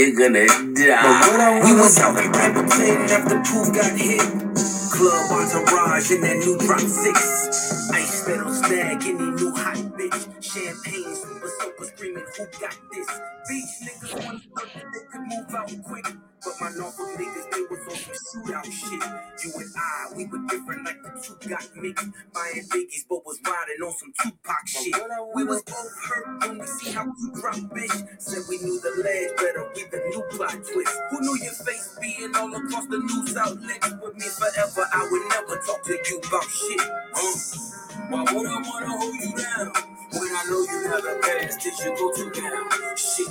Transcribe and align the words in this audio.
they 0.00 0.12
gonna 0.12 0.46
die. 0.46 1.60
We 1.64 1.72
was 1.74 1.98
out 1.98 2.16
in 2.16 2.32
Brambleton 2.32 3.08
after 3.10 3.36
Pooh 3.44 3.72
got 3.72 3.92
hit. 3.98 4.20
Club 4.90 5.30
entourage 5.30 6.10
in 6.10 6.20
that 6.22 6.38
new 6.44 6.56
drop 6.58 6.80
six. 6.80 7.90
Ice 7.92 8.26
metal 8.26 8.52
snag, 8.52 9.02
any 9.04 9.12
new 9.12 9.52
hot 9.54 9.76
bitch. 9.76 10.42
Champagne, 10.42 11.14
super 11.14 11.50
soaker 11.60 11.84
screaming, 11.84 12.24
who 12.36 12.46
got 12.60 12.76
this? 12.90 13.29
Shit. 18.64 19.02
You 19.44 19.52
and 19.56 19.72
I, 19.76 20.16
we 20.16 20.26
were 20.26 20.42
different 20.48 20.84
like 20.84 21.02
the 21.02 21.10
two 21.22 21.48
got 21.48 21.64
mixed. 21.76 22.06
Buying 22.34 22.66
biggies, 22.70 23.04
but 23.08 23.24
was 23.26 23.38
riding 23.46 23.82
on 23.84 23.92
some 23.94 24.12
Tupac 24.22 24.66
shit. 24.66 24.94
We 25.34 25.44
was 25.44 25.62
both 25.62 25.94
hurt 26.08 26.26
when 26.48 26.58
we 26.58 26.66
see 26.66 26.92
how 26.92 27.06
you 27.06 27.32
drop, 27.40 27.56
bitch. 27.74 28.20
Said 28.20 28.42
we 28.48 28.58
knew 28.58 28.80
the 28.80 28.92
ledge 29.02 29.36
better 29.36 29.64
with 29.74 29.90
the 29.90 29.98
new 30.10 30.22
plot 30.36 30.52
twist. 30.72 30.98
Who 31.10 31.20
knew 31.20 31.38
your 31.42 31.54
face 31.54 31.98
being 32.00 32.34
all 32.36 32.54
across 32.54 32.86
the 32.86 32.98
news 32.98 33.36
outlets? 33.36 33.90
With 34.02 34.14
me 34.16 34.26
forever, 34.28 34.84
I 34.92 35.08
would 35.10 35.24
never 35.30 35.56
talk 35.66 35.82
to 35.84 35.92
you 35.94 36.18
about 36.18 36.44
shit. 36.50 36.80
Uh, 37.14 37.36
why 38.10 38.22
would 38.34 38.46
I 38.46 38.58
wanna 38.62 38.88
hold 38.98 39.14
you 39.14 39.32
down? 39.36 39.72
When 40.12 40.30
I 40.30 40.44
know 40.50 40.62
you 40.62 40.88
never 40.88 41.20
passed, 41.22 41.60
did 41.60 41.78
you 41.80 41.90
go 41.96 42.12
too 42.14 42.30
down? 42.40 42.96
Shit, 42.96 43.28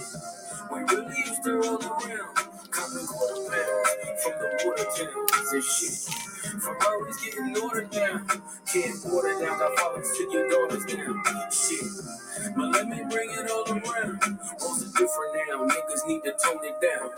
we 0.72 0.80
really 0.80 1.18
used 1.18 1.44
to 1.44 1.54
roll 1.54 1.78
around. 1.78 2.36
Copping 2.72 3.08
quarter 3.08 3.36
pounds 3.52 4.24
from 4.24 4.34
the 4.40 4.64
water 4.66 4.86
towns 4.86 5.54
and 5.54 5.64
shit. 5.64 6.39
Ferraris 6.40 7.24
getting 7.24 7.58
ordered 7.58 7.92
down. 7.92 8.28
Can't 8.72 8.96
water 9.06 9.34
down, 9.40 9.60
got 9.60 9.78
fathers 9.80 10.12
to 10.18 10.24
your 10.32 10.50
daughters 10.50 10.86
now. 10.94 11.50
Shit. 11.52 11.84
But 12.56 12.70
let 12.72 12.88
me 12.88 13.02
bring 13.10 13.30
it 13.32 13.52
all 13.52 13.68
around. 13.70 14.24
Roles 14.62 14.84
are 14.84 14.92
different 14.98 15.34
now. 15.48 15.68
Niggas 15.68 16.08
need 16.08 16.22
to 16.24 16.34
tone 16.44 16.64
it 16.64 16.80
down. 16.82 17.10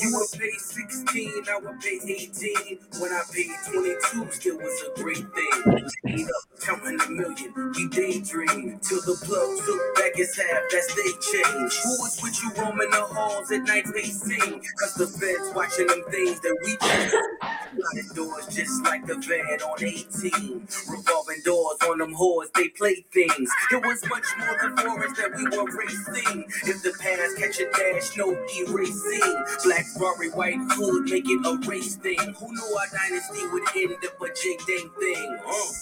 You 0.00 0.14
were 0.14 0.26
paid 0.38 0.58
16, 0.58 1.30
I 1.50 1.58
would 1.58 1.80
pay 1.80 2.00
18. 2.04 2.78
When 3.00 3.12
I 3.12 3.22
paid 3.32 3.50
22, 3.70 4.30
still 4.32 4.56
was 4.56 4.82
a 4.88 5.02
great 5.02 5.26
thing. 5.34 5.88
Eat 6.08 6.26
up, 6.26 6.60
counting 6.64 7.00
a 7.00 7.10
million. 7.10 7.52
We 7.76 7.88
daydream 7.88 8.80
till 8.80 9.00
the 9.02 9.16
plug 9.24 9.58
took 9.66 9.94
back 9.96 10.16
his 10.16 10.34
half. 10.36 10.62
That's 10.72 10.94
they 10.94 11.10
change. 11.20 11.74
Who 11.84 11.90
was 12.00 12.20
with 12.22 12.42
you 12.42 12.50
roaming 12.62 12.90
the 12.90 13.02
halls 13.02 13.50
at 13.52 13.62
night 13.64 13.84
pacing? 13.94 14.62
Cause 14.80 14.94
the 14.94 15.06
feds 15.06 15.54
watching 15.54 15.86
them 15.88 16.02
things 16.10 16.40
that 16.40 16.56
we 16.64 16.76
do. 16.76 17.38
Sliding 17.80 18.14
doors 18.14 18.46
just 18.54 18.79
like 18.82 19.06
the 19.06 19.16
van 19.16 19.60
on 19.62 19.84
18. 19.84 20.68
Revolving 20.88 21.42
doors 21.44 21.78
on 21.88 21.98
them 21.98 22.14
whores, 22.14 22.52
they 22.54 22.68
play 22.68 23.04
things. 23.12 23.50
It 23.72 23.84
was 23.84 24.02
much 24.08 24.26
more 24.38 24.56
than 24.62 24.76
forest 24.76 25.16
that 25.16 25.36
we 25.36 25.44
were 25.44 25.70
racing. 25.76 26.44
If 26.64 26.82
the 26.82 26.92
past 27.00 27.38
catch 27.38 27.60
a 27.60 27.70
dash, 27.70 28.16
no 28.16 28.32
erasing. 28.32 29.44
Black 29.64 29.86
Ferrari, 29.96 30.30
white 30.30 30.60
hood, 30.72 31.04
make 31.10 31.28
it 31.28 31.46
a 31.46 31.68
race 31.68 31.96
thing. 31.96 32.18
Who 32.18 32.52
knew 32.52 32.76
our 32.78 32.88
dynasty 32.92 33.46
would 33.52 33.64
end 33.76 34.04
up 34.04 34.20
a 34.20 34.28
jig 34.34 34.58
dang 34.66 34.90
thing? 34.98 35.38
Uh. 35.46 35.72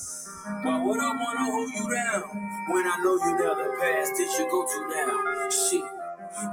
Why 0.63 0.83
would 0.83 0.99
I 0.99 1.13
wanna 1.13 1.45
hold 1.51 1.71
you 1.71 1.91
down 1.95 2.23
when 2.71 2.87
I 2.87 2.97
know 3.03 3.17
you 3.17 3.39
never 3.39 3.77
passed? 3.79 4.15
Did 4.17 4.29
you 4.39 4.51
go 4.51 4.65
to 4.65 4.89
now? 4.89 5.51
Shit. 5.51 5.98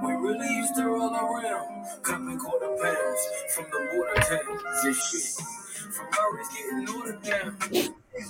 We 0.04 0.14
really 0.14 0.48
used 0.56 0.76
to 0.76 0.86
roll 0.86 1.14
around, 1.14 1.86
copping 2.04 2.40
quarter 2.40 2.68
pounds 2.82 3.22
from 3.56 3.66
the 3.72 3.90
border 3.94 4.22
towns 4.22 4.86
and 4.86 4.96
shit. 4.96 5.46
Ferraris 5.94 6.48
getting 6.56 6.96
ordered 6.96 7.22
down, 7.24 7.58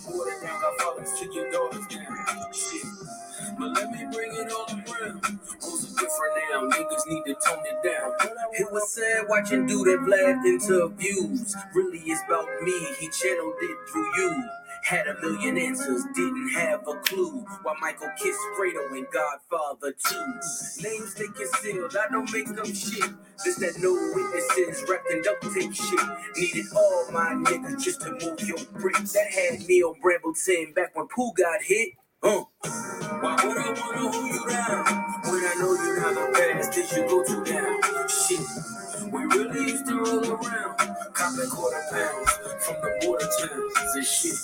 water 0.08 0.32
down, 0.42 0.62
got 0.62 0.82
fathers 0.82 1.20
to 1.20 1.34
your 1.34 1.52
daughters 1.52 1.88
down. 1.88 2.54
Shit. 2.54 2.84
But 3.60 3.74
let 3.74 3.92
me 3.92 4.06
bring 4.12 4.32
it 4.36 4.52
all 4.52 4.68
around. 4.70 5.40
Rules 5.62 5.86
are 5.86 6.00
different 6.02 6.36
now, 6.52 6.70
niggas 6.70 7.08
need 7.08 7.24
to 7.26 7.36
tone 7.46 7.64
it 7.66 7.84
down. 7.84 8.12
It 8.54 8.72
was 8.72 8.92
sad 8.92 9.26
watching 9.30 9.68
dude 9.68 9.88
that 9.88 10.08
laughed 10.08 10.46
into 10.48 10.88
views. 10.98 11.56
Really, 11.74 12.00
it's 12.00 12.22
about 12.28 12.48
me, 12.64 12.74
he 13.00 13.10
channeled 13.10 13.56
it 13.62 13.78
through 13.92 14.18
you. 14.18 14.44
Had 14.86 15.08
a 15.08 15.20
million 15.20 15.58
answers, 15.58 16.04
didn't 16.14 16.50
have 16.52 16.82
a 16.88 16.96
clue. 17.00 17.44
Why 17.64 17.74
Michael 17.82 18.12
kissed 18.18 18.40
Fredo 18.58 18.92
and 18.92 19.08
Godfather 19.12 19.94
too. 19.94 20.84
Names 20.84 21.16
they 21.16 21.26
concealed, 21.26 21.98
I 21.98 22.12
don't 22.12 22.32
make 22.32 22.50
up 22.50 22.68
shit. 22.68 23.10
This 23.44 23.58
that 23.58 23.80
no 23.80 23.94
witnesses, 24.14 24.88
wrapped 24.88 25.10
in 25.12 25.24
duct 25.24 25.42
tape 25.56 25.74
shit. 25.74 26.00
Needed 26.38 26.66
all 26.76 27.12
my 27.12 27.34
niggas 27.34 27.84
just 27.84 28.02
to 28.02 28.12
move 28.12 28.40
your 28.42 28.60
bricks. 28.80 29.14
That 29.14 29.32
had 29.32 29.68
me 29.68 29.82
on 29.82 30.00
Brambleton 30.02 30.76
back 30.76 30.96
when 30.96 31.08
Pooh 31.08 31.34
got 31.36 31.64
hit. 31.64 31.90
Uh. 32.26 32.44
Why 33.22 33.36
would 33.46 33.56
I 33.56 33.70
wanna 33.70 34.10
hold 34.10 34.16
you 34.16 34.50
down 34.50 34.84
when 35.30 35.46
I 35.46 35.54
know 35.60 35.74
you 35.78 35.96
never 36.02 36.34
passed? 36.34 36.74
Did 36.74 36.92
you 36.92 37.08
go 37.08 37.24
too 37.24 37.44
down? 37.46 37.80
Shit. 38.10 38.42
We 39.14 39.22
really 39.26 39.70
used 39.70 39.86
to 39.86 39.94
roll 39.94 40.32
around, 40.32 40.76
copping 41.14 41.50
quarter 41.52 41.84
pounds 41.92 42.32
from 42.66 42.82
the 42.82 42.98
border 43.06 43.30
towns 43.30 43.96
and 43.96 44.04
shit. 44.04 44.40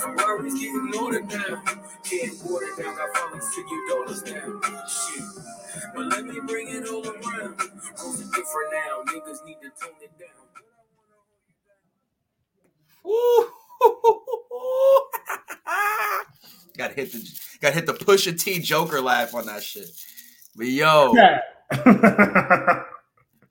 Ferraris 0.00 0.54
getting 0.54 0.92
ordered 0.98 1.28
down, 1.28 1.62
can't 2.04 2.40
down, 2.78 2.96
got 2.96 3.14
fathers 3.14 3.44
to 3.54 3.60
your 3.68 3.88
daughters 3.90 4.24
now. 4.24 4.60
Shit. 4.88 5.24
But 5.94 6.06
let 6.06 6.24
me 6.24 6.40
bring 6.46 6.68
it 6.68 6.88
all 6.88 7.06
around. 7.06 7.60
Rules 8.00 8.22
are 8.22 8.32
different 8.32 8.72
now, 8.72 9.04
niggas 9.12 9.44
need 9.44 9.60
to 9.60 9.68
tone 9.76 10.00
it 10.00 10.16
down. 10.18 10.48
got 16.80 16.92
hit 16.94 17.12
the 17.12 17.40
got 17.60 17.74
hit 17.74 17.84
the 17.84 17.92
Pusha 17.92 18.42
T 18.42 18.58
Joker 18.58 19.02
laugh 19.02 19.34
on 19.34 19.44
that 19.46 19.62
shit. 19.62 19.90
But 20.56 20.66
yo, 20.66 21.12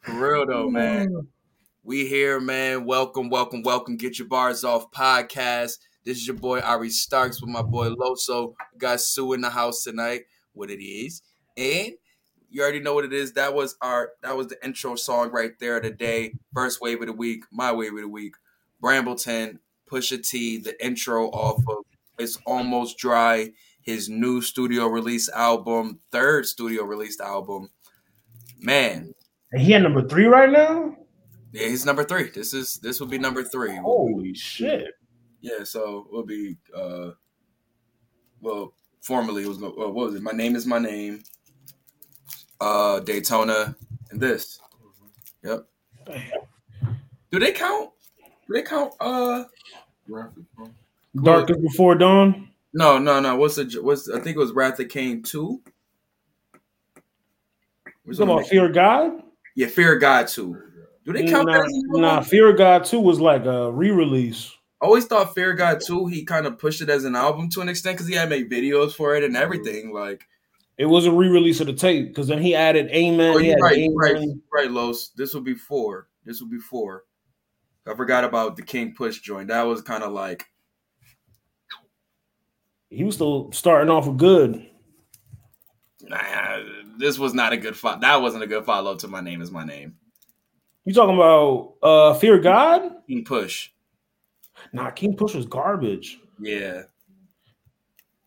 for 0.01 0.13
real 0.13 0.47
though, 0.47 0.69
man. 0.69 1.27
We 1.83 2.07
here, 2.07 2.39
man. 2.39 2.85
Welcome, 2.85 3.29
welcome, 3.29 3.61
welcome. 3.61 3.97
Get 3.97 4.17
your 4.17 4.27
bars 4.27 4.63
off 4.63 4.89
podcast. 4.91 5.77
This 6.05 6.17
is 6.17 6.25
your 6.25 6.37
boy 6.37 6.59
Ari 6.61 6.89
Starks 6.89 7.39
with 7.39 7.51
my 7.51 7.61
boy 7.61 7.89
Loso. 7.89 8.55
We 8.73 8.79
got 8.79 8.99
Sue 8.99 9.33
in 9.33 9.41
the 9.41 9.51
house 9.51 9.83
tonight. 9.83 10.21
What 10.53 10.71
it 10.71 10.83
is, 10.83 11.21
and 11.55 11.91
you 12.49 12.63
already 12.63 12.79
know 12.79 12.95
what 12.95 13.05
it 13.05 13.13
is. 13.13 13.33
That 13.33 13.53
was 13.53 13.75
our 13.79 14.09
that 14.23 14.35
was 14.35 14.47
the 14.47 14.57
intro 14.65 14.95
song 14.95 15.29
right 15.31 15.51
there 15.59 15.79
today. 15.79 16.33
First 16.51 16.81
wave 16.81 17.01
of 17.01 17.07
the 17.07 17.13
week, 17.13 17.43
my 17.51 17.71
wave 17.71 17.93
of 17.93 18.01
the 18.01 18.07
week. 18.07 18.33
Brambleton, 18.81 19.59
Pusha 19.87 20.27
T, 20.27 20.57
the 20.57 20.83
intro 20.83 21.27
off 21.27 21.59
of 21.67 21.85
It's 22.19 22.37
Almost 22.45 22.97
Dry, 22.97 23.51
his 23.81 24.09
new 24.09 24.41
studio 24.41 24.87
release 24.87 25.29
album, 25.29 25.99
third 26.11 26.45
studio 26.45 26.83
released 26.83 27.21
album. 27.21 27.69
Man, 28.59 29.13
And 29.51 29.61
he 29.61 29.73
at 29.73 29.81
number 29.81 30.07
three 30.07 30.25
right 30.25 30.49
now? 30.51 30.95
yeah, 31.53 31.67
he's 31.67 31.85
number 31.85 32.03
three. 32.03 32.29
This 32.29 32.53
is 32.53 32.73
this 32.83 32.99
will 32.99 33.07
be 33.07 33.17
number 33.17 33.43
three. 33.43 33.75
Holy 33.77 34.33
shit. 34.33 34.93
Yeah, 35.41 35.63
so 35.63 36.07
we'll 36.11 36.25
be 36.25 36.57
uh 36.75 37.11
well 38.41 38.73
formerly 39.01 39.43
it 39.43 39.47
was 39.47 39.59
what 39.59 39.93
was 39.93 40.13
it? 40.15 40.21
My 40.21 40.33
name 40.33 40.55
is 40.57 40.65
my 40.65 40.77
name. 40.79 41.23
Uh 42.59 42.99
Daytona 42.99 43.75
and 44.11 44.19
this. 44.19 44.59
Yep. 45.43 45.65
Do 47.31 47.39
they 47.39 47.53
count? 47.53 47.91
Do 48.47 48.53
they 48.53 48.61
count 48.63 48.91
uh 48.99 49.45
Darkest 51.23 51.61
Before 51.61 51.95
Dawn? 51.95 52.49
no 52.73 52.99
no 52.99 53.19
no 53.19 53.35
what's 53.35 53.55
the 53.55 53.79
what's 53.81 54.09
I 54.09 54.19
think 54.19 54.35
it 54.35 54.39
was 54.39 54.51
Wrath 54.51 54.79
of 54.79 54.89
Caine 54.89 55.23
2? 55.23 55.61
You 58.05 58.13
talking 58.13 58.31
about 58.33 58.47
Fear 58.47 58.65
of 58.67 58.73
God? 58.73 59.11
Yeah, 59.55 59.67
Fear 59.67 59.95
of 59.95 60.01
God 60.01 60.27
2. 60.27 60.57
Do 61.05 61.13
they 61.13 61.25
count 61.27 61.47
Nah, 61.47 61.53
that? 61.53 61.65
as 61.65 61.73
nah. 61.87 62.21
Fear 62.21 62.49
of 62.51 62.57
God 62.57 62.85
2 62.85 62.99
was 62.99 63.19
like 63.19 63.45
a 63.45 63.71
re-release. 63.71 64.51
I 64.81 64.85
always 64.85 65.05
thought 65.05 65.35
Fear 65.35 65.51
of 65.51 65.57
God 65.57 65.81
2, 65.85 66.07
he 66.07 66.23
kind 66.23 66.45
of 66.45 66.57
pushed 66.57 66.81
it 66.81 66.89
as 66.89 67.03
an 67.03 67.15
album 67.15 67.49
to 67.49 67.61
an 67.61 67.69
extent 67.69 67.97
because 67.97 68.07
he 68.07 68.15
had 68.15 68.29
made 68.29 68.49
videos 68.49 68.93
for 68.93 69.15
it 69.15 69.23
and 69.23 69.35
everything. 69.35 69.91
Like, 69.93 70.27
It 70.77 70.85
was 70.85 71.05
a 71.05 71.11
re-release 71.11 71.59
of 71.59 71.67
the 71.67 71.73
tape 71.73 72.07
because 72.07 72.27
then 72.27 72.41
he 72.41 72.55
added 72.55 72.87
Amen. 72.91 73.33
oh, 73.35 73.37
he 73.39 73.53
right, 73.61 73.77
Amen. 73.77 73.93
right, 73.95 74.27
right, 74.53 74.71
Los. 74.71 75.09
This 75.09 75.33
will 75.33 75.41
be 75.41 75.55
four. 75.55 76.07
This 76.25 76.39
will 76.41 76.49
be 76.49 76.59
four. 76.59 77.03
I 77.87 77.93
forgot 77.95 78.23
about 78.23 78.55
the 78.55 78.61
King 78.61 78.93
Push 78.95 79.19
joint. 79.21 79.47
That 79.49 79.63
was 79.63 79.81
kind 79.81 80.03
of 80.03 80.11
like, 80.13 80.45
He 82.89 83.03
was 83.03 83.15
still 83.15 83.51
starting 83.51 83.89
off 83.89 84.07
with 84.07 84.17
good. 84.17 84.65
nah, 86.01 86.59
this 86.97 87.19
was 87.19 87.33
not 87.33 87.53
a 87.53 87.57
good 87.57 87.77
follow. 87.77 87.99
That 87.99 88.21
wasn't 88.21 88.43
a 88.43 88.47
good 88.47 88.65
follow 88.65 88.93
up 88.93 88.99
to 88.99 89.07
My 89.07 89.21
Name 89.21 89.41
is 89.41 89.51
My 89.51 89.63
Name. 89.63 89.95
You 90.85 90.93
talking 90.93 91.15
about 91.15 91.75
uh 91.83 92.13
Fear 92.15 92.37
of 92.37 92.43
God? 92.43 92.91
King 93.07 93.23
Push. 93.23 93.69
Nah, 94.73 94.89
King 94.89 95.15
Push 95.15 95.35
was 95.35 95.45
garbage. 95.45 96.19
Yeah. 96.39 96.83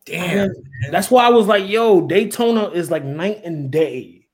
Damn. 0.05 0.53
That's 0.91 1.09
why 1.11 1.25
I 1.25 1.29
was 1.29 1.47
like, 1.47 1.67
yo, 1.67 2.07
Daytona 2.07 2.69
is 2.69 2.91
like 2.91 3.03
night 3.03 3.41
and 3.43 3.71
day. 3.71 4.27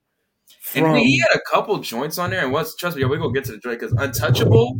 And 0.74 0.98
he 0.98 1.18
had 1.20 1.34
a 1.34 1.40
couple 1.50 1.78
joints 1.78 2.18
on 2.18 2.30
there. 2.30 2.42
And 2.42 2.52
what's, 2.52 2.76
trust 2.76 2.96
me, 2.96 3.04
we're 3.04 3.18
going 3.18 3.34
to 3.34 3.40
get 3.40 3.46
to 3.46 3.52
the 3.52 3.58
joint 3.58 3.80
because 3.80 3.92
Untouchable, 3.92 4.78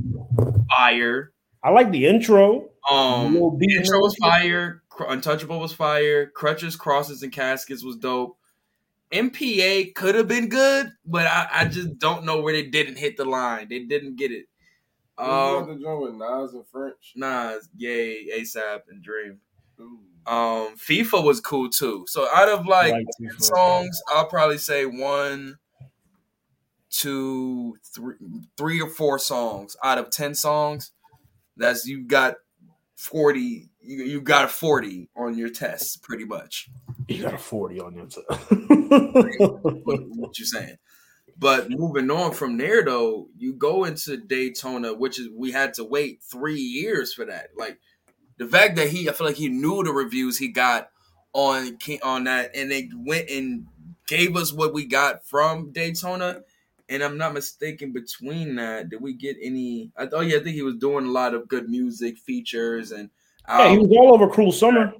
Fire. 0.76 1.32
I 1.62 1.70
like 1.70 1.90
the 1.90 2.06
intro. 2.06 2.70
Um, 2.90 3.34
beat 3.58 3.68
the 3.68 3.76
intro 3.76 3.98
was 3.98 4.16
fire. 4.16 4.79
Cr- 5.00 5.12
Untouchable 5.12 5.58
was 5.60 5.72
fire. 5.72 6.26
Crutches, 6.26 6.76
crosses, 6.76 7.22
and 7.22 7.32
caskets 7.32 7.82
was 7.82 7.96
dope. 7.96 8.36
MPA 9.12 9.94
could 9.94 10.14
have 10.14 10.28
been 10.28 10.48
good, 10.48 10.92
but 11.04 11.26
I, 11.26 11.48
I 11.52 11.64
just 11.64 11.98
don't 11.98 12.24
know 12.24 12.40
where 12.40 12.52
they 12.52 12.62
didn't 12.66 12.96
hit 12.96 13.16
the 13.16 13.24
line. 13.24 13.66
They 13.68 13.80
didn't 13.80 14.16
get 14.16 14.30
it. 14.30 14.46
Um, 15.18 15.66
the 15.68 15.82
joint 15.82 16.00
with 16.02 16.14
Nas 16.14 16.54
and 16.54 16.66
French. 16.68 17.12
Nas, 17.16 17.68
Yay, 17.76 18.26
ASAP, 18.38 18.82
and 18.88 19.02
Dream. 19.02 19.40
Um, 20.26 20.76
FIFA 20.76 21.24
was 21.24 21.40
cool 21.40 21.70
too. 21.70 22.04
So 22.06 22.28
out 22.32 22.48
of 22.48 22.66
like 22.66 22.92
Like 22.92 23.06
FIFA. 23.20 23.40
songs, 23.42 24.02
I'll 24.08 24.26
probably 24.28 24.58
say 24.58 24.84
one, 24.86 25.58
two, 26.90 27.76
three, 27.94 28.16
three 28.56 28.80
or 28.80 28.88
four 28.88 29.18
songs 29.18 29.76
out 29.82 29.98
of 29.98 30.10
ten 30.10 30.34
songs. 30.34 30.92
That's 31.56 31.86
you 31.86 32.06
got 32.06 32.36
forty. 32.96 33.69
You 33.82 34.04
you 34.04 34.20
got 34.20 34.44
a 34.44 34.48
forty 34.48 35.08
on 35.16 35.36
your 35.36 35.50
test, 35.50 36.02
pretty 36.02 36.24
much. 36.24 36.68
You 37.10 37.24
got 37.24 37.34
a 37.34 37.38
40 37.38 37.80
on 37.80 37.94
your 37.96 38.06
test 38.06 38.28
What, 39.84 40.00
what 40.10 40.38
you 40.38 40.44
saying? 40.44 40.76
But 41.36 41.68
moving 41.68 42.08
on 42.08 42.32
from 42.32 42.56
there, 42.56 42.84
though, 42.84 43.28
you 43.36 43.52
go 43.54 43.82
into 43.84 44.16
Daytona, 44.16 44.94
which 44.94 45.18
is 45.18 45.28
we 45.34 45.50
had 45.50 45.74
to 45.74 45.84
wait 45.84 46.22
three 46.22 46.60
years 46.60 47.12
for 47.12 47.24
that. 47.24 47.48
Like 47.56 47.80
the 48.36 48.46
fact 48.46 48.76
that 48.76 48.90
he, 48.90 49.08
I 49.08 49.12
feel 49.12 49.26
like 49.26 49.36
he 49.36 49.48
knew 49.48 49.82
the 49.82 49.92
reviews 49.92 50.38
he 50.38 50.48
got 50.48 50.90
on 51.32 51.78
on 52.04 52.24
that, 52.24 52.54
and 52.54 52.70
they 52.70 52.90
went 52.94 53.28
and 53.28 53.66
gave 54.06 54.36
us 54.36 54.52
what 54.52 54.72
we 54.72 54.84
got 54.84 55.26
from 55.26 55.72
Daytona. 55.72 56.42
And 56.88 57.02
I'm 57.02 57.18
not 57.18 57.34
mistaken. 57.34 57.92
Between 57.92 58.56
that, 58.56 58.90
did 58.90 59.00
we 59.00 59.14
get 59.14 59.36
any? 59.42 59.90
I 59.96 60.06
thought, 60.06 60.26
yeah, 60.26 60.36
I 60.36 60.42
think 60.44 60.54
he 60.54 60.62
was 60.62 60.76
doing 60.76 61.06
a 61.06 61.10
lot 61.10 61.34
of 61.34 61.48
good 61.48 61.68
music 61.68 62.18
features 62.18 62.92
and. 62.92 63.10
Yeah, 63.58 63.68
he 63.70 63.76
um, 63.76 63.82
was 63.88 63.90
all 63.96 64.14
over 64.14 64.28
Cruel 64.28 64.52
Summer. 64.52 64.92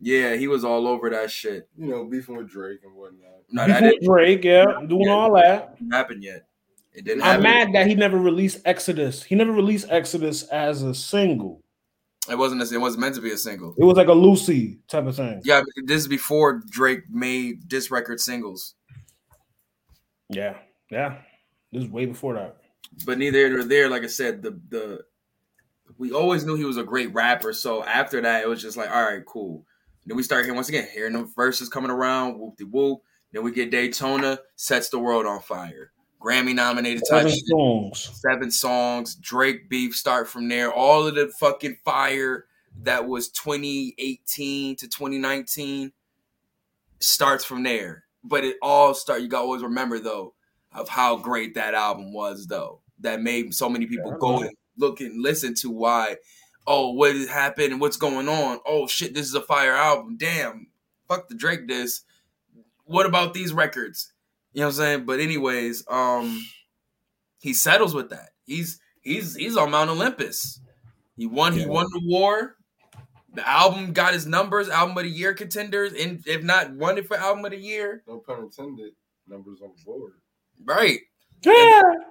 yeah, 0.00 0.34
he 0.36 0.48
was 0.48 0.64
all 0.64 0.86
over 0.86 1.10
that 1.10 1.30
shit. 1.30 1.68
You 1.76 1.88
know, 1.88 2.04
beefing 2.04 2.36
with 2.36 2.48
Drake 2.50 2.80
and 2.84 2.94
whatnot. 2.94 3.30
No, 3.50 3.66
that 3.66 3.80
Before 3.80 3.90
didn't 3.90 4.04
Drake, 4.08 4.44
yeah, 4.44 4.64
doing 4.86 5.02
Yeah. 5.06 5.12
all 5.12 5.34
that. 5.34 5.76
happen 5.90 6.22
yet. 6.22 6.46
It 6.92 7.04
didn't 7.04 7.22
I'm 7.22 7.42
happen. 7.42 7.42
mad 7.42 7.72
that 7.74 7.86
he 7.86 7.94
never 7.94 8.18
released 8.18 8.58
Exodus. 8.64 9.22
He 9.22 9.34
never 9.34 9.52
released 9.52 9.86
Exodus 9.90 10.42
as 10.44 10.82
a 10.82 10.94
single. 10.94 11.62
It 12.28 12.36
wasn't. 12.36 12.62
A, 12.62 12.74
it 12.74 12.80
wasn't 12.80 13.00
meant 13.00 13.14
to 13.14 13.20
be 13.20 13.30
a 13.32 13.36
single. 13.36 13.74
It 13.78 13.84
was 13.84 13.96
like 13.96 14.08
a 14.08 14.12
Lucy 14.12 14.78
type 14.88 15.06
of 15.06 15.16
thing. 15.16 15.40
Yeah, 15.44 15.62
this 15.86 16.02
is 16.02 16.08
before 16.08 16.62
Drake 16.70 17.08
made 17.10 17.68
this 17.70 17.90
record 17.90 18.20
singles. 18.20 18.74
Yeah, 20.28 20.56
yeah. 20.90 21.18
This 21.72 21.84
is 21.84 21.90
way 21.90 22.06
before 22.06 22.34
that. 22.34 22.56
But 23.06 23.18
neither 23.18 23.38
here 23.38 23.50
nor 23.50 23.64
there. 23.64 23.88
Like 23.88 24.02
I 24.02 24.08
said, 24.08 24.42
the 24.42 24.60
the 24.68 25.00
we 26.00 26.12
always 26.12 26.46
knew 26.46 26.54
he 26.56 26.64
was 26.64 26.78
a 26.78 26.82
great 26.82 27.12
rapper. 27.12 27.52
So 27.52 27.84
after 27.84 28.22
that, 28.22 28.42
it 28.42 28.48
was 28.48 28.62
just 28.62 28.78
like, 28.78 28.90
all 28.90 29.02
right, 29.04 29.24
cool. 29.26 29.66
Then 30.06 30.16
we 30.16 30.22
start 30.22 30.44
hearing 30.44 30.56
once 30.56 30.70
again 30.70 30.88
hearing 30.90 31.12
the 31.12 31.24
verses 31.36 31.68
coming 31.68 31.90
around, 31.90 32.38
whoop 32.38 32.56
de 32.56 32.64
whoop. 32.64 33.02
Then 33.32 33.44
we 33.44 33.52
get 33.52 33.70
Daytona, 33.70 34.38
sets 34.56 34.88
the 34.88 34.98
world 34.98 35.26
on 35.26 35.40
fire. 35.40 35.92
Grammy 36.18 36.54
nominated 36.54 37.06
Seven 37.06 37.30
songs. 37.30 38.10
seven 38.14 38.50
songs. 38.50 39.14
Drake 39.16 39.68
beef 39.68 39.94
start 39.94 40.26
from 40.26 40.48
there. 40.48 40.72
All 40.72 41.06
of 41.06 41.16
the 41.16 41.30
fucking 41.38 41.76
fire 41.84 42.46
that 42.82 43.06
was 43.06 43.28
2018 43.28 44.76
to 44.76 44.88
2019 44.88 45.92
starts 46.98 47.44
from 47.44 47.62
there. 47.62 48.04
But 48.24 48.44
it 48.44 48.56
all 48.62 48.94
start. 48.94 49.20
You 49.20 49.28
got 49.28 49.42
always 49.42 49.62
remember 49.62 49.98
though 49.98 50.32
of 50.72 50.88
how 50.88 51.16
great 51.16 51.56
that 51.56 51.74
album 51.74 52.14
was 52.14 52.46
though. 52.46 52.80
That 53.00 53.20
made 53.20 53.54
so 53.54 53.68
many 53.68 53.86
people 53.86 54.12
Yeah, 54.12 54.18
go 54.18 54.38
and 54.40 54.50
look 54.80 55.00
and 55.00 55.22
listen 55.22 55.54
to 55.56 55.70
why. 55.70 56.16
Oh, 56.66 56.92
what 56.92 57.14
has 57.14 57.28
happened 57.28 57.72
and 57.72 57.80
what's 57.80 57.96
going 57.96 58.28
on? 58.28 58.58
Oh 58.66 58.86
shit, 58.86 59.14
this 59.14 59.26
is 59.26 59.34
a 59.34 59.40
fire 59.40 59.74
album. 59.74 60.16
Damn, 60.18 60.68
fuck 61.08 61.28
the 61.28 61.34
Drake 61.34 61.68
this. 61.68 62.02
What 62.84 63.06
about 63.06 63.34
these 63.34 63.52
records? 63.52 64.12
You 64.52 64.60
know 64.60 64.66
what 64.66 64.72
I'm 64.72 64.76
saying? 64.76 65.04
But 65.06 65.20
anyways, 65.20 65.84
um, 65.88 66.44
he 67.38 67.52
settles 67.52 67.94
with 67.94 68.10
that. 68.10 68.30
He's 68.46 68.80
he's 69.02 69.36
he's 69.36 69.56
on 69.56 69.70
Mount 69.70 69.90
Olympus. 69.90 70.60
He 71.16 71.26
won. 71.26 71.52
He 71.52 71.66
won 71.66 71.86
the 71.92 72.00
war. 72.04 72.56
The 73.32 73.48
album 73.48 73.92
got 73.92 74.12
his 74.12 74.26
numbers. 74.26 74.68
Album 74.68 74.96
of 74.98 75.04
the 75.04 75.10
year 75.10 75.34
contenders, 75.34 75.92
and 75.92 76.22
if 76.26 76.42
not 76.42 76.72
won 76.72 76.98
it 76.98 77.06
for 77.06 77.16
album 77.16 77.44
of 77.44 77.52
the 77.52 77.58
year, 77.58 78.02
No 78.08 78.18
pun 78.18 78.42
intended. 78.42 78.92
Numbers 79.28 79.60
on 79.62 79.70
the 79.76 79.84
board. 79.84 80.14
right? 80.64 80.98
Yeah. 81.44 81.80
And 81.84 82.04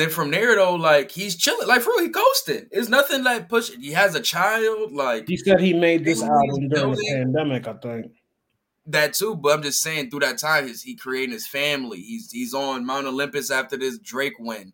then 0.00 0.08
from 0.10 0.30
there 0.30 0.56
though, 0.56 0.74
like 0.74 1.10
he's 1.10 1.36
chilling. 1.36 1.68
Like 1.68 1.82
for 1.82 1.90
real, 1.90 2.02
he 2.02 2.08
ghosted. 2.08 2.68
It's 2.70 2.88
nothing 2.88 3.22
like 3.22 3.48
pushing. 3.48 3.80
He 3.80 3.92
has 3.92 4.14
a 4.14 4.20
child, 4.20 4.92
like 4.92 5.28
He 5.28 5.36
said 5.36 5.60
he 5.60 5.74
made 5.74 6.04
this 6.04 6.22
album 6.22 6.68
during 6.68 6.92
the 6.92 7.06
pandemic, 7.14 7.68
I 7.68 7.74
think. 7.74 8.12
that 8.86 9.12
too. 9.14 9.34
But 9.36 9.52
I'm 9.58 9.62
just 9.62 9.82
saying, 9.82 10.10
through 10.10 10.20
that 10.20 10.38
time, 10.38 10.66
he's 10.66 10.82
he 10.82 10.96
creating 10.96 11.32
his 11.32 11.46
family. 11.46 12.00
He's 12.00 12.30
he's 12.30 12.54
on 12.54 12.86
Mount 12.86 13.06
Olympus 13.06 13.50
after 13.50 13.76
this 13.76 13.98
Drake 13.98 14.34
win. 14.38 14.72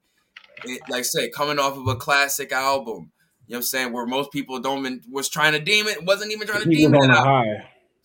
It, 0.64 0.82
like 0.88 1.00
I 1.00 1.02
said, 1.02 1.32
coming 1.34 1.58
off 1.58 1.76
of 1.76 1.86
a 1.88 1.96
classic 1.96 2.52
album. 2.52 3.10
You 3.46 3.54
know 3.54 3.56
what 3.56 3.56
I'm 3.58 3.62
saying? 3.62 3.92
Where 3.92 4.06
most 4.06 4.30
people 4.30 4.60
don't 4.60 4.80
even 4.80 5.00
was 5.10 5.28
trying 5.28 5.52
to 5.52 5.58
deem 5.58 5.86
it, 5.88 6.04
wasn't 6.04 6.30
even 6.32 6.46
trying 6.46 6.62
to 6.62 6.68
deem 6.68 6.94
it 6.94 7.10
out. 7.10 7.46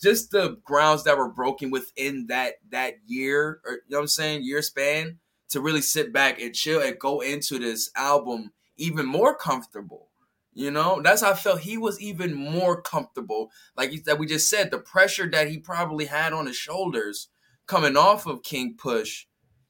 Just 0.01 0.31
the 0.31 0.57
grounds 0.63 1.03
that 1.03 1.17
were 1.17 1.29
broken 1.29 1.69
within 1.69 2.27
that 2.27 2.55
that 2.71 2.95
year, 3.05 3.59
or 3.63 3.73
you 3.73 3.79
know 3.89 3.97
what 3.97 4.01
I'm 4.01 4.07
saying, 4.07 4.43
year 4.43 4.61
span, 4.63 5.19
to 5.55 5.61
really 5.61 5.81
sit 5.81 6.11
back 6.11 6.41
and 6.41 6.53
chill 6.53 6.81
and 6.81 6.99
go 6.99 7.21
into 7.21 7.57
this 7.57 7.89
album 7.95 8.51
even 8.75 9.05
more 9.05 9.33
comfortable. 9.33 10.09
You 10.53 10.69
know, 10.69 10.99
that's 11.01 11.21
how 11.21 11.31
I 11.31 11.33
felt. 11.33 11.61
He 11.61 11.77
was 11.77 11.99
even 12.01 12.33
more 12.33 12.81
comfortable. 12.81 13.51
Like 13.77 14.03
that 14.03 14.19
we 14.19 14.25
just 14.25 14.49
said, 14.49 14.69
the 14.69 14.79
pressure 14.79 15.29
that 15.31 15.47
he 15.49 15.57
probably 15.57 16.05
had 16.05 16.33
on 16.33 16.45
his 16.45 16.57
shoulders 16.57 17.29
coming 17.67 17.95
off 17.95 18.27
of 18.27 18.43
King 18.43 18.75
Push 18.77 19.27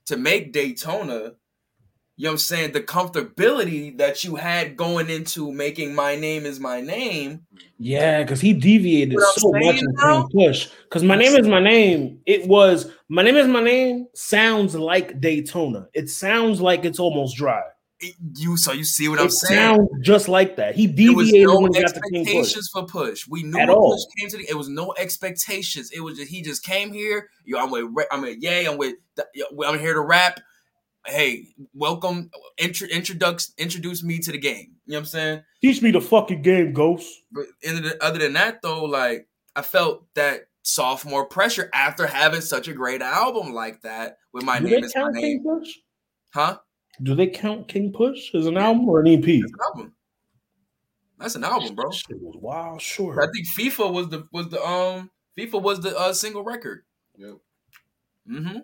to 0.07 0.17
make 0.17 0.51
Daytona. 0.51 1.33
You 2.17 2.25
know 2.25 2.29
what 2.29 2.33
I'm 2.33 2.38
saying? 2.38 2.71
The 2.71 2.81
comfortability 2.81 3.97
that 3.97 4.23
you 4.23 4.35
had 4.35 4.77
going 4.77 5.09
into 5.09 5.51
making 5.51 5.94
My 5.94 6.15
Name 6.15 6.45
is 6.45 6.62
My 6.62 6.79
Name. 6.79 7.41
Yeah, 7.77 8.23
because 8.23 8.39
he 8.39 8.53
deviated 8.53 9.19
so 9.35 9.51
much 9.51 9.81
now? 9.81 10.29
Push. 10.31 10.69
Because 10.83 11.03
my 11.03 11.17
name 11.17 11.35
is 11.35 11.45
my 11.45 11.59
name. 11.59 12.21
It 12.25 12.47
was 12.47 12.89
my 13.09 13.21
name 13.21 13.35
is 13.35 13.47
my 13.47 13.62
name. 13.62 14.07
Sounds 14.13 14.75
like 14.75 15.19
Daytona. 15.19 15.88
It 15.94 16.09
sounds 16.09 16.62
like 16.62 16.85
it's 16.85 17.00
almost 17.00 17.35
dry. 17.35 17.63
It- 18.00 18.15
you 18.38 18.56
so 18.56 18.71
you 18.71 18.85
see 18.85 19.09
what 19.09 19.19
I'm 19.19 19.29
saying? 19.29 19.75
sounds 19.75 19.89
just 20.01 20.29
like 20.29 20.56
that. 20.56 20.75
He 20.75 20.88
deviated 20.88 21.47
no 21.47 21.59
when 21.59 21.73
he 21.73 21.81
got 21.81 21.94
to 21.95 22.01
King 22.11 22.25
Push. 22.25 22.56
for 22.71 22.85
Push. 22.85 23.28
We 23.28 23.44
knew 23.44 23.59
At 23.59 23.69
all. 23.69 23.92
Push 23.92 24.04
came 24.18 24.30
to 24.30 24.37
the. 24.37 24.49
It 24.49 24.57
was 24.57 24.69
no 24.69 24.94
expectations. 24.97 25.92
It 25.92 25.99
was 25.99 26.18
just 26.18 26.31
he 26.31 26.42
just 26.42 26.63
came 26.63 26.94
here. 26.94 27.30
Yo, 27.44 27.57
I'm 27.57 27.71
with. 27.71 28.06
I'm 28.09 28.21
with. 28.21 28.37
Yay. 28.42 28.68
I'm 28.68 28.78
with. 28.78 28.95
I'm 29.66 29.80
here 29.80 29.94
to 29.94 30.01
rap. 30.01 30.40
Hey, 31.06 31.50
welcome. 31.74 32.31
Intro, 32.57 32.88
introduce 32.88 33.54
introduce 33.57 34.04
me 34.04 34.19
to 34.19 34.31
the 34.31 34.38
game. 34.38 34.76
You 34.85 34.94
know 34.94 34.97
what 34.97 35.00
I'm 35.02 35.06
saying? 35.06 35.44
Teach 35.62 35.81
me 35.81 35.92
the 35.92 36.02
fucking 36.02 36.42
game, 36.42 36.74
Ghost. 36.74 37.07
But 37.31 37.45
the, 37.62 37.97
other 38.02 38.19
than 38.19 38.33
that, 38.33 38.62
though, 38.62 38.85
like 38.85 39.28
I 39.56 39.62
felt 39.62 40.06
that 40.16 40.47
sophomore 40.64 41.26
pressure 41.26 41.69
after 41.74 42.07
having 42.07 42.42
such 42.42 42.68
a 42.68 42.74
great 42.74 43.02
album 43.02 43.54
like 43.54 43.81
that. 43.81 44.18
With 44.33 44.44
my 44.44 44.59
Do 44.59 44.66
name 44.66 44.81
they 44.81 44.88
is 44.88 44.95
my 44.95 45.12
name, 45.12 45.21
King 45.21 45.44
Push? 45.44 45.69
huh? 46.33 46.57
Do 47.04 47.14
they 47.14 47.28
count 47.28 47.68
King 47.68 47.92
Push 47.94 48.33
as 48.33 48.47
an 48.47 48.57
album 48.57 48.90
or 48.90 49.02
an 49.02 49.07
EP? 49.07 49.21
That's 49.24 49.52
an 49.52 49.59
album. 49.64 49.94
That's 51.19 51.35
an 51.35 51.44
album, 51.44 51.76
bro. 51.76 51.92
Shit 51.92 52.19
was 52.19 52.35
wild 52.42 52.81
sure. 52.81 53.21
I 53.21 53.28
think 53.31 53.47
FIFA 53.57 53.94
was 53.94 54.09
the 54.09 54.28
was 54.31 54.50
the 54.50 54.62
um 54.66 55.12
FIFA 55.38 55.62
was 55.62 55.81
the 55.81 55.97
uh, 55.97 56.14
single 56.14 56.44
record. 56.44 56.83
Yep. 57.18 57.35
hmm 58.28 58.57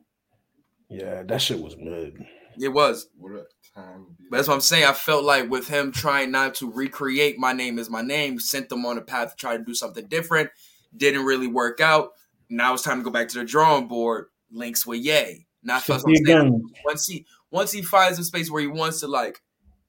Yeah, 0.91 1.24
that 1.24 1.41
shit 1.41 1.62
was 1.62 1.77
mid. 1.77 2.25
It 2.60 2.67
was. 2.67 3.07
What 3.17 3.31
a 3.31 3.45
time. 3.74 4.07
But 4.29 4.38
that's 4.38 4.50
what 4.50 4.55
I'm 4.55 4.62
saying. 4.62 4.83
I 4.83 4.91
felt 4.91 5.24
like 5.24 5.50
with 5.50 5.69
him 5.69 5.93
trying 5.93 6.31
not 6.31 6.55
to 6.55 6.69
recreate 6.69 7.39
my 7.39 7.53
name 7.53 7.79
is 7.79 7.89
my 7.89 8.01
name, 8.01 8.41
sent 8.41 8.67
them 8.67 8.86
on 8.86 8.98
a 8.98 9.01
path 9.01 9.31
to 9.31 9.36
try 9.38 9.55
to 9.55 9.63
do 9.63 9.74
something 9.74 10.05
different. 10.07 10.50
Didn't 10.95 11.24
really 11.24 11.48
work 11.48 11.79
out. 11.79 12.10
Now 12.50 12.74
it's 12.74 12.83
time 12.83 12.98
to 12.98 13.03
go 13.05 13.10
back 13.10 13.29
to 13.29 13.39
the 13.39 13.45
drawing 13.45 13.88
board. 13.88 14.25
Links 14.51 14.86
with 14.86 15.00
Yay. 15.00 15.48
Now 15.63 15.75
that's 15.75 15.88
what 15.88 16.03
I'm 16.05 16.25
saying. 16.25 16.69
Once 16.83 17.07
he 17.07 17.25
once 17.51 17.71
he 17.71 17.81
finds 17.81 18.19
a 18.19 18.25
space 18.25 18.51
where 18.51 18.62
he 18.62 18.67
wants 18.67 19.00
to 19.00 19.07
like, 19.07 19.41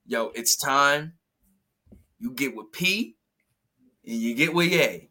yo, 0.06 0.30
it's 0.37 0.54
time. 0.54 1.14
You 2.21 2.30
get 2.30 2.54
with 2.54 2.71
P 2.71 3.16
and 4.06 4.14
you 4.14 4.37
get 4.37 4.54
with 4.54 4.71
Ye. 4.71 5.09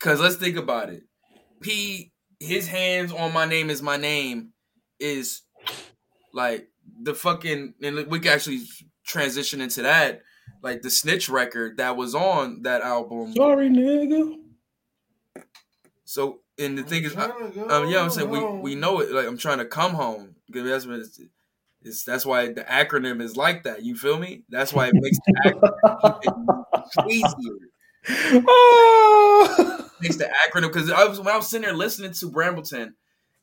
Cause 0.00 0.20
let's 0.20 0.36
think 0.36 0.58
about 0.58 0.90
it. 0.90 1.04
P, 1.62 2.12
his 2.38 2.68
hands 2.68 3.10
on 3.10 3.32
my 3.32 3.46
name 3.46 3.70
is 3.70 3.80
my 3.80 3.96
name 3.96 4.52
is 4.98 5.42
like 6.32 6.68
the 7.02 7.14
fucking 7.14 7.74
and 7.82 8.06
we 8.06 8.20
can 8.20 8.32
actually 8.32 8.62
transition 9.04 9.60
into 9.60 9.82
that. 9.82 10.22
Like 10.62 10.82
the 10.82 10.90
snitch 10.90 11.28
record 11.28 11.76
that 11.78 11.96
was 11.96 12.14
on 12.14 12.62
that 12.62 12.82
album. 12.82 13.34
Sorry, 13.34 13.68
nigga. 13.68 14.38
So 16.04 16.40
and 16.58 16.78
the 16.78 16.82
thing 16.82 17.04
is, 17.04 17.14
I, 17.16 17.28
Tryna 17.28 17.54
go 17.54 17.68
um, 17.68 17.88
yeah, 17.90 18.00
I'm 18.00 18.10
saying 18.10 18.30
we, 18.30 18.38
home. 18.38 18.62
we 18.62 18.74
know 18.74 19.00
it. 19.00 19.10
Like 19.12 19.26
I'm 19.26 19.36
trying 19.36 19.58
to 19.58 19.64
come 19.64 19.92
home 19.92 20.36
because 20.46 20.64
that's 20.68 20.86
what 20.86 21.00
it's, 21.00 21.20
it's. 21.82 22.04
That's 22.04 22.24
why 22.24 22.52
the 22.52 22.62
acronym 22.62 23.20
is 23.20 23.36
like 23.36 23.64
that. 23.64 23.82
You 23.84 23.96
feel 23.96 24.18
me? 24.18 24.42
That's 24.48 24.72
why 24.72 24.88
it 24.88 24.94
makes 24.94 25.18
the 25.26 25.72
acronym 26.96 27.10
easier. 27.10 27.32
Oh. 28.48 29.90
Makes 30.00 30.16
the 30.16 30.30
acronym 30.46 30.72
because 30.72 30.92
I 30.92 31.04
was 31.06 31.18
when 31.18 31.26
I 31.26 31.36
was 31.36 31.48
sitting 31.48 31.66
there 31.66 31.74
listening 31.74 32.12
to 32.12 32.30
Brambleton, 32.30 32.94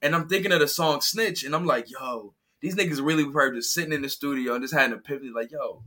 and 0.03 0.13
I'm 0.13 0.27
thinking 0.27 0.51
of 0.51 0.59
the 0.59 0.67
song 0.67 1.01
Snitch, 1.01 1.43
and 1.43 1.55
I'm 1.55 1.65
like, 1.65 1.89
yo, 1.89 2.33
these 2.61 2.75
niggas 2.75 3.03
really 3.03 3.25
probably 3.25 3.59
just 3.59 3.73
sitting 3.73 3.93
in 3.93 4.01
the 4.01 4.09
studio 4.09 4.53
and 4.53 4.61
just 4.61 4.73
had 4.73 4.91
an 4.91 4.97
epiphany, 4.97 5.31
like, 5.33 5.51
yo, 5.51 5.81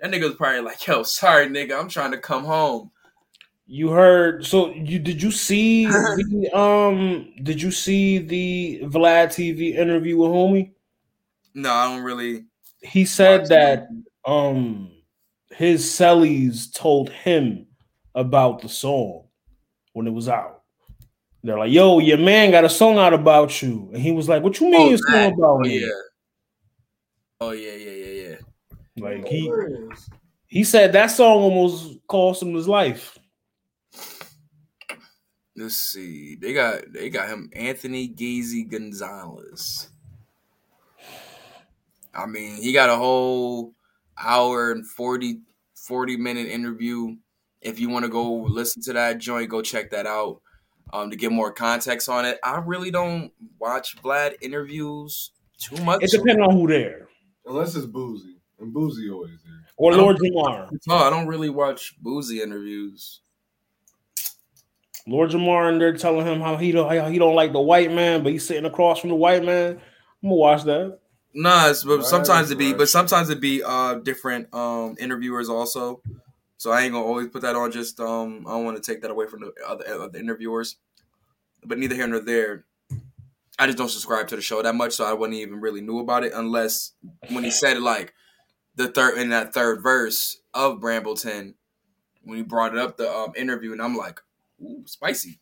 that 0.00 0.10
nigga 0.10 0.22
was 0.22 0.36
probably 0.36 0.60
like, 0.60 0.86
yo, 0.86 1.02
sorry, 1.02 1.48
nigga, 1.48 1.78
I'm 1.78 1.88
trying 1.88 2.12
to 2.12 2.18
come 2.18 2.44
home. 2.44 2.92
You 3.66 3.90
heard 3.90 4.46
so 4.46 4.70
you 4.70 5.00
did 5.00 5.20
you 5.20 5.32
see 5.32 5.86
the 5.86 6.50
um 6.56 7.32
did 7.42 7.60
you 7.60 7.72
see 7.72 8.18
the 8.18 8.82
Vlad 8.84 9.26
TV 9.26 9.74
interview 9.74 10.18
with 10.18 10.30
homie? 10.30 10.70
No, 11.52 11.72
I 11.72 11.88
don't 11.88 12.04
really. 12.04 12.44
He 12.80 13.04
said 13.04 13.48
that 13.48 13.88
um 14.24 14.92
his 15.50 15.84
cellies 15.84 16.72
told 16.72 17.10
him 17.10 17.66
about 18.14 18.62
the 18.62 18.68
song 18.68 19.24
when 19.94 20.06
it 20.06 20.12
was 20.12 20.28
out. 20.28 20.55
They're 21.42 21.58
like, 21.58 21.70
"Yo, 21.72 21.98
your 22.00 22.18
man 22.18 22.50
got 22.50 22.64
a 22.64 22.68
song 22.68 22.98
out 22.98 23.14
about 23.14 23.62
you," 23.62 23.90
and 23.92 24.02
he 24.02 24.12
was 24.12 24.28
like, 24.28 24.42
"What 24.42 24.60
you 24.60 24.70
mean, 24.70 24.92
Oh, 24.92 24.94
a 24.94 24.98
song 24.98 25.06
that. 25.12 25.34
about 25.34 25.56
Oh 25.56 25.60
me?" 25.60 25.78
yeah. 25.80 26.00
Oh 27.40 27.50
yeah, 27.52 27.72
yeah, 27.74 27.90
yeah, 27.90 28.28
yeah. 28.28 28.36
Like 28.98 29.28
he 29.28 29.50
he 30.46 30.64
said 30.64 30.92
that 30.92 31.08
song 31.08 31.38
almost 31.42 31.98
cost 32.08 32.42
him 32.42 32.54
his 32.54 32.68
life. 32.68 33.18
Let's 35.56 35.76
see. 35.76 36.36
They 36.36 36.52
got 36.52 36.92
they 36.92 37.08
got 37.10 37.28
him 37.28 37.50
Anthony 37.54 38.08
Gazy 38.08 38.68
Gonzalez. 38.68 39.90
I 42.14 42.26
mean, 42.26 42.56
he 42.62 42.72
got 42.72 42.90
a 42.90 42.96
whole 42.96 43.74
hour 44.18 44.72
and 44.72 44.86
40, 44.86 45.40
40 45.74 46.16
minute 46.16 46.46
interview. 46.48 47.16
If 47.60 47.78
you 47.80 47.88
want 47.88 48.04
to 48.04 48.10
go 48.10 48.32
listen 48.32 48.82
to 48.82 48.92
that 48.94 49.18
joint, 49.18 49.50
go 49.50 49.60
check 49.62 49.90
that 49.90 50.06
out. 50.06 50.40
Um, 50.92 51.10
to 51.10 51.16
get 51.16 51.32
more 51.32 51.50
context 51.52 52.08
on 52.08 52.24
it. 52.24 52.38
I 52.44 52.58
really 52.58 52.92
don't 52.92 53.32
watch 53.58 53.96
Vlad 54.02 54.36
interviews 54.40 55.32
too 55.58 55.82
much. 55.84 56.02
It 56.02 56.12
depends 56.12 56.40
on 56.40 56.52
who 56.52 56.68
there 56.68 57.08
Unless 57.44 57.74
it's 57.74 57.86
Boosie. 57.86 58.36
And 58.60 58.74
Boosie 58.74 59.12
always 59.12 59.42
there. 59.44 59.66
or 59.76 59.94
Lord 59.94 60.16
Jamar. 60.18 60.70
No, 60.86 60.94
I 60.94 61.10
don't 61.10 61.26
really 61.26 61.50
watch 61.50 61.94
Boosie 62.02 62.40
interviews. 62.40 63.20
Lord 65.08 65.30
Jamar 65.30 65.68
and 65.70 65.80
they're 65.80 65.96
telling 65.96 66.26
him 66.26 66.40
how 66.40 66.56
he 66.56 66.72
don't 66.72 66.88
how 66.92 67.08
he 67.08 67.18
don't 67.18 67.34
like 67.36 67.52
the 67.52 67.60
white 67.60 67.92
man, 67.92 68.22
but 68.22 68.32
he's 68.32 68.46
sitting 68.46 68.64
across 68.64 68.98
from 69.00 69.10
the 69.10 69.16
white 69.16 69.44
man. 69.44 69.72
I'm 70.22 70.28
gonna 70.28 70.34
watch 70.34 70.64
that. 70.64 70.98
Nah, 71.34 71.68
it's, 71.68 71.84
but 71.84 71.98
Right, 71.98 72.06
sometimes 72.06 72.50
it 72.50 72.58
be, 72.58 72.68
right. 72.68 72.78
but 72.78 72.88
sometimes 72.88 73.28
it 73.28 73.40
be 73.40 73.62
uh 73.62 73.94
different 73.96 74.52
um 74.54 74.96
interviewers 74.98 75.48
also. 75.48 76.00
So 76.56 76.70
I 76.70 76.82
ain't 76.82 76.92
gonna 76.92 77.04
always 77.04 77.28
put 77.28 77.42
that 77.42 77.56
on. 77.56 77.72
Just 77.72 78.00
um, 78.00 78.44
I 78.46 78.52
don't 78.52 78.64
want 78.64 78.82
to 78.82 78.92
take 78.92 79.02
that 79.02 79.10
away 79.10 79.26
from 79.26 79.40
the 79.40 79.52
other, 79.66 79.84
other 79.86 80.18
interviewers. 80.18 80.76
But 81.64 81.78
neither 81.78 81.94
here 81.94 82.06
nor 82.06 82.20
there. 82.20 82.64
I 83.58 83.66
just 83.66 83.78
don't 83.78 83.88
subscribe 83.88 84.28
to 84.28 84.36
the 84.36 84.42
show 84.42 84.60
that 84.60 84.74
much, 84.74 84.92
so 84.92 85.04
I 85.04 85.14
wouldn't 85.14 85.38
even 85.38 85.60
really 85.60 85.80
knew 85.80 85.98
about 85.98 86.24
it 86.24 86.32
unless 86.34 86.92
when 87.30 87.42
he 87.42 87.50
said 87.50 87.80
like 87.80 88.12
the 88.74 88.88
third 88.88 89.18
in 89.18 89.30
that 89.30 89.54
third 89.54 89.82
verse 89.82 90.40
of 90.52 90.80
Brambleton 90.80 91.54
when 92.22 92.36
he 92.36 92.42
brought 92.42 92.74
it 92.74 92.78
up 92.78 92.96
the 92.96 93.10
um, 93.10 93.32
interview, 93.36 93.72
and 93.72 93.80
I'm 93.80 93.96
like, 93.96 94.20
ooh, 94.60 94.82
spicy. 94.86 95.40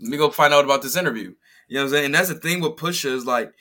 Let 0.00 0.10
me 0.10 0.16
go 0.16 0.30
find 0.30 0.52
out 0.52 0.64
about 0.64 0.82
this 0.82 0.96
interview. 0.96 1.34
You 1.68 1.76
know 1.76 1.82
what 1.82 1.84
I'm 1.84 1.90
saying? 1.90 2.04
And 2.06 2.14
that's 2.14 2.28
the 2.28 2.34
thing 2.34 2.60
with 2.60 2.76
Pusha 2.76 3.12
is 3.12 3.26
like 3.26 3.52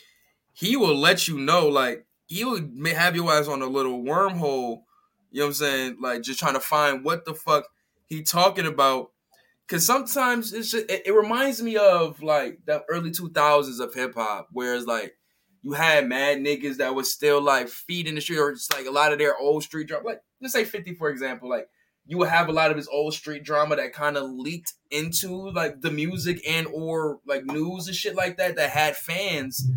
he 0.54 0.76
will 0.76 0.96
let 0.96 1.28
you 1.28 1.38
know, 1.38 1.68
like 1.68 2.06
he 2.28 2.44
would 2.44 2.74
have 2.96 3.16
your 3.16 3.32
eyes 3.32 3.48
on 3.48 3.62
a 3.62 3.68
little 3.68 4.02
wormhole. 4.02 4.84
You 5.32 5.40
know 5.40 5.46
what 5.46 5.50
I'm 5.50 5.54
saying? 5.54 5.98
Like 6.02 6.22
just 6.22 6.40
trying 6.40 6.54
to 6.54 6.60
find 6.60 7.04
what 7.04 7.26
the 7.26 7.34
fuck 7.34 7.66
he 8.06 8.22
talking 8.22 8.66
about. 8.66 9.12
Cause 9.68 9.86
sometimes 9.86 10.52
it's 10.52 10.72
just, 10.72 10.92
it, 10.92 11.04
it 11.08 11.14
reminds 11.14 11.62
me 11.62 11.78
of 11.78 12.22
like 12.22 12.60
the 12.66 12.84
early 12.90 13.12
2000s 13.12 13.80
of 13.80 13.94
hip 13.94 14.16
hop, 14.16 14.50
whereas 14.52 14.86
like 14.86 15.14
you 15.62 15.72
had 15.72 16.08
mad 16.08 16.40
niggas 16.40 16.78
that 16.78 16.94
was 16.94 17.10
still 17.10 17.42
like 17.42 17.70
feet 17.70 18.08
in 18.08 18.16
the 18.16 18.22
street, 18.22 18.40
or 18.40 18.52
just 18.52 18.74
like 18.74 18.86
a 18.86 18.92
lot 18.92 19.14
of 19.14 19.20
their 19.20 19.38
old 19.38 19.64
street 19.64 19.88
drama. 19.88 20.06
Like 20.06 20.22
let's 20.42 20.54
say 20.54 20.66
50 20.66 20.96
for 20.96 21.10
example, 21.10 21.50
like 21.50 21.70
you 22.06 22.18
would 22.18 22.30
have 22.30 22.50
a 22.50 22.54
lot 22.54 22.72
of 22.72 22.78
his 22.78 22.88
old 22.90 23.14
street 23.14 23.44
drama 23.44 23.78
that 23.78 23.94
kind 23.94 24.18
of 24.18 24.30
leaked 24.30 24.74
into 24.90 25.50
like 25.52 25.80
the 25.80 25.92
music 25.92 26.42
and 26.46 26.68
or 26.74 27.20
like 27.26 27.46
news 27.46 27.88
and 27.88 27.96
shit 27.96 28.16
like 28.16 28.38
that 28.38 28.58
that 28.58 28.72
had 28.72 28.98
fans 28.98 29.70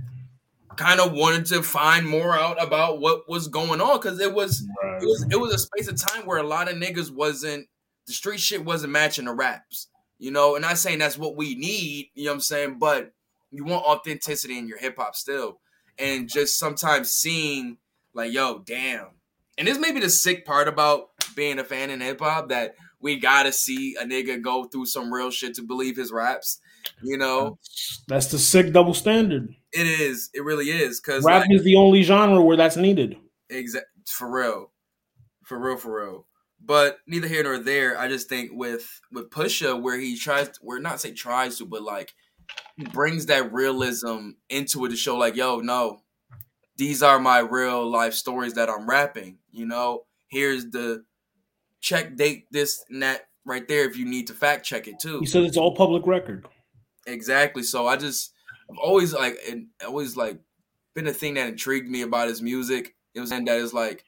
kind 0.76 1.00
of 1.00 1.12
wanted 1.12 1.47
to 1.47 1.62
find 1.62 2.07
more 2.07 2.35
out 2.35 2.62
about 2.62 3.00
what 3.00 3.28
was 3.28 3.49
going 3.49 3.81
on 3.81 3.99
because 4.00 4.21
it 4.21 4.33
was 4.33 4.61
it 5.00 5.04
was 5.04 5.26
it 5.31 5.37
was 5.37 5.54
a 5.54 5.59
space 5.59 5.88
of 5.88 5.97
time 5.97 6.26
where 6.26 6.38
a 6.38 6.47
lot 6.47 6.71
of 6.71 6.76
niggas 6.76 7.11
wasn't 7.11 7.66
the 8.07 8.12
street 8.12 8.40
shit 8.40 8.64
wasn't 8.64 8.93
matching 8.93 9.25
the 9.25 9.35
raps 9.35 9.88
you 10.19 10.31
know? 10.31 10.54
And 10.54 10.62
not 10.62 10.78
saying 10.78 11.00
that's 11.00 11.19
what 11.19 11.37
we 11.37 11.54
need 11.54 12.11
you 12.14 12.25
know 12.25 12.31
what 12.31 12.35
i'm 12.37 12.40
saying? 12.40 12.78
But 12.78 13.12
you 13.50 13.64
want 13.64 13.85
authenticity 13.85 14.59
in 14.59 14.66
your 14.66 14.78
hip-hop 14.78 15.14
still. 15.14 15.61
And 15.99 16.28
just 16.28 16.59
sometimes 16.59 17.11
seeing 17.11 17.78
like 18.14 18.33
yo 18.33 18.61
damn. 18.61 19.09
And 19.57 19.69
this 19.69 19.78
may 19.78 19.93
be 19.93 20.00
the 20.00 20.11
sick 20.11 20.45
part 20.45 20.66
about 20.66 21.11
being 21.37 21.59
a 21.59 21.64
fan 21.64 21.90
in 21.90 22.00
hip-hop 22.00 22.49
that 22.49 22.75
we 23.00 23.19
gotta 23.19 23.52
see 23.52 23.97
a 24.00 24.04
nigga 24.04 24.40
go 24.40 24.64
through 24.64 24.87
some 24.87 25.12
real 25.12 25.31
shit 25.31 25.54
to 25.54 25.62
believe 25.62 25.97
his 25.97 26.11
raps 26.11 26.61
you 27.02 27.16
know? 27.16 27.59
That's 28.09 28.26
the 28.26 28.38
sick 28.38 28.73
double 28.73 28.95
standard. 28.95 29.54
It 29.75 29.87
is 29.87 30.31
it 30.33 30.45
really 30.45 30.71
is 30.71 31.00
because 31.00 31.25
Rap 31.25 31.47
is 31.50 31.64
the 31.64 31.76
only 31.76 32.02
genre 32.02 32.40
where 32.40 32.57
that's 32.57 32.76
needed. 32.76 33.16
Exact 33.50 33.87
for 34.07 34.31
real, 34.31 34.71
for 35.45 35.59
real, 35.59 35.76
for 35.76 36.00
real. 36.00 36.26
But 36.66 36.99
neither 37.07 37.28
here 37.28 37.43
nor 37.43 37.59
there. 37.59 37.99
I 37.99 38.09
just 38.09 38.28
think 38.28 38.52
with 38.54 39.00
with 39.12 39.31
Pusha, 39.31 39.81
where 39.81 39.99
he 39.99 40.16
tries, 40.16 40.49
to, 40.50 40.59
where 40.62 40.81
not 40.81 41.00
say 41.00 41.12
tries 41.12 41.59
to, 41.59 41.66
but 41.66 41.83
like 41.83 42.14
brings 42.93 43.26
that 43.26 43.52
realism 43.52 44.31
into 44.49 44.85
it 44.85 44.90
to 44.90 44.97
show, 44.97 45.16
like, 45.16 45.37
yo, 45.37 45.61
no, 45.61 46.00
these 46.76 47.02
are 47.02 47.19
my 47.19 47.40
real 47.40 47.88
life 47.88 48.14
stories 48.14 48.54
that 48.54 48.71
I'm 48.71 48.88
rapping. 48.88 49.38
You 49.50 49.66
know, 49.66 50.04
here's 50.28 50.71
the 50.71 51.04
check 51.81 52.16
date 52.16 52.47
this 52.50 52.85
and 52.88 53.02
that 53.02 53.28
right 53.45 53.66
there. 53.69 53.85
If 53.88 53.97
you 53.97 54.07
need 54.07 54.28
to 54.28 54.35
fact 54.35 54.64
check 54.64 54.88
it 54.88 54.99
too. 55.00 55.21
He 55.21 55.26
said 55.26 55.43
it's 55.43 55.57
all 55.57 55.75
public 55.75 56.07
record. 56.07 56.47
Exactly. 57.07 57.62
So 57.62 57.87
I 57.87 57.97
just 57.97 58.33
I've 58.71 58.78
always 58.78 59.12
like 59.12 59.38
and 59.49 59.66
always 59.87 60.16
like 60.16 60.38
been 60.94 61.06
a 61.06 61.12
thing 61.12 61.35
that 61.35 61.49
intrigued 61.49 61.88
me 61.88 62.02
about 62.02 62.28
his 62.28 62.40
music. 62.42 62.94
It 63.14 63.21
was 63.21 63.30
and 63.33 63.47
that 63.49 63.59
is 63.59 63.73
like 63.73 64.04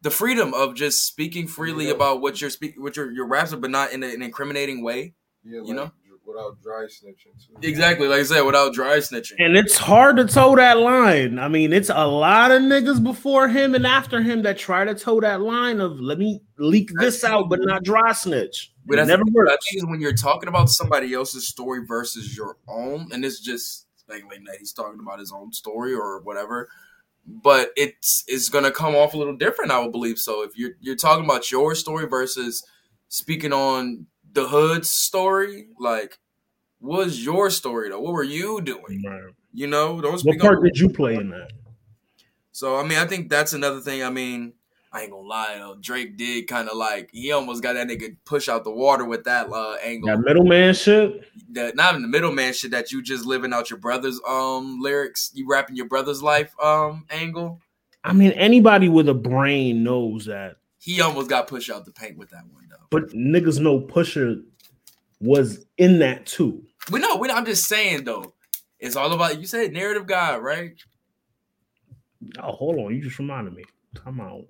the 0.00 0.10
freedom 0.10 0.54
of 0.54 0.74
just 0.74 1.04
speaking 1.06 1.46
freely 1.46 1.86
Yeah. 1.86 1.92
about 1.94 2.20
what 2.20 2.40
you're 2.40 2.50
speaking, 2.50 2.82
what 2.82 2.96
your 2.96 3.10
your 3.10 3.26
raps 3.26 3.52
are, 3.52 3.56
but 3.56 3.70
not 3.70 3.92
in 3.92 4.02
a, 4.02 4.06
an 4.08 4.22
incriminating 4.22 4.82
way. 4.82 5.14
Yeah, 5.44 5.62
You 5.64 5.74
know? 5.74 5.92
Without 6.28 6.62
dry 6.62 6.84
snitching 6.84 7.32
too. 7.44 7.56
Exactly, 7.62 8.06
like 8.06 8.20
I 8.20 8.22
said, 8.24 8.42
without 8.42 8.74
dry 8.74 8.98
snitching. 8.98 9.32
And 9.38 9.56
it's 9.56 9.76
hard 9.76 10.18
to 10.18 10.26
toe 10.26 10.54
that 10.56 10.78
line. 10.78 11.38
I 11.38 11.48
mean, 11.48 11.72
it's 11.72 11.90
a 11.90 12.06
lot 12.06 12.50
of 12.50 12.62
niggas 12.62 13.02
before 13.02 13.48
him 13.48 13.74
and 13.74 13.86
after 13.86 14.20
him 14.22 14.42
that 14.42 14.58
try 14.58 14.84
to 14.84 14.94
toe 14.94 15.20
that 15.20 15.40
line 15.40 15.80
of 15.80 15.98
let 16.00 16.18
me 16.18 16.42
leak 16.58 16.90
this 17.00 17.24
out, 17.24 17.48
but 17.48 17.60
not 17.62 17.82
dry 17.82 18.12
snitch. 18.12 18.72
But 18.86 18.94
It 18.94 18.96
that's 18.98 19.08
never 19.08 19.24
the 19.24 19.30
thing, 19.30 19.40
I 19.40 19.44
works. 19.52 19.66
think 19.70 19.82
is 19.82 19.86
when 19.88 20.00
you're 20.00 20.12
talking 20.12 20.48
about 20.48 20.68
somebody 20.70 21.12
else's 21.14 21.48
story 21.48 21.84
versus 21.86 22.36
your 22.36 22.58
own, 22.68 23.08
and 23.12 23.24
it's 23.24 23.40
just 23.40 23.86
speculating 23.96 24.44
that 24.44 24.56
he's 24.58 24.72
talking 24.72 25.00
about 25.00 25.18
his 25.18 25.32
own 25.32 25.52
story 25.52 25.94
or 25.94 26.20
whatever. 26.20 26.68
But 27.26 27.72
it's 27.76 28.24
it's 28.26 28.48
gonna 28.48 28.70
come 28.70 28.94
off 28.94 29.12
a 29.12 29.18
little 29.18 29.36
different, 29.36 29.70
I 29.70 29.80
would 29.80 29.92
believe. 29.92 30.18
So 30.18 30.42
if 30.42 30.56
you're 30.56 30.72
you're 30.80 30.96
talking 30.96 31.24
about 31.24 31.50
your 31.50 31.74
story 31.74 32.06
versus 32.06 32.64
speaking 33.08 33.52
on 33.52 34.06
the 34.32 34.48
hood's 34.48 34.90
story, 34.90 35.68
like 35.78 36.18
what's 36.80 37.18
your 37.18 37.50
story 37.50 37.90
though? 37.90 38.00
What 38.00 38.12
were 38.12 38.22
you 38.22 38.60
doing? 38.60 39.02
Right. 39.04 39.32
You 39.52 39.66
know, 39.66 40.00
don't 40.00 40.22
What 40.22 40.38
part 40.38 40.62
did 40.62 40.78
you 40.78 40.88
play 40.88 41.14
in 41.16 41.30
that? 41.30 41.50
So 42.52 42.76
I 42.76 42.82
mean, 42.82 42.98
I 42.98 43.06
think 43.06 43.28
that's 43.28 43.52
another 43.52 43.80
thing. 43.80 44.02
I 44.02 44.10
mean, 44.10 44.52
I 44.92 45.02
ain't 45.02 45.10
gonna 45.10 45.26
lie 45.26 45.56
though. 45.58 45.76
Drake 45.80 46.16
did 46.16 46.48
kind 46.48 46.68
of 46.68 46.76
like 46.76 47.10
he 47.12 47.32
almost 47.32 47.62
got 47.62 47.74
that 47.74 47.88
nigga 47.88 48.16
push 48.24 48.48
out 48.48 48.64
the 48.64 48.70
water 48.70 49.04
with 49.04 49.24
that 49.24 49.48
uh, 49.52 49.76
angle. 49.84 50.08
That 50.08 50.20
middleman 50.20 50.74
shit. 50.74 51.24
that 51.52 51.76
not 51.76 51.94
in 51.94 52.02
the 52.02 52.08
middleman 52.08 52.52
shit 52.52 52.70
that 52.70 52.90
you 52.90 53.02
just 53.02 53.24
living 53.24 53.52
out 53.52 53.70
your 53.70 53.78
brother's 53.78 54.20
um 54.28 54.80
lyrics, 54.80 55.30
you 55.34 55.46
rapping 55.48 55.76
your 55.76 55.88
brother's 55.88 56.22
life 56.22 56.54
um 56.62 57.04
angle. 57.10 57.60
I 58.04 58.12
mean, 58.12 58.30
anybody 58.32 58.88
with 58.88 59.08
a 59.08 59.14
brain 59.14 59.82
knows 59.82 60.26
that. 60.26 60.56
He 60.78 61.00
almost 61.00 61.28
got 61.28 61.48
pushed 61.48 61.70
out 61.70 61.84
the 61.84 61.92
paint 61.92 62.16
with 62.16 62.30
that 62.30 62.44
one 62.52 62.68
though. 62.70 62.86
But 62.90 63.10
niggas 63.10 63.60
know 63.60 63.80
Pusher 63.80 64.36
was 65.20 65.66
in 65.76 65.98
that 65.98 66.26
too. 66.26 66.64
We 66.90 67.00
know, 67.00 67.16
we 67.16 67.28
know, 67.28 67.34
I'm 67.34 67.44
just 67.44 67.66
saying 67.66 68.04
though. 68.04 68.34
It's 68.78 68.96
all 68.96 69.12
about 69.12 69.40
you 69.40 69.46
said 69.46 69.72
narrative 69.72 70.06
guy, 70.06 70.36
right? 70.36 70.72
Oh, 72.40 72.52
hold 72.52 72.78
on. 72.78 72.94
You 72.94 73.02
just 73.02 73.18
reminded 73.18 73.54
me. 73.54 73.64
Come 73.94 74.20
on. 74.20 74.46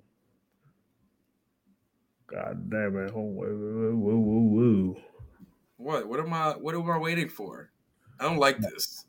God 2.27 2.69
damn 2.69 2.97
it. 2.97 3.11
Hold 3.11 3.35
woo, 3.35 3.97
woo, 3.97 4.47
woo. 4.49 4.97
What? 5.77 6.07
What 6.07 6.19
am 6.19 6.33
I 6.33 6.51
what 6.51 6.75
am 6.75 6.89
I 6.89 6.97
waiting 6.97 7.29
for? 7.29 7.71
I 8.19 8.23
don't 8.23 8.37
like 8.37 8.59
this. 8.59 9.05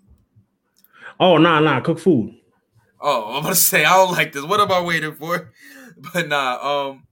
Oh, 1.18 1.36
nah, 1.36 1.60
nah. 1.60 1.80
Cook 1.80 1.98
food. 1.98 2.34
Oh, 3.00 3.36
I'm 3.36 3.42
gonna 3.42 3.54
say 3.54 3.84
I 3.84 3.94
don't 3.96 4.12
like 4.12 4.32
this. 4.32 4.44
What 4.44 4.60
am 4.60 4.72
I 4.72 4.80
waiting 4.80 5.14
for? 5.14 5.52
But 6.14 6.28
nah, 6.28 6.56
um, 6.62 7.02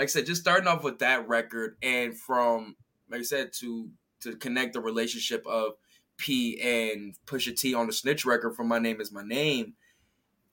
like 0.00 0.06
I 0.06 0.12
said, 0.12 0.24
just 0.24 0.40
starting 0.40 0.66
off 0.66 0.82
with 0.82 1.00
that 1.00 1.28
record 1.28 1.76
and 1.82 2.18
from 2.18 2.74
like 3.10 3.20
I 3.20 3.22
said 3.22 3.50
to 3.60 3.90
to 4.22 4.34
connect 4.34 4.72
the 4.72 4.80
relationship 4.80 5.46
of 5.46 5.72
P 6.16 6.58
and 6.58 7.14
Pusha 7.26 7.54
T 7.54 7.74
on 7.74 7.86
the 7.86 7.92
Snitch 7.92 8.24
record 8.24 8.56
for 8.56 8.64
My 8.64 8.78
Name 8.78 9.02
Is 9.02 9.12
My 9.12 9.22
Name, 9.22 9.74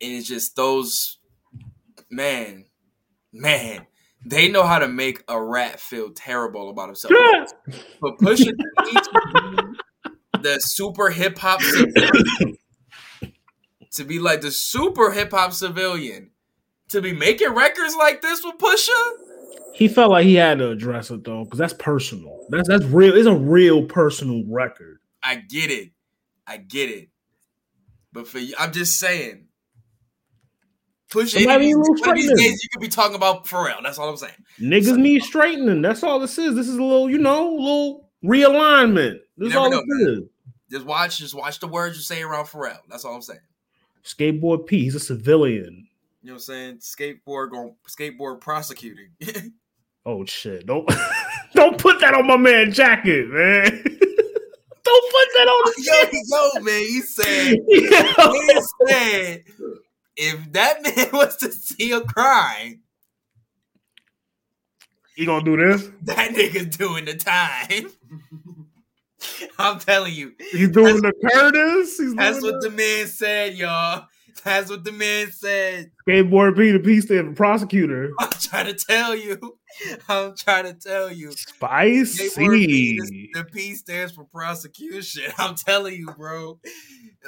and 0.01 0.11
it's 0.11 0.27
just 0.27 0.57
those 0.57 1.19
man, 2.11 2.65
man, 3.31 3.87
they 4.25 4.49
know 4.49 4.63
how 4.63 4.79
to 4.79 4.87
make 4.89 5.23
a 5.29 5.41
rat 5.41 5.79
feel 5.79 6.11
terrible 6.11 6.69
about 6.69 6.89
himself. 6.89 7.13
but 8.01 8.17
Pusha 8.17 8.51
T 8.51 8.97
the 10.41 10.59
super 10.59 11.09
hip 11.09 11.37
hop 11.37 11.61
to 13.93 14.03
be 14.03 14.19
like 14.19 14.41
the 14.41 14.51
super 14.51 15.13
hip 15.13 15.31
hop 15.31 15.53
civilian, 15.53 16.31
to 16.89 17.01
be 17.01 17.13
making 17.13 17.53
records 17.53 17.95
like 17.95 18.21
this 18.21 18.43
with 18.43 18.57
Pusha. 18.57 19.26
He 19.77 19.87
felt 19.87 20.09
like 20.09 20.25
he 20.25 20.33
had 20.33 20.57
to 20.57 20.71
address 20.71 21.11
it 21.11 21.23
though, 21.23 21.43
because 21.43 21.59
that's 21.59 21.73
personal. 21.73 22.47
That's 22.49 22.67
that's 22.67 22.83
real. 22.85 23.15
It's 23.15 23.27
a 23.27 23.35
real 23.35 23.85
personal 23.85 24.43
record. 24.47 24.97
I 25.21 25.35
get 25.35 25.69
it. 25.69 25.91
I 26.47 26.57
get 26.57 26.89
it. 26.89 27.09
But 28.11 28.27
for 28.27 28.39
you, 28.39 28.55
I'm 28.57 28.71
just 28.71 28.99
saying. 28.99 29.45
Push 31.11 31.35
it. 31.35 31.37
These, 31.37 31.47
need 31.47 31.73
a 31.75 31.77
one 31.77 32.09
of 32.09 32.15
these 32.15 32.27
days 32.27 32.63
you 32.63 32.69
could 32.73 32.81
be 32.81 32.87
talking 32.87 33.15
about 33.15 33.45
Pharrell. 33.45 33.83
That's 33.83 33.99
all 33.99 34.09
I'm 34.09 34.17
saying. 34.17 34.33
Niggas 34.59 34.97
need 34.97 35.21
straightening. 35.21 35.83
That's 35.83 36.01
all 36.01 36.19
this 36.19 36.39
is. 36.39 36.55
This 36.55 36.67
is 36.67 36.77
a 36.77 36.83
little, 36.83 37.07
you 37.07 37.19
know, 37.19 37.47
a 37.47 37.59
little 37.59 38.09
realignment. 38.25 39.19
This 39.37 39.49
is 39.49 39.55
all 39.55 39.69
know, 39.69 39.83
this 39.87 40.07
is. 40.07 40.19
Just 40.71 40.85
watch, 40.87 41.19
just 41.19 41.35
watch 41.35 41.59
the 41.59 41.67
words 41.67 41.97
you 41.97 42.01
say 42.01 42.23
around 42.23 42.45
Pharrell. 42.45 42.79
That's 42.89 43.05
all 43.05 43.13
I'm 43.13 43.21
saying. 43.21 43.41
Skateboard 44.03 44.65
P, 44.65 44.85
he's 44.85 44.95
a 44.95 44.99
civilian. 44.99 45.87
You 46.23 46.29
know 46.29 46.33
what 46.33 46.37
I'm 46.37 46.39
saying? 46.39 46.77
Skateboard 46.79 47.51
going 47.51 47.75
skateboard 47.87 48.41
prosecuting. 48.41 49.11
Oh 50.07 50.23
shit! 50.23 50.65
Don't 50.65 50.89
don't 51.53 51.77
put 51.77 51.99
that 51.99 52.13
on 52.13 52.25
my 52.27 52.37
man 52.37 52.71
jacket, 52.71 53.27
man. 53.27 53.63
don't 54.83 55.11
put 55.11 55.27
that 55.35 55.47
on 55.49 55.73
yo, 55.79 56.05
the 56.05 56.25
yo, 56.29 56.61
man, 56.61 56.79
he 56.79 57.01
said, 57.01 57.57
Yo. 57.67 58.31
he 58.31 58.61
said, 58.87 59.43
if 60.15 60.53
that 60.53 60.81
man 60.81 61.09
was 61.11 61.35
to 61.35 61.51
see 61.51 61.91
a 61.91 61.99
crime, 61.99 62.79
You 65.17 65.25
gonna 65.25 65.43
do 65.43 65.57
this? 65.57 65.89
that 66.03 66.31
nigga's 66.33 66.77
doing 66.77 67.03
the 67.03 67.15
time. 67.15 67.91
I'm 69.59 69.77
telling 69.79 70.13
you, 70.13 70.35
He's 70.53 70.69
doing 70.69 71.01
the 71.01 71.11
Curtis. 71.33 71.97
He's 71.97 72.15
That's 72.15 72.39
doing 72.39 72.53
what 72.53 72.61
the 72.61 72.69
man 72.69 73.07
said, 73.07 73.55
y'all. 73.55 74.07
That's 74.43 74.69
what 74.69 74.83
the 74.83 74.91
man 74.91 75.31
said. 75.31 75.91
skateboard 76.07 76.55
P. 76.55 76.71
The 76.71 76.79
P 76.79 77.01
stand 77.01 77.27
for 77.27 77.33
prosecutor. 77.33 78.11
I'm 78.19 78.29
trying 78.31 78.65
to 78.67 78.73
tell 78.73 79.15
you. 79.15 79.57
I'm 80.07 80.35
trying 80.35 80.65
to 80.65 80.73
tell 80.73 81.11
you. 81.11 81.31
Spicy. 81.31 82.29
P, 82.35 82.99
the 83.33 83.43
P 83.43 83.75
stands 83.75 84.13
for 84.13 84.23
prosecution. 84.25 85.31
I'm 85.37 85.55
telling 85.55 85.95
you, 85.95 86.07
bro. 86.17 86.59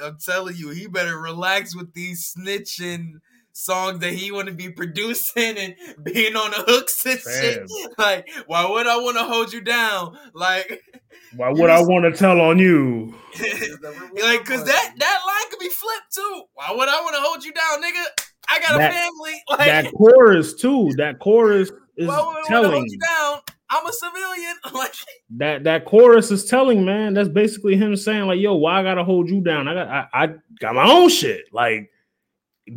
I'm 0.02 0.18
telling 0.18 0.56
you, 0.56 0.70
he 0.70 0.86
better 0.86 1.18
relax 1.18 1.76
with 1.76 1.92
these 1.94 2.34
snitching 2.34 3.20
songs 3.64 4.00
that 4.00 4.12
he 4.12 4.32
want 4.32 4.48
to 4.48 4.54
be 4.54 4.70
producing 4.70 5.56
and 5.58 5.74
being 6.02 6.34
on 6.36 6.50
the 6.50 6.64
hooks 6.66 7.04
and 7.06 7.18
shit. 7.20 7.62
Like, 7.98 8.28
why 8.46 8.68
would 8.68 8.86
I 8.86 8.96
want 8.98 9.16
to 9.18 9.24
hold 9.24 9.52
you 9.52 9.60
down? 9.60 10.16
Like, 10.34 10.80
Why 11.36 11.48
would 11.50 11.70
I 11.70 11.80
want 11.82 12.12
to 12.12 12.18
tell 12.18 12.40
on 12.40 12.58
you? 12.58 13.14
like, 13.40 14.44
cause 14.44 14.64
that 14.64 14.94
that 14.98 15.20
line 15.26 15.50
could 15.50 15.60
be 15.60 15.68
flipped 15.68 16.12
too. 16.14 16.42
Why 16.54 16.72
would 16.72 16.88
I 16.88 17.00
want 17.02 17.14
to 17.16 17.22
hold 17.22 17.44
you 17.44 17.52
down, 17.52 17.82
nigga? 17.82 18.04
I 18.48 18.58
got 18.60 18.78
That- 18.78 18.90
a 18.90 18.94
family. 18.94 19.42
Like, 19.50 19.58
That 19.84 19.92
chorus 19.94 20.54
too. 20.54 20.90
That 20.96 21.18
chorus 21.20 21.70
is 21.96 22.08
why 22.08 22.16
would 22.16 22.22
I 22.22 22.24
want 22.24 22.46
to 22.46 22.52
telling. 22.52 22.70
hold 22.72 22.86
you 22.88 22.98
down? 22.98 23.38
I'm 23.72 23.86
a 23.86 23.92
civilian. 23.92 24.56
Like, 24.74 24.94
That 25.36 25.64
that 25.64 25.84
chorus 25.84 26.30
is 26.32 26.46
telling, 26.46 26.84
man. 26.84 27.14
That's 27.14 27.28
basically 27.28 27.76
him 27.76 27.94
saying, 27.94 28.26
like, 28.26 28.40
"Yo, 28.40 28.54
why 28.56 28.80
I 28.80 28.82
gotta 28.82 29.04
hold 29.04 29.30
you 29.30 29.40
down? 29.40 29.68
I 29.68 29.74
got 29.74 29.88
I, 29.88 30.08
I 30.12 30.28
got 30.58 30.74
my 30.74 30.90
own 30.90 31.08
shit." 31.08 31.44
Like, 31.52 31.90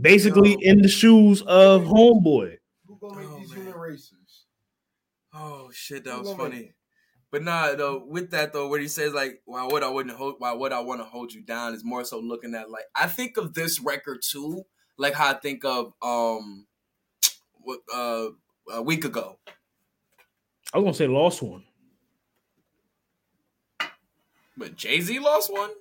basically 0.02 0.52
Yo. 0.52 0.58
in 0.62 0.82
the 0.82 0.88
shoes 0.88 1.42
of 1.44 1.84
homeboy. 1.84 2.58
Who 2.88 2.98
gonna 3.00 3.16
make 3.22 3.30
Oh, 3.30 3.40
these 3.40 3.50
man. 3.50 3.60
human 3.60 3.80
races? 3.80 4.46
oh 5.34 5.70
shit, 5.72 6.04
that 6.04 6.14
Who 6.14 6.20
was 6.20 6.30
gonna 6.30 6.44
make 6.44 6.52
funny. 6.54 6.74
But 7.32 7.42
nah, 7.44 7.74
though, 7.74 8.04
with 8.06 8.30
that 8.32 8.54
though, 8.54 8.68
where 8.68 8.80
he 8.80 8.88
says 8.88 9.14
like, 9.14 9.42
why 9.46 9.66
would 9.66 9.82
I 9.82 9.90
wouldn't 9.90 10.16
hold, 10.16 10.36
why 10.38 10.52
would 10.54 10.72
I 10.72 10.82
want 10.82 11.02
to 11.02 11.06
hold 11.06 11.34
you 11.34 11.42
down? 11.42 11.74
Is 11.74 11.84
more 11.84 12.04
so 12.04 12.20
looking 12.20 12.54
at 12.54 12.70
like, 12.70 12.86
I 12.96 13.08
think 13.08 13.38
of 13.38 13.56
this 13.56 13.80
record 13.80 14.20
too, 14.22 14.64
like 14.98 15.16
how 15.16 15.32
I 15.32 15.34
think 15.34 15.66
of 15.66 15.94
um, 16.04 16.68
what 17.54 17.80
uh, 17.94 18.28
a 18.72 18.82
week 18.84 19.04
ago. 19.06 19.40
I 20.74 20.78
was 20.78 20.84
gonna 20.84 20.94
say 20.94 21.08
lost 21.08 21.42
one. 21.42 21.64
But 24.56 24.76
Jay 24.76 25.02
Z 25.02 25.18
lost 25.20 25.52
one. 25.52 25.72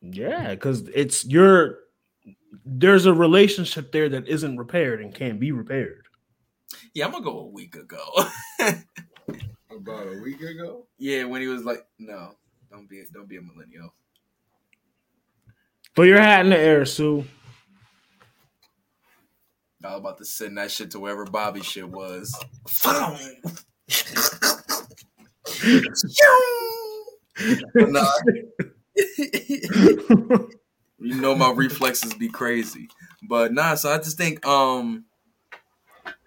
Yeah, 0.00 0.54
because 0.54 0.88
it's 0.88 1.24
your 1.26 1.78
there's 2.64 3.06
a 3.06 3.14
relationship 3.14 3.92
there 3.92 4.08
that 4.08 4.28
isn't 4.28 4.56
repaired 4.56 5.00
and 5.00 5.14
can't 5.14 5.40
be 5.40 5.52
repaired. 5.52 6.06
Yeah, 6.94 7.06
I'm 7.06 7.12
gonna 7.12 7.24
go 7.24 7.40
a 7.40 7.46
week 7.46 7.74
ago. 7.76 8.04
About 9.70 10.06
a 10.06 10.20
week 10.22 10.40
ago? 10.42 10.86
yeah, 10.98 11.24
when 11.24 11.40
he 11.40 11.48
was 11.48 11.64
like, 11.64 11.86
no, 11.98 12.34
don't 12.70 12.88
be, 12.88 13.02
don't 13.12 13.28
be 13.28 13.38
a 13.38 13.42
millennial. 13.42 13.94
Throw 15.94 16.04
your 16.04 16.20
hat 16.20 16.44
in 16.44 16.50
the 16.50 16.58
air, 16.58 16.84
Sue. 16.84 17.24
I 19.84 19.90
was 19.90 19.98
about 19.98 20.18
to 20.18 20.24
send 20.24 20.58
that 20.58 20.70
shit 20.70 20.92
to 20.92 21.00
wherever 21.00 21.24
Bobby 21.24 21.60
shit 21.62 21.88
was. 21.88 22.32
But 22.84 23.18
nah, 27.90 28.06
you 31.02 31.20
know 31.20 31.34
my 31.34 31.50
reflexes 31.52 32.14
be 32.14 32.28
crazy. 32.28 32.88
But 33.22 33.52
nah, 33.52 33.74
so 33.74 33.90
I 33.90 33.98
just 33.98 34.16
think 34.16 34.44
um 34.46 35.04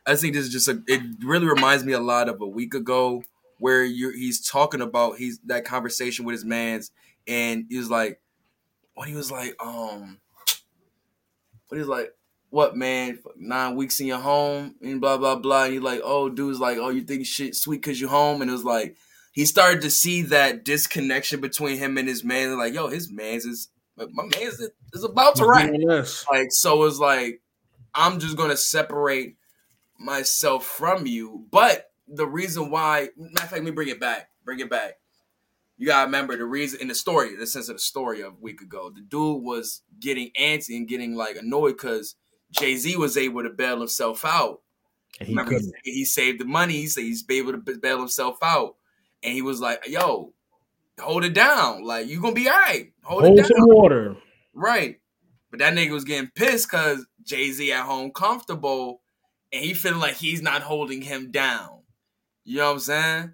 I 0.05 0.15
think 0.15 0.33
this 0.33 0.45
is 0.45 0.51
just 0.51 0.67
a 0.67 0.81
it 0.87 1.01
really 1.23 1.47
reminds 1.47 1.83
me 1.83 1.93
a 1.93 1.99
lot 1.99 2.29
of 2.29 2.41
a 2.41 2.47
week 2.47 2.73
ago 2.73 3.23
where 3.57 3.83
you 3.83 4.11
he's 4.11 4.45
talking 4.45 4.81
about 4.81 5.17
he's 5.17 5.39
that 5.45 5.65
conversation 5.65 6.25
with 6.25 6.33
his 6.33 6.45
mans 6.45 6.91
and 7.27 7.65
he 7.69 7.77
was 7.77 7.89
like 7.89 8.21
what 8.93 9.07
he 9.07 9.15
was 9.15 9.31
like 9.31 9.55
um 9.63 10.19
what 11.67 11.77
he's 11.77 11.87
like 11.87 12.13
what 12.51 12.77
man? 12.77 13.19
Nine 13.35 13.75
weeks 13.75 13.99
in 13.99 14.07
your 14.07 14.19
home 14.19 14.75
and 14.81 15.01
blah 15.01 15.17
blah 15.17 15.35
blah. 15.35 15.65
And 15.65 15.73
he's 15.73 15.81
like 15.81 16.01
oh 16.03 16.29
dude's 16.29 16.59
like 16.59 16.77
oh 16.77 16.89
you 16.89 17.01
think 17.01 17.25
shit 17.25 17.55
sweet 17.55 17.83
cause 17.83 17.99
you 17.99 18.07
home? 18.07 18.41
And 18.41 18.49
it 18.49 18.53
was 18.53 18.63
like 18.63 18.95
he 19.33 19.45
started 19.45 19.81
to 19.81 19.89
see 19.89 20.21
that 20.23 20.63
disconnection 20.63 21.41
between 21.41 21.77
him 21.77 21.97
and 21.97 22.07
his 22.07 22.23
man. 22.23 22.57
Like 22.57 22.73
yo 22.73 22.87
his 22.87 23.11
man's 23.11 23.45
is 23.45 23.69
my 23.97 24.23
man 24.23 24.41
is, 24.41 24.69
is 24.93 25.03
about 25.03 25.35
to 25.37 25.45
Yes. 25.87 26.25
like 26.31 26.47
so 26.51 26.83
it's 26.83 26.99
like 26.99 27.41
i'm 27.93 28.19
just 28.19 28.37
gonna 28.37 28.57
separate 28.57 29.37
myself 29.97 30.65
from 30.65 31.05
you. 31.07 31.45
But 31.51 31.85
the 32.07 32.27
reason 32.27 32.69
why 32.69 33.09
matter 33.17 33.33
of 33.33 33.39
fact 33.39 33.53
let 33.53 33.63
me 33.63 33.71
bring 33.71 33.87
it 33.89 33.99
back. 33.99 34.29
Bring 34.43 34.59
it 34.59 34.69
back. 34.69 34.95
You 35.77 35.87
gotta 35.87 36.05
remember 36.05 36.37
the 36.37 36.45
reason 36.45 36.81
in 36.81 36.87
the 36.87 36.95
story 36.95 37.35
the 37.35 37.47
sense 37.47 37.69
of 37.69 37.75
the 37.75 37.81
story 37.81 38.21
of 38.21 38.33
a 38.33 38.41
week 38.41 38.61
ago 38.61 38.91
the 38.93 39.01
dude 39.01 39.43
was 39.43 39.81
getting 39.99 40.31
antsy 40.39 40.77
and 40.77 40.87
getting 40.87 41.15
like 41.15 41.37
annoyed 41.37 41.77
because 41.77 42.15
jay-z 42.51 42.95
was 42.97 43.17
able 43.17 43.43
to 43.43 43.49
bail 43.49 43.79
himself 43.79 44.23
out. 44.23 44.61
And 45.19 45.27
he 45.29 45.35
Remember, 45.35 45.57
he, 45.83 45.91
he 45.91 46.05
saved 46.05 46.39
the 46.41 46.45
money. 46.45 46.73
He 46.73 46.87
said 46.87 47.03
he's 47.05 47.23
able 47.29 47.53
to 47.53 47.57
bail 47.57 47.99
himself 47.99 48.37
out, 48.43 48.75
and 49.23 49.33
he 49.33 49.41
was 49.41 49.61
like, 49.61 49.87
"Yo, 49.87 50.33
hold 50.99 51.25
it 51.25 51.33
down. 51.33 51.83
Like 51.83 52.07
you 52.07 52.21
gonna 52.21 52.33
be 52.33 52.47
all 52.47 52.55
right. 52.55 52.91
Hold, 53.03 53.23
Hold 53.23 53.39
it 53.39 53.41
down, 53.41 53.51
some 53.51 53.67
water. 53.67 54.17
right?" 54.53 54.99
But 55.51 55.59
that 55.59 55.73
nigga 55.73 55.91
was 55.91 56.03
getting 56.03 56.29
pissed 56.35 56.69
because 56.69 57.05
Jay 57.23 57.51
Z 57.51 57.71
at 57.71 57.85
home 57.85 58.11
comfortable, 58.11 59.01
and 59.53 59.63
he 59.63 59.73
feeling 59.73 59.99
like 59.99 60.15
he's 60.15 60.41
not 60.41 60.61
holding 60.61 61.01
him 61.01 61.31
down. 61.31 61.83
You 62.43 62.57
know 62.57 62.65
what 62.67 62.73
I'm 62.73 62.79
saying? 62.79 63.33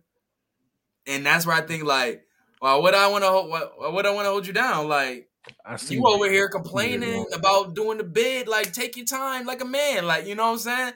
And 1.07 1.25
that's 1.25 1.45
where 1.45 1.55
I 1.55 1.61
think 1.61 1.83
like, 1.83 2.23
well, 2.61 2.81
what 2.81 2.93
I 2.93 3.07
want 3.07 3.23
to 3.23 3.29
hold, 3.29 3.49
what, 3.49 3.93
what 3.93 4.05
I 4.05 4.11
want 4.11 4.25
to 4.25 4.29
hold 4.29 4.47
you 4.47 4.53
down, 4.53 4.87
like 4.87 5.27
I 5.65 5.75
see 5.75 5.95
you 5.95 6.03
over 6.05 6.29
here 6.29 6.29
I 6.29 6.29
see 6.29 6.37
where 6.37 6.49
complaining 6.49 7.25
about 7.33 7.73
doing 7.73 7.97
the 7.97 8.03
bid, 8.03 8.47
like 8.47 8.71
take 8.71 8.95
your 8.95 9.05
time, 9.05 9.45
like 9.45 9.61
a 9.61 9.65
man, 9.65 10.05
like 10.05 10.27
you 10.27 10.35
know 10.35 10.45
what 10.45 10.51
I'm 10.53 10.57
saying. 10.59 10.93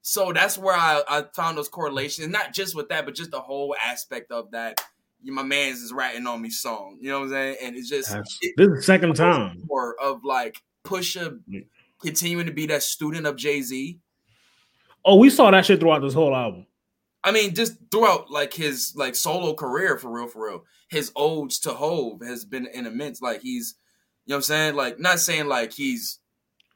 So 0.00 0.32
that's 0.32 0.56
where 0.56 0.76
I, 0.76 1.02
I 1.08 1.24
found 1.34 1.58
those 1.58 1.68
correlations, 1.68 2.28
not 2.28 2.54
just 2.54 2.74
with 2.74 2.88
that, 2.88 3.04
but 3.04 3.14
just 3.14 3.30
the 3.30 3.40
whole 3.40 3.74
aspect 3.84 4.30
of 4.30 4.52
that. 4.52 4.80
You, 5.20 5.32
my 5.32 5.42
man's 5.42 5.82
is 5.82 5.92
ratting 5.92 6.26
on 6.26 6.40
me 6.40 6.50
song, 6.50 6.98
you 7.00 7.10
know 7.10 7.20
what 7.20 7.24
I'm 7.26 7.30
saying, 7.30 7.56
and 7.62 7.76
it's 7.76 7.88
just 7.88 8.14
it, 8.40 8.54
This 8.56 8.68
is 8.68 8.76
the 8.76 8.82
second 8.82 9.14
time. 9.16 9.62
more 9.66 9.96
of 10.00 10.24
like 10.24 10.62
Pusha 10.84 11.38
continuing 12.00 12.46
to 12.46 12.52
be 12.52 12.66
that 12.66 12.82
student 12.82 13.26
of 13.26 13.36
Jay 13.36 13.62
Z. 13.62 13.98
Oh, 15.04 15.16
we 15.16 15.30
saw 15.30 15.50
that 15.50 15.66
shit 15.66 15.80
throughout 15.80 16.02
this 16.02 16.14
whole 16.14 16.34
album. 16.34 16.66
I 17.24 17.32
mean, 17.32 17.54
just 17.54 17.74
throughout 17.90 18.30
like 18.30 18.54
his 18.54 18.94
like 18.96 19.16
solo 19.16 19.54
career 19.54 19.98
for 19.98 20.10
real, 20.10 20.28
for 20.28 20.46
real. 20.46 20.64
His 20.88 21.12
odes 21.16 21.58
to 21.60 21.72
Hove 21.74 22.22
has 22.22 22.44
been 22.44 22.66
an 22.74 22.86
immense. 22.86 23.20
Like 23.20 23.42
he's, 23.42 23.74
you 24.24 24.30
know 24.30 24.36
what 24.36 24.38
I'm 24.38 24.42
saying? 24.42 24.76
Like 24.76 24.98
not 24.98 25.18
saying 25.18 25.48
like 25.48 25.72
he's 25.72 26.20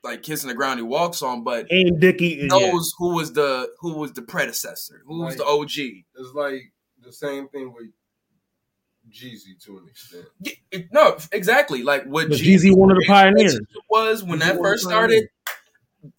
like 0.03 0.23
kissing 0.23 0.49
the 0.49 0.55
ground 0.55 0.79
he 0.79 0.83
walks 0.83 1.23
on, 1.23 1.45
but 1.45 1.71
and 1.71 2.01
Dickie 2.01 2.41
in 2.41 2.49
yet. 2.49 2.49
knows 2.49 2.93
who 2.99 3.15
was 3.15 3.33
the 3.33 3.71
who 3.81 3.95
was 3.95 4.13
the 4.13 4.23
predecessor, 4.23 5.03
who 5.07 5.23
was 5.23 5.37
the 5.37 5.47
OG. 5.47 5.71
It's 5.71 6.35
like 6.35 6.73
the 7.03 7.13
same 7.13 7.49
thing 7.49 7.73
with 7.73 7.87
Jeezy 9.13 9.63
to 9.65 9.79
an 9.79 9.89
extent. 9.89 10.25
Yeah, 10.41 10.53
it- 10.71 10.89
no, 10.93 11.17
exactly. 11.33 11.83
Like 11.83 12.05
what 12.05 12.29
But 12.31 12.39
Jeezy 12.39 12.75
one 12.77 12.91
of 12.91 12.97
the 12.97 13.05
pioneers. 13.07 13.61
was 13.91 14.23
when 14.25 14.39
Jeezy 14.41 14.45
that 14.45 14.59
first 14.59 14.85
started. 14.85 15.29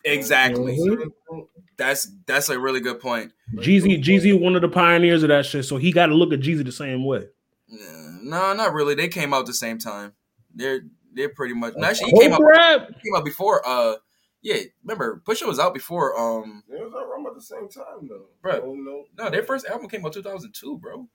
Exactly. 0.05 0.77
Mhm. 0.77 1.47
That's 1.77 2.09
that's 2.25 2.49
a 2.49 2.59
really 2.59 2.79
good 2.79 2.99
point. 2.99 3.31
Jeezy, 3.55 4.01
Jeezy, 4.01 4.39
one 4.39 4.55
of 4.55 4.61
the 4.61 4.69
pioneers 4.69 5.23
of 5.23 5.29
that 5.29 5.45
shit. 5.45 5.65
So 5.65 5.77
he 5.77 5.91
got 5.91 6.07
to 6.07 6.13
look 6.15 6.31
at 6.31 6.39
Jeezy 6.39 6.63
the 6.63 6.71
same 6.71 7.03
way. 7.05 7.27
Yeah, 7.67 8.09
No, 8.21 8.53
not 8.53 8.73
really. 8.73 8.95
They 8.95 9.07
came 9.07 9.33
out 9.33 9.45
the 9.45 9.53
same 9.53 9.77
time. 9.79 10.13
They're 10.53 10.81
they're 11.13 11.29
pretty 11.29 11.53
much. 11.53 11.73
no, 11.75 11.87
Actually, 11.87 12.11
he 12.11 12.19
came 12.21 12.33
out 12.33 12.39
Coke 12.41 12.87
came 13.03 13.15
out 13.15 13.25
before. 13.25 13.67
Uh, 13.67 13.95
yeah. 14.41 14.57
Remember, 14.83 15.21
Pusha 15.25 15.47
was 15.47 15.59
out 15.59 15.73
before. 15.73 16.17
Um, 16.19 16.63
They 16.69 16.77
was 16.81 16.93
around 16.93 17.27
at 17.27 17.35
the 17.35 17.41
same 17.41 17.67
time 17.69 18.07
though. 18.07 18.27
Bruh. 18.43 18.61
Oh, 18.63 18.75
no. 18.75 19.03
no, 19.17 19.29
their 19.29 19.43
first 19.43 19.65
album 19.65 19.89
came 19.89 20.05
out 20.05 20.13
two 20.13 20.23
thousand 20.23 20.53
two, 20.53 20.77
bro. 20.77 21.07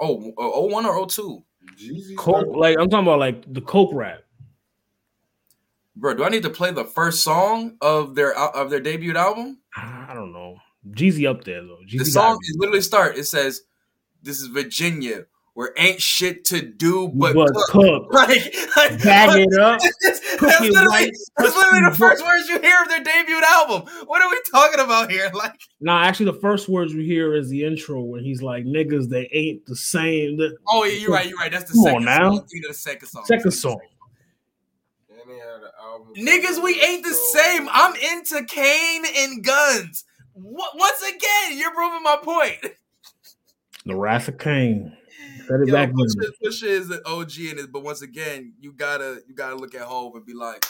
Oh, 0.00 0.32
oh, 0.36 0.52
oh, 0.54 0.66
01 0.66 0.86
or 0.86 1.08
02. 1.08 1.44
Jeezy. 1.78 2.16
Coke, 2.16 2.54
like 2.54 2.76
I'm 2.78 2.88
talking 2.88 3.06
about 3.06 3.18
like 3.20 3.52
the 3.52 3.60
Coke 3.60 3.90
rap. 3.92 4.20
bro. 5.96 6.14
Do 6.14 6.24
I 6.24 6.28
need 6.28 6.42
to 6.42 6.50
play 6.50 6.70
the 6.72 6.84
first 6.84 7.22
song 7.22 7.76
of 7.80 8.14
their 8.14 8.34
of 8.36 8.70
their 8.70 8.80
debut 8.80 9.16
album? 9.16 9.58
I 9.76 10.12
don't 10.14 10.32
know. 10.32 10.56
Jeezy 10.90 11.28
up 11.28 11.44
there 11.44 11.62
though. 11.62 11.78
Jeezy 11.88 11.98
The 11.98 12.04
song 12.04 12.38
is 12.42 12.56
literally 12.58 12.82
start. 12.82 13.16
It 13.16 13.24
says, 13.24 13.62
"This 14.22 14.40
is 14.40 14.48
Virginia, 14.48 15.24
where 15.54 15.72
ain't 15.78 16.00
shit 16.02 16.44
to 16.46 16.60
do 16.60 17.08
but, 17.14 17.34
but 17.34 17.52
cook." 17.54 17.68
cook. 17.70 18.06
Like, 18.12 18.54
like 18.76 19.02
Bag 19.02 19.30
it 19.48 19.60
up. 19.60 19.80
That's, 20.02 20.20
Cook 20.36 20.48
that's 20.48 20.60
literally, 20.62 20.86
right, 20.88 21.10
that's 21.38 21.54
literally 21.56 21.80
the 21.84 21.92
it 21.92 21.96
first 21.96 22.24
words 22.24 22.48
you 22.48 22.60
hear 22.60 22.82
of 22.82 22.88
their 22.88 23.02
debut 23.04 23.40
album. 23.48 23.82
What 24.06 24.20
are 24.20 24.28
we 24.30 24.40
talking 24.50 24.80
about 24.80 25.10
here? 25.10 25.30
Like, 25.32 25.52
Nah, 25.80 26.02
actually, 26.04 26.26
the 26.26 26.40
first 26.40 26.68
words 26.68 26.92
we 26.94 27.04
hear 27.06 27.34
is 27.36 27.48
the 27.48 27.64
intro 27.64 28.00
when 28.02 28.24
he's 28.24 28.42
like, 28.42 28.64
"Niggas, 28.64 29.08
they 29.08 29.28
ain't 29.32 29.64
the 29.66 29.76
same." 29.76 30.36
The 30.36 30.56
oh 30.68 30.84
yeah, 30.84 30.92
you're 30.94 31.10
right, 31.12 31.28
you're 31.28 31.38
right. 31.38 31.52
That's 31.52 31.70
the 31.70 31.74
Come 31.74 31.84
second 31.84 31.96
on 31.98 32.04
now. 32.04 32.30
song. 32.36 32.46
Think 32.50 32.66
the 32.66 32.74
second 32.74 33.08
song. 33.08 33.24
second 33.26 33.50
song. 33.52 33.80
And 35.10 35.30
they 35.30 35.36
had 35.38 35.62
an 35.62 35.70
album. 35.80 36.14
Niggas, 36.16 36.62
we 36.62 36.80
ain't 36.82 37.04
the 37.04 37.14
same. 37.14 37.68
I'm 37.70 37.94
into 37.94 38.44
Kane 38.46 39.04
and 39.16 39.44
guns. 39.44 40.04
What, 40.32 40.72
once 40.76 41.00
again, 41.02 41.58
you're 41.58 41.72
proving 41.72 42.02
my 42.02 42.16
point. 42.22 42.58
The 43.86 43.94
Wrath 43.94 44.26
of 44.28 44.38
Caine. 44.38 44.96
It 45.48 45.68
Yo, 45.68 45.72
back. 45.74 45.90
Pusha, 45.90 46.30
Pusha 46.42 46.64
is 46.64 46.90
an 46.90 47.00
OG 47.06 47.38
in 47.38 47.58
it, 47.58 47.72
but 47.72 47.82
once 47.82 48.02
again, 48.02 48.54
you 48.60 48.72
gotta 48.72 49.22
you 49.28 49.34
gotta 49.34 49.56
look 49.56 49.74
at 49.74 49.82
Hove 49.82 50.14
and 50.14 50.24
be 50.24 50.34
like, 50.34 50.64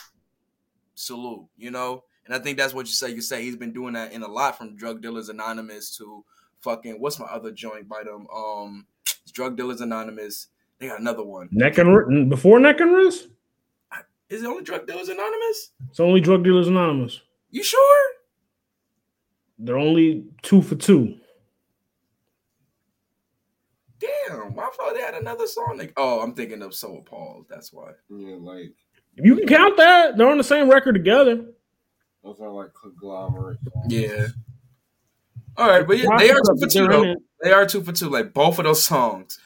salute, 0.95 1.47
you 1.57 1.71
know. 1.71 2.05
And 2.27 2.35
I 2.35 2.39
think 2.39 2.57
that's 2.59 2.73
what 2.75 2.87
you 2.87 2.93
say. 2.93 3.11
You 3.11 3.21
say 3.21 3.43
he's 3.43 3.57
been 3.57 3.73
doing 3.73 3.93
that 3.95 4.13
in 4.13 4.23
a 4.23 4.29
lot 4.29 4.57
from 4.57 4.77
Drug 4.77 5.03
Dealers 5.03 5.29
Anonymous 5.29 5.97
to 5.99 6.25
fucking 6.61 7.01
what's 7.01 7.19
my 7.21 7.27
other 7.27 7.51
joint 7.53 7.89
by 7.89 8.03
them? 8.03 8.27
Um, 8.35 8.87
Drug 9.33 9.57
Dealers 9.57 9.81
Anonymous. 9.81 10.49
They 10.79 10.89
got 10.89 11.01
another 11.01 11.23
one. 11.25 11.49
Neck 11.53 11.79
and 11.79 11.89
Wri- 11.91 12.29
before 12.29 12.59
Neck 12.59 12.81
and 12.81 12.93
Wrist, 12.93 13.29
Is 14.29 14.43
it 14.43 14.47
only 14.47 14.65
Drug 14.65 14.87
Dealers 14.87 15.09
Anonymous? 15.09 15.71
it's 15.91 16.01
only 16.01 16.21
Drug 16.21 16.43
Dealers 16.43 16.67
Anonymous. 16.69 17.21
You 17.51 17.63
sure? 17.63 18.11
They're 19.59 19.79
only 19.79 20.25
two 20.43 20.63
for 20.63 20.75
two. 20.75 21.17
Damn, 24.29 24.59
I 24.59 24.71
thought 24.77 24.95
they 24.95 25.01
had 25.01 25.15
another 25.15 25.47
song. 25.47 25.77
Like, 25.79 25.93
oh, 25.97 26.21
I'm 26.21 26.35
thinking 26.35 26.63
of 26.63 26.75
So 26.75 26.97
Appalled. 26.97 27.47
That's 27.49 27.73
why. 27.73 27.93
Yeah, 28.11 28.37
like 28.39 28.73
You 29.17 29.37
can 29.37 29.47
count 29.47 29.77
that. 29.77 30.17
They're 30.17 30.29
on 30.29 30.39
the 30.39 30.45
same 30.45 30.69
record 30.71 30.95
together. 30.95 31.47
those 32.23 32.41
are 32.41 32.51
like 32.51 32.71
conglomerate. 32.81 33.59
songs. 33.73 33.93
Yeah. 33.93 34.27
All 35.57 35.69
right, 35.69 35.87
but 35.87 35.99
yeah, 35.99 36.09
they 36.19 36.31
are 36.31 36.41
two 36.41 36.57
for 36.61 36.67
two 36.67 36.89
They're 36.89 36.89
though. 36.89 37.15
They 37.43 37.53
are 37.53 37.67
two 37.67 37.83
for 37.85 37.93
two. 37.93 38.11
Like 38.11 38.35
both 38.35 38.59
of 38.59 38.65
those 38.65 38.83
songs 38.83 39.39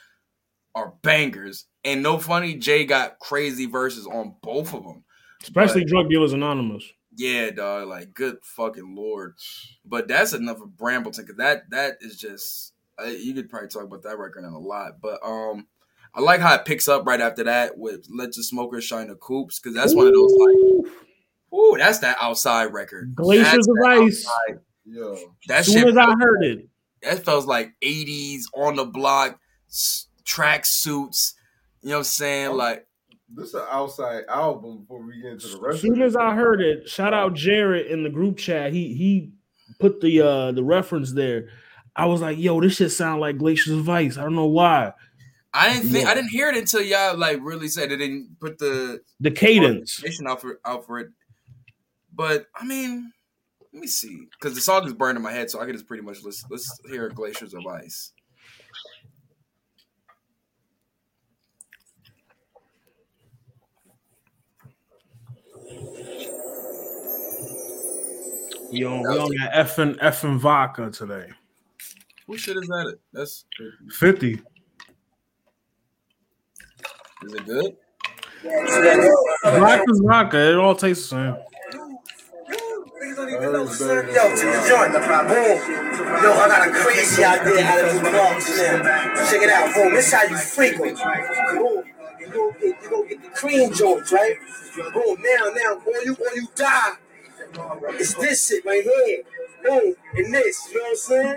are 0.74 0.94
bangers. 1.02 1.66
And 1.84 2.02
no 2.02 2.18
funny, 2.18 2.54
Jay 2.54 2.84
got 2.84 3.18
crazy 3.18 3.66
verses 3.66 4.06
on 4.06 4.34
both 4.42 4.74
of 4.74 4.84
them. 4.84 5.04
Especially 5.42 5.84
Drug 5.84 6.08
Dealers 6.08 6.32
Anonymous. 6.32 6.84
Yeah, 7.14 7.50
dog. 7.50 7.88
Like 7.88 8.14
good 8.14 8.38
fucking 8.42 8.94
lord. 8.94 9.34
But 9.84 10.08
that's 10.08 10.32
enough 10.32 10.60
of 10.60 10.70
Brambleton 10.70 11.26
because 11.26 11.36
that 11.36 11.70
that 11.70 11.98
is 12.00 12.16
just 12.16 12.72
uh, 13.00 13.06
you 13.06 13.34
could 13.34 13.48
probably 13.48 13.68
talk 13.68 13.84
about 13.84 14.02
that 14.02 14.18
record 14.18 14.44
in 14.44 14.52
a 14.52 14.58
lot. 14.58 15.00
But 15.00 15.20
um, 15.24 15.66
I 16.14 16.20
like 16.20 16.40
how 16.40 16.54
it 16.54 16.64
picks 16.64 16.88
up 16.88 17.06
right 17.06 17.20
after 17.20 17.44
that 17.44 17.76
with 17.78 18.06
"Let 18.10 18.32
the 18.32 18.42
Smokers 18.42 18.84
Shine 18.84 19.08
the 19.08 19.14
Coupes" 19.16 19.58
because 19.60 19.74
that's 19.74 19.94
one 19.94 20.06
of 20.06 20.14
those 20.14 20.32
like, 20.32 20.56
Ooh. 20.56 20.90
ooh, 21.54 21.76
that's 21.78 21.98
that 22.00 22.16
outside 22.20 22.72
record. 22.72 23.14
Glaciers 23.14 23.44
That's 23.52 23.68
of 23.68 23.74
that 23.76 23.98
Ice. 24.02 24.26
outside. 24.26 24.60
Yo, 24.84 25.16
That 25.48 25.58
As 25.60 25.66
soon 25.66 25.78
shit 25.80 25.88
as 25.88 25.96
I 25.98 26.14
heard 26.18 26.42
it, 26.44 26.68
that 27.02 27.24
feels 27.24 27.46
like 27.46 27.72
80s 27.84 28.44
on 28.54 28.76
the 28.76 28.86
block 28.86 29.38
track 30.24 30.62
suits. 30.64 31.34
You 31.82 31.90
know 31.90 31.96
what 31.96 31.98
I'm 31.98 32.04
saying? 32.04 32.52
Like, 32.56 32.86
this 33.28 33.48
is 33.48 33.54
an 33.54 33.66
outside 33.70 34.24
album 34.28 34.78
before 34.80 35.02
we 35.02 35.20
get 35.20 35.32
into 35.32 35.46
the 35.48 35.54
as 35.54 35.60
rest. 35.60 35.80
soon 35.82 36.00
of 36.00 36.06
as 36.06 36.16
I 36.16 36.34
heard 36.34 36.60
it, 36.62 36.88
shout 36.88 37.12
out 37.12 37.34
Jared 37.34 37.86
in 37.86 38.02
the 38.02 38.08
group 38.08 38.38
chat. 38.38 38.72
He 38.72 38.94
he 38.94 39.32
put 39.78 40.00
the 40.00 40.22
uh 40.22 40.52
the 40.52 40.64
reference 40.64 41.12
there. 41.12 41.50
I 41.98 42.06
was 42.06 42.20
like, 42.20 42.38
yo, 42.38 42.60
this 42.60 42.76
shit 42.76 42.92
sound 42.92 43.20
like 43.20 43.38
Glaciers 43.38 43.76
of 43.76 43.88
Ice. 43.88 44.16
I 44.16 44.22
don't 44.22 44.36
know 44.36 44.46
why. 44.46 44.92
I 45.52 45.72
didn't 45.74 45.90
think 45.90 46.04
Yeah. 46.04 46.10
I 46.12 46.14
didn't 46.14 46.30
hear 46.30 46.48
it 46.48 46.56
until 46.56 46.80
y'all 46.80 47.16
like 47.18 47.38
really 47.42 47.66
said 47.68 47.90
it 47.90 47.96
didn't 47.96 48.38
put 48.38 48.56
the 48.58 49.00
The 49.20 49.32
cadence. 49.32 49.98
information 49.98 50.28
out 50.28 50.40
for 50.40 50.60
out 50.64 50.86
for 50.86 51.00
it. 51.00 51.08
But 52.14 52.46
I 52.54 52.64
mean, 52.64 53.12
let 53.72 53.80
me 53.80 53.88
see, 53.88 54.28
because 54.38 54.54
the 54.54 54.60
song 54.60 54.86
is 54.86 54.92
burned 54.92 55.16
in 55.16 55.22
my 55.24 55.32
head, 55.32 55.50
so 55.50 55.60
I 55.60 55.64
can 55.64 55.72
just 55.74 55.88
pretty 55.88 56.04
much 56.04 56.18
let's 56.22 56.44
let's 56.50 56.80
hear 56.88 57.08
Glaciers 57.08 57.52
of 57.52 57.66
Ice. 57.66 58.12
We 68.70 68.84
on 68.84 69.00
we 69.02 69.18
on 69.18 69.30
that 69.38 69.52
effing 69.54 69.96
effing 69.98 70.38
vodka 70.38 70.90
today. 70.90 71.28
Who 72.28 72.36
shit 72.36 72.56
is 72.58 72.66
that? 72.68 72.98
That's 73.14 73.46
50. 73.90 74.34
is 74.34 74.40
it 77.34 77.46
good? 77.46 77.74
Vodka's 79.44 80.00
vodka. 80.04 80.50
It 80.50 80.56
all 80.56 80.74
tastes 80.74 81.08
the 81.08 81.16
same. 81.16 81.36
Yo, 83.00 83.16
to 83.16 84.46
the 84.46 84.60
joint. 84.68 84.92
Boom. 84.92 85.58
Yo, 86.22 86.32
I 86.34 86.48
got 86.48 86.68
a 86.68 86.70
crazy 86.70 87.24
idea 87.24 87.64
out 87.64 87.84
of 87.84 87.92
these 87.92 88.00
blocks 88.02 88.58
now. 88.58 89.24
Check 89.30 89.42
it 89.42 89.50
out. 89.50 89.74
Boom. 89.74 89.94
This 89.94 90.12
how 90.12 90.22
you 90.24 90.36
freak 90.36 90.74
'em. 90.74 90.80
Boom. 91.56 91.84
You 92.20 92.26
go 92.28 92.52
get 92.52 92.82
you 92.82 92.90
go 92.90 93.02
get 93.04 93.22
the 93.22 93.28
cream 93.30 93.72
joints, 93.72 94.12
right? 94.12 94.36
Boom. 94.92 95.16
Now, 95.22 95.50
now, 95.54 95.78
boy, 95.82 95.98
you 96.04 96.14
boy, 96.14 96.26
you 96.34 96.46
die. 96.54 96.92
It's 97.98 98.14
this 98.14 98.48
shit 98.48 98.64
right 98.64 98.82
here. 98.82 99.22
Boom. 99.64 99.94
And 100.14 100.34
this, 100.34 100.68
you 100.70 100.78
know 100.78 100.82
what 100.84 100.90
I'm 100.90 100.96
saying? 100.96 101.36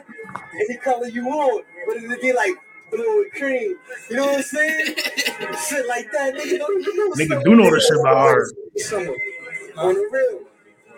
Any 0.69 0.77
color 0.77 1.07
you 1.07 1.25
want. 1.25 1.65
But 1.87 1.97
it'll 1.97 2.21
be 2.21 2.33
like 2.33 2.55
blue 2.91 3.23
and 3.23 3.31
cream. 3.33 3.75
You 4.09 4.15
know 4.17 4.25
what 4.27 4.37
I'm 4.37 4.43
saying? 4.43 4.85
shit 4.95 5.87
like 5.87 6.11
that, 6.11 6.33
nigga. 6.35 6.59
Don't 6.59 6.81
even 6.81 6.95
know 6.95 7.11
Nigga 7.11 7.43
do 7.43 7.55
know 7.55 7.71
this 7.71 7.87
shit 7.87 8.03
by 8.03 8.13
heart. 8.13 8.47
Somewhere. 8.77 9.17
On 9.77 9.93
the 9.93 10.09
real. 10.11 10.31
You 10.31 10.39
know 10.39 10.47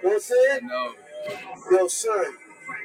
what 0.02 0.14
I'm 0.14 0.20
saying? 0.20 0.68
No. 0.68 0.94
Yo, 1.72 1.88
son, 1.88 2.26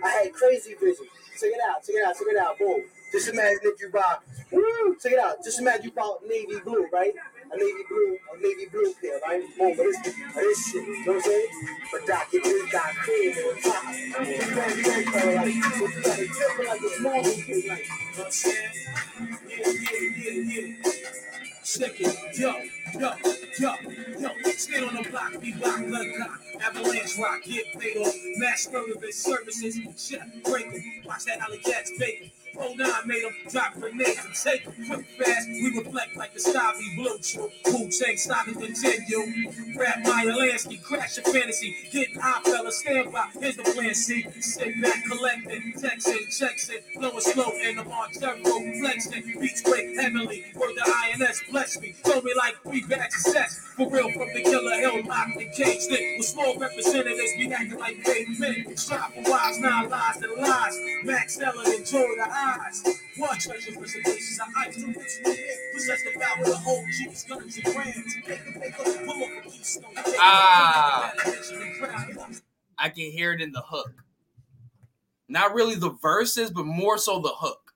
I 0.04 0.08
had 0.10 0.32
crazy 0.32 0.74
vision. 0.74 1.06
Check 1.40 1.50
it 1.50 1.60
out, 1.68 1.84
check 1.84 1.96
it 1.96 2.06
out, 2.06 2.14
check 2.14 2.28
it 2.30 2.36
out. 2.36 2.58
Boom. 2.58 2.84
Just 3.12 3.28
imagine 3.28 3.58
if 3.64 3.80
you 3.80 3.90
buy, 3.90 4.16
woo, 4.52 4.96
check 5.02 5.12
it 5.12 5.18
out. 5.18 5.42
Just 5.42 5.60
imagine 5.60 5.84
you 5.84 5.90
bought 5.92 6.20
navy 6.28 6.60
blue, 6.64 6.86
right? 6.92 7.14
A 7.50 7.56
navy 7.56 7.84
blue, 7.88 8.18
a 8.34 8.36
navy 8.42 8.66
blue 8.70 8.94
pair, 9.00 9.18
right? 9.26 9.42
Boom, 9.58 9.74
but 9.76 9.84
this, 9.84 9.98
this 10.02 10.70
shit, 10.70 10.86
you 10.86 11.06
know 11.06 11.12
what 11.12 11.16
I'm 11.16 11.22
saying? 11.22 11.46
But 11.92 12.06
Doc, 12.06 12.28
it 12.32 12.46
is 12.46 12.70
Doc 12.72 12.94
cream 12.96 13.32
on 13.38 13.62
top. 13.62 13.94
You 13.94 14.54
gotta, 14.54 14.76
you 14.76 14.84
gotta 14.84 15.04
color 15.04 15.34
like, 15.34 15.54
you 15.54 15.62
a 15.62 16.90
small 16.96 17.22
thing, 17.24 17.68
like, 17.68 17.68
you 17.68 17.68
know 17.68 17.78
what 18.16 18.26
I'm 18.26 18.30
saying? 18.30 18.70
Yeah, 19.48 19.72
yeah, 19.92 20.30
yeah, 20.32 20.60
yeah. 20.60 20.92
Check 21.64 22.00
it, 22.00 22.38
yo, 22.38 22.52
yo, 22.98 23.12
yo, 23.58 23.74
yo. 24.20 24.50
Stand 24.52 24.84
on 24.86 24.94
the 25.02 25.08
block, 25.10 25.40
be 25.40 25.52
block, 25.52 25.86
blood 25.86 26.06
clock. 26.16 26.40
Avalanche 26.60 27.18
rock, 27.18 27.42
get 27.44 27.64
paid 27.78 27.96
off. 27.98 28.14
Mass 28.36 28.68
relevant 28.72 29.14
services, 29.14 29.78
shit, 29.96 30.20
break 30.44 30.66
'em. 30.66 30.82
Watch 31.06 31.24
that 31.26 31.40
alley 31.40 31.58
cats 31.58 31.92
bacon. 31.98 32.30
Oh, 32.60 32.74
nine 32.74 32.90
made 33.06 33.22
them 33.22 33.34
drop 33.50 33.74
grenades 33.74 34.18
and 34.24 34.34
take 34.34 34.66
'em. 34.66 34.74
Quick 34.86 35.06
fast, 35.18 35.48
we 35.48 35.78
reflect 35.78 36.16
like 36.16 36.34
the 36.34 36.40
sky 36.40 36.72
we 36.76 36.96
blue. 36.96 37.18
True, 37.18 37.50
Wu 37.66 37.88
Tang 37.88 38.16
stop 38.16 38.48
and 38.48 38.58
continue. 38.60 39.52
Rap 39.76 40.00
Meyer 40.02 40.32
Lansky, 40.32 40.82
crash 40.82 41.18
your 41.18 41.26
fantasy. 41.32 41.76
Get 41.92 42.16
hot, 42.16 42.44
fella, 42.44 42.72
stand 42.72 43.12
by. 43.12 43.28
Here's 43.38 43.56
the 43.56 43.62
plan, 43.62 43.94
see. 43.94 44.26
Sit 44.40 44.82
back, 44.82 45.04
collecting, 45.06 45.72
texting, 45.74 46.36
checks 46.36 46.68
it. 46.68 46.84
Slow, 47.20 47.52
I'm 47.64 47.78
on 47.78 48.10
tempo, 48.12 48.50
flexing. 48.80 49.38
Beats 49.40 49.62
break 49.62 49.96
heavenly. 49.96 50.44
Word 50.56 50.74
the 50.74 50.94
INS, 51.14 51.42
bless 51.50 51.80
me. 51.80 51.92
Throw 52.04 52.20
me 52.22 52.34
like 52.34 52.56
be 52.70 52.82
bad 52.82 53.12
success. 53.12 53.60
For 53.76 53.88
real, 53.88 54.10
from 54.12 54.28
the 54.34 54.42
killer 54.42 54.80
held 54.80 55.06
locked 55.06 55.36
and 55.36 55.52
caged 55.52 55.92
in. 55.92 56.18
With 56.18 56.26
small 56.26 56.56
representatives 56.56 57.32
be 57.36 57.52
acting 57.52 57.78
like 57.78 58.02
paid 58.04 58.38
men. 58.40 58.76
Strive 58.76 59.14
for 59.14 59.30
wise, 59.30 59.58
not 59.60 59.88
lies 59.88 60.16
and 60.16 60.42
lies. 60.42 60.76
Max 61.04 61.40
Ellen 61.40 61.72
enjoy 61.72 62.00
the. 62.16 62.47
One 63.16 63.38
treasure 63.38 63.80
reservations, 63.80 64.40
I 64.40 64.66
ice 64.66 64.76
to 64.76 64.86
rich 64.86 65.20
new 65.24 65.32
hit. 65.32 65.74
Possess 65.74 66.02
the 66.04 66.20
power 66.20 66.44
to 66.44 66.56
hold 66.56 66.84
jeeps, 66.98 67.24
guns, 67.24 67.56
and 67.56 67.74
grams. 67.74 68.14
Paper, 68.24 68.60
paper, 68.60 69.04
pull 69.04 69.24
up 69.24 69.30
a 69.44 69.50
keystone. 69.50 69.84
Ah. 70.18 71.12
I 72.78 72.88
can 72.90 73.10
hear 73.10 73.32
it 73.32 73.40
in 73.40 73.52
the 73.52 73.62
hook. 73.62 74.04
Not 75.28 75.54
really 75.54 75.74
the 75.74 75.90
verses, 75.90 76.50
but 76.50 76.64
more 76.64 76.96
so 76.96 77.20
the 77.20 77.32
hook. 77.34 77.74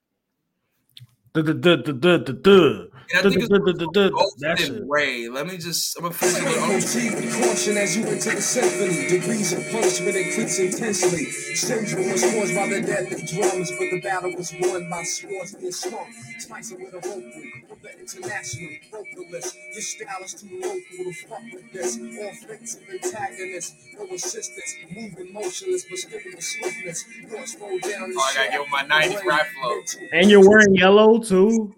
Duh, 1.34 1.42
duh, 1.42 1.76
duh, 1.76 2.84
And 3.14 3.26
I 3.26 3.30
think 3.30 3.42
it's 3.42 4.68
and 4.68 4.90
Ray. 4.90 5.28
Let 5.28 5.46
me 5.46 5.58
just. 5.58 5.96
I'm 5.96 6.02
gonna 6.04 6.14
finish 6.14 6.38
it. 6.38 6.44
with- 6.44 6.56
Proceed 6.82 7.12
caution 7.42 7.76
as 7.76 7.96
you 7.96 8.06
enter 8.06 8.34
the 8.34 8.40
symphony. 8.42 9.08
Degrees 9.08 9.52
of 9.52 9.64
punishment 9.70 10.16
increase 10.16 10.58
intensely. 10.58 11.24
Syndrome 11.54 12.10
was 12.12 12.22
caused 12.22 12.54
by 12.54 12.68
the 12.68 12.80
deadly 12.80 13.22
drums, 13.26 13.70
but 13.70 13.90
the 13.90 14.00
battle 14.02 14.34
was 14.36 14.52
won 14.60 14.88
by 14.88 15.02
swords 15.02 15.54
being 15.56 15.72
swung. 15.72 16.12
Spice 16.38 16.72
it 16.72 16.78
with 16.80 16.94
a 16.94 17.00
vocal 17.00 17.20
from 17.68 17.78
the 17.82 17.98
international 18.00 18.70
vocalist. 18.90 19.56
Your 19.72 19.82
style 19.82 20.22
is 20.24 20.34
too 20.34 20.48
local 20.62 20.80
to 21.04 21.12
fuck 21.28 21.42
with 21.52 21.72
this. 21.72 21.96
Offensive 21.96 22.82
antagonist, 22.90 23.74
no 23.98 24.04
assistance. 24.14 24.76
Moving 24.94 25.32
motionless, 25.32 25.84
but 25.88 25.98
still 25.98 26.20
with 26.24 26.42
swiftness. 26.44 27.04
Yours 27.30 27.56
roll 27.60 27.78
down 27.80 28.12
Oh, 28.16 28.20
I 28.20 28.34
gotta 28.34 28.34
shaft. 28.34 28.52
give 28.52 28.68
my 28.70 28.82
90s 28.84 29.24
rap 29.26 29.46
flow. 29.60 29.80
And 30.12 30.30
you're 30.30 30.48
wearing 30.48 30.74
yellow 30.74 31.18
too. 31.18 31.74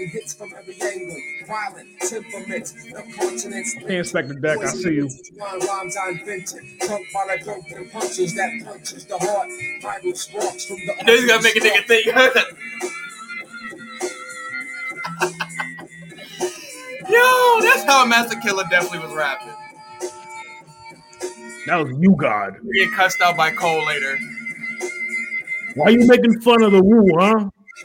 Whirlwind 0.00 0.12
kicks 0.12 0.12
and 0.12 0.22
hits 0.22 0.34
from 0.34 0.52
every 0.56 0.74
angle. 0.80 1.16
Violent 1.46 1.88
temperaments, 2.00 2.72
the 2.72 3.02
continents. 3.18 3.74
Hey, 3.74 3.98
Inspectah 3.98 4.40
Deck, 4.40 4.58
I 4.58 4.66
see 4.66 4.94
you. 4.94 5.08
One 5.36 5.60
rhymes 5.60 5.96
I 5.96 6.10
invented. 6.10 6.64
Trunk 6.80 7.06
by 7.12 7.36
the 7.36 7.44
broken 7.44 7.90
punches 7.90 8.34
that 8.34 8.50
punches 8.64 9.06
the 9.06 9.18
heart. 9.18 9.48
Vital 9.82 10.14
sparks 10.14 10.66
from 10.66 10.76
the. 10.76 10.94
This 11.06 11.22
is 11.22 11.30
gonna 11.30 11.42
make 11.42 11.56
a 11.56 11.60
nigga 11.60 11.86
think. 11.86 12.06
Yo, 17.10 17.60
that's 17.60 17.84
how 17.84 18.06
Masta 18.06 18.38
Killa 18.40 18.64
definitely 18.70 19.00
was 19.00 19.14
rapping. 19.14 19.54
That 21.66 21.76
was 21.76 21.92
you, 21.98 22.14
God. 22.16 22.56
We 22.62 22.84
get 22.84 22.94
cussed 22.94 23.20
out 23.20 23.36
by 23.36 23.50
Cole 23.50 23.84
later. 23.84 24.16
Why 25.74 25.86
are 25.86 25.90
you 25.90 26.06
making 26.06 26.40
fun 26.40 26.62
of 26.62 26.72
the 26.72 26.82
woo, 26.82 27.06
huh? 27.18 27.50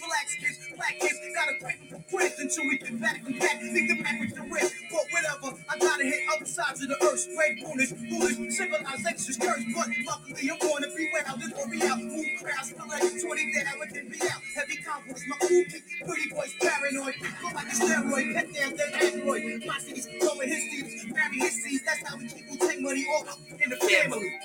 Relax, 0.00 0.34
kids. 0.36 0.58
Black 0.76 0.98
kids 1.00 1.18
gotta 1.34 1.52
pay 1.64 1.76
for 1.88 2.02
quiz 2.10 2.38
until 2.38 2.64
we 2.64 2.78
get 2.78 3.00
back 3.00 3.20
and 3.26 3.38
back. 3.38 3.60
Think 3.60 3.88
the 3.88 4.02
back 4.02 4.47
But 4.50 5.04
whatever, 5.12 5.56
I 5.68 5.78
gotta 5.78 6.04
hit 6.04 6.20
other 6.34 6.46
sides 6.46 6.82
of 6.82 6.88
the 6.88 6.96
earth. 7.04 7.20
Straight 7.20 7.60
foolish, 7.64 7.92
foolish. 7.92 8.56
Civilization's 8.56 9.36
cursed. 9.36 9.66
But 9.74 9.88
luckily, 10.06 10.50
I'm 10.50 10.58
gonna 10.58 10.88
be 10.94 11.10
well. 11.12 11.36
This 11.36 11.52
gonna 11.52 11.70
be 11.70 11.82
out. 11.82 12.00
Crowds, 12.40 12.70
feel 12.72 12.88
like 12.88 13.00
20 13.00 13.52
down. 13.52 13.82
It 13.82 13.94
can 13.94 14.08
be 14.08 14.18
out. 14.22 14.42
Heavy 14.54 14.76
confidence, 14.82 15.24
my 15.28 15.36
cool 15.40 15.64
kick. 15.64 15.82
Pretty 16.06 16.30
boys 16.30 16.54
paranoid. 16.60 17.14
Go 17.20 17.48
like 17.54 17.66
a 17.66 17.76
steroid. 17.76 18.34
Pet 18.34 18.54
down 18.54 18.72
android. 19.02 19.64
My 19.66 19.78
city's 19.78 20.06
seeds. 20.06 21.04
Marry. 21.12 21.38
That's 21.38 22.02
how 22.08 22.16
we 22.16 22.28
keep 22.28 22.60
take 22.60 22.80
money 22.80 23.06
all 23.10 23.26
in 23.62 23.70
the 23.70 23.76
family. 23.76 24.40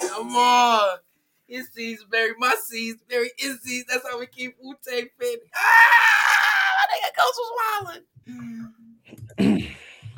Come 0.00 0.36
on. 0.36 0.98
Seeds 1.72 2.04
bury 2.10 2.34
my 2.38 2.54
seeds, 2.62 3.02
bury 3.08 3.30
his. 3.38 3.84
That's 3.88 4.06
how 4.06 4.18
we 4.18 4.26
keep 4.26 4.56
Wu 4.62 4.74
Tang 4.86 5.08
fit. 5.18 5.40
Ah, 5.56 6.74
my 6.76 6.94
nigga 6.94 7.16
Ghost 7.16 7.38
was 7.38 7.52
wildin'. 7.58 8.87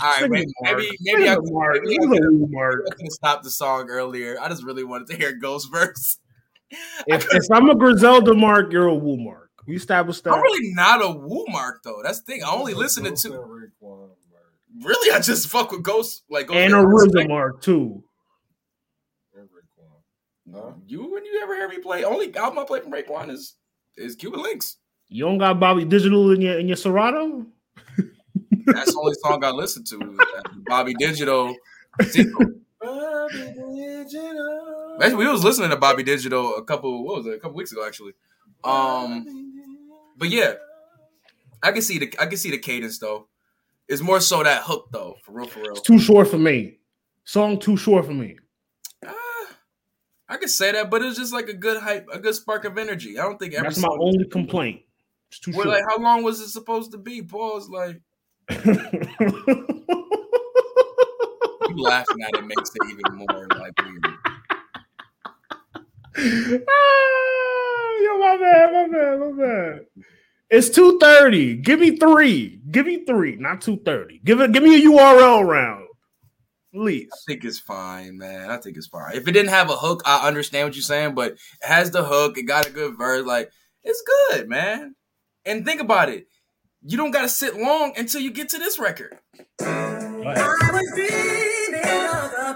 All 0.03 0.21
right, 0.21 0.31
maybe 0.31 0.47
maybe 0.63 0.89
maybe 1.01 1.29
I, 1.29 1.35
Look 1.35 1.47
at 1.47 1.53
Mark. 1.53 1.79
maybe 1.83 1.99
I 2.01 2.07
Look 2.07 2.23
at 2.23 2.51
Mark. 2.51 2.85
I 2.87 2.95
could 2.95 3.03
have 3.03 3.13
stopped 3.13 3.45
the 3.45 3.51
song 3.51 3.91
earlier. 3.91 4.39
I 4.41 4.49
just 4.49 4.65
really 4.65 4.85
wanted 4.85 5.09
to 5.09 5.17
hear 5.17 5.33
Ghost 5.33 5.71
verse. 5.71 6.19
If, 7.09 7.27
if 7.35 7.43
I'm 7.51 7.69
a 7.69 7.75
Griselda 7.75 8.33
Mark, 8.33 8.73
you're 8.73 8.87
a 8.87 8.95
woo 8.95 9.17
Mark. 9.17 9.51
We 9.67 9.75
established 9.75 10.23
that. 10.23 10.35
I'm 10.35 10.41
really 10.41 10.73
not 10.73 11.03
a 11.05 11.11
Woo 11.11 11.45
Mark 11.49 11.83
though. 11.83 12.01
That's 12.03 12.21
the 12.21 12.33
thing. 12.33 12.45
I 12.45 12.51
only 12.53 12.75
listen 12.75 13.03
to 13.03 13.11
two. 13.11 13.33
and 13.33 13.43
Raekwon, 13.43 14.11
Mark. 14.31 14.85
Really, 14.85 15.11
I 15.13 15.19
just 15.19 15.49
fuck 15.49 15.73
with 15.73 15.83
Ghost 15.83 16.23
like 16.31 16.47
Ghost 16.47 16.59
and 16.59 16.73
a 16.73 16.77
RZA 16.77 17.29
Mark 17.29 17.61
too. 17.61 18.05
Huh? 20.53 20.73
You 20.87 21.13
when 21.13 21.25
you 21.25 21.41
ever 21.43 21.55
hear 21.55 21.69
me 21.69 21.79
play? 21.79 22.05
Only 22.05 22.35
album 22.37 22.59
I 22.59 22.65
play 22.65 22.81
from 22.81 22.93
Raekwon 22.93 23.31
is 23.31 23.57
is 23.97 24.17
Cuban 24.17 24.43
Links. 24.43 24.77
You 25.09 25.25
don't 25.25 25.39
got 25.39 25.61
Bobby 25.61 25.85
Digital 25.85 26.33
in 26.33 26.41
your 26.41 26.59
in 26.59 26.69
your 26.69 26.77
Serato? 26.77 27.47
That's 28.67 28.93
the 28.93 28.99
only 29.01 29.15
song 29.15 29.45
I 29.45 29.51
listened 29.51 29.87
to. 29.89 29.97
is 30.01 30.17
that 30.17 30.45
Bobby 30.67 30.95
Digital. 30.95 31.55
Actually, 35.01 35.17
we 35.17 35.29
was 35.29 35.45
listening 35.45 35.71
to 35.71 35.77
Bobby 35.77 36.03
Digital 36.03 36.57
a 36.57 36.65
couple. 36.65 37.05
What 37.05 37.19
was 37.19 37.27
it? 37.27 37.35
A 37.35 37.39
couple 37.39 37.57
weeks 37.57 37.73
ago, 37.73 37.87
actually. 37.87 38.13
Um, 38.63 39.25
but 40.17 40.29
yeah, 40.29 40.55
I 41.63 41.73
can 41.73 41.83
see 41.83 41.99
the 41.99 42.15
I 42.19 42.27
can 42.27 42.37
see 42.37 42.51
the 42.51 42.59
cadence 42.59 42.99
though. 42.99 43.27
It's 43.89 44.03
more 44.03 44.21
so 44.21 44.43
that 44.43 44.63
hook 44.63 44.89
though, 44.93 45.17
for 45.23 45.33
real, 45.33 45.47
for 45.49 45.61
real. 45.61 45.71
It's 45.73 45.81
too 45.81 45.99
short 45.99 46.29
for 46.29 46.39
me. 46.39 46.79
Song 47.25 47.59
too 47.59 47.77
short 47.77 48.07
for 48.07 48.13
me. 48.15 48.37
Ah, 49.05 49.13
I 50.29 50.37
could 50.37 50.51
say 50.51 50.73
that, 50.73 50.91
but 50.91 51.03
it's 51.03 51.19
just 51.19 51.33
like 51.33 51.49
a 51.49 51.55
good 51.55 51.81
hype, 51.83 52.07
a 52.13 52.19
good 52.19 52.35
spark 52.35 52.65
of 52.65 52.77
energy. 52.79 53.19
I 53.19 53.23
don't 53.23 53.39
think 53.39 53.55
every 53.55 53.69
That's 53.69 53.81
my 53.81 53.89
only 53.99 54.27
complaint. 54.27 54.83
It's 55.29 55.39
too 55.39 55.53
We're 55.53 55.65
short. 55.65 55.69
like, 55.77 55.83
how 55.89 55.99
long 56.03 56.23
was 56.23 56.41
it 56.41 56.49
supposed 56.49 56.93
to 56.93 56.99
be? 56.99 57.23
Pause. 57.23 57.69
Like 57.69 58.01
you 61.69 61.77
laughing 61.77 62.23
at 62.23 62.35
it 62.39 62.47
makes 62.47 62.71
it 62.75 62.83
even 62.91 63.17
more 63.17 63.47
like 63.59 63.73
weird. 63.83 64.07
Ah, 66.69 67.93
Yo, 68.03 68.19
my 68.19 68.37
bad, 68.39 68.73
my 68.73 68.89
bad, 68.89 69.21
my 69.21 69.33
bad. 69.45 69.87
It's 70.51 70.69
230. 70.71 71.57
Give 71.59 71.79
me 71.79 71.97
three. 71.97 72.61
Give 72.71 72.87
me 72.87 73.05
three, 73.05 73.37
not 73.37 73.61
230. 73.61 74.21
Give 74.25 74.41
it, 74.41 74.53
give 74.53 74.63
me 74.65 74.77
a 74.85 74.89
URL 74.89 75.47
round. 75.47 75.87
Please. 76.73 77.09
I 77.13 77.17
think 77.27 77.45
it's 77.45 77.59
fine, 77.59 78.19
man. 78.19 78.51
I 78.51 78.57
think 78.57 78.77
it's 78.77 78.87
fine. 78.87 79.17
If 79.17 79.27
it 79.27 79.33
didn't 79.33 79.51
have 79.51 79.71
a 79.71 79.77
hook, 79.77 80.03
I 80.05 80.27
understand 80.27 80.69
what 80.69 80.75
you're 80.77 80.83
saying, 80.83 81.15
but 81.15 81.33
it 81.33 81.39
has 81.63 81.91
the 81.91 82.05
hook. 82.05 82.39
It 82.39 82.45
got 82.45 82.67
a 82.67 82.71
good 82.71 82.97
verse. 82.97 83.27
Like 83.27 83.51
it's 83.83 84.03
good, 84.31 84.49
man. 84.49 84.95
And 85.45 85.65
think 85.65 85.81
about 85.81 86.11
it. 86.11 86.27
You 86.83 86.97
don't 86.97 87.11
got 87.11 87.23
to 87.23 87.29
sit 87.29 87.57
long 87.57 87.93
until 87.97 88.21
you 88.23 88.31
get 88.31 88.49
to 88.51 88.59
this 88.59 88.79
record. 88.79 89.19
Go 89.59 89.67
ahead. 89.67 90.47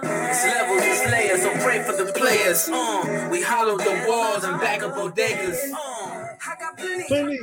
It's 0.03 0.45
levels, 0.45 0.83
it's 0.83 1.11
layers, 1.11 1.43
so 1.43 1.53
pray 1.65 1.83
for 1.83 1.93
the 1.93 2.11
players. 2.13 2.69
Uh, 2.69 3.29
we 3.31 3.43
hollow 3.43 3.77
the 3.77 4.07
walls 4.09 4.45
and 4.45 4.61
back 4.61 4.83
up 4.83 4.95
bodegas. 4.95 5.59
Uh, 5.73 5.77
I 5.77 6.57
got 6.59 6.77
plenty. 6.77 7.05
Plenty. 7.07 7.39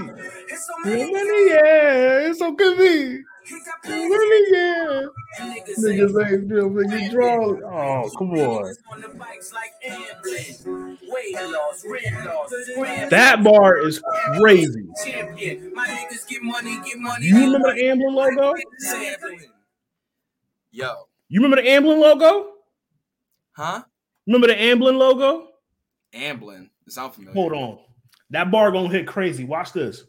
It's 0.50 0.68
so 0.68 0.74
many. 0.90 1.50
yeah. 1.50 2.30
It's 2.30 2.40
so 2.40 2.52
good. 2.52 3.24
Me. 3.44 3.50
He 3.58 3.60
got 3.66 3.84
plenty. 3.84 4.10
Money, 4.10 4.44
yeah. 4.52 5.02
Niggas 5.40 5.80
Niggas 5.80 6.32
ain't 6.32 6.52
real 6.52 6.70
niggas 6.70 7.12
draw. 7.12 7.46
Oh, 7.48 8.10
come 8.18 8.32
on. 8.32 8.76
on 8.92 9.02
the 9.02 9.08
bikes 9.18 9.54
like 9.54 9.72
Amblin. 9.88 10.98
Weight 11.10 11.34
loss, 11.52 11.86
rent 11.90 12.26
loss, 12.26 12.52
scram. 12.72 13.10
That 13.10 13.44
bar 13.44 13.78
is 13.88 14.02
crazy. 14.40 14.86
champion. 15.06 15.72
My 15.74 15.88
niggas 15.88 16.28
get 16.28 16.42
money, 16.44 16.80
get 16.86 16.98
money. 16.98 17.26
You 17.26 17.40
remember 17.46 17.74
the 17.74 17.82
Amblin 17.82 18.14
logo? 18.14 18.54
Yo, 20.72 20.94
You 21.28 21.42
remember 21.42 21.62
the 21.62 21.68
Amblin 21.68 22.00
logo? 22.00 22.54
huh? 23.54 23.84
Remember 24.28 24.48
the 24.48 24.54
Amblin 24.56 24.98
logo? 24.98 25.50
Amblin. 26.14 26.70
It 26.88 26.94
sound 26.94 27.14
familiar. 27.14 27.34
Hold 27.34 27.54
on. 27.54 27.80
That 28.30 28.50
bar 28.52 28.72
gonna 28.72 28.88
hit 28.90 29.08
crazy. 29.08 29.44
Watch 29.44 29.74
this. 29.74 30.06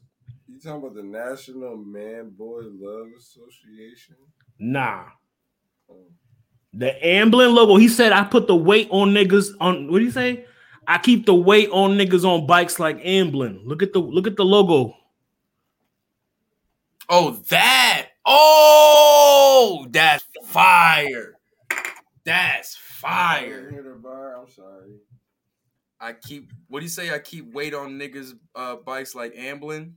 You 0.62 0.70
talking 0.70 0.87
about 0.87 0.94
the 0.94 1.03
National 1.03 1.77
Man 1.77 2.31
Boy 2.31 2.62
Love 2.64 3.09
Association? 3.18 4.14
Nah. 4.61 5.07
Oh. 5.90 6.07
The 6.72 6.94
Amblin 7.03 7.53
logo. 7.53 7.77
He 7.77 7.88
said 7.88 8.12
I 8.12 8.22
put 8.22 8.46
the 8.46 8.55
weight 8.55 8.88
on 8.90 9.11
niggas 9.11 9.48
on 9.61 9.90
what 9.90 9.98
do 9.98 10.05
you 10.05 10.11
say? 10.11 10.44
I 10.87 10.98
keep 10.98 11.27
the 11.27 11.35
weight 11.35 11.68
on 11.70 11.98
niggas 11.98 12.25
on 12.25 12.46
bikes 12.46 12.79
like 12.79 13.03
Amblin. 13.03 13.61
Look 13.64 13.83
at 13.83 13.92
the 13.92 13.98
look 13.98 14.27
at 14.27 14.37
the 14.37 14.44
logo. 14.44 14.94
Oh, 17.09 17.33
that. 17.48 18.09
Oh, 18.25 19.87
that's 19.90 20.25
fire. 20.44 21.38
That's 22.25 22.79
I 23.05 23.40
didn't 23.40 23.70
fire. 23.70 23.83
the 23.83 23.98
bar. 24.01 24.37
I'm 24.40 24.48
sorry. 24.48 24.92
I 26.01 26.12
keep 26.12 26.53
what 26.68 26.81
do 26.81 26.85
you 26.85 26.90
say? 26.90 27.12
I 27.12 27.18
keep 27.18 27.53
weight 27.53 27.75
on 27.75 27.98
niggas 27.98 28.35
uh 28.55 28.77
bikes 28.77 29.16
like 29.16 29.35
Amblin. 29.35 29.94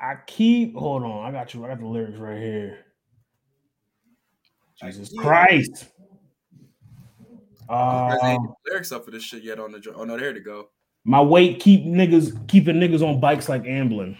I 0.00 0.16
keep 0.26 0.74
hold 0.74 1.02
on. 1.02 1.26
I 1.26 1.30
got 1.30 1.52
you. 1.52 1.64
I 1.64 1.68
got 1.68 1.80
the 1.80 1.86
lyrics 1.86 2.18
right 2.18 2.38
here. 2.38 2.78
Jesus 4.82 5.12
Christ. 5.18 5.86
There's 7.68 7.68
Uh, 7.68 8.18
ain't 8.24 8.50
lyrics 8.66 8.92
up 8.92 9.04
for 9.04 9.10
this 9.10 9.22
shit 9.22 9.42
yet 9.42 9.60
on 9.60 9.72
the 9.72 9.92
oh 9.94 10.04
no, 10.04 10.16
there 10.16 10.32
to 10.32 10.40
go. 10.40 10.70
my 11.04 11.20
weight 11.20 11.60
keep 11.60 11.84
niggas 11.84 12.48
keeping 12.48 12.76
niggas 12.76 13.06
on 13.06 13.20
bikes 13.20 13.48
like 13.48 13.62
Amblin. 13.62 14.16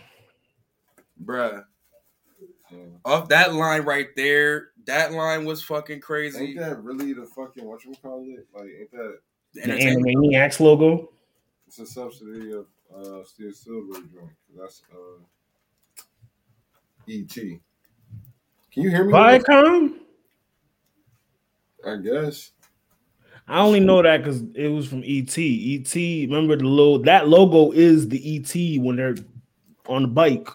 Bruh. 1.25 1.65
Yeah. 2.71 2.79
Off 3.05 3.29
that 3.29 3.55
line 3.55 3.83
right 3.83 4.09
there, 4.15 4.69
that 4.87 5.13
line 5.13 5.45
was 5.45 5.63
fucking 5.63 6.01
crazy. 6.01 6.45
Ain't 6.45 6.59
that 6.59 6.83
really 6.83 7.13
the 7.13 7.27
fucking 7.27 7.65
what 7.65 7.85
you 7.85 7.95
call 8.01 8.23
it? 8.25 8.47
Like, 8.55 8.71
ain't 8.79 8.91
that 8.93 9.19
The 9.55 9.63
Entertainment. 9.65 10.17
Animaniacs 10.17 10.61
logo. 10.61 11.11
it's 11.67 11.79
a 11.81 11.87
subsidy 11.87 12.53
of 12.53 12.67
uh 12.95 13.25
Steel 13.25 13.53
Silver 13.53 13.95
joint? 13.95 14.31
That's 14.57 14.83
uh 14.93 15.23
ET. 17.11 17.35
Can 17.35 18.83
you 18.83 18.91
hear 18.91 19.05
me? 19.05 19.13
Viacom. 19.13 19.95
I 21.85 21.97
guess. 21.97 22.53
I 23.49 23.61
only 23.61 23.81
know 23.81 24.01
that 24.03 24.19
because 24.19 24.43
it 24.55 24.69
was 24.69 24.87
from 24.87 25.03
ET. 25.05 25.37
ET. 25.37 25.95
Remember 25.95 26.57
the 26.57 26.67
logo? 26.67 27.05
That 27.05 27.27
logo 27.27 27.73
is 27.73 28.09
the 28.09 28.37
ET 28.37 28.81
when 28.81 28.97
they're 28.97 29.17
on 29.89 30.03
the 30.03 30.09
bike. 30.09 30.49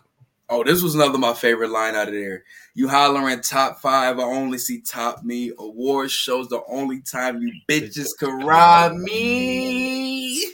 Oh, 0.47 0.63
this 0.63 0.81
was 0.81 0.95
another 0.95 1.17
my 1.17 1.33
favorite 1.33 1.71
line 1.71 1.95
out 1.95 2.07
of 2.07 2.13
there. 2.13 2.43
You 2.75 2.87
hollering 2.87 3.41
top 3.41 3.79
five, 3.81 4.19
I 4.19 4.23
only 4.23 4.59
see 4.59 4.79
top 4.79 5.23
me. 5.23 5.51
Award 5.57 6.11
shows 6.11 6.47
the 6.47 6.61
only 6.69 7.01
time 7.01 7.41
you 7.41 7.51
bitches 7.67 8.09
can 8.17 8.45
rob 8.45 8.93
me. 8.93 10.53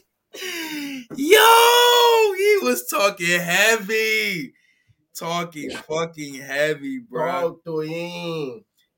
Yo, 1.15 2.33
he 2.37 2.59
was 2.63 2.87
talking 2.89 3.39
heavy. 3.39 4.53
Talking 5.21 5.69
fucking 5.69 6.34
heavy, 6.36 6.97
bro. 6.99 7.60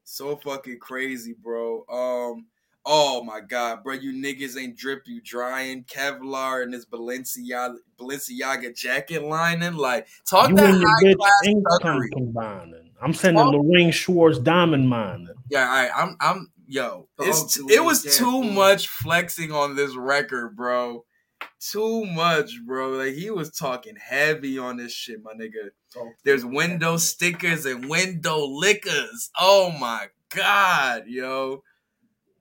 So 0.05 0.36
fucking 0.38 0.79
crazy, 0.79 1.33
bro. 1.41 1.83
Um, 1.91 2.45
oh 2.86 3.23
my 3.23 3.39
god, 3.41 3.83
bro, 3.83 3.93
you 3.93 4.13
niggas 4.13 4.57
ain't 4.57 4.77
drip, 4.77 5.03
you 5.05 5.21
drying 5.21 5.83
Kevlar 5.86 6.63
and 6.63 6.73
this 6.73 6.86
Balenciaga 6.86 7.75
Balenciaga 7.99 8.75
jacket 8.75 9.23
lining. 9.23 9.73
Like, 9.75 10.07
talk 10.25 10.49
You 10.49 10.55
that 10.55 10.69
and 10.69 10.79
your 10.81 10.89
high 10.89 11.03
bitch 11.03 11.17
class 11.17 11.41
income 11.45 11.79
thuggery. 11.81 12.12
combining. 12.13 12.89
I'm 13.01 13.13
sending 13.13 13.43
Oh. 13.43 13.49
Lorraine 13.49 13.91
Schwartz 13.91 14.39
diamond 14.39 14.88
mining. 14.88 15.27
Yeah, 15.49 15.67
I, 15.69 15.89
I'm, 16.03 16.15
I'm, 16.21 16.51
yo, 16.67 17.07
it's 17.19 17.57
Talk 17.57 17.69
it 17.71 17.83
was 17.83 18.01
too 18.03 18.23
fool. 18.23 18.43
much 18.43 18.88
flexing 18.88 19.51
on 19.51 19.75
this 19.75 19.95
record, 19.97 20.55
bro. 20.55 21.03
Too 21.59 22.05
much, 22.05 22.51
bro. 22.65 22.91
Like 22.91 23.13
he 23.13 23.29
was 23.29 23.51
talking 23.51 23.95
heavy 23.97 24.57
on 24.57 24.77
this 24.77 24.93
shit, 24.93 25.21
my 25.21 25.33
nigga. 25.33 25.69
There's 26.23 26.45
window 26.45 26.97
stickers 26.97 27.65
and 27.65 27.89
window 27.89 28.45
liquors. 28.45 29.29
Oh 29.39 29.71
my 29.71 30.08
god, 30.29 31.03
yo. 31.08 31.63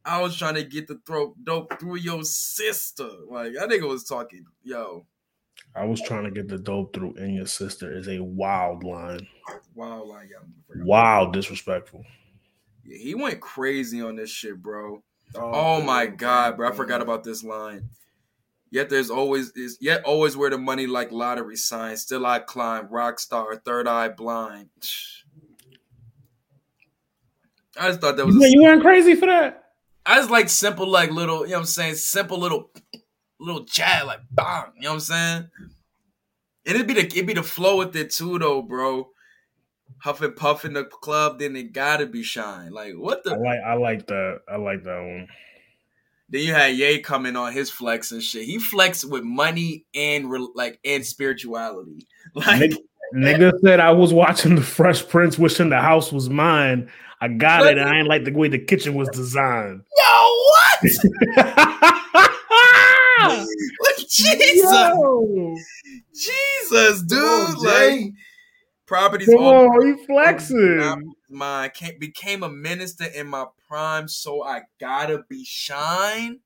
I 0.05 0.21
was 0.21 0.37
trying 0.37 0.55
to 0.55 0.65
get 0.65 0.89
the 0.89 1.01
throat 1.07 1.37
dope 1.45 1.79
through 1.79 1.97
your 1.97 2.25
sister. 2.25 3.09
Like 3.29 3.53
that 3.55 3.69
nigga 3.69 3.89
was 3.89 4.05
talking, 4.05 4.45
yo. 4.63 5.07
I 5.75 5.85
was 5.85 6.03
trying 6.03 6.25
to 6.25 6.31
get 6.31 6.49
the 6.49 6.59
dope 6.59 6.95
through 6.95 7.15
in 7.15 7.35
your 7.35 7.47
sister 7.47 7.97
is 7.97 8.09
a 8.09 8.23
wild 8.23 8.85
line. 8.85 9.27
Wow, 9.75 10.05
like 10.05 10.29
I'm 10.39 10.87
Wild 10.87 11.33
disrespectful. 11.33 12.05
Yeah, 12.85 12.99
he 12.99 13.15
went 13.15 13.41
crazy 13.41 14.03
on 14.03 14.17
this 14.17 14.31
shit, 14.31 14.61
bro. 14.61 15.03
Oh, 15.35 15.51
oh 15.53 15.83
my 15.83 16.07
god, 16.07 16.57
bro! 16.57 16.69
I 16.69 16.73
forgot 16.73 17.01
about 17.01 17.25
this 17.25 17.43
line. 17.43 17.89
Yet 18.73 18.89
there's 18.89 19.11
always 19.11 19.51
is 19.51 19.77
yet 19.83 20.03
always 20.05 20.35
where 20.35 20.49
the 20.49 20.57
money 20.57 20.87
like 20.87 21.13
lottery 21.13 21.57
sign. 21.57 21.95
Still 21.99 22.25
I 22.25 22.39
climb, 22.39 22.89
rock 22.89 23.21
star, 23.21 23.55
third 23.57 23.87
eye 23.87 24.09
blind. 24.09 24.71
I 27.79 27.89
just 27.89 28.01
thought 28.01 28.17
that 28.17 28.25
was. 28.25 28.35
You, 28.35 28.47
you 28.47 28.63
weren't 28.63 28.81
crazy 28.81 29.15
for 29.15 29.27
that? 29.27 29.65
I 30.07 30.17
just 30.17 30.31
like 30.31 30.49
simple, 30.49 30.89
like 30.89 31.11
little. 31.11 31.41
You 31.45 31.49
know 31.49 31.57
what 31.57 31.61
I'm 31.61 31.67
saying? 31.67 31.97
Simple 31.97 32.39
little, 32.39 32.71
little 33.39 33.67
chat, 33.67 34.07
like 34.07 34.21
bang. 34.31 34.73
You 34.77 34.85
know 34.85 34.89
what 34.89 34.95
I'm 34.95 35.01
saying? 35.01 35.51
And 36.65 36.75
it'd 36.75 36.87
be 36.87 36.95
the 36.95 37.05
it'd 37.05 37.27
be 37.27 37.35
the 37.35 37.43
flow 37.43 37.77
with 37.77 37.95
it 37.95 38.11
too, 38.11 38.39
though, 38.39 38.63
bro. 38.63 39.11
Huff 39.99 40.23
and 40.23 40.35
puff 40.35 40.65
in 40.65 40.73
the 40.73 40.85
club, 40.85 41.41
then 41.41 41.57
it 41.57 41.75
gotta 41.75 42.07
be 42.07 42.23
shine. 42.23 42.73
Like 42.73 42.95
what 42.95 43.23
the 43.23 43.33
I 43.33 43.37
like 43.37 43.61
I 43.67 43.75
like 43.75 44.07
that. 44.07 44.39
I 44.49 44.57
like 44.57 44.83
that 44.85 44.99
one. 44.99 45.29
Then 46.33 46.41
you 46.41 46.55
had 46.55 46.75
Ye 46.75 46.99
coming 47.01 47.37
on 47.37 47.53
his 47.53 47.71
flex 47.71 48.11
and 48.11 48.23
shit. 48.23 48.47
He 48.47 48.59
flexed 48.59 49.09
with 49.09 49.23
money 49.23 49.85
and 49.95 50.31
re- 50.31 50.49
like 50.55 50.81
and 50.85 51.07
spirituality. 51.07 52.07
Like 52.35 52.73
Nigga, 53.15 53.53
said 53.63 53.79
I 53.79 53.91
was 53.91 54.15
watching 54.15 54.55
the 54.55 54.63
Fresh 54.63 55.07
Prince, 55.09 55.39
wishing 55.39 55.69
the 55.69 55.79
house 55.79 56.11
was 56.11 56.31
mine. 56.31 56.91
I 57.21 57.29
got 57.29 57.67
it, 57.67 57.77
and 57.77 57.87
I 57.87 57.99
ain't 57.99 58.09
like 58.09 58.25
the 58.25 58.33
way 58.33 58.49
the 58.49 58.59
kitchen 58.59 58.95
was 58.95 59.11
designed. 59.11 59.83
yo, 59.99 60.45
what? 60.49 61.37
Jesus, 64.09 64.63
Yo, 64.63 65.57
Jesus, 66.15 67.03
dude. 67.03 67.23
on, 67.23 67.63
like 67.63 68.01
properties 68.87 69.29
come 69.29 69.39
all 69.39 69.69
on, 69.69 69.87
you 69.87 70.07
flexing? 70.07 71.13
Mine. 71.33 71.71
Can't 71.75 71.99
became 71.99 72.43
a 72.43 72.49
minister 72.49 73.05
in 73.07 73.27
my 73.27 73.47
prime, 73.69 74.09
so 74.09 74.43
I 74.45 74.63
gotta 74.81 75.25
be 75.29 75.45
shine. 75.45 76.41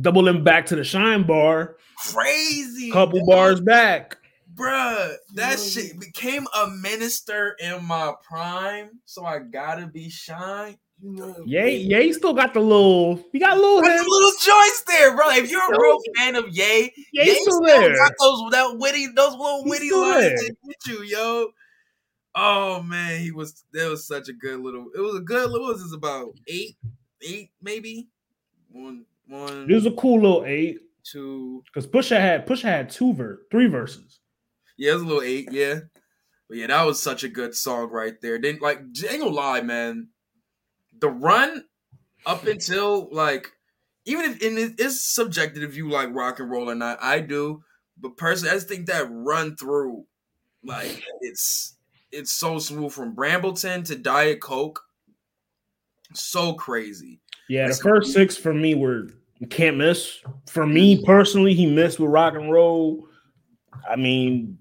Doubling 0.00 0.44
back 0.44 0.66
to 0.66 0.76
the 0.76 0.84
shine 0.84 1.26
bar, 1.26 1.76
Crazy, 2.12 2.90
couple 2.90 3.18
dog. 3.20 3.28
bars 3.28 3.60
back. 3.60 4.18
Bruh, 4.54 5.14
that 5.34 5.58
Yo. 5.58 5.64
shit 5.64 5.98
became 6.00 6.46
a 6.54 6.68
minister 6.68 7.56
in 7.60 7.84
my 7.84 8.12
prime, 8.22 8.90
so 9.04 9.24
I 9.24 9.38
gotta 9.40 9.86
be 9.86 10.08
shine. 10.10 10.76
You 11.02 11.12
know, 11.16 11.34
Yay, 11.46 11.76
Yay 11.78 12.12
still 12.12 12.34
got 12.34 12.52
the 12.52 12.60
little. 12.60 13.24
He 13.32 13.38
got 13.38 13.56
a 13.56 13.60
little 13.60 13.80
Got 13.80 13.96
the 13.96 14.04
little 14.06 14.32
joints 14.38 14.82
there, 14.86 15.16
bro. 15.16 15.30
If 15.30 15.50
you're 15.50 15.74
a 15.74 15.80
real 15.80 15.98
fan 16.16 16.36
of 16.36 16.48
Ye, 16.50 16.92
Yay 17.12 17.24
Ye 17.24 17.34
still 17.36 17.54
still 17.54 17.62
there. 17.62 17.96
got 17.96 18.12
those 18.20 18.50
that 18.50 18.76
witty, 18.78 19.06
those 19.16 19.32
little 19.32 19.62
He's 19.64 19.70
witty 19.70 19.86
still 19.88 20.00
lines 20.02 20.22
there. 20.24 20.36
that 20.36 20.56
hit 20.62 20.76
you, 20.86 21.02
yo. 21.04 21.46
Oh 22.34 22.82
man, 22.82 23.20
he 23.20 23.32
was. 23.32 23.64
That 23.72 23.88
was 23.90 24.06
such 24.06 24.28
a 24.28 24.32
good 24.32 24.60
little. 24.60 24.86
It 24.94 25.00
was 25.00 25.16
a 25.16 25.20
good. 25.20 25.50
What 25.50 25.60
was 25.62 25.82
this 25.82 25.92
about? 25.94 26.34
Eight, 26.48 26.76
eight, 27.22 27.50
maybe. 27.60 28.08
One, 28.70 29.04
one, 29.26 29.68
It 29.68 29.74
was 29.74 29.86
a 29.86 29.90
cool 29.92 30.20
little 30.20 30.44
eight 30.46 30.78
two. 31.02 31.62
because 31.66 31.88
Pusha 31.88 32.20
had 32.20 32.46
Pusha 32.46 32.62
had 32.62 32.90
two 32.90 33.12
ver 33.14 33.40
three 33.50 33.66
verses. 33.66 34.20
Yeah, 34.76 34.92
it 34.92 34.94
was 34.94 35.02
a 35.02 35.06
little 35.06 35.22
eight, 35.22 35.48
yeah. 35.50 35.80
But 36.48 36.58
yeah, 36.58 36.68
that 36.68 36.84
was 36.84 37.02
such 37.02 37.24
a 37.24 37.28
good 37.28 37.54
song 37.54 37.90
right 37.90 38.14
there. 38.22 38.40
Then 38.40 38.58
like 38.60 38.78
ain't 38.78 39.20
gonna 39.20 39.26
lie, 39.34 39.60
man. 39.60 40.08
The 41.00 41.08
run 41.08 41.64
up 42.26 42.46
until 42.46 43.08
like 43.12 43.48
even 44.04 44.30
if 44.32 44.42
and 44.42 44.58
it 44.58 44.78
is 44.80 45.02
subjective 45.04 45.62
if 45.64 45.76
you 45.76 45.90
like 45.90 46.14
rock 46.14 46.38
and 46.38 46.50
roll 46.50 46.70
or 46.70 46.74
not, 46.74 47.02
I 47.02 47.20
do. 47.20 47.62
But 47.98 48.16
personally, 48.16 48.52
I 48.52 48.54
just 48.54 48.68
think 48.68 48.86
that 48.86 49.08
run 49.10 49.56
through, 49.56 50.04
like 50.64 51.02
it's 51.20 51.76
it's 52.12 52.32
so 52.32 52.58
smooth 52.58 52.92
from 52.92 53.14
Brambleton 53.14 53.84
to 53.84 53.96
Diet 53.96 54.40
Coke. 54.40 54.82
So 56.14 56.54
crazy. 56.54 57.20
Yeah, 57.48 57.62
the 57.62 57.74
That's- 57.74 57.82
first 57.82 58.12
six 58.12 58.36
for 58.36 58.52
me 58.54 58.74
were 58.74 59.08
can't 59.48 59.76
miss. 59.78 60.20
For 60.48 60.66
me 60.66 61.02
personally, 61.04 61.54
he 61.54 61.66
missed 61.66 61.98
with 61.98 62.10
rock 62.10 62.34
and 62.34 62.52
roll. 62.52 63.06
I 63.88 63.96
mean, 63.96 64.58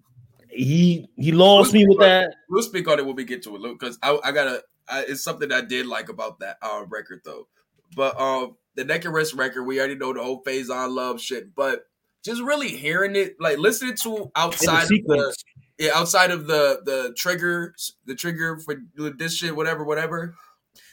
he 0.49 1.09
he 1.17 1.31
lost 1.31 1.73
me 1.73 1.85
with 1.87 1.99
that. 1.99 2.33
We'll 2.49 2.63
speak 2.63 2.87
on 2.87 2.99
it 2.99 3.05
when 3.05 3.15
we 3.15 3.25
get 3.25 3.43
to 3.43 3.55
it, 3.55 3.61
because 3.79 3.97
I, 4.01 4.17
I 4.23 4.31
gotta. 4.31 4.63
I, 4.87 5.01
it's 5.07 5.23
something 5.23 5.51
I 5.51 5.61
did 5.61 5.85
like 5.85 6.09
about 6.09 6.39
that 6.39 6.57
uh, 6.61 6.83
record 6.87 7.21
though. 7.25 7.47
But 7.95 8.19
um, 8.19 8.55
the 8.75 8.83
Neck 8.85 9.05
and 9.05 9.13
Wrist 9.13 9.33
record, 9.33 9.63
we 9.63 9.79
already 9.79 9.95
know 9.95 10.13
the 10.13 10.23
whole 10.23 10.41
phase 10.43 10.69
on 10.69 10.95
love 10.95 11.19
shit. 11.21 11.53
But 11.55 11.85
just 12.23 12.41
really 12.41 12.69
hearing 12.69 13.15
it, 13.15 13.35
like 13.39 13.57
listening 13.57 13.95
to 13.95 14.09
In 14.09 14.23
the 14.23 14.31
outside 14.35 14.83
of 14.83 14.89
the. 14.89 15.35
Yeah, 15.79 15.91
outside 15.95 16.29
of 16.31 16.45
the 16.47 16.81
the 16.83 17.13
trigger, 17.17 17.73
the 18.05 18.13
trigger 18.15 18.57
for 18.57 18.75
this 18.95 19.35
shit, 19.35 19.55
whatever, 19.55 19.83
whatever. 19.83 20.35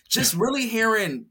Just 0.09 0.35
really 0.35 0.69
hearing 0.69 1.27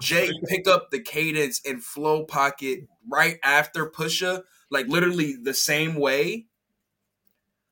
Jay 0.00 0.30
pick 0.46 0.68
up 0.68 0.90
the 0.90 1.00
cadence 1.00 1.60
and 1.66 1.82
flow 1.82 2.24
pocket 2.24 2.80
right 3.10 3.38
after 3.42 3.86
Pusha, 3.86 4.42
like 4.70 4.86
literally 4.88 5.36
the 5.42 5.54
same 5.54 5.94
way. 5.96 6.46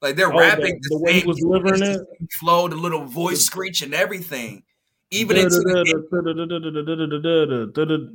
Like 0.00 0.16
they're 0.16 0.28
Oh, 0.28 0.32
the- 0.32 0.38
rapping 0.38 0.80
the 0.82 0.98
way 0.98 1.20
he 1.20 1.26
was 1.26 1.38
delivering 1.38 1.82
it? 1.82 2.00
flow, 2.40 2.68
the 2.68 2.76
little 2.76 3.04
voice 3.04 3.44
screech 3.44 3.82
and 3.82 3.92
everything. 3.92 4.62
Even 5.10 5.38
into 5.38 5.60
the 5.60 5.84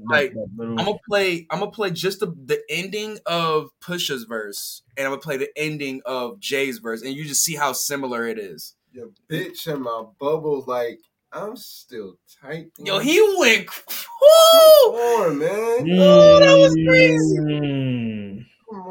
Like, 0.07 0.33
I'm 0.35 0.75
gonna 0.75 0.97
play. 1.09 1.47
I'm 1.49 1.59
gonna 1.59 1.71
play 1.71 1.91
just 1.91 2.19
the, 2.19 2.27
the 2.27 2.61
ending 2.69 3.17
of 3.25 3.69
Pusha's 3.81 4.25
verse, 4.25 4.83
and 4.95 5.05
I'm 5.05 5.11
gonna 5.11 5.21
play 5.21 5.37
the 5.37 5.49
ending 5.57 6.01
of 6.05 6.39
Jay's 6.39 6.77
verse, 6.79 7.01
and 7.01 7.13
you 7.13 7.25
just 7.25 7.43
see 7.43 7.55
how 7.55 7.73
similar 7.73 8.27
it 8.27 8.37
is. 8.37 8.75
Your 8.91 9.09
bitch 9.29 9.67
in 9.67 9.81
my 9.81 10.03
bubble, 10.19 10.63
like 10.67 10.99
I'm 11.31 11.55
still 11.55 12.15
tight. 12.41 12.67
Yo, 12.77 12.99
he 12.99 13.19
went. 13.39 13.67
Come 13.67 14.93
on, 14.93 15.39
man. 15.39 15.87
Mm. 15.87 15.97
Oh, 15.99 16.39
that 16.39 16.59
was 16.59 16.77
crazy. 16.87 18.12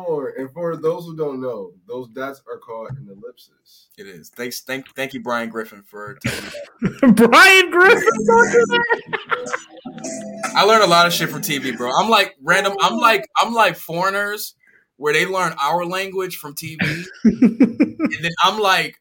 Come 0.05 0.15
on. 0.15 0.33
And 0.39 0.51
for 0.53 0.77
those 0.77 1.05
who 1.05 1.17
don't 1.17 1.41
know, 1.41 1.73
those 1.87 2.09
dots 2.09 2.43
are 2.51 2.59
called 2.59 2.91
an 2.91 3.09
ellipsis. 3.09 3.89
It 3.99 4.07
is. 4.07 4.31
Thanks, 4.31 4.61
thank, 4.61 4.95
thank 4.95 5.15
you, 5.15 5.23
Brian 5.23 5.49
Griffin, 5.49 5.83
for 5.83 6.19
telling 6.25 6.45
me 6.45 6.51
that. 6.51 7.15
Brian 7.31 7.71
Griffin. 7.71 8.03
don't 8.27 8.53
do 8.53 8.67
that. 8.69 10.53
I 10.57 10.65
learned 10.65 10.83
a 10.85 10.87
lot 10.87 11.07
of 11.07 11.13
shit 11.13 11.29
from 11.29 11.43
TV, 11.43 11.77
bro. 11.77 11.91
I'm 11.93 12.09
like 12.09 12.35
random. 12.43 12.75
I'm 12.81 12.97
like 12.97 13.27
I'm 13.41 13.53
like 13.53 13.77
foreigners 13.77 14.55
where 14.97 15.13
they 15.13 15.27
learn 15.27 15.55
our 15.61 15.85
language 15.85 16.37
from 16.37 16.55
TV, 16.55 16.79
and 17.25 17.99
then 18.23 18.33
I'm 18.45 18.59
like 18.61 18.97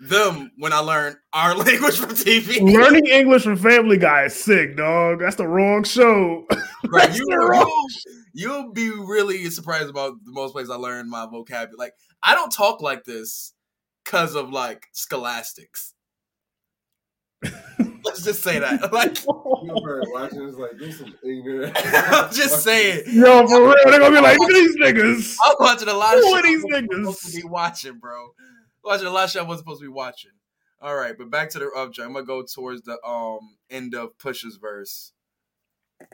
them 0.00 0.50
when 0.58 0.72
I 0.72 0.78
learn 0.78 1.16
our 1.32 1.54
language 1.56 1.98
from 1.98 2.10
TV. 2.10 2.60
Learning 2.60 3.06
English 3.06 3.42
from 3.44 3.56
Family 3.56 3.98
Guy 3.98 4.24
is 4.24 4.34
sick, 4.34 4.76
dog. 4.76 5.20
That's 5.20 5.36
the 5.36 5.46
wrong 5.46 5.84
show. 5.84 6.46
Right, 6.88 7.06
That's 7.08 7.18
you, 7.18 7.26
the 7.26 7.36
wrong- 7.38 7.88
you'll, 8.32 8.52
you'll 8.52 8.72
be 8.72 8.90
really 8.90 9.48
surprised 9.50 9.88
about 9.88 10.14
the 10.24 10.32
most 10.32 10.52
places 10.52 10.70
I 10.70 10.76
learned 10.76 11.10
my 11.10 11.26
vocabulary. 11.26 11.76
Like 11.78 11.94
I 12.22 12.34
don't 12.34 12.50
talk 12.50 12.80
like 12.82 13.04
this 13.04 13.54
because 14.04 14.34
of 14.34 14.50
like 14.50 14.86
scholastics. 14.92 15.94
Let's 18.04 18.24
just 18.24 18.42
say 18.42 18.58
that. 18.58 18.92
Like 18.92 19.24
You 19.24 19.76
ever 19.78 20.02
watching 20.12 20.46
this 20.46 20.56
like 20.56 20.76
this 20.78 20.98
some 20.98 21.14
ignorant. 21.24 21.72
I'm 21.84 22.32
just 22.32 22.62
saying. 22.62 23.04
Yo, 23.06 23.46
for 23.46 23.62
real, 23.62 23.74
they're 23.84 24.00
gonna 24.00 24.16
be 24.16 24.20
like, 24.20 24.38
look 24.38 24.50
at 24.50 24.54
these 24.54 24.76
niggas. 24.76 25.36
I'm 25.44 25.54
watching 25.60 25.88
a 25.88 25.94
lot 25.94 26.16
of 26.18 26.24
Who 26.24 26.30
shit 26.30 26.44
are 26.44 26.46
I 26.46 26.50
these 26.50 26.64
wasn't 26.64 26.90
niggas? 26.90 26.98
supposed 27.14 27.34
to 27.34 27.42
be 27.42 27.48
watching, 27.48 27.98
bro. 27.98 28.28
Watching 28.84 29.06
a 29.06 29.10
lot 29.10 29.24
of 29.24 29.30
shit 29.30 29.42
I 29.42 29.44
wasn't 29.44 29.66
supposed 29.66 29.80
to 29.80 29.86
be 29.86 29.92
watching. 29.92 30.32
All 30.80 30.96
right, 30.96 31.16
but 31.16 31.30
back 31.30 31.50
to 31.50 31.58
the 31.60 31.70
object. 31.76 32.04
I'm 32.04 32.12
gonna 32.12 32.26
go 32.26 32.42
towards 32.42 32.82
the 32.82 32.98
um 33.06 33.56
end 33.70 33.94
of 33.94 34.18
Push's 34.18 34.56
verse. 34.56 35.12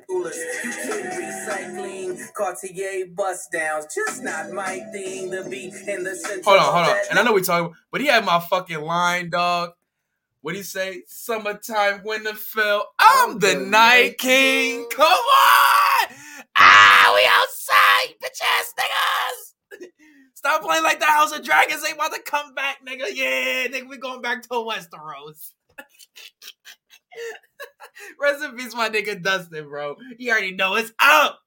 You 0.09 0.25
can 0.71 1.03
recycling, 1.23 2.35
Cartier 2.35 3.07
bust 3.15 3.53
downs, 3.53 3.87
just 3.95 4.23
not 4.23 4.51
my 4.51 4.81
thing. 4.93 5.31
The 5.31 5.47
beat 5.49 5.75
in 5.89 6.05
the 6.05 6.15
center. 6.15 6.43
Hold 6.45 6.59
on, 6.59 6.65
hold 6.65 6.89
on. 6.89 6.97
And 7.11 7.19
I 7.19 7.23
know 7.23 7.33
we 7.33 7.43
talking, 7.43 7.75
but 7.91 8.01
he 8.01 8.07
had 8.07 8.25
my 8.25 8.41
fucking 8.41 8.81
line, 8.81 9.31
dog. 9.31 9.71
What 10.41 10.53
do 10.53 10.59
you 10.59 10.65
say? 10.65 11.03
Summertime, 11.07 12.03
winter 12.05 12.35
fell. 12.35 12.89
I'm 12.99 13.39
the 13.39 13.57
night 13.57 14.19
king. 14.19 14.87
Come 14.91 15.07
on! 15.07 16.09
Ah, 16.57 17.13
we 17.15 17.27
outside, 17.27 18.15
bitch 18.23 18.41
ass 18.43 18.75
niggas. 18.79 19.89
Stop 20.35 20.63
playing 20.63 20.85
like 20.85 21.01
the 21.01 21.07
House 21.07 21.33
of 21.33 21.45
Dragons 21.45 21.85
ain't 21.85 21.97
about 21.97 22.15
to 22.15 22.23
come 22.23 22.55
back, 22.55 22.79
nigga. 22.87 23.07
Yeah, 23.13 23.67
nigga, 23.67 23.89
we 23.89 23.99
going 23.99 24.23
back 24.23 24.43
to 24.43 24.49
Westeros. 24.49 25.53
Rest 28.21 28.45
in 28.45 28.57
peace, 28.57 28.75
my 28.75 28.89
nigga 28.89 29.23
Dustin, 29.23 29.69
bro. 29.69 29.97
You 30.19 30.31
already 30.31 30.53
know 30.53 30.75
it's 30.75 30.93
up. 31.01 31.41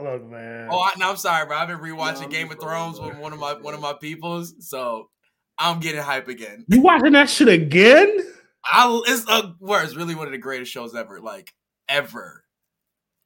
Look, 0.00 0.24
man. 0.24 0.68
Oh, 0.70 0.80
I, 0.80 0.92
no, 0.98 1.10
I'm 1.10 1.16
sorry, 1.16 1.46
bro. 1.46 1.56
I've 1.56 1.68
been 1.68 1.78
rewatching 1.78 2.22
No, 2.22 2.28
Game 2.28 2.50
of 2.50 2.58
Thrones 2.60 2.96
fucking 2.98 3.08
with 3.08 3.16
with 3.16 3.22
one 3.22 3.32
of 3.32 3.38
my 3.38 3.54
one 3.54 3.74
of 3.74 3.80
my 3.80 3.92
peoples, 3.92 4.54
so 4.60 5.10
I'm 5.58 5.80
getting 5.80 6.00
hype 6.00 6.28
again. 6.28 6.64
you 6.68 6.80
watching 6.80 7.12
that 7.12 7.28
shit 7.28 7.48
again? 7.48 8.18
I 8.64 9.02
it's 9.06 9.28
a 9.28 9.54
where 9.58 9.82
it's 9.82 9.96
really 9.96 10.14
one 10.14 10.26
of 10.26 10.32
the 10.32 10.38
greatest 10.38 10.72
shows 10.72 10.94
ever, 10.94 11.20
like 11.20 11.52
ever, 11.88 12.44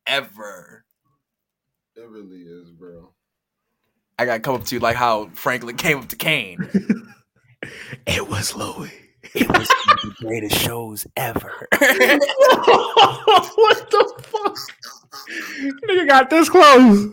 ever. 0.07 0.85
It 1.97 2.09
really 2.09 2.39
is, 2.43 2.71
bro. 2.71 3.13
I 4.19 4.25
gotta 4.25 4.41
come 4.41 4.57
up 4.57 4.65
to 4.65 4.75
you 4.75 4.81
like 4.81 4.97
how 4.97 5.29
Franklin 5.35 5.77
came 5.77 5.99
up 5.99 6.09
to 6.09 6.17
Kane. 6.17 6.59
It 8.07 8.29
was 8.29 8.55
Louis. 8.55 8.93
It 9.35 9.49
was 9.49 9.69
one 9.87 9.99
of 9.99 10.03
the 10.03 10.15
greatest 10.21 10.57
shows 10.57 11.07
ever. 11.17 11.69
what 11.79 11.81
the 13.91 14.15
fuck? 14.23 14.59
Nigga 15.89 16.07
got 16.07 16.31
this 16.31 16.49
close. 16.49 17.07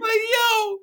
like 0.00 0.22
yo, 0.34 0.78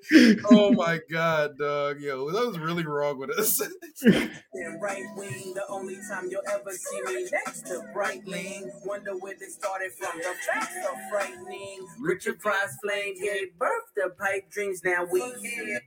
oh 0.51 0.71
my 0.71 0.99
god, 1.11 1.57
dog, 1.57 1.99
yo, 1.99 2.31
that 2.31 2.47
was 2.47 2.57
really 2.59 2.85
wrong 2.85 3.19
with 3.19 3.29
us. 3.31 3.61
And 4.01 4.81
right 4.81 5.03
wing, 5.15 5.53
the 5.53 5.65
only 5.69 5.97
time 6.09 6.29
you'll 6.31 6.41
ever 6.51 6.71
see 6.71 7.01
me 7.03 7.27
next 7.31 7.67
to 7.67 7.83
Breitling. 7.95 8.71
Wonder 8.85 9.17
where 9.17 9.35
they 9.39 9.47
started 9.47 9.91
from. 9.93 10.17
The 10.17 10.33
facts 10.51 10.75
are 10.87 11.09
frightening. 11.11 11.87
Richard 11.99 12.39
Pryor's 12.39 12.75
Flame 12.81 13.15
gave 13.21 13.57
birth 13.57 13.93
to 13.97 14.09
pipe 14.09 14.49
dreams. 14.49 14.81
Now 14.83 15.05
we 15.11 15.21
here. 15.41 15.81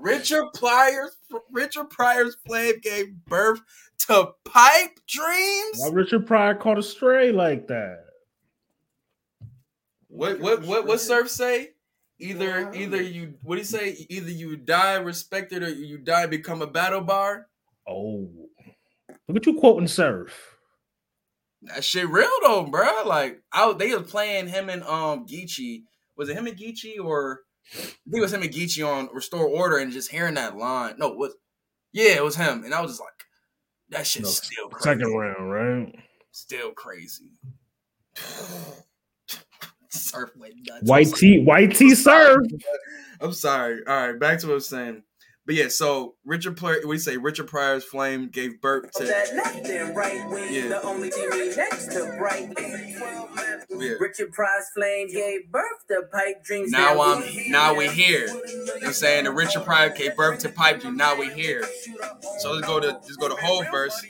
Richard 0.00 0.46
Pryor's 0.54 1.16
Richard 1.50 1.90
Pryor's 1.90 2.36
flame 2.46 2.80
gave 2.82 3.14
birth 3.26 3.60
to 4.06 4.32
pipe 4.44 4.98
dreams. 5.06 5.78
Why 5.78 5.90
Richard 5.92 6.26
Pryor 6.26 6.54
caught 6.54 6.78
a 6.78 6.82
stray 6.82 7.32
like 7.32 7.68
that? 7.68 8.04
What 10.08 10.40
what 10.40 10.62
what 10.62 10.86
what 10.86 11.00
Surf 11.00 11.30
say? 11.30 11.70
Either 12.18 12.72
either 12.74 13.00
you 13.00 13.34
what 13.42 13.54
do 13.54 13.60
you 13.60 13.64
say? 13.64 14.06
Either 14.08 14.30
you 14.30 14.56
die 14.56 14.96
respected 14.96 15.62
or 15.62 15.70
you 15.70 15.98
die 15.98 16.26
become 16.26 16.62
a 16.62 16.66
battle 16.66 17.00
bar. 17.00 17.46
Oh, 17.88 18.28
look 19.28 19.36
at 19.36 19.46
you 19.46 19.58
quoting 19.58 19.88
Surf. 19.88 20.56
That 21.62 21.84
shit 21.84 22.08
real 22.08 22.30
though, 22.42 22.64
bro. 22.64 23.04
Like 23.06 23.42
I, 23.52 23.72
they 23.74 23.94
was 23.94 24.10
playing 24.10 24.48
him 24.48 24.68
and 24.68 24.82
um 24.82 25.26
Geechi. 25.26 25.84
Was 26.16 26.28
it 26.28 26.36
him 26.36 26.46
and 26.46 26.56
Geechi 26.56 27.02
or 27.02 27.40
I 27.72 27.76
think 27.78 27.96
it 28.12 28.20
was 28.20 28.32
him 28.32 28.42
and 28.42 28.52
Geechi 28.52 28.86
on 28.86 29.08
Restore 29.12 29.46
Order 29.46 29.78
and 29.78 29.92
just 29.92 30.10
hearing 30.10 30.34
that 30.34 30.56
line. 30.56 30.94
No, 30.98 31.10
what? 31.12 31.32
Yeah, 31.92 32.16
it 32.16 32.24
was 32.24 32.36
him, 32.36 32.64
and 32.64 32.74
I 32.74 32.80
was 32.80 32.92
just 32.92 33.00
like, 33.00 33.08
that 33.90 34.06
shit's 34.06 34.24
No, 34.24 34.30
still 34.30 34.68
crazy. 34.68 34.84
Second 34.84 35.16
round, 35.16 35.50
right? 35.50 35.94
Still 36.32 36.72
crazy. 36.72 37.32
Surf 39.88 40.30
went 40.36 40.54
nuts. 40.66 40.88
White 40.88 41.12
tee, 41.14 41.42
white 41.42 41.74
tee 41.74 41.94
Surf. 41.94 42.46
I'm 43.20 43.32
sorry. 43.32 43.80
All 43.86 44.06
right, 44.06 44.18
back 44.18 44.38
to 44.40 44.46
what 44.46 44.52
I 44.52 44.54
was 44.54 44.68
saying. 44.68 45.02
But 45.50 45.56
yeah, 45.56 45.66
so 45.66 46.14
Richard 46.24 46.56
Pryor, 46.56 46.86
we 46.86 46.96
say? 46.96 47.16
Richard 47.16 47.48
Pryor's 47.48 47.82
flame 47.82 48.28
gave 48.28 48.60
birth 48.60 48.92
to. 48.92 49.04
That 49.04 49.34
left 49.34 49.66
and 49.66 49.96
right 49.96 50.30
wing, 50.30 50.46
Yeah. 50.54 50.68
the 50.68 50.82
only 50.84 51.10
team 51.10 51.28
next 51.56 51.86
to 51.86 52.02
Breitling. 52.20 53.66
Yeah. 53.70 53.94
Richard 53.98 54.30
Pryor's 54.32 54.66
Flame 54.76 55.08
gave 55.08 55.50
birth 55.50 55.64
to 55.88 56.02
pipe 56.12 56.44
dreams. 56.44 56.70
Now 56.70 57.02
I'm 57.02 57.22
we 57.22 57.48
now 57.48 57.74
we 57.74 57.88
here. 57.88 58.28
You 58.28 58.64
know 58.64 58.74
what 58.74 58.84
I'm 58.86 58.92
saying 58.92 59.24
the 59.24 59.32
Richard 59.32 59.64
Pryor 59.64 59.90
gave 59.90 60.14
birth 60.14 60.38
to 60.40 60.50
pipe 60.50 60.82
dream. 60.82 60.96
Now 60.96 61.18
we 61.18 61.28
here. 61.30 61.64
So 62.38 62.52
let's 62.52 62.64
go 62.68 62.78
to 62.78 62.86
let's 62.86 63.16
go 63.16 63.28
to 63.28 63.34
whole 63.34 63.64
verse. 63.72 64.00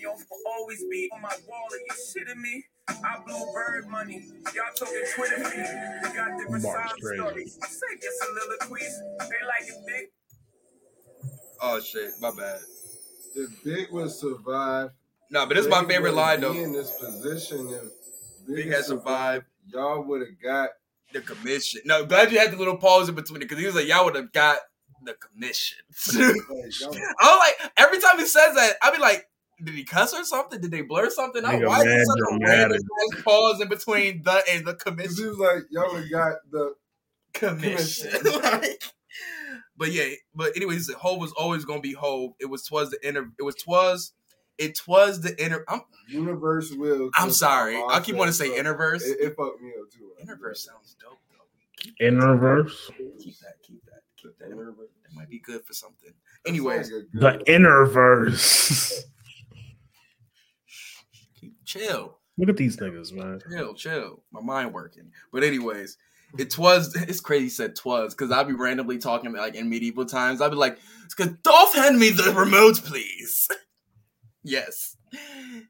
Always 0.47 0.85
be 0.91 1.09
on 1.15 1.23
my 1.23 1.35
wall. 1.49 1.69
Are 1.73 1.79
you 1.79 1.87
shitting 2.05 2.39
me? 2.39 2.65
I 2.89 3.17
blew 3.27 3.51
bird 3.55 3.89
money. 3.89 4.27
Y'all 4.55 4.65
talking 4.77 5.05
Twitter 5.17 5.43
feed. 5.45 6.11
We 6.11 6.15
got 6.15 6.39
different 6.39 6.65
Mark's 6.65 6.91
side 6.91 7.01
crazy. 7.01 7.17
stories. 7.23 7.59
Say 7.63 7.99
your 8.03 8.13
soliloquies. 8.21 9.01
They 9.21 9.47
like 9.47 9.69
it 9.69 9.87
big. 9.87 10.07
Oh 11.63 11.81
shit, 11.81 12.11
my 12.21 12.31
bad. 12.31 12.61
If 13.35 13.63
Big 13.65 13.91
would 13.93 14.11
survive, 14.11 14.91
No, 15.31 15.47
but 15.47 15.55
this 15.55 15.65
is 15.65 15.71
my 15.71 15.81
favorite 15.85 16.15
wouldn't 16.15 16.17
line 16.17 16.41
though. 16.41 16.53
In 16.53 16.73
this 16.73 16.91
position, 16.99 17.69
if 17.69 17.83
Big, 18.47 18.57
Big 18.57 18.67
had 18.67 18.77
had 18.77 18.85
survived. 18.87 19.45
y'all 19.69 20.03
would 20.05 20.21
have 20.23 20.41
got. 20.43 20.71
The 21.13 21.21
commission. 21.21 21.81
No, 21.85 22.05
glad 22.07 22.31
you 22.31 22.39
had 22.39 22.53
the 22.53 22.57
little 22.57 22.77
pause 22.77 23.09
in 23.09 23.15
between 23.17 23.39
it 23.39 23.41
because 23.49 23.59
he 23.59 23.67
was 23.67 23.75
like, 23.75 23.87
y'all 23.89 24.05
would 24.05 24.15
have 24.15 24.31
got 24.33 24.59
the 25.05 25.15
commission. 25.15 25.79
I 26.15 26.23
was 26.69 27.39
like, 27.61 27.73
every 27.77 27.99
time 27.99 28.19
he 28.19 28.27
says 28.27 28.55
that, 28.55 28.75
I'd 28.83 28.95
be 28.95 29.01
like, 29.01 29.27
did 29.63 29.75
he 29.75 29.83
cuss 29.85 30.15
or 30.15 30.23
something? 30.25 30.61
Did 30.61 30.71
they 30.71 30.83
blur 30.83 31.11
something 31.11 31.45
out? 31.45 31.53
Nigga, 31.53 31.67
Why 31.67 31.79
is 31.79 31.85
mad 31.85 31.97
there 31.97 32.05
such 32.05 32.19
a 32.31 32.39
random 32.47 32.79
pause 33.25 33.61
in 33.61 33.69
between 33.69 34.23
the 34.23 34.43
and 34.51 34.65
the 34.67 34.75
'cause 34.75 34.85
he 34.85 34.91
commission? 34.91 35.29
was 35.31 35.39
like, 35.39 35.63
y'all 35.71 35.93
would 35.93 36.03
have 36.03 36.11
got 36.11 36.33
the. 36.51 36.75
Commission. 37.33 38.11
Commission. 38.23 38.41
like, 38.43 38.83
but 39.81 39.91
yeah, 39.91 40.05
but 40.35 40.55
anyways, 40.55 40.93
Hove 40.93 41.19
was 41.19 41.33
always 41.33 41.65
gonna 41.65 41.81
be 41.81 41.95
Hove. 41.95 42.35
It 42.39 42.47
was 42.47 42.63
twas 42.65 42.91
the 42.91 42.99
inner. 43.07 43.33
It 43.39 43.43
was 43.43 43.57
twas. 43.57 44.13
It 44.59 44.77
twas 44.77 45.23
the 45.23 45.43
inner. 45.43 45.65
I'm 45.69 45.81
Universe 46.07 46.71
will. 46.73 47.11
I'm 47.15 47.31
sorry. 47.31 47.83
I 47.89 47.99
keep 48.01 48.15
wanting 48.17 48.33
to 48.33 48.37
say 48.39 48.49
It, 48.49 48.63
interverse. 48.65 49.01
it 49.05 49.35
fucked 49.37 49.63
me 49.63 49.71
up 49.81 49.91
too. 49.91 50.13
Interverse 50.23 50.59
sounds 50.59 50.97
dope 51.01 51.19
though. 51.31 51.47
Keep, 51.79 51.99
Interverse. 51.99 52.91
keep 53.19 53.39
that. 53.41 53.55
Keep 53.63 53.85
that. 53.87 54.03
Keep 54.19 54.39
that. 54.39 54.51
That 54.51 55.15
might 55.15 55.31
be 55.31 55.39
good 55.39 55.65
for 55.65 55.73
something. 55.73 56.13
Anyways, 56.47 56.91
The 57.15 57.43
Interverse. 57.47 59.01
keep 61.41 61.55
chill. 61.65 62.19
Look 62.37 62.49
at 62.49 62.57
these 62.57 62.77
niggas, 62.77 63.13
man. 63.13 63.41
chill, 63.51 63.75
chill. 63.75 64.23
My 64.33 64.41
mind 64.41 64.73
working. 64.75 65.11
But 65.33 65.43
anyways, 65.43 65.97
it 66.39 66.57
was. 66.59 66.95
It's 66.95 67.21
crazy. 67.21 67.49
Said 67.49 67.77
twas 67.77 68.15
because 68.15 68.31
I'd 68.31 68.47
be 68.47 68.55
randomly 68.55 68.99
talking 68.99 69.33
like 69.33 69.55
in 69.55 69.69
medieval 69.69 70.05
times. 70.05 70.41
I'd 70.41 70.51
be 70.51 70.57
like, 70.57 70.79
"Could 71.17 71.43
Dolph 71.43 71.75
hand 71.75 71.99
me 71.99 72.11
the 72.11 72.33
remote, 72.33 72.77
please?" 72.85 73.49
yes. 74.43 74.97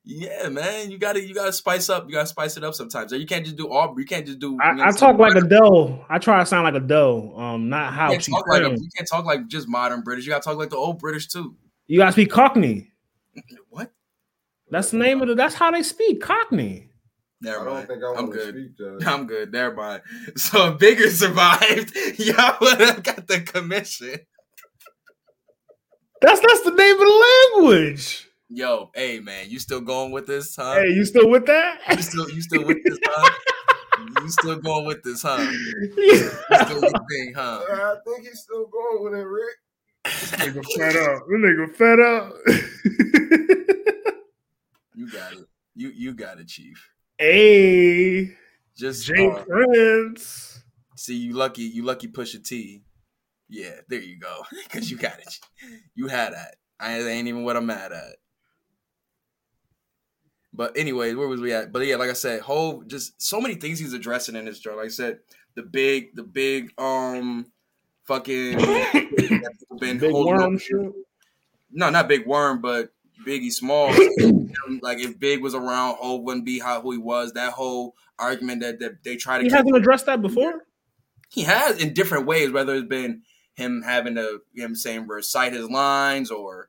Yeah, 0.04 0.48
man. 0.50 0.90
You 0.90 0.98
gotta 0.98 1.26
you 1.26 1.34
gotta 1.34 1.52
spice 1.52 1.88
up. 1.88 2.06
You 2.06 2.12
gotta 2.12 2.26
spice 2.26 2.56
it 2.56 2.64
up 2.64 2.74
sometimes. 2.74 3.12
You 3.12 3.26
can't 3.26 3.44
just 3.44 3.56
do 3.56 3.70
all. 3.70 3.94
You 3.96 4.04
can't 4.04 4.26
just 4.26 4.38
do. 4.38 4.58
I, 4.60 4.70
you 4.70 4.76
know, 4.76 4.84
I 4.84 4.90
talk 4.92 5.18
like 5.18 5.34
Adele. 5.34 6.04
I 6.10 6.18
try 6.18 6.38
to 6.40 6.46
sound 6.46 6.64
like 6.64 6.74
Adele. 6.74 7.34
Um, 7.38 7.68
not 7.70 7.92
You 7.92 7.98
how 7.98 8.10
can't, 8.10 8.24
talk 8.24 8.48
like 8.48 8.62
a, 8.62 8.70
you 8.70 8.88
can't 8.94 9.08
talk 9.08 9.24
like 9.24 9.46
just 9.48 9.66
modern 9.66 10.02
British. 10.02 10.26
You 10.26 10.32
gotta 10.32 10.44
talk 10.44 10.58
like 10.58 10.70
the 10.70 10.76
old 10.76 10.98
British 10.98 11.28
too. 11.28 11.56
You 11.86 11.98
gotta 11.98 12.12
speak 12.12 12.30
Cockney. 12.30 12.92
What? 13.70 13.92
That's 14.68 14.90
the 14.90 14.98
name 14.98 15.22
of 15.22 15.28
the. 15.28 15.34
That's 15.34 15.54
how 15.54 15.70
they 15.70 15.82
speak 15.82 16.20
Cockney. 16.20 16.89
I 17.42 17.46
Never 17.46 17.64
don't 17.64 17.74
mind. 17.74 17.88
think 17.88 18.02
I 18.02 18.06
I'm 18.08 18.14
want 18.14 18.32
to 18.32 18.38
good. 18.38 18.54
speak 18.54 18.76
that. 18.76 19.04
I'm 19.06 19.26
good. 19.26 19.52
Never 19.52 19.74
mind. 19.74 20.02
So 20.36 20.72
if 20.72 20.78
Bigger 20.78 21.10
survived, 21.10 21.96
y'all 22.18 22.56
would 22.60 22.80
have 22.80 23.02
got 23.02 23.26
the 23.26 23.40
commission. 23.40 24.18
That's 26.20 26.40
that's 26.40 26.60
the 26.62 26.72
name 26.72 26.92
of 26.94 26.98
the 27.00 27.60
language. 27.62 28.28
Yo, 28.50 28.90
hey 28.94 29.20
man, 29.20 29.48
you 29.48 29.58
still 29.58 29.80
going 29.80 30.10
with 30.12 30.26
this, 30.26 30.54
huh? 30.56 30.74
Hey, 30.74 30.88
you 30.90 31.04
still 31.04 31.30
with 31.30 31.46
that? 31.46 31.78
You 31.96 32.02
still 32.02 32.30
you 32.30 32.42
still 32.42 32.66
with 32.66 32.78
this, 32.84 32.98
huh? 33.06 33.30
you 34.22 34.28
still 34.28 34.56
going 34.56 34.84
with 34.86 35.02
this, 35.02 35.22
huh? 35.22 35.38
You 35.40 36.14
still 36.16 36.80
your 36.82 36.90
thing, 37.10 37.32
huh? 37.34 37.60
I 37.70 37.94
think 38.04 38.26
he's 38.26 38.40
still 38.40 38.66
going 38.66 39.04
with 39.04 39.14
it, 39.14 39.24
Rick. 39.24 39.56
nigga 40.04 40.64
fed 40.76 40.96
up. 40.96 41.22
This 41.28 41.40
nigga 41.40 41.76
fed 41.76 42.00
up. 42.00 42.32
You 44.94 45.10
got 45.10 45.32
it. 45.32 45.46
You 45.74 45.90
you 45.94 46.12
got 46.12 46.38
it, 46.40 46.48
Chief. 46.48 46.90
Hey, 47.20 48.32
Just 48.78 49.04
Jay 49.04 49.28
uh, 49.28 49.44
Prince. 49.44 50.62
see 50.96 51.16
you 51.16 51.34
lucky. 51.34 51.64
You 51.64 51.82
lucky. 51.82 52.08
Pusha 52.08 52.42
T. 52.42 52.82
Yeah, 53.46 53.72
there 53.88 54.00
you 54.00 54.18
go. 54.18 54.42
Cause 54.70 54.90
you 54.90 54.96
got 54.96 55.18
it. 55.18 55.38
You 55.94 56.06
had 56.06 56.32
that. 56.32 56.54
I 56.80 56.96
ain't 56.98 57.28
even 57.28 57.44
what 57.44 57.58
I'm 57.58 57.66
mad 57.66 57.92
at. 57.92 58.16
But 60.54 60.78
anyway, 60.78 61.12
where 61.12 61.28
was 61.28 61.42
we 61.42 61.52
at? 61.52 61.72
But 61.72 61.86
yeah, 61.86 61.96
like 61.96 62.08
I 62.08 62.14
said, 62.14 62.40
whole 62.40 62.84
just 62.84 63.20
so 63.20 63.38
many 63.38 63.56
things 63.56 63.78
he's 63.78 63.92
addressing 63.92 64.34
in 64.34 64.46
this 64.46 64.58
joint. 64.58 64.78
Like 64.78 64.86
I 64.86 64.88
said, 64.88 65.18
the 65.56 65.62
big, 65.62 66.16
the 66.16 66.22
big, 66.22 66.72
um, 66.78 67.52
fucking 68.04 68.56
been 69.78 69.98
Big 69.98 70.10
holding 70.10 70.36
worm 70.38 70.54
up- 70.56 70.92
No, 71.70 71.90
not 71.90 72.08
big 72.08 72.26
worm, 72.26 72.62
but 72.62 72.94
Biggie 73.26 73.52
Small. 73.52 73.92
Um, 74.66 74.80
like 74.82 74.98
if 74.98 75.18
Big 75.18 75.42
was 75.42 75.54
around, 75.54 75.96
Hov 76.00 76.22
wouldn't 76.22 76.44
be 76.44 76.58
how 76.58 76.80
who 76.80 76.90
he 76.90 76.98
was. 76.98 77.32
That 77.32 77.52
whole 77.52 77.94
argument 78.18 78.62
that, 78.62 78.80
that 78.80 79.04
they 79.04 79.16
try 79.16 79.38
to 79.38 79.44
He 79.44 79.50
hasn't 79.50 79.76
addressed 79.76 80.06
that 80.06 80.20
before. 80.20 80.66
he 81.28 81.42
has 81.42 81.80
in 81.80 81.94
different 81.94 82.26
ways, 82.26 82.50
whether 82.50 82.74
it's 82.74 82.88
been 82.88 83.22
him 83.54 83.82
having 83.82 84.16
to, 84.16 84.40
you 84.52 84.62
know 84.62 84.68
what 84.68 84.76
saying, 84.76 85.06
recite 85.06 85.52
his 85.52 85.70
lines 85.70 86.30
or, 86.30 86.68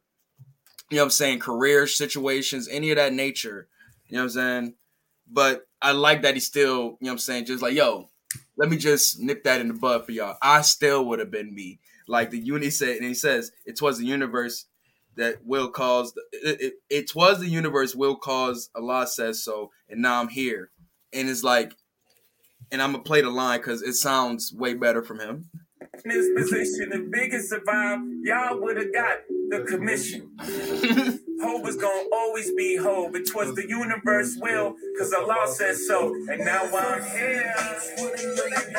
you 0.89 0.97
know 0.97 1.04
what 1.04 1.06
I'm 1.08 1.12
saying, 1.12 1.39
career 1.39 1.88
situations, 1.88 2.68
any 2.70 2.91
of 2.91 2.97
that 2.97 3.14
nature, 3.14 3.68
you 4.08 4.16
know 4.18 4.24
what 4.24 4.26
I'm 4.26 4.30
saying? 4.30 4.74
But 5.28 5.68
I 5.82 5.93
like 5.93 6.22
that 6.22 6.36
he 6.36 6.39
still, 6.39 6.70
you 6.70 6.82
know 6.84 6.95
what 6.99 7.12
I'm 7.14 7.18
saying, 7.20 7.45
just 7.45 7.64
like, 7.64 7.74
yo, 7.74 8.10
let 8.58 8.70
me 8.70 8.78
just 8.78 9.20
nip 9.20 9.43
that 9.45 9.62
in 9.62 9.70
the 9.70 9.74
bud 9.74 10.06
for 10.06 10.12
y'all. 10.12 10.38
I 10.41 10.62
still 10.62 11.06
would 11.06 11.20
have 11.20 11.32
been 11.32 11.54
me. 11.54 11.80
Like 12.08 12.30
the 12.30 12.39
uni 12.39 12.70
said, 12.70 12.97
and 12.97 13.06
he 13.06 13.14
says, 13.14 13.52
it 13.66 13.82
was 13.82 13.97
the 13.97 14.06
universe 14.06 14.66
that 15.16 15.45
will 15.45 15.70
cause, 15.70 16.14
it, 16.32 16.62
it, 16.62 16.74
it 16.89 17.16
was 17.16 17.39
the 17.39 17.49
universe 17.49 17.95
will 17.95 18.16
cause, 18.16 18.70
Allah 18.76 19.07
says 19.07 19.43
so, 19.43 19.72
and 19.89 20.01
now 20.01 20.22
I'm 20.22 20.30
here. 20.30 20.72
And 21.14 21.30
it's 21.30 21.43
like, 21.43 21.74
and 22.72 22.82
I'm 22.82 22.93
gonna 22.93 23.03
play 23.03 23.22
the 23.22 23.30
line 23.30 23.59
because 23.59 23.82
it 23.82 23.93
sounds 23.93 24.53
way 24.53 24.74
better 24.74 25.03
from 25.03 25.20
him. 25.20 25.49
In 26.05 26.09
this 26.09 26.30
position, 26.36 26.91
if 26.93 27.12
Big 27.12 27.34
had 27.34 27.43
survived, 27.43 28.03
y'all 28.24 28.59
would 28.62 28.78
have 28.78 28.93
got 28.93 29.18
the 29.49 29.66
commission. 29.68 30.32
Hove 31.41 31.68
is 31.68 31.76
gonna 31.76 32.07
always 32.14 32.53
be 32.53 32.78
Hove. 32.78 33.16
It 33.16 33.36
was 33.36 33.53
the 33.55 33.68
universe 33.68 34.38
will, 34.39 34.76
cause 34.97 35.12
Allah 35.14 35.47
says 35.47 35.86
so. 35.88 36.14
And 36.30 36.45
now 36.45 36.64
I'm 36.64 37.03
here. 37.03 37.53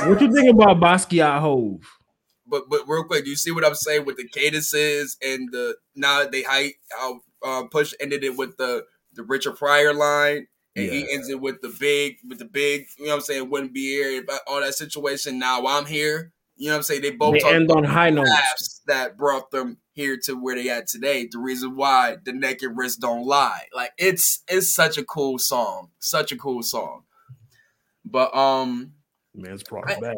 What 0.08 0.20
you 0.20 0.32
think 0.32 0.50
about 0.50 0.80
Basquiat 0.80 1.40
Hove? 1.40 2.01
But 2.46 2.64
but 2.68 2.88
real 2.88 3.04
quick, 3.04 3.24
do 3.24 3.30
you 3.30 3.36
see 3.36 3.52
what 3.52 3.64
I'm 3.64 3.74
saying 3.74 4.04
with 4.04 4.16
the 4.16 4.28
cadences 4.28 5.16
and 5.22 5.48
the 5.52 5.76
now 5.94 6.26
they 6.26 6.42
height 6.42 6.74
how 6.90 7.20
uh, 7.44 7.64
push 7.70 7.94
ended 8.00 8.24
it 8.24 8.36
with 8.36 8.56
the 8.56 8.84
the 9.14 9.22
Richard 9.22 9.56
Pryor 9.56 9.94
line 9.94 10.46
and 10.76 10.86
he 10.86 11.12
ends 11.12 11.28
it 11.28 11.40
with 11.40 11.60
the 11.60 11.74
big 11.78 12.16
with 12.28 12.38
the 12.38 12.44
big 12.46 12.86
you 12.98 13.04
know 13.04 13.10
what 13.10 13.16
I'm 13.16 13.20
saying 13.22 13.50
wouldn't 13.50 13.74
be 13.74 13.92
here 13.92 14.22
if 14.22 14.40
all 14.46 14.60
that 14.60 14.74
situation. 14.74 15.38
Now 15.38 15.66
I'm 15.66 15.86
here. 15.86 16.32
You 16.56 16.68
know 16.68 16.74
what 16.74 16.78
I'm 16.78 16.82
saying? 16.84 17.02
They 17.02 17.10
both 17.10 17.34
They 17.34 17.44
end 17.44 17.70
on 17.70 17.84
high 17.84 18.10
notes. 18.10 18.82
that 18.86 19.16
brought 19.16 19.50
them 19.50 19.78
here 19.92 20.18
to 20.24 20.34
where 20.34 20.54
they 20.54 20.68
at 20.68 20.86
today. 20.86 21.28
The 21.30 21.38
reason 21.38 21.76
why 21.76 22.16
the 22.24 22.32
neck 22.32 22.62
and 22.62 22.76
wrist 22.76 23.00
don't 23.00 23.26
lie. 23.26 23.66
Like 23.74 23.92
it's 23.98 24.42
it's 24.48 24.72
such 24.74 24.98
a 24.98 25.04
cool 25.04 25.38
song. 25.38 25.90
Such 25.98 26.32
a 26.32 26.36
cool 26.36 26.62
song. 26.62 27.04
But 28.04 28.34
um 28.34 28.92
Man's 29.34 29.62
brought 29.62 29.86
back. 29.86 30.16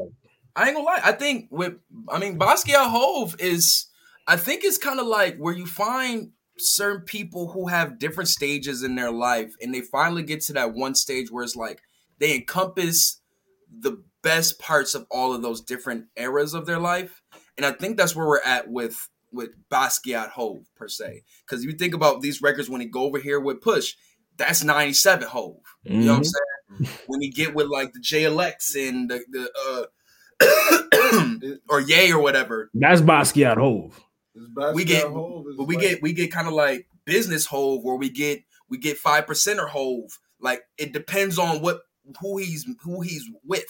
I 0.56 0.66
ain't 0.66 0.74
gonna 0.74 0.86
lie. 0.86 1.00
I 1.02 1.12
think 1.12 1.48
with 1.50 1.74
I 2.08 2.18
mean 2.18 2.38
Basquiat 2.38 2.90
Hove 2.90 3.36
is 3.38 3.86
I 4.26 4.36
think 4.36 4.64
it's 4.64 4.78
kind 4.78 5.00
of 5.00 5.06
like 5.06 5.36
where 5.36 5.54
you 5.54 5.66
find 5.66 6.30
certain 6.56 7.02
people 7.02 7.48
who 7.52 7.68
have 7.68 7.98
different 7.98 8.28
stages 8.28 8.82
in 8.82 8.94
their 8.94 9.10
life 9.10 9.54
and 9.60 9.74
they 9.74 9.80
finally 9.80 10.22
get 10.22 10.40
to 10.40 10.52
that 10.52 10.72
one 10.72 10.94
stage 10.94 11.30
where 11.30 11.42
it's 11.42 11.56
like 11.56 11.80
they 12.20 12.34
encompass 12.34 13.20
the 13.76 14.02
best 14.22 14.58
parts 14.58 14.94
of 14.94 15.06
all 15.10 15.34
of 15.34 15.42
those 15.42 15.60
different 15.60 16.06
eras 16.16 16.54
of 16.54 16.66
their 16.66 16.78
life. 16.78 17.22
And 17.56 17.66
I 17.66 17.72
think 17.72 17.96
that's 17.96 18.14
where 18.14 18.26
we're 18.26 18.40
at 18.40 18.68
with 18.68 19.08
with 19.32 19.50
Basquiat 19.68 20.30
Hove 20.30 20.66
per 20.76 20.88
se. 20.88 21.22
Because 21.44 21.64
if 21.64 21.70
you 21.70 21.76
think 21.76 21.94
about 21.94 22.20
these 22.20 22.40
records 22.40 22.70
when 22.70 22.80
he 22.80 22.86
go 22.86 23.02
over 23.02 23.18
here 23.18 23.40
with 23.40 23.60
Push, 23.60 23.94
that's 24.36 24.62
97 24.62 25.28
Hove. 25.28 25.56
You 25.82 25.98
know 25.98 26.12
what 26.12 26.18
I'm 26.18 26.24
saying? 26.24 26.98
When 27.06 27.20
you 27.20 27.32
get 27.32 27.54
with 27.54 27.66
like 27.66 27.92
the 27.92 28.00
JLX 28.00 28.88
and 28.88 29.10
the, 29.10 29.24
the 29.30 29.50
uh 29.68 29.84
or 31.68 31.80
Yay 31.80 32.10
or 32.12 32.20
whatever, 32.20 32.70
That's 32.74 33.00
Basquiat 33.00 33.56
Hove. 33.56 34.00
Basquiat 34.56 34.74
we 34.74 34.84
get 34.84 35.04
Hove 35.06 35.46
but 35.56 35.64
we 35.64 35.76
like- 35.76 35.82
get 35.84 36.02
we 36.02 36.12
get 36.12 36.32
kind 36.32 36.48
of 36.48 36.54
like 36.54 36.86
business 37.04 37.46
Hove 37.46 37.82
where 37.84 37.96
we 37.96 38.10
get 38.10 38.42
we 38.68 38.78
get 38.78 38.98
five 38.98 39.26
percent 39.26 39.60
or 39.60 39.66
Hove. 39.68 40.18
Like 40.40 40.62
it 40.78 40.92
depends 40.92 41.38
on 41.38 41.60
what 41.60 41.80
who 42.20 42.38
he's 42.38 42.66
who 42.82 43.00
he's 43.02 43.24
with. 43.44 43.64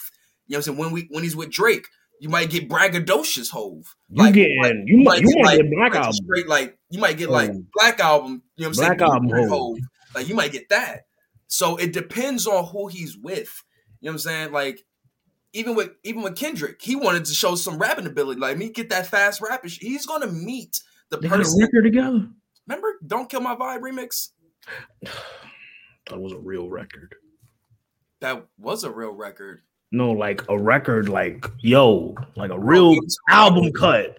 You 0.47 0.53
know 0.53 0.57
what 0.57 0.57
I'm 0.57 0.61
saying? 0.63 0.77
When 0.77 0.91
we 0.91 1.07
when 1.11 1.23
he's 1.23 1.35
with 1.35 1.51
Drake, 1.51 1.85
you 2.19 2.29
might 2.29 2.49
get 2.49 2.69
braggadocious 2.69 3.49
Hove. 3.51 3.95
You 4.09 4.23
Like, 4.23 4.33
getting 4.33 4.83
you 4.87 4.97
might 5.03 5.21
you 5.21 5.27
get, 5.27 5.37
might 5.37 5.45
like, 5.45 5.61
get 5.61 5.71
Black 5.71 5.93
like, 5.93 5.99
Album. 6.01 6.13
straight 6.13 6.47
like 6.47 6.77
you 6.89 6.99
might 6.99 7.17
get 7.17 7.29
like. 7.29 7.51
Black 7.73 7.99
Album, 7.99 8.43
you 8.55 8.63
know 8.63 8.67
what 8.67 8.67
I'm 8.69 8.73
saying? 8.73 8.87
Black 8.89 8.99
saying? 8.99 9.11
Album 9.11 9.27
Blueprint 9.27 9.49
Hove. 9.49 9.77
Like 10.15 10.27
you 10.27 10.35
might 10.35 10.51
get 10.51 10.69
that. 10.69 11.01
So 11.47 11.75
it 11.77 11.93
depends 11.93 12.47
on 12.47 12.65
who 12.65 12.87
he's 12.87 13.17
with. 13.17 13.63
You 14.01 14.07
know 14.07 14.11
what 14.11 14.13
I'm 14.13 14.19
saying? 14.19 14.51
Like 14.51 14.83
even 15.55 15.75
with 15.75 15.91
even 16.03 16.21
with 16.21 16.35
Kendrick, 16.35 16.81
he 16.81 16.95
wanted 16.95 17.25
to 17.25 17.33
show 17.33 17.55
some 17.55 17.77
rapping 17.77 18.05
ability. 18.05 18.39
Like 18.39 18.57
me 18.57 18.69
get 18.69 18.89
that 18.89 19.07
fast 19.07 19.41
rapping. 19.41 19.69
shit. 19.69 19.83
He's 19.83 20.05
gonna 20.05 20.27
meet 20.27 20.81
the 21.09 21.17
They 21.17 21.27
got 21.27 21.35
a 21.35 21.43
person. 21.43 21.61
record 21.61 21.83
together. 21.83 22.27
Remember 22.67 22.87
Don't 23.05 23.29
Kill 23.29 23.41
My 23.41 23.55
Vibe 23.55 23.81
remix? 23.81 24.29
That 26.09 26.19
was 26.19 26.33
a 26.33 26.37
real 26.37 26.69
record. 26.69 27.15
That 28.21 28.45
was 28.59 28.83
a 28.83 28.91
real 28.91 29.11
record. 29.13 29.61
No, 29.91 30.11
like 30.11 30.43
a 30.49 30.57
record, 30.57 31.09
like 31.09 31.47
yo, 31.61 32.15
like 32.35 32.51
a 32.51 32.59
real 32.59 32.91
Oh, 32.95 33.07
album 33.29 33.71
cut. 33.73 34.17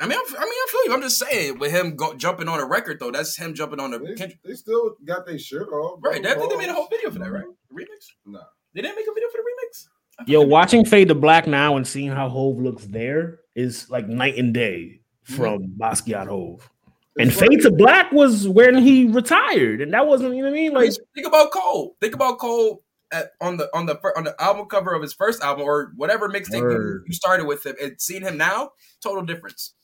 I 0.00 0.06
mean, 0.06 0.18
I'm, 0.18 0.36
I 0.36 0.44
mean, 0.44 0.50
I 0.50 0.66
feel 0.70 0.84
you. 0.86 0.92
I'm 0.94 1.02
just 1.02 1.18
saying, 1.18 1.58
with 1.58 1.72
him 1.72 1.94
go, 1.96 2.14
jumping 2.14 2.48
on 2.48 2.58
a 2.60 2.64
record 2.64 3.00
though, 3.00 3.10
that's 3.10 3.36
him 3.36 3.54
jumping 3.54 3.80
on 3.80 3.92
a 3.94 3.98
They, 3.98 4.14
Kendrick. 4.14 4.42
they 4.44 4.54
still 4.54 4.96
got 5.04 5.26
their 5.26 5.38
shirt 5.38 5.68
off. 5.68 6.00
bro. 6.00 6.12
Right? 6.12 6.22
They, 6.22 6.30
I 6.30 6.34
think 6.34 6.50
they 6.50 6.56
made 6.56 6.68
a 6.68 6.74
whole 6.74 6.88
video 6.90 7.10
for 7.10 7.18
that, 7.18 7.30
right? 7.30 7.44
The 7.70 7.74
remix? 7.74 8.06
Nah. 8.26 8.40
They 8.74 8.80
didn't 8.82 8.96
make 8.96 9.06
a 9.08 9.12
video 9.14 9.28
for 9.28 9.38
the 9.38 9.42
remix. 9.44 9.86
I 10.18 10.22
thought 10.22 10.28
Yo, 10.28 10.42
watching 10.42 10.84
Fade 10.84 11.08
to 11.08 11.14
Black 11.14 11.46
now 11.46 11.76
and 11.76 11.86
seeing 11.86 12.10
how 12.10 12.28
Hove 12.28 12.58
looks 12.58 12.86
there 12.86 13.40
is 13.54 13.88
like 13.90 14.08
night 14.08 14.36
and 14.36 14.54
day 14.54 15.00
mm-hmm. 15.26 15.34
from 15.34 15.74
Basquiat 15.78 16.26
Hove. 16.28 16.70
And 17.18 17.30
It's 17.30 17.40
like- 17.40 17.50
Fade 17.50 17.60
to 17.62 17.70
Black 17.70 18.12
was 18.12 18.48
when 18.48 18.76
he 18.76 19.06
retired, 19.06 19.80
and 19.80 19.92
that 19.92 20.06
wasn't 20.06 20.34
you 20.34 20.42
know 20.42 20.50
what 20.50 20.56
I 20.56 20.60
mean. 20.60 20.76
I 20.76 20.80
mean, 20.80 20.90
Like 20.90 20.98
think 21.14 21.26
about 21.26 21.50
Cole. 21.50 21.96
Think 22.00 22.14
about 22.14 22.38
Cole 22.38 22.82
at, 23.12 23.32
on 23.40 23.56
the 23.56 23.68
on 23.74 23.86
the 23.86 23.98
on 24.16 24.24
the 24.24 24.40
album 24.42 24.66
cover 24.66 24.92
of 24.94 25.02
his 25.02 25.12
first 25.12 25.42
album 25.42 25.64
or 25.64 25.92
whatever 25.96 26.28
mixtape 26.28 26.60
you, 26.60 27.04
you 27.06 27.14
started 27.14 27.46
with 27.46 27.64
him, 27.64 27.76
and 27.80 28.00
seeing 28.00 28.22
him 28.22 28.36
now, 28.36 28.70
total 29.02 29.22
difference. 29.22 29.74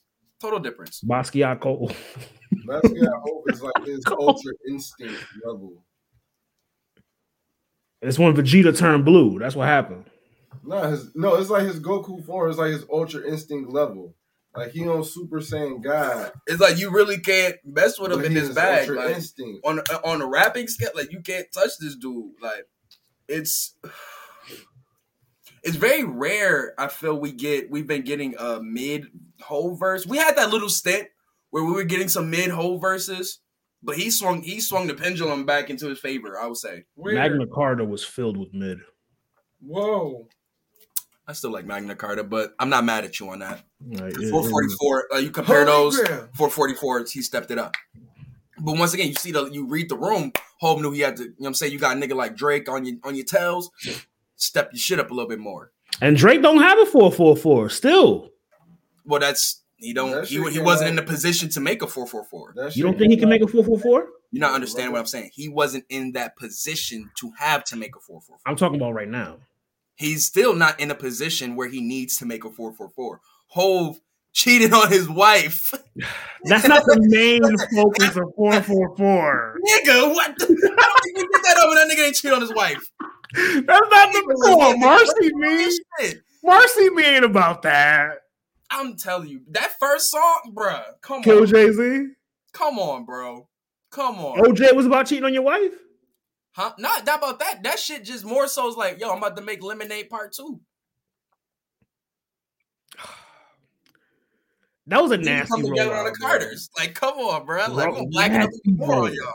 Total 0.40 0.58
difference. 0.58 1.02
Basquiat 1.02 1.60
Cole. 1.60 1.92
Basquiat 2.66 3.22
Hove 3.22 3.44
is 3.48 3.62
like 3.62 3.74
his 3.84 4.02
Come 4.04 4.18
on. 4.18 4.28
ultra 4.30 4.52
instinct 4.68 5.22
level. 5.44 5.84
It's 8.02 8.18
when 8.18 8.34
Vegeta 8.34 8.76
turned 8.76 9.04
blue. 9.04 9.38
That's 9.38 9.54
what 9.54 9.68
happened. 9.68 10.09
No, 10.64 10.82
his 10.90 11.10
no, 11.14 11.34
it's 11.36 11.50
like 11.50 11.66
his 11.66 11.80
Goku 11.80 12.24
form. 12.24 12.48
It's 12.50 12.58
like 12.58 12.72
his 12.72 12.84
ultra 12.92 13.26
instinct 13.26 13.70
level. 13.72 14.14
Like 14.54 14.72
he 14.72 14.86
on 14.88 15.04
Super 15.04 15.38
Saiyan 15.38 15.80
God. 15.82 16.32
It's 16.46 16.60
like 16.60 16.76
you 16.78 16.90
really 16.90 17.18
can't 17.20 17.56
mess 17.64 18.00
with 18.00 18.10
him 18.12 18.18
but 18.18 18.26
in 18.26 18.32
he 18.32 18.38
his 18.40 18.48
is 18.50 18.54
bag. 18.56 18.80
Ultra 18.88 19.04
Like, 19.06 19.14
instinct. 19.16 19.60
on 19.64 19.78
a, 19.78 20.06
on 20.06 20.20
a 20.22 20.26
rapping 20.26 20.66
scale, 20.66 20.90
like 20.94 21.12
you 21.12 21.20
can't 21.20 21.46
touch 21.54 21.70
this 21.80 21.94
dude. 21.94 22.32
Like 22.42 22.66
it's 23.28 23.76
it's 25.62 25.76
very 25.76 26.04
rare. 26.04 26.74
I 26.78 26.88
feel 26.88 27.18
we 27.20 27.32
get 27.32 27.70
we've 27.70 27.86
been 27.86 28.02
getting 28.02 28.34
a 28.38 28.60
mid 28.62 29.06
whole 29.42 29.76
verse. 29.76 30.06
We 30.06 30.18
had 30.18 30.36
that 30.36 30.50
little 30.50 30.68
stint 30.68 31.08
where 31.50 31.64
we 31.64 31.72
were 31.72 31.84
getting 31.84 32.08
some 32.08 32.28
mid 32.30 32.50
whole 32.50 32.78
verses. 32.80 33.40
but 33.82 33.96
he 33.96 34.10
swung 34.10 34.42
he 34.42 34.60
swung 34.60 34.88
the 34.88 34.94
pendulum 34.94 35.46
back 35.46 35.70
into 35.70 35.88
his 35.88 36.00
favor. 36.00 36.36
I 36.38 36.46
would 36.48 36.56
say. 36.56 36.84
Where? 36.94 37.14
Magna 37.14 37.46
Carta 37.46 37.84
was 37.84 38.04
filled 38.04 38.36
with 38.36 38.52
mid. 38.52 38.78
Whoa. 39.60 40.26
I 41.30 41.32
still 41.32 41.52
like 41.52 41.64
Magna 41.64 41.94
Carta, 41.94 42.24
but 42.24 42.54
I'm 42.58 42.68
not 42.70 42.84
mad 42.84 43.04
at 43.04 43.20
you 43.20 43.28
on 43.30 43.38
that. 43.38 43.60
Like, 43.88 44.14
it- 44.18 44.30
444. 44.30 45.14
Uh, 45.14 45.18
you 45.18 45.30
compare 45.30 45.64
Holy 45.64 45.66
those. 45.94 45.96
grail. 45.96 46.28
444. 46.36 47.04
He 47.08 47.22
stepped 47.22 47.52
it 47.52 47.58
up. 47.58 47.76
But 48.58 48.76
once 48.76 48.92
again, 48.94 49.06
you 49.08 49.14
see 49.14 49.30
the 49.30 49.46
you 49.46 49.66
read 49.66 49.88
the 49.88 49.96
room. 49.96 50.32
Hove 50.60 50.82
knew 50.82 50.90
he 50.90 51.00
had 51.00 51.16
to. 51.18 51.22
You 51.22 51.28
know 51.28 51.34
what 51.38 51.46
I'm 51.48 51.54
saying? 51.54 51.72
You 51.72 51.78
got 51.78 51.96
a 51.96 52.00
nigga 52.00 52.16
like 52.16 52.36
Drake 52.36 52.68
on 52.68 52.84
your 52.84 52.96
on 53.04 53.14
your 53.14 53.24
tails. 53.24 53.70
Step 54.36 54.70
your 54.72 54.78
shit 54.80 54.98
up 54.98 55.10
a 55.10 55.14
little 55.14 55.28
bit 55.28 55.38
more. 55.38 55.70
And 56.02 56.16
Drake 56.16 56.42
don't 56.42 56.60
have 56.60 56.78
a 56.78 56.84
444 56.86 57.68
still. 57.70 58.30
Well, 59.04 59.20
that's 59.20 59.62
he 59.76 59.94
don't. 59.94 60.10
That 60.10 60.26
He, 60.26 60.34
he 60.50 60.58
wasn't 60.58 60.86
out- 60.86 60.90
in 60.90 60.96
the 60.96 61.02
position 61.02 61.48
to 61.50 61.60
make 61.60 61.80
a 61.80 61.86
444. 61.86 62.70
You 62.74 62.82
don't 62.82 62.98
think 62.98 63.10
he 63.12 63.16
came 63.16 63.20
can 63.20 63.28
make 63.30 63.42
a 63.42 63.46
444? 63.46 64.08
You're 64.32 64.40
not 64.40 64.54
understanding 64.54 64.92
what 64.92 64.98
I'm 64.98 65.06
saying. 65.06 65.30
He 65.32 65.48
wasn't 65.48 65.84
in 65.88 66.12
that 66.12 66.36
position 66.36 67.10
to 67.20 67.30
have 67.38 67.64
to 67.64 67.76
make 67.76 67.96
a 67.96 68.00
444. 68.00 68.38
I'm 68.46 68.56
talking 68.56 68.76
about 68.76 68.94
right 68.94 69.08
now. 69.08 69.38
He's 70.00 70.24
still 70.24 70.54
not 70.54 70.80
in 70.80 70.90
a 70.90 70.94
position 70.94 71.56
where 71.56 71.68
he 71.68 71.82
needs 71.82 72.16
to 72.16 72.24
make 72.24 72.46
a 72.46 72.50
444. 72.50 73.20
Hove 73.48 74.00
cheated 74.32 74.72
on 74.72 74.90
his 74.90 75.10
wife. 75.10 75.74
That's 76.44 76.66
not 76.66 76.84
the 76.86 77.06
main 77.10 77.42
focus 77.76 78.16
of 78.16 78.32
444. 78.34 79.58
Nigga, 79.62 80.14
what? 80.14 80.38
The, 80.38 80.44
I 80.46 80.82
don't 80.82 81.02
think 81.04 81.16
we 81.18 81.22
did 81.22 81.42
that 81.44 81.62
over. 81.62 81.74
That 81.74 81.90
nigga 81.92 82.06
ain't 82.06 82.16
cheat 82.16 82.32
on 82.32 82.40
his 82.40 82.54
wife. 82.54 82.90
That's 83.34 83.66
not 83.66 84.12
the 84.14 84.38
point. 84.42 84.78
Marcy 84.80 85.34
me. 85.34 86.14
Marcy 86.42 86.88
me 86.88 87.04
ain't 87.04 87.26
about 87.26 87.60
that. 87.60 88.22
I'm 88.70 88.96
telling 88.96 89.28
you, 89.28 89.42
that 89.50 89.72
first 89.78 90.10
song, 90.10 90.54
bruh. 90.54 90.82
Come 91.02 91.22
Kill 91.22 91.40
on, 91.42 91.46
Kill 91.46 91.68
Jay 91.68 91.72
Z. 91.72 92.06
come 92.54 92.78
on, 92.78 93.04
bro. 93.04 93.48
Come 93.90 94.16
on, 94.20 94.38
OJ 94.38 94.74
was 94.74 94.86
about 94.86 95.08
cheating 95.08 95.24
on 95.24 95.34
your 95.34 95.42
wife. 95.42 95.74
Huh? 96.52 96.72
Not 96.78 97.04
that 97.06 97.18
about 97.18 97.38
that. 97.40 97.62
That 97.62 97.78
shit 97.78 98.04
just 98.04 98.24
more 98.24 98.48
so 98.48 98.68
is 98.68 98.76
like, 98.76 99.00
yo, 99.00 99.10
I'm 99.10 99.18
about 99.18 99.36
to 99.36 99.42
make 99.42 99.62
Lemonade 99.62 100.10
Part 100.10 100.32
Two. 100.32 100.60
That 104.86 105.02
was 105.02 105.12
a 105.12 105.18
nasty 105.18 105.50
come 105.50 105.62
together 105.62 105.94
on 105.94 106.04
the 106.04 106.10
rollout, 106.10 106.18
bro. 106.18 106.28
Carters. 106.30 106.70
Like, 106.76 106.94
come 106.94 107.14
on, 107.18 107.46
bro. 107.46 107.58
Like, 107.68 107.90
Bro, 107.90 107.96
I'm 107.96 108.10
blacking 108.10 108.40
up 108.40 108.50
more 108.66 109.04
on 109.04 109.14
y'all. 109.14 109.32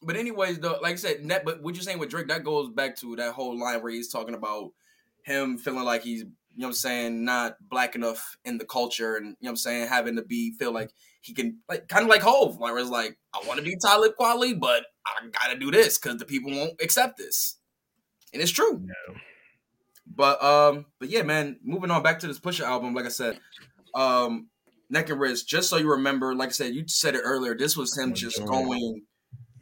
But 0.00 0.16
anyways, 0.16 0.60
though, 0.60 0.78
like 0.80 0.92
I 0.92 0.96
said, 0.96 1.24
net, 1.24 1.44
but 1.44 1.60
what 1.62 1.74
you're 1.74 1.82
saying 1.82 1.98
with 1.98 2.10
Drake, 2.10 2.28
that 2.28 2.44
goes 2.44 2.68
back 2.70 2.94
to 2.98 3.16
that 3.16 3.32
whole 3.32 3.58
line 3.58 3.82
where 3.82 3.90
he's 3.90 4.12
talking 4.12 4.34
about 4.34 4.70
him 5.24 5.58
feeling 5.58 5.84
like 5.84 6.02
he's, 6.04 6.20
you 6.20 6.26
know 6.56 6.66
what 6.66 6.68
I'm 6.68 6.74
saying, 6.74 7.24
not 7.24 7.56
black 7.68 7.96
enough 7.96 8.36
in 8.44 8.58
the 8.58 8.64
culture 8.64 9.16
and, 9.16 9.26
you 9.26 9.30
know 9.30 9.36
what 9.40 9.50
I'm 9.50 9.56
saying, 9.56 9.88
having 9.88 10.16
to 10.16 10.22
be, 10.22 10.52
feel 10.58 10.72
like 10.72 10.90
he 11.20 11.34
can, 11.34 11.58
like, 11.68 11.88
kind 11.88 12.04
of 12.04 12.08
like 12.08 12.22
Hove, 12.22 12.58
like, 12.60 12.72
where 12.72 12.78
it's 12.78 12.90
like, 12.90 13.18
I 13.34 13.44
want 13.46 13.58
to 13.58 13.64
be 13.64 13.76
Talib 13.76 14.12
Kweli, 14.20 14.58
but 14.58 14.84
I 15.06 15.26
got 15.28 15.52
to 15.52 15.58
do 15.58 15.70
this 15.70 15.98
because 15.98 16.18
the 16.18 16.24
people 16.24 16.50
won't 16.50 16.80
accept 16.80 17.18
this. 17.18 17.58
And 18.32 18.40
it's 18.40 18.52
true. 18.52 18.82
Yeah. 18.84 19.14
But, 20.06 20.42
um, 20.42 20.86
but 20.98 21.08
yeah, 21.10 21.22
man, 21.22 21.58
moving 21.62 21.90
on 21.90 22.02
back 22.02 22.20
to 22.20 22.26
this 22.26 22.40
Pusha 22.40 22.64
album, 22.64 22.94
like 22.94 23.06
I 23.06 23.10
said, 23.10 23.38
um, 23.94 24.48
Neck 24.90 25.08
and 25.08 25.18
Wrist, 25.18 25.48
just 25.48 25.70
so 25.70 25.78
you 25.78 25.90
remember, 25.90 26.34
like 26.34 26.50
I 26.50 26.52
said, 26.52 26.74
you 26.74 26.84
said 26.86 27.14
it 27.14 27.22
earlier, 27.24 27.56
this 27.56 27.76
was 27.76 27.96
him 27.96 28.14
just 28.14 28.44
going 28.44 29.02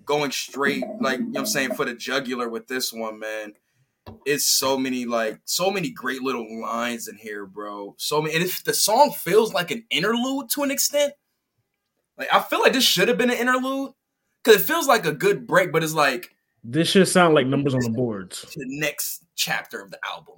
going 0.04 0.32
straight, 0.32 0.82
like 1.00 1.20
you 1.20 1.26
know 1.26 1.30
what 1.30 1.40
I'm 1.40 1.46
saying, 1.46 1.74
for 1.74 1.84
the 1.84 1.94
jugular 1.94 2.48
with 2.48 2.66
this 2.66 2.92
one, 2.92 3.20
man. 3.20 3.52
It's 4.26 4.44
so 4.44 4.76
many 4.76 5.04
like 5.04 5.40
so 5.44 5.70
many 5.70 5.90
great 5.90 6.20
little 6.22 6.60
lines 6.60 7.06
in 7.06 7.16
here, 7.16 7.46
bro. 7.46 7.94
So 7.96 8.20
many 8.20 8.34
and 8.34 8.42
if 8.42 8.64
the 8.64 8.74
song 8.74 9.12
feels 9.12 9.54
like 9.54 9.70
an 9.70 9.84
interlude 9.88 10.50
to 10.50 10.64
an 10.64 10.72
extent, 10.72 11.12
like 12.18 12.28
I 12.32 12.40
feel 12.40 12.60
like 12.60 12.72
this 12.72 12.84
should 12.84 13.06
have 13.06 13.18
been 13.18 13.30
an 13.30 13.36
interlude. 13.36 13.92
Cause 14.44 14.56
it 14.56 14.60
feels 14.62 14.86
like 14.86 15.04
a 15.06 15.12
good 15.12 15.46
break, 15.46 15.70
but 15.72 15.82
it's 15.84 15.92
like 15.92 16.34
This 16.64 16.88
should 16.88 17.08
sound 17.08 17.34
like 17.34 17.46
numbers 17.46 17.74
on 17.74 17.80
the 17.80 17.90
boards. 17.90 18.42
the 18.56 18.64
next 18.66 19.24
chapter 19.36 19.80
of 19.80 19.90
the 19.90 19.98
album. 20.10 20.36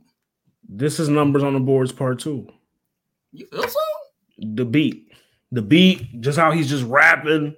This 0.69 0.99
is 0.99 1.09
numbers 1.09 1.43
on 1.43 1.55
the 1.55 1.61
boards 1.61 1.93
part 1.93 2.19
two. 2.19 2.49
You 3.33 3.47
feel 3.47 3.69
so? 3.69 3.81
The 4.39 4.65
beat, 4.65 5.13
the 5.53 5.63
beat, 5.63 6.21
just 6.21 6.39
how 6.39 6.51
he's 6.51 6.69
just 6.69 6.85
rapping, 6.85 7.55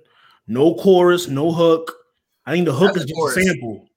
no 0.47 0.75
chorus, 0.75 1.29
no 1.29 1.51
hook. 1.53 1.93
I 2.47 2.53
think 2.53 2.67
the 2.67 2.73
hook 2.73 2.95
That's 2.95 3.05
is 3.07 3.11
a 3.11 3.15
just 3.15 3.39
a 3.39 3.43
sample. 3.45 3.89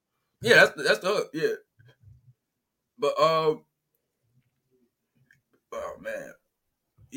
Yeah, 0.41 0.55
that's 0.55 0.83
that's 0.83 0.99
the 0.99 1.07
hook, 1.07 1.29
yeah. 1.33 1.53
But 2.99 3.19
um, 3.19 3.63
oh 5.73 5.95
man, 6.01 6.31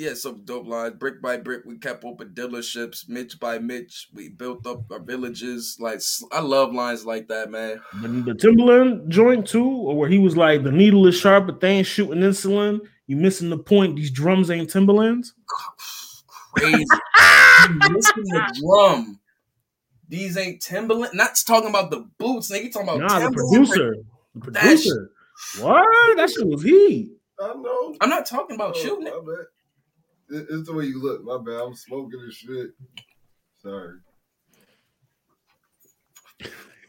yeah, 0.00 0.14
some 0.14 0.42
dope 0.44 0.66
lines. 0.66 0.94
Brick 0.98 1.20
by 1.20 1.36
brick, 1.36 1.62
we 1.66 1.76
kept 1.76 2.04
open 2.04 2.28
dealerships. 2.34 3.06
Mitch 3.08 3.38
by 3.38 3.58
Mitch, 3.58 4.08
we 4.14 4.30
built 4.30 4.66
up 4.66 4.90
our 4.90 4.98
villages. 4.98 5.76
Like 5.78 5.96
s- 5.96 6.24
I 6.32 6.40
love 6.40 6.72
lines 6.72 7.04
like 7.04 7.28
that, 7.28 7.50
man. 7.50 7.80
The, 8.00 8.08
the 8.08 8.34
Timberland 8.34 9.10
joint 9.10 9.46
too, 9.46 9.68
or 9.68 9.94
where 9.96 10.08
he 10.08 10.18
was 10.18 10.36
like, 10.36 10.62
the 10.64 10.72
needle 10.72 11.06
is 11.06 11.16
sharp, 11.18 11.46
but 11.46 11.60
they 11.60 11.68
ain't 11.70 11.86
shooting 11.86 12.20
insulin. 12.22 12.80
You 13.06 13.16
missing 13.16 13.50
the 13.50 13.58
point. 13.58 13.96
These 13.96 14.10
drums 14.10 14.50
ain't 14.50 14.70
Timberlands. 14.70 15.34
Crazy, 16.54 16.76
You 17.68 17.78
missing 17.90 18.24
the 18.24 18.60
drum. 18.62 19.20
These 20.08 20.36
ain't 20.38 20.60
Timberland. 20.62 21.12
Not 21.14 21.32
talking 21.46 21.68
about 21.70 21.90
the 21.90 22.08
boots, 22.18 22.50
nigga. 22.50 22.64
You 22.64 22.72
talking 22.72 22.88
about 22.88 23.00
Nah, 23.00 23.18
the 23.18 23.24
Timberland. 23.26 23.50
producer. 23.68 23.94
The 24.34 24.50
That 24.52 24.60
producer. 24.62 25.10
What? 25.60 26.16
That 26.16 26.30
shit 26.30 26.46
was 26.46 26.62
heat. 26.62 27.12
I 27.40 27.54
know. 27.54 27.94
I'm 28.00 28.08
not 28.10 28.26
talking 28.26 28.56
about 28.56 28.74
Oh, 28.76 28.80
shooting. 28.82 29.04
my 29.04 29.10
it. 29.10 29.24
bad. 29.26 29.34
It- 29.40 29.46
It's 30.30 30.68
the 30.68 30.74
way 30.74 30.84
you 30.84 31.02
look. 31.02 31.22
My 31.24 31.38
bad. 31.38 31.62
I'm 31.62 31.74
smoking 31.74 32.22
this 32.24 32.34
shit. 32.34 32.70
Sorry. 33.62 33.98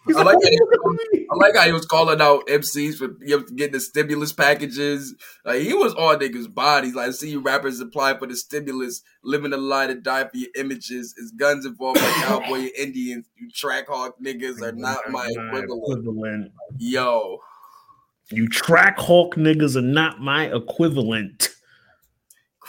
I 0.08 0.24
like 0.24 0.36
how 0.36 0.50
he, 0.50 1.28
I 1.32 1.36
like 1.36 1.56
how 1.56 1.66
he 1.68 1.72
was 1.72 1.86
calling 1.86 2.22
out 2.22 2.48
MCs 2.48 2.96
for 2.96 3.10
you 3.24 3.38
know, 3.38 3.44
getting 3.56 3.74
the 3.74 3.80
stimulus 3.80 4.34
packages. 4.34 5.14
Like 5.46 5.62
he 5.62 5.74
was 5.74 5.94
on 5.94 6.20
niggas' 6.20 6.52
bodies. 6.54 6.96
Like 6.96 7.14
see 7.14 7.30
you 7.30 7.40
rappers 7.40 7.80
apply 7.80 8.18
for 8.18 8.26
the 8.26 8.36
stimulus, 8.36 9.04
living 9.24 9.54
a 9.54 9.58
lie 9.58 9.88
to 9.88 9.96
die 9.96 10.24
for 10.24 10.38
your 10.38 10.50
images. 10.56 11.14
Is 11.18 11.32
guns 11.38 11.68
involved 11.68 12.02
like 12.02 12.16
cowboy 12.16 12.56
and 12.56 12.72
Indians? 12.78 13.28
You 13.38 13.50
track 13.52 13.88
hawk 13.88 14.16
niggas 14.20 14.62
are 14.64 14.72
not 14.72 15.10
my 15.10 15.28
equivalent. 15.28 16.00
equivalent. 16.00 16.52
Yo, 16.80 17.38
You 18.32 18.48
track 18.48 18.98
hawk 18.98 19.36
niggas 19.36 19.76
are 19.76 19.82
not 19.82 20.20
my 20.20 20.46
equivalent. 20.52 21.50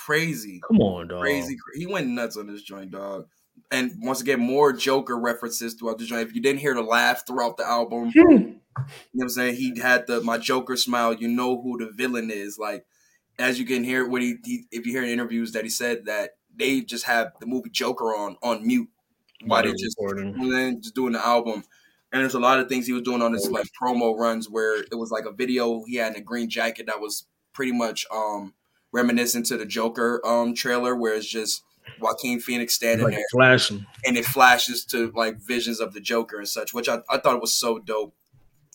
Crazy, 0.05 0.61
Come 0.67 0.81
on, 0.81 1.09
dog. 1.09 1.21
crazy. 1.23 1.57
He 1.75 1.87
went 1.87 2.09
nuts 2.09 2.37
on 2.37 2.47
this 2.47 2.63
joint, 2.63 2.91
dog. 2.91 3.27
And 3.71 3.93
once 4.03 4.21
again, 4.21 4.41
more 4.41 4.73
Joker 4.73 5.19
references 5.19 5.75
throughout 5.75 5.99
the 5.99 6.05
joint. 6.05 6.29
If 6.29 6.35
you 6.35 6.43
didn't 6.43 6.61
hear 6.61 6.75
the 6.75 6.83
laugh 6.83 7.27
throughout 7.27 7.57
the 7.57 7.67
album, 7.67 8.11
Hmm. 8.11 8.19
You 8.19 8.81
know 8.81 8.95
what 9.13 9.23
I'm 9.25 9.29
saying? 9.29 9.57
He 9.57 9.79
had 9.79 10.07
the 10.07 10.23
my 10.23 10.39
Joker 10.39 10.77
smile. 10.77 11.13
You 11.13 11.29
know 11.29 11.61
who 11.61 11.79
the 11.79 11.91
villain 11.93 12.31
is. 12.31 12.59
Like 12.59 12.87
as 13.39 13.59
you 13.59 13.67
can 13.67 13.85
hear 13.85 14.07
what 14.09 14.23
he, 14.23 14.37
he 14.45 14.65
if 14.71 14.87
you 14.87 14.93
hear 14.93 15.03
in 15.03 15.11
interviews 15.11 15.53
that 15.53 15.65
he 15.65 15.71
said 15.71 16.07
that 16.07 16.31
they 16.57 16.81
just 16.81 17.05
have 17.05 17.33
the 17.41 17.47
movie 17.47 17.69
Joker 17.71 18.15
on 18.17 18.37
on 18.43 18.67
mute 18.67 18.89
while 19.45 19.63
they 19.63 19.73
just 19.73 19.97
then 19.99 20.81
just 20.81 20.95
doing 20.95 21.13
the 21.13 21.25
album. 21.27 21.65
And 22.13 22.21
there's 22.23 22.35
a 22.35 22.41
lot 22.41 22.61
of 22.61 22.69
things 22.69 22.87
he 22.87 22.93
was 22.93 23.03
doing 23.03 23.21
on 23.23 23.33
his 23.35 23.51
like 23.51 23.67
promo 23.81 24.17
runs 24.19 24.49
where 24.49 24.81
it 24.81 24.95
was 24.97 25.11
like 25.11 25.25
a 25.27 25.33
video 25.33 25.83
he 25.87 25.97
had 25.97 26.15
in 26.15 26.21
a 26.21 26.25
green 26.25 26.49
jacket 26.49 26.87
that 26.87 27.01
was 27.01 27.27
pretty 27.53 27.73
much 27.73 28.07
um 28.11 28.55
reminiscent 28.93 29.47
to 29.47 29.57
the 29.57 29.67
Joker 29.67 30.21
um 30.25 30.55
trailer 30.55 30.95
where 30.95 31.15
it's 31.15 31.27
just 31.27 31.65
Joaquin 32.01 32.39
Phoenix 32.41 32.75
standing 32.75 33.05
Like 33.07 33.15
there 33.17 33.25
flashing. 33.33 33.87
and 34.05 34.17
it 34.17 34.25
flashes 34.25 34.85
to 34.87 35.11
like 35.17 35.39
visions 35.39 35.81
of 35.81 35.95
the 35.95 36.01
Joker 36.01 36.39
and 36.39 36.49
such, 36.49 36.73
which 36.73 36.89
I, 36.89 37.01
I 37.11 37.19
thought 37.19 37.41
was 37.41 37.53
so 37.59 37.79
dope. 37.79 38.15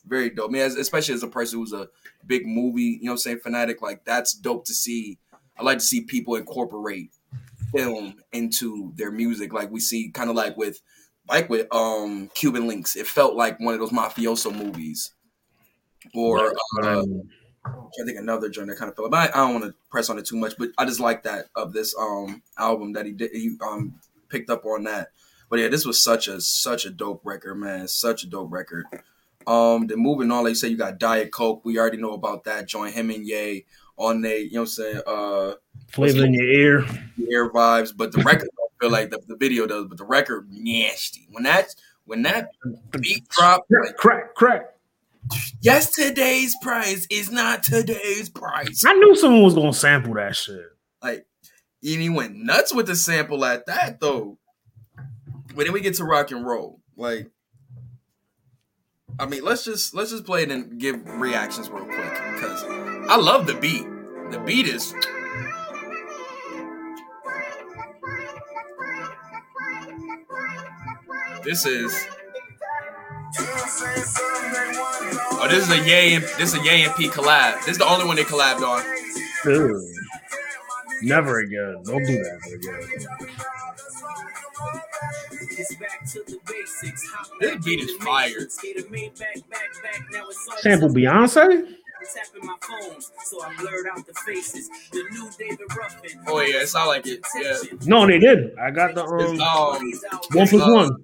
Very 0.06 0.30
dope. 0.30 0.50
I 0.50 0.54
mean, 0.54 0.62
as, 0.62 0.76
especially 0.76 1.16
as 1.16 1.24
a 1.24 1.28
person 1.28 1.60
who's 1.60 1.74
a 1.74 1.90
big 2.26 2.46
movie, 2.46 2.98
you 3.02 3.06
know 3.06 3.12
I'm 3.12 3.18
saying, 3.18 3.40
fanatic, 3.40 3.82
like 3.82 4.04
that's 4.06 4.34
dope 4.34 4.66
to 4.66 4.74
see. 4.74 5.18
I 5.58 5.64
like 5.64 5.80
to 5.80 5.84
see 5.84 6.02
people 6.02 6.36
incorporate 6.36 7.12
film 7.74 8.16
into 8.32 8.94
their 8.96 9.12
music, 9.12 9.52
like 9.54 9.70
we 9.72 9.80
see 9.80 10.10
kind 10.10 10.30
of 10.30 10.36
like 10.36 10.56
with 10.58 10.82
like 11.30 11.50
with 11.50 11.68
um 11.74 12.30
Cuban 12.34 12.68
Links. 12.68 12.96
It 12.96 13.08
felt 13.08 13.36
like 13.36 13.60
one 13.60 13.74
of 13.74 13.80
those 13.80 13.92
mafioso 13.92 14.54
movies. 14.56 15.12
Or 16.14 16.54
uh, 16.84 17.00
Um, 17.02 17.30
I 17.68 18.06
think 18.06 18.18
another 18.18 18.50
joint 18.50 18.70
that 18.70 18.78
kind 18.78 18.90
of 18.90 18.96
felt. 18.96 19.12
But 19.12 19.36
I, 19.36 19.40
I 19.40 19.46
don't 19.46 19.60
want 19.60 19.66
to 19.66 19.76
press 19.90 20.10
on 20.10 20.18
it 20.18 20.26
too 20.26 20.38
much. 20.38 20.54
But 20.58 20.70
I 20.78 20.86
just 20.86 21.00
like 21.00 21.24
that 21.24 21.46
of 21.56 21.74
this 21.74 21.96
um 22.00 22.42
album 22.58 22.94
that 22.94 23.06
he 23.06 23.12
did. 23.12 23.32
He 23.32 23.56
um 23.62 23.96
picked 24.30 24.50
up 24.50 24.66
on 24.66 24.84
that. 24.84 25.10
But 25.50 25.60
yeah, 25.60 25.68
this 25.70 25.86
was 25.86 26.04
such 26.04 26.28
a 26.28 26.42
such 26.42 26.86
a 26.86 26.90
dope 26.90 27.22
record, 27.24 27.56
man. 27.56 27.88
Such 27.88 28.24
a 28.24 28.28
dope 28.28 28.52
record. 28.52 28.86
Um, 29.46 29.88
then 29.88 30.00
moving 30.00 30.30
on, 30.30 30.44
like 30.44 30.52
you 30.52 30.56
say, 30.56 30.68
you 30.68 30.78
got 30.78 31.00
Diet 31.00 31.32
Coke. 31.32 31.64
We 31.64 31.80
already 31.80 31.98
know 31.98 32.12
about 32.12 32.44
that. 32.44 32.68
Joint 32.68 32.94
him 32.94 33.10
and 33.10 33.26
Ye 33.26 33.66
on 33.98 34.22
they, 34.22 34.42
you 34.42 34.52
know 34.52 34.62
what 34.62 34.64
I'm 34.64 34.68
saying, 34.68 35.02
uh, 35.08 35.54
flavor 35.88 36.26
in 36.26 36.34
your 36.34 36.44
ear. 36.44 36.86
air 37.32 37.50
vibes. 37.50 37.94
But 37.96 38.12
the 38.12 38.22
record, 38.24 38.50
I 38.60 38.68
feel 38.80 38.92
like 38.92 39.10
the, 39.10 39.20
the 39.28 39.38
video 39.38 39.66
does. 39.66 39.86
But 39.86 39.98
the 39.98 40.06
record, 40.06 40.50
nasty. 40.52 41.28
When 41.32 41.44
that 41.44 41.74
when 42.06 42.24
that 42.24 42.50
beat 43.00 43.28
drop, 43.30 43.66
like, 43.70 43.96
Crack, 43.96 44.36
crack. 44.36 44.77
Yesterday's 45.62 46.56
price 46.62 47.08
is 47.10 47.32
not 47.32 47.64
today's 47.64 48.30
price. 48.30 48.84
I 48.86 48.94
knew 48.94 49.16
someone 49.16 49.44
was 49.44 49.54
gonna 49.54 49.74
sample 49.74 50.14
that 50.16 50.36
shit. 50.36 50.66
Like, 51.02 51.26
and 51.84 52.02
he 52.02 52.10
went 52.10 52.36
nuts 52.36 52.74
with 52.74 52.88
the 52.88 52.96
sample 52.96 53.44
at 53.46 53.66
that 53.68 54.00
though. 54.00 54.38
But 55.56 55.66
then 55.66 55.74
we 55.74 55.82
get 55.82 55.96
to 55.96 56.04
rock 56.04 56.32
and 56.32 56.46
roll. 56.46 56.82
Like, 56.96 57.32
I 59.20 59.26
mean, 59.26 59.44
let's 59.44 59.66
just 59.66 59.94
let's 59.94 60.12
just 60.12 60.26
play 60.26 60.44
it 60.44 60.52
and 60.52 60.80
give 60.80 61.08
reactions 61.20 61.70
real 61.70 61.86
quick 61.86 62.14
because 62.34 62.64
I 63.10 63.18
love 63.18 63.48
the 63.48 63.56
beat. 63.56 63.86
The 64.32 64.40
beat 64.40 64.68
is. 64.68 64.94
This 71.44 71.66
is. 71.66 72.08
Oh, 75.40 75.48
this 75.50 75.64
is 75.64 75.72
a 75.72 75.86
Ye 75.86 76.16
and 76.16 76.24
this 76.24 76.54
is 76.54 76.60
a 76.60 76.64
Ye 76.64 76.84
and 76.84 76.96
P 76.96 77.08
collab. 77.08 77.60
This 77.60 77.70
is 77.70 77.78
the 77.78 77.90
only 77.90 78.06
one 78.06 78.16
they 78.16 78.24
collabed 78.24 78.62
on. 78.62 78.84
Ew. 79.46 79.94
Never 81.02 81.40
again. 81.40 81.82
Don't 81.84 82.06
do 82.06 82.16
that 82.24 82.40
again. 82.54 83.08
This 87.40 87.66
beat 87.66 87.80
is 87.82 87.92
fire. 88.04 88.48
Sample 90.60 90.90
Beyonce? 90.90 91.78
tapping 92.14 92.46
my 92.46 92.56
phones, 92.62 93.12
so 93.26 93.44
I 93.44 93.56
blurred 93.58 93.88
out 93.92 94.06
the 94.06 94.14
faces. 94.26 94.70
The 94.92 95.04
new 95.12 95.30
David 95.38 95.76
Ruffin. 95.76 96.24
Oh 96.28 96.40
yeah, 96.42 96.62
it 96.62 96.68
sound 96.68 96.88
like 96.90 97.06
it. 97.06 97.22
Yeah. 97.36 97.58
No, 97.86 98.08
they 98.08 98.20
did. 98.20 98.58
I 98.58 98.72
got 98.72 98.96
the 98.96 99.04
um 99.06 99.20
It's, 99.20 100.04
um, 100.06 100.20
one 100.34 100.48
plus 100.48 100.72
one. 100.72 101.04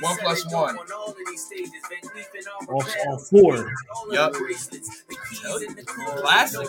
One 0.00 0.16
plus 0.18 0.52
one. 0.52 0.76
All, 2.68 2.84
all 3.06 3.18
four. 3.18 3.72
Yup. 4.10 4.34
Classic. 6.16 6.68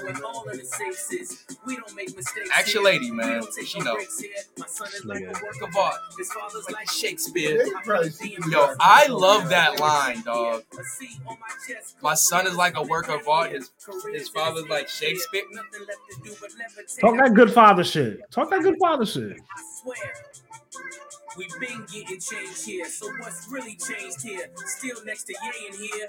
Ask 2.54 2.74
your 2.74 2.84
lady, 2.84 3.12
man. 3.12 3.44
She 3.66 3.80
know. 3.80 3.98
Like 5.06 5.22
a 5.22 5.28
work 5.28 5.62
of 5.62 5.76
art. 5.76 5.96
His 6.18 6.32
father's 6.32 6.70
Like 6.70 6.90
Shakespeare. 6.90 7.64
They 7.64 7.72
probably 7.84 8.10
see 8.10 8.38
me 8.38 8.52
Yo. 8.52 8.76
I 8.80 9.08
love 9.08 9.50
that 9.50 9.80
line, 9.80 10.22
dog. 10.22 10.64
My 12.02 12.14
son 12.14 12.48
is 12.48 12.56
like 12.56 12.78
a 12.78 12.84
work 12.84 13.10
of 13.10 13.28
art. 13.28 13.52
His 13.52 13.72
his 14.14 14.30
father's 14.30 14.68
like 14.68 14.88
Shakespeare. 14.90 15.44
Talk 17.02 17.18
that 17.18 17.34
good 17.34 17.54
father 17.54 17.84
shit. 17.84 18.20
Talk 18.32 18.50
that 18.50 18.62
good 18.62 18.78
father 18.80 19.06
shit. 19.06 19.38
I 21.38 21.42
swear. 21.42 21.48
We've 21.60 21.60
been 21.60 21.86
getting 21.92 22.20
changed 22.20 22.66
here, 22.66 22.86
so 22.90 23.08
what's 23.20 23.48
really 23.50 23.76
changed 23.76 24.22
here? 24.24 24.48
Still 24.66 25.04
next 25.06 25.24
to 25.26 25.34
Ye 25.34 25.68
in 25.68 25.74
here. 25.74 26.08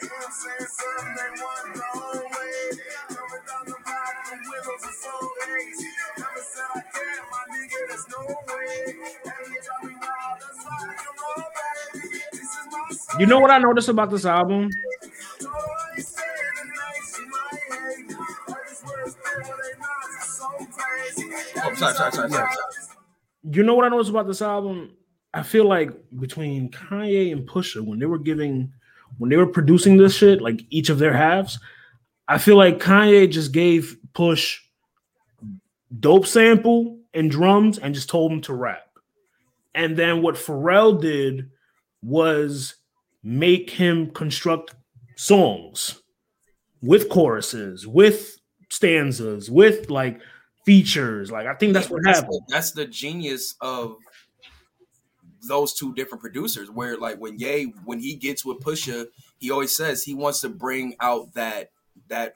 You 13.18 13.26
know 13.26 13.40
what 13.40 13.50
I 13.50 13.58
noticed 13.58 13.88
about 13.88 14.10
this 14.10 14.26
album? 14.26 14.68
Oh, 21.58 21.74
sorry, 21.74 21.94
sorry, 21.94 22.12
sorry, 22.12 22.12
sorry. 22.12 22.30
sorry. 22.30 22.48
You 23.50 23.62
know 23.62 23.74
what 23.74 23.84
I 23.84 23.88
noticed 23.88 24.10
about 24.10 24.26
this 24.26 24.42
album? 24.42 24.90
I 25.34 25.42
feel 25.42 25.64
like 25.66 25.90
between 26.18 26.70
Kanye 26.70 27.32
and 27.32 27.46
Pusha, 27.48 27.84
when 27.84 27.98
they 27.98 28.06
were 28.06 28.18
giving, 28.18 28.72
when 29.18 29.30
they 29.30 29.36
were 29.36 29.46
producing 29.46 29.96
this 29.96 30.16
shit, 30.16 30.40
like 30.40 30.62
each 30.70 30.88
of 30.88 30.98
their 30.98 31.12
halves, 31.12 31.58
I 32.28 32.38
feel 32.38 32.56
like 32.56 32.78
Kanye 32.78 33.30
just 33.30 33.52
gave 33.52 33.96
Push 34.14 34.60
dope 36.00 36.26
sample 36.26 36.98
and 37.14 37.30
drums 37.30 37.78
and 37.78 37.94
just 37.94 38.08
told 38.08 38.32
him 38.32 38.40
to 38.42 38.54
rap. 38.54 38.88
And 39.74 39.96
then 39.96 40.22
what 40.22 40.36
Pharrell 40.36 40.98
did 41.00 41.50
was 42.02 42.76
make 43.22 43.68
him 43.70 44.10
construct 44.10 44.74
songs 45.16 46.00
with 46.80 47.08
choruses, 47.08 47.86
with 47.86 48.38
stanzas, 48.70 49.50
with 49.50 49.90
like 49.90 50.20
features. 50.64 51.30
Like 51.30 51.46
I 51.46 51.54
think 51.54 51.74
that's 51.74 51.90
what 51.90 52.02
That's 52.04 52.20
happened. 52.20 52.40
the, 52.48 52.54
that's 52.54 52.70
the 52.72 52.86
genius 52.86 53.54
of 53.60 53.96
those 55.46 55.74
two 55.74 55.94
different 55.94 56.20
producers. 56.22 56.70
Where 56.70 56.96
like 56.96 57.18
when 57.18 57.38
Ye, 57.38 57.72
when 57.84 58.00
he 58.00 58.14
gets 58.14 58.44
with 58.44 58.60
Pusha, 58.60 59.06
he 59.38 59.50
always 59.50 59.76
says 59.76 60.02
he 60.02 60.14
wants 60.14 60.40
to 60.40 60.48
bring 60.48 60.96
out 61.00 61.34
that 61.34 61.70
that 62.08 62.34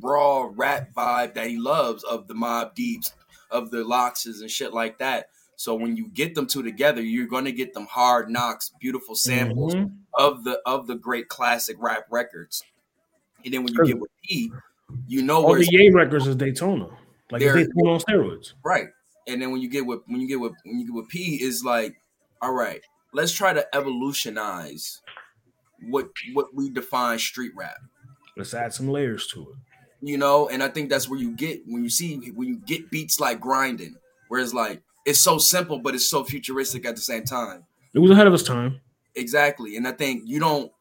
raw 0.00 0.48
rap 0.54 0.92
vibe 0.94 1.34
that 1.34 1.48
he 1.48 1.58
loves 1.58 2.02
of 2.04 2.26
the 2.26 2.34
Mob 2.34 2.74
Deeps, 2.74 3.12
of 3.50 3.70
the 3.70 3.78
Loxes 3.78 4.40
and 4.40 4.50
shit 4.50 4.72
like 4.72 4.98
that. 4.98 5.26
So 5.56 5.74
when 5.74 5.96
you 5.96 6.08
get 6.08 6.34
them 6.34 6.46
two 6.46 6.62
together, 6.62 7.02
you're 7.02 7.26
going 7.26 7.44
to 7.44 7.52
get 7.52 7.74
them 7.74 7.86
hard 7.86 8.30
knocks, 8.30 8.72
beautiful 8.80 9.14
samples 9.14 9.74
Mhm. 9.74 9.92
of 10.14 10.44
the 10.44 10.60
of 10.66 10.86
the 10.86 10.94
great 10.96 11.28
classic 11.28 11.76
rap 11.78 12.06
records. 12.10 12.64
And 13.44 13.52
then 13.52 13.62
when 13.64 13.74
you 13.74 13.84
get 13.84 14.00
with 14.00 14.10
P, 14.24 14.50
you 15.06 15.22
know 15.22 15.42
All 15.42 15.50
where 15.50 15.58
the 15.58 15.68
Ye 15.70 15.90
records 15.90 16.26
is 16.26 16.36
Daytona. 16.36 16.88
Like 17.30 17.40
Daytona 17.42 17.90
on 17.92 18.00
steroids. 18.00 18.54
Right. 18.64 18.88
And 19.28 19.40
then 19.40 19.52
when 19.52 19.60
you 19.60 19.68
get 19.68 19.86
with 19.86 20.00
when 20.06 20.20
you 20.20 20.26
get 20.26 20.40
with 20.40 20.52
when 20.64 20.80
you 20.80 20.86
get 20.86 20.94
with 20.94 21.08
P 21.08 21.40
is 21.42 21.62
like, 21.64 21.94
all 22.42 22.52
right, 22.52 22.82
let's 23.14 23.32
try 23.32 23.52
to 23.52 23.64
evolutionize 23.74 25.00
what 25.88 26.08
what 26.34 26.54
we 26.54 26.68
define 26.68 27.18
street 27.18 27.52
rap. 27.56 27.78
Let's 28.36 28.52
add 28.52 28.74
some 28.74 28.88
layers 28.88 29.26
to 29.28 29.42
it. 29.42 29.56
You 30.00 30.18
know, 30.18 30.48
and 30.48 30.62
I 30.62 30.68
think 30.68 30.90
that's 30.90 31.08
where 31.08 31.18
you 31.18 31.30
get 31.30 31.62
when 31.66 31.84
you 31.84 31.90
see 31.90 32.30
when 32.32 32.48
you 32.48 32.56
get 32.56 32.90
beats 32.90 33.20
like 33.20 33.40
grinding, 33.40 33.94
where 34.28 34.40
it's 34.40 34.52
like 34.52 34.82
it's 35.06 35.22
so 35.22 35.38
simple 35.38 35.78
but 35.78 35.94
it's 35.94 36.10
so 36.10 36.24
futuristic 36.24 36.84
at 36.84 36.96
the 36.96 37.00
same 37.00 37.24
time. 37.24 37.64
It 37.94 38.00
was 38.00 38.10
ahead 38.10 38.26
of 38.26 38.34
its 38.34 38.42
time. 38.42 38.80
Exactly. 39.14 39.76
And 39.76 39.86
I 39.86 39.92
think 39.92 40.22
you 40.26 40.40
don't 40.40 40.72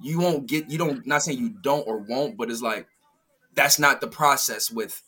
you 0.00 0.18
won't 0.18 0.46
get 0.46 0.68
you 0.68 0.78
don't 0.78 1.06
not 1.06 1.22
saying 1.22 1.38
you 1.38 1.50
don't 1.62 1.86
or 1.86 1.98
won't, 1.98 2.36
but 2.36 2.50
it's 2.50 2.62
like 2.62 2.88
that's 3.54 3.78
not 3.78 4.00
the 4.00 4.08
process 4.08 4.70
with 4.70 5.00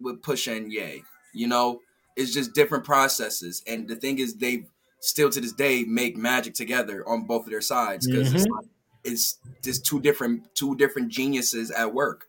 with 0.00 0.20
Pusha 0.20 0.56
and 0.56 0.72
Ye. 0.72 1.02
You 1.32 1.46
know, 1.46 1.80
it's 2.16 2.34
just 2.34 2.54
different 2.54 2.84
processes. 2.84 3.62
And 3.66 3.88
the 3.88 3.96
thing 3.96 4.18
is 4.18 4.34
they 4.34 4.66
still 5.00 5.30
to 5.30 5.40
this 5.40 5.52
day 5.52 5.84
make 5.84 6.16
magic 6.16 6.54
together 6.54 7.06
on 7.08 7.24
both 7.26 7.44
of 7.46 7.50
their 7.50 7.60
sides 7.60 8.06
because 8.06 8.32
it's 8.32 8.46
Mhm. 8.46 8.50
like 8.56 8.66
it's 9.02 9.38
just 9.62 9.84
two 9.84 10.00
different 10.00 10.54
two 10.54 10.76
different 10.76 11.08
geniuses 11.08 11.70
at 11.70 11.92
work. 11.92 12.26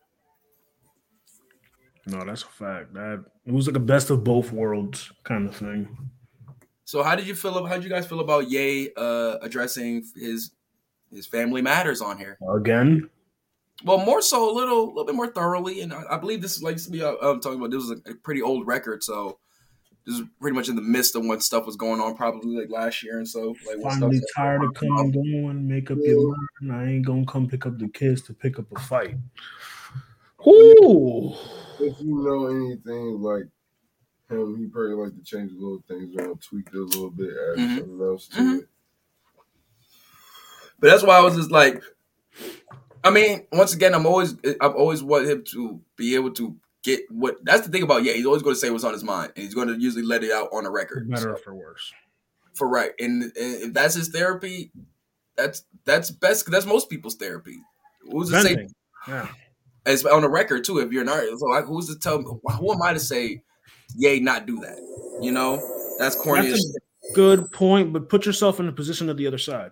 No, 2.07 2.23
that's 2.25 2.43
a 2.43 2.47
fact. 2.47 2.93
That 2.93 3.23
it 3.45 3.51
was 3.53 3.67
like 3.67 3.75
a 3.75 3.79
best 3.79 4.09
of 4.09 4.23
both 4.23 4.51
worlds 4.51 5.11
kind 5.23 5.47
of 5.47 5.55
thing. 5.55 5.87
So 6.85 7.03
how 7.03 7.15
did 7.15 7.27
you 7.27 7.35
feel 7.35 7.57
about 7.57 7.69
how 7.69 7.75
did 7.75 7.83
you 7.83 7.89
guys 7.89 8.05
feel 8.07 8.19
about 8.21 8.49
Ye 8.49 8.91
uh 8.97 9.37
addressing 9.41 10.03
his 10.15 10.51
his 11.11 11.27
family 11.27 11.61
matters 11.61 12.01
on 12.01 12.17
here? 12.17 12.37
Again, 12.55 13.09
Well, 13.83 13.97
more 13.97 14.21
so, 14.21 14.49
a 14.49 14.53
little, 14.53 14.83
a 14.85 14.87
little 14.89 15.05
bit 15.05 15.15
more 15.15 15.27
thoroughly, 15.31 15.81
and 15.81 15.91
I, 15.91 16.03
I 16.11 16.17
believe 16.17 16.41
this 16.41 16.55
is 16.55 16.61
like 16.63 16.77
to 16.77 16.89
be 16.91 17.01
uh, 17.03 17.15
um, 17.21 17.39
talking 17.41 17.57
about. 17.59 17.71
This 17.71 17.81
was 17.87 17.91
a, 18.05 18.11
a 18.11 18.15
pretty 18.15 18.41
old 18.41 18.65
record, 18.67 19.03
so 19.03 19.39
this 20.05 20.15
is 20.19 20.23
pretty 20.39 20.55
much 20.55 20.67
in 20.69 20.75
the 20.75 20.81
midst 20.81 21.15
of 21.15 21.25
when 21.25 21.39
stuff 21.39 21.65
was 21.65 21.75
going 21.75 22.01
on, 22.01 22.15
probably 22.15 22.55
like 22.59 22.69
last 22.71 23.03
year 23.03 23.17
and 23.17 23.27
so. 23.27 23.55
Like 23.65 23.77
when 23.77 23.91
finally 23.91 24.17
stuff- 24.17 24.29
tired 24.35 24.63
of 24.63 24.73
coming 24.73 25.11
going. 25.11 25.67
Make 25.67 25.91
up 25.91 25.97
your 26.01 26.35
mind. 26.61 26.71
I 26.71 26.89
ain't 26.91 27.05
gonna 27.05 27.25
come 27.25 27.47
pick 27.47 27.65
up 27.65 27.77
the 27.77 27.87
kids 27.89 28.21
to 28.23 28.33
pick 28.33 28.57
up 28.59 28.65
a 28.75 28.79
fight. 28.79 29.15
Ooh. 30.47 31.33
If 31.79 31.99
you 32.01 32.23
know 32.23 32.47
anything 32.47 33.21
like 33.21 33.45
him, 34.29 34.57
he 34.57 34.65
probably 34.67 34.93
like 34.93 35.15
to 35.15 35.23
change 35.23 35.51
a 35.51 35.55
little 35.55 35.83
things 35.87 36.15
around, 36.15 36.41
tweak 36.41 36.67
it 36.73 36.75
a 36.75 36.79
little 36.81 37.09
bit, 37.11 37.29
add 37.29 37.57
Mhm. 37.59 37.77
something 37.79 38.01
else 38.01 38.27
to 38.29 38.37
Mhm. 38.39 38.59
it. 38.59 38.67
But 40.79 40.89
that's 40.89 41.03
why 41.03 41.17
I 41.17 41.21
was 41.21 41.35
just 41.35 41.51
like, 41.51 41.83
I 43.03 43.11
mean, 43.11 43.45
once 43.51 43.73
again, 43.73 43.93
I'm 43.93 44.05
always, 44.07 44.35
I've 44.59 44.75
always 44.75 45.03
wanted 45.03 45.29
him 45.29 45.43
to 45.51 45.81
be 45.95 46.15
able 46.15 46.31
to 46.33 46.55
get 46.83 47.01
what. 47.09 47.37
That's 47.43 47.65
the 47.65 47.71
thing 47.71 47.83
about 47.83 48.03
yeah, 48.03 48.13
he's 48.13 48.25
always 48.25 48.41
going 48.43 48.55
to 48.55 48.59
say 48.59 48.69
what's 48.69 48.83
on 48.83 48.93
his 48.93 49.03
mind, 49.03 49.33
and 49.35 49.43
he's 49.45 49.53
going 49.55 49.67
to 49.67 49.75
usually 49.79 50.03
let 50.03 50.23
it 50.23 50.31
out 50.31 50.49
on 50.53 50.65
a 50.65 50.69
For 50.69 50.71
record. 50.71 51.09
better 51.09 51.31
or 51.33 51.37
for 51.37 51.53
worse. 51.55 51.91
for 52.53 52.67
right, 52.67 52.91
and, 52.99 53.23
and 53.23 53.33
if 53.35 53.73
that's 53.73 53.95
his 53.95 54.09
therapy, 54.09 54.71
that's 55.37 55.63
that's 55.85 56.11
best. 56.11 56.49
That's 56.51 56.65
most 56.65 56.89
people's 56.89 57.15
therapy. 57.15 57.57
Who's 58.11 58.29
to 58.31 58.41
say 58.41 58.67
Yeah. 59.07 59.27
as 59.85 60.05
on 60.05 60.21
the 60.23 60.29
record 60.29 60.63
too. 60.63 60.79
If 60.79 60.91
you're 60.91 61.03
an 61.03 61.09
artist, 61.09 61.39
so 61.39 61.45
like, 61.47 61.65
who's 61.65 61.87
to 61.87 61.97
tell 61.99 62.19
me? 62.19 62.25
Who 62.59 62.71
am 62.73 62.81
I 62.81 62.93
to 62.93 62.99
say, 62.99 63.41
yay, 63.95 64.19
not 64.19 64.45
do 64.45 64.59
that? 64.61 64.77
You 65.21 65.31
know, 65.31 65.61
that's 65.99 66.15
corny. 66.15 66.49
That's 66.49 66.77
a 67.11 67.13
good 67.13 67.51
point, 67.51 67.93
but 67.93 68.09
put 68.09 68.25
yourself 68.25 68.59
in 68.59 68.65
the 68.65 68.71
position 68.71 69.07
of 69.09 69.17
the 69.17 69.27
other 69.27 69.37
side. 69.37 69.71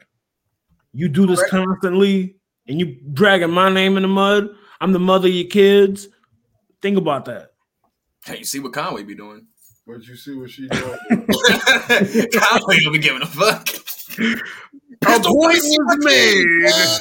You 0.93 1.07
do 1.09 1.25
this 1.27 1.39
Correct. 1.39 1.51
constantly 1.51 2.35
and 2.67 2.79
you 2.79 2.97
dragging 3.13 3.51
my 3.51 3.69
name 3.69 3.95
in 3.97 4.03
the 4.03 4.07
mud. 4.09 4.49
I'm 4.81 4.91
the 4.93 4.99
mother 4.99 5.27
of 5.27 5.33
your 5.33 5.47
kids. 5.47 6.07
Think 6.81 6.97
about 6.97 7.25
that. 7.25 7.51
Hey, 8.25 8.39
you 8.39 8.45
see 8.45 8.59
what 8.59 8.73
Conway 8.73 9.03
be 9.03 9.15
doing? 9.15 9.47
But 9.85 10.03
you 10.03 10.15
see 10.15 10.35
what 10.35 10.49
she 10.49 10.67
doing? 10.67 10.97
Conway 11.09 12.79
don't 12.83 12.93
be 12.93 12.99
giving 12.99 13.21
a 13.21 13.25
fuck. 13.25 13.67
A 14.19 15.19
point 15.19 15.59
was 15.63 15.97
made. 16.01 16.45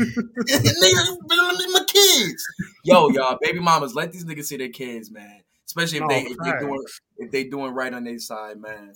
Nigga, 0.00 1.28
been 1.28 1.38
on 1.38 1.72
my 1.72 1.84
kids. 1.86 2.44
Yo, 2.82 3.08
y'all, 3.10 3.38
baby 3.40 3.60
mamas, 3.60 3.94
let 3.94 4.12
these 4.12 4.24
niggas 4.24 4.46
see 4.46 4.56
their 4.56 4.70
kids, 4.70 5.10
man. 5.12 5.42
Especially 5.66 5.98
if 5.98 6.08
they 6.08 6.24
Oh, 6.24 6.30
if 6.30 6.36
they 6.38 6.58
doing 6.66 6.84
if 7.18 7.30
they 7.30 7.44
doing 7.44 7.74
right 7.74 7.92
on 7.92 8.04
their 8.04 8.18
side, 8.18 8.58
man. 8.58 8.94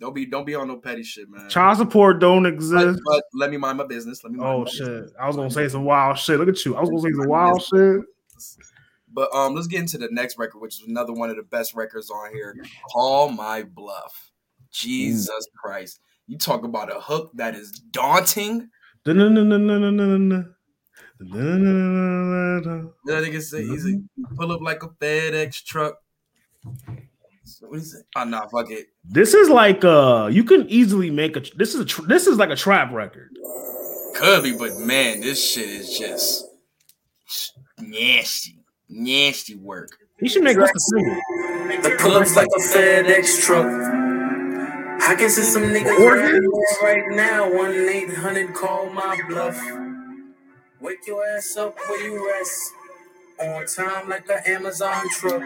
Don't 0.00 0.14
be 0.14 0.26
don't 0.26 0.44
be 0.46 0.54
on 0.54 0.68
no 0.68 0.78
petty 0.78 1.02
shit, 1.02 1.28
man. 1.28 1.48
Child 1.48 1.78
support 1.78 2.20
don't 2.20 2.44
But, 2.44 2.52
exist. 2.52 3.00
but 3.04 3.22
let 3.34 3.50
me 3.50 3.56
mind 3.56 3.78
my 3.78 3.86
business. 3.86 4.22
Let 4.22 4.32
me 4.32 4.38
oh, 4.40 4.42
mind 4.42 4.54
Oh 4.54 4.64
my 4.64 4.70
shit! 4.70 4.86
business. 4.86 5.12
I 5.20 5.26
was 5.26 5.36
gonna 5.36 5.50
say 5.50 5.68
some 5.68 5.84
wild 5.84 6.18
shit. 6.18 6.38
Look 6.38 6.48
at 6.48 6.64
you. 6.64 6.76
I 6.76 6.80
was 6.80 6.90
gonna 6.90 7.02
say 7.02 7.12
some 7.12 7.28
wild 7.28 7.62
shit. 7.62 8.00
But 9.12 9.32
um, 9.34 9.54
let's 9.54 9.66
get 9.66 9.80
into 9.80 9.98
the 9.98 10.08
next 10.10 10.38
record, 10.38 10.60
which 10.60 10.80
is 10.80 10.88
another 10.88 11.12
one 11.12 11.30
of 11.30 11.36
the 11.36 11.42
best 11.42 11.74
records 11.74 12.10
on 12.10 12.32
here. 12.32 12.54
Call 12.92 13.30
my 13.30 13.62
bluff. 13.62 14.32
Jesus 14.70 15.46
Christ! 15.56 16.00
You 16.26 16.36
talk 16.36 16.64
about 16.64 16.94
a 16.94 17.00
hook 17.00 17.30
that 17.34 17.54
is 17.54 17.70
daunting. 17.72 18.68
That 19.04 19.16
nigga 23.06 23.42
say 23.42 23.66
he's 23.66 23.86
a, 23.86 23.98
pull 24.36 24.52
up 24.52 24.60
like 24.60 24.82
a 24.82 24.88
FedEx 24.88 25.64
truck. 25.64 25.96
What 27.60 27.78
is 27.78 27.94
it? 27.94 28.04
Oh 28.14 28.24
no, 28.24 28.46
fuck 28.52 28.70
it. 28.70 28.88
This 29.04 29.32
is 29.34 29.48
like 29.48 29.84
uh, 29.84 30.28
you 30.30 30.44
can 30.44 30.68
easily 30.68 31.10
make 31.10 31.36
a. 31.36 31.42
This 31.56 31.74
is 31.74 31.80
a. 31.80 31.84
Tr- 31.86 32.06
this 32.06 32.26
is 32.26 32.36
like 32.36 32.50
a 32.50 32.56
trap 32.56 32.92
record. 32.92 33.30
Could 34.14 34.42
be, 34.42 34.56
but 34.56 34.76
man, 34.78 35.20
this 35.20 35.50
shit 35.50 35.68
is 35.68 35.98
just 35.98 36.44
nasty, 37.78 38.57
nasty 38.88 39.54
work. 39.54 39.90
He 40.20 40.28
should 40.28 40.42
make 40.42 40.56
this 40.56 40.70
a 40.70 40.80
single. 40.80 41.14
The 41.82 41.96
pull-ups 41.98 42.34
like 42.36 42.48
a 42.56 42.60
FedEx 42.60 43.42
truck. 43.42 43.66
I 45.00 45.14
can 45.14 45.30
see 45.30 45.42
some 45.42 45.62
niggas 45.62 45.98
Organs? 46.00 46.46
right 46.82 47.04
right 47.04 47.16
now. 47.16 47.54
One 47.54 47.72
eight 47.72 48.14
hundred, 48.14 48.52
call 48.54 48.90
my 48.90 49.18
bluff. 49.28 49.58
Wake 50.80 51.06
your 51.06 51.24
ass 51.26 51.56
up 51.56 51.76
where 51.88 52.02
you 52.04 52.28
rest. 52.28 52.72
On 53.40 53.64
time 53.66 54.08
like 54.08 54.28
an 54.28 54.40
Amazon 54.46 55.08
truck. 55.10 55.42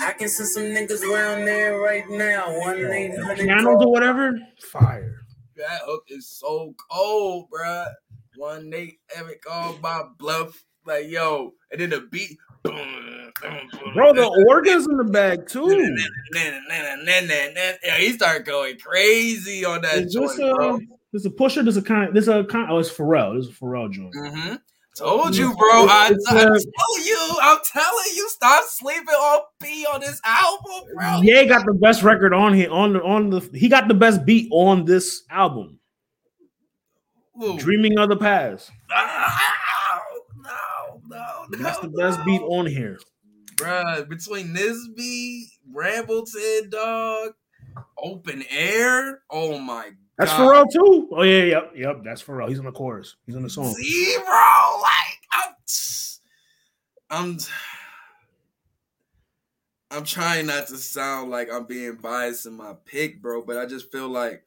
I 0.00 0.12
can 0.16 0.28
see 0.28 0.44
some 0.44 0.62
niggas 0.62 1.02
around 1.02 1.44
there 1.44 1.80
right 1.80 2.08
now. 2.08 2.56
One 2.60 2.78
eight 2.92 3.18
hundred. 3.18 3.38
Pianos 3.46 3.84
or 3.84 3.90
whatever. 3.90 4.38
Fire. 4.70 5.16
That 5.56 5.80
hook 5.84 6.04
is 6.08 6.28
so 6.28 6.74
cold, 6.90 7.46
bruh. 7.52 7.92
One 8.36 8.70
Nate 8.70 9.00
ever 9.16 9.34
called 9.44 9.82
my 9.82 10.04
bluff. 10.18 10.64
Like, 10.90 11.08
yo, 11.08 11.54
and 11.70 11.80
then 11.80 11.90
the 11.90 12.00
beat. 12.10 12.36
Bro, 12.64 14.12
the 14.12 14.44
organs 14.48 14.88
in 14.88 14.96
the 14.96 15.04
bag 15.04 15.46
too. 15.48 15.70
Yeah, 16.34 17.96
he 17.96 18.12
started 18.12 18.44
going 18.44 18.76
crazy 18.78 19.64
on 19.64 19.82
that 19.82 19.98
Is 19.98 20.12
this 20.12 20.36
joint, 20.36 20.50
a 20.50 20.54
bro. 20.56 20.80
this 21.12 21.24
a 21.24 21.30
pusher? 21.30 21.62
This 21.62 21.76
a 21.76 21.82
kind. 21.82 22.12
This 22.12 22.26
a 22.26 22.42
kind. 22.42 22.72
Oh, 22.72 22.78
it's 22.78 22.90
Pharrell. 22.90 23.36
This 23.36 23.46
is 23.46 23.52
a 23.52 23.54
Pharrell 23.54 23.88
joint. 23.92 24.12
Mm-hmm. 24.16 24.54
Told 24.96 25.36
you, 25.36 25.54
bro. 25.54 25.86
I, 25.88 26.10
It's, 26.12 26.26
I 26.28 26.38
uh, 26.38 26.48
tell 26.48 27.06
you, 27.06 27.38
I'm 27.40 27.58
telling 27.72 28.12
you, 28.16 28.28
stop 28.28 28.64
sleeping 28.66 29.14
on 29.14 29.42
B 29.60 29.86
on 29.94 30.00
this 30.00 30.20
album, 30.24 30.88
bro. 30.96 31.20
Ye 31.22 31.46
got 31.46 31.64
the 31.66 31.74
best 31.74 32.02
record 32.02 32.34
on 32.34 32.52
here. 32.52 32.70
On 32.72 32.94
the 32.94 33.02
on 33.04 33.30
the 33.30 33.48
he 33.54 33.68
got 33.68 33.86
the 33.86 33.94
best 33.94 34.26
beat 34.26 34.48
on 34.50 34.84
this 34.86 35.22
album. 35.30 35.78
Ooh. 37.42 37.56
Dreaming 37.56 37.96
of 37.98 38.08
the 38.08 38.16
past. 38.16 38.72
No. 38.90 38.96
That's 41.58 41.78
the 41.78 41.88
best 41.88 42.24
beat 42.24 42.42
on 42.42 42.66
here. 42.66 42.98
Bruh, 43.56 44.08
between 44.08 44.52
this 44.52 44.88
beat, 44.96 45.48
Brambleton, 45.70 46.70
dog, 46.70 47.32
open 47.98 48.42
air. 48.50 49.20
Oh 49.30 49.58
my 49.58 49.90
That's 50.18 50.30
God. 50.32 50.40
Pharrell 50.40 50.72
too. 50.72 51.08
Oh 51.12 51.22
yeah, 51.22 51.44
yep, 51.44 51.72
yep. 51.76 52.00
That's 52.04 52.22
Pharrell. 52.22 52.48
He's 52.48 52.58
on 52.58 52.64
the 52.64 52.72
chorus. 52.72 53.16
He's 53.26 53.36
on 53.36 53.42
the 53.42 53.50
song. 53.50 53.74
Zero. 53.74 54.24
Like 54.24 55.20
I'm, 55.32 55.54
I'm, 57.10 57.38
I'm 59.90 60.04
trying 60.04 60.46
not 60.46 60.68
to 60.68 60.76
sound 60.76 61.30
like 61.30 61.52
I'm 61.52 61.66
being 61.66 61.96
biased 61.96 62.46
in 62.46 62.54
my 62.54 62.74
pick, 62.86 63.20
bro. 63.20 63.42
But 63.42 63.58
I 63.58 63.66
just 63.66 63.92
feel 63.92 64.08
like 64.08 64.44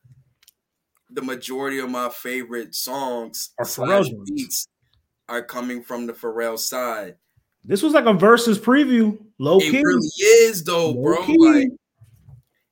the 1.12 1.22
majority 1.22 1.80
of 1.80 1.90
my 1.90 2.10
favorite 2.10 2.74
songs 2.74 3.52
Are 3.60 3.66
slash 3.66 4.06
Pharrell 4.06 4.10
joints. 4.10 4.32
beats 4.32 4.68
are 5.30 5.42
coming 5.44 5.82
from 5.84 6.06
the 6.06 6.14
Pharrell 6.14 6.58
side. 6.60 7.16
This 7.64 7.82
was 7.82 7.94
like 7.94 8.06
a 8.06 8.14
versus 8.14 8.60
preview. 8.60 9.18
Low 9.40 9.58
It 9.60 9.72
key. 9.72 9.82
really 9.84 10.08
is, 10.48 10.64
though, 10.64 10.92
Low 10.92 11.02
bro. 11.02 11.26
key. 11.26 11.38
Like, 11.40 11.68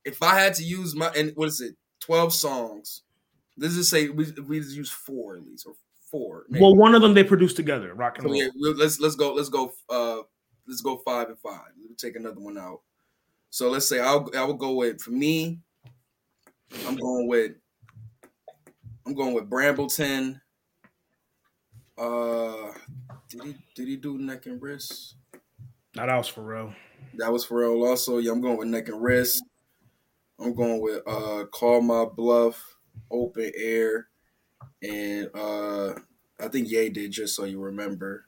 if 0.04 0.22
I 0.22 0.38
had 0.40 0.54
to 0.56 0.64
use 0.64 0.96
my 0.96 1.08
and 1.16 1.32
what 1.36 1.48
is 1.48 1.62
it, 1.62 1.76
twelve 2.00 2.34
songs? 2.34 3.04
Let's 3.58 3.76
just 3.76 3.90
say 3.90 4.10
we 4.10 4.26
we 4.48 4.60
just 4.60 4.76
use 4.76 4.90
four 4.90 5.38
at 5.38 5.44
least, 5.44 5.66
or 5.68 5.74
four. 6.10 6.46
maybe. 6.50 6.62
well, 6.64 6.76
one 6.76 6.94
of 6.96 7.02
them 7.02 7.14
they 7.14 7.24
produced 7.24 7.56
together. 7.56 7.94
Rock 7.94 8.18
and 8.18 8.24
So 8.26 8.32
roll. 8.32 8.42
yeah, 8.42 8.50
we'll- 8.56 8.76
let's 8.76 9.00
let's 9.00 9.16
go 9.16 9.34
let's 9.34 9.50
go 9.50 9.74
uh 9.90 10.22
let's 10.68 10.82
go 10.82 10.98
five 11.06 11.30
and 11.30 11.40
five. 11.40 11.70
We'll 11.78 11.96
take 11.96 12.16
another 12.16 12.40
one 12.42 12.58
out. 12.58 12.82
So 13.50 13.70
let's 13.70 13.88
say 13.88 14.00
I'll 14.00 14.30
I 14.36 14.44
will 14.44 14.56
go 14.56 14.74
with 14.74 15.02
for 15.02 15.12
me. 15.12 15.60
I'm 16.88 16.96
going 16.96 17.28
with 17.28 17.52
I'm 19.06 19.14
going 19.14 19.34
with 19.34 19.50
Brambleton. 19.50 20.41
Uh, 21.98 22.72
did 23.30 23.44
he 23.44 23.56
did 23.76 23.88
he 23.88 23.96
do 23.98 24.18
neck 24.18 24.46
and 24.46 24.62
wrist? 24.62 25.16
Now 25.96 26.06
that 26.06 26.18
was 26.18 26.32
Pharrell. 26.32 26.74
That 27.16 27.32
was 27.32 27.46
Pharrell 27.46 27.88
also. 27.88 28.18
Yeah, 28.18 28.32
I'm 28.32 28.42
going 28.42 28.58
with 28.58 28.68
neck 28.68 28.88
and 28.88 29.02
wrist. 29.02 29.44
I'm 30.40 30.54
going 30.56 30.82
with 30.82 31.02
uh 31.08 31.46
call 31.52 31.82
my 31.82 32.06
bluff, 32.06 32.78
open 33.12 33.52
air, 33.56 34.08
and 34.82 35.30
uh 35.36 35.94
I 36.40 36.48
think 36.48 36.70
Ye 36.70 36.90
did 36.90 37.12
just 37.12 37.36
so 37.36 37.44
you 37.44 37.60
remember. 37.60 38.26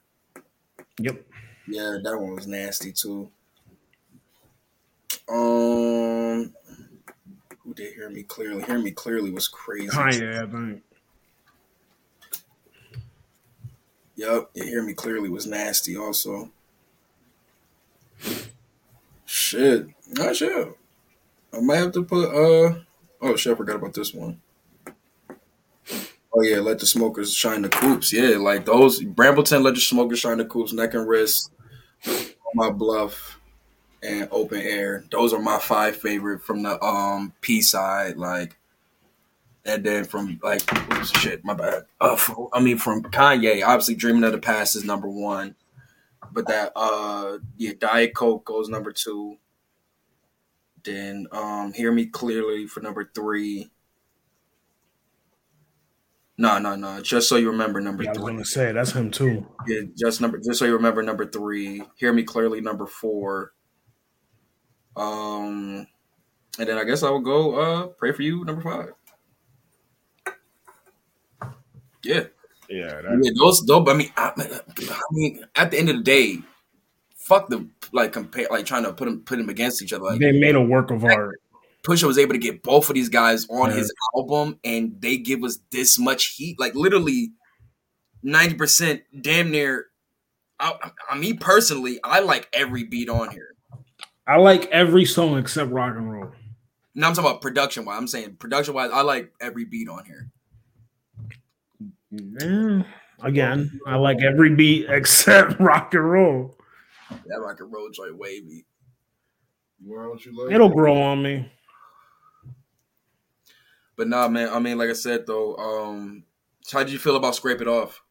Yep. 0.99 1.25
Yeah, 1.67 1.97
that 2.03 2.19
one 2.19 2.35
was 2.35 2.45
nasty 2.45 2.91
too. 2.91 3.31
Um, 5.29 6.53
who 7.63 7.73
did 7.73 7.93
hear 7.93 8.09
me 8.09 8.23
clearly? 8.23 8.63
Hear 8.63 8.77
me 8.77 8.91
clearly 8.91 9.31
was 9.31 9.47
crazy. 9.47 9.87
Kanye, 9.87 10.43
I 10.43 10.51
think. 10.51 10.83
Yep, 14.15 14.49
you 14.53 14.63
hear 14.63 14.83
me 14.83 14.93
clearly 14.93 15.29
was 15.29 15.47
nasty 15.47 15.97
also. 15.97 16.51
Shit, 19.25 19.87
not 20.07 20.35
sure. 20.35 20.75
I 21.53 21.59
might 21.61 21.77
have 21.77 21.91
to 21.93 22.03
put 22.03 22.29
uh. 22.29 22.79
Oh 23.21 23.35
shit, 23.35 23.53
I 23.53 23.55
forgot 23.55 23.77
about 23.77 23.93
this 23.93 24.13
one. 24.13 24.41
Oh 26.35 26.41
yeah, 26.41 26.59
let 26.59 26.79
the 26.79 26.85
smokers 26.85 27.33
shine 27.33 27.61
the 27.61 27.69
coupes. 27.69 28.11
Yeah, 28.11 28.37
like 28.37 28.65
those 28.65 29.01
Brambleton, 29.03 29.63
let 29.63 29.75
the 29.75 29.81
smokers 29.81 30.19
shine 30.19 30.39
the 30.39 30.45
coupes, 30.45 30.73
neck 30.73 30.93
and 30.93 31.07
wrist, 31.07 31.51
my 32.55 32.71
bluff, 32.71 33.39
and 34.01 34.27
open 34.31 34.61
air. 34.61 35.05
Those 35.11 35.33
are 35.33 35.41
my 35.41 35.59
five 35.59 35.95
favorite 35.97 36.41
from 36.41 36.63
the 36.63 36.81
um 36.83 37.33
P 37.41 37.61
side. 37.61 38.17
Like, 38.17 38.57
and 39.65 39.83
then 39.83 40.03
from 40.05 40.39
like 40.43 40.61
oops, 40.91 41.17
shit, 41.19 41.43
my 41.45 41.53
bad. 41.53 41.83
Uh, 41.99 42.15
from, 42.15 42.47
I 42.53 42.59
mean 42.59 42.77
from 42.77 43.03
Kanye, 43.03 43.63
obviously, 43.65 43.95
Dreaming 43.95 44.23
of 44.23 44.31
the 44.31 44.37
Past 44.39 44.75
is 44.75 44.83
number 44.83 45.07
one, 45.09 45.55
but 46.31 46.47
that 46.47 46.71
uh 46.75 47.37
yeah, 47.57 47.73
Diet 47.79 48.13
Coke 48.15 48.45
goes 48.45 48.69
number 48.69 48.91
two. 48.91 49.37
Then 50.83 51.27
um, 51.31 51.71
Hear 51.73 51.93
Me 51.93 52.05
Clearly 52.07 52.67
for 52.67 52.81
number 52.81 53.09
three. 53.15 53.69
No, 56.37 56.57
no, 56.57 56.75
no. 56.75 56.99
Just 57.01 57.29
so 57.29 57.35
you 57.37 57.51
remember 57.51 57.79
number 57.79 58.03
Yeah, 58.03 58.09
I 58.09 58.13
was 58.13 58.21
three. 58.21 58.33
gonna 58.33 58.45
say 58.45 58.71
that's 58.73 58.91
him 58.91 59.11
too. 59.11 59.45
Yeah, 59.67 59.81
just 59.95 60.19
number. 60.19 60.39
Just 60.39 60.59
so 60.59 60.65
you 60.65 60.73
remember 60.73 61.01
number 61.03 61.25
three. 61.25 61.83
Hear 61.95 62.11
Me 62.11 62.23
Clearly 62.23 62.59
number 62.59 62.85
four. 62.85 63.53
Um, 64.97 65.87
and 66.59 66.67
then 66.67 66.77
I 66.77 66.83
guess 66.83 67.01
I 67.03 67.09
will 67.11 67.21
go. 67.21 67.55
Uh, 67.55 67.87
Pray 67.87 68.11
for 68.11 68.23
You 68.23 68.43
number 68.43 68.61
five. 68.61 68.89
Yeah, 72.03 72.25
Yeah, 72.69 73.01
yeah. 73.01 73.31
Those, 73.39 73.65
those. 73.65 73.87
I 73.87 73.93
mean, 73.93 74.11
I, 74.17 74.31
I 74.37 74.99
mean, 75.11 75.45
at 75.55 75.71
the 75.71 75.79
end 75.79 75.89
of 75.89 75.97
the 75.97 76.03
day, 76.03 76.39
fuck 77.15 77.49
the 77.49 77.67
like 77.91 78.11
compare, 78.13 78.47
like 78.51 78.65
trying 78.65 78.83
to 78.83 78.93
put 78.93 79.05
them 79.05 79.21
put 79.21 79.37
them 79.37 79.49
against 79.49 79.81
each 79.81 79.93
other. 79.93 80.03
Like 80.05 80.19
they 80.19 80.31
made 80.31 80.55
a 80.55 80.61
work 80.61 80.91
of 80.91 81.03
art. 81.05 81.39
Pusha 81.83 82.03
was 82.05 82.17
able 82.17 82.33
to 82.33 82.39
get 82.39 82.63
both 82.63 82.89
of 82.89 82.95
these 82.95 83.09
guys 83.09 83.45
on 83.49 83.69
Yeah. 83.69 83.75
his 83.77 83.93
album, 84.15 84.59
and 84.63 84.95
they 85.01 85.17
give 85.17 85.43
us 85.43 85.59
this 85.71 85.99
much 85.99 86.35
heat. 86.35 86.59
Like 86.59 86.75
literally, 86.75 87.31
ninety 88.21 88.55
percent, 88.55 89.03
damn 89.19 89.51
near. 89.51 89.87
I, 90.59 90.91
I, 91.09 91.17
me 91.17 91.33
personally, 91.33 91.99
I 92.03 92.19
like 92.21 92.47
every 92.53 92.83
beat 92.85 93.09
on 93.09 93.31
here. 93.31 93.49
I 94.25 94.37
like 94.37 94.67
every 94.67 95.03
song 95.03 95.37
except 95.37 95.71
rock 95.71 95.95
and 95.97 96.09
roll. 96.09 96.31
Now 96.95 97.07
I'm 97.09 97.13
talking 97.15 97.29
about 97.29 97.41
production 97.41 97.83
wise. 97.85 97.97
I'm 97.97 98.07
saying 98.07 98.37
production 98.37 98.73
wise, 98.73 98.91
I 98.93 99.01
like 99.01 99.31
every 99.41 99.65
beat 99.65 99.89
on 99.89 100.05
here. 100.05 100.29
Yeah. 102.15 102.83
Again, 103.21 103.79
I 103.87 103.95
like 103.95 104.21
every 104.21 104.53
beat 104.55 104.85
except 104.89 105.59
rock 105.59 105.93
and 105.93 106.09
roll. 106.11 106.57
That 107.27 107.39
rock 107.41 107.59
and 107.59 107.71
roll 107.71 107.89
joint 107.89 108.17
wavy. 108.17 108.65
Why 109.83 110.03
don't 110.03 110.23
you 110.25 110.35
like 110.45 110.53
It'll 110.53 110.71
it? 110.71 110.75
grow 110.75 111.01
on 111.01 111.23
me. 111.23 111.51
But 113.95 114.07
nah, 114.07 114.27
man. 114.27 114.49
I 114.49 114.59
mean, 114.59 114.77
like 114.77 114.89
I 114.89 114.93
said 114.93 115.25
though, 115.27 115.55
um, 115.55 116.23
how 116.71 116.79
did 116.83 116.91
you 116.91 116.99
feel 116.99 117.15
about 117.15 117.35
scrape 117.35 117.61
it 117.61 117.67
off? 117.67 118.01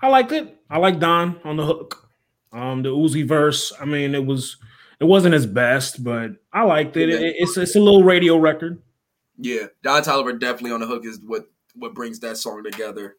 I 0.00 0.08
liked 0.08 0.32
it. 0.32 0.56
I 0.70 0.78
like 0.78 0.98
Don 1.00 1.40
on 1.44 1.56
the 1.56 1.66
hook. 1.66 2.08
Um, 2.52 2.82
the 2.82 2.90
Uzi 2.90 3.26
verse. 3.26 3.72
I 3.80 3.84
mean, 3.84 4.14
it 4.14 4.24
was 4.24 4.56
it 5.00 5.04
wasn't 5.04 5.34
his 5.34 5.46
best, 5.46 6.02
but 6.04 6.32
I 6.52 6.64
liked 6.64 6.96
it. 6.96 7.08
It- 7.10 7.36
it's 7.38 7.56
it's 7.56 7.76
a 7.76 7.80
little 7.80 8.04
radio 8.04 8.36
record. 8.36 8.82
Yeah, 9.38 9.66
Don 9.82 10.02
Toliver 10.02 10.38
definitely 10.38 10.72
on 10.72 10.80
the 10.80 10.86
hook 10.86 11.04
is 11.04 11.20
what 11.24 11.46
what 11.74 11.94
brings 11.94 12.20
that 12.20 12.36
song 12.36 12.62
together. 12.64 13.16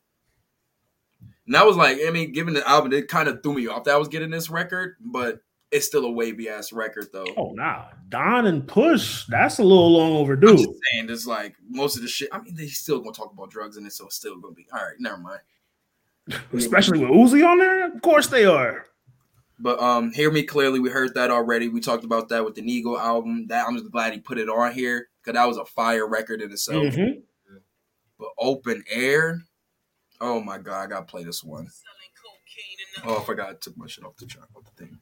And 1.46 1.56
that 1.56 1.66
was 1.66 1.76
like, 1.76 1.98
I 2.06 2.10
mean, 2.12 2.32
given 2.32 2.54
the 2.54 2.68
album, 2.68 2.94
it 2.94 3.08
kind 3.08 3.28
of 3.28 3.44
threw 3.44 3.56
me 3.56 3.68
off 3.68 3.84
that 3.86 3.94
I 3.96 3.98
was 3.98 4.08
getting 4.08 4.30
this 4.30 4.50
record, 4.50 4.96
but 5.02 5.42
it's 5.72 5.88
still 5.88 6.06
a 6.06 6.12
wavy 6.12 6.48
ass 6.50 6.72
record 6.72 7.08
though. 7.12 7.26
Oh 7.36 7.52
nah, 7.54 7.86
Don 8.10 8.46
and 8.46 8.66
Push, 8.68 9.26
that's 9.28 9.58
a 9.60 9.64
little 9.64 9.92
long 9.92 10.12
I'm 10.12 10.18
overdue. 10.18 10.56
just 10.56 10.70
saying, 10.94 11.10
it's 11.10 11.26
like 11.28 11.56
most 11.68 11.96
of 11.96 12.04
the 12.04 12.08
shit. 12.08 12.30
I 12.32 12.40
mean, 12.40 12.56
they 12.56 12.68
still 12.68 13.00
gonna 13.00 13.12
talk 13.12 13.34
about 13.34 13.50
drugs 13.50 13.76
in 13.78 13.86
it, 13.86 13.92
so 13.94 14.06
it's 14.06 14.16
still 14.16 14.40
gonna 14.40 14.54
be 14.54 14.68
all 14.72 14.80
right. 14.80 14.96
Never 15.00 15.18
mind. 15.18 15.40
Especially 16.54 17.00
with 17.00 17.10
Uzi 17.10 17.46
on 17.46 17.58
there. 17.58 17.92
Of 17.94 18.02
course 18.02 18.28
they 18.28 18.46
are. 18.46 18.86
But 19.60 19.80
um, 19.80 20.12
hear 20.14 20.32
me 20.32 20.44
clearly. 20.44 20.80
We 20.80 20.90
heard 20.90 21.14
that 21.16 21.32
already. 21.32 21.68
We 21.70 21.80
talked 21.80 22.04
about 22.04 22.30
that 22.30 22.46
with 22.46 22.56
the 22.56 22.62
Nigo 22.62 23.00
album. 23.00 23.48
That 23.48 23.66
I'm 23.68 23.76
just 23.78 23.92
glad 23.92 24.14
he 24.14 24.20
put 24.20 24.38
it 24.38 24.50
on 24.50 24.72
here 24.74 25.08
because 25.22 25.36
that 25.38 25.48
was 25.48 25.58
a 25.58 25.66
fire 25.66 26.08
record 26.08 26.42
in 26.42 26.52
itself. 26.52 26.84
Mhm. 26.94 27.22
But 28.20 28.30
open 28.38 28.84
air, 28.90 29.42
oh 30.24 30.42
my 30.42 30.58
god, 30.58 30.84
I 30.84 30.88
gotta 30.88 31.06
play 31.06 31.24
this 31.24 31.44
one. 31.44 31.68
Oh, 33.06 33.20
I 33.20 33.24
forgot 33.26 33.50
I 33.50 33.54
took 33.60 33.78
my 33.78 33.88
shit 33.88 34.06
off 34.06 34.16
the 34.18 34.26
track 34.26 34.48
off 34.56 34.64
the 34.64 34.86
thing. 34.86 34.98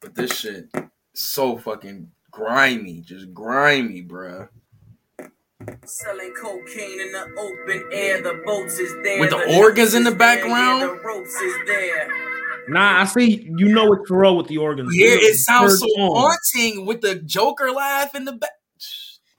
But 0.00 0.14
this 0.14 0.34
shit, 0.34 0.68
so 1.14 1.58
fucking 1.58 2.10
grimy, 2.30 3.00
just 3.00 3.32
grimy, 3.34 4.02
bruh. 4.02 4.48
Selling 5.84 6.32
cocaine 6.40 7.00
in 7.00 7.12
the 7.12 7.26
open 7.38 7.88
air, 7.92 8.22
the 8.22 8.42
boats 8.44 8.78
is 8.78 8.94
there. 9.02 9.20
With 9.20 9.30
the 9.30 9.58
organs 9.58 9.94
in 9.94 10.04
the 10.04 10.10
is 10.10 10.16
there, 10.16 10.36
background? 10.36 10.80
yeah, 10.80 10.86
the 10.86 11.00
ropes 11.04 11.34
is 11.34 11.54
there. 11.66 12.08
Nah, 12.68 13.02
I 13.02 13.04
see. 13.04 13.46
You 13.56 13.68
know 13.68 13.92
it's 13.92 14.10
Pharrell 14.10 14.36
with 14.36 14.48
the 14.48 14.58
organs. 14.58 14.94
Yeah, 14.94 15.08
it 15.10 15.36
sounds 15.36 15.80
so 15.80 15.86
haunting 15.96 16.86
with 16.86 17.02
the 17.02 17.16
Joker 17.16 17.70
laugh 17.70 18.14
in 18.14 18.24
the 18.24 18.32
back. 18.32 18.50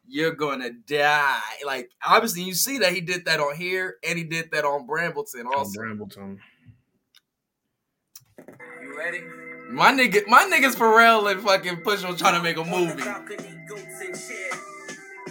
You're 0.07 0.33
gonna 0.33 0.71
die. 0.71 1.39
Like 1.65 1.89
obviously, 2.05 2.43
you 2.43 2.53
see 2.53 2.77
that 2.79 2.93
he 2.93 3.01
did 3.01 3.25
that 3.25 3.39
on 3.39 3.55
here, 3.55 3.95
and 4.07 4.17
he 4.17 4.23
did 4.23 4.51
that 4.51 4.63
on 4.65 4.87
Brambleton 4.87 5.45
also. 5.45 5.79
Brambleton. 5.81 6.37
You 8.81 8.97
ready? 8.97 9.21
My 9.69 9.91
nigga, 9.91 10.27
my 10.27 10.43
niggas 10.43 10.75
Pharrell 10.75 11.29
and 11.31 11.41
fucking 11.41 11.77
Push 11.81 12.03
was 12.03 12.19
trying 12.19 12.35
to 12.35 12.43
make 12.43 12.57
a 12.57 12.61
On 12.61 12.69
the 12.69 12.77
movie. 12.87 13.03
balcony, 13.03 13.57
goats 13.67 14.01
and. 14.01 14.15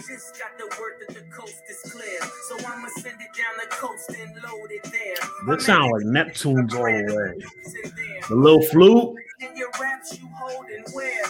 Just 0.07 0.37
got 0.37 0.57
the 0.57 0.65
word 0.79 0.93
that 0.99 1.15
the 1.15 1.21
coast 1.35 1.55
is 1.69 1.91
clear. 1.91 2.19
So 2.49 2.57
I'ma 2.67 2.87
send 2.99 3.15
it 3.19 3.29
down 3.35 3.55
the 3.63 3.67
coast 3.69 4.09
and 4.09 4.35
load 4.43 4.69
it 4.69 4.83
there. 4.83 5.55
This 5.55 5.65
sound 5.65 5.89
like 5.91 6.03
Neptune's 6.03 6.75
all 6.75 6.83
the 6.83 7.15
way. 7.15 7.45
It's 7.63 7.73
in 7.73 7.95
there. 7.95 8.21
The 8.27 8.35
little 8.35 8.61
flute. 8.63 9.15
In 9.39 9.55
your 9.55 9.69
raps 9.81 10.19
you 10.19 10.27
hold 10.37 10.65
and 10.67 10.85
wear. 10.93 11.21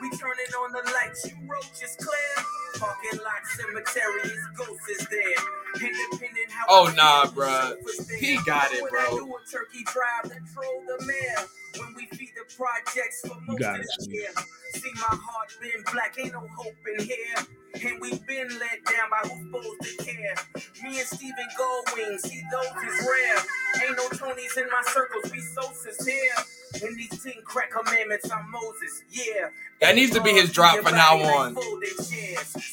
We 0.00 0.10
turning 0.10 0.52
on 0.58 0.72
the 0.72 0.90
lights, 0.92 1.26
you 1.30 1.36
roaches 1.48 1.96
clear. 2.00 2.44
Parking 2.78 3.18
lot 3.18 3.44
cemetery 3.56 4.22
is 4.24 4.46
ghosts 4.56 4.88
is 4.88 5.06
there. 5.08 5.42
Independent 5.74 6.50
house. 6.50 6.66
Oh, 6.68 6.92
nah, 6.96 7.26
bruh. 7.26 7.76
He 8.18 8.38
got 8.46 8.72
it, 8.72 8.88
bro. 8.90 9.00
I 9.00 9.10
do 9.10 9.26
a 9.26 9.50
turkey 9.50 9.84
drive, 9.84 10.32
control 10.32 10.82
the 10.86 11.04
mayor. 11.04 11.46
When 11.78 11.94
we 11.94 12.06
feed 12.16 12.30
the 12.34 12.44
projects 12.56 13.22
for 13.26 13.36
most 13.46 13.58
got 13.60 13.76
of 13.78 13.84
it, 13.84 14.08
year. 14.08 14.30
See 14.74 14.92
my 14.94 15.16
heart 15.16 15.56
been 15.60 15.84
black, 15.92 16.16
ain't 16.18 16.32
no 16.32 16.46
hope 16.56 16.74
in 16.98 17.04
here. 17.04 17.36
And 17.74 18.00
we 18.00 18.10
been 18.26 18.48
let 18.58 18.84
down 18.84 19.10
by 19.10 19.28
who's 19.28 19.44
supposed 19.44 19.98
to 19.98 20.04
care. 20.04 20.34
Me 20.82 20.98
and 20.98 21.06
Steven 21.06 21.48
Goldwing, 21.58 22.18
see 22.18 22.42
those 22.50 22.82
is 22.82 23.06
rare. 23.06 23.38
Ain't 23.86 23.96
no 23.96 24.08
Tonys 24.08 24.56
in 24.56 24.66
my 24.70 24.82
circles, 24.86 25.30
we 25.30 25.40
Sosa's 25.40 26.06
here. 26.06 26.88
In 26.88 26.96
these 26.96 27.22
ten 27.22 27.34
crack 27.44 27.70
commandments, 27.70 28.30
I'm 28.30 28.50
Moses, 28.50 29.02
yeah. 29.10 29.48
That 29.80 29.94
needs 29.94 30.12
to 30.12 30.22
be 30.22 30.30
his 30.32 30.50
drop 30.52 30.78
from 30.78 30.94
now 30.94 31.18
on. 31.18 31.54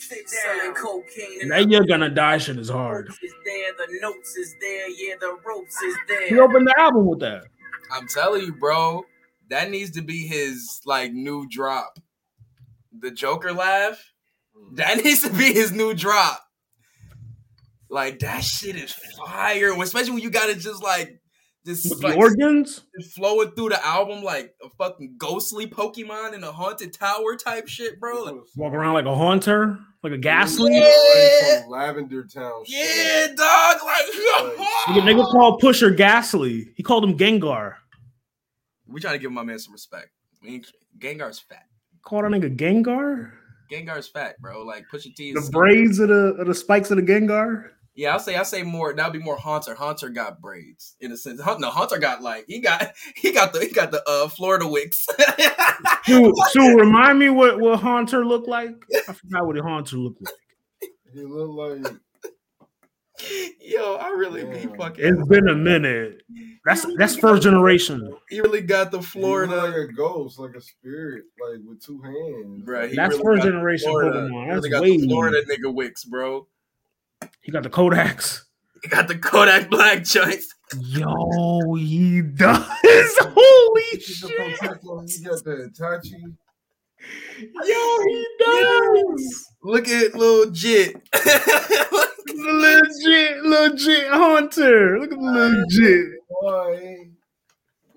Selling 0.04 0.74
cocaine 0.74 1.41
and 1.41 1.52
That 1.52 1.70
you're 1.70 1.86
gonna 1.86 2.10
die 2.10 2.38
shit 2.38 2.58
is 2.58 2.70
hard. 2.70 3.08
ropes 3.08 3.24
is 3.24 3.34
there, 3.46 3.72
the 3.78 4.00
notes 4.02 4.36
is 4.36 4.56
there, 4.62 4.89
yeah, 4.89 5.16
the 5.20 5.38
ropes 5.46 5.82
is 5.82 5.96
there. 6.08 6.28
He 6.28 6.39
opened 6.39 6.68
the 6.68 6.74
album 6.80 7.06
with 7.06 7.20
that. 7.20 7.43
I'm 7.91 8.08
telling 8.08 8.41
you, 8.43 8.54
bro, 8.54 9.04
that 9.50 9.70
needs 9.70 9.91
to 9.91 10.02
be 10.02 10.28
his 10.28 10.82
like 10.86 11.12
new 11.14 11.48
drop. 11.50 12.00
The 12.98 13.12
Joker 13.12 13.52
laugh. 13.54 14.00
That 14.74 14.98
needs 15.04 15.22
to 15.24 15.30
be 15.30 15.54
his 15.54 15.72
new 15.72 15.93
drop. 15.93 16.39
Like 17.89 18.20
that 18.20 18.43
shit 18.43 18.76
is 18.76 18.91
fire, 19.26 19.72
especially 19.82 20.12
when 20.12 20.22
you 20.24 20.30
got 20.30 20.50
it 20.50 20.60
just 20.60 20.82
like 20.84 21.20
just 21.66 21.89
With 21.89 22.03
like, 22.03 22.18
organs. 22.18 22.84
just 22.99 23.16
flowing 23.16 23.51
through 23.51 23.70
the 23.70 23.86
album 23.86 24.24
like 24.24 24.53
a 24.63 24.70
fucking 24.78 25.16
ghostly 25.18 25.66
Pokemon 25.68 26.34
in 26.34 26.43
a 26.43 26.51
haunted 26.51 26.93
tower 26.93 27.36
type 27.36 27.68
shit, 27.68 27.99
bro. 27.99 28.24
Like, 28.24 28.36
Walk 28.55 28.74
around 28.74 28.93
like 28.93 29.05
a 29.05 29.16
haunter, 29.16 29.80
like 30.03 30.13
a 30.13 30.18
ghastly. 30.18 30.76
Yeah. 30.78 31.61
Some 31.61 31.70
Lavender 31.70 32.24
Town. 32.24 32.63
shit. 32.66 32.76
yeah, 32.95 33.28
dog. 33.36 33.78
Nigga, 34.88 34.95
Like, 34.95 35.03
nigga 35.03 35.32
called 35.32 35.61
Pusha 35.61 35.95
Ghastly. 35.97 36.72
He 36.76 36.84
called 36.84 37.03
him 37.03 37.18
Gengar. 37.18 37.76
we 38.88 39.01
trying 39.01 39.13
to 39.16 39.20
give 39.20 39.32
my 39.32 39.43
man 39.43 39.57
some 39.59 39.74
respect. 39.74 40.09
I 40.41 40.45
mean, 40.45 40.63
Gengar's 40.99 41.39
fat. 41.39 41.66
Called 42.03 42.26
a 42.26 42.28
nigga 42.28 42.55
Gengar. 42.55 43.32
Gengar's 43.72 44.07
fat, 44.07 44.39
bro. 44.39 44.61
Like 44.63 44.86
Pusha 44.93 45.13
T 45.16 45.34
The 45.34 45.39
is 45.39 45.49
braids 45.49 45.97
of 45.99 46.09
the 46.09 46.36
of 46.39 46.45
the 46.45 46.53
spikes 46.53 46.91
of 46.91 46.97
the 46.97 47.03
Gengar. 47.03 47.70
Yeah, 47.96 48.12
I'll 48.14 48.20
say 48.20 48.36
I 48.36 48.43
say 48.43 48.62
more. 48.64 48.93
That'd 48.93 49.14
be 49.14 49.20
more 49.20 49.38
Haunter. 49.38 49.74
Haunter 49.74 50.10
got 50.10 50.41
braids 50.41 50.96
in 51.00 51.12
a 51.14 51.18
sense. 51.18 51.39
Hun- 51.41 51.62
No, 51.62 51.70
Haunter 51.70 51.98
got 51.98 52.22
like 52.22 52.46
he 52.48 52.60
got 52.60 52.91
he 53.16 53.32
got 53.32 53.54
the 53.54 53.62
he 53.62 53.72
got 53.72 53.91
the 53.91 54.04
uh 54.08 54.28
Florida 54.28 54.68
wicks. 54.68 55.08
Sue, 56.06 56.34
Sue, 56.50 56.78
remind 56.78 57.20
me 57.20 57.30
what 57.30 57.60
what 57.60 57.80
Haunter 57.80 58.26
looked 58.26 58.48
like. 58.50 58.76
I 59.08 59.14
forgot 59.14 59.46
what 59.48 59.58
a 59.58 59.64
Haunter 59.64 59.98
looked 59.98 60.22
like. 60.22 60.34
He 61.14 61.22
looked 61.24 61.84
like 61.86 61.93
Yo, 63.62 63.96
I 63.96 64.10
really 64.10 64.43
be 64.43 64.58
Yeah. 64.60 64.76
fucking. 64.78 65.04
It's 65.06 65.28
been 65.30 65.48
a 65.48 65.56
minute. 65.56 66.22
That's 66.66 66.86
that's 66.98 67.16
first 67.16 67.43
generation. 67.43 68.14
He 68.30 68.41
really 68.41 68.62
got 68.62 68.91
the 68.91 69.02
Florida. 69.02 69.56
like 69.56 69.74
a 69.74 69.88
ghost, 69.88 70.38
like 70.38 70.54
a 70.56 70.60
spirit, 70.62 71.24
like 71.41 71.62
with 71.66 71.82
two 71.82 72.02
hands. 72.02 72.64
Bruh, 72.68 72.89
he 72.89 72.96
That's 72.96 73.14
really 73.18 73.24
first 73.38 73.43
generation 73.43 73.89
Florida- 73.89 74.28
Pokemon. 74.30 74.43
he 74.43 74.52
That's 74.52 74.56
really 74.58 74.70
got 74.70 74.82
way- 74.82 74.98
the 74.98 75.08
Florida 75.08 75.41
nigga 75.50 75.74
wicks, 75.74 76.04
bro. 76.04 76.46
He 77.46 77.52
got 77.52 77.64
the 77.64 77.70
Kodaks. 77.70 78.41
He 78.82 78.89
got 78.89 79.08
the 79.08 79.18
Kodak 79.18 79.70
Black 79.70 80.04
joints. 80.04 80.54
Yo, 80.80 81.74
he 81.76 82.22
does. 82.22 82.66
Holy 82.84 83.82
He 83.91 84.00
shit. 84.00 84.60
got 84.62 84.82
the 84.82 85.70
Itachi. 85.72 86.36
Yo, 87.66 88.00
he 88.08 88.26
does. 88.39 89.46
Look 89.64 89.88
at 89.88 90.16
little 90.16 90.52
Jit. 90.52 90.96
Legit, 92.36 93.43
legit 93.43 94.08
Haunter. 94.08 95.00
Look 95.00 95.12
at 95.14 95.20
the 95.20 95.66
legit. 95.70 96.06
Boy. 96.41 97.10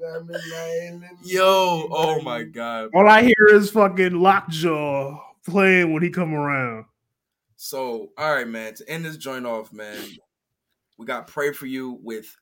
got 0.01 0.27
me 0.27 0.35
lying 0.53 0.95
in 0.95 1.01
the- 1.01 1.09
Yo, 1.29 1.89
oh 1.91 2.21
my 2.23 2.43
god. 2.43 2.91
All 2.95 3.09
I 3.09 3.23
hear 3.23 3.49
is 3.53 3.71
fucking 3.71 4.13
Lockjaw 4.21 5.19
playing 5.47 5.93
when 5.93 6.03
he 6.03 6.11
come 6.11 6.35
around. 6.35 6.85
So, 7.61 8.13
all 8.17 8.35
right, 8.35 8.47
man. 8.47 8.75
To 8.75 8.89
end 8.89 9.05
this 9.05 9.17
joint 9.17 9.45
off, 9.45 9.73
man, 9.73 9.99
we 10.97 11.07
got 11.07 11.27
pray 11.27 11.53
for 11.53 11.67
you 11.67 11.99
with 12.01 12.37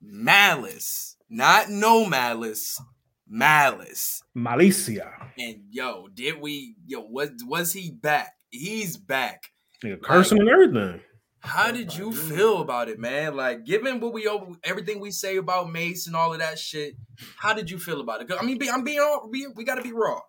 malice, 0.00 1.16
not 1.28 1.68
no 1.68 2.06
malice, 2.06 2.80
malice. 3.28 4.22
Malicia. 4.36 5.10
And 5.36 5.64
yo, 5.70 6.06
did 6.14 6.40
we? 6.40 6.76
Yo, 6.86 7.00
was 7.00 7.30
was 7.44 7.72
he 7.72 7.90
back? 7.90 8.32
He's 8.50 8.96
back. 8.96 9.42
Nigga, 9.84 10.00
cursing 10.00 10.38
and 10.38 10.48
everything. 10.48 11.00
How 11.40 11.72
did 11.72 11.96
you 11.96 12.12
feel 12.12 12.60
about 12.60 12.88
it, 12.88 13.00
man? 13.00 13.34
Like, 13.34 13.64
given 13.64 13.98
what 13.98 14.12
we 14.12 14.28
over 14.28 14.52
everything 14.62 15.00
we 15.00 15.10
say 15.10 15.36
about 15.36 15.72
Mace 15.72 16.06
and 16.06 16.14
all 16.14 16.32
of 16.32 16.38
that 16.38 16.60
shit, 16.60 16.94
how 17.36 17.54
did 17.54 17.68
you 17.68 17.78
feel 17.78 18.00
about 18.00 18.22
it? 18.22 18.30
I 18.38 18.44
mean, 18.44 18.58
be, 18.58 18.70
I'm 18.70 18.84
being 18.84 19.00
all, 19.00 19.28
be, 19.28 19.46
we 19.56 19.64
got 19.64 19.76
to 19.76 19.82
be 19.82 19.92
raw. 19.92 20.20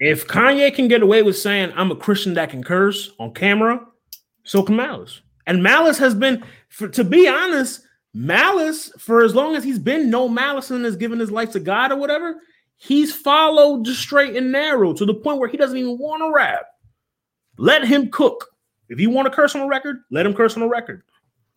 If 0.00 0.26
Kanye 0.26 0.74
can 0.74 0.88
get 0.88 1.02
away 1.02 1.22
with 1.22 1.38
saying 1.38 1.72
I'm 1.76 1.90
a 1.90 1.96
Christian 1.96 2.34
that 2.34 2.50
can 2.50 2.62
curse 2.62 3.10
on 3.18 3.32
camera, 3.32 3.80
so 4.42 4.62
can 4.62 4.76
Malice. 4.76 5.20
And 5.46 5.62
Malice 5.62 5.98
has 5.98 6.14
been, 6.14 6.44
for, 6.68 6.88
to 6.88 7.04
be 7.04 7.28
honest, 7.28 7.82
Malice 8.14 8.92
for 8.98 9.24
as 9.24 9.34
long 9.34 9.56
as 9.56 9.64
he's 9.64 9.78
been 9.78 10.10
no 10.10 10.28
Malice 10.28 10.70
and 10.70 10.84
has 10.84 10.96
given 10.96 11.18
his 11.18 11.30
life 11.30 11.50
to 11.52 11.60
God 11.60 11.92
or 11.92 11.96
whatever, 11.96 12.40
he's 12.76 13.14
followed 13.14 13.84
just 13.84 14.00
straight 14.00 14.36
and 14.36 14.52
narrow 14.52 14.92
to 14.92 15.04
the 15.04 15.14
point 15.14 15.38
where 15.38 15.48
he 15.48 15.56
doesn't 15.56 15.76
even 15.76 15.98
want 15.98 16.22
to 16.22 16.32
rap. 16.32 16.66
Let 17.58 17.84
him 17.84 18.10
cook. 18.10 18.46
If 18.88 19.00
you 19.00 19.10
want 19.10 19.26
to 19.26 19.34
curse 19.34 19.54
on 19.54 19.62
a 19.62 19.66
record, 19.66 20.02
let 20.10 20.26
him 20.26 20.34
curse 20.34 20.56
on 20.56 20.62
a 20.62 20.68
record. 20.68 21.02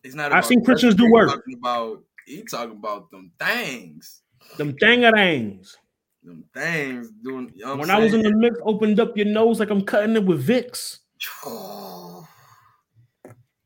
It's 0.02 0.14
not. 0.14 0.32
I've 0.32 0.46
seen 0.46 0.64
Christians 0.64 0.94
do 0.94 1.04
He's 1.04 1.12
work. 1.12 1.28
Talking 1.28 1.58
about 1.58 2.02
he 2.26 2.42
talking 2.44 2.76
about 2.76 3.10
them 3.10 3.32
things, 3.38 4.22
Them 4.56 4.74
dangadangs. 4.74 5.76
Them 6.22 6.44
things 6.54 7.10
doing. 7.22 7.50
You 7.54 7.64
know 7.66 7.76
When 7.76 7.90
I 7.90 7.98
was 7.98 8.12
in 8.14 8.22
the 8.22 8.32
mix, 8.34 8.56
opened 8.64 9.00
up 9.00 9.16
your 9.16 9.26
nose 9.26 9.60
like 9.60 9.70
I'm 9.70 9.84
cutting 9.84 10.16
it 10.16 10.24
with 10.24 10.46
Vicks. 10.46 10.98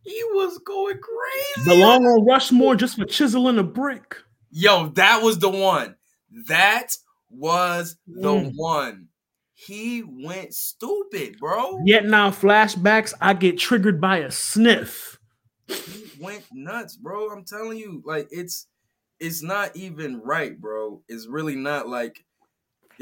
he 0.03 0.23
was 0.33 0.59
going 0.59 0.99
crazy. 0.99 1.69
The 1.71 1.75
long 1.75 2.05
on 2.05 2.25
Rushmore 2.27 2.77
just 2.77 2.97
for 2.99 3.05
chiseling 3.05 3.59
a 3.59 3.63
brick. 3.63 4.17
Yo, 4.51 4.89
that 4.91 5.23
was 5.23 5.39
the 5.39 5.49
one. 5.49 5.97
That 6.49 6.89
was 7.31 7.97
the 8.07 8.29
Mm. 8.29 8.53
one. 8.57 9.09
he 9.55 10.03
went 10.03 10.53
stupid, 10.53 11.39
bro. 11.39 11.79
Yet 11.85 12.05
now 12.05 12.31
flashbacks, 12.31 13.15
I 13.21 13.33
get 13.35 13.59
triggered 13.59 14.01
by 14.01 14.19
a 14.19 14.31
sniff. 14.31 15.21
He 15.69 16.11
went 16.21 16.45
nuts, 16.53 16.97
bro. 16.97 17.31
I'm 17.31 17.45
telling 17.45 17.79
you, 17.79 18.03
like 18.05 18.27
it's 18.33 18.67
it's 19.21 19.41
not 19.43 19.77
even 19.77 20.21
right, 20.21 20.61
bro. 20.61 21.03
It's 21.09 21.29
really 21.29 21.55
not 21.55 21.89
like 21.89 22.25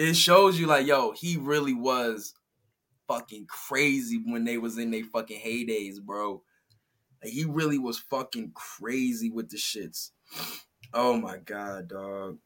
it 0.08 0.14
shows 0.14 0.58
you 0.58 0.66
like, 0.66 0.86
yo, 0.86 1.12
he 1.12 1.36
really 1.36 1.74
was 1.74 2.34
fucking 3.08 3.46
crazy 3.46 4.22
when 4.24 4.44
they 4.44 4.56
was 4.58 4.78
in 4.78 4.90
their 4.90 5.04
fucking 5.04 5.40
heydays, 5.40 6.00
bro. 6.00 6.42
Like, 7.22 7.32
he 7.32 7.44
really 7.44 7.78
was 7.78 7.98
fucking 7.98 8.52
crazy 8.54 9.30
with 9.30 9.50
the 9.50 9.56
shits. 9.56 10.10
Oh 10.94 11.16
my 11.16 11.38
god, 11.38 11.88
dog. 11.88 12.38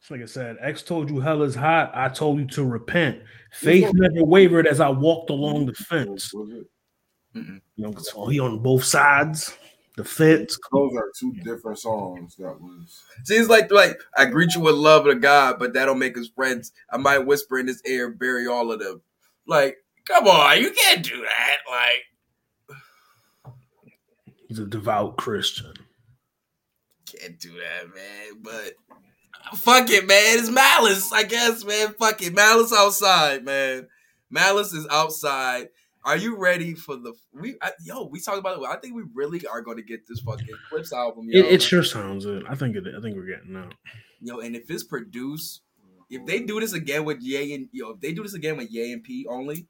It's 0.00 0.10
like 0.10 0.22
I 0.22 0.26
said, 0.26 0.56
X 0.60 0.82
told 0.82 1.10
you 1.10 1.18
hell 1.20 1.42
is 1.42 1.54
hot. 1.54 1.90
I 1.94 2.08
told 2.08 2.38
you 2.38 2.46
to 2.48 2.64
repent. 2.64 3.20
Faith 3.52 3.90
never 3.94 4.24
wavered 4.24 4.66
as 4.66 4.80
I 4.80 4.88
walked 4.88 5.30
along 5.30 5.66
the 5.66 5.74
fence. 5.74 6.32
Mm-hmm. 6.34 6.56
Was. 7.34 7.60
You 7.76 7.84
know, 7.84 7.94
so 7.96 8.26
he 8.26 8.40
on 8.40 8.60
both 8.60 8.84
sides, 8.84 9.56
the 9.98 10.04
fence. 10.04 10.56
Those 10.72 10.92
are 10.96 11.10
two 11.18 11.32
different 11.42 11.76
songs. 11.80 12.36
That 12.36 12.60
was 12.60 13.02
Seems 13.24 13.48
like 13.48 13.72
like 13.72 13.98
I 14.16 14.26
greet 14.26 14.54
you 14.54 14.60
with 14.60 14.76
love 14.76 15.08
of 15.08 15.20
God, 15.20 15.56
but 15.58 15.74
that'll 15.74 15.96
make 15.96 16.16
us 16.16 16.28
friends. 16.28 16.70
I 16.88 16.98
might 16.98 17.26
whisper 17.26 17.58
in 17.58 17.66
his 17.66 17.82
ear, 17.84 18.08
bury 18.08 18.46
all 18.46 18.70
of 18.70 18.78
them. 18.78 19.02
Like, 19.48 19.78
come 20.04 20.28
on, 20.28 20.60
you 20.60 20.70
can't 20.70 21.04
do 21.04 21.20
that. 21.20 21.56
Like, 21.68 22.76
He's 24.46 24.60
a 24.60 24.66
devout 24.66 25.16
Christian. 25.16 25.74
can't 27.04 27.38
do 27.40 27.50
that, 27.54 27.88
man. 27.92 28.40
But 28.40 28.74
fuck 29.58 29.90
it, 29.90 30.06
man. 30.06 30.38
It's 30.38 30.48
malice, 30.48 31.12
I 31.12 31.24
guess, 31.24 31.64
man. 31.64 31.92
Fuck 31.98 32.22
it, 32.22 32.34
malice 32.34 32.72
outside, 32.72 33.44
man. 33.44 33.88
Malice 34.30 34.72
is 34.72 34.86
outside. 34.92 35.70
Are 36.04 36.16
you 36.16 36.36
ready 36.36 36.74
for 36.74 36.96
the 36.96 37.12
we? 37.32 37.56
I, 37.60 37.72
yo, 37.82 38.04
we 38.06 38.20
talked 38.20 38.38
about 38.38 38.58
it. 38.62 38.66
I 38.66 38.76
think 38.76 38.94
we 38.94 39.02
really 39.14 39.44
are 39.46 39.60
going 39.60 39.76
to 39.76 39.82
get 39.82 40.06
this 40.06 40.20
fucking 40.20 40.46
Clipse 40.70 40.92
album. 40.92 41.26
Yo. 41.28 41.40
It, 41.40 41.46
it 41.54 41.62
sure 41.62 41.82
sounds 41.82 42.24
it. 42.24 42.44
I 42.48 42.54
think 42.54 42.76
it. 42.76 42.84
I 42.96 43.00
think 43.00 43.16
we're 43.16 43.26
getting 43.26 43.56
out. 43.56 43.74
yo, 44.20 44.38
and 44.40 44.54
if 44.56 44.70
it's 44.70 44.84
produced, 44.84 45.62
if 46.10 46.24
they 46.24 46.40
do 46.40 46.60
this 46.60 46.72
again 46.72 47.04
with 47.04 47.18
Ye 47.20 47.54
and 47.54 47.68
yo, 47.72 47.90
if 47.90 48.00
they 48.00 48.12
do 48.12 48.22
this 48.22 48.34
again 48.34 48.56
with 48.56 48.70
Ye 48.70 48.92
and 48.92 49.02
P 49.02 49.26
only, 49.28 49.66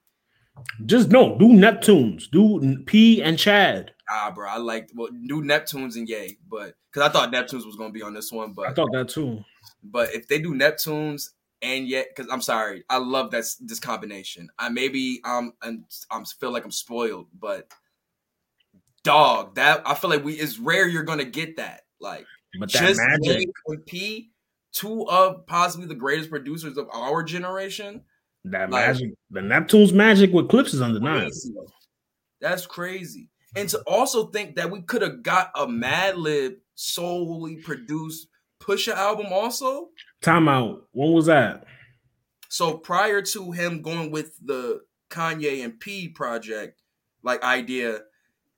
Just 0.86 1.10
no, 1.10 1.36
do 1.38 1.48
Neptunes, 1.48 2.30
do 2.30 2.82
P 2.84 3.22
and 3.22 3.38
Chad. 3.38 3.92
ah, 4.10 4.30
bro, 4.34 4.48
I 4.48 4.58
like 4.58 4.90
well, 4.94 5.08
do 5.26 5.42
Neptunes 5.42 5.96
and 5.96 6.08
Ye, 6.08 6.38
but 6.48 6.74
because 6.92 7.08
I 7.08 7.12
thought 7.12 7.32
Neptunes 7.32 7.66
was 7.66 7.76
going 7.76 7.90
to 7.90 7.94
be 7.98 8.02
on 8.02 8.14
this 8.14 8.30
one, 8.30 8.52
but 8.52 8.68
I 8.68 8.74
thought 8.74 8.92
that 8.92 9.08
too. 9.08 9.42
but 9.82 10.14
if 10.14 10.28
they 10.28 10.38
do 10.38 10.54
Neptunes 10.54 11.30
and 11.62 11.88
yet 11.88 12.08
because 12.14 12.30
I'm 12.30 12.42
sorry, 12.42 12.84
I 12.88 12.98
love 12.98 13.30
that 13.32 13.44
this 13.60 13.80
combination. 13.80 14.48
I 14.58 14.68
maybe 14.68 15.20
um 15.24 15.52
I'm 15.62 15.84
I'm 16.10 16.24
feel 16.24 16.52
like 16.52 16.64
I'm 16.64 16.70
spoiled, 16.70 17.26
but 17.38 17.72
dog, 19.04 19.54
that 19.56 19.82
I 19.86 19.94
feel 19.94 20.10
like 20.10 20.24
we 20.24 20.34
it's 20.34 20.58
rare 20.58 20.86
you're 20.88 21.02
gonna 21.02 21.24
get 21.24 21.56
that. 21.56 21.82
Like 22.00 22.26
But 22.58 22.72
that 22.72 22.80
just 22.80 23.00
magic, 23.00 23.48
and 23.66 23.86
P, 23.86 24.30
two 24.72 25.08
of 25.08 25.46
possibly 25.46 25.86
the 25.86 25.94
greatest 25.94 26.30
producers 26.30 26.76
of 26.78 26.88
our 26.92 27.22
generation. 27.22 28.02
that 28.44 28.70
like- 28.70 28.86
magic, 28.86 29.14
the 29.30 29.42
Neptune's 29.42 29.92
magic 29.92 30.32
with 30.32 30.48
Clipse 30.48 30.74
is 30.74 30.80
undeniable. 30.82 31.30
That's 32.40 32.66
crazy. 32.66 33.30
And 33.56 33.68
to 33.70 33.80
also 33.86 34.26
think 34.26 34.56
that 34.56 34.70
we 34.70 34.82
could 34.82 35.02
have 35.02 35.22
got 35.22 35.50
a 35.56 35.66
Madlib 35.66 36.56
solely 36.74 37.56
produced 37.56 38.28
Pusha 38.60 38.94
album 38.94 39.26
also. 39.32 39.88
Time 40.20 40.48
out. 40.48 40.88
When 40.92 41.12
was 41.12 41.26
that? 41.26 41.64
So 42.48 42.76
prior 42.76 43.22
to 43.22 43.52
him 43.52 43.82
going 43.82 44.10
with 44.10 44.38
the 44.44 44.80
Kanye 45.10 45.64
and 45.64 45.78
P 45.78 46.08
project, 46.08 46.82
like 47.22 47.42
idea, 47.42 48.00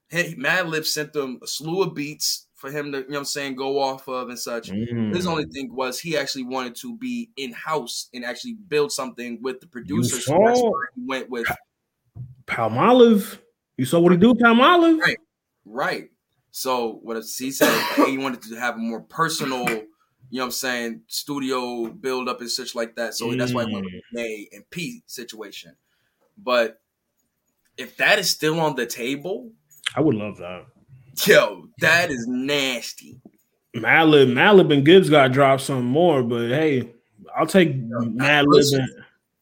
hey, 0.08 0.34
Madlib 0.36 0.86
sent 0.86 1.12
them 1.12 1.38
a 1.42 1.46
slew 1.46 1.82
of 1.82 1.94
beats 1.94 2.46
for 2.54 2.70
him 2.70 2.92
to, 2.92 2.98
you 2.98 3.04
know 3.04 3.10
what 3.10 3.18
I'm 3.18 3.24
saying, 3.24 3.56
go 3.56 3.78
off 3.78 4.06
of 4.08 4.28
and 4.28 4.38
such. 4.38 4.70
Mm. 4.70 5.14
His 5.14 5.26
only 5.26 5.46
thing 5.46 5.74
was 5.74 5.98
he 5.98 6.16
actually 6.16 6.44
wanted 6.44 6.76
to 6.76 6.96
be 6.96 7.30
in 7.36 7.52
house 7.52 8.08
and 8.12 8.24
actually 8.24 8.54
build 8.68 8.92
something 8.92 9.38
with 9.42 9.60
the 9.60 9.66
producers. 9.66 10.26
So 10.26 10.38
that's 10.44 10.60
where 10.60 10.90
he 10.94 11.02
went 11.06 11.30
with 11.30 11.46
Palmolive. 12.46 13.38
You 13.76 13.86
saw 13.86 13.98
what 14.00 14.12
he 14.12 14.18
do, 14.18 14.30
with 14.30 14.40
Palmolive? 14.40 14.98
Right. 15.00 15.16
Right. 15.64 16.10
So 16.50 17.00
what 17.02 17.16
he 17.16 17.50
said, 17.50 17.72
he 18.06 18.18
wanted 18.18 18.42
to 18.42 18.56
have 18.56 18.74
a 18.74 18.78
more 18.78 19.00
personal, 19.00 19.66
you 20.30 20.38
know 20.38 20.44
what 20.44 20.46
I'm 20.46 20.52
saying, 20.52 21.00
studio 21.08 21.86
build 21.86 22.28
up 22.28 22.40
and 22.40 22.50
such 22.50 22.74
like 22.74 22.94
that. 22.96 23.14
So 23.14 23.34
that's 23.34 23.52
why 23.52 23.66
he 23.66 23.74
went 23.74 23.84
with 23.86 24.02
May 24.12 24.48
and 24.52 24.68
P 24.70 25.02
situation. 25.06 25.74
But 26.38 26.80
if 27.76 27.96
that 27.96 28.18
is 28.18 28.30
still 28.30 28.60
on 28.60 28.76
the 28.76 28.86
table, 28.86 29.50
I 29.94 30.00
would 30.00 30.14
love 30.14 30.38
that. 30.38 30.66
yo, 31.26 31.68
that 31.80 32.10
is 32.10 32.26
nasty. 32.28 33.20
Madlib, 33.76 34.32
Madlib 34.32 34.72
and 34.72 34.84
Gibbs 34.84 35.10
got 35.10 35.32
dropped 35.32 35.62
some 35.62 35.84
more, 35.84 36.22
but 36.22 36.48
hey, 36.48 36.92
I'll 37.36 37.46
take 37.46 37.74
Madlib. 37.74 38.46
listen. 38.46 38.80
And, 38.80 38.90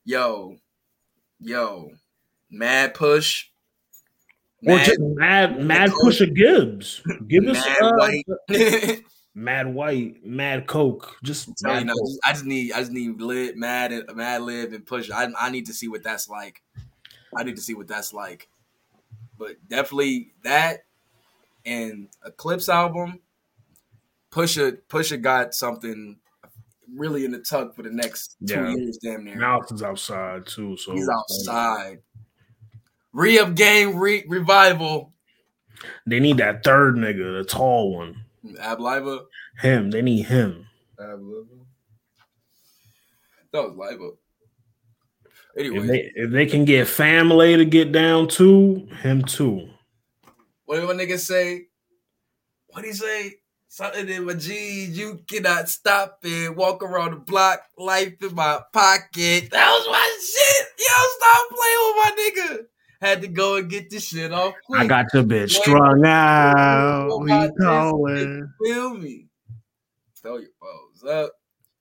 Yo, 0.05 0.57
yo, 1.39 1.91
Mad 2.51 2.95
Push. 2.95 3.49
or 4.67 4.77
Mad, 4.77 4.87
just 4.87 5.01
Mad 5.01 5.61
Mad 5.63 5.91
Pusha 5.91 6.35
Gibbs. 6.35 7.03
Give 7.27 7.47
us 7.47 7.59
uh. 7.59 8.97
Mad 9.39 9.73
White, 9.73 10.27
Mad 10.27 10.67
Coke. 10.67 11.17
Just 11.23 11.47
you 11.49 11.55
Mad 11.63 11.87
Coke. 11.87 12.19
I 12.25 12.33
just 12.33 12.45
need 12.45 12.73
I 12.73 12.81
just 12.81 12.91
need 12.91 13.21
lit 13.21 13.57
mad 13.57 13.93
and 13.93 14.05
mad 14.17 14.43
live 14.43 14.73
and 14.73 14.85
push. 14.85 15.11
I 15.11 15.29
I 15.39 15.51
need 15.51 15.67
to 15.67 15.73
see 15.73 15.87
what 15.87 16.03
that's 16.03 16.29
like. 16.29 16.63
I 17.37 17.45
need 17.45 17.55
to 17.55 17.63
see 17.63 17.75
what 17.75 17.87
that's 17.87 18.13
like. 18.13 18.49
But 19.39 19.57
definitely 19.69 20.33
that 20.43 20.87
and 21.65 22.09
Eclipse 22.27 22.69
album. 22.69 23.21
Pusha 24.33 24.79
Pusha 24.89 25.23
got 25.23 25.55
something 25.55 26.19
really 26.93 27.25
in 27.25 27.31
the 27.31 27.39
tuck 27.39 27.77
for 27.77 27.83
the 27.83 27.91
next 27.91 28.37
two 28.45 28.71
years, 28.71 28.99
damn 29.01 29.25
near. 29.25 29.63
Is 29.71 29.85
outside 29.85 30.47
too, 30.47 30.77
so 30.77 30.95
He's 30.95 31.09
outside. 31.09 32.01
Re 33.13 33.39
up 33.39 33.55
game 33.55 33.97
re- 33.97 34.25
revival. 34.27 35.13
They 36.09 36.19
need 36.19 36.39
that 36.39 36.65
third 36.65 36.97
nigga, 36.97 37.39
the 37.39 37.45
tall 37.49 37.95
one. 37.95 38.25
Ab 38.61 38.79
Liva. 38.79 39.25
Him. 39.61 39.91
They 39.91 40.03
need 40.03 40.27
him. 40.27 40.67
Ab 41.01 41.21
Livin. 41.21 41.67
That 43.53 43.63
was 43.63 43.73
Liva. 43.73 44.11
If 45.55 45.67
Anyway, 45.67 45.87
they 45.87 46.13
if 46.15 46.31
they 46.31 46.47
can 46.47 46.65
get 46.65 46.87
family 46.87 47.57
to 47.57 47.65
get 47.65 47.91
down 47.91 48.29
to 48.29 48.87
him 49.03 49.23
too. 49.23 49.69
What 50.67 50.77
did 50.77 50.87
one 50.87 50.99
nigga 50.99 51.19
say? 51.19 51.67
What 52.69 52.85
he 52.85 52.93
say? 52.93 53.35
Something 53.71 54.09
in 54.09 54.25
my 54.25 54.35
jeans, 54.35 54.97
you 54.97 55.21
cannot 55.29 55.69
stop 55.69 56.19
it. 56.23 56.55
Walk 56.57 56.83
around 56.83 57.11
the 57.11 57.17
block, 57.17 57.61
life 57.77 58.15
in 58.23 58.35
my 58.35 58.61
pocket. 58.73 59.51
That 59.51 59.71
was 59.71 59.87
my 59.89 60.19
shit. 60.21 60.67
Yo, 60.79 60.95
stop 61.17 61.49
playing 61.51 61.83
with 61.85 61.97
my 61.97 62.11
nigga. 62.19 62.67
Had 63.01 63.23
to 63.23 63.29
go 63.29 63.57
and 63.57 63.71
get 63.71 63.91
this 63.91 64.09
shit 64.09 64.33
off 64.33 64.55
quick. 64.67 64.81
I 64.81 64.87
got 64.87 65.07
your 65.15 65.23
bitch 65.23 65.53
strung 65.53 66.05
out. 66.05 67.09
Oh, 67.11 67.19
We 67.19 67.51
calling. 67.61 68.53
Feel 68.65 68.95
me? 68.95 69.29
Throw 70.21 70.39
your 70.39 70.49
balls 70.61 71.05
up. 71.05 71.33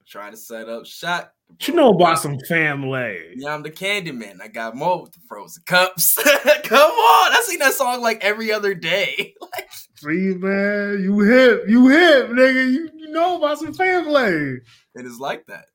Try 0.07 0.29
to 0.29 0.37
set 0.37 0.69
up 0.69 0.85
shot. 0.85 1.31
You 1.61 1.73
know 1.73 1.89
about 1.89 2.19
some 2.19 2.37
family? 2.47 3.17
Yeah, 3.35 3.53
I'm 3.55 3.63
the 3.63 3.71
candy 3.71 4.11
man. 4.11 4.39
I 4.41 4.47
got 4.47 4.75
more 4.75 5.01
with 5.01 5.13
the 5.13 5.19
frozen 5.27 5.63
cups. 5.65 6.15
Come 6.63 6.91
on. 6.91 7.33
I 7.33 7.41
sing 7.45 7.59
that 7.59 7.73
song 7.73 8.01
like 8.01 8.23
every 8.23 8.51
other 8.51 8.73
day. 8.73 9.33
like, 9.41 9.69
See, 9.95 10.35
man, 10.37 11.01
you 11.01 11.19
hip, 11.19 11.63
you 11.67 11.87
hip, 11.87 12.29
nigga. 12.29 12.71
You, 12.71 12.89
you 12.95 13.11
know 13.11 13.37
about 13.37 13.59
some 13.59 13.73
family. 13.73 14.23
And 14.25 14.61
it 14.95 15.05
is 15.05 15.19
like 15.19 15.45
that. 15.47 15.65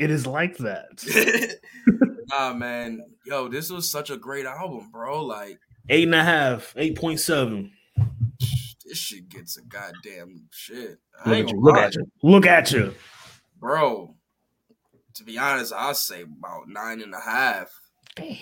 It 0.00 0.10
is 0.10 0.26
like 0.26 0.56
that. 0.58 1.04
nah, 2.30 2.54
man. 2.54 3.02
Yo, 3.26 3.48
this 3.48 3.68
was 3.70 3.90
such 3.90 4.08
a 4.08 4.16
great 4.16 4.46
album, 4.46 4.88
bro. 4.90 5.22
Like, 5.24 5.58
Eight 5.90 6.04
and 6.04 6.14
a 6.14 6.24
half, 6.24 6.72
eight 6.76 6.96
point 6.96 7.20
seven. 7.20 7.72
this 8.86 8.96
shit 8.96 9.28
gets 9.28 9.58
a 9.58 9.62
goddamn 9.62 10.46
shit. 10.50 10.98
Look 11.26 11.36
at 11.36 11.50
you. 11.50 11.60
Look 11.60 11.76
at 11.76 11.94
you. 11.96 12.10
Look 12.22 12.46
at 12.46 12.72
you. 12.72 12.94
bro. 13.58 14.14
To 15.14 15.24
be 15.24 15.36
honest, 15.36 15.72
I'll 15.74 15.94
say 15.94 16.22
about 16.22 16.68
nine 16.68 17.02
and 17.02 17.12
a 17.14 17.20
half. 17.20 17.68
Damn. 18.16 18.36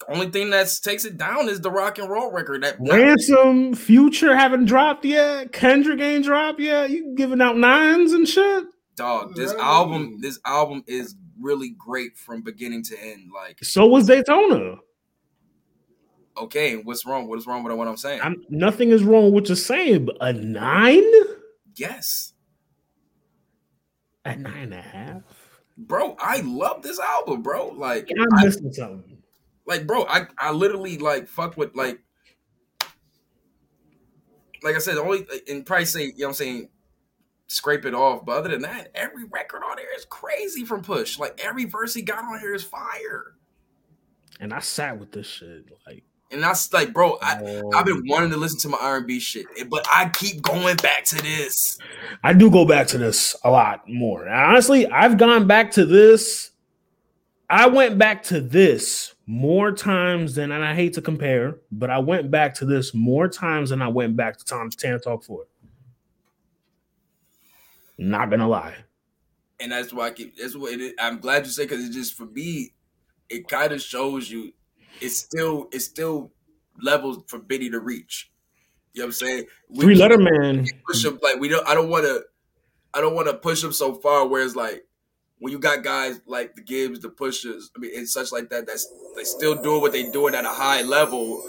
The 0.00 0.12
only 0.12 0.30
thing 0.30 0.50
that 0.50 0.78
takes 0.82 1.04
it 1.06 1.16
down 1.16 1.48
is 1.48 1.60
the 1.60 1.70
rock 1.70 1.98
and 1.98 2.10
roll 2.10 2.30
record. 2.32 2.64
That 2.64 2.76
Ransom, 2.80 3.74
Future 3.74 4.34
haven't 4.36 4.66
dropped 4.66 5.04
yet. 5.06 5.52
Kendrick 5.52 6.00
ain't 6.00 6.24
dropped 6.24 6.60
yet. 6.60 6.90
You 6.90 7.14
giving 7.16 7.40
out 7.40 7.56
nines 7.56 8.12
and 8.12 8.28
shit. 8.28 8.64
Dog. 9.00 9.34
This 9.34 9.52
Yeah. 9.52 9.64
album, 9.64 10.20
this 10.20 10.38
album 10.44 10.84
is 10.86 11.16
really 11.40 11.70
great 11.70 12.16
from 12.18 12.42
beginning 12.42 12.82
to 12.84 13.00
end. 13.02 13.30
Like, 13.32 13.58
So 13.64 13.86
was 13.86 14.06
Daytona. 14.06 14.76
okay, 16.36 16.76
what's 16.76 17.04
wrong? 17.06 17.26
What 17.28 17.38
is 17.38 17.46
wrong 17.46 17.62
with 17.64 17.74
what 17.76 17.88
I'm 17.88 17.96
saying? 17.96 18.20
I'm, 18.22 18.36
nothing 18.48 18.90
is 18.90 19.02
wrong 19.02 19.24
with 19.24 19.34
what 19.34 19.48
you're 19.48 19.56
saying, 19.56 20.04
but 20.06 20.16
a 20.20 20.32
nine? 20.32 21.04
yes, 21.76 22.34
A 24.24 24.36
nine 24.36 24.64
and 24.64 24.74
a 24.74 24.82
half? 24.82 25.22
bro, 25.78 26.14
I 26.20 26.40
love 26.42 26.82
this 26.82 27.00
album, 27.00 27.42
bro. 27.42 27.68
Like, 27.68 28.08
I'm 28.18 28.28
I, 28.38 28.44
missing 28.44 28.70
something. 28.72 29.22
like, 29.66 29.86
bro, 29.86 30.04
I, 30.08 30.26
I 30.38 30.50
literally 30.52 30.98
like 30.98 31.26
fuck 31.26 31.56
with 31.56 31.74
like, 31.74 32.00
like 34.62 34.76
I 34.76 34.78
said, 34.78 34.98
only 34.98 35.26
and 35.48 35.64
probably 35.64 35.86
say, 35.86 36.04
you 36.04 36.08
know, 36.08 36.14
what 36.18 36.28
I'm 36.28 36.34
saying, 36.34 36.68
scrape 37.50 37.84
it 37.84 37.94
off. 37.94 38.24
But 38.24 38.38
other 38.38 38.48
than 38.50 38.62
that, 38.62 38.90
every 38.94 39.24
record 39.24 39.62
on 39.68 39.76
there 39.76 39.94
is 39.96 40.04
crazy 40.06 40.64
from 40.64 40.82
Push. 40.82 41.18
Like 41.18 41.40
every 41.44 41.64
verse 41.64 41.92
he 41.92 42.02
got 42.02 42.24
on 42.24 42.38
here 42.38 42.54
is 42.54 42.64
fire. 42.64 43.34
And 44.38 44.54
I 44.54 44.60
sat 44.60 44.98
with 44.98 45.12
this 45.12 45.26
shit. 45.26 45.66
Like, 45.86 46.04
And 46.30 46.42
that's 46.42 46.72
like, 46.72 46.94
bro, 46.94 47.18
I, 47.20 47.40
oh, 47.42 47.72
I've 47.74 47.84
been 47.84 47.98
um, 47.98 48.02
wanting 48.06 48.30
to 48.30 48.36
listen 48.36 48.58
to 48.60 48.68
my 48.68 48.78
R&B 48.80 49.20
shit, 49.20 49.46
but 49.68 49.86
I 49.92 50.08
keep 50.08 50.40
going 50.40 50.76
back 50.76 51.04
to 51.06 51.16
this. 51.16 51.78
I 52.24 52.32
do 52.32 52.50
go 52.50 52.64
back 52.64 52.86
to 52.88 52.98
this 52.98 53.36
a 53.44 53.50
lot 53.50 53.86
more. 53.88 54.24
And 54.24 54.34
honestly, 54.34 54.86
I've 54.86 55.18
gone 55.18 55.46
back 55.46 55.72
to 55.72 55.84
this. 55.84 56.52
I 57.50 57.66
went 57.66 57.98
back 57.98 58.22
to 58.24 58.40
this 58.40 59.14
more 59.26 59.72
times 59.72 60.36
than, 60.36 60.52
and 60.52 60.64
I 60.64 60.74
hate 60.74 60.94
to 60.94 61.02
compare, 61.02 61.56
but 61.72 61.90
I 61.90 61.98
went 61.98 62.30
back 62.30 62.54
to 62.54 62.64
this 62.64 62.94
more 62.94 63.28
times 63.28 63.70
than 63.70 63.82
I 63.82 63.88
went 63.88 64.16
back 64.16 64.38
to 64.38 64.44
Tana 64.44 65.00
Talk 65.00 65.24
4. 65.24 65.44
Not 68.00 68.30
gonna 68.30 68.48
lie. 68.48 68.76
And 69.60 69.72
that's 69.72 69.92
why 69.92 70.06
I 70.06 70.10
keep. 70.12 70.34
That's 70.38 70.56
what 70.56 70.72
it 70.72 70.80
is. 70.80 70.92
I'm 70.98 71.18
glad 71.18 71.44
you 71.44 71.52
say 71.52 71.64
because 71.64 71.86
it 71.86 71.92
just 71.92 72.14
for 72.14 72.24
me, 72.24 72.72
it 73.28 73.46
kind 73.46 73.72
of 73.72 73.82
shows 73.82 74.30
you 74.30 74.52
it's 75.02 75.18
still 75.18 75.68
it's 75.70 75.84
still 75.84 76.32
levels 76.80 77.22
for 77.26 77.38
Biddy 77.38 77.68
to 77.68 77.78
reach. 77.78 78.30
You 78.94 79.00
know 79.00 79.04
what 79.04 79.08
I'm 79.08 79.12
saying? 79.12 79.44
We 79.68 79.84
Three 79.84 79.94
letter 79.96 80.16
man. 80.16 80.66
push 80.86 81.04
him 81.04 81.18
like 81.22 81.38
we 81.38 81.48
don't. 81.48 81.66
I 81.68 81.74
don't 81.74 81.90
want 81.90 82.06
to. 82.06 82.24
I 82.94 83.02
don't 83.02 83.14
want 83.14 83.28
to 83.28 83.34
push 83.34 83.62
him 83.62 83.72
so 83.72 83.92
far 83.94 84.26
where 84.26 84.42
it's 84.42 84.56
like 84.56 84.86
when 85.38 85.52
you 85.52 85.58
got 85.58 85.84
guys 85.84 86.22
like 86.26 86.54
the 86.54 86.62
Gibbs, 86.62 87.00
the 87.00 87.10
pushers, 87.10 87.70
I 87.76 87.80
mean, 87.80 87.90
and 87.94 88.08
such 88.08 88.32
like 88.32 88.48
that. 88.48 88.66
That's 88.66 88.90
they 89.14 89.24
still 89.24 89.60
doing 89.60 89.82
what 89.82 89.92
they 89.92 90.10
doing 90.10 90.34
at 90.34 90.46
a 90.46 90.48
high 90.48 90.80
level 90.80 91.42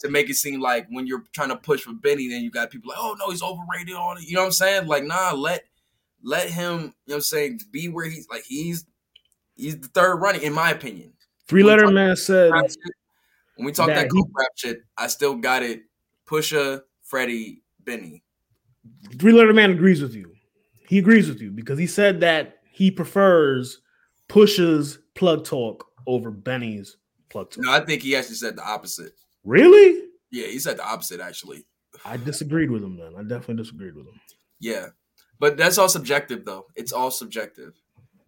to 0.00 0.10
make 0.10 0.28
it 0.30 0.34
seem 0.34 0.60
like 0.60 0.86
when 0.90 1.06
you're 1.06 1.24
trying 1.32 1.50
to 1.50 1.56
push 1.56 1.82
for 1.82 1.92
Benny, 1.92 2.28
then 2.28 2.42
you 2.42 2.50
got 2.50 2.70
people 2.70 2.88
like, 2.90 2.98
oh 3.00 3.16
no, 3.18 3.30
he's 3.30 3.42
overrated 3.42 3.94
on 3.94 4.18
it. 4.18 4.24
You 4.24 4.34
know 4.34 4.40
what 4.40 4.46
I'm 4.46 4.52
saying? 4.52 4.86
Like, 4.86 5.04
nah, 5.04 5.32
let 5.32 5.64
let 6.22 6.48
him. 6.48 6.72
You 6.72 6.76
know 6.78 6.92
what 7.06 7.14
I'm 7.16 7.20
saying? 7.22 7.60
Be 7.70 7.88
where 7.88 8.06
he's 8.06 8.28
like 8.28 8.44
he's 8.44 8.84
he's 9.56 9.78
the 9.78 9.88
third 9.88 10.16
running 10.16 10.42
in 10.42 10.52
my 10.52 10.70
opinion. 10.70 11.12
Three 11.46 11.62
letter 11.62 11.90
man 11.90 12.16
said 12.16 12.52
shit, 12.68 12.76
When 13.56 13.66
we 13.66 13.72
talk 13.72 13.88
That 13.88 14.08
that, 14.08 14.12
he- 14.12 14.24
rap 14.32 14.48
shit, 14.56 14.82
I 14.96 15.06
still 15.08 15.36
got 15.36 15.62
it. 15.62 15.82
Pusha, 16.26 16.82
Freddie, 17.02 17.62
Benny. 17.84 18.22
Three 19.18 19.32
letter 19.32 19.52
man 19.52 19.72
agrees 19.72 20.00
with 20.00 20.14
you. 20.14 20.32
He 20.88 20.98
agrees 20.98 21.28
with 21.28 21.40
you 21.40 21.50
because 21.50 21.78
he 21.78 21.86
said 21.86 22.20
that 22.20 22.58
he 22.70 22.90
prefers 22.90 23.80
Pusha's 24.28 24.98
plug 25.14 25.44
talk 25.44 25.86
over 26.06 26.30
Benny's 26.30 26.96
plug 27.30 27.50
talk. 27.50 27.64
No, 27.64 27.72
I 27.72 27.80
think 27.80 28.02
he 28.02 28.16
actually 28.16 28.36
said 28.36 28.56
the 28.56 28.64
opposite. 28.64 29.12
Really? 29.44 30.08
Yeah, 30.30 30.46
he 30.46 30.58
said 30.58 30.76
the 30.76 30.84
opposite 30.86 31.20
actually. 31.20 31.66
I 32.04 32.16
disagreed 32.16 32.70
with 32.70 32.82
him 32.82 32.96
then. 32.96 33.14
I 33.18 33.22
definitely 33.22 33.56
disagreed 33.62 33.96
with 33.96 34.06
him. 34.06 34.20
Yeah. 34.60 34.86
But 35.38 35.56
that's 35.56 35.78
all 35.78 35.88
subjective 35.88 36.44
though. 36.44 36.66
It's 36.76 36.92
all 36.92 37.10
subjective. 37.10 37.72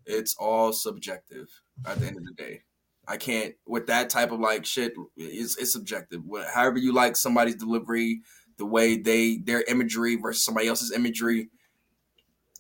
It's 0.07 0.35
all 0.39 0.73
subjective 0.73 1.49
at 1.87 1.99
the 2.01 2.07
end 2.07 2.17
of 2.17 2.25
the 2.25 2.33
day. 2.33 2.63
I 3.07 3.17
can't 3.17 3.55
with 3.67 3.87
that 3.89 4.11
type 4.11 4.33
of 4.33 4.41
like 4.41 4.65
shit, 4.65 4.95
it's 5.17 5.57
it's 5.57 5.73
subjective. 5.73 6.23
What- 6.25 6.49
However 6.49 6.79
you 6.79 6.93
like 6.93 7.17
somebody's 7.17 7.57
delivery, 7.57 8.23
the 8.59 8.67
way 8.67 8.97
they 8.97 9.39
their 9.39 9.63
imagery 9.63 10.17
versus 10.17 10.45
somebody 10.45 10.69
else's 10.69 10.93
imagery, 10.93 11.51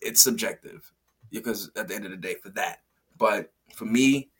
it's 0.01 0.23
subjective. 0.23 0.93
Because 1.31 1.71
at 1.77 1.89
the 1.89 1.95
end 1.95 2.05
of 2.05 2.11
the 2.11 2.17
day 2.19 2.35
for 2.43 2.51
that. 2.51 2.81
But 3.17 3.53
for 3.75 3.87
me, 3.87 4.31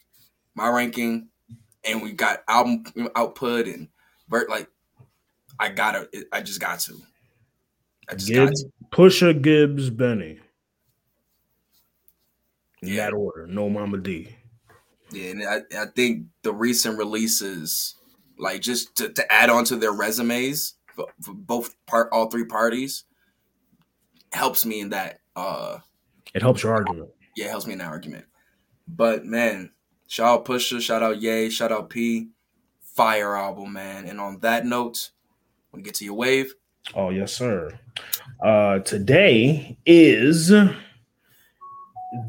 my 0.55 0.69
ranking, 0.69 1.29
and 1.85 2.03
we 2.03 2.13
got 2.13 2.43
album 2.49 2.85
output 3.17 3.67
and 3.67 3.89
vert 4.33 4.51
like 4.51 4.69
I 5.61 5.69
gotta 5.69 6.09
I 6.33 6.41
just 6.41 6.61
got 6.61 6.81
to. 6.81 6.95
I 8.09 8.15
just 8.17 8.33
got 8.33 8.47
Gibbs, 8.49 8.65
to. 8.65 8.71
Pusha, 8.91 9.41
Gibbs, 9.41 9.91
Benny. 9.91 10.41
In 12.83 12.89
Yeah. 12.89 13.07
that 13.07 13.13
order. 13.15 13.47
No 13.47 13.69
Mama 13.71 13.99
D. 13.99 14.35
Yeah, 15.13 15.31
and 15.31 15.45
I, 15.47 15.83
I 15.83 15.87
think 15.95 16.27
the 16.43 16.53
recent 16.53 16.99
releases, 16.99 17.95
like 18.39 18.61
just 18.63 18.97
to, 18.97 19.11
to 19.11 19.33
add 19.33 19.51
on 19.51 19.65
to 19.67 19.77
their 19.77 19.93
resumes 19.93 20.75
for, 20.97 21.07
for 21.21 21.35
both 21.35 21.75
part 21.87 22.09
all 22.13 22.31
three 22.31 22.47
parties, 22.47 23.05
helps 24.33 24.65
me 24.65 24.81
in 24.81 24.89
that. 24.91 25.21
Uh, 25.37 25.79
It 26.35 26.43
helps 26.43 26.63
your 26.63 26.73
argument. 26.75 27.11
yeah, 27.37 27.47
it 27.47 27.51
helps 27.51 27.67
me 27.67 27.75
in 27.75 27.79
that 27.81 27.89
argument. 27.89 28.25
But 28.89 29.25
man, 29.27 29.71
shout 30.09 30.41
out 30.41 30.45
Pusha, 30.47 30.81
shout 30.81 31.03
out 31.03 31.21
Ye, 31.21 31.51
shout 31.51 31.73
out 31.73 31.89
P, 31.91 32.29
fire 32.95 33.37
album, 33.37 33.73
man. 33.75 34.07
And 34.07 34.21
on 34.21 34.39
that 34.41 34.67
note, 34.67 35.11
when 35.71 35.81
we 35.83 35.85
get 35.85 35.95
to 35.97 36.05
your 36.05 36.15
wave, 36.15 36.55
Oh, 36.97 37.11
yes, 37.11 37.33
sir. 37.33 37.79
Uh 38.43 38.81
today 38.81 39.79
is 39.87 40.53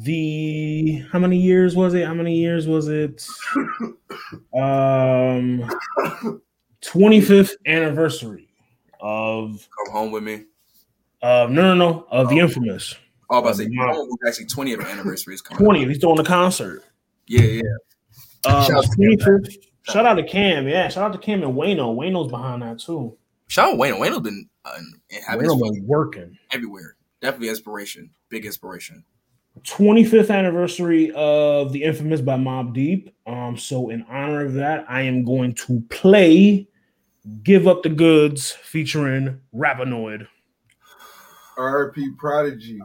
the 0.02 1.04
how 1.12 1.20
many 1.20 1.38
years 1.38 1.76
was 1.76 1.94
it? 1.94 2.06
How 2.06 2.14
many 2.14 2.38
years 2.38 2.68
was 2.68 2.88
it? 2.88 3.26
Um 4.54 5.68
25th 6.82 7.52
anniversary 7.66 8.48
of 9.00 9.68
come 9.86 9.94
home 9.94 10.12
with 10.12 10.24
me. 10.24 10.46
uh 11.22 11.48
no 11.50 11.62
no 11.62 11.76
no 11.76 12.08
of 12.12 12.30
the 12.30 12.40
infamous 12.40 12.96
Oh, 13.30 13.40
about 13.40 13.56
to 13.56 13.64
say, 13.64 13.70
actually 14.28 14.46
20th 14.46 14.88
anniversary 14.92 15.34
is 15.34 15.42
coming. 15.42 15.66
20th. 15.66 15.88
He's 15.88 15.98
doing 15.98 16.18
the 16.18 16.24
concert. 16.24 16.84
Yeah, 17.26 17.42
yeah. 17.42 17.62
Uh, 18.46 18.68
Shout 18.68 18.78
out 18.78 18.84
to 18.84 18.90
25th. 18.90 19.56
Shout 19.84 20.06
out 20.06 20.16
to 20.16 20.24
Cam, 20.24 20.68
yeah. 20.68 20.88
Shout 20.88 21.04
out 21.06 21.14
to 21.14 21.20
Cam 21.20 21.44
and 21.44 21.54
Wayno. 21.54 21.96
Wayno's 21.96 22.32
behind 22.32 22.62
that 22.62 22.80
too. 22.80 23.18
Shout 23.48 23.74
out 23.74 23.78
Wayne. 23.78 24.00
Wayne 24.00 24.22
been 24.22 24.50
uh, 24.66 24.78
Wayno 25.32 25.60
fun 25.60 25.74
been 25.74 25.86
working. 25.86 26.38
everywhere. 26.52 26.96
Definitely 27.22 27.50
inspiration. 27.50 28.10
Big 28.30 28.46
inspiration. 28.46 29.04
25th 29.62 30.34
anniversary 30.34 31.12
of 31.12 31.72
the 31.74 31.84
infamous 31.84 32.22
by 32.22 32.36
Mobb 32.36 32.74
Deep. 32.74 33.14
Um, 33.28 33.56
so 33.56 33.90
in 33.90 34.04
honor 34.10 34.44
of 34.46 34.54
that, 34.54 34.86
I 34.90 35.02
am 35.02 35.24
going 35.24 35.54
to 35.56 35.82
play 35.90 36.68
"Give 37.44 37.68
Up 37.68 37.84
the 37.84 37.90
Goods" 37.90 38.52
featuring 38.52 39.40
Rapper 39.52 39.86
Noyd. 39.86 40.28
RP 41.58 42.18
Prodigy. 42.18 42.82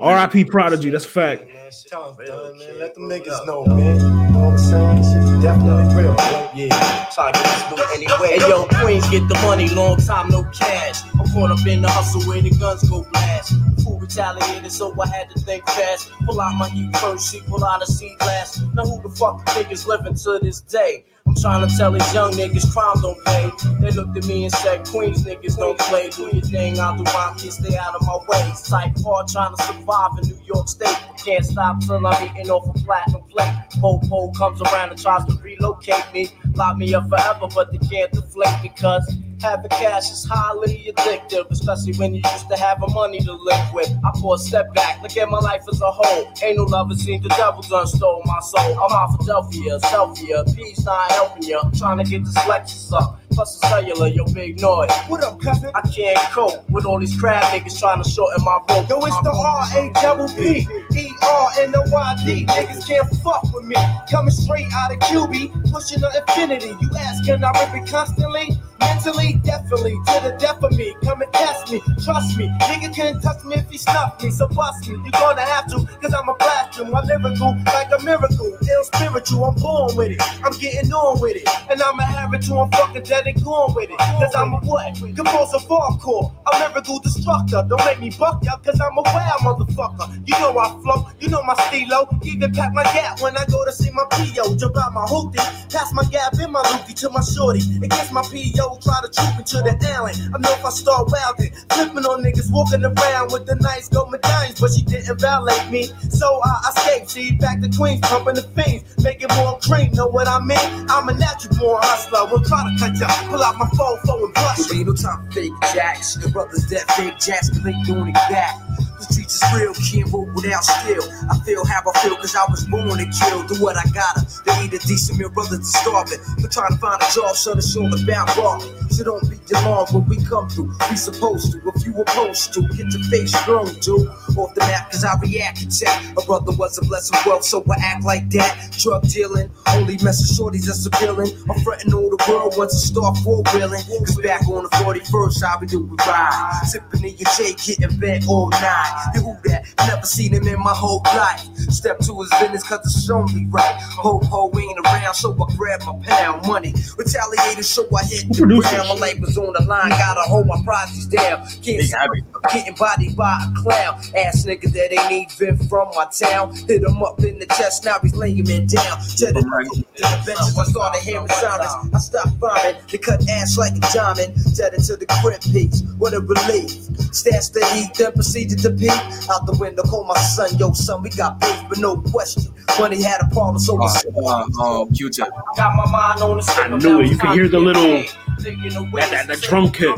R.I.P. 0.00 0.44
Prodigy. 0.46 0.90
That's 0.90 1.04
a 1.04 1.08
fact. 1.08 1.42
Let 1.46 2.94
them 2.94 3.08
niggas 3.08 3.46
know, 3.46 3.64
man. 3.66 3.96
You 3.96 4.32
know 4.32 4.38
what 4.40 4.52
I'm 4.52 4.58
saying? 4.58 4.96
Shit's 4.98 5.42
definitely 5.42 5.94
real, 5.94 6.14
bro. 6.14 6.50
Yeah. 6.54 7.08
Try 7.14 7.32
to 7.32 7.38
get 7.38 7.44
this 7.44 7.70
loot 7.70 7.88
anyway. 7.94 8.38
Hey 8.38 8.48
yo, 8.48 8.66
Queens 8.66 9.08
get 9.10 9.28
the 9.28 9.34
money, 9.42 9.68
long 9.70 9.96
time 9.96 10.28
no 10.28 10.44
cash. 10.52 11.02
I'm 11.18 11.26
caught 11.28 11.50
up 11.50 11.66
in 11.66 11.82
the 11.82 11.88
hustle 11.88 12.22
where 12.22 12.42
the 12.42 12.50
guns 12.50 12.88
go 12.88 13.06
blast. 13.12 13.54
Fool 13.84 13.98
retaliated, 13.98 14.72
so 14.72 14.94
I 15.00 15.06
had 15.08 15.30
to 15.30 15.40
think 15.40 15.64
fast. 15.66 16.10
Pull 16.24 16.40
out 16.40 16.54
my 16.56 16.68
heat 16.68 16.96
first, 16.96 17.32
she 17.32 17.40
pull 17.42 17.64
out 17.64 17.82
a 17.82 17.86
seat 17.86 18.20
last. 18.20 18.62
Now 18.74 18.84
who 18.84 19.02
the 19.02 19.14
fuck 19.14 19.44
the 19.44 19.52
niggas 19.52 19.86
living 19.86 20.14
to 20.14 20.38
this 20.42 20.60
day? 20.60 21.04
Trying 21.40 21.68
to 21.68 21.76
tell 21.76 21.92
these 21.92 22.14
young 22.14 22.32
niggas 22.32 22.72
crime 22.72 22.96
don't 23.02 23.22
pay. 23.24 23.50
They 23.80 23.90
looked 23.90 24.16
at 24.16 24.26
me 24.26 24.44
and 24.44 24.52
said, 24.52 24.86
Queens 24.86 25.24
niggas 25.24 25.56
don't 25.56 25.78
play. 25.78 26.08
Do 26.10 26.30
your 26.32 26.42
thing, 26.42 26.80
I'll 26.80 26.96
do 26.96 27.04
my 27.04 27.34
kid, 27.38 27.52
stay 27.52 27.76
out 27.76 27.94
of 27.94 28.02
my 28.02 28.18
way. 28.28 28.52
Type 28.64 28.92
hard 29.04 29.28
trying 29.28 29.54
to 29.54 29.62
survive 29.62 30.10
in 30.22 30.28
New 30.28 30.40
York 30.46 30.68
State. 30.68 30.96
Can't 31.24 31.44
stop 31.44 31.80
till 31.80 32.06
I'm 32.06 32.24
eating 32.24 32.50
off 32.50 32.74
a 32.74 32.78
platinum 32.84 33.22
plate. 33.28 33.52
Popo 33.80 34.32
comes 34.32 34.62
around 34.62 34.90
and 34.90 35.00
tries 35.00 35.24
to 35.26 35.34
relocate 35.42 36.04
me. 36.14 36.28
Lock 36.54 36.78
me 36.78 36.94
up 36.94 37.08
forever, 37.08 37.48
but 37.54 37.70
they 37.70 37.78
can't 37.78 38.10
deflate 38.12 38.62
because 38.62 39.06
having 39.46 39.70
cash 39.70 40.10
is 40.10 40.24
highly 40.28 40.92
addictive, 40.92 41.48
especially 41.50 41.92
when 41.94 42.14
you 42.14 42.22
used 42.32 42.48
to 42.48 42.56
have 42.56 42.82
a 42.82 42.90
money 42.90 43.20
to 43.20 43.32
live 43.32 43.72
with. 43.72 43.90
I 44.04 44.10
pour 44.16 44.34
a 44.34 44.38
step 44.38 44.74
back, 44.74 45.00
look 45.02 45.16
at 45.16 45.28
my 45.28 45.38
life 45.38 45.62
as 45.70 45.80
a 45.80 45.90
whole. 45.90 46.32
Ain't 46.42 46.56
no 46.56 46.64
lover 46.64 46.94
seen 46.94 47.22
the 47.22 47.28
devil 47.28 47.62
done 47.62 47.86
stole 47.86 48.22
my 48.24 48.40
soul. 48.40 48.72
I'm 48.82 48.92
out 48.92 49.16
Philadelphia, 49.16 49.78
selfie, 49.80 50.56
peace 50.56 50.84
not 50.84 51.12
helping 51.12 51.44
you. 51.44 51.60
I'm 51.62 51.72
trying 51.72 51.98
to 51.98 52.04
get 52.04 52.24
this 52.24 52.36
Lexus 52.38 52.92
up. 52.92 53.20
Plus 53.30 53.62
a 53.62 53.68
cellular, 53.68 54.08
yo, 54.08 54.24
big 54.32 54.60
noise. 54.60 54.90
What 55.08 55.22
up, 55.22 55.40
cousin? 55.40 55.70
I 55.74 55.82
can't 55.82 56.18
cope 56.32 56.68
with 56.70 56.86
all 56.86 56.98
these 56.98 57.18
crab 57.18 57.42
niggas 57.44 57.78
trying 57.78 58.02
to 58.02 58.08
shorten 58.08 58.44
my 58.44 58.58
rope. 58.68 58.88
Yo, 58.88 58.98
it's 59.04 59.20
the 59.22 59.30
R 59.30 59.66
A 59.76 59.92
double 60.00 60.28
P 60.28 60.66
E 60.96 61.12
R 61.22 61.48
N 61.58 61.74
O 61.76 61.82
Y 61.90 62.16
D. 62.24 62.46
Niggas 62.46 62.86
can't 62.86 63.08
fuck 63.22 63.42
with 63.52 63.64
me. 63.64 63.76
Coming 64.10 64.30
straight 64.30 64.66
out 64.72 64.92
of 64.92 64.98
QB, 65.00 65.72
pushing 65.72 66.00
the 66.00 66.24
infinity. 66.28 66.76
You 66.80 66.90
ask, 66.98 67.24
can 67.24 67.44
I 67.44 67.50
rip 67.60 67.82
it 67.82 67.90
constantly? 67.90 68.58
Mentally, 68.78 69.40
definitely, 69.42 69.94
to 70.06 70.20
the 70.22 70.36
death 70.38 70.62
of 70.62 70.72
me. 70.76 70.94
Come 71.02 71.22
and 71.22 71.32
test 71.32 71.72
me, 71.72 71.80
trust 72.04 72.36
me. 72.36 72.48
Nigga 72.60 72.94
can't 72.94 73.22
touch 73.22 73.42
me 73.44 73.56
if 73.56 73.70
he 73.70 73.78
snuff 73.78 74.22
me, 74.22 74.30
so 74.30 74.48
bust 74.48 74.88
me. 74.88 74.96
You 75.04 75.10
gonna 75.12 75.40
have 75.40 75.66
to, 75.68 75.86
cause 76.00 76.12
I'm 76.12 76.28
a 76.28 76.34
blast. 76.34 76.56
My 76.84 77.00
lyrical, 77.02 77.56
like 77.66 77.88
a 77.98 78.02
miracle. 78.04 78.58
Ill 78.68 78.84
spiritual, 78.84 79.46
I'm 79.46 79.54
born 79.54 79.96
with 79.96 80.10
it. 80.12 80.22
I'm 80.44 80.52
getting 80.58 80.92
on 80.92 81.20
with 81.20 81.36
it. 81.36 81.48
And 81.70 81.80
I'm 81.82 81.98
a 81.98 82.04
habit 82.04 82.42
to 82.42 82.58
I'm 82.58 82.70
fucking 82.70 83.02
dead 83.04 83.15
and 83.24 83.44
gone 83.44 83.74
with 83.74 83.90
it. 83.90 83.98
Cause 83.98 84.34
I'm 84.34 84.52
a 84.52 84.58
what? 84.60 84.94
Composer 84.94 85.58
hardcore. 85.64 86.32
A 86.52 86.58
lyrical 86.58 86.98
destructor. 87.00 87.64
Don't 87.68 87.84
make 87.84 88.00
me 88.00 88.10
buck 88.18 88.42
ya, 88.44 88.56
cause 88.58 88.80
I'm 88.80 88.96
a 88.98 89.02
wild 89.02 89.40
motherfucker. 89.40 90.22
You 90.26 90.34
know 90.40 90.58
I 90.58 90.68
flow, 90.82 91.08
you 91.20 91.28
know 91.28 91.42
my 91.42 91.54
stilo. 91.68 92.08
Even 92.22 92.52
pack 92.52 92.72
my 92.74 92.84
gap 92.84 93.20
when 93.20 93.36
I 93.36 93.44
go 93.46 93.64
to 93.64 93.72
see 93.72 93.90
my 93.92 94.04
PO. 94.10 94.56
Jump 94.56 94.76
out 94.76 94.92
my 94.92 95.04
hoopty, 95.06 95.38
pass 95.72 95.92
my 95.92 96.04
gap 96.04 96.34
in 96.40 96.50
my 96.50 96.62
loopy 96.72 96.94
to 96.94 97.10
my 97.10 97.20
shorty. 97.22 97.60
Against 97.82 98.12
my 98.12 98.22
PO, 98.22 98.78
try 98.82 99.00
to 99.02 99.08
troop 99.08 99.38
into 99.38 99.62
the 99.62 99.76
alley. 99.94 100.12
I 100.34 100.38
know 100.38 100.52
if 100.52 100.64
I 100.64 100.70
start 100.70 101.08
wilding, 101.10 101.52
flipping 101.70 102.04
on 102.04 102.22
niggas, 102.22 102.50
walking 102.52 102.84
around 102.84 103.32
with 103.32 103.46
the 103.46 103.56
nice 103.56 103.88
gold 103.88 104.10
medallions, 104.10 104.60
but 104.60 104.72
she 104.72 104.82
didn't 104.82 105.20
violate 105.20 105.70
me. 105.70 105.88
So 106.10 106.40
I 106.42 106.60
escaped, 106.68 107.10
see, 107.10 107.32
back 107.32 107.60
to 107.60 107.68
Queens, 107.68 108.00
pumping 108.02 108.34
the 108.34 108.42
fiends, 108.42 108.84
making 109.02 109.28
more 109.36 109.58
cream, 109.60 109.92
know 109.92 110.06
what 110.08 110.28
I 110.28 110.40
mean? 110.40 110.86
I'm 110.88 111.08
a 111.08 111.14
natural 111.14 111.56
born 111.58 111.80
hustler, 111.82 112.26
we'll 112.30 112.42
try 112.42 112.64
to 112.64 112.72
cut 112.78 112.98
ya, 113.08 113.28
pull 113.28 113.42
out 113.42 113.56
my 113.56 113.68
phone, 113.76 113.98
phone 114.06 114.24
and 114.24 114.34
blush. 114.34 114.72
Ain't 114.72 114.86
no 114.86 114.94
time 114.94 115.26
for 115.26 115.32
fake 115.32 115.52
jacks. 115.74 116.14
The 116.14 116.28
brothers 116.30 116.66
that 116.68 116.90
fake 116.92 117.18
jacks, 117.18 117.50
ain't 117.64 117.86
doing 117.86 118.08
it 118.08 118.14
back. 118.30 118.54
The 118.98 119.04
streets 119.12 119.36
is 119.36 119.44
real, 119.52 119.74
can't 119.74 120.10
move 120.12 120.34
without 120.34 120.64
skill. 120.64 121.04
I 121.30 121.38
feel 121.44 121.64
how 121.66 121.82
I 121.84 121.98
feel, 122.00 122.16
cause 122.16 122.34
I 122.34 122.44
was 122.48 122.64
born 122.66 122.88
to 122.98 123.06
kill. 123.12 123.46
Do 123.46 123.62
what 123.62 123.76
I 123.76 123.84
gotta. 123.92 124.24
They 124.44 124.62
need 124.62 124.72
a 124.74 124.78
decent 124.78 125.18
meal, 125.18 125.28
brothers 125.30 125.58
to 125.58 125.64
starving. 125.64 126.20
For 126.40 126.48
trying 126.48 126.72
to 126.72 126.78
find 126.78 127.02
a 127.02 127.08
job, 127.12 127.36
son, 127.36 127.58
it's 127.58 127.76
all 127.76 127.92
about 127.92 128.34
barking. 128.36 128.72
So 128.88 129.04
don't 129.04 129.28
be 129.28 129.36
alarmed 129.54 129.92
when 129.92 130.08
we 130.08 130.16
come 130.24 130.48
through. 130.48 130.72
We 130.88 130.96
supposed 130.96 131.52
to, 131.52 131.60
if 131.74 131.84
you 131.84 131.94
opposed 132.00 132.54
to, 132.54 132.62
get 132.72 132.88
your 132.92 133.04
face 133.12 133.36
strong, 133.36 133.68
dude. 133.80 134.08
Off 134.36 134.54
the 134.54 134.60
map, 134.60 134.90
cause 134.90 135.04
I 135.04 135.18
react 135.20 135.58
to 135.70 135.84
that. 135.84 136.12
A 136.18 136.26
brother 136.26 136.52
was 136.52 136.78
a 136.78 136.84
blessing 136.84 137.18
wealth, 137.24 137.44
so 137.44 137.64
I 137.70 137.76
act 137.80 138.04
like 138.04 138.28
that. 138.30 138.76
Drug 138.78 139.02
dealing, 139.08 139.50
only 139.68 139.96
messing 140.02 140.28
shorties 140.36 140.66
that's 140.66 140.84
appealing. 140.84 141.32
I'm 141.48 141.58
fretting 141.60 141.94
all 141.94 142.10
the 142.10 142.22
world 142.28 142.54
once 142.56 142.74
I 142.74 142.78
start 142.78 143.16
four 143.18 143.42
wheeling. 143.54 143.82
Cause 144.04 144.16
back 144.20 144.46
on 144.48 144.64
the 144.64 144.70
41st, 144.76 145.42
I'll 145.42 145.60
be 145.60 145.66
doing 145.66 145.96
ride. 146.06 146.60
Sipping 146.64 147.04
in 147.04 147.16
your 147.16 147.30
J, 147.36 147.54
getting 147.54 147.98
bent 147.98 148.28
all 148.28 148.50
night. 148.50 149.12
And 149.14 149.24
who 149.24 149.36
that? 149.48 149.64
Never 149.86 150.06
seen 150.06 150.34
him 150.34 150.46
in 150.46 150.58
my 150.58 150.74
whole 150.74 151.02
life. 151.04 151.40
Step 151.70 151.98
to 152.00 152.20
his 152.20 152.30
business 152.40 152.62
cause 152.62 152.80
it's 152.84 153.10
only 153.10 153.46
right. 153.46 153.76
Ho 153.98 154.18
ho 154.24 154.52
ain't 154.58 154.78
around, 154.84 155.14
so 155.14 155.32
I 155.32 155.54
grab 155.56 155.80
my 155.86 155.98
pound 156.02 156.46
money. 156.46 156.74
Retaliated, 156.96 157.64
so 157.64 157.86
I 157.96 158.04
hit 158.04 158.28
the 158.28 158.46
ground. 158.46 158.88
My 158.88 158.94
life 158.94 159.20
was 159.20 159.38
on 159.38 159.52
the 159.52 159.64
line, 159.64 159.90
gotta 159.90 160.22
hold 160.22 160.46
my 160.46 160.60
prices 160.64 161.06
down. 161.06 161.46
Can't 161.62 161.82
stop 161.82 162.10
getting 162.52 162.74
bodied 162.74 163.16
by 163.16 163.40
a 163.42 163.62
clown. 163.62 164.00
Ass 164.26 164.44
nigga 164.44 164.72
that 164.72 164.92
ain't 164.92 165.32
even 165.40 165.56
from 165.68 165.88
my 165.94 166.06
town. 166.06 166.54
Hit 166.66 166.82
him 166.82 167.02
up 167.02 167.20
in 167.20 167.38
the 167.38 167.46
chest, 167.46 167.84
now 167.84 167.96
he's 168.02 168.14
laying 168.14 168.42
me 168.44 168.66
down. 168.66 168.98
To 169.22 169.26
the, 169.32 169.40
to 169.40 170.02
the 170.02 170.22
benches, 170.26 170.58
I 170.58 170.64
started 170.64 171.02
hearing 171.02 171.28
silence. 171.28 171.72
I 171.94 171.98
stopped 171.98 172.30
rhyming, 172.40 172.80
they 172.90 172.98
cut 172.98 173.28
ass 173.28 173.56
like 173.56 173.74
a 173.76 173.80
diamond. 173.92 174.34
Jetted 174.54 174.82
to 174.84 174.96
the 174.96 175.06
crib 175.22 175.40
piece, 175.42 175.82
what 175.98 176.12
a 176.14 176.20
relief. 176.20 176.70
Stats 177.14 177.52
the 177.52 177.64
heat, 177.74 177.94
then 177.94 178.12
proceeded 178.12 178.58
to 178.60 178.70
peek. 178.70 178.90
Out 179.30 179.46
the 179.46 179.56
window, 179.60 179.82
call 179.84 180.04
my 180.04 180.18
son, 180.18 180.56
yo, 180.58 180.72
son, 180.72 181.02
we 181.02 181.10
got 181.10 181.38
beef, 181.40 181.56
but 181.68 181.78
no 181.78 181.96
question. 182.10 182.52
Money 182.80 183.02
had 183.02 183.20
a 183.22 183.28
problem, 183.32 183.58
so 183.58 183.74
we 183.76 183.86
Uh, 183.86 184.44
uh, 184.60 184.80
um, 184.82 184.92
Q-tip. 184.92 185.28
Got 185.56 185.76
my 185.76 185.90
mind 185.90 186.20
on 186.22 186.36
the 186.38 186.52
I 186.56 186.68
knew 186.76 187.00
it. 187.00 187.06
You 187.10 187.16
can 187.18 187.32
hear 187.32 187.48
the 187.48 187.58
little- 187.60 188.02
that- 188.42 189.10
that- 189.10 189.26
that 189.28 189.40
drum 189.42 189.70
kick. 189.70 189.94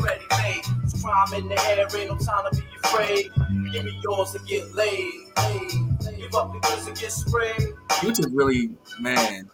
Crime 1.01 1.33
in 1.33 1.47
the 1.47 1.55
air, 1.69 1.87
ain't 1.97 2.09
no 2.11 2.17
time 2.17 2.43
to 2.51 2.57
be 2.57 2.63
afraid. 2.83 3.31
Give 3.71 3.85
me 3.85 3.99
yours 4.03 4.31
to 4.31 4.39
get 4.47 4.73
laid. 4.73 5.11
Give 6.17 6.35
up 6.35 6.53
because 6.53 6.87
it 6.87 6.95
gets 6.95 7.15
sprayed. 7.15 7.73
Q-tip 7.99 8.27
really, 8.31 8.71
man, 8.99 9.49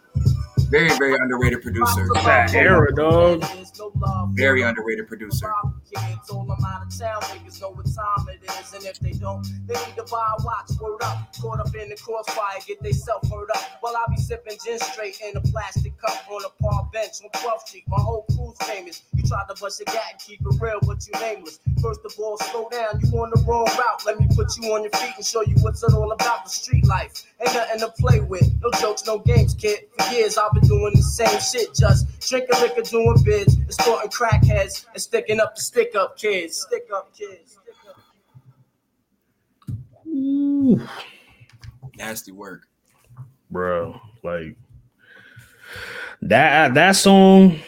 very, 0.70 0.90
very 0.98 1.14
underrated 1.16 1.62
producer. 1.62 2.08
That 2.16 2.54
era, 2.54 2.94
dog. 2.94 3.44
Very 4.34 4.62
underrated 4.64 5.08
producer. 5.08 5.52
Kids 5.86 6.30
all 6.32 6.50
I'm 6.52 6.66
out 6.66 6.82
of 6.88 6.98
town, 6.98 7.22
niggas 7.22 7.62
know 7.62 7.70
what 7.70 7.86
time 7.86 8.28
it 8.30 8.42
is, 8.44 8.74
and 8.74 8.84
if 8.86 9.00
they 9.00 9.12
don't, 9.12 9.46
they 9.68 9.76
need 9.86 9.96
to 9.98 10.04
buy 10.10 10.34
a 10.40 10.44
watch. 10.44 10.72
Word 10.82 11.04
up, 11.04 11.34
caught 11.40 11.60
up 11.60 11.76
in 11.76 11.90
the 11.90 11.96
crossfire, 11.96 12.60
get 12.66 12.82
they 12.82 12.92
self 12.92 13.22
hurt 13.30 13.50
up. 13.56 13.64
While 13.82 13.96
I 13.96 14.06
be 14.10 14.18
sipping 14.18 14.58
gin 14.66 14.80
straight 14.80 15.22
in 15.22 15.38
a 15.38 15.42
plastic 15.42 15.98
cup 15.98 16.30
on 16.32 16.42
a 16.46 16.64
park 16.64 16.92
bench 16.92 17.14
on 17.24 17.30
12th 17.42 17.68
Street. 17.68 17.84
My 17.88 18.02
whole 18.02 18.26
crew's 18.36 18.58
famous. 18.68 19.04
You 19.14 19.24
tried 19.24 19.46
to 19.50 19.62
bust 19.62 19.82
a 19.82 19.86
gat 19.86 20.04
and 20.12 20.20
keep 20.20 20.42
it 20.42 20.62
real, 20.62 20.80
but 20.82 21.06
you 21.08 21.20
nameless. 21.20 21.60
First 21.82 22.02
of 22.06 22.14
all, 22.20 22.38
slow 22.38 22.70
down, 22.70 23.00
you 23.02 23.10
on 23.20 23.30
the 23.34 23.44
wrong 23.48 23.66
route. 23.66 24.06
Let 24.06 24.20
me 24.20 24.28
put 24.36 24.58
you 24.58 24.74
on 24.74 24.84
your 24.84 24.92
feet 24.92 25.14
and 25.18 25.26
show 25.26 25.42
you 25.44 25.56
what's 25.62 25.84
it 25.84 25.94
all 25.94 26.12
about. 26.12 26.46
The 26.46 26.50
street 26.50 26.86
life 26.88 27.24
ain't 27.40 27.54
nothing 27.54 27.80
to 27.80 27.90
play 28.00 28.20
with. 28.22 28.50
No 28.62 28.72
jokes, 28.80 29.06
no 29.06 29.20
games, 29.20 29.54
kid. 29.54 29.88
For 29.98 30.14
years 30.14 30.38
I've 30.38 30.54
been 30.54 30.68
doing 30.68 30.94
the 30.96 31.02
same 31.02 31.40
shit, 31.40 31.76
just 31.76 32.08
drinking 32.28 32.60
liquor, 32.62 32.82
doing 32.82 33.18
bids, 33.24 33.58
escorting 33.68 34.10
crackheads, 34.10 34.86
and 34.94 35.02
sticking 35.02 35.40
up 35.40 35.56
the 35.56 35.62
stick 35.76 35.96
up 35.96 36.18
kids. 36.18 36.62
Stick 36.62 36.88
up 36.96 37.14
kids. 37.14 37.58
Stick 37.62 37.76
up. 37.90 37.98
Ooh, 40.08 40.80
Nasty 41.98 42.32
work. 42.32 42.68
bro. 43.52 44.00
Like 44.24 44.56
that 46.22 46.74
that 46.76 46.94
song, 46.94 47.60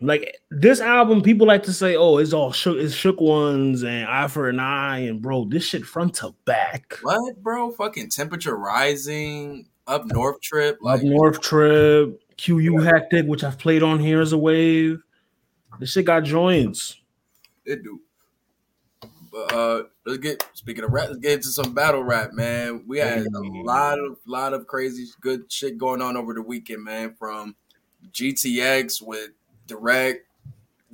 like 0.00 0.38
this 0.50 0.80
album, 0.80 1.20
people 1.22 1.46
like 1.46 1.62
to 1.64 1.72
say, 1.72 1.96
"Oh, 1.96 2.16
it's 2.16 2.32
all 2.32 2.50
shook, 2.52 2.78
it's 2.78 2.94
shook 2.94 3.20
ones 3.20 3.82
and 3.82 4.06
eye 4.06 4.28
for 4.28 4.48
an 4.48 4.58
eye," 4.58 5.00
and 5.00 5.20
bro, 5.20 5.44
this 5.44 5.64
shit 5.64 5.84
front 5.84 6.14
to 6.16 6.34
back. 6.46 6.98
What, 7.02 7.42
bro? 7.42 7.70
Fucking 7.72 8.08
temperature 8.08 8.56
rising, 8.56 9.66
up 9.86 10.06
north 10.06 10.40
trip. 10.40 10.76
Up 10.76 10.82
Like, 10.82 11.02
North 11.02 11.40
Trip, 11.42 12.18
QU 12.38 12.78
Hectic, 12.78 13.26
which 13.26 13.44
I've 13.44 13.58
played 13.58 13.82
on 13.82 13.98
here 14.00 14.20
as 14.22 14.32
a 14.32 14.38
wave. 14.38 15.02
This 15.78 15.92
shit 15.92 16.06
got 16.06 16.24
joints. 16.24 16.99
It 17.64 17.82
do. 17.82 18.00
But 19.30 19.52
uh, 19.52 19.82
let's 20.04 20.18
get 20.18 20.44
speaking 20.54 20.84
of 20.84 20.90
rap. 20.90 21.08
Let's 21.08 21.20
get 21.20 21.32
into 21.34 21.48
some 21.48 21.72
battle 21.72 22.02
rap, 22.02 22.32
man. 22.32 22.84
We 22.86 22.98
had 22.98 23.26
a 23.26 23.40
lot 23.40 23.98
of 23.98 24.18
lot 24.26 24.52
of 24.52 24.66
crazy 24.66 25.06
good 25.20 25.50
shit 25.50 25.78
going 25.78 26.02
on 26.02 26.16
over 26.16 26.34
the 26.34 26.42
weekend, 26.42 26.84
man. 26.84 27.14
From 27.14 27.54
GTX 28.12 29.00
with 29.02 29.30
D-Rec, 29.66 30.16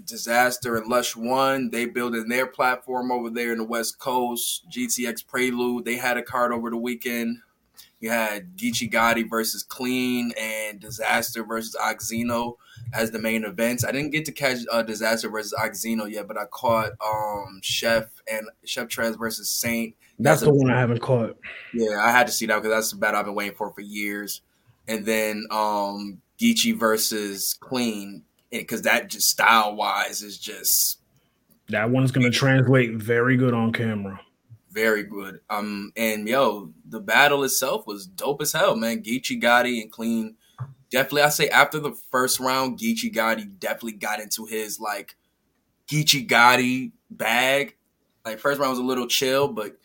Disaster, 0.04 0.76
and 0.76 0.86
Lush 0.86 1.16
One. 1.16 1.70
They 1.70 1.86
building 1.86 2.28
their 2.28 2.46
platform 2.46 3.10
over 3.10 3.30
there 3.30 3.52
in 3.52 3.58
the 3.58 3.64
West 3.64 3.98
Coast. 3.98 4.68
GTX 4.70 5.26
Prelude. 5.26 5.86
They 5.86 5.96
had 5.96 6.18
a 6.18 6.22
card 6.22 6.52
over 6.52 6.68
the 6.68 6.76
weekend. 6.76 7.38
You 8.00 8.10
had 8.10 8.56
Geechi 8.56 8.92
Gotti 8.92 9.28
versus 9.28 9.62
Clean 9.62 10.32
and 10.38 10.78
Disaster 10.78 11.42
versus 11.42 11.74
Oxino 11.80 12.56
as 12.92 13.10
the 13.10 13.18
main 13.18 13.44
events. 13.44 13.84
I 13.84 13.92
didn't 13.92 14.10
get 14.10 14.24
to 14.26 14.32
catch 14.32 14.58
uh, 14.70 14.82
Disaster 14.82 15.28
versus 15.28 15.54
Oxino 15.58 16.10
yet, 16.10 16.28
but 16.28 16.38
I 16.38 16.44
caught 16.46 16.92
um 17.04 17.60
Chef 17.62 18.04
and 18.30 18.46
Chef 18.64 18.88
Trez 18.88 19.18
versus 19.18 19.50
Saint. 19.50 19.94
That's 20.18 20.40
That's 20.40 20.50
the 20.50 20.50
a- 20.50 20.54
one 20.54 20.70
I 20.70 20.78
haven't 20.80 21.00
caught. 21.00 21.36
Yeah, 21.74 21.98
I 22.02 22.10
had 22.10 22.26
to 22.26 22.32
see 22.32 22.46
that 22.46 22.56
because 22.56 22.70
that's 22.70 22.90
the 22.90 22.96
battle 22.96 23.20
I've 23.20 23.26
been 23.26 23.34
waiting 23.34 23.56
for 23.56 23.70
for 23.72 23.80
years. 23.82 24.42
And 24.88 25.04
then 25.04 25.46
um 25.50 26.20
Geechi 26.38 26.78
versus 26.78 27.56
Clean, 27.60 28.22
because 28.50 28.82
that 28.82 29.08
just 29.08 29.28
style 29.30 29.74
wise 29.74 30.22
is 30.22 30.38
just 30.38 31.00
That 31.68 31.90
one's 31.90 32.12
gonna 32.12 32.30
translate 32.30 32.94
very 32.94 33.36
good 33.36 33.52
on 33.54 33.72
camera. 33.72 34.20
very 34.70 35.02
good. 35.04 35.40
Um, 35.48 35.90
and 35.96 36.28
yo, 36.28 36.70
the 36.88 37.00
battle 37.00 37.42
itself 37.44 37.86
was 37.86 38.06
dope 38.06 38.42
as 38.42 38.52
hell, 38.52 38.76
man. 38.76 39.02
Geechi 39.02 39.40
Gotti 39.42 39.80
and 39.82 39.90
Clean. 39.90 40.36
Definitely, 40.90 41.22
I 41.22 41.28
say 41.30 41.48
after 41.48 41.80
the 41.80 41.92
first 42.10 42.38
round, 42.40 42.78
Geechi 42.78 43.12
Gotti 43.12 43.58
definitely 43.58 43.92
got 43.92 44.20
into 44.20 44.46
his 44.46 44.78
like 44.78 45.16
Geechi 45.88 46.26
Gotti 46.26 46.92
bag. 47.10 47.76
Like 48.24 48.38
first 48.38 48.60
round 48.60 48.70
was 48.70 48.78
a 48.78 48.84
little 48.84 49.06
chill, 49.06 49.48
but 49.48 49.76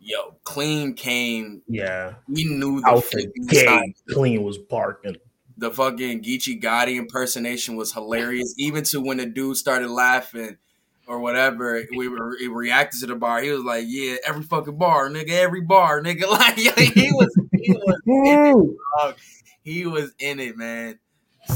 yo, 0.00 0.36
Clean 0.44 0.94
came. 0.94 1.62
Yeah, 1.68 2.14
We 2.28 2.44
knew 2.44 2.80
the 2.80 2.94
the 2.94 3.56
fucking 3.56 3.94
clean 4.10 4.42
was 4.42 4.58
barking. 4.58 5.16
The 5.56 5.70
fucking 5.70 6.22
Geechi 6.22 6.62
Gotti 6.62 6.96
impersonation 6.96 7.76
was 7.76 7.92
hilarious. 7.92 8.54
Even 8.58 8.84
to 8.84 9.00
when 9.00 9.16
the 9.16 9.26
dude 9.26 9.56
started 9.56 9.90
laughing 9.90 10.56
or 11.06 11.18
whatever, 11.20 11.82
we 11.96 12.08
were 12.08 12.36
he 12.38 12.48
reacted 12.48 13.00
to 13.00 13.06
the 13.06 13.16
bar. 13.16 13.42
He 13.42 13.50
was 13.50 13.64
like, 13.64 13.84
"Yeah, 13.88 14.16
every 14.24 14.44
fucking 14.44 14.78
bar, 14.78 15.08
nigga, 15.08 15.30
every 15.30 15.62
bar, 15.62 16.00
nigga." 16.02 16.24
Like 16.28 16.58
he 16.58 16.68
was, 17.12 17.40
he 17.52 17.72
was, 17.72 18.00
it. 18.06 19.16
He 19.68 19.86
was 19.86 20.12
in 20.18 20.40
it, 20.40 20.56
man. 20.56 20.98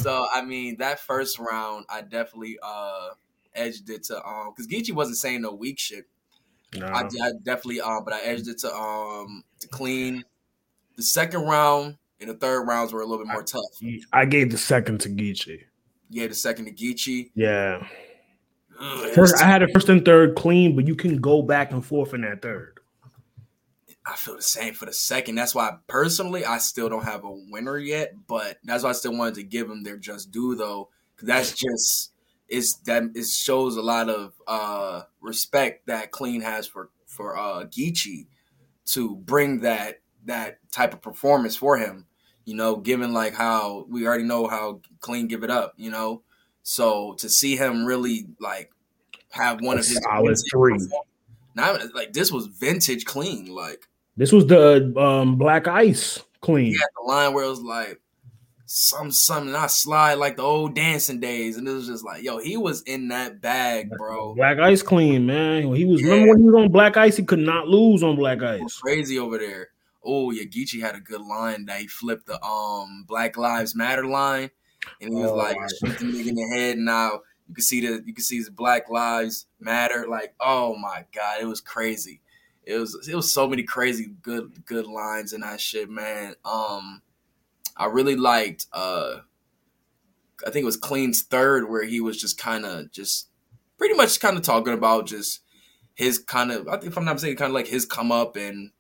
So 0.01 0.27
I 0.33 0.43
mean, 0.43 0.79
that 0.79 1.01
first 1.01 1.39
round, 1.39 1.87
I 1.89 2.03
definitely 2.03 2.59
uh 2.63 3.11
edged 3.55 3.91
it 3.91 4.05
to 4.05 4.27
um 4.27 4.53
because 4.55 4.67
Geechi 4.67 4.93
wasn't 4.93 5.19
saying 5.19 5.43
no 5.43 5.53
weak 5.53 5.79
shit. 5.79 6.07
I, 6.75 6.79
Nah. 6.79 6.99
I 6.99 7.33
definitely 7.43 7.81
um, 7.81 8.05
but 8.05 8.15
I 8.15 8.21
edged 8.23 8.49
it 8.49 8.59
to 8.61 8.75
um 8.75 9.45
to 9.61 9.69
clean. 9.69 10.25
The 10.97 11.03
second 11.03 11.43
round 11.43 11.97
and 12.21 12.31
the 12.31 12.35
third 12.35 12.63
rounds 12.65 12.93
were 12.93 13.01
a 13.01 13.07
little 13.07 13.25
bit 13.25 13.33
more 13.33 13.43
tough. 13.43 13.63
I 14.13 14.25
gave 14.25 14.51
the 14.51 14.59
second 14.59 15.01
to 15.03 15.09
Geechi. 15.09 15.65
Yeah, 16.09 16.27
the 16.27 16.35
second 16.35 16.67
to 16.67 16.73
Geechi. 16.73 17.31
Yeah. 17.35 17.87
Ugh, 18.81 19.11
First, 19.15 19.43
I 19.43 19.47
had 19.47 19.63
a 19.63 19.69
first 19.69 19.89
and 19.89 20.05
third 20.05 20.35
clean, 20.37 20.75
but 20.77 20.87
you 20.87 20.95
can 20.95 21.19
go 21.19 21.43
back 21.43 21.73
and 21.73 21.85
forth 21.85 22.15
in 22.15 22.23
that 22.23 22.43
third. 22.43 22.79
I 24.05 24.17
feel 24.17 24.37
the 24.37 24.43
same 24.43 24.75
for 24.75 24.87
the 24.87 24.93
second. 24.93 25.37
That's 25.37 25.55
why 25.55 25.77
personally 25.87 26.45
I 26.45 26.59
still 26.59 26.89
don't 26.89 27.05
have 27.05 27.25
a 27.25 27.31
winner 27.31 27.79
yet, 27.79 28.15
but 28.27 28.59
that's 28.65 28.83
why 28.83 28.91
I 28.91 28.95
still 28.95 29.17
wanted 29.17 29.35
to 29.37 29.45
give 29.45 29.69
them 29.69 29.85
their 29.85 29.97
just 29.97 30.31
due 30.31 30.55
though. 30.57 30.91
'cause 31.17 31.27
that's 31.29 31.53
just 31.53 32.13
it's 32.49 32.75
that 32.85 33.05
it 33.15 33.27
shows 33.29 33.77
a 33.77 33.83
lot 33.83 34.09
of 34.11 34.35
uh 34.47 35.03
respect 35.21 35.87
that 35.87 36.11
Clean 36.11 36.41
has 36.41 36.67
for 36.67 36.91
for 37.07 37.37
uh 37.37 37.65
Geechi 37.65 38.27
to 38.87 39.17
bring 39.17 39.61
that 39.61 40.01
that 40.25 40.59
type 40.73 40.95
of 40.95 41.03
performance 41.03 41.57
for 41.57 41.79
him. 41.79 42.07
You 42.45 42.55
know, 42.57 42.77
given 42.77 43.13
like 43.13 43.35
how 43.35 43.87
we 43.89 44.07
already 44.07 44.25
know 44.25 44.49
how 44.49 44.81
Clean 45.01 45.29
give 45.29 45.45
it 45.45 45.51
up, 45.51 45.75
you 45.77 45.91
know. 45.91 46.23
So 46.65 47.15
to 47.15 47.29
see 47.29 47.57
him 47.57 47.85
really 47.85 48.27
like 48.41 48.73
have 49.31 49.61
one 49.61 49.77
A 49.77 49.81
of 49.81 49.87
his 49.87 50.01
solid 50.03 50.37
three. 50.51 50.79
Now 51.55 51.79
like 51.95 52.13
this 52.13 52.33
was 52.33 52.47
vintage 52.47 53.05
clean, 53.05 53.47
like 53.47 53.89
This 54.17 54.33
was 54.33 54.47
the 54.47 54.93
um, 54.99 55.37
black 55.37 55.67
ice 55.69 56.21
clean. 56.41 56.67
he 56.67 56.79
had 56.79 56.89
the 56.97 57.09
line 57.11 57.33
where 57.33 57.45
it 57.45 57.49
was 57.49 57.63
like 57.63 58.01
some 58.67 59.11
something 59.11 59.55
I 59.55 59.67
slide 59.67 60.15
like 60.15 60.37
the 60.37 60.43
old 60.43 60.75
dancing 60.75 61.21
days, 61.21 61.57
and 61.57 61.67
it 61.69 61.73
was 61.73 61.87
just 61.87 62.05
like, 62.05 62.23
yo, 62.23 62.39
he 62.39 62.57
was 62.57 62.83
in 62.83 63.09
that 63.09 63.41
bag, 63.41 63.91
bro. 63.97 64.35
Black 64.35 64.59
ice 64.59 64.83
clean, 64.83 65.27
man. 65.27 65.75
He 65.75 65.85
was 65.85 66.01
Yeah. 66.03 66.13
remember 66.13 66.33
when 66.33 66.41
he 66.41 66.45
was 66.49 66.55
on 66.65 66.73
black 66.73 66.97
ice, 66.97 67.17
he 67.17 67.25
could 67.25 67.39
not 67.39 67.69
lose 67.69 68.03
on 68.03 68.17
black 68.17 68.39
It 68.39 68.63
was 68.63 68.75
ice. 68.75 68.79
crazy 68.79 69.19
over 69.19 69.39
there. 69.39 69.69
Oh, 70.05 70.31
yeah, 70.33 70.45
Geechi 70.45 70.81
had 70.81 70.95
a 70.97 71.01
good 71.01 71.21
line 71.21 71.67
that 71.67 71.81
he 71.81 71.87
flipped 71.87 72.27
the 72.27 72.43
um 72.43 73.05
Black 73.07 73.37
Lives 73.37 73.77
Matter 73.77 74.07
line, 74.07 74.51
and 75.01 75.15
he 75.15 75.21
was 75.23 75.31
Oh, 75.31 75.37
like, 75.37 75.57
shoot 75.79 75.99
the 75.99 76.07
nigga 76.07 76.29
in 76.29 76.35
the 76.35 76.49
head. 76.57 76.79
Now 76.79 77.21
you 77.49 77.55
can 77.55 77.63
see 77.63 77.81
the 77.83 78.03
you 78.07 78.15
can 78.15 78.25
see 78.25 78.39
his 78.39 78.49
Black 78.49 78.89
Lives 78.89 79.47
Matter. 79.61 80.07
Like, 80.09 80.35
oh 80.41 80.75
my 80.77 81.05
god, 81.15 81.41
it 81.43 81.45
was 81.45 81.61
crazy. 81.61 82.22
It 82.65 82.79
was 82.79 83.09
it 83.09 83.15
was 83.15 83.33
so 83.33 83.49
many 83.49 83.65
crazy 83.65 84.15
good 84.23 84.65
good 84.65 84.87
lines 84.87 85.33
in 85.33 85.41
that 85.41 85.61
shit, 85.61 85.91
man. 85.91 86.35
Um, 86.45 87.03
I 87.77 87.87
really 87.87 88.17
liked. 88.17 88.67
uh 88.73 89.21
I 90.47 90.51
think 90.51 90.63
it 90.63 90.67
was 90.67 90.77
Clean's 90.77 91.23
third 91.23 91.69
where 91.69 91.85
he 91.85 92.01
was 92.01 92.21
just 92.21 92.39
kind 92.39 92.65
of 92.65 92.91
just 92.91 93.29
pretty 93.79 93.95
much 93.95 94.21
kind 94.21 94.37
of 94.37 94.43
talking 94.43 94.73
about 94.73 95.07
just 95.07 95.41
his 95.95 96.19
kind 96.19 96.51
of 96.51 96.69
I 96.69 96.73
think 96.73 96.87
if 96.87 96.99
I'm 96.99 97.05
not 97.05 97.15
mistaken, 97.15 97.37
kind 97.37 97.51
of 97.51 97.55
like 97.55 97.67
his 97.69 97.85
come 97.85 98.13
up 98.13 98.37
and 98.37 98.71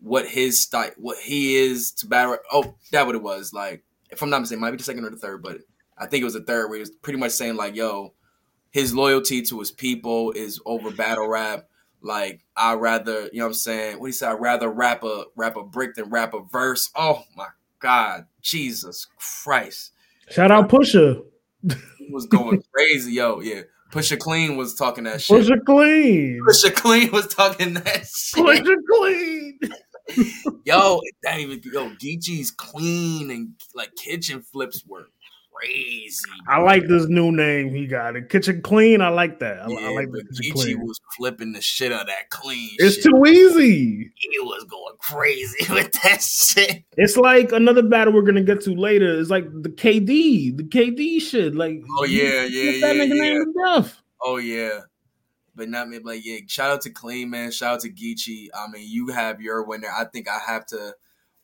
what 0.00 0.26
his 0.28 0.62
style, 0.62 0.90
what 0.96 1.18
he 1.18 1.56
is 1.56 1.90
to 1.92 2.06
battle. 2.06 2.36
Oh, 2.52 2.76
that 2.92 3.06
what 3.06 3.14
it 3.14 3.22
was. 3.22 3.52
Like 3.52 3.84
if 4.10 4.22
I'm 4.22 4.30
not 4.30 4.40
mistaken, 4.40 4.60
might 4.60 4.70
be 4.70 4.76
the 4.76 4.84
second 4.84 5.04
or 5.04 5.10
the 5.10 5.16
third, 5.16 5.42
but 5.42 5.58
I 5.98 6.06
think 6.06 6.22
it 6.22 6.24
was 6.24 6.34
the 6.34 6.42
third 6.42 6.68
where 6.68 6.76
he 6.76 6.80
was 6.80 6.90
pretty 6.90 7.18
much 7.18 7.32
saying 7.32 7.56
like, 7.56 7.74
"Yo, 7.74 8.14
his 8.70 8.94
loyalty 8.94 9.42
to 9.42 9.58
his 9.58 9.70
people 9.70 10.32
is 10.32 10.60
over 10.64 10.90
battle 10.90 11.28
rap." 11.28 11.68
Like 12.02 12.40
I 12.56 12.74
rather, 12.74 13.24
you 13.32 13.38
know 13.38 13.44
what 13.44 13.48
I'm 13.48 13.54
saying? 13.54 13.98
What 13.98 14.06
he 14.06 14.12
said, 14.12 14.30
I'd 14.30 14.40
rather 14.40 14.70
rap 14.70 15.02
a 15.04 15.24
rap 15.36 15.56
a 15.56 15.62
brick 15.62 15.94
than 15.94 16.10
rap 16.10 16.34
a 16.34 16.40
verse. 16.50 16.90
Oh 16.94 17.24
my 17.36 17.48
God, 17.80 18.26
Jesus 18.40 19.06
Christ. 19.18 19.92
Shout 20.30 20.50
out 20.50 20.68
Pusha. 20.68 21.22
He 21.98 22.12
was 22.12 22.26
going 22.26 22.62
crazy, 22.74 23.14
yo. 23.14 23.40
Yeah. 23.40 23.62
Pusha 23.92 24.18
Clean 24.18 24.56
was 24.56 24.74
talking 24.74 25.04
that 25.04 25.20
shit. 25.20 25.44
Pusha 25.44 25.64
clean. 25.64 26.40
Pusha 26.46 26.74
Clean 26.74 27.10
was 27.12 27.28
talking 27.28 27.74
that 27.74 28.06
shit. 28.06 28.44
Pusha 28.44 28.76
clean. 28.90 29.58
Yo, 30.64 31.00
that 31.22 31.40
even 31.40 31.60
yo, 31.64 31.90
Geechi's 31.90 32.50
clean 32.50 33.30
and 33.30 33.54
like 33.74 33.94
kitchen 33.96 34.40
flips 34.40 34.84
were 34.86 35.08
crazy. 35.56 36.24
I 36.48 36.60
like 36.60 36.86
this 36.86 37.06
new 37.06 37.32
name 37.32 37.74
he 37.74 37.86
got. 37.86 38.16
It 38.16 38.28
kitchen 38.28 38.62
clean. 38.62 39.00
I 39.00 39.08
like 39.08 39.38
that. 39.40 39.60
I, 39.62 39.66
Yeah, 39.68 39.88
I 39.88 39.92
like 39.92 40.10
but 40.10 40.20
the 40.28 40.42
kitchen 40.42 40.52
Geechi 40.52 40.62
clean. 40.62 40.86
was 40.86 41.00
flipping 41.16 41.52
the 41.52 41.60
shit 41.60 41.92
out 41.92 42.02
of 42.02 42.06
that 42.08 42.30
clean. 42.30 42.70
It's 42.78 42.96
shit. 42.96 43.04
too 43.04 43.24
easy. 43.26 44.12
he 44.14 44.38
was 44.40 44.64
going 44.64 44.94
crazy 44.98 45.66
with 45.72 45.92
that 46.02 46.22
shit. 46.22 46.84
It's 46.96 47.16
like 47.16 47.52
another 47.52 47.82
battle 47.82 48.12
we're 48.12 48.22
gonna 48.22 48.42
get 48.42 48.60
to 48.62 48.74
later. 48.74 49.18
It's 49.18 49.30
like 49.30 49.46
the 49.62 49.70
KD, 49.70 50.56
the 50.56 50.64
KD 50.64 51.20
shit. 51.20 51.54
Like, 51.54 51.82
Oh 51.98 52.04
yeah, 52.04 52.44
yeah, 52.44 52.72
get 52.72 52.80
that 52.82 52.96
yeah, 52.96 53.04
nigga 53.04 53.16
yeah. 53.16 53.22
name 53.22 53.44
to 53.44 53.52
death. 53.64 54.02
Oh 54.22 54.36
yeah. 54.36 54.80
But 55.54 55.70
not 55.70 55.88
me 55.88 55.98
like 55.98 56.24
yeah, 56.24 56.38
shout 56.46 56.70
out 56.70 56.82
to 56.82 56.90
Clean 56.90 57.30
man, 57.30 57.50
shout 57.50 57.74
out 57.74 57.80
to 57.80 57.90
Geechi. 57.90 58.48
I 58.54 58.68
mean, 58.68 58.86
you 58.86 59.08
have 59.08 59.40
your 59.40 59.64
winner. 59.64 59.88
I 59.88 60.04
think 60.04 60.28
I 60.28 60.38
have 60.46 60.66
to 60.66 60.94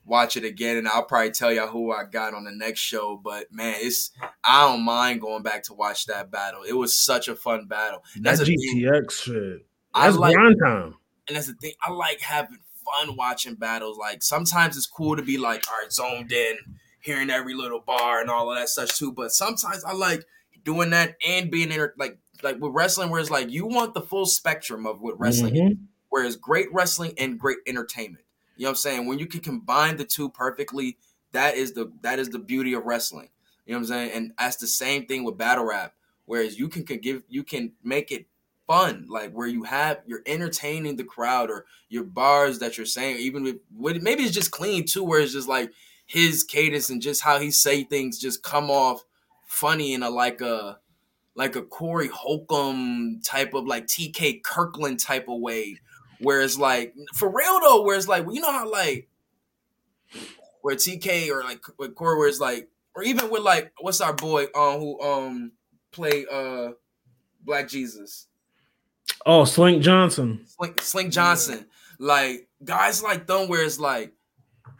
watch 0.04 0.36
it 0.36 0.44
again 0.44 0.76
and 0.76 0.88
I'll 0.88 1.04
probably 1.04 1.30
tell 1.30 1.52
y'all 1.52 1.68
who 1.68 1.92
I 1.92 2.04
got 2.04 2.34
on 2.34 2.44
the 2.44 2.50
next 2.50 2.80
show. 2.80 3.20
But 3.22 3.52
man, 3.52 3.74
it's 3.78 4.10
I 4.44 4.66
don't 4.66 4.82
mind 4.82 5.20
going 5.20 5.42
back 5.42 5.62
to 5.64 5.74
watch 5.74 6.06
that 6.06 6.30
battle. 6.30 6.62
It 6.68 6.72
was 6.74 6.96
such 7.04 7.28
a 7.28 7.36
fun 7.36 7.66
battle. 7.66 8.02
That's 8.20 8.40
a. 8.40 8.44
GTX 8.44 9.10
shit. 9.22 9.66
I 9.94 10.06
That's 10.06 10.16
like 10.18 10.34
grind 10.34 10.56
time. 10.64 10.94
and 11.28 11.36
that's 11.36 11.46
the 11.46 11.54
thing. 11.54 11.72
I 11.82 11.90
like 11.92 12.20
having 12.20 12.58
fun 12.84 13.16
watching 13.16 13.54
battles. 13.54 13.98
Like 13.98 14.22
sometimes 14.22 14.76
it's 14.76 14.86
cool 14.86 15.16
to 15.16 15.22
be 15.22 15.38
like, 15.38 15.64
all 15.68 15.78
right, 15.80 15.92
zoned 15.92 16.32
in, 16.32 16.56
hearing 17.00 17.30
every 17.30 17.54
little 17.54 17.80
bar 17.80 18.20
and 18.20 18.28
all 18.30 18.50
of 18.50 18.58
that 18.58 18.68
such 18.68 18.98
too. 18.98 19.12
But 19.12 19.30
sometimes 19.32 19.84
I 19.84 19.92
like 19.92 20.24
doing 20.64 20.90
that 20.90 21.16
and 21.26 21.50
being 21.50 21.70
in 21.70 21.88
like 21.98 22.18
like 22.42 22.58
with 22.60 22.72
wrestling, 22.74 23.10
where 23.10 23.20
it's 23.20 23.30
like 23.30 23.50
you 23.50 23.66
want 23.66 23.94
the 23.94 24.00
full 24.00 24.26
spectrum 24.26 24.86
of 24.86 25.00
what 25.00 25.20
wrestling 25.20 25.54
is, 25.56 25.72
Mhm. 25.74 25.78
where 26.08 26.24
it's 26.24 26.34
great 26.36 26.66
wrestling 26.72 27.12
and 27.18 27.38
great 27.38 27.58
entertainment. 27.68 28.24
You 28.62 28.66
know 28.66 28.70
what 28.70 28.74
I'm 28.74 28.76
saying? 28.76 29.06
When 29.06 29.18
you 29.18 29.26
can 29.26 29.40
combine 29.40 29.96
the 29.96 30.04
two 30.04 30.30
perfectly, 30.30 30.96
that 31.32 31.56
is 31.56 31.72
the 31.72 31.90
that 32.02 32.20
is 32.20 32.28
the 32.28 32.38
beauty 32.38 32.74
of 32.74 32.84
wrestling. 32.84 33.30
You 33.66 33.72
know 33.72 33.80
what 33.80 33.86
I'm 33.86 33.88
saying? 33.88 34.10
And 34.12 34.32
that's 34.38 34.54
the 34.58 34.68
same 34.68 35.06
thing 35.06 35.24
with 35.24 35.36
battle 35.36 35.64
rap. 35.64 35.94
Whereas 36.26 36.56
you 36.56 36.68
can, 36.68 36.86
can 36.86 36.98
give 36.98 37.24
you 37.28 37.42
can 37.42 37.72
make 37.82 38.12
it 38.12 38.26
fun, 38.68 39.06
like 39.08 39.32
where 39.32 39.48
you 39.48 39.64
have 39.64 40.02
you're 40.06 40.22
entertaining 40.26 40.94
the 40.94 41.02
crowd 41.02 41.50
or 41.50 41.64
your 41.88 42.04
bars 42.04 42.60
that 42.60 42.76
you're 42.76 42.86
saying, 42.86 43.16
even 43.16 43.42
with, 43.76 44.00
maybe 44.00 44.22
it's 44.22 44.32
just 44.32 44.52
clean 44.52 44.86
too, 44.86 45.02
where 45.02 45.18
it's 45.18 45.32
just 45.32 45.48
like 45.48 45.72
his 46.06 46.44
cadence 46.44 46.88
and 46.88 47.02
just 47.02 47.22
how 47.22 47.40
he 47.40 47.50
say 47.50 47.82
things 47.82 48.16
just 48.16 48.44
come 48.44 48.70
off 48.70 49.02
funny 49.44 49.92
in 49.92 50.04
a 50.04 50.08
like 50.08 50.40
a 50.40 50.78
like 51.34 51.56
a 51.56 51.62
Corey 51.62 52.10
Holcomb 52.14 53.22
type 53.24 53.54
of 53.54 53.66
like 53.66 53.88
TK 53.88 54.44
Kirkland 54.44 55.00
type 55.00 55.26
of 55.28 55.40
way. 55.40 55.80
Whereas 56.22 56.58
like 56.58 56.94
for 57.14 57.28
real 57.28 57.60
though, 57.60 57.82
where 57.82 57.96
it's 57.96 58.08
like 58.08 58.24
you 58.30 58.40
know 58.40 58.52
how 58.52 58.70
like 58.70 59.08
where 60.62 60.76
TK 60.76 61.28
or 61.30 61.42
like 61.42 61.60
with 61.78 61.94
Corey 61.94 62.18
where 62.18 62.28
it's 62.28 62.40
like 62.40 62.68
or 62.94 63.02
even 63.02 63.30
with 63.30 63.42
like 63.42 63.72
what's 63.80 64.00
our 64.00 64.12
boy 64.12 64.44
um 64.54 64.78
who 64.80 65.00
um 65.00 65.52
play 65.90 66.24
uh 66.30 66.70
Black 67.44 67.68
Jesus. 67.68 68.28
Oh, 69.26 69.44
Slink 69.44 69.82
Johnson. 69.82 70.44
Slink, 70.46 70.80
Slink 70.80 71.12
Johnson. 71.12 71.66
Like 71.98 72.48
guys 72.64 73.02
like 73.02 73.26
them 73.26 73.48
where 73.48 73.64
it's 73.64 73.78
like 73.80 74.12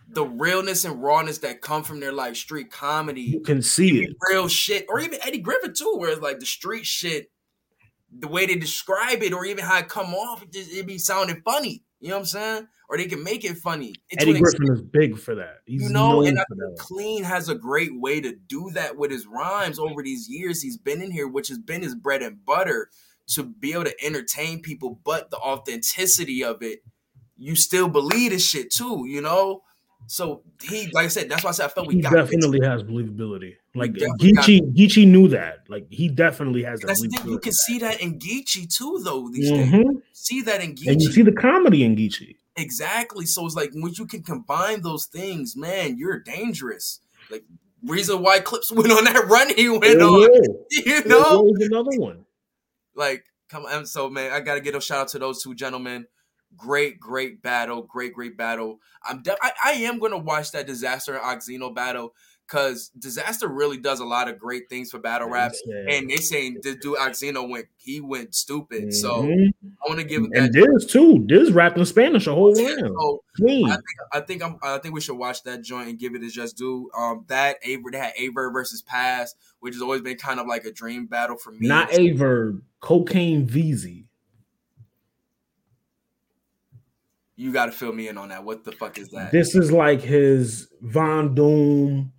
the 0.08 0.24
realness 0.24 0.84
and 0.84 1.02
rawness 1.02 1.38
that 1.38 1.60
come 1.60 1.82
from 1.82 1.98
their 2.00 2.12
like 2.12 2.36
street 2.36 2.70
comedy 2.70 3.22
You 3.22 3.40
can 3.40 3.62
see 3.62 4.02
it. 4.04 4.16
real 4.30 4.46
shit, 4.46 4.86
or 4.88 5.00
even 5.00 5.18
Eddie 5.22 5.38
Griffin 5.38 5.72
too, 5.74 5.94
where 5.96 6.10
it's 6.10 6.20
like 6.20 6.38
the 6.38 6.46
street 6.46 6.84
shit, 6.86 7.30
the 8.18 8.28
way 8.28 8.46
they 8.46 8.56
describe 8.56 9.22
it, 9.22 9.32
or 9.32 9.44
even 9.44 9.64
how 9.64 9.78
it 9.78 9.88
come 9.88 10.14
off, 10.14 10.42
it, 10.42 10.52
just, 10.52 10.72
it 10.72 10.86
be 10.86 10.98
sounding 10.98 11.42
funny. 11.44 11.82
You 12.00 12.08
know 12.08 12.16
what 12.16 12.20
I'm 12.20 12.26
saying? 12.26 12.68
Or 12.88 12.96
they 12.96 13.06
can 13.06 13.22
make 13.22 13.44
it 13.44 13.56
funny. 13.58 13.94
It's 14.10 14.22
Eddie 14.22 14.40
Griffin 14.40 14.72
is 14.72 14.82
big 14.82 15.18
for 15.18 15.36
that. 15.36 15.58
He's 15.66 15.82
you 15.82 15.88
know, 15.88 16.22
and 16.22 16.38
I 16.38 16.44
think. 16.48 16.78
Clean 16.78 17.22
has 17.22 17.48
a 17.48 17.54
great 17.54 17.92
way 17.94 18.20
to 18.20 18.34
do 18.34 18.70
that 18.74 18.96
with 18.96 19.12
his 19.12 19.26
rhymes 19.26 19.78
over 19.78 20.02
these 20.02 20.28
years 20.28 20.60
he's 20.60 20.76
been 20.76 21.00
in 21.00 21.12
here, 21.12 21.28
which 21.28 21.48
has 21.48 21.58
been 21.58 21.82
his 21.82 21.94
bread 21.94 22.22
and 22.22 22.44
butter 22.44 22.90
to 23.28 23.44
be 23.44 23.72
able 23.72 23.84
to 23.84 24.04
entertain 24.04 24.60
people, 24.60 25.00
but 25.04 25.30
the 25.30 25.38
authenticity 25.38 26.42
of 26.42 26.62
it, 26.62 26.80
you 27.36 27.54
still 27.54 27.88
believe 27.88 28.32
this 28.32 28.46
shit 28.46 28.72
too, 28.72 29.04
you 29.06 29.20
know? 29.20 29.62
So 30.06 30.42
he, 30.62 30.88
like 30.92 31.06
I 31.06 31.08
said, 31.08 31.28
that's 31.30 31.42
why 31.44 31.50
I 31.50 31.52
said 31.52 31.66
I 31.66 31.68
felt 31.68 31.86
we 31.86 32.00
definitely 32.00 32.60
has 32.66 32.82
believability. 32.82 33.54
Like 33.74 33.92
Geechi, 33.92 34.60
Geechi 34.74 35.06
knew 35.06 35.28
that. 35.28 35.64
Like 35.68 35.86
he 35.90 36.08
definitely 36.08 36.62
has 36.64 36.80
that. 36.80 36.88
That's 36.88 37.00
the 37.00 37.08
thing. 37.08 37.30
You 37.30 37.38
can 37.38 37.52
see 37.52 37.78
that 37.78 38.00
in 38.02 38.18
Geechi 38.18 38.68
too, 38.74 39.00
though. 39.02 39.28
These 39.30 39.50
days, 39.50 39.72
Mhm. 39.72 40.02
see 40.12 40.42
that 40.42 40.60
in 40.62 40.70
And 40.86 41.00
you 41.00 41.10
see 41.12 41.22
the 41.22 41.32
comedy 41.32 41.82
in 41.84 41.96
Geechi. 41.96 42.36
exactly. 42.56 43.24
So 43.26 43.46
it's 43.46 43.54
like 43.54 43.70
when 43.72 43.92
you 43.96 44.06
can 44.06 44.22
combine 44.22 44.82
those 44.82 45.06
things, 45.06 45.56
man, 45.56 45.96
you're 45.96 46.18
dangerous. 46.18 47.00
Like 47.30 47.44
reason 47.82 48.20
why 48.22 48.40
Clips 48.40 48.70
went 48.72 48.92
on 48.92 49.04
that 49.04 49.26
run 49.28 49.48
he 49.56 49.68
went 49.70 49.84
Yo, 49.98 50.08
on, 50.08 50.20
yo. 50.34 50.66
you 50.70 51.04
know. 51.06 51.52
another 51.60 51.98
one. 51.98 52.26
Like 52.94 53.24
come 53.48 53.64
on. 53.64 53.86
So 53.86 54.10
man, 54.10 54.32
I 54.32 54.40
gotta 54.40 54.60
give 54.60 54.74
a 54.74 54.80
shout 54.80 54.98
out 54.98 55.08
to 55.08 55.18
those 55.18 55.42
two 55.42 55.54
gentlemen. 55.54 56.06
Great, 56.56 57.00
great 57.00 57.42
battle. 57.42 57.82
Great, 57.82 58.14
great 58.14 58.36
battle. 58.36 58.80
I'm 59.04 59.22
de- 59.22 59.36
I, 59.42 59.52
I 59.64 59.72
am 59.72 59.98
gonna 59.98 60.18
watch 60.18 60.52
that 60.52 60.66
disaster 60.66 61.14
and 61.16 61.22
Oxino 61.22 61.74
battle 61.74 62.14
because 62.46 62.88
Disaster 62.98 63.48
really 63.48 63.78
does 63.78 64.00
a 64.00 64.04
lot 64.04 64.28
of 64.28 64.38
great 64.38 64.68
things 64.68 64.90
for 64.90 64.98
battle 64.98 65.28
rap. 65.28 65.52
Yeah. 65.64 65.94
And 65.96 66.10
they 66.10 66.16
saying 66.16 66.58
this 66.62 66.76
dude 66.76 66.98
Oxino 66.98 67.48
went 67.48 67.66
he 67.78 68.00
went 68.00 68.34
stupid. 68.34 68.92
So 68.92 69.22
Mhm. 69.22 69.52
I 69.64 69.88
want 69.88 70.00
to 70.00 70.04
give 70.06 70.22
and 70.24 70.32
that. 70.34 70.52
Diz 70.52 70.86
too. 70.86 71.24
Diz 71.26 71.50
rapped 71.52 71.78
in 71.78 71.86
Spanish 71.86 72.26
a 72.26 72.34
whole 72.34 72.52
round. 72.54 72.94
so 72.98 73.22
Clean. 73.36 73.64
I 73.66 73.74
think 73.74 73.84
I 74.12 74.20
think 74.20 74.42
I'm 74.44 74.56
I 74.62 74.78
think 74.78 74.94
we 74.94 75.00
should 75.00 75.16
watch 75.16 75.42
that 75.44 75.62
joint 75.62 75.88
and 75.88 75.98
give 75.98 76.14
it 76.14 76.22
its 76.22 76.34
just 76.34 76.56
due. 76.58 76.90
Um, 76.96 77.24
that 77.28 77.56
Aver 77.62 77.90
they 77.90 77.98
had 77.98 78.12
Aver 78.18 78.50
versus 78.52 78.82
Pass, 78.82 79.34
which 79.60 79.74
has 79.74 79.82
always 79.82 80.02
been 80.02 80.18
kind 80.18 80.38
of 80.38 80.46
like 80.46 80.64
a 80.64 80.72
dream 80.72 81.06
battle 81.06 81.36
for 81.38 81.52
me. 81.52 81.66
Not 81.66 81.92
Aver. 81.94 82.60
Cocaine 82.80 83.46
VZ. 83.48 84.04
You 87.42 87.52
got 87.52 87.66
to 87.66 87.72
fill 87.72 87.92
me 87.92 88.06
in 88.06 88.16
on 88.18 88.28
that. 88.28 88.44
What 88.44 88.62
the 88.64 88.70
fuck 88.70 88.98
is 88.98 89.08
that? 89.10 89.32
This 89.32 89.56
is 89.56 89.72
like 89.72 90.00
his 90.00 90.68
Von 90.80 91.34
Doom. 91.34 92.12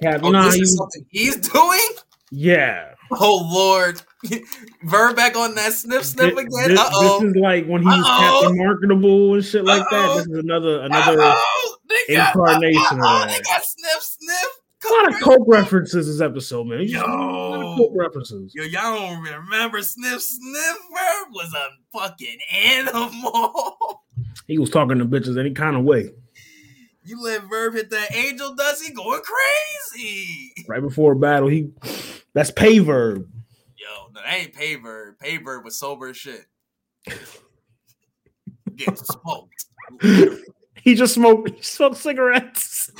Cap. 0.00 0.20
oh, 0.22 0.30
nah, 0.30 0.44
this 0.46 0.56
is 0.60 0.76
something 0.78 1.04
he's 1.10 1.36
doing. 1.36 1.88
yeah. 2.30 2.88
Oh 3.14 3.46
Lord, 3.52 4.00
Verb 4.84 5.14
back 5.16 5.36
on 5.36 5.54
that 5.56 5.74
sniff 5.74 6.04
sniff 6.06 6.32
again. 6.32 6.68
This, 6.68 6.80
Uh 6.80 6.88
oh. 6.94 7.20
this 7.20 7.28
is 7.30 7.36
like 7.36 7.66
when 7.66 7.82
he 7.82 7.88
was 7.88 8.06
Captain 8.06 8.56
Marketable 8.56 9.34
and 9.34 9.44
shit 9.44 9.64
like 9.66 9.84
that. 9.90 10.04
Uh-oh. 10.04 10.16
This 10.16 10.26
is 10.28 10.38
another 10.38 10.80
another 10.80 11.20
Uh-oh, 11.20 11.76
they 11.90 12.14
got- 12.16 12.34
incarnation 12.34 12.80
of 12.80 12.98
uh-oh, 13.00 13.18
that. 13.18 13.28
They 13.28 13.42
got 13.42 13.62
sniff 13.62 14.02
sniff. 14.02 14.48
A 14.84 14.92
lot 14.92 15.08
of 15.14 15.20
coke 15.20 15.44
references 15.46 16.06
this 16.06 16.20
episode, 16.20 16.64
man. 16.66 16.86
Just- 16.86 17.04
a 17.04 17.08
lot 17.08 17.54
of 17.54 17.62
Yo. 17.62 17.76
coke 17.76 17.92
references. 17.94 18.52
Yo, 18.54 18.64
y'all 18.64 18.98
don't 18.98 19.22
remember 19.22 19.82
Sniff 19.82 20.20
Sniff? 20.22 20.76
Verb 20.92 21.28
was 21.32 21.54
a 21.54 21.98
fucking 21.98 22.38
animal. 22.52 24.00
He 24.48 24.58
was 24.58 24.70
talking 24.70 24.98
to 24.98 25.04
bitches 25.04 25.38
any 25.38 25.52
kind 25.52 25.76
of 25.76 25.84
way. 25.84 26.10
You 27.04 27.22
let 27.22 27.42
Verb 27.48 27.74
hit 27.74 27.90
that 27.90 28.14
angel 28.14 28.54
dust, 28.54 28.84
he 28.84 28.92
going 28.92 29.20
crazy. 29.22 30.52
Right 30.68 30.82
before 30.82 31.12
a 31.12 31.16
battle, 31.16 31.48
he 31.48 31.70
that's 32.34 32.50
pay 32.50 32.78
verb. 32.80 33.28
Yo, 33.76 34.10
no, 34.12 34.20
that 34.20 34.32
ain't 34.34 34.52
pay 34.52 34.74
Verb. 34.76 35.18
Pay 35.20 35.38
Verb 35.38 35.64
was 35.64 35.78
sober 35.78 36.08
as 36.08 36.16
shit. 36.16 36.44
Get 38.76 38.98
smoked. 38.98 39.64
He 40.82 40.94
just 40.94 41.14
smoked 41.14 41.50
he 41.50 41.62
smoked 41.62 41.96
cigarettes. 41.98 42.90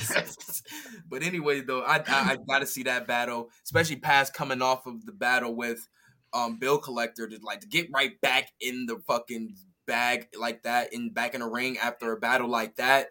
But 1.13 1.21
anyway, 1.21 1.61
though, 1.61 1.83
I, 1.83 1.97
I 1.97 2.31
I 2.31 2.37
gotta 2.49 2.65
see 2.65 2.81
that 2.83 3.05
battle, 3.05 3.51
especially 3.63 3.97
Pass 3.97 4.31
coming 4.31 4.63
off 4.63 4.87
of 4.87 5.05
the 5.05 5.11
battle 5.11 5.55
with 5.55 5.87
um 6.33 6.57
Bill 6.57 6.79
Collector 6.79 7.27
to 7.27 7.39
like 7.43 7.61
to 7.61 7.67
get 7.67 7.87
right 7.93 8.19
back 8.19 8.49
in 8.59 8.87
the 8.87 8.97
fucking 9.07 9.55
bag 9.85 10.27
like 10.39 10.63
that 10.63 10.91
in 10.91 11.11
back 11.11 11.35
in 11.35 11.41
the 11.41 11.47
ring 11.47 11.77
after 11.77 12.11
a 12.13 12.17
battle 12.19 12.49
like 12.49 12.77
that 12.77 13.09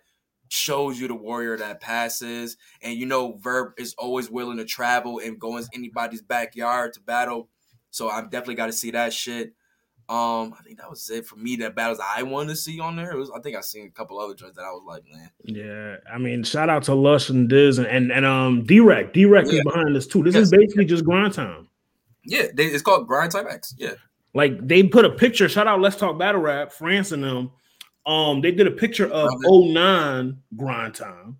shows 0.49 1.01
you 1.01 1.07
the 1.07 1.15
warrior 1.15 1.57
that 1.57 1.81
passes. 1.81 2.57
And 2.83 2.99
you 2.99 3.07
know 3.07 3.37
verb 3.37 3.75
is 3.79 3.95
always 3.97 4.29
willing 4.29 4.57
to 4.57 4.65
travel 4.65 5.21
and 5.21 5.39
go 5.39 5.57
in 5.57 5.65
anybody's 5.73 6.23
backyard 6.23 6.95
to 6.95 7.01
battle. 7.01 7.51
So 7.91 8.11
i'm 8.11 8.31
definitely 8.31 8.57
got 8.57 8.67
to 8.67 8.73
see 8.73 8.91
that 8.91 9.13
shit 9.13 9.53
um 10.09 10.55
i 10.59 10.63
think 10.63 10.79
that 10.79 10.91
was 10.91 11.09
it 11.11 11.25
for 11.27 11.37
me 11.37 11.57
that 11.57 11.75
battles 11.75 11.99
i 12.17 12.23
wanted 12.23 12.49
to 12.51 12.57
see 12.57 12.81
on 12.81 12.97
there 12.97 13.13
it 13.13 13.17
was 13.17 13.31
i 13.37 13.41
think 13.41 13.57
i 13.57 13.61
seen 13.61 13.87
a 13.87 13.91
couple 13.91 14.19
other 14.19 14.35
joints 14.35 14.57
that 14.57 14.63
i 14.65 14.71
was 14.71 14.83
like 14.87 15.03
man 15.11 15.31
Yeah, 15.45 15.97
I 16.13 16.19
mean, 16.19 16.43
shout 16.45 16.69
out 16.69 16.83
to 16.85 16.95
Lush 16.95 17.29
and 17.31 17.49
Diz 17.49 17.79
and 17.79 17.87
and, 17.87 18.11
and 18.13 18.27
um 18.27 18.65
D-Rec. 18.65 19.13
D-Rec 19.13 19.47
Yeah. 19.47 19.53
is 19.53 19.65
behind 19.65 19.95
this 19.97 20.07
too. 20.07 20.23
This 20.23 20.35
Yes. 20.35 20.45
is 20.45 20.51
basically 20.51 20.85
just 20.85 21.05
grind 21.05 21.35
time. 21.35 21.69
Yeah, 22.25 22.47
they, 22.55 22.67
it's 22.67 22.83
called 22.83 23.07
Grind 23.09 23.33
time 23.33 23.47
X. 23.49 23.75
Yeah. 23.79 23.95
Like 24.35 24.67
they 24.67 24.83
put 24.85 25.05
a 25.05 25.11
picture. 25.11 25.49
Shout 25.49 25.67
out, 25.67 25.81
Let's 25.81 25.97
Talk 25.97 26.19
Battle 26.19 26.41
Rap, 26.41 26.73
France 26.73 27.13
and 27.13 27.23
them. 27.25 27.51
Um, 28.07 28.41
they 28.41 28.51
did 28.53 28.67
a 28.67 28.71
picture 28.73 29.07
of 29.07 29.29
Love 29.45 29.73
09 29.75 30.37
grind 30.57 30.95
time, 30.95 31.37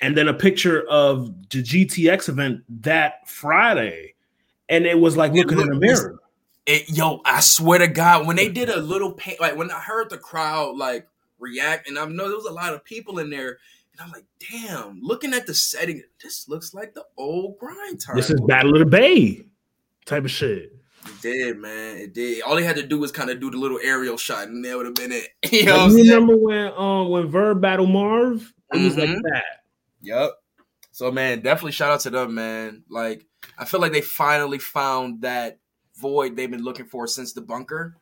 and 0.00 0.16
then 0.16 0.28
a 0.28 0.34
picture 0.34 0.82
of 0.88 1.26
the 1.50 1.62
GTX 1.62 2.28
event 2.28 2.62
that 2.82 3.28
Friday, 3.28 4.14
and 4.68 4.86
it 4.86 4.98
was 4.98 5.16
like 5.16 5.32
Yeah, 5.34 5.42
looking 5.42 5.60
in 5.60 5.66
the 5.68 5.74
mirror. 5.76 6.18
It, 6.64 6.88
yo, 6.90 7.20
I 7.24 7.40
swear 7.40 7.80
to 7.80 7.88
God, 7.88 8.26
when 8.26 8.36
they 8.36 8.48
did 8.48 8.68
a 8.68 8.80
little 8.80 9.12
paint, 9.12 9.40
like 9.40 9.56
when 9.56 9.70
I 9.70 9.80
heard 9.80 10.10
the 10.10 10.18
crowd 10.18 10.76
like 10.76 11.08
react, 11.38 11.88
and 11.88 11.98
I 11.98 12.04
know 12.04 12.28
there 12.28 12.36
was 12.36 12.46
a 12.46 12.52
lot 12.52 12.72
of 12.72 12.84
people 12.84 13.18
in 13.18 13.30
there, 13.30 13.58
and 13.92 14.00
I'm 14.00 14.10
like, 14.12 14.24
damn, 14.50 15.00
looking 15.02 15.34
at 15.34 15.46
the 15.46 15.54
setting, 15.54 16.02
this 16.22 16.48
looks 16.48 16.72
like 16.72 16.94
the 16.94 17.04
old 17.16 17.58
grind 17.58 18.00
time. 18.00 18.14
This 18.16 18.30
is 18.30 18.40
Battle 18.42 18.74
of 18.74 18.78
the 18.78 18.86
Bay 18.86 19.44
type 20.06 20.24
of 20.24 20.30
shit. 20.30 20.72
It 21.04 21.20
did, 21.20 21.58
man. 21.58 21.96
It 21.96 22.14
did. 22.14 22.42
All 22.42 22.54
they 22.54 22.62
had 22.62 22.76
to 22.76 22.86
do 22.86 23.00
was 23.00 23.10
kind 23.10 23.28
of 23.28 23.40
do 23.40 23.50
the 23.50 23.56
little 23.56 23.80
aerial 23.82 24.16
shot, 24.16 24.46
and 24.46 24.64
that 24.64 24.76
would 24.76 24.86
have 24.86 24.94
been 24.94 25.10
it. 25.10 25.28
You 25.52 25.64
know 25.64 25.72
what 25.72 25.80
Like, 25.80 25.90
I'm 25.90 25.98
you 25.98 26.04
remember 26.04 26.36
when 26.36 26.72
um 26.76 27.10
when 27.10 27.26
Verb 27.28 27.60
battle 27.60 27.86
Marv? 27.86 28.54
It 28.72 28.80
was 28.80 28.96
like 28.96 29.08
Mhm. 29.10 29.22
that. 29.24 29.44
Yep. 30.02 30.30
So 30.92 31.10
man, 31.10 31.40
definitely 31.40 31.72
shout 31.72 31.90
out 31.90 32.00
to 32.00 32.10
them, 32.10 32.34
man. 32.36 32.84
Like 32.88 33.26
I 33.58 33.64
feel 33.64 33.80
like 33.80 33.90
they 33.92 34.00
finally 34.00 34.58
found 34.60 35.22
that 35.22 35.58
void 36.02 36.36
they've 36.36 36.50
been 36.50 36.62
looking 36.64 36.84
for 36.86 37.06
since 37.06 37.32
the 37.32 37.40
bunker. 37.40 37.96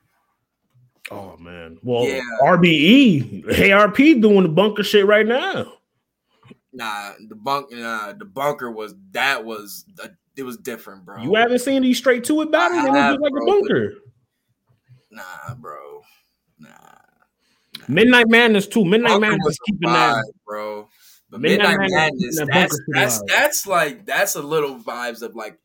Oh 1.11 1.37
man. 1.39 1.79
Well, 1.83 2.05
Yeah. 2.05 2.21
RBE, 2.43 3.73
ARP 3.73 3.97
doing 3.97 4.43
the 4.43 4.49
bunker 4.49 4.83
shit 4.83 5.07
right 5.07 5.27
now. 5.27 5.75
Nah, 6.73 7.13
the 7.29 7.35
bunk, 7.35 7.73
nah, 7.73 8.13
the 8.13 8.25
bunker 8.25 8.71
was 8.71 8.95
that 9.13 9.45
was 9.45 9.85
it 10.37 10.43
was 10.45 10.57
different, 10.57 11.05
bro. 11.05 11.21
You 11.23 11.35
haven't 11.35 11.59
seen 11.61 11.83
these 11.83 11.99
straight 11.99 12.25
to 12.25 12.41
it 12.43 12.51
battles? 12.53 12.83
They 12.85 12.89
I 12.91 12.93
look 12.93 12.97
have, 12.97 13.13
just 13.15 13.23
like 13.23 13.33
bro. 13.33 13.43
a 13.43 13.47
bunker. 13.47 13.95
nah, 15.11 15.55
bro, 15.57 16.03
nah. 16.59 16.69
Midnight 17.89 18.29
Madness 18.29 18.67
too. 18.69 18.85
Midnight 18.85 19.09
Bunker 19.11 19.21
Madness 19.31 19.45
was 19.47 19.57
a 19.57 19.65
keeping 19.73 19.89
that. 19.91 20.33
bro. 20.47 20.89
But 21.29 21.41
Midnight 21.41 21.79
Midnight, 21.81 21.91
Madness 21.91 22.39
Madness, 22.41 22.49
that's 22.53 22.81
that's 22.89 23.23
that's 23.33 23.67
like 23.67 24.07
that's 24.07 24.37
a 24.37 24.43
little 24.43 24.77
vibes 24.79 25.23
of 25.23 25.35
like 25.35 25.59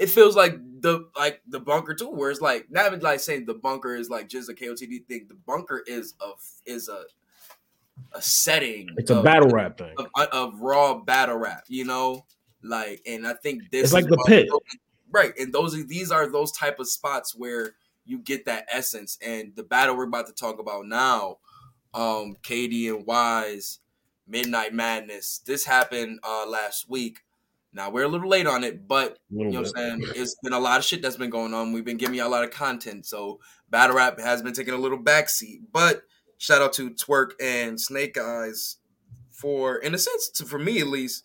it 0.00 0.08
feels 0.10 0.34
like 0.34 0.58
the 0.80 1.08
like 1.16 1.42
the 1.46 1.60
bunker 1.60 1.94
too, 1.94 2.10
where 2.10 2.30
it's 2.30 2.40
like 2.40 2.66
not 2.70 2.86
even 2.86 3.00
like 3.00 3.20
saying 3.20 3.44
the 3.44 3.54
bunker 3.54 3.94
is 3.94 4.08
like 4.10 4.28
just 4.28 4.48
a 4.50 4.54
KOTD 4.54 5.06
thing. 5.06 5.26
The 5.28 5.36
bunker 5.46 5.84
is 5.86 6.14
a 6.20 6.30
is 6.66 6.88
a 6.88 7.04
a 8.12 8.22
setting. 8.22 8.88
It's 8.96 9.10
a 9.10 9.18
of- 9.18 9.24
battle 9.24 9.50
rap 9.50 9.78
thing. 9.78 9.94
of, 9.98 10.08
of 10.32 10.60
raw 10.60 10.94
battle 10.98 11.36
rap, 11.36 11.64
you 11.68 11.84
know, 11.84 12.24
like, 12.62 13.02
and 13.06 13.26
I 13.26 13.34
think 13.34 13.70
this 13.70 13.84
It's 13.84 13.92
like 13.92 14.06
the 14.06 14.16
pit. 14.26 14.48
right? 15.12 15.32
And 15.38 15.52
those 15.52 15.86
these 15.86 16.10
are 16.10 16.26
those 16.26 16.50
type 16.52 16.80
of 16.80 16.88
spots 16.88 17.34
where 17.36 17.74
you 18.06 18.18
get 18.18 18.46
that 18.46 18.66
essence. 18.72 19.18
And 19.24 19.52
the 19.54 19.62
battle 19.62 19.96
we're 19.96 20.04
about 20.04 20.26
to 20.28 20.32
talk 20.32 20.58
about 20.58 20.86
now, 20.86 21.36
um, 21.92 22.36
KD 22.42 22.88
and 22.88 23.06
Wise, 23.06 23.80
Midnight 24.26 24.72
Madness. 24.72 25.40
This 25.44 25.66
happened 25.66 26.20
uh 26.24 26.46
last 26.48 26.88
week. 26.88 27.18
Now 27.72 27.90
we're 27.90 28.04
a 28.04 28.08
little 28.08 28.28
late 28.28 28.46
on 28.46 28.64
it, 28.64 28.88
but 28.88 29.18
you 29.30 29.44
know 29.44 29.62
bit. 29.62 29.72
what 29.72 29.80
I'm 29.80 30.02
saying? 30.02 30.12
It's 30.16 30.34
been 30.42 30.52
a 30.52 30.58
lot 30.58 30.78
of 30.78 30.84
shit 30.84 31.02
that's 31.02 31.16
been 31.16 31.30
going 31.30 31.54
on. 31.54 31.72
We've 31.72 31.84
been 31.84 31.96
giving 31.96 32.16
you 32.16 32.26
a 32.26 32.28
lot 32.28 32.44
of 32.44 32.50
content. 32.50 33.06
So 33.06 33.40
battle 33.70 33.96
rap 33.96 34.18
has 34.18 34.42
been 34.42 34.52
taking 34.52 34.74
a 34.74 34.78
little 34.78 34.98
backseat. 34.98 35.60
But 35.72 36.02
shout 36.38 36.62
out 36.62 36.72
to 36.74 36.90
Twerk 36.90 37.32
and 37.40 37.80
Snake 37.80 38.18
Eyes 38.18 38.76
for, 39.30 39.76
in 39.76 39.94
a 39.94 39.98
sense, 39.98 40.28
to, 40.30 40.44
for 40.44 40.58
me 40.58 40.80
at 40.80 40.88
least, 40.88 41.24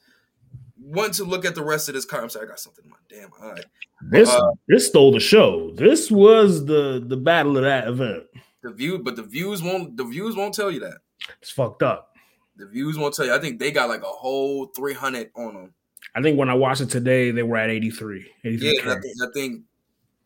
want 0.80 1.16
to 1.16 1.24
look 1.24 1.46
at 1.46 1.56
the 1.56 1.64
rest 1.64 1.90
of 1.90 1.96
this 1.96 2.06
card. 2.06 2.24
I'm 2.24 2.30
sorry, 2.30 2.46
I 2.46 2.50
got 2.50 2.60
something 2.60 2.86
in 2.86 2.92
my 2.92 2.98
damn 3.10 3.32
eye. 3.42 3.64
This 4.02 4.30
Uh, 4.30 4.52
this 4.68 4.88
stole 4.88 5.12
the 5.12 5.20
show. 5.20 5.72
This 5.72 6.12
was 6.12 6.66
the 6.66 7.04
the 7.06 7.18
battle 7.18 7.58
of 7.58 7.64
that 7.64 7.88
event. 7.88 8.24
The 8.62 8.72
view, 8.72 9.00
but 9.00 9.16
the 9.16 9.24
views 9.24 9.64
won't 9.64 9.98
the 9.98 10.04
views 10.04 10.36
won't 10.36 10.54
tell 10.54 10.70
you 10.70 10.82
that. 10.82 11.00
It's 11.42 11.50
fucked 11.50 11.82
up. 11.82 12.16
The 12.58 12.68
views 12.68 12.98
won't 12.98 13.14
tell 13.16 13.26
you. 13.26 13.34
I 13.34 13.40
think 13.40 13.60
they 13.60 13.72
got 13.72 13.90
like 13.90 14.04
a 14.04 14.06
whole 14.06 14.68
300 14.68 15.32
on 15.36 15.54
them. 15.54 15.74
I 16.14 16.22
think 16.22 16.38
when 16.38 16.50
I 16.50 16.54
watched 16.54 16.82
it 16.82 16.90
today, 16.90 17.32
they 17.32 17.44
were 17.44 17.58
at 17.58 17.70
83. 17.70 18.26
83 18.44 18.68
Yeah, 18.68 18.82
I 18.92 19.00
think, 19.00 19.16
I 19.22 19.28
think 19.34 19.62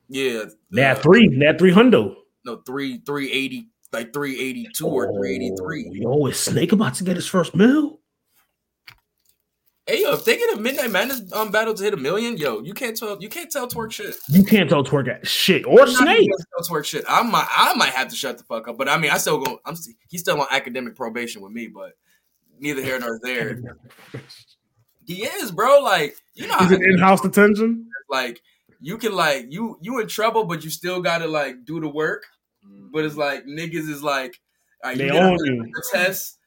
yeah, 0.10 0.44
They 0.72 0.82
had 0.82 0.98
uh, 0.98 1.02
three. 1.02 1.28
They 1.38 1.46
had 1.46 1.58
three 1.60 1.72
hundo. 1.72 2.16
no 2.46 2.58
three 2.66 2.98
380 3.06 3.70
like 3.92 4.14
382 4.14 4.86
or 4.88 5.10
Oh, 5.12 5.18
383. 5.20 5.90
Yo, 5.94 6.26
is 6.28 6.40
Snake 6.40 6.72
about 6.72 6.96
to 6.96 7.04
get 7.04 7.16
his 7.16 7.28
first 7.28 7.56
mill? 7.56 8.00
Hey 9.88 10.04
yo, 10.04 10.14
if 10.14 10.24
they 10.24 10.38
get 10.38 10.56
a 10.56 10.62
Midnight 10.62 10.92
Madness 10.92 11.34
um, 11.34 11.50
battle 11.50 11.74
to 11.74 11.84
hit 11.84 11.96
a 11.96 11.98
million, 11.98 12.38
yo, 12.38 12.60
you 12.62 12.76
can't 12.76 12.96
tell 12.96 13.18
you 13.20 13.28
can't 13.28 13.50
tell 13.52 13.68
twerk 13.68 13.92
shit. 13.92 14.16
You 14.28 14.44
can't 14.44 14.70
tell 14.70 14.84
Twerk 14.84 15.08
at 15.10 15.26
shit 15.26 15.66
or 15.66 15.82
I'm 15.82 15.88
Snake. 15.88 16.30
Tell 16.56 16.68
twerk 16.78 16.86
shit. 16.86 17.04
I 17.08 17.24
might 17.24 17.48
I 17.50 17.74
might 17.74 17.90
have 17.90 18.08
to 18.10 18.16
shut 18.16 18.38
the 18.38 18.44
fuck 18.44 18.68
up, 18.68 18.78
but 18.78 18.88
I 18.88 18.98
mean 19.00 19.10
I 19.10 19.18
still 19.18 19.40
go. 19.44 19.60
I'm 19.66 19.76
he's 20.08 20.22
still 20.22 20.40
on 20.40 20.46
academic 20.52 20.96
probation 20.96 21.42
with 21.42 21.52
me, 21.54 21.68
but 21.68 21.94
neither 22.60 22.84
here 22.84 23.00
nor 23.00 23.20
there. 23.24 23.60
He 25.10 25.24
is, 25.26 25.50
bro. 25.52 25.80
Like 25.82 26.16
you 26.36 26.46
know, 26.48 26.54
how 26.54 26.66
Is 26.66 26.72
it 26.72 26.82
in 26.84 27.00
house 27.00 27.20
detention? 27.22 27.88
like 28.12 28.42
you 28.80 28.98
can 29.00 29.14
like 29.16 29.48
you 29.50 29.78
you 29.82 30.00
in 30.00 30.08
trouble, 30.08 30.44
but 30.46 30.64
you 30.64 30.70
still 30.70 31.02
gotta 31.02 31.26
like 31.28 31.66
do 31.66 31.80
the 31.80 31.90
work. 31.90 32.26
But 32.92 33.06
it's 33.06 33.16
like 33.16 33.46
niggas 33.46 33.90
is 33.90 34.04
like, 34.04 34.40
all 34.84 34.92
right, 34.92 34.98
They 35.00 35.06
you 35.08 35.12
did 35.14 35.22
own 35.22 35.38
a- 35.40 35.52
you. 35.52 35.64
a 35.64 35.98
test. 35.98 36.38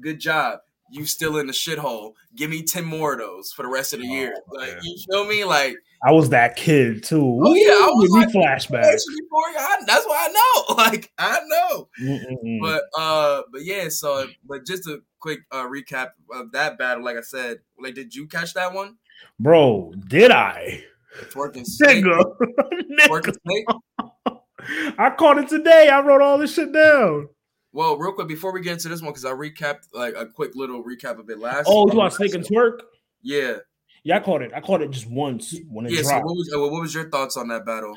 Good 0.00 0.18
job. 0.18 0.60
You 0.90 1.04
still 1.06 1.38
in 1.38 1.46
the 1.46 1.52
shithole. 1.52 2.14
Give 2.34 2.48
me 2.50 2.62
ten 2.62 2.84
more 2.84 3.12
of 3.12 3.18
those 3.18 3.52
for 3.52 3.62
the 3.62 3.68
rest 3.68 3.92
of 3.92 4.00
the 4.00 4.06
year. 4.06 4.34
Oh, 4.50 4.56
Like 4.56 4.68
man. 4.72 4.80
you 4.82 4.96
feel 5.10 5.24
me? 5.26 5.44
Like 5.44 5.76
I 6.06 6.12
was 6.12 6.30
that 6.30 6.56
kid 6.56 7.02
too. 7.04 7.40
Oh, 7.44 7.54
yeah, 7.54 7.72
I 7.72 7.90
was 7.92 8.10
like- 8.10 8.28
flashbacks. 8.28 9.02
before 9.18 9.48
I- 9.58 9.82
that's 9.86 10.06
why 10.06 10.28
I 10.28 10.32
know. 10.32 10.74
Like 10.84 11.12
I 11.18 11.40
know. 11.46 11.88
Mm-mm-mm. 12.02 12.60
But 12.60 12.82
uh, 12.98 13.42
but 13.52 13.62
yeah. 13.64 13.88
So, 13.90 14.26
but 14.48 14.64
just 14.66 14.84
to 14.84 15.02
quick 15.24 15.40
uh, 15.50 15.64
recap 15.66 16.10
of 16.30 16.52
that 16.52 16.76
battle. 16.76 17.02
Like 17.02 17.16
I 17.16 17.22
said, 17.22 17.60
like, 17.80 17.94
did 17.94 18.14
you 18.14 18.26
catch 18.28 18.52
that 18.52 18.74
one? 18.74 18.96
Bro, 19.40 19.94
did 20.06 20.30
I? 20.30 20.84
Twerk 21.30 21.56
and 21.56 21.66
Snake. 21.66 22.04
Nigga. 22.04 22.22
Twerk 23.08 23.22
Nigga. 23.22 23.28
and 23.28 23.36
Snake. 23.46 24.94
I 24.98 25.08
caught 25.10 25.38
it 25.38 25.48
today. 25.48 25.88
I 25.88 26.02
wrote 26.02 26.20
all 26.20 26.36
this 26.36 26.52
shit 26.54 26.74
down. 26.74 27.30
Well, 27.72 27.96
real 27.96 28.12
quick 28.12 28.28
before 28.28 28.52
we 28.52 28.60
get 28.60 28.74
into 28.74 28.90
this 28.90 29.00
one, 29.00 29.12
because 29.12 29.24
I 29.24 29.32
recapped 29.32 29.88
like 29.94 30.12
a 30.14 30.26
quick 30.26 30.54
little 30.54 30.84
recap 30.84 31.18
of 31.18 31.30
it 31.30 31.38
last. 31.38 31.64
Oh, 31.70 31.90
you 31.90 31.96
want 31.96 32.12
snake 32.12 32.34
and 32.34 32.44
twerk? 32.44 32.80
Yeah, 33.22 33.56
Yeah, 34.02 34.18
I 34.18 34.20
caught 34.20 34.42
it. 34.42 34.52
I 34.54 34.60
caught 34.60 34.82
it 34.82 34.90
just 34.90 35.08
once 35.08 35.54
when 35.70 35.86
it 35.86 35.92
yeah. 35.92 36.02
So 36.02 36.10
dropped. 36.10 36.26
what 36.26 36.34
was 36.36 36.52
uh, 36.54 36.60
what 36.60 36.82
was 36.82 36.94
your 36.94 37.08
thoughts 37.08 37.38
on 37.38 37.48
that 37.48 37.64
battle? 37.64 37.96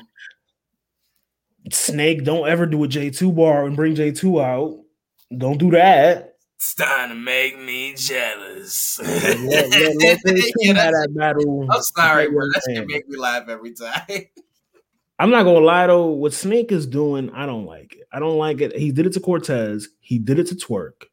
Snake, 1.70 2.24
don't 2.24 2.48
ever 2.48 2.64
do 2.64 2.82
a 2.84 2.88
J2 2.88 3.36
bar 3.36 3.66
and 3.66 3.76
bring 3.76 3.94
J2 3.94 4.42
out. 4.42 4.82
Don't 5.36 5.58
do 5.58 5.70
that. 5.72 6.37
Starting 6.60 7.10
to 7.16 7.20
make 7.22 7.58
me 7.58 7.94
jealous. 7.94 8.98
Let, 9.00 9.38
let, 9.40 9.70
let 9.70 10.18
Yeah, 10.58 10.72
that's- 10.72 10.92
that 10.92 11.08
battle. 11.14 11.66
I'm 11.70 11.82
sorry, 11.82 12.24
Let 12.24 12.32
bro. 12.32 12.44
your 12.44 12.50
That 12.52 12.62
shit 12.66 12.76
man. 12.78 12.86
make 12.88 13.08
me 13.08 13.16
laugh 13.16 13.48
every 13.48 13.72
time. 13.72 14.02
I'm 15.20 15.30
not 15.30 15.42
gonna 15.44 15.58
lie 15.64 15.86
though, 15.88 16.06
what 16.06 16.32
Snake 16.32 16.70
is 16.70 16.86
doing, 16.86 17.30
I 17.30 17.44
don't 17.46 17.64
like 17.66 17.94
it. 17.94 18.06
I 18.12 18.18
don't 18.20 18.38
like 18.38 18.60
it. 18.60 18.76
He 18.76 18.92
did 18.92 19.06
it 19.06 19.12
to 19.14 19.20
Cortez, 19.20 19.88
he 20.00 20.18
did 20.18 20.38
it 20.38 20.46
to 20.48 20.54
Twerk. 20.54 21.04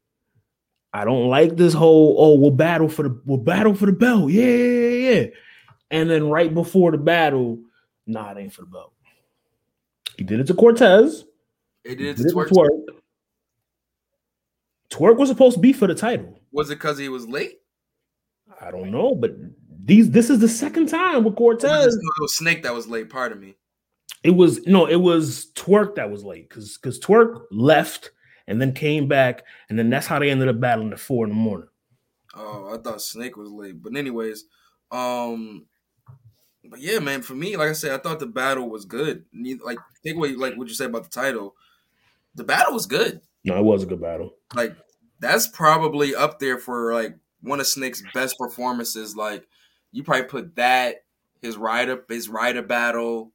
I 0.92 1.04
don't 1.04 1.28
like 1.28 1.56
this 1.56 1.74
whole 1.74 2.14
oh 2.18 2.38
we'll 2.38 2.50
battle 2.52 2.88
for 2.88 3.02
the 3.02 3.20
we'll 3.26 3.38
battle 3.38 3.74
for 3.74 3.86
the 3.86 3.92
belt. 3.92 4.30
Yeah, 4.30 4.44
yeah, 4.46 4.88
yeah, 4.88 5.10
yeah. 5.20 5.26
And 5.90 6.08
then 6.10 6.28
right 6.30 6.52
before 6.54 6.90
the 6.92 6.98
battle, 6.98 7.58
nah, 8.06 8.30
it 8.32 8.38
ain't 8.38 8.52
for 8.52 8.62
the 8.62 8.68
belt. 8.68 8.92
He 10.16 10.24
did 10.24 10.40
it 10.40 10.46
to 10.48 10.54
Cortez. 10.54 11.24
It 11.84 11.90
He 11.90 11.94
did 11.96 12.16
did 12.16 12.28
to 12.28 12.28
it 12.28 12.34
twerk. 12.34 12.48
to 12.48 12.54
Twerk. 12.54 12.96
Twerk 14.96 15.18
was 15.18 15.28
supposed 15.28 15.56
to 15.56 15.60
be 15.60 15.72
for 15.72 15.86
the 15.86 15.94
title. 15.94 16.40
Was 16.52 16.70
it 16.70 16.76
because 16.76 16.98
he 16.98 17.08
was 17.08 17.28
late? 17.28 17.60
I 18.60 18.70
don't 18.70 18.90
know, 18.90 19.14
but 19.14 19.32
these 19.84 20.10
this 20.10 20.30
is 20.30 20.38
the 20.38 20.48
second 20.48 20.88
time 20.88 21.22
with 21.22 21.36
Cortez. 21.36 21.94
it 21.94 22.20
was 22.20 22.36
Snake 22.36 22.62
that 22.62 22.74
was 22.74 22.88
late? 22.88 23.10
Pardon 23.10 23.38
me. 23.38 23.56
It 24.22 24.30
was 24.30 24.66
no, 24.66 24.86
it 24.86 24.96
was 24.96 25.52
Twerk 25.54 25.96
that 25.96 26.10
was 26.10 26.24
late 26.24 26.48
because 26.48 26.78
because 26.78 26.98
Twerk 26.98 27.42
left 27.50 28.10
and 28.46 28.60
then 28.60 28.72
came 28.72 29.06
back, 29.06 29.44
and 29.68 29.78
then 29.78 29.90
that's 29.90 30.06
how 30.06 30.18
they 30.18 30.30
ended 30.30 30.48
up 30.48 30.60
battling 30.60 30.92
at 30.92 31.00
four 31.00 31.24
in 31.24 31.30
the 31.30 31.36
morning. 31.36 31.68
Oh, 32.34 32.74
I 32.74 32.78
thought 32.78 33.02
Snake 33.02 33.36
was 33.36 33.50
late. 33.50 33.82
But 33.82 33.96
anyways, 33.96 34.44
um, 34.90 35.66
but 36.64 36.80
yeah, 36.80 37.00
man. 37.00 37.20
For 37.20 37.34
me, 37.34 37.56
like 37.56 37.68
I 37.68 37.74
said, 37.74 37.92
I 37.92 37.98
thought 37.98 38.20
the 38.20 38.26
battle 38.26 38.70
was 38.70 38.86
good. 38.86 39.26
Like 39.62 39.78
take 40.02 40.16
away 40.16 40.34
like 40.34 40.56
what 40.56 40.68
you 40.68 40.74
said 40.74 40.90
about 40.90 41.04
the 41.04 41.10
title. 41.10 41.54
The 42.34 42.44
battle 42.44 42.72
was 42.72 42.86
good. 42.86 43.20
No, 43.44 43.56
it 43.56 43.64
was 43.64 43.82
a 43.82 43.86
good 43.86 44.00
battle. 44.00 44.34
Like 44.54 44.76
that's 45.20 45.46
probably 45.46 46.14
up 46.14 46.38
there 46.38 46.58
for 46.58 46.92
like 46.94 47.16
one 47.42 47.60
of 47.60 47.66
Snake's 47.66 48.02
best 48.14 48.36
performances. 48.38 49.16
Like 49.16 49.46
you 49.92 50.02
probably 50.02 50.24
put 50.26 50.56
that 50.56 51.04
his 51.42 51.56
Ryder 51.56 52.04
his 52.08 52.28
Ryder 52.28 52.62
battle, 52.62 53.32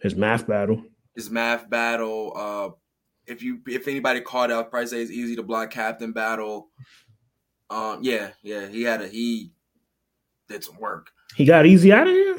His 0.00 0.14
math 0.14 0.46
battle. 0.46 0.84
his 1.14 1.30
math 1.30 1.68
battle. 1.68 2.32
Uh, 2.36 2.70
if 3.26 3.42
you 3.42 3.60
if 3.66 3.88
anybody 3.88 4.20
caught 4.20 4.50
out, 4.50 4.70
probably 4.70 4.86
say 4.88 4.98
his 5.00 5.10
easy 5.12 5.36
to 5.36 5.42
block 5.42 5.70
captain 5.70 6.12
battle. 6.12 6.68
Um, 7.70 8.00
yeah, 8.02 8.30
yeah, 8.42 8.66
he 8.68 8.82
had 8.82 9.00
a 9.02 9.08
he 9.08 9.52
did 10.48 10.62
some 10.64 10.78
work. 10.78 11.10
He 11.36 11.44
got 11.46 11.64
easy 11.66 11.92
out 11.92 12.06
of 12.06 12.12
here. 12.12 12.38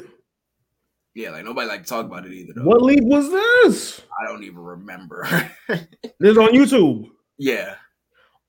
Yeah, 1.14 1.30
like 1.30 1.44
nobody 1.44 1.68
like 1.68 1.86
talk 1.86 2.06
about 2.06 2.26
it 2.26 2.32
either. 2.32 2.52
Though. 2.54 2.64
What 2.64 2.82
league 2.82 3.02
was 3.04 3.30
this? 3.30 4.00
I 4.20 4.26
don't 4.30 4.42
even 4.44 4.58
remember. 4.58 5.26
This 6.20 6.36
on 6.38 6.50
YouTube. 6.50 7.10
yeah, 7.38 7.74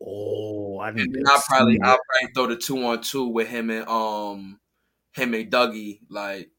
Oh, 0.07 0.77
I 0.79 0.91
didn't. 0.91 1.15
I'll 1.27 1.41
probably 1.47 1.79
I'll 1.81 1.97
probably 2.09 2.33
throw 2.33 2.47
the 2.47 2.55
two 2.57 2.83
on 2.85 3.01
two 3.01 3.27
with 3.27 3.47
him 3.47 3.69
and 3.69 3.87
um 3.87 4.59
him 5.13 5.33
and 5.33 5.51
Dougie. 5.51 5.99
Like 6.09 6.49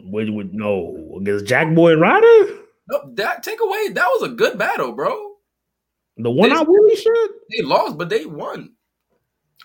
Would 0.00 0.30
would 0.30 0.54
no 0.54 1.18
against 1.20 1.46
Jack 1.46 1.74
Boy 1.74 1.92
and 1.92 2.00
Ryder? 2.00 2.54
no, 2.90 3.12
that 3.14 3.42
take 3.42 3.60
away 3.60 3.88
that 3.94 4.06
was 4.06 4.30
a 4.30 4.34
good 4.34 4.58
battle, 4.58 4.92
bro. 4.92 5.34
The 6.18 6.30
one 6.30 6.50
This- 6.50 6.58
I 6.58 6.62
really 6.62 6.96
should. 6.96 7.30
They 7.56 7.62
lost, 7.64 7.96
but 7.98 8.08
they 8.08 8.26
won. 8.26 8.74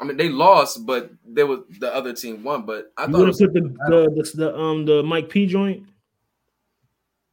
I 0.01 0.05
mean, 0.05 0.17
they 0.17 0.29
lost, 0.29 0.85
but 0.87 1.11
there 1.23 1.45
was 1.45 1.59
the 1.79 1.93
other 1.93 2.13
team 2.13 2.43
won. 2.43 2.65
But 2.65 2.91
I 2.97 3.05
You 3.05 3.11
thought 3.11 3.15
it 3.15 3.19
would 3.19 3.27
was, 3.27 3.39
have 3.41 3.53
put 3.53 3.63
the, 3.63 3.69
the 3.69 4.09
the 4.23 4.37
the 4.37 4.57
um 4.57 4.85
the 4.85 5.03
Mike 5.03 5.29
P 5.29 5.45
joint. 5.45 5.85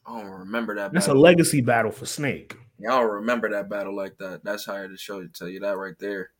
I 0.07 0.20
don't 0.20 0.31
remember 0.40 0.74
that. 0.74 0.93
That's 0.93 1.07
a 1.07 1.15
legacy 1.15 1.61
battle 1.62 1.90
for 1.93 2.05
Snake. 2.05 2.57
I 2.89 3.01
remember 3.01 3.51
that 3.51 3.69
battle 3.69 3.94
like 3.94 4.19
that. 4.19 4.43
That's 4.44 4.65
hard 4.65 4.90
to 4.90 4.97
show 4.97 5.20
you, 5.20 5.28
tell 5.28 5.48
you 5.48 5.61
that 5.61 5.77
right 5.77 5.98
there. 5.98 6.31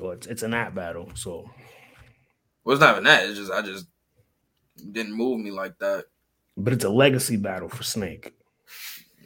Well, 0.00 0.12
it's 0.12 0.26
it's 0.26 0.42
an 0.42 0.54
app 0.54 0.74
battle, 0.74 1.10
so 1.14 1.50
Well, 2.64 2.74
it's 2.74 2.80
not 2.80 2.92
even 2.92 3.04
that. 3.04 3.26
It's 3.26 3.38
just 3.38 3.52
I 3.52 3.62
just 3.62 3.86
didn't 4.92 5.12
move 5.14 5.40
me 5.40 5.50
like 5.50 5.78
that. 5.78 6.06
but 6.56 6.72
it's 6.72 6.84
a 6.84 6.88
legacy 6.90 7.36
battle 7.36 7.68
for 7.68 7.82
Snake. 7.82 8.34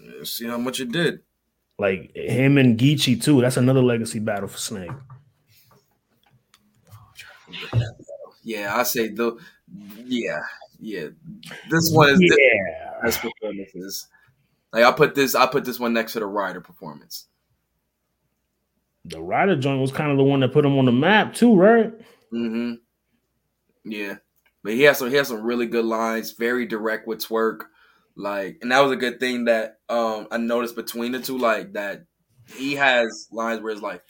Yeah, 0.00 0.24
See 0.24 0.46
how 0.46 0.58
much 0.58 0.80
it 0.80 0.92
did. 0.92 1.22
Like 1.78 2.14
him 2.16 2.58
and 2.58 2.78
Geechi 2.78 3.20
too. 3.22 3.40
That's 3.40 3.56
another 3.56 3.82
legacy 3.82 4.18
battle 4.20 4.48
for 4.48 4.58
Snake. 4.58 4.90
Yeah, 8.42 8.76
I 8.76 8.82
say 8.82 9.08
the. 9.08 9.38
Yeah, 10.04 10.40
yeah. 10.80 11.08
This 11.70 11.90
one 11.92 12.10
is 12.10 12.20
Yeah. 12.20 13.00
best 13.02 13.20
performances. 13.20 14.08
Like 14.72 14.84
I 14.84 14.92
put 14.92 15.14
this, 15.14 15.34
I 15.34 15.46
put 15.46 15.64
this 15.64 15.78
one 15.78 15.92
next 15.92 16.14
to 16.14 16.20
the 16.20 16.26
Ryder 16.26 16.60
performance. 16.60 17.26
The 19.04 19.20
Ryder 19.20 19.56
joint 19.56 19.80
was 19.80 19.92
kind 19.92 20.10
of 20.10 20.16
the 20.16 20.24
one 20.24 20.40
that 20.40 20.52
put 20.52 20.64
him 20.64 20.78
on 20.78 20.84
the 20.84 20.92
map 20.92 21.34
too, 21.34 21.56
right? 21.56 21.92
Mm-hmm. 22.32 22.74
Yeah, 23.84 24.16
but 24.62 24.74
he 24.74 24.82
has 24.82 24.98
some, 24.98 25.10
he 25.10 25.16
has 25.16 25.28
some 25.28 25.42
really 25.42 25.66
good 25.66 25.84
lines. 25.84 26.32
Very 26.32 26.66
direct 26.66 27.06
with 27.06 27.18
twerk, 27.18 27.62
like, 28.16 28.58
and 28.62 28.70
that 28.70 28.80
was 28.80 28.92
a 28.92 28.96
good 28.96 29.18
thing 29.18 29.46
that 29.46 29.78
um 29.88 30.28
I 30.30 30.38
noticed 30.38 30.76
between 30.76 31.12
the 31.12 31.20
two, 31.20 31.36
like 31.36 31.72
that 31.72 32.04
he 32.54 32.76
has 32.76 33.26
lines 33.32 33.60
where 33.60 33.72
it's 33.72 33.82
like, 33.82 34.02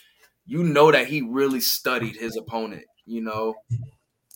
you 0.45 0.63
know 0.63 0.93
that 0.93 1.07
he 1.07 1.23
really 1.23 1.61
studied 1.61 2.17
his 2.17 2.37
opponent. 2.37 2.85
You 3.07 3.23
know, 3.23 3.55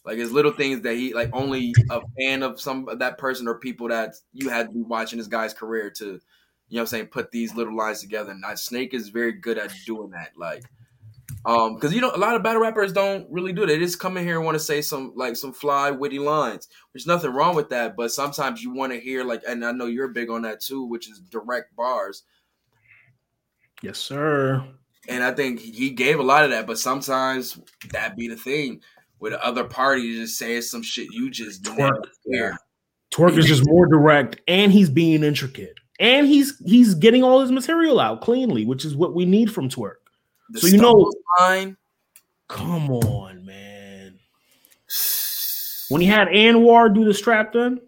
like 0.07 0.19
his 0.19 0.31
little 0.31 0.53
things 0.53 0.83
that 0.83 0.95
he 0.95 1.13
like 1.13 1.31
only 1.33 1.75
a 1.91 2.01
fan 2.17 2.45
of 2.45 2.61
some 2.61 2.89
of 2.89 3.01
that 3.01 3.19
person 3.19 3.49
or 3.49 3.59
people 3.59 3.89
that 3.89 4.15
you 4.33 4.49
had 4.49 4.69
to 4.69 4.73
be 4.73 4.83
watching 4.83 5.19
this 5.19 5.27
guy's 5.27 5.53
career 5.53 5.91
to, 5.91 6.05
you 6.05 6.11
know, 6.13 6.21
what 6.69 6.81
I'm 6.83 6.87
saying 6.87 7.07
put 7.07 7.33
these 7.33 7.57
little 7.57 7.77
lines 7.77 8.01
together. 8.01 8.31
And 8.31 8.45
uh, 8.45 8.55
Snake 8.55 8.95
is 8.95 9.09
very 9.09 9.33
good 9.33 9.59
at 9.59 9.73
doing 9.85 10.11
that. 10.11 10.31
Like, 10.37 10.63
um, 11.45 11.75
because 11.75 11.93
you 11.93 12.01
know 12.01 12.13
a 12.15 12.19
lot 12.19 12.37
of 12.37 12.45
battle 12.45 12.63
rappers 12.63 12.93
don't 12.93 13.27
really 13.31 13.53
do 13.53 13.63
that. 13.63 13.67
They 13.67 13.79
just 13.79 13.99
come 13.99 14.17
in 14.17 14.25
here 14.25 14.37
and 14.37 14.45
want 14.45 14.55
to 14.55 14.63
say 14.65 14.81
some 14.81 15.13
like 15.17 15.37
some 15.37 15.53
fly 15.53 15.91
witty 15.91 16.21
lines. 16.21 16.69
There's 16.93 17.07
nothing 17.07 17.33
wrong 17.33 17.57
with 17.57 17.69
that, 17.71 17.97
but 17.97 18.13
sometimes 18.13 18.63
you 18.63 18.73
want 18.73 18.93
to 18.93 19.01
hear 19.01 19.25
like, 19.25 19.43
and 19.47 19.65
I 19.65 19.73
know 19.73 19.87
you're 19.87 20.09
big 20.09 20.31
on 20.31 20.43
that 20.43 20.61
too, 20.61 20.85
which 20.85 21.11
is 21.11 21.19
direct 21.19 21.75
bars. 21.75 22.23
Yes, 23.83 23.99
sir. 23.99 24.65
And 25.09 25.23
I 25.23 25.33
think 25.33 25.61
he 25.61 25.91
gave 25.91 26.19
a 26.19 26.25
lot 26.25 26.45
of 26.45 26.51
that, 26.51 26.67
but 26.67 26.79
sometimes 26.79 27.61
that 27.93 28.17
be 28.17 28.27
the 28.27 28.37
thing 28.37 28.81
with 29.21 29.33
the 29.33 29.45
other 29.45 29.65
party 29.65 30.15
just 30.17 30.39
saying 30.39 30.63
some 30.63 30.83
shit 30.83 31.09
you 31.13 31.31
just 31.31 31.65
never 31.77 32.01
hear. 32.25 32.57
Twerk 33.13 33.39
is 33.39 33.47
just 33.47 33.67
more 33.67 33.87
direct, 33.87 34.41
and 34.49 34.73
he's 34.73 34.91
being 34.91 35.23
intricate, 35.25 35.79
and 36.01 36.27
he's 36.27 36.61
he's 36.67 36.95
getting 36.95 37.23
all 37.23 37.41
his 37.41 37.53
material 37.53 38.01
out 38.01 38.21
cleanly, 38.21 38.65
which 38.65 38.85
is 38.85 38.95
what 38.97 39.15
we 39.15 39.25
need 39.25 39.53
from 39.53 39.69
Twerk. 39.69 39.95
The 40.51 40.61
So 40.61 40.67
you 40.69 40.79
know- 40.79 41.13
line, 41.41 41.77
Come 42.49 42.91
on, 42.91 43.45
man. 43.45 44.19
When 45.89 46.01
he 46.01 46.07
had 46.09 46.29
Anwar 46.29 46.93
do 46.93 47.05
the 47.05 47.15
strap 47.15 47.53
then, 47.53 47.81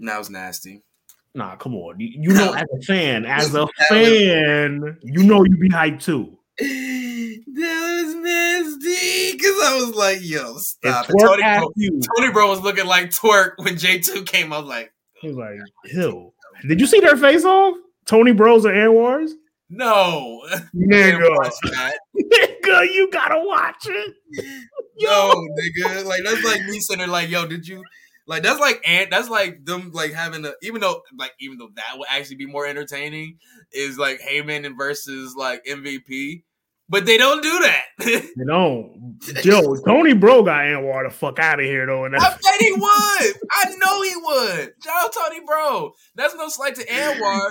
that 0.00 0.18
was 0.18 0.28
nasty. 0.30 0.82
nah, 1.34 1.56
come 1.56 1.74
on. 1.74 1.98
You, 1.98 2.08
you 2.08 2.32
know, 2.34 2.52
as 2.56 2.64
a 2.78 2.82
fan, 2.82 3.24
as 3.24 3.54
a 3.54 3.66
fan, 3.88 4.98
you 5.02 5.22
know 5.24 5.42
you'd 5.44 5.58
be 5.60 5.70
hyped 5.70 6.02
too. 6.02 6.36
That 7.46 8.02
was 8.04 8.14
nasty 8.14 9.32
because 9.32 9.56
I 9.62 9.76
was 9.76 9.94
like, 9.94 10.18
"Yo, 10.22 10.56
stop!" 10.58 11.08
And 11.08 11.18
Tony, 11.20 11.42
bro, 11.42 11.72
you, 11.76 12.00
Tony 12.16 12.32
bro 12.32 12.48
was 12.48 12.60
looking 12.60 12.86
like 12.86 13.10
twerk 13.10 13.52
when 13.58 13.76
J 13.76 13.98
two 13.98 14.22
came. 14.24 14.52
I 14.52 14.58
was 14.58 14.68
like, 14.68 14.92
he 15.20 15.28
was 15.28 15.36
like, 15.36 15.58
"Hill." 15.84 16.34
Did 16.66 16.80
you 16.80 16.86
see 16.86 17.00
their 17.00 17.16
face 17.16 17.44
off? 17.44 17.76
Tony 18.06 18.32
Bros 18.32 18.64
and 18.64 18.74
Anwar's? 18.74 19.34
"No, 19.68 20.42
Nigga, 20.74 21.50
nigga, 22.16 22.92
you 22.92 23.08
gotta 23.10 23.40
watch 23.46 23.86
it. 23.86 24.14
Yo, 24.98 25.32
nigga, 25.32 26.04
like 26.04 26.22
that's 26.24 26.44
like 26.44 26.62
me 26.64 26.80
sitting 26.80 26.98
there, 26.98 27.08
like, 27.08 27.30
yo, 27.30 27.46
did 27.46 27.66
you?" 27.66 27.82
Like 28.26 28.44
that's 28.44 28.60
like 28.60 28.80
and 28.86 29.10
that's 29.10 29.28
like 29.28 29.64
them 29.64 29.90
like 29.92 30.12
having 30.12 30.44
a 30.44 30.52
even 30.62 30.80
though 30.80 31.02
like 31.18 31.32
even 31.40 31.58
though 31.58 31.70
that 31.74 31.98
would 31.98 32.06
actually 32.08 32.36
be 32.36 32.46
more 32.46 32.64
entertaining 32.64 33.38
is 33.72 33.98
like 33.98 34.20
Heyman 34.20 34.64
and 34.64 34.76
versus 34.76 35.34
like 35.36 35.64
MVP. 35.64 36.44
But 36.90 37.06
they 37.06 37.16
don't 37.16 37.42
do 37.42 37.58
that. 37.60 37.84
You 38.36 38.44
know, 38.44 38.94
Joe 39.42 39.76
Tony 39.86 40.12
Bro 40.12 40.42
got 40.42 40.60
Anwar 40.60 41.08
the 41.08 41.14
fuck 41.14 41.38
out 41.38 41.58
of 41.60 41.64
here 41.64 41.86
though, 41.86 42.04
and 42.04 42.14
I 42.16 42.18
bet 42.18 42.60
he 42.60 42.72
would. 42.72 42.82
I 42.82 43.74
know 43.82 44.02
he 44.02 44.14
would. 44.16 44.72
Shout 44.84 45.04
out 45.04 45.12
Tony 45.12 45.40
Bro. 45.46 45.92
That's 46.16 46.34
no 46.34 46.48
slight 46.48 46.74
to 46.74 46.84
Anwar. 46.86 47.46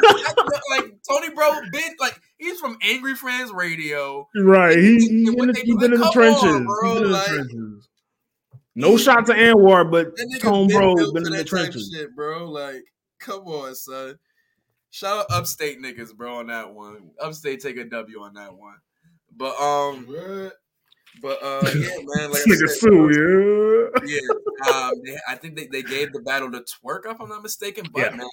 No- 0.00 0.76
like 0.76 0.84
Tony 1.08 1.34
Bro 1.34 1.60
been 1.72 1.94
like 1.98 2.18
he's 2.38 2.58
from 2.60 2.76
Angry 2.82 3.14
Friends 3.14 3.50
Radio. 3.52 4.28
right. 4.38 4.78
He, 4.78 4.98
he 5.24 5.30
what 5.30 5.46
been, 5.46 5.54
they 5.54 5.60
he 5.62 5.74
been 5.76 5.92
in 5.94 6.00
the 6.00 6.10
trenches. 6.12 6.42
on, 6.44 6.60
He 6.62 6.66
bro, 6.66 6.94
been 6.94 7.02
in 7.04 7.10
the 7.10 7.16
like- 7.16 7.26
trenches. 7.26 7.88
No 8.76 8.96
shot 8.96 9.26
to 9.26 9.32
Anwar, 9.32 9.90
but 9.90 10.14
That 10.16 10.28
nigga 10.32 10.40
Tone 10.42 10.68
been 10.68 10.76
Bro 10.76 10.94
built 10.96 11.14
been 11.14 11.26
in 11.26 11.32
the 11.32 11.44
trenches. 11.44 11.90
shit, 11.92 12.14
bro. 12.14 12.48
Like, 12.48 12.82
come 13.18 13.42
on, 13.42 13.74
son. 13.74 14.16
Shout 14.90 15.18
out 15.20 15.26
upstate 15.30 15.80
niggas, 15.80 16.14
bro, 16.14 16.36
on 16.38 16.48
that 16.48 16.72
one. 16.74 17.10
Upstate 17.20 17.60
take 17.60 17.76
a 17.76 17.84
W 17.84 18.20
on 18.22 18.34
that 18.34 18.54
one. 18.54 18.76
But 19.34 19.56
um, 19.60 20.06
What? 20.06 20.54
but 21.20 21.42
uh, 21.42 21.70
yeah, 21.76 21.88
man. 22.04 22.30
Like 22.30 22.42
This 22.44 22.46
I 22.46 22.50
nigga 22.50 22.68
said, 22.68 22.78
Sue, 22.80 23.90
yeah. 24.02 24.18
yeah, 24.18 24.68
um, 24.70 24.92
they, 25.04 25.16
I 25.28 25.36
think 25.36 25.56
they, 25.56 25.66
they 25.66 25.82
gave 25.82 26.12
the 26.12 26.20
battle 26.20 26.50
to 26.52 26.58
twerk, 26.60 27.06
if 27.06 27.20
I'm 27.20 27.28
not 27.28 27.42
mistaken. 27.42 27.88
But 27.92 28.12
Yeah. 28.12 28.16
man, 28.16 28.28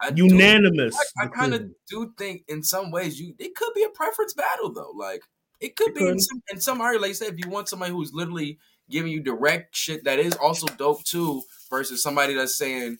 I 0.00 0.10
do- 0.10 0.26
Unanimous. 0.26 0.96
I, 1.18 1.24
I 1.24 1.26
kind 1.28 1.54
of 1.54 1.70
do 1.88 2.14
think 2.18 2.44
in 2.48 2.62
some 2.62 2.90
ways 2.90 3.20
you 3.20 3.34
it 3.38 3.54
could 3.54 3.74
be 3.74 3.84
a 3.84 3.90
preference 3.90 4.32
battle 4.32 4.72
though. 4.72 4.92
Like 4.96 5.22
it 5.60 5.76
could 5.76 5.90
It 5.90 5.94
be 5.96 6.08
in 6.08 6.18
some, 6.18 6.42
in 6.52 6.60
some 6.60 6.80
area. 6.80 6.98
Like 6.98 7.08
you 7.08 7.14
said, 7.14 7.32
if 7.34 7.44
you 7.44 7.50
want 7.50 7.68
somebody 7.68 7.92
who's 7.92 8.12
literally 8.12 8.58
giving 8.90 9.12
you 9.12 9.22
direct 9.22 9.76
shit 9.76 10.04
that 10.04 10.18
is 10.18 10.34
also 10.36 10.66
dope 10.76 11.04
too, 11.04 11.42
versus 11.70 12.02
somebody 12.02 12.34
that's 12.34 12.56
saying 12.56 12.98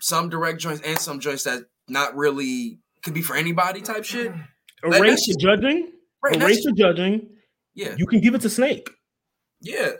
some 0.00 0.28
direct 0.28 0.60
joints 0.60 0.82
and 0.82 0.98
some 0.98 1.20
joints 1.20 1.44
that 1.44 1.64
not 1.88 2.16
really 2.16 2.80
could 3.02 3.14
be 3.14 3.22
for 3.22 3.36
anybody 3.36 3.80
type 3.80 4.04
shit. 4.04 4.32
Erase 4.82 5.26
the 5.26 5.36
judging. 5.40 5.92
Right? 6.22 6.40
Erase 6.40 6.64
the 6.64 6.72
judging. 6.72 7.28
yeah, 7.74 7.94
You 7.96 8.06
can 8.06 8.20
give 8.20 8.34
it 8.34 8.40
to 8.42 8.50
Snake. 8.50 8.90
yeah. 9.60 9.92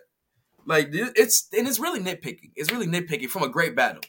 Like 0.68 0.88
it's 0.92 1.48
and 1.56 1.68
it's 1.68 1.78
really 1.78 2.00
nitpicking. 2.00 2.50
It's 2.56 2.72
really 2.72 2.88
nitpicking 2.88 3.28
from 3.28 3.44
a 3.44 3.48
great 3.48 3.76
battle, 3.76 4.02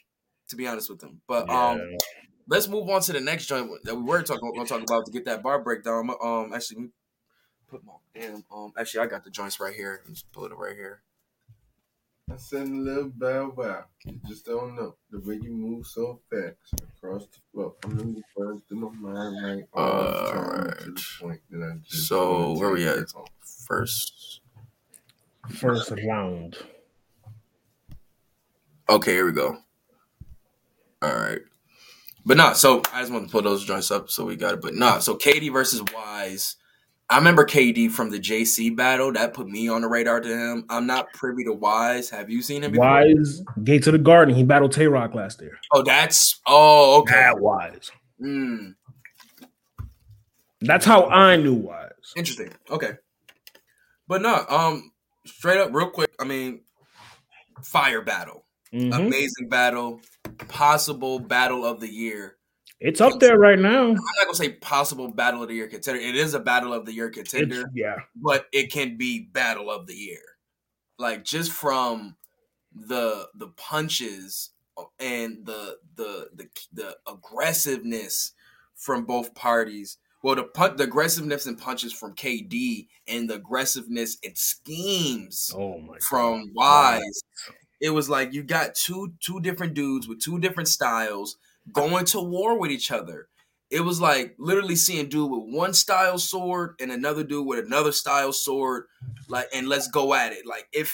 to 0.50 0.56
be 0.56 0.68
honest 0.68 0.90
with 0.90 1.00
them. 1.00 1.22
But 1.28 1.48
um. 1.52 1.80
let's 2.48 2.68
move 2.68 2.90
on 2.90 3.02
to 3.02 3.14
the 3.14 3.22
next 3.22 3.46
joint 3.46 3.70
that 3.84 3.96
we 3.96 4.02
were 4.02 4.24
talking 4.24 4.52
going 4.54 4.66
to 4.66 4.74
talk 4.74 4.82
about 4.82 5.06
to 5.06 5.12
get 5.12 5.26
that 5.26 5.44
bar 5.44 5.62
breakdown. 5.62 6.10
Um, 6.22 6.52
actually, 6.54 6.90
put 7.68 7.84
my 7.84 7.94
damn. 8.16 8.44
Um, 8.52 8.74
actually, 8.78 9.02
I 9.02 9.08
got 9.08 9.24
the 9.24 9.30
joints 9.30 9.60
right 9.60 9.74
here. 9.74 10.02
Let's 10.08 10.24
pull 10.24 10.46
it 10.46 10.58
right 10.58 10.76
here. 10.76 11.02
I 12.32 12.38
said 12.38 12.68
a 12.68 12.72
little 12.72 13.10
bow 13.10 13.54
wow. 13.56 13.86
You 14.06 14.20
just 14.28 14.46
don't 14.46 14.76
know 14.76 14.96
the 15.10 15.20
way 15.20 15.36
you 15.36 15.52
move 15.52 15.86
so 15.88 16.22
fast 16.30 16.82
across 16.98 17.26
the 17.28 17.40
floor. 17.52 17.76
I'm 17.84 18.00
in 18.00 18.14
the 18.16 18.24
first 18.36 18.64
in 18.72 18.80
my 18.82 18.90
mind 18.92 19.44
right 19.44 19.64
all 19.74 20.08
the 20.08 20.14
time 20.30 20.52
to 20.80 20.90
Alright. 20.90 20.96
the 20.96 21.04
point 21.20 21.42
that 21.50 21.64
I 21.64 21.78
just 21.88 22.08
So, 22.08 22.32
wanna 22.32 22.60
where 22.60 22.70
we 22.72 22.88
at? 22.88 23.12
home. 23.14 23.26
First, 23.68 24.42
First 25.50 25.92
round. 26.08 26.58
okay, 28.90 29.12
here 29.14 29.26
we 29.26 29.32
go. 29.32 29.58
All 31.02 31.16
right, 31.16 31.40
but 32.26 32.38
nah. 32.38 32.54
So 32.54 32.82
I 32.94 33.02
just 33.02 33.12
want 33.14 33.28
to 33.28 33.32
pull 33.32 33.42
those 33.44 33.66
joints 33.66 33.92
up 33.92 34.10
so 34.10 34.26
we 34.26 34.36
got 34.36 34.56
it. 34.56 34.62
But 34.62 34.76
nah. 34.76 35.00
So 35.00 35.16
KD 35.16 35.52
versus 35.54 35.84
Wise. 35.94 36.56
I 37.10 37.18
remember 37.18 37.46
KD 37.46 37.90
from 37.90 38.10
the 38.10 38.20
JC 38.20 38.76
battle. 38.76 39.14
That 39.14 39.34
put 39.34 39.48
me 39.48 39.70
on 39.70 39.82
the 39.82 39.88
radar 39.88 40.20
to 40.20 40.28
him. 40.28 40.66
I'm 40.70 40.86
not 40.86 41.14
privy 41.14 41.46
to 41.46 41.54
Wise. 41.54 42.10
Have 42.10 42.30
you 42.30 42.42
seen 42.42 42.64
him 42.64 42.72
before? 42.72 42.86
Wise, 42.86 43.42
Gates 43.64 43.88
of 43.88 43.94
the 43.94 44.00
Garden. 44.00 44.36
He 44.36 44.44
battled 44.44 44.74
Tay 44.74 44.88
Roc 44.88 45.16
last 45.16 45.42
year. 45.42 45.58
Oh, 45.72 45.84
that's 45.84 46.42
oh 46.46 47.00
okay. 47.02 47.14
That 47.14 47.40
Wise. 47.40 47.92
Mm. 48.22 48.76
That's 50.62 50.86
how 50.86 51.06
I 51.06 51.38
knew 51.38 51.54
Wise. 51.54 51.92
Interesting. 52.18 52.52
Okay. 52.70 52.92
But 54.08 54.22
no, 54.22 54.46
um, 54.50 54.92
straight 55.26 55.60
up, 55.60 55.74
real 55.74 55.90
quick. 55.90 56.10
I 56.20 56.26
mean, 56.26 56.62
fire 57.64 58.02
battle, 58.02 58.46
Mhm. 58.74 58.96
amazing 59.08 59.50
battle, 59.50 60.02
possible 60.48 61.20
battle 61.20 61.66
of 61.66 61.80
the 61.80 61.90
year. 61.90 62.37
It's 62.80 63.02
up 63.02 63.20
there 63.20 63.40
right 63.40 63.58
now. 63.58 63.88
I'm 63.88 63.94
not 63.94 64.26
gonna 64.26 64.36
say 64.36 64.50
possible 64.50 65.08
battle 65.10 65.42
of 65.42 65.50
the 65.50 65.56
year 65.56 65.68
contender. 65.68 66.00
It 66.00 66.16
is 66.16 66.34
a 66.34 66.40
battle 66.40 66.74
of 66.74 66.86
the 66.86 66.94
year 66.94 67.08
It's, 67.08 67.32
contender, 67.32 67.70
yeah. 67.74 67.96
but 68.16 68.46
it 68.52 68.72
can 68.72 68.98
be 68.98 69.20
battle 69.20 69.72
of 69.72 69.88
the 69.88 69.96
year. 69.96 70.22
Like 71.00 71.24
just 71.24 71.52
from 71.52 72.16
the 72.74 73.28
the 73.34 73.48
punches 73.48 74.52
and 75.00 75.46
the 75.46 75.78
the 75.96 76.30
the 76.36 76.48
the 76.72 76.98
aggressiveness 77.08 78.34
from 78.76 79.06
both 79.06 79.34
parties. 79.34 79.98
Well, 80.22 80.36
the 80.36 80.74
the 80.78 80.84
aggressiveness 80.84 81.48
and 81.48 81.58
punches 81.58 81.94
from 81.94 82.16
KD 82.16 82.88
and 83.08 83.30
the 83.30 83.36
aggressiveness 83.36 84.18
and 84.24 84.38
schemes 84.38 85.52
Oh 85.56 85.82
from 86.08 86.52
Wise. 86.54 87.24
It 87.80 87.92
was 87.92 88.10
like 88.10 88.34
you 88.34 88.44
got 88.44 88.76
two 88.76 89.14
two 89.20 89.40
different 89.40 89.74
dudes 89.74 90.08
with 90.08 90.20
two 90.20 90.38
different 90.40 90.70
styles 90.70 91.38
going 91.72 92.06
to 92.06 92.20
war 92.20 92.60
with 92.60 92.72
each 92.72 92.92
other. 92.92 93.28
It 93.70 93.82
was 93.82 94.00
like 94.00 94.36
literally 94.40 94.78
seeing 94.78 95.10
dude 95.10 95.30
with 95.30 95.54
one 95.54 95.74
style 95.74 96.18
sword 96.18 96.76
and 96.80 96.92
another 96.92 97.24
dude 97.24 97.46
with 97.46 97.66
another 97.66 97.92
style 97.92 98.32
sword, 98.32 98.86
like 99.28 99.48
and 99.54 99.68
let's 99.68 99.90
go 99.90 100.14
at 100.14 100.32
it. 100.32 100.46
Like 100.46 100.68
if 100.72 100.94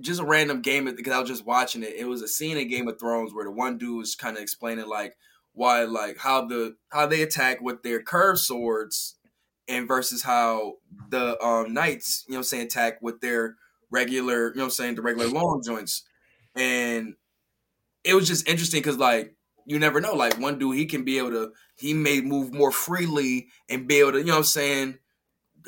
just 0.00 0.20
a 0.20 0.24
random 0.24 0.62
game 0.62 0.84
because 0.84 1.12
I 1.12 1.18
was 1.18 1.28
just 1.28 1.46
watching 1.46 1.82
it. 1.82 1.94
It 1.96 2.06
was 2.06 2.22
a 2.22 2.28
scene 2.28 2.56
in 2.56 2.68
Game 2.68 2.88
of 2.88 2.98
Thrones 2.98 3.34
where 3.34 3.44
the 3.44 3.50
one 3.50 3.78
dude 3.78 3.98
was 3.98 4.14
kind 4.14 4.36
of 4.36 4.42
explaining 4.42 4.88
like 4.88 5.16
why 5.52 5.84
like 5.84 6.18
how 6.18 6.46
the 6.46 6.76
how 6.90 7.06
they 7.06 7.22
attack 7.22 7.60
with 7.60 7.82
their 7.82 8.00
curved 8.00 8.38
swords 8.40 9.16
and 9.66 9.88
versus 9.88 10.22
how 10.22 10.74
the 11.10 11.40
um 11.44 11.74
knights, 11.74 12.24
you 12.28 12.32
know 12.32 12.38
I'm 12.38 12.44
saying, 12.44 12.66
attack 12.66 13.02
with 13.02 13.20
their 13.20 13.56
regular, 13.90 14.50
you 14.50 14.56
know 14.56 14.64
I'm 14.64 14.70
saying, 14.70 14.94
the 14.94 15.02
regular 15.02 15.28
long 15.28 15.62
joints. 15.64 16.04
And 16.54 17.14
it 18.04 18.14
was 18.14 18.28
just 18.28 18.48
interesting 18.48 18.80
because 18.80 18.98
like 18.98 19.34
you 19.68 19.78
never 19.78 20.00
know. 20.00 20.14
Like 20.14 20.40
one 20.40 20.58
dude, 20.58 20.76
he 20.76 20.86
can 20.86 21.04
be 21.04 21.18
able 21.18 21.30
to, 21.30 21.52
he 21.76 21.92
may 21.92 22.22
move 22.22 22.54
more 22.54 22.72
freely 22.72 23.48
and 23.68 23.86
be 23.86 23.96
able 24.00 24.12
to, 24.12 24.18
you 24.18 24.24
know 24.24 24.32
what 24.32 24.38
I'm 24.38 24.44
saying, 24.44 24.98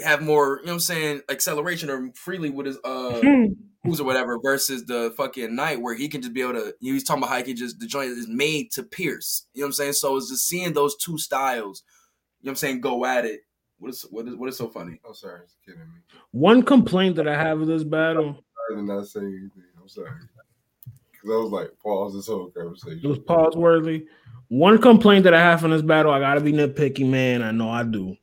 have 0.03 0.23
more, 0.23 0.59
you 0.61 0.67
know 0.67 0.73
what 0.73 0.77
I'm 0.77 0.81
saying, 0.81 1.21
acceleration 1.29 1.91
or 1.91 2.11
freely 2.15 2.49
with 2.49 2.67
his 2.67 2.79
uh 2.83 3.21
God. 3.21 3.51
moves 3.85 4.01
or 4.01 4.05
whatever 4.05 4.41
versus 4.43 4.87
the 4.87 5.13
fucking 5.19 5.55
knight 5.55 5.83
where 5.83 5.95
he 5.95 6.09
can 6.09 6.23
just 6.23 6.33
be 6.33 6.41
able 6.41 6.55
to 6.55 6.75
he 6.81 6.93
was 6.93 7.05
talking 7.05 7.23
about 7.23 7.31
how 7.31 7.37
he 7.37 7.43
can 7.43 7.57
just 7.57 7.79
the 7.79 7.87
joint 7.87 8.09
is 8.09 8.27
made 8.27 8.73
to 8.73 8.83
pierce. 8.83 9.47
You 9.53 9.61
know 9.61 9.67
what 9.67 9.69
I'm 9.69 9.73
saying? 9.75 9.93
So 9.93 10.17
it's 10.17 10.31
just 10.31 10.49
seeing 10.49 10.73
those 10.73 10.97
two 10.97 11.19
styles, 11.19 11.83
you 12.41 12.47
know 12.47 12.51
what 12.51 12.53
I'm 12.53 12.57
saying, 12.57 12.81
go 12.81 13.05
at 13.05 13.27
it. 13.27 13.41
What 13.79 13.91
is 13.91 14.07
what 14.11 14.27
is 14.27 14.35
what 14.35 14.49
is 14.49 14.57
so 14.57 14.69
funny? 14.69 14.99
I'm 15.07 15.15
sorry, 15.15 15.41
it's 15.45 15.57
kidding 15.65 15.81
me. 15.81 16.01
One 16.31 16.63
complaint 16.63 17.17
that 17.17 17.29
I 17.29 17.37
have 17.37 17.59
with 17.59 17.69
this 17.69 17.85
battle, 17.85 18.43
I 18.71 18.77
did 18.77 18.85
not 18.85 19.07
say 19.09 19.21
anything. 19.21 19.65
I'm 19.79 19.89
sorry. 19.89 20.11
Because 21.21 21.35
I 21.35 21.39
was 21.43 21.51
like, 21.51 21.71
pause 21.83 22.15
this 22.15 22.27
whole 22.27 22.51
conversation. 22.51 23.01
it 23.03 23.09
was 23.09 23.19
pause 23.19 23.55
worthy. 23.57 24.07
One 24.49 24.81
complaint 24.81 25.25
that 25.25 25.35
I 25.35 25.41
have 25.41 25.65
in 25.65 25.71
this 25.71 25.83
battle, 25.83 26.13
I 26.13 26.19
gotta 26.19 26.41
be 26.41 26.53
nitpicky, 26.53 27.07
man. 27.07 27.43
I 27.43 27.51
know 27.51 27.71
I 27.71 27.85
do. 27.85 28.17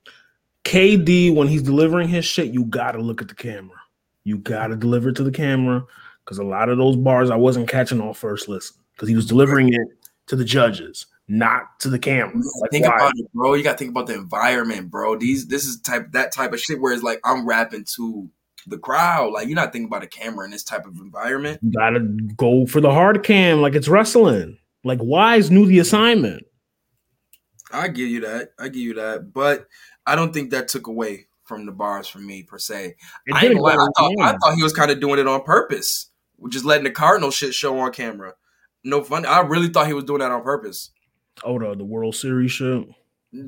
KD, 0.65 1.33
when 1.33 1.47
he's 1.47 1.61
delivering 1.61 2.09
his 2.09 2.25
shit, 2.25 2.53
you 2.53 2.65
gotta 2.65 2.99
look 2.99 3.21
at 3.21 3.29
the 3.29 3.35
camera. 3.35 3.77
You 4.25 4.37
gotta 4.37 4.75
deliver 4.75 5.09
it 5.09 5.15
to 5.15 5.23
the 5.23 5.31
camera 5.31 5.85
because 6.25 6.39
a 6.39 6.43
lot 6.43 6.67
of 6.67 6.77
those 6.77 6.97
bars 6.97 7.29
I 7.29 7.37
wasn't 7.37 7.69
catching 7.69 8.01
on 8.01 8.13
first 8.13 8.49
listen 8.49 8.75
because 8.93 9.07
he 9.07 9.15
was 9.15 9.25
delivering 9.25 9.73
it 9.73 9.87
to 10.25 10.35
the 10.35 10.43
judges, 10.43 11.05
not 11.29 11.79
to 11.79 11.89
the 11.89 11.97
camera. 11.97 12.35
Like, 12.59 12.71
think 12.71 12.85
why? 12.85 12.95
about 12.95 13.13
it, 13.15 13.31
bro. 13.33 13.53
You 13.53 13.63
gotta 13.63 13.77
think 13.77 13.91
about 13.91 14.07
the 14.07 14.15
environment, 14.15 14.91
bro. 14.91 15.15
These 15.15 15.47
this 15.47 15.63
is 15.65 15.79
type 15.79 16.11
that 16.11 16.33
type 16.33 16.51
of 16.51 16.59
shit 16.59 16.81
where 16.81 16.91
it's 16.91 17.03
like 17.03 17.21
I'm 17.23 17.47
rapping 17.47 17.85
to 17.95 18.29
the 18.67 18.77
crowd. 18.77 19.31
Like 19.31 19.47
you're 19.47 19.55
not 19.55 19.71
thinking 19.71 19.87
about 19.87 20.03
a 20.03 20.07
camera 20.07 20.45
in 20.45 20.51
this 20.51 20.63
type 20.63 20.85
of 20.85 20.97
environment. 20.97 21.59
You 21.63 21.71
gotta 21.71 22.01
go 22.35 22.65
for 22.65 22.81
the 22.81 22.91
hard 22.91 23.23
cam 23.23 23.61
like 23.61 23.75
it's 23.75 23.87
wrestling. 23.87 24.57
Like 24.83 24.99
Wise 25.01 25.49
knew 25.49 25.65
the 25.65 25.79
assignment. 25.79 26.45
I 27.71 27.87
give 27.87 28.07
you 28.07 28.21
that. 28.21 28.49
I 28.59 28.69
give 28.69 28.81
you 28.81 28.93
that. 28.95 29.33
But 29.33 29.67
I 30.05 30.15
don't 30.15 30.33
think 30.33 30.51
that 30.51 30.67
took 30.67 30.87
away 30.87 31.27
from 31.43 31.65
the 31.65 31.71
bars 31.71 32.07
for 32.07 32.19
me 32.19 32.43
per 32.43 32.57
se. 32.57 32.95
I, 33.31 33.47
I 33.47 33.53
thought 33.53 34.13
I 34.21 34.31
thought 34.33 34.55
he 34.55 34.63
was 34.63 34.73
kind 34.73 34.91
of 34.91 34.99
doing 34.99 35.19
it 35.19 35.27
on 35.27 35.43
purpose, 35.43 36.09
just 36.49 36.65
letting 36.65 36.83
the 36.83 36.91
Cardinal 36.91 37.31
shit 37.31 37.53
show 37.53 37.77
on 37.79 37.91
camera. 37.91 38.33
No 38.83 39.03
fun. 39.03 39.25
I 39.25 39.39
really 39.41 39.69
thought 39.69 39.87
he 39.87 39.93
was 39.93 40.05
doing 40.05 40.19
that 40.19 40.31
on 40.31 40.43
purpose. 40.43 40.91
Oh, 41.43 41.59
the, 41.59 41.75
the 41.75 41.85
World 41.85 42.15
Series 42.15 42.51
shit. 42.51 42.87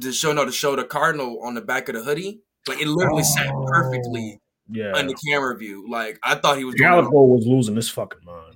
To 0.02 0.12
show 0.12 0.34
no 0.34 0.46
to 0.46 0.52
show 0.52 0.76
the 0.76 0.84
Cardinal 0.84 1.42
on 1.42 1.54
the 1.54 1.62
back 1.62 1.90
of 1.90 1.96
the 1.96 2.04
hoodie. 2.04 2.42
Like 2.68 2.82
it 2.82 2.88
literally 2.88 3.24
sat 3.24 3.52
perfectly 3.68 4.40
Yeah. 4.72 5.02
the 5.02 5.18
camera 5.30 5.58
view. 5.58 5.86
Like 5.90 6.20
I 6.24 6.36
thought 6.36 6.58
he 6.58 6.64
was 6.64 6.76
Gallipo 6.76 7.12
was 7.12 7.46
losing 7.46 7.76
his 7.76 7.90
fucking 7.90 8.24
mind. 8.24 8.56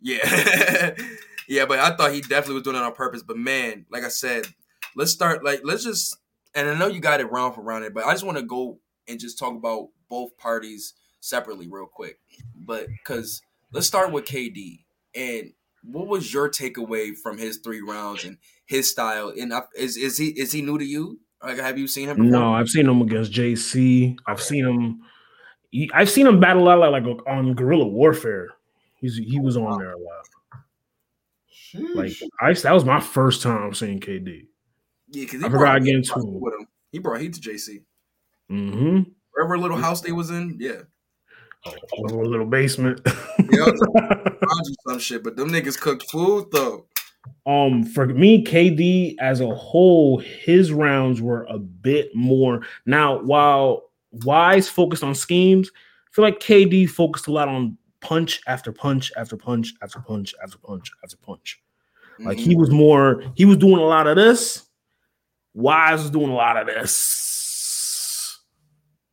Yeah. 0.00 0.94
yeah, 1.48 1.66
but 1.66 1.78
I 1.78 1.94
thought 1.96 2.12
he 2.12 2.20
definitely 2.20 2.54
was 2.54 2.62
doing 2.62 2.76
it 2.76 2.82
on 2.82 2.92
purpose. 2.94 3.22
But 3.22 3.36
man, 3.36 3.86
like 3.90 4.04
I 4.04 4.08
said, 4.08 4.46
let's 4.94 5.10
start 5.10 5.44
like 5.44 5.60
let's 5.64 5.84
just 5.84 6.16
and 6.54 6.68
I 6.68 6.78
know 6.78 6.86
you 6.86 7.00
got 7.00 7.20
it 7.20 7.30
round 7.30 7.54
for 7.54 7.62
round 7.62 7.84
it, 7.84 7.94
but 7.94 8.04
I 8.04 8.12
just 8.12 8.24
want 8.24 8.38
to 8.38 8.44
go 8.44 8.78
and 9.08 9.20
just 9.20 9.38
talk 9.38 9.54
about 9.54 9.88
both 10.08 10.36
parties 10.36 10.94
separately 11.20 11.68
real 11.68 11.86
quick. 11.86 12.18
But 12.54 12.88
cause 13.04 13.42
let's 13.72 13.86
start 13.86 14.12
with 14.12 14.24
KD. 14.24 14.84
And 15.14 15.52
what 15.82 16.08
was 16.08 16.32
your 16.32 16.48
takeaway 16.48 17.16
from 17.16 17.38
his 17.38 17.58
three 17.58 17.80
rounds 17.80 18.24
and 18.24 18.38
his 18.66 18.90
style? 18.90 19.32
And 19.38 19.52
I- 19.52 19.62
is 19.76 19.96
is 19.96 20.18
he 20.18 20.28
is 20.28 20.52
he 20.52 20.62
new 20.62 20.78
to 20.78 20.84
you? 20.84 21.20
Like, 21.42 21.58
have 21.58 21.78
you 21.78 21.86
seen 21.86 22.08
him? 22.08 22.16
Before? 22.16 22.30
No, 22.30 22.54
I've 22.54 22.68
seen 22.68 22.88
him 22.88 23.02
against 23.02 23.30
JC. 23.30 24.16
I've 24.26 24.40
seen 24.40 24.64
him. 24.64 25.00
He, 25.70 25.90
I've 25.92 26.10
seen 26.10 26.26
him 26.26 26.40
battle 26.40 26.62
a 26.62 26.76
lot 26.76 26.90
like, 26.90 27.04
like 27.04 27.26
on 27.26 27.54
Guerrilla 27.54 27.86
Warfare. 27.86 28.48
He's 28.96 29.16
he 29.16 29.38
was 29.40 29.56
on 29.56 29.78
there 29.78 29.92
a 29.92 29.98
lot. 29.98 30.26
Like 31.94 32.12
I 32.40 32.52
that 32.52 32.72
was 32.72 32.84
my 32.84 33.00
first 33.00 33.42
time 33.42 33.74
seeing 33.74 34.00
KD. 34.00 34.46
Yeah, 35.08 35.24
because 35.24 35.42
I 35.44 35.50
forgot 35.50 35.76
again, 35.76 36.02
too. 36.02 36.12
with 36.16 36.54
him. 36.54 36.66
He 36.90 36.98
brought 36.98 37.20
heat 37.20 37.34
to 37.34 37.40
JC. 37.40 37.82
Mm-hmm. 38.50 39.10
Wherever 39.32 39.58
little 39.58 39.76
house 39.76 40.00
they 40.00 40.12
was 40.12 40.30
in, 40.30 40.56
yeah. 40.58 40.82
Over 41.98 42.22
a 42.22 42.28
little 42.28 42.46
basement. 42.46 43.00
Yeah, 43.50 43.66
I'll 43.66 43.72
do 44.64 44.74
some 44.86 44.98
shit, 44.98 45.24
but 45.24 45.36
them 45.36 45.50
niggas 45.50 45.78
cooked 45.80 46.10
food 46.10 46.46
though. 46.52 46.86
um, 47.44 47.84
for 47.84 48.06
me, 48.06 48.44
KD 48.44 49.16
as 49.20 49.40
a 49.40 49.52
whole, 49.54 50.18
his 50.18 50.72
rounds 50.72 51.20
were 51.20 51.44
a 51.50 51.58
bit 51.58 52.14
more. 52.14 52.62
Now, 52.86 53.20
while 53.20 53.90
Wise 54.24 54.68
focused 54.68 55.02
on 55.02 55.14
schemes, 55.14 55.70
I 55.74 56.08
feel 56.12 56.24
like 56.24 56.40
KD 56.40 56.88
focused 56.88 57.26
a 57.26 57.32
lot 57.32 57.48
on 57.48 57.76
punch 58.00 58.40
after 58.46 58.72
punch 58.72 59.12
after 59.16 59.36
punch 59.36 59.74
after 59.82 59.98
punch 60.00 60.34
after 60.42 60.58
punch 60.58 60.90
after 61.02 61.16
punch. 61.18 61.60
Like 62.20 62.38
Mhm. 62.38 62.40
he 62.40 62.56
was 62.56 62.70
more, 62.70 63.22
he 63.34 63.44
was 63.44 63.56
doing 63.58 63.76
a 63.78 63.84
lot 63.84 64.06
of 64.06 64.16
this. 64.16 64.62
Wise 65.54 66.02
was 66.02 66.10
doing 66.10 66.30
a 66.30 66.34
lot 66.34 66.56
of 66.56 66.66
this. 66.66 68.38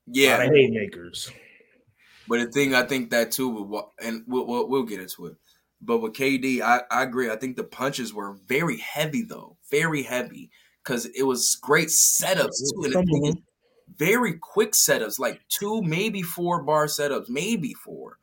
A 0.07 0.11
yeah, 0.11 0.41
of 0.43 0.51
haymakers. 0.53 1.31
but 2.27 2.39
the 2.39 2.51
thing 2.51 2.75
I 2.75 2.83
think 2.83 3.09
that 3.11 3.31
too, 3.31 3.83
and 4.01 4.23
we'll, 4.27 4.45
we'll 4.45 4.67
we'll 4.69 4.83
get 4.83 4.99
into 4.99 5.27
it. 5.27 5.35
But 5.81 5.99
with 5.99 6.13
KD, 6.13 6.61
I, 6.61 6.81
I 6.91 7.03
agree. 7.03 7.29
I 7.29 7.35
think 7.35 7.55
the 7.57 7.63
punches 7.63 8.13
were 8.13 8.33
very 8.47 8.77
heavy 8.77 9.23
though, 9.23 9.57
very 9.69 10.03
heavy, 10.03 10.49
because 10.83 11.05
it 11.07 11.23
was 11.23 11.55
great 11.61 11.87
setups 11.89 12.59
too. 12.59 12.83
And 12.83 12.93
the 12.93 13.03
thing 13.03 13.25
is, 13.25 13.35
them. 13.35 13.43
Very 13.97 14.33
quick 14.33 14.71
setups, 14.73 15.19
like 15.19 15.41
two, 15.49 15.81
maybe 15.81 16.21
four 16.21 16.63
bar 16.63 16.85
setups, 16.87 17.29
maybe 17.29 17.73
four, 17.73 18.17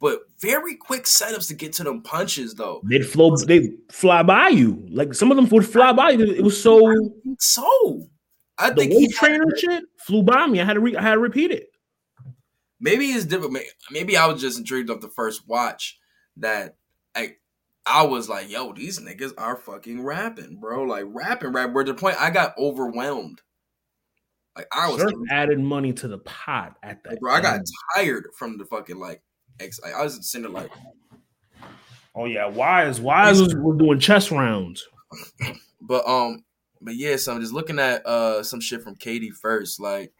but 0.00 0.20
very 0.40 0.74
quick 0.76 1.04
setups 1.04 1.48
to 1.48 1.54
get 1.54 1.72
to 1.74 1.84
them 1.84 2.02
punches 2.02 2.54
though. 2.54 2.80
They'd 2.84 3.06
flow, 3.06 3.36
they 3.36 3.70
fly 3.90 4.22
by 4.22 4.48
you. 4.48 4.86
Like 4.90 5.14
some 5.14 5.30
of 5.30 5.36
them 5.36 5.48
would 5.48 5.66
fly 5.66 5.92
by 5.92 6.10
you. 6.10 6.24
It 6.24 6.42
was 6.44 6.60
so 6.60 6.80
so. 7.38 8.08
I 8.58 8.70
the 8.70 8.76
think 8.76 8.92
he 8.92 9.02
had- 9.06 9.10
trainer 9.12 9.46
shit 9.56 9.84
flew 9.98 10.22
by 10.22 10.46
me. 10.46 10.60
I 10.60 10.64
had 10.64 10.74
to 10.74 10.80
re- 10.80 10.96
I 10.96 11.02
had 11.02 11.14
to 11.14 11.18
repeat 11.20 11.50
it. 11.50 11.70
maybe 12.80 13.06
it's 13.06 13.24
different. 13.24 13.56
Maybe 13.90 14.16
I 14.16 14.26
was 14.26 14.40
just 14.40 14.58
intrigued 14.58 14.90
off 14.90 15.00
the 15.00 15.08
first 15.08 15.48
watch 15.48 15.98
that 16.36 16.76
I 17.14 17.36
I 17.86 18.02
was 18.04 18.28
like, 18.28 18.50
yo, 18.50 18.72
these 18.72 18.98
niggas 19.00 19.32
are 19.38 19.56
fucking 19.56 20.02
rapping, 20.04 20.58
bro. 20.60 20.82
Like 20.84 21.04
rapping, 21.08 21.52
rap. 21.52 21.72
Where 21.72 21.84
the 21.84 21.94
point 21.94 22.20
I 22.20 22.30
got 22.30 22.56
overwhelmed. 22.58 23.40
Like 24.56 24.68
I 24.72 24.88
was, 24.88 25.00
Surf 25.00 25.12
added 25.30 25.58
money 25.58 25.92
to 25.94 26.08
the 26.08 26.18
pot 26.18 26.76
at 26.82 27.02
that. 27.04 27.10
like, 27.10 27.20
bro. 27.20 27.32
I 27.32 27.40
got 27.40 27.60
tired 27.94 28.28
from 28.36 28.58
the 28.58 28.64
fucking 28.64 28.98
like. 28.98 29.22
Ex- 29.60 29.80
like, 29.80 29.94
I 29.94 30.02
was 30.02 30.28
sitting 30.28 30.42
there 30.42 30.62
like, 30.62 30.70
Oh 32.14 32.26
yeah, 32.26 32.46
Wise 32.46 33.00
Wise 33.00 33.40
was, 33.40 33.54
was 33.56 33.78
doing 33.78 33.98
chess 33.98 34.30
rounds. 34.30 34.86
but 35.80 36.06
um, 36.06 36.44
but 36.80 36.94
yeah. 36.94 37.16
So 37.16 37.32
I'm 37.32 37.40
just 37.40 37.52
looking 37.52 37.78
at 37.78 38.06
uh 38.06 38.42
some 38.42 38.60
shit 38.60 38.82
from 38.82 38.94
KD 38.94 39.32
first, 39.32 39.80
like 39.80 40.12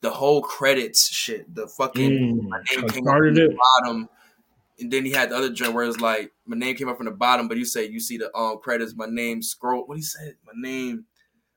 the 0.00 0.10
whole 0.10 0.40
credits 0.40 1.08
shit. 1.08 1.54
The 1.54 1.68
fucking 1.68 2.10
Mm, 2.10 2.48
my 2.48 2.58
name 2.70 2.88
came 2.88 3.08
up 3.08 3.18
from 3.18 3.34
the 3.34 3.58
bottom, 3.82 4.08
and 4.78 4.90
then 4.90 5.04
he 5.04 5.12
had 5.12 5.30
the 5.30 5.36
other 5.36 5.52
joint 5.52 5.74
where 5.74 5.84
it's 5.84 6.00
like 6.00 6.32
my 6.46 6.56
name 6.56 6.74
came 6.74 6.88
up 6.88 6.96
from 6.96 7.06
the 7.06 7.12
bottom, 7.12 7.48
but 7.48 7.58
you 7.58 7.66
say 7.66 7.86
you 7.86 8.00
see 8.00 8.16
the 8.16 8.34
um 8.34 8.58
credits, 8.62 8.94
my 8.96 9.06
name 9.06 9.42
scroll. 9.42 9.86
What 9.86 9.98
he 9.98 10.02
said? 10.02 10.36
My 10.44 10.52
name. 10.56 11.04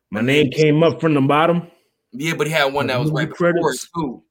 My 0.09 0.21
name 0.21 0.51
came 0.51 0.83
up 0.83 1.01
from 1.01 1.13
the 1.13 1.21
bottom. 1.21 1.69
Yeah, 2.11 2.35
but 2.35 2.47
he 2.47 2.53
had 2.53 2.73
one 2.73 2.87
that 2.87 2.99
was 2.99 3.11
right 3.11 3.29
before 3.29 3.71
it 3.71 3.79
too. 3.95 4.23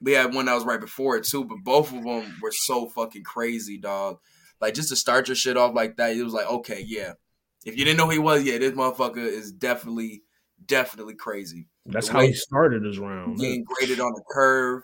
We 0.00 0.12
had 0.12 0.34
one 0.34 0.46
that 0.46 0.54
was 0.54 0.64
right 0.64 0.80
before 0.80 1.16
it 1.16 1.24
too, 1.24 1.44
but 1.44 1.58
both 1.62 1.92
of 1.92 2.02
them 2.02 2.38
were 2.42 2.52
so 2.52 2.88
fucking 2.88 3.22
crazy, 3.24 3.78
dog. 3.78 4.18
Like 4.60 4.74
just 4.74 4.88
to 4.90 4.96
start 4.96 5.28
your 5.28 5.34
shit 5.34 5.56
off 5.56 5.74
like 5.74 5.96
that, 5.96 6.16
it 6.16 6.22
was 6.22 6.32
like, 6.32 6.48
okay, 6.48 6.84
yeah. 6.86 7.14
If 7.64 7.78
you 7.78 7.84
didn't 7.84 7.98
know 7.98 8.06
who 8.06 8.12
he 8.12 8.18
was, 8.18 8.44
yeah, 8.44 8.58
this 8.58 8.72
motherfucker 8.72 9.18
is 9.18 9.52
definitely, 9.52 10.22
definitely 10.66 11.14
crazy. 11.14 11.68
That's 11.86 12.08
The 12.08 12.12
how 12.12 12.20
he 12.20 12.32
started 12.32 12.84
his 12.84 12.98
round. 12.98 13.38
Getting 13.38 13.64
graded 13.64 14.00
on 14.00 14.12
the 14.12 14.22
curve. 14.30 14.82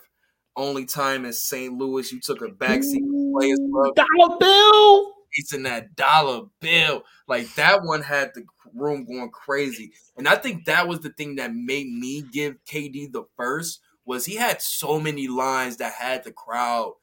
Only 0.55 0.85
time 0.85 1.25
in 1.25 1.33
St. 1.33 1.73
Louis 1.73 2.11
you 2.11 2.19
took 2.19 2.41
a 2.41 2.47
backseat 2.47 3.03
Players. 3.33 3.59
Dollar 3.95 4.37
bill. 4.39 5.13
He's 5.31 5.53
in 5.53 5.63
that 5.63 5.95
dollar 5.95 6.47
bill. 6.59 7.03
Like 7.27 7.53
that 7.55 7.83
one 7.83 8.01
had 8.01 8.31
the 8.33 8.43
room 8.73 9.05
going 9.05 9.29
crazy. 9.31 9.91
And 10.17 10.27
I 10.27 10.35
think 10.35 10.65
that 10.65 10.87
was 10.87 10.99
the 10.99 11.09
thing 11.09 11.35
that 11.35 11.53
made 11.53 11.87
me 11.87 12.23
give 12.31 12.57
KD 12.65 13.11
the 13.11 13.23
first 13.37 13.81
was 14.05 14.25
he 14.25 14.35
had 14.35 14.61
so 14.61 14.99
many 14.99 15.27
lines 15.27 15.77
that 15.77 15.93
had 15.93 16.23
the 16.23 16.31
crowd 16.31 16.93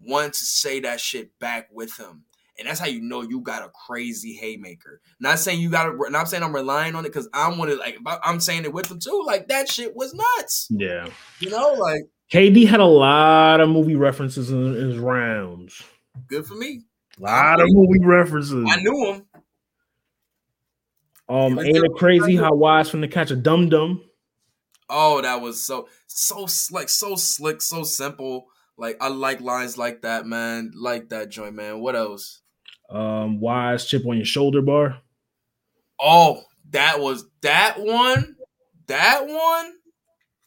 want 0.00 0.34
to 0.34 0.44
say 0.44 0.80
that 0.80 1.00
shit 1.00 1.38
back 1.38 1.68
with 1.72 1.98
him. 1.98 2.24
And 2.58 2.68
that's 2.68 2.78
how 2.78 2.86
you 2.86 3.00
know 3.00 3.22
you 3.22 3.40
got 3.40 3.64
a 3.64 3.70
crazy 3.86 4.34
haymaker. 4.34 5.00
Not 5.18 5.40
saying 5.40 5.60
you 5.60 5.70
got 5.70 5.84
to, 5.84 6.10
not 6.10 6.28
saying 6.28 6.42
I'm 6.42 6.54
relying 6.54 6.94
on 6.94 7.04
it 7.04 7.08
because 7.08 7.28
I'm 7.34 7.58
one 7.58 7.68
of 7.68 7.78
like 7.78 7.98
I'm 8.22 8.38
saying 8.38 8.64
it 8.64 8.72
with 8.72 8.86
them 8.86 9.00
too. 9.00 9.24
Like 9.26 9.48
that 9.48 9.68
shit 9.68 9.96
was 9.96 10.14
nuts. 10.14 10.68
Yeah. 10.70 11.08
You 11.40 11.50
know, 11.50 11.72
like 11.72 12.02
KD 12.32 12.68
had 12.68 12.80
a 12.80 12.86
lot 12.86 13.60
of 13.60 13.68
movie 13.68 13.96
references 13.96 14.50
in 14.50 14.74
his 14.74 14.98
rounds. 14.98 15.82
good 16.28 16.46
for 16.46 16.54
me. 16.54 16.82
A 17.18 17.22
lot 17.22 17.60
of 17.60 17.68
movie 17.70 18.04
references. 18.04 18.64
I 18.68 18.76
knew 18.76 19.12
him. 19.12 19.26
Um, 21.28 21.54
Like, 21.56 21.66
ain't 21.66 21.76
it 21.76 21.84
it- 21.84 21.94
crazy 21.96 22.36
how 22.36 22.54
Wise 22.54 22.90
from 22.90 23.00
the 23.00 23.08
catch 23.08 23.30
a 23.30 23.36
dum 23.36 23.68
dum? 23.68 24.02
Oh, 24.90 25.22
that 25.22 25.40
was 25.40 25.66
so 25.66 25.88
so 26.06 26.46
like 26.70 26.88
so 26.88 27.16
slick, 27.16 27.62
so 27.62 27.82
simple. 27.84 28.46
Like 28.76 28.96
I 29.00 29.08
like 29.08 29.40
lines 29.40 29.78
like 29.78 30.02
that, 30.02 30.26
man. 30.26 30.72
Like 30.74 31.08
that 31.08 31.30
joint, 31.30 31.54
man. 31.54 31.80
What 31.80 31.96
else? 31.96 32.42
Um, 32.90 33.40
Wise 33.40 33.86
chip 33.86 34.06
on 34.06 34.16
your 34.16 34.26
shoulder 34.26 34.60
bar. 34.60 34.98
Oh, 36.00 36.42
that 36.70 37.00
was 37.00 37.24
that 37.42 37.76
one. 37.80 38.36
That 38.88 39.26
one. 39.26 39.72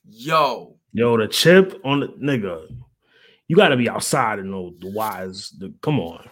Yo, 0.09 0.77
Yo, 0.93 1.17
the 1.17 1.27
chip 1.27 1.81
on 1.83 1.99
the 2.01 2.07
nigga. 2.09 2.67
You 3.47 3.55
got 3.55 3.69
to 3.69 3.77
be 3.77 3.89
outside 3.89 4.39
and 4.39 4.51
know 4.51 4.73
the 4.79 4.89
Wise. 4.91 5.49
The, 5.57 5.73
come 5.81 5.99
on, 5.99 6.27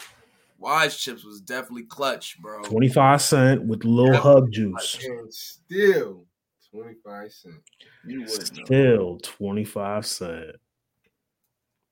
Wise 0.66 0.98
Chips 0.98 1.24
was 1.24 1.42
definitely 1.42 1.84
clutch, 1.84 2.42
bro. 2.42 2.64
twenty 2.64 2.90
five 2.90 3.22
cent 3.22 3.64
with 3.66 3.86
little 3.86 4.14
Yeah. 4.14 4.20
hug 4.20 4.52
juice. 4.52 4.98
Still 5.30 6.26
25 6.72 7.32
cents. 7.32 7.56
You 8.04 8.22
would 8.22 8.30
know. 8.30 8.66
Still 8.66 9.20
twenty 9.22 9.64
five 9.64 10.08
cent. 10.08 10.56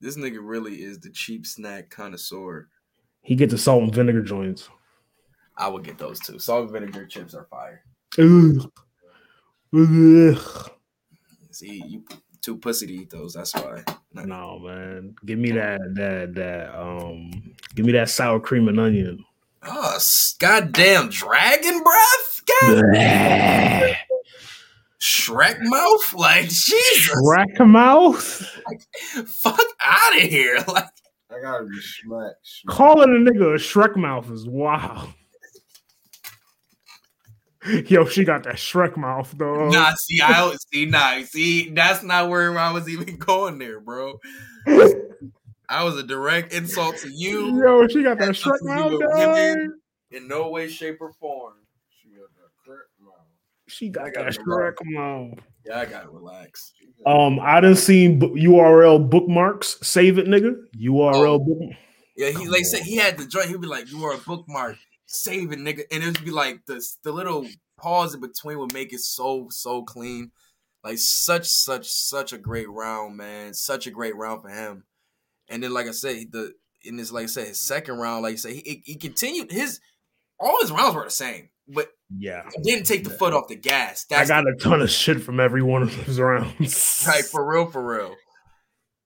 This 0.02 0.18
nigga 0.18 0.40
really 0.41 0.82
is 0.82 1.00
the 1.00 1.12
cheap 1.12 1.45
snack 1.45 1.91
connoisseur. 1.91 2.68
He 3.22 3.36
gets 3.36 3.52
the 3.52 3.60
salt 3.60 3.84
and 3.84 3.94
vinegar 3.94 4.24
joints. 4.24 4.68
I 5.56 5.68
would 5.68 5.84
get 5.84 6.00
those 6.00 6.20
too. 6.20 6.40
Salt 6.40 6.64
and 6.64 6.72
vinegar 6.72 7.06
chips 7.06 7.36
are 7.36 7.45
fire. 7.45 7.84
Ugh. 8.18 8.72
Ugh. 9.76 10.72
See, 11.52 11.84
you 11.86 12.04
too 12.41 12.58
pussy 12.58 12.88
to 12.88 12.94
eat 12.94 13.12
those. 13.12 13.34
That's 13.36 13.54
why. 13.54 13.84
No 14.14 14.60
man, 14.60 15.15
give 15.26 15.40
me 15.40 15.52
that 15.52 15.80
that 15.95 16.35
that 16.35 16.80
um, 16.80 17.31
give 17.76 17.85
me 17.85 17.91
that 17.94 18.10
sour 18.10 18.40
cream 18.40 18.68
and 18.68 18.80
onion. 18.80 19.26
Oh, 19.64 19.94
s- 19.95 20.35
goddamn 20.40 21.10
dragon 21.10 21.81
breath. 21.81 22.41
God, 22.45 23.95
Shrek 25.02 25.57
mouth. 25.61 26.14
Like 26.14 26.45
Jesus. 26.49 27.15
Rack 27.26 27.60
mouth. 27.60 28.22
fuck 29.27 29.60
out 29.81 30.15
of 30.15 30.22
here. 30.23 30.57
Like, 30.68 30.85
I 31.31 31.41
gotta 31.41 31.64
be 31.65 31.80
smacked. 31.81 32.35
smacked. 32.44 32.77
Calling 32.77 33.10
a 33.10 33.31
nigga 33.31 33.56
a 33.56 33.57
Shrek 33.57 33.95
mouth 33.95 34.30
is 34.30 34.45
wild. 34.48 35.10
Yo, 37.88 38.06
she 38.06 38.23
got 38.23 38.44
that 38.44 38.56
Shrek 38.56 38.98
mouth, 38.98 39.34
though. 39.38 39.69
nah, 39.69 39.94
see, 39.95 40.22
I 40.22 40.34
don't 40.40 40.57
see, 40.73 40.85
nah, 40.85 41.22
see, 41.23 41.69
that's 41.69 42.03
not 42.03 42.30
where 42.30 42.57
I 42.57 42.72
was 42.72 42.90
even 42.90 43.15
going 43.18 43.57
there, 43.60 43.80
bro. 43.80 44.19
I 45.69 45.84
was 45.84 45.98
a 45.98 46.03
direct 46.03 46.53
insult 46.53 46.98
to 46.98 47.10
you 47.11 47.60
Yo, 47.61 47.88
she 47.88 48.03
got 48.03 48.19
that 48.19 48.30
Shrek 48.30 48.61
mouth, 48.61 48.91
do 48.91 48.98
with 48.99 49.10
dog. 49.10 49.34
women. 49.34 49.80
in 50.11 50.27
no 50.27 50.49
way, 50.49 50.68
shape, 50.68 50.98
or 51.02 51.11
form. 51.14 51.53
She 52.02 52.10
got 52.10 52.30
that 52.35 52.49
crack 52.65 52.80
mouth. 52.99 53.15
She 53.68 53.90
got 53.90 54.06
I 54.18 54.23
that 54.23 54.34
Shrek 54.40 54.76
mouth. 54.84 55.40
Yeah, 55.65 55.80
I 55.80 55.85
gotta 55.85 56.10
relax. 56.10 56.73
Um, 57.06 57.40
I 57.41 57.60
done 57.61 57.76
seen 57.76 58.19
bu- 58.19 58.35
URL 58.35 59.10
bookmarks. 59.10 59.77
Save 59.81 60.18
it, 60.18 60.27
nigga. 60.27 60.56
URL 60.77 61.26
Oh. 61.26 61.40
book. 61.40 61.69
Yeah, 62.18 62.30
he 62.30 62.48
like 62.48 62.65
said 62.65 62.81
he 62.81 62.98
had 62.98 63.18
the 63.18 63.26
joint. 63.26 63.48
He'd 63.48 63.60
be 63.61 63.68
like, 63.68 63.90
"You 63.90 64.03
are 64.06 64.14
a 64.14 64.18
bookmark, 64.18 64.76
save 65.14 65.52
it, 65.52 65.60
nigga," 65.60 65.84
and 65.91 66.03
it'd 66.03 66.26
be 66.26 66.31
like 66.31 66.65
the 66.65 66.84
the 67.03 67.11
little 67.11 67.48
pause 67.77 68.14
in 68.14 68.22
between 68.22 68.60
would 68.60 68.73
make 68.73 68.94
it 68.94 68.99
so 68.99 69.48
so 69.49 69.84
clean. 69.84 70.31
Like 70.84 70.98
such 70.98 71.48
such 71.48 71.90
such 71.90 72.34
a 72.34 72.38
great 72.38 72.69
round, 72.69 73.15
man. 73.15 73.53
Such 73.53 73.88
a 73.88 73.91
great 73.91 74.15
round 74.15 74.41
for 74.41 74.49
him. 74.49 74.84
And 75.49 75.64
then, 75.64 75.73
like 75.73 75.88
I 75.88 75.91
said, 75.91 76.31
the 76.31 76.53
in 76.84 76.98
this, 76.98 77.11
like 77.11 77.23
I 77.23 77.27
said, 77.27 77.48
his 77.48 77.60
second 77.60 77.98
round, 77.98 78.23
like 78.23 78.34
I 78.34 78.38
said, 78.38 78.53
he, 78.53 78.81
he 78.85 78.95
continued 78.95 79.52
his 79.52 79.80
all 80.40 80.61
his 80.61 80.72
rounds 80.72 80.95
were 80.95 81.06
the 81.06 81.10
same, 81.10 81.49
but 81.68 81.90
Yeah, 82.10 82.49
didn't 82.64 82.85
take 82.85 83.03
the 83.03 83.10
foot 83.10 83.34
off 83.34 83.48
the 83.48 83.56
gas. 83.56 84.06
I 84.11 84.18
That's 84.18 84.30
got 84.30 84.48
a 84.48 84.56
ton 84.56 84.81
of 84.81 84.90
shit 84.90 85.22
from 85.22 85.40
every 85.40 85.61
one 85.61 85.84
of 85.84 86.06
those 86.06 86.19
rounds. 86.19 87.03
Like 87.07 87.26
for 87.26 87.49
real, 87.49 87.68
for 87.68 87.85
real. 87.85 88.15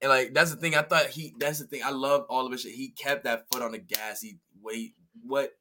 And 0.01 0.09
like 0.09 0.34
that's 0.34 0.51
the 0.51 0.57
thing. 0.57 0.75
I 0.75 0.81
thought 0.81 1.07
he. 1.07 1.34
That's 1.39 1.59
the 1.59 1.65
thing. 1.65 1.81
I 1.84 1.91
love 1.91 2.25
all 2.29 2.45
of 2.45 2.51
his 2.51 2.61
shit. 2.61 2.73
He 2.73 2.89
kept 2.89 3.23
that 3.23 3.45
foot 3.51 3.61
on 3.61 3.71
the 3.71 3.79
gas. 3.79 4.21
He 4.21 4.38
wait. 4.61 4.93
What 5.23 5.51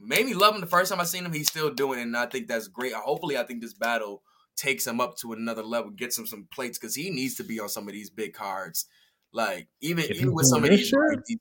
made 0.00 0.26
me 0.26 0.34
love 0.34 0.54
him 0.54 0.60
the 0.60 0.66
first 0.66 0.90
time 0.90 1.00
I 1.00 1.04
seen 1.04 1.24
him. 1.24 1.32
He's 1.32 1.48
still 1.48 1.70
doing, 1.70 1.98
it, 1.98 2.02
and 2.02 2.16
I 2.16 2.26
think 2.26 2.48
that's 2.48 2.68
great. 2.68 2.92
Hopefully, 2.94 3.36
I 3.36 3.44
think 3.44 3.60
this 3.60 3.74
battle 3.74 4.22
takes 4.56 4.86
him 4.86 5.00
up 5.00 5.16
to 5.18 5.32
another 5.32 5.62
level, 5.62 5.90
gets 5.90 6.18
him 6.18 6.26
some 6.26 6.46
plates 6.52 6.78
because 6.78 6.94
he 6.94 7.10
needs 7.10 7.36
to 7.36 7.44
be 7.44 7.60
on 7.60 7.68
some 7.68 7.86
of 7.86 7.94
these 7.94 8.10
big 8.10 8.32
cards. 8.32 8.86
Like 9.32 9.68
even 9.80 10.04
If 10.04 10.16
even 10.16 10.34
with 10.34 10.46
some 10.46 10.64
of 10.64 10.70
these, 10.70 10.92
like, 10.92 11.24
these 11.24 11.38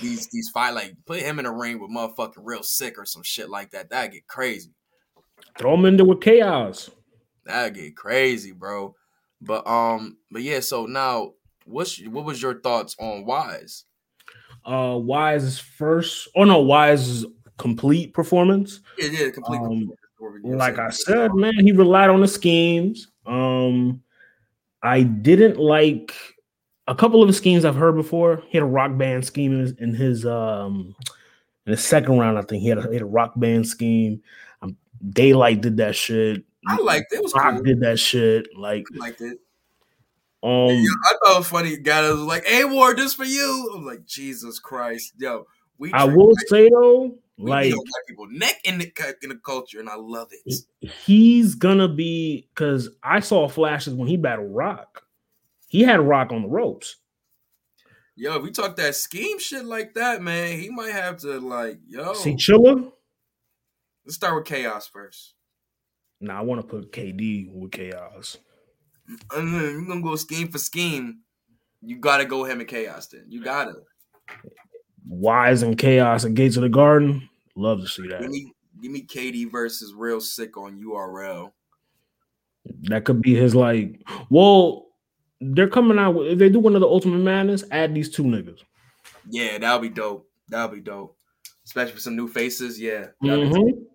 these 0.00 0.28
these 0.30 0.50
fight, 0.50 0.74
like 0.74 0.94
put 1.06 1.20
him 1.20 1.38
in 1.38 1.46
a 1.46 1.52
ring 1.52 1.80
with 1.80 1.90
motherfucking 1.90 2.34
real 2.36 2.62
sick 2.62 2.98
or 2.98 3.06
some 3.06 3.22
shit 3.22 3.48
like 3.48 3.70
that. 3.70 3.90
That'd 3.90 4.12
get 4.12 4.26
crazy. 4.26 4.74
Throw 5.58 5.74
him 5.74 5.86
into 5.86 6.04
there 6.04 6.10
with 6.10 6.20
chaos. 6.20 6.90
That'd 7.46 7.74
get 7.74 7.96
crazy, 7.96 8.52
bro. 8.52 8.94
But 9.40 9.66
um, 9.66 10.18
but 10.30 10.42
yeah. 10.42 10.60
So 10.60 10.84
now, 10.84 11.32
what's 11.64 11.98
what 12.06 12.26
was 12.26 12.42
your 12.42 12.60
thoughts 12.60 12.94
on 12.98 13.24
Wise? 13.24 13.84
Uh, 14.64 14.98
Wise's 14.98 15.58
first, 15.58 16.28
oh 16.36 16.44
no, 16.44 16.60
Wise's 16.60 17.24
complete 17.60 18.14
performance. 18.14 18.80
Yeah, 18.98 19.08
yeah, 19.10 19.30
complete. 19.30 19.60
Um, 19.60 19.92
Like 20.42 20.78
I 20.78 20.90
said, 20.90 21.34
man, 21.34 21.52
he 21.58 21.72
relied 21.72 22.10
on 22.10 22.20
the 22.20 22.28
schemes. 22.28 23.08
Um, 23.26 24.02
I 24.82 25.02
didn't 25.02 25.58
like 25.58 26.14
a 26.88 26.94
couple 26.94 27.22
of 27.22 27.28
the 27.28 27.34
schemes 27.34 27.64
I've 27.64 27.76
heard 27.76 27.94
before. 27.94 28.42
He 28.48 28.56
had 28.56 28.62
a 28.62 28.66
rock 28.66 28.96
band 28.96 29.24
scheme 29.24 29.52
in 29.52 29.60
his, 29.60 29.72
in 29.72 29.94
his 29.94 30.26
um 30.26 30.94
in 31.66 31.72
the 31.72 31.76
second 31.76 32.18
round. 32.18 32.38
I 32.38 32.42
think 32.42 32.62
he 32.62 32.68
had 32.68 32.78
a, 32.78 32.82
he 32.88 32.94
had 32.94 33.02
a 33.02 33.06
rock 33.06 33.32
band 33.36 33.66
scheme. 33.66 34.22
Um, 34.62 34.76
Daylight 35.10 35.60
did 35.60 35.76
that 35.76 35.94
shit. 35.94 36.42
I 36.66 36.76
liked 36.78 37.12
it. 37.12 37.16
It 37.16 37.22
was 37.22 37.34
Rock 37.34 37.54
cool. 37.54 37.62
did 37.62 37.80
that 37.80 37.98
shit. 37.98 38.48
Like, 38.56 38.84
I 38.94 38.98
liked 38.98 39.20
it. 39.20 39.38
um, 40.42 40.68
Yeah, 40.68 40.94
I 41.04 41.14
thought 41.26 41.46
funny. 41.46 41.76
Guy 41.76 42.10
was 42.10 42.20
like, 42.20 42.44
"Hey, 42.46 42.64
War, 42.64 42.94
this 42.94 43.14
for 43.14 43.24
you." 43.24 43.72
I'm 43.74 43.84
like, 43.84 44.04
Jesus 44.06 44.58
Christ, 44.58 45.12
yo. 45.18 45.46
We 45.78 45.90
I 45.94 46.04
will 46.04 46.34
say 46.48 46.68
though, 46.68 47.14
we 47.40 47.50
like 47.50 47.72
black 47.72 48.06
people 48.06 48.26
neck 48.30 48.60
in 48.64 48.78
the 48.78 48.92
in 49.22 49.30
the 49.30 49.36
culture, 49.36 49.80
and 49.80 49.88
I 49.88 49.96
love 49.96 50.28
it. 50.30 50.64
he's 50.80 51.54
gonna 51.54 51.88
be 51.88 52.48
because 52.54 52.90
I 53.02 53.20
saw 53.20 53.48
flashes 53.48 53.94
when 53.94 54.08
he 54.08 54.16
battled 54.16 54.54
Rock. 54.54 55.02
He 55.68 55.82
had 55.82 56.00
Rock 56.00 56.32
on 56.32 56.42
the 56.42 56.48
ropes. 56.48 56.96
Yo, 58.16 58.36
if 58.36 58.42
we 58.42 58.50
talk 58.50 58.76
that 58.76 58.94
scheme 58.94 59.38
shit 59.38 59.64
like 59.64 59.94
that, 59.94 60.20
man, 60.20 60.58
he 60.58 60.68
might 60.68 60.92
have 60.92 61.16
to 61.18 61.38
like, 61.40 61.78
yo. 61.88 62.12
See 62.12 62.34
Chilla? 62.34 62.92
Let's 64.04 64.16
start 64.16 64.34
with 64.34 64.44
chaos 64.44 64.86
first. 64.86 65.34
Nah, 66.20 66.38
I 66.38 66.42
want 66.42 66.60
to 66.60 66.66
put 66.66 66.92
KD 66.92 67.50
with 67.50 67.72
chaos. 67.72 68.36
Uh, 69.08 69.14
uh, 69.14 69.38
and 69.38 69.54
then 69.54 69.62
You're 69.62 69.86
gonna 69.86 70.02
go 70.02 70.16
scheme 70.16 70.48
for 70.48 70.58
scheme. 70.58 71.20
You 71.80 71.96
gotta 71.96 72.26
go 72.26 72.44
him 72.44 72.60
and 72.60 72.68
chaos. 72.68 73.06
Then 73.06 73.24
you 73.28 73.42
gotta 73.42 73.72
Wise 75.10 75.62
and 75.64 75.76
chaos 75.76 76.22
and 76.22 76.36
Gates 76.36 76.56
of 76.56 76.62
the 76.62 76.68
Garden. 76.68 77.28
Love 77.56 77.80
to 77.80 77.88
see 77.88 78.06
that. 78.06 78.20
give 78.20 78.30
me 78.30 78.52
give 78.80 78.92
me 78.92 79.02
KD 79.02 79.50
versus 79.50 79.92
real 79.92 80.20
sick 80.20 80.56
on 80.56 80.80
URL. 80.80 81.50
That 82.82 83.04
could 83.04 83.20
be 83.20 83.34
his 83.34 83.54
like. 83.54 84.00
Well, 84.30 84.86
they're 85.40 85.68
coming 85.68 85.98
out 85.98 86.14
with 86.14 86.28
if 86.28 86.38
they 86.38 86.48
do 86.48 86.60
one 86.60 86.76
of 86.76 86.80
the 86.80 86.86
Ultimate 86.86 87.18
Madness, 87.18 87.64
add 87.72 87.92
these 87.92 88.08
two 88.08 88.22
niggas. 88.22 88.60
Yeah, 89.28 89.58
that'll 89.58 89.80
be 89.80 89.88
dope. 89.88 90.28
That'll 90.48 90.74
be 90.74 90.80
dope. 90.80 91.16
Especially 91.64 91.94
for 91.94 92.00
some 92.00 92.14
new 92.16 92.28
faces. 92.28 92.80
Yeah. 92.80 93.08
Mhm. 93.22 93.86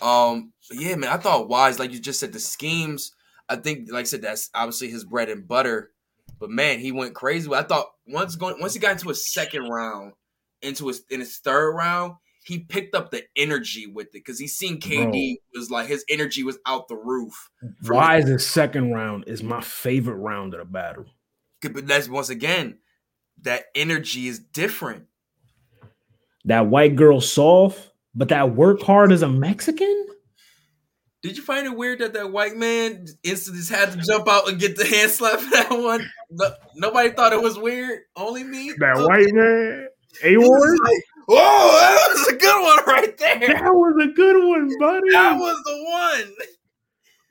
Um, 0.00 0.52
yeah, 0.70 0.94
man, 0.94 1.10
I 1.10 1.16
thought 1.16 1.48
Wise, 1.48 1.78
like 1.80 1.92
you 1.92 1.98
just 1.98 2.20
said, 2.20 2.32
the 2.32 2.38
schemes. 2.38 3.12
I 3.48 3.56
think, 3.56 3.90
like 3.90 4.02
I 4.02 4.04
said, 4.04 4.22
that's 4.22 4.48
obviously 4.54 4.88
his 4.90 5.04
bread 5.04 5.28
and 5.28 5.46
butter. 5.46 5.90
But 6.38 6.50
man, 6.50 6.78
he 6.78 6.92
went 6.92 7.14
crazy. 7.14 7.52
I 7.52 7.64
thought 7.64 7.86
once 8.06 8.36
going 8.36 8.60
once 8.60 8.74
he 8.74 8.78
got 8.80 8.92
into 8.92 9.10
a 9.10 9.14
second 9.14 9.68
round, 9.68 10.12
into 10.62 10.88
his 10.88 11.02
in 11.10 11.20
his 11.20 11.38
third 11.38 11.72
round, 11.72 12.14
he 12.44 12.58
picked 12.60 12.94
up 12.94 13.10
the 13.10 13.24
energy 13.36 13.86
with 13.86 14.08
it 14.08 14.12
because 14.12 14.38
he 14.38 14.46
seen 14.48 14.80
KD 14.80 15.36
was 15.54 15.70
like 15.70 15.88
his 15.88 16.04
energy 16.08 16.42
was 16.42 16.58
out 16.66 16.88
the 16.88 16.96
roof. 16.96 17.50
From- 17.84 18.22
the 18.22 18.38
second 18.38 18.92
round 18.92 19.24
is 19.26 19.42
my 19.42 19.60
favorite 19.60 20.16
round 20.16 20.54
of 20.54 20.60
the 20.60 20.64
battle. 20.66 21.06
But 21.62 21.86
that's 21.86 22.08
once 22.08 22.30
again, 22.30 22.78
that 23.42 23.64
energy 23.74 24.26
is 24.28 24.38
different. 24.38 25.06
That 26.46 26.66
white 26.68 26.96
girl 26.96 27.20
soft, 27.20 27.92
but 28.14 28.28
that 28.30 28.54
work 28.54 28.80
hard 28.82 29.12
as 29.12 29.22
a 29.22 29.28
Mexican. 29.28 30.06
Did 31.22 31.36
you 31.36 31.42
find 31.42 31.66
it 31.66 31.76
weird 31.76 31.98
that 31.98 32.14
that 32.14 32.32
white 32.32 32.56
man 32.56 33.04
instantly 33.22 33.60
just 33.60 33.70
had 33.70 33.92
to 33.92 33.98
jump 33.98 34.26
out 34.26 34.48
and 34.48 34.58
get 34.58 34.74
the 34.76 34.86
hand 34.86 35.10
slap 35.10 35.38
for 35.38 35.50
that 35.50 35.68
one? 35.70 36.10
No, 36.30 36.50
nobody 36.76 37.10
thought 37.10 37.34
it 37.34 37.42
was 37.42 37.58
weird. 37.58 38.00
Only 38.16 38.42
me. 38.42 38.72
That 38.78 38.96
Okay. 38.96 39.04
white 39.04 39.34
man, 39.34 39.88
A 40.24 40.28
He 40.30 40.36
was 40.36 40.48
Ward. 40.48 40.78
like, 40.84 41.02
Whoa, 41.26 41.36
that 41.36 42.08
was 42.12 42.28
a 42.28 42.36
good 42.36 42.62
one 42.62 42.84
right 42.86 43.16
there. 43.18 43.38
That 43.38 43.72
was 43.72 44.04
a 44.04 44.08
good 44.12 44.48
one, 44.48 44.68
buddy. 44.80 45.10
That 45.12 45.38
was 45.38 45.56
the 45.64 45.84
one. 45.84 46.34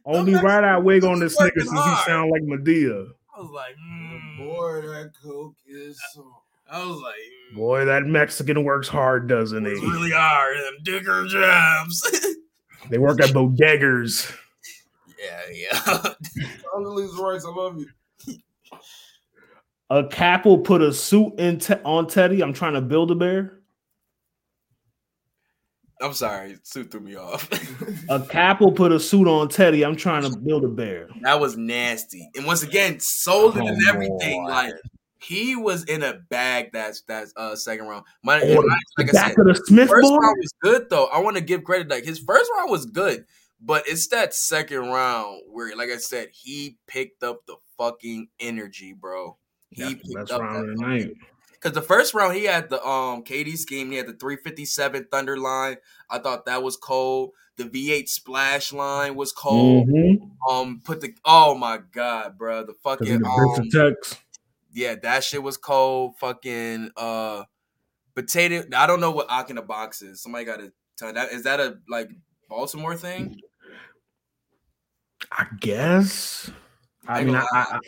Only 0.05 0.33
Them 0.33 0.45
right 0.45 0.61
that 0.61 0.83
wig 0.83 1.03
on 1.03 1.19
this 1.19 1.35
nigga 1.37 1.45
working 1.55 1.63
since 1.63 1.83
he 1.85 1.95
sound 2.05 2.31
like 2.31 2.41
Madea. 2.43 3.07
I 3.35 3.41
was 3.41 3.51
like, 3.51 3.75
mm. 3.75 4.37
Boy, 4.37 4.81
that 4.87 5.11
coke 5.21 5.55
is 5.67 5.99
so. 6.13 6.25
I 6.71 6.79
was 6.85 6.97
like, 7.01 7.15
mm, 7.53 7.55
Boy, 7.57 7.85
that 7.85 8.05
Mexican 8.05 8.63
works 8.63 8.87
hard, 8.87 9.27
doesn't 9.27 9.65
he? 9.65 9.71
really 9.71 10.11
hard. 10.11 10.57
Them 10.57 10.77
digger 10.83 11.25
jobs. 11.27 12.25
They 12.89 12.97
work 12.97 13.21
at 13.21 13.29
bodegas. 13.31 14.33
yeah, 15.23 15.41
yeah. 15.53 15.77
Condoleezza 16.73 17.19
Rice, 17.19 17.45
I 17.45 17.49
love 17.49 17.77
you. 17.77 17.87
A 19.91 20.07
cap 20.07 20.45
will 20.45 20.59
put 20.59 20.81
a 20.81 20.93
suit 20.93 21.33
in 21.39 21.57
te- 21.59 21.73
on 21.83 22.07
Teddy. 22.07 22.41
I'm 22.43 22.53
trying 22.53 22.73
to 22.73 22.81
build 22.81 23.09
a 23.11 23.15
bear. 23.15 23.55
I'm 26.01 26.13
sorry, 26.13 26.57
suit 26.63 26.91
threw 26.91 27.01
me 27.01 27.15
off. 27.15 27.49
A 28.09 28.21
cap 28.25 28.61
will 28.61 28.71
put 28.71 28.91
a 28.93 28.99
suit 28.99 29.27
on 29.27 29.49
Teddy. 29.49 29.83
I'm 29.83 29.97
trying 29.97 30.23
to 30.23 30.37
build 30.39 30.63
a 30.63 30.69
bear. 30.69 31.09
that 31.23 31.39
was 31.39 31.57
nasty. 31.57 32.29
And 32.35 32.45
once 32.45 32.63
again, 32.63 32.99
sold 33.01 33.57
it 33.57 33.65
and 33.65 33.77
everything. 33.89 34.39
on. 34.43 34.49
Like 34.49 34.73
he 35.19 35.57
was 35.57 35.83
in 35.85 36.03
a 36.03 36.13
bag. 36.29 36.69
That's 36.71 37.01
that's 37.01 37.33
uh 37.35 37.53
second 37.57 37.87
round. 37.87 38.05
My, 38.23 38.41
Oh, 38.41 38.61
my- 38.61 38.79
like 38.97 39.09
I 39.09 39.11
Back 39.11 39.27
said, 39.33 39.39
of 39.39 39.47
the 39.47 39.55
Smith 39.65 39.89
first 39.89 40.07
bar. 40.07 40.19
round 40.21 40.37
was 40.39 40.53
good 40.61 40.89
though. 40.89 41.07
I 41.07 41.19
want 41.19 41.35
to 41.35 41.43
give 41.43 41.65
credit. 41.65 41.89
Like 41.89 42.05
his 42.05 42.19
first 42.19 42.49
round 42.55 42.71
was 42.71 42.85
good, 42.85 43.25
but 43.59 43.83
it's 43.85 44.07
that 44.07 44.33
second 44.33 44.87
round 44.89 45.41
where, 45.51 45.75
like 45.75 45.89
I 45.89 45.97
said, 45.97 46.29
he 46.31 46.77
picked 46.87 47.23
up 47.23 47.45
the 47.45 47.55
fucking 47.77 48.29
energy, 48.39 48.93
bro. 48.93 49.35
He 49.71 49.95
picked 49.95 50.13
best 50.13 50.31
up 50.31 50.41
round 50.41 50.57
of 50.57 50.65
the 50.67 50.75
that 50.75 50.87
night. 50.87 51.13
because 51.51 51.73
the 51.73 51.81
first 51.81 52.13
round 52.13 52.35
he 52.35 52.45
had 52.45 52.69
the 52.69 52.83
um 52.85 53.23
KD 53.23 53.57
scheme. 53.57 53.91
He 53.91 53.97
had 53.97 54.07
the 54.07 54.13
357 54.13 55.07
Thunder 55.11 55.37
line. 55.37 55.77
I 56.09 56.19
thought 56.19 56.45
that 56.45 56.63
was 56.63 56.77
cold. 56.77 57.31
The 57.57 57.65
V8 57.65 58.07
splash 58.07 58.71
line 58.73 59.15
was 59.15 59.31
cold. 59.31 59.89
Mhm. 59.89 60.31
Um, 60.49 60.81
put 60.83 61.01
the 61.01 61.13
oh 61.25 61.55
my 61.55 61.79
god, 61.91 62.37
bro, 62.37 62.65
the 62.65 62.73
fucking 62.83 63.19
the 63.19 63.27
um, 63.27 63.67
attacks. 63.67 64.17
yeah, 64.73 64.95
that 65.03 65.23
shit 65.23 65.43
was 65.43 65.57
cold. 65.57 66.17
Fucking 66.17 66.91
uh, 66.95 67.43
potato. 68.15 68.63
I 68.75 68.87
don't 68.87 69.01
know 69.01 69.11
what 69.11 69.27
Ak 69.29 69.49
in 69.49 69.57
the 69.57 69.61
box 69.61 70.01
is. 70.01 70.21
Somebody 70.21 70.45
got 70.45 70.59
to 70.59 70.71
tell 70.97 71.13
that. 71.13 71.31
Is 71.31 71.43
that 71.43 71.59
a 71.59 71.77
like 71.89 72.09
Baltimore 72.47 72.95
thing? 72.95 73.39
I 75.31 75.45
guess. 75.59 76.49
I 77.07 77.19
ain't 77.19 77.27
mean, 77.27 77.35
I. 77.35 77.45
I, 77.51 77.79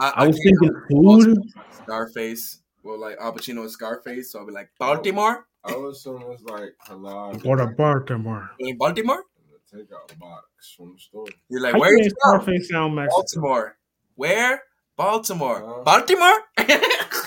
I, 0.00 0.12
I 0.16 0.26
was 0.26 0.36
can't- 0.38 0.58
thinking 0.60 0.82
food. 0.90 1.52
Scarface. 1.82 2.60
Well, 2.82 2.98
like 3.00 3.16
Al 3.20 3.32
Pacino 3.34 3.60
and 3.62 3.70
Scarface. 3.70 4.32
So 4.32 4.38
I'll 4.40 4.46
be 4.46 4.52
like 4.52 4.70
Baltimore. 4.78 5.46
I 5.64 5.72
was 5.76 5.98
assume 5.98 6.24
it's 6.32 6.42
like 6.42 6.74
halal. 6.88 7.44
Or 7.44 7.56
the 7.58 7.66
Baltimore. 7.66 8.50
In 8.58 8.76
Baltimore. 8.78 9.24
Take 9.72 9.86
out 9.94 10.12
box 10.18 10.74
from 10.76 10.94
the 10.94 10.98
store. 10.98 11.26
You're 11.48 11.60
like, 11.60 11.74
How 11.74 11.78
where 11.80 11.96
you 11.96 12.04
is 12.06 12.14
Scarface 12.18 12.68
sound 12.70 12.96
Mexican? 12.96 13.14
Baltimore? 13.16 13.76
Where? 14.16 14.62
Baltimore. 14.96 15.80
Uh. 15.80 15.84
Baltimore. 15.84 16.38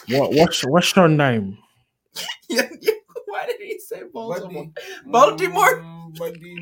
What, 0.10 0.34
what's 0.34 0.62
what's 0.66 0.96
your 0.96 1.08
name? 1.08 1.58
Yeah, 2.50 2.68
yeah. 2.82 2.92
Why 3.28 3.46
did 3.48 3.62
he 3.62 3.80
say 3.80 4.02
Baltimore? 4.14 4.66
Buddy. 4.76 4.76
Baltimore? 5.06 5.80
Mm, 5.80 6.18
buddy. 6.20 6.56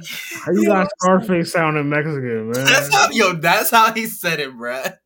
How 0.46 0.52
you 0.54 0.66
got 0.68 0.88
Scarface 1.00 1.52
sounding 1.52 1.90
Mexican, 1.90 2.52
man? 2.52 2.66
That's 2.66 2.94
how, 2.94 3.10
yo, 3.12 3.34
that's 3.34 3.72
how 3.72 3.92
he 3.94 4.06
said 4.06 4.40
it, 4.40 4.52
bruh. 4.56 4.98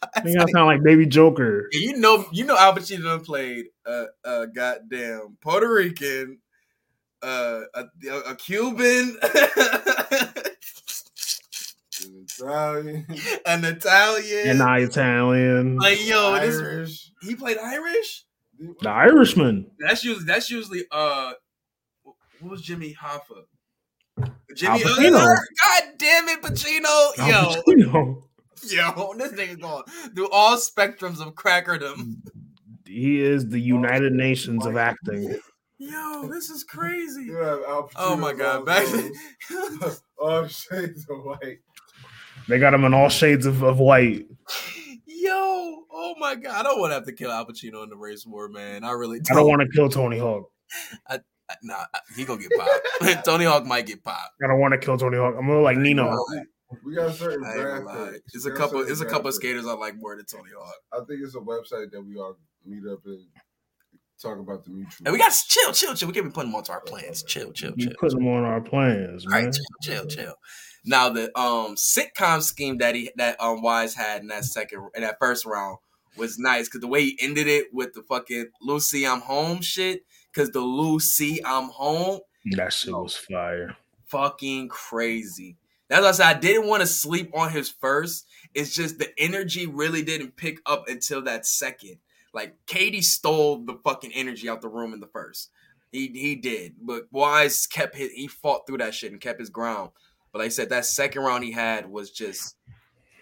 You 0.24 0.36
gotta 0.38 0.50
sound 0.52 0.66
like 0.66 0.82
Baby 0.82 1.06
Joker. 1.06 1.68
You 1.72 1.96
know, 1.96 2.26
you 2.32 2.44
know, 2.44 2.56
Al 2.56 2.74
Pacino 2.74 3.24
played 3.24 3.66
a, 3.86 4.04
a 4.24 4.46
goddamn 4.46 5.36
Puerto 5.40 5.72
Rican, 5.72 6.38
uh, 7.22 7.62
a, 7.74 7.84
a 8.26 8.36
Cuban, 8.36 9.16
an 9.22 9.30
Italian. 12.22 13.06
an 13.46 13.64
Italian. 13.64 14.60
an 14.60 14.82
Italian. 14.82 15.76
like 15.78 16.06
yo, 16.06 16.38
this 16.40 16.60
Irish. 16.60 17.10
he 17.22 17.34
played 17.34 17.58
Irish. 17.58 18.24
The 18.80 18.88
Irishman. 18.90 19.70
That's 19.78 20.04
usually 20.04 20.24
that's 20.26 20.50
usually 20.50 20.84
uh, 20.90 21.32
what 22.40 22.50
was 22.52 22.62
Jimmy 22.62 22.94
Hoffa? 23.00 23.44
Jimmy 24.54 24.72
Al 24.72 24.78
Pacino. 24.78 25.16
Utter. 25.16 25.38
God 25.64 25.82
damn 25.98 26.28
it, 26.28 26.42
Pacino. 26.42 27.16
Yo, 27.18 27.24
Al 27.24 27.62
Pacino. 27.62 28.22
yo, 28.70 29.14
this 29.14 29.32
nigga 29.32 29.60
going 29.60 29.82
through 30.14 30.30
all 30.30 30.56
spectrums 30.56 31.20
of 31.20 31.34
crackerdom. 31.34 32.16
He 32.86 33.20
is 33.20 33.48
the 33.48 33.60
oh, 33.60 33.64
United 33.64 34.12
Nations 34.12 34.64
of 34.66 34.76
acting. 34.76 35.38
Yo, 35.78 36.28
this 36.32 36.50
is 36.50 36.64
crazy. 36.64 37.24
You 37.24 37.36
have 37.36 37.60
Oh 37.96 38.16
my 38.16 38.32
god, 38.32 38.60
all 38.60 38.64
back 38.64 38.86
those- 39.80 40.02
all 40.18 40.46
shades 40.46 41.06
of 41.08 41.24
white. 41.24 41.58
They 42.48 42.58
got 42.58 42.72
him 42.74 42.84
in 42.84 42.94
all 42.94 43.10
shades 43.10 43.46
of, 43.46 43.62
of 43.62 43.78
white. 43.78 44.26
Yo, 45.06 45.84
oh 45.92 46.14
my 46.18 46.34
god, 46.34 46.54
I 46.54 46.62
don't 46.62 46.80
want 46.80 46.90
to 46.90 46.94
have 46.94 47.04
to 47.06 47.12
kill 47.12 47.30
Al 47.30 47.46
Pacino 47.46 47.84
in 47.84 47.90
the 47.90 47.96
race 47.96 48.24
war, 48.26 48.48
man. 48.48 48.84
I 48.84 48.92
really 48.92 49.18
I 49.18 49.34
don't. 49.34 49.36
don't 49.38 49.48
want 49.48 49.62
to 49.62 49.68
kill 49.68 49.88
Tony 49.88 50.18
Hawk. 50.18 50.50
Nah, 51.62 51.84
he 52.16 52.24
gonna 52.24 52.40
get 52.40 52.50
popped. 52.56 53.24
Tony 53.24 53.44
Hawk 53.44 53.64
might 53.64 53.86
get 53.86 54.04
popped. 54.04 54.34
I 54.42 54.48
don't 54.48 54.60
want 54.60 54.72
to 54.72 54.78
kill 54.78 54.98
Tony 54.98 55.16
Hawk. 55.16 55.34
I'm 55.38 55.46
gonna 55.46 55.60
like 55.60 55.78
Nino. 55.78 56.14
We 56.84 56.94
got 56.94 57.14
certain 57.14 57.44
I 57.44 57.48
ain't 57.54 57.56
gonna 57.56 57.80
draft 57.80 57.84
lie. 57.86 58.10
picks. 58.12 58.32
There's 58.32 58.46
a 58.46 58.50
couple. 58.58 58.80
It's 58.82 59.00
a 59.00 59.06
couple 59.06 59.28
of 59.28 59.34
skaters 59.34 59.66
I 59.66 59.72
like 59.72 59.96
more 59.96 60.16
than 60.16 60.26
Tony 60.26 60.50
Hawk. 60.56 60.74
I 60.92 60.98
think 61.06 61.20
it's 61.22 61.34
a 61.34 61.38
website 61.38 61.90
that 61.92 62.02
we 62.02 62.16
all 62.18 62.36
meet 62.64 62.86
up 62.90 63.00
and 63.06 63.26
talk 64.20 64.38
about 64.38 64.64
the 64.64 64.70
mutual. 64.70 65.06
And 65.06 65.12
we 65.12 65.18
got 65.18 65.32
to 65.32 65.38
chill, 65.48 65.72
chill, 65.72 65.94
chill. 65.94 66.08
We 66.08 66.14
can't 66.14 66.26
be 66.26 66.30
putting 66.32 66.50
them 66.50 66.56
onto 66.56 66.72
our 66.72 66.80
plans. 66.80 67.22
Chill, 67.22 67.52
chill, 67.52 67.72
You 67.76 67.86
chill. 67.86 67.96
put 67.98 68.10
them 68.12 68.26
on 68.26 68.44
our 68.44 68.60
plans, 68.60 69.24
All 69.26 69.32
right, 69.32 69.44
man. 69.44 69.52
chill, 69.52 69.64
chill, 69.82 70.06
chill. 70.06 70.34
Now 70.84 71.08
the 71.10 71.26
um 71.38 71.76
sitcom 71.76 72.42
scheme 72.42 72.78
that 72.78 72.94
he 72.94 73.10
that 73.16 73.40
um 73.40 73.62
Wise 73.62 73.94
had 73.94 74.22
in 74.22 74.28
that 74.28 74.44
second 74.44 74.88
in 74.94 75.02
that 75.02 75.16
first 75.20 75.44
round 75.46 75.78
was 76.16 76.38
nice 76.38 76.66
because 76.68 76.80
the 76.80 76.86
way 76.88 77.02
he 77.04 77.18
ended 77.20 77.46
it 77.46 77.66
with 77.72 77.94
the 77.94 78.02
fucking 78.02 78.46
Lucy 78.62 79.06
I'm 79.06 79.20
home 79.20 79.60
shit 79.60 80.02
because 80.32 80.50
the 80.50 80.60
Lucy 80.60 81.44
I'm 81.44 81.68
home 81.70 82.20
That 82.56 82.72
shit 82.72 82.92
was 82.94 83.14
fire. 83.16 83.76
fucking 84.06 84.68
crazy. 84.68 85.56
That's 85.88 86.02
why 86.02 86.08
I 86.08 86.12
said 86.12 86.36
I 86.36 86.38
didn't 86.38 86.68
want 86.68 86.82
to 86.82 86.86
sleep 86.86 87.30
on 87.34 87.50
his 87.50 87.68
first. 87.68 88.26
It's 88.54 88.74
just 88.74 88.98
the 88.98 89.10
energy 89.18 89.66
really 89.66 90.02
didn't 90.02 90.36
pick 90.36 90.58
up 90.66 90.88
until 90.88 91.22
that 91.22 91.46
second. 91.46 91.98
Like 92.34 92.56
KD 92.66 93.02
stole 93.02 93.64
the 93.64 93.78
fucking 93.84 94.12
energy 94.14 94.48
out 94.48 94.60
the 94.60 94.68
room 94.68 94.92
in 94.92 95.00
the 95.00 95.06
first. 95.06 95.50
He 95.92 96.08
he 96.08 96.36
did, 96.36 96.74
but 96.82 97.04
Wise 97.10 97.66
kept 97.66 97.96
his, 97.96 98.12
he 98.12 98.26
fought 98.26 98.66
through 98.66 98.78
that 98.78 98.94
shit 98.94 99.12
and 99.12 99.20
kept 99.20 99.40
his 99.40 99.48
ground. 99.50 99.90
But 100.32 100.40
like 100.40 100.46
I 100.46 100.50
said, 100.50 100.68
that 100.68 100.84
second 100.84 101.22
round 101.22 101.44
he 101.44 101.52
had 101.52 101.90
was 101.90 102.10
just 102.10 102.56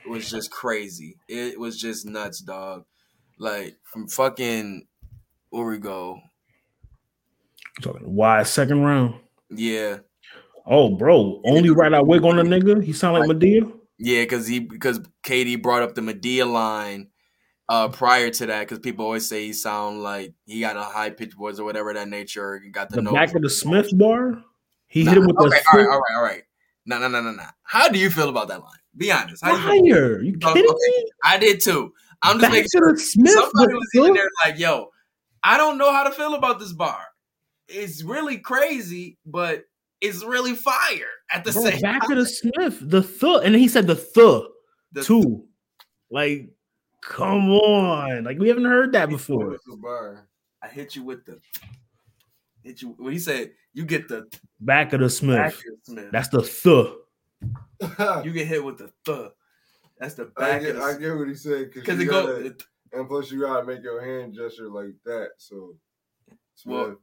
was 0.08 0.28
just 0.28 0.50
crazy. 0.50 1.16
It 1.28 1.58
was 1.60 1.80
just 1.80 2.06
nuts, 2.06 2.40
dog. 2.40 2.84
Like 3.38 3.76
from 3.84 4.08
fucking 4.08 4.86
where 5.50 5.66
we 5.66 5.78
go, 5.78 6.20
Talking 7.82 8.14
why 8.14 8.42
second 8.42 8.80
round? 8.82 9.14
yeah. 9.50 9.98
Oh, 10.66 10.90
bro, 10.96 11.40
only 11.44 11.70
right 11.70 11.92
I 11.94 12.00
wig 12.02 12.24
on 12.24 12.38
a 12.38 12.42
nigga. 12.42 12.82
He 12.82 12.92
sound 12.92 13.18
like 13.18 13.28
Madea. 13.28 13.72
Yeah, 13.98 14.22
because 14.22 14.46
he 14.46 14.58
because 14.60 15.00
KD 15.24 15.62
brought 15.62 15.82
up 15.82 15.94
the 15.94 16.00
Madea 16.02 16.50
line 16.50 17.08
uh 17.68 17.88
prior 17.88 18.30
to 18.30 18.46
that 18.46 18.60
because 18.60 18.78
people 18.78 19.04
always 19.04 19.28
say 19.28 19.46
he 19.46 19.52
sound 19.52 20.02
like 20.02 20.34
he 20.44 20.60
got 20.60 20.76
a 20.76 20.82
high 20.82 21.10
pitched 21.10 21.34
voice 21.34 21.58
or 21.58 21.64
whatever 21.64 21.92
that 21.94 22.08
nature. 22.08 22.58
He 22.58 22.70
got 22.70 22.90
the, 22.90 23.00
The 23.00 23.10
back 23.12 23.34
of 23.34 23.42
the 23.42 23.50
Smith 23.50 23.88
bar. 23.96 24.42
He 24.88 25.02
Nah, 25.04 25.10
hit 25.10 25.18
him 25.18 25.26
with 25.26 25.36
okay, 25.38 25.48
the 25.48 25.64
all 25.72 25.78
right, 25.78 25.86
all 25.88 25.98
right, 26.00 26.16
all 26.16 26.22
right. 26.22 26.42
No, 26.84 26.98
no, 26.98 27.08
no, 27.08 27.20
no, 27.20 27.32
no. 27.32 27.42
How 27.64 27.88
do 27.88 27.98
you 27.98 28.10
feel 28.10 28.28
about 28.28 28.48
that 28.48 28.60
line? 28.60 28.70
Be 28.96 29.10
honest. 29.10 29.44
How 29.44 29.52
you 29.76 29.92
fire. 29.92 30.20
You 30.22 30.38
Oh, 30.44 30.52
kidding 30.52 30.70
okay. 30.70 30.78
me? 30.88 31.10
I 31.24 31.38
did 31.38 31.60
too. 31.60 31.92
I'm 32.22 32.38
just 32.38 32.42
Back 32.42 32.52
making 32.52 32.68
sure. 32.72 32.96
Smith. 32.96 33.32
Somebody 33.32 33.74
was 33.74 33.88
in 33.94 34.14
there 34.14 34.28
like, 34.44 34.58
"Yo, 34.58 34.90
I 35.42 35.56
don't 35.56 35.78
know 35.78 35.92
how 35.92 36.04
to 36.04 36.10
feel 36.12 36.34
about 36.34 36.58
this 36.58 36.72
bar. 36.72 37.00
It's 37.68 38.02
really 38.02 38.38
crazy, 38.38 39.18
but 39.26 39.64
it's 40.00 40.24
really 40.24 40.54
fire 40.54 41.08
at 41.32 41.44
the 41.44 41.52
Bro, 41.52 41.62
same 41.62 41.80
back 41.80 42.02
time." 42.02 42.10
to 42.10 42.14
the 42.16 42.26
Smith, 42.26 42.78
the 42.82 43.02
th, 43.02 43.42
and 43.44 43.54
he 43.54 43.68
said 43.68 43.86
the 43.86 43.94
th 43.94 44.44
The- 44.92 45.02
too. 45.04 45.44
Like, 46.10 46.50
come 47.02 47.50
on, 47.50 48.24
like 48.24 48.38
we 48.38 48.48
haven't 48.48 48.64
heard 48.64 48.92
that 48.92 49.08
before. 49.08 49.48
What's 49.50 49.64
the 49.64 49.76
bar? 49.76 50.28
I 50.62 50.68
hit 50.68 50.94
you 50.96 51.02
with 51.04 51.24
the 51.24 51.38
hit 52.62 52.82
you. 52.82 52.94
When 52.98 53.12
he 53.12 53.18
said 53.18 53.52
you 53.74 53.84
get 53.84 54.08
the 54.08 54.26
Back 54.60 54.92
of 54.92 55.00
the 55.00 55.10
Smith. 55.10 55.38
of 55.54 55.62
Smith. 55.82 56.10
That's 56.12 56.28
the 56.28 56.42
th. 56.42 56.94
You 58.24 58.32
get 58.32 58.46
hit 58.46 58.64
with 58.64 58.78
the 58.78 58.90
th. 59.04 59.30
That's 59.98 60.14
the 60.14 60.30
I 60.36 60.40
back 60.40 60.62
get, 60.62 60.76
of 60.76 60.82
I 60.82 60.96
get 60.98 61.16
what 61.16 61.28
he 61.28 61.34
said 61.34 61.70
because 61.72 61.98
because 61.98 62.00
it 62.00 62.06
goes. 62.06 62.52
and 62.92 63.08
plus 63.08 63.30
you 63.30 63.40
gotta 63.40 63.64
make 63.66 63.82
your 63.82 64.00
hand 64.04 64.34
gesture 64.34 64.68
like 64.68 64.94
that. 65.04 65.30
So, 65.38 65.74
Smith, 66.54 66.74
Well- 66.74 66.96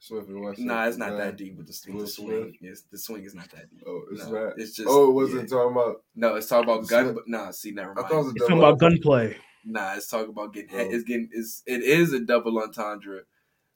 Smith 0.00 0.28
and 0.28 0.40
Wesson. 0.42 0.66
Nah, 0.66 0.86
it's 0.86 0.96
not 0.96 1.10
Nah. 1.10 1.18
that 1.18 1.36
deep 1.36 1.56
with 1.58 1.66
the, 1.66 1.78
with 1.86 1.94
Will 1.94 2.04
the 2.04 2.10
swing. 2.10 2.28
Smith? 2.28 2.54
Yes, 2.62 2.82
the 2.90 2.98
swing 2.98 3.22
is 3.24 3.34
not 3.34 3.50
that 3.50 3.70
deep. 3.70 3.82
Oh, 3.86 4.02
it's 4.10 4.26
No, 4.26 4.32
not. 4.46 4.58
It's 4.58 4.74
just. 4.74 4.88
oh, 4.90 5.10
it 5.10 5.12
wasn't 5.12 5.42
yeah. 5.42 5.46
talking 5.56 5.72
about. 5.72 6.02
No, 6.14 6.34
it's 6.36 6.48
talking 6.48 6.70
about 6.70 6.88
gun. 6.88 7.04
Smith. 7.04 7.14
But 7.16 7.28
nah, 7.28 7.50
see, 7.50 7.70
never 7.72 7.90
I 7.92 7.94
mind. 7.94 8.08
thought 8.08 8.14
it 8.14 8.16
was 8.16 8.26
a 8.26 8.30
It's 8.30 8.40
talking 8.40 8.58
about 8.58 8.78
gunplay. 8.78 9.36
Nah, 9.64 9.94
it's 9.94 10.08
talking 10.08 10.30
about 10.30 10.54
getting. 10.54 10.70
Oh. 10.74 10.78
It's 10.78 11.04
getting. 11.04 11.28
It's 11.32 11.62
it 11.66 11.82
is 11.82 12.14
a 12.14 12.20
double 12.20 12.58
entendre, 12.58 13.20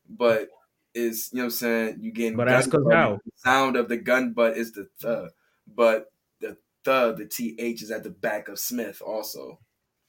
but 0.09 0.49
it's 0.95 1.31
you 1.31 1.37
know 1.39 1.43
what 1.45 1.47
I'm 1.47 1.51
saying. 1.51 1.99
You 2.01 2.11
getting. 2.11 2.37
But 2.37 2.47
gun 2.47 2.55
ask 2.57 2.75
us 2.75 2.83
butt. 2.83 2.95
how. 2.95 3.21
The 3.25 3.33
sound 3.37 3.77
of 3.77 3.89
the 3.91 3.99
gun 3.99 4.33
butt 4.33 4.57
is 4.57 4.73
the 4.73 4.89
th, 4.99 5.13
mm. 5.13 5.29
but 5.67 6.11
the 6.41 6.57
th, 6.85 7.17
the 7.19 7.27
th 7.31 7.83
is 7.83 7.91
at 7.91 8.03
the 8.03 8.11
back 8.11 8.49
of 8.49 8.59
Smith 8.59 9.03
also. 9.05 9.59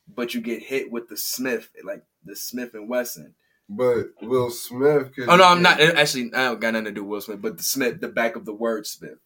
But 0.07 0.33
you 0.33 0.39
get 0.39 0.63
hit 0.63 0.91
with 0.91 1.09
the 1.09 1.17
Smith, 1.17 1.69
like 1.83 2.03
the 2.23 2.37
Smith 2.37 2.73
and 2.73 2.87
Wesson. 2.87 3.35
But 3.67 4.07
Will 4.21 4.49
Smith. 4.51 5.11
Oh 5.27 5.35
no, 5.35 5.43
I'm 5.45 5.61
not. 5.61 5.79
Actually, 5.81 6.31
I 6.33 6.45
don't 6.45 6.59
got 6.59 6.73
nothing 6.73 6.85
to 6.85 6.91
do 6.91 7.03
with 7.03 7.09
Will 7.09 7.21
Smith, 7.21 7.41
but 7.41 7.57
the 7.57 7.63
Smith, 7.63 7.99
the 7.99 8.07
back 8.07 8.35
of 8.35 8.45
the 8.45 8.53
word 8.53 8.85
Smith. 8.85 9.17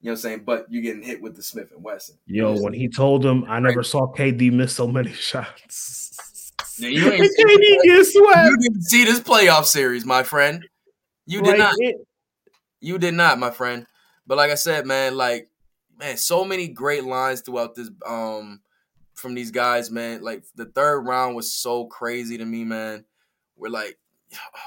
You 0.00 0.10
know 0.10 0.12
what 0.12 0.12
I'm 0.12 0.16
saying? 0.16 0.44
But 0.44 0.66
you're 0.70 0.82
getting 0.82 1.02
hit 1.02 1.22
with 1.22 1.36
the 1.36 1.42
Smith 1.42 1.70
and 1.72 1.82
Wesson. 1.82 2.16
Yo, 2.26 2.54
when 2.60 2.72
he 2.74 2.88
told 2.88 3.24
him, 3.24 3.44
I 3.48 3.60
never 3.60 3.82
saw 3.82 4.12
KD 4.12 4.52
miss 4.52 4.74
so 4.74 4.86
many 4.88 5.12
shots. 5.12 6.12
Yeah, 6.78 6.90
you 6.90 7.10
ain't 7.10 7.22
KD 7.22 7.82
get 7.84 8.04
swept. 8.04 8.44
You 8.44 8.58
didn't 8.60 8.82
see 8.82 9.04
this 9.04 9.20
playoff 9.20 9.64
series, 9.64 10.04
my 10.04 10.22
friend. 10.22 10.62
You 11.24 11.40
did 11.40 11.48
Like, 11.48 11.58
not. 11.58 11.74
it- 11.78 12.06
You 12.80 12.98
did 12.98 13.14
not, 13.14 13.38
my 13.38 13.50
friend. 13.50 13.86
But 14.26 14.36
like 14.36 14.50
I 14.50 14.56
said, 14.56 14.84
man, 14.84 15.16
like 15.16 15.48
man, 15.98 16.18
so 16.18 16.44
many 16.44 16.68
great 16.68 17.04
lines 17.04 17.40
throughout 17.40 17.74
this 17.74 17.88
um 18.06 18.60
from 19.14 19.34
these 19.34 19.50
guys, 19.50 19.90
man. 19.90 20.20
Like 20.22 20.44
the 20.54 20.66
third 20.66 21.00
round 21.00 21.34
was 21.34 21.50
so 21.54 21.86
crazy 21.86 22.36
to 22.36 22.44
me, 22.44 22.64
man. 22.64 23.06
We're 23.56 23.68
like, 23.70 23.98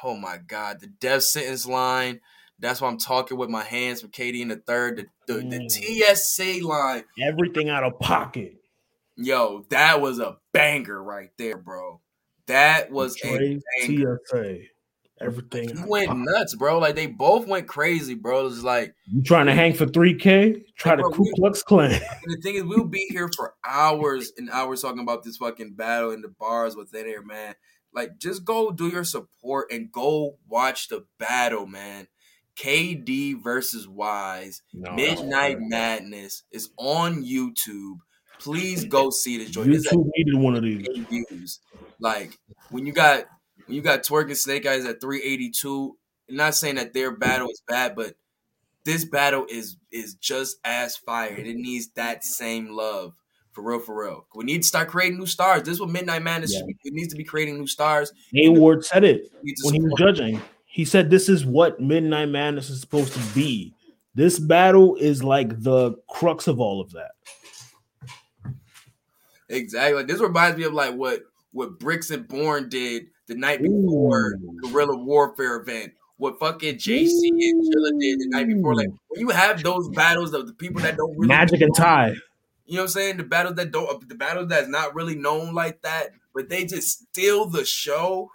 oh 0.04 0.16
my 0.16 0.38
god, 0.38 0.80
the 0.80 0.88
death 0.88 1.24
sentence 1.24 1.66
line. 1.66 2.20
That's 2.62 2.82
why 2.82 2.90
I'm 2.90 2.98
talking 2.98 3.38
with 3.38 3.50
my 3.50 3.64
hands 3.64 4.02
for 4.02 4.08
KD 4.10 4.42
in 4.42 4.50
the 4.50 4.58
third. 4.58 5.08
The, 5.28 5.34
the, 5.34 5.40
the 5.42 5.60
Mm. 5.60 5.68
TSC 6.12 6.62
line, 6.62 7.04
everything 7.22 7.70
out 7.70 7.84
of 7.84 8.00
pocket. 8.00 8.56
yo, 9.16 9.66
that 9.70 10.02
was 10.02 10.20
a 10.20 10.38
banger 10.52 11.02
right 11.02 11.30
there, 11.38 11.58
bro. 11.58 12.02
That 12.48 12.92
was 12.92 13.16
a 13.24 13.28
Trey 13.38 13.60
banger. 13.82 14.20
TSA. 14.26 14.58
Everything. 15.22 15.76
He 15.76 15.84
went 15.86 16.08
pocket. 16.08 16.24
nuts, 16.32 16.56
bro. 16.56 16.80
Like 16.80 16.96
they 16.96 17.06
both 17.08 17.46
went 17.46 17.68
crazy, 17.68 18.14
bro. 18.16 18.42
It 18.42 18.44
was 18.46 18.64
like 18.64 18.94
You 19.06 19.22
trying 19.22 19.46
to 19.48 19.54
hang 19.54 19.74
for 19.74 19.86
3K? 19.86 20.64
Try 20.78 20.96
to 20.96 21.02
Bro, 21.04 21.12
Ku 21.12 21.32
Klux 21.36 21.62
Klan. 21.62 21.92
And 22.24 22.34
the 22.34 22.42
thing 22.42 22.56
is, 22.56 22.64
we'll 22.64 22.86
be 22.86 23.06
here 23.10 23.30
for 23.36 23.54
hours 23.66 24.32
and 24.38 24.50
hours 24.50 24.82
talking 24.82 25.00
about 25.02 25.24
this 25.24 25.36
fucking 25.38 25.74
battle 25.74 26.12
in 26.12 26.22
the 26.22 26.30
bars 26.30 26.76
within 26.76 27.06
here, 27.06 27.22
man. 27.22 27.54
Like, 27.94 28.18
just 28.20 28.46
go 28.46 28.72
do 28.72 28.88
your 28.88 29.04
support 29.04 29.72
and 29.72 29.92
go 29.92 30.38
watch 30.48 30.88
the 30.90 31.06
battle, 31.18 31.66
man. 31.66 32.08
KD 32.56 33.42
versus 33.42 33.88
Wise, 33.88 34.62
No, 34.74 34.94
Midnight 34.94 35.58
Madness 35.60 36.44
is 36.52 36.70
on 36.78 37.24
YouTube. 37.24 37.98
Please 38.40 38.86
go 38.90 39.10
see 39.10 39.38
this 39.38 39.50
joint. 39.50 39.70
YouTube 39.70 40.10
needed 40.18 40.36
one 40.36 40.56
of 40.56 40.64
these. 40.64 40.86
views. 41.08 41.60
Like 42.00 42.38
when 42.70 42.86
you 42.86 42.94
got 42.94 43.26
when 43.66 43.76
you 43.76 43.82
got 43.82 44.04
twerking 44.04 44.36
Snake 44.36 44.66
Eyes 44.66 44.86
at 44.86 45.02
382. 45.02 45.98
I'm 46.30 46.36
not 46.36 46.54
saying 46.56 46.76
that 46.76 46.94
their 46.94 47.16
battle 47.16 47.50
is 47.50 47.62
bad, 47.68 47.96
but 47.96 48.16
this 48.86 49.06
battle 49.06 49.46
is 49.50 49.78
is 49.92 50.16
just 50.16 50.58
as 50.64 50.96
fire. 50.98 51.36
It 51.36 51.56
needs 51.56 51.90
that 51.96 52.24
same 52.24 52.70
love. 52.70 53.14
For 53.60 53.64
real, 53.72 53.80
for 53.80 54.04
real. 54.06 54.26
We 54.36 54.46
need 54.46 54.62
to 54.62 54.68
start 54.68 54.88
creating 54.88 55.20
new 55.20 55.26
stars. 55.26 55.64
This 55.64 55.74
is 55.74 55.82
what 55.82 55.90
Midnight 55.90 56.24
Madness 56.24 56.54
Yeah. 56.54 56.62
It 56.86 56.94
needs 56.94 57.12
to 57.12 57.18
be 57.18 57.26
creating 57.26 57.58
new 57.58 57.68
stars. 57.68 58.14
A 58.34 58.48
Ward 58.48 58.86
said 58.86 59.04
it 59.04 59.30
We 59.44 59.50
need 59.50 59.56
to 59.58 59.66
when 59.66 59.74
he 59.74 59.82
was 59.82 59.94
judging. 59.98 60.42
He 60.66 60.86
said 60.86 61.10
this 61.10 61.28
is 61.28 61.46
what 61.46 61.82
Midnight 61.82 62.30
Madness 62.30 62.70
is 62.70 62.80
supposed 62.80 63.12
to 63.12 63.20
be. 63.36 63.74
This 64.16 64.40
battle 64.40 64.96
is 64.96 65.26
like 65.26 65.62
the 65.62 65.96
crux 66.08 66.48
of 66.48 66.62
all 66.62 66.80
of 66.80 66.92
that. 66.92 67.12
Exactly. 69.50 70.04
This 70.04 70.22
reminds 70.22 70.58
me 70.58 70.64
of 70.64 70.72
like 70.72 70.96
what 70.96 71.24
what 71.52 71.80
Bricks 71.80 72.12
and 72.12 72.26
Born 72.30 72.70
did 72.70 73.08
the 73.28 73.36
night 73.36 73.62
before 73.62 74.36
Ooh. 74.36 74.60
Guerrilla 74.62 74.96
Warfare 74.96 75.58
event. 75.58 75.92
What 76.16 76.40
fucking 76.40 76.76
JC 76.76 77.28
and 77.28 77.62
Chilla 77.62 78.00
did 78.00 78.20
the 78.22 78.28
night 78.30 78.48
before. 78.48 78.76
Like 78.76 78.88
when 79.10 79.20
you 79.20 79.30
have 79.32 79.62
those 79.64 79.90
battles 79.90 80.34
of 80.34 80.48
the 80.48 80.54
people 80.54 80.82
that 80.82 80.96
don't 80.96 81.12
really 81.18 81.28
Magic 81.28 81.60
and 81.60 81.76
Ty. 81.76 82.16
You 82.70 82.76
know 82.76 82.82
what 82.84 82.90
I'm 82.90 82.92
saying? 82.92 83.18
The 83.18 83.24
battles 83.24 83.56
that 83.56 83.72
don't, 83.72 84.08
the 84.08 84.14
battles 84.14 84.50
that's 84.50 84.68
not 84.68 84.94
really 84.94 85.16
known 85.16 85.56
like 85.56 85.82
that, 85.82 86.12
but 86.36 86.50
they 86.50 86.66
just 86.66 87.08
steal 87.10 87.48
the 87.48 87.66
show. 87.66 88.30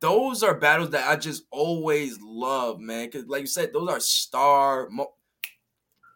Those 0.00 0.42
are 0.42 0.54
battles 0.54 0.90
that 0.90 1.08
I 1.08 1.16
just 1.16 1.44
always 1.50 2.18
love, 2.20 2.80
man. 2.80 3.06
Because 3.06 3.26
like 3.28 3.40
you 3.40 3.46
said, 3.46 3.72
those 3.72 3.88
are 3.88 3.98
star. 3.98 4.88
Mo- 4.90 5.14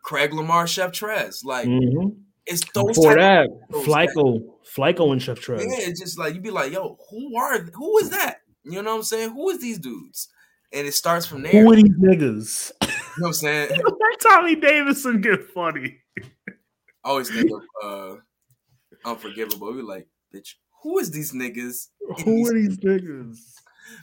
Craig 0.03 0.35
Lamar, 0.35 0.67
Chef 0.67 0.93
Trez. 0.93 1.43
Like 1.43 1.67
Mhm. 1.67 2.17
it's 2.45 2.61
those 2.75 2.99
type 3.03 3.17
that, 3.17 3.49
Flyco, 3.71 4.43
Flyco 4.77 5.13
and 5.13 5.23
Chef 5.23 5.41
Trez. 5.41 5.61
Yeah, 5.61 5.89
it's 5.89 5.99
just 6.01 6.19
like 6.19 6.35
you'd 6.35 6.43
be 6.43 6.51
like, 6.51 6.73
yo, 6.73 6.99
who 7.11 7.37
are 7.39 7.59
who 7.59 7.99
is 8.01 8.11
that? 8.11 8.43
You 8.65 8.83
know 8.83 8.91
what 8.91 8.97
I'm 8.99 9.03
saying? 9.03 9.31
Who 9.31 9.49
is 9.49 9.61
these 9.61 9.79
dudes? 9.79 10.29
And 10.75 10.87
it 10.87 10.93
starts 10.93 11.25
from 11.25 11.41
there. 11.41 11.53
Who 11.53 11.73
are 11.73 11.77
these 11.77 11.85
niggas? 11.99 12.71
You 12.83 12.87
know 12.87 12.95
what 13.19 13.27
I'm 13.29 13.33
saying? 13.33 13.81
Tommy 14.21 14.57
Davidson 14.57 15.23
get 15.23 15.43
funny. 15.55 16.00
I 17.05 17.09
always 17.09 17.31
think 17.31 17.51
of 17.51 17.63
uh 17.83 18.17
Unforgivable. 19.05 19.73
We 19.73 19.83
like, 19.83 20.09
bitch, 20.35 20.55
who 20.83 20.99
is 20.99 21.11
these 21.11 21.33
niggas? 21.33 21.89
Who 22.25 22.49
are 22.49 22.55
these 22.55 22.79
niggas? 22.79 23.39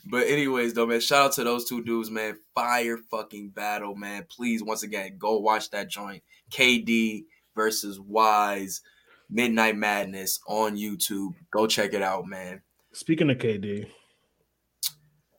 But 0.09 0.27
anyways, 0.27 0.73
though, 0.73 0.85
man, 0.85 0.99
shout 0.99 1.25
out 1.27 1.31
to 1.33 1.43
those 1.43 1.65
two 1.65 1.83
dudes, 1.83 2.11
man. 2.11 2.37
Fire 2.53 2.97
fucking 3.09 3.49
battle, 3.49 3.95
man. 3.95 4.25
Please, 4.29 4.63
once 4.63 4.83
again, 4.83 5.17
go 5.17 5.37
watch 5.37 5.69
that 5.71 5.89
joint. 5.89 6.23
KD 6.51 7.25
versus 7.55 7.99
Wise 7.99 8.81
Midnight 9.29 9.77
Madness 9.77 10.39
on 10.47 10.75
YouTube. 10.75 11.33
Go 11.51 11.67
check 11.67 11.93
it 11.93 12.01
out, 12.01 12.27
man. 12.27 12.61
Speaking 12.93 13.29
of 13.29 13.37
KD, 13.37 13.87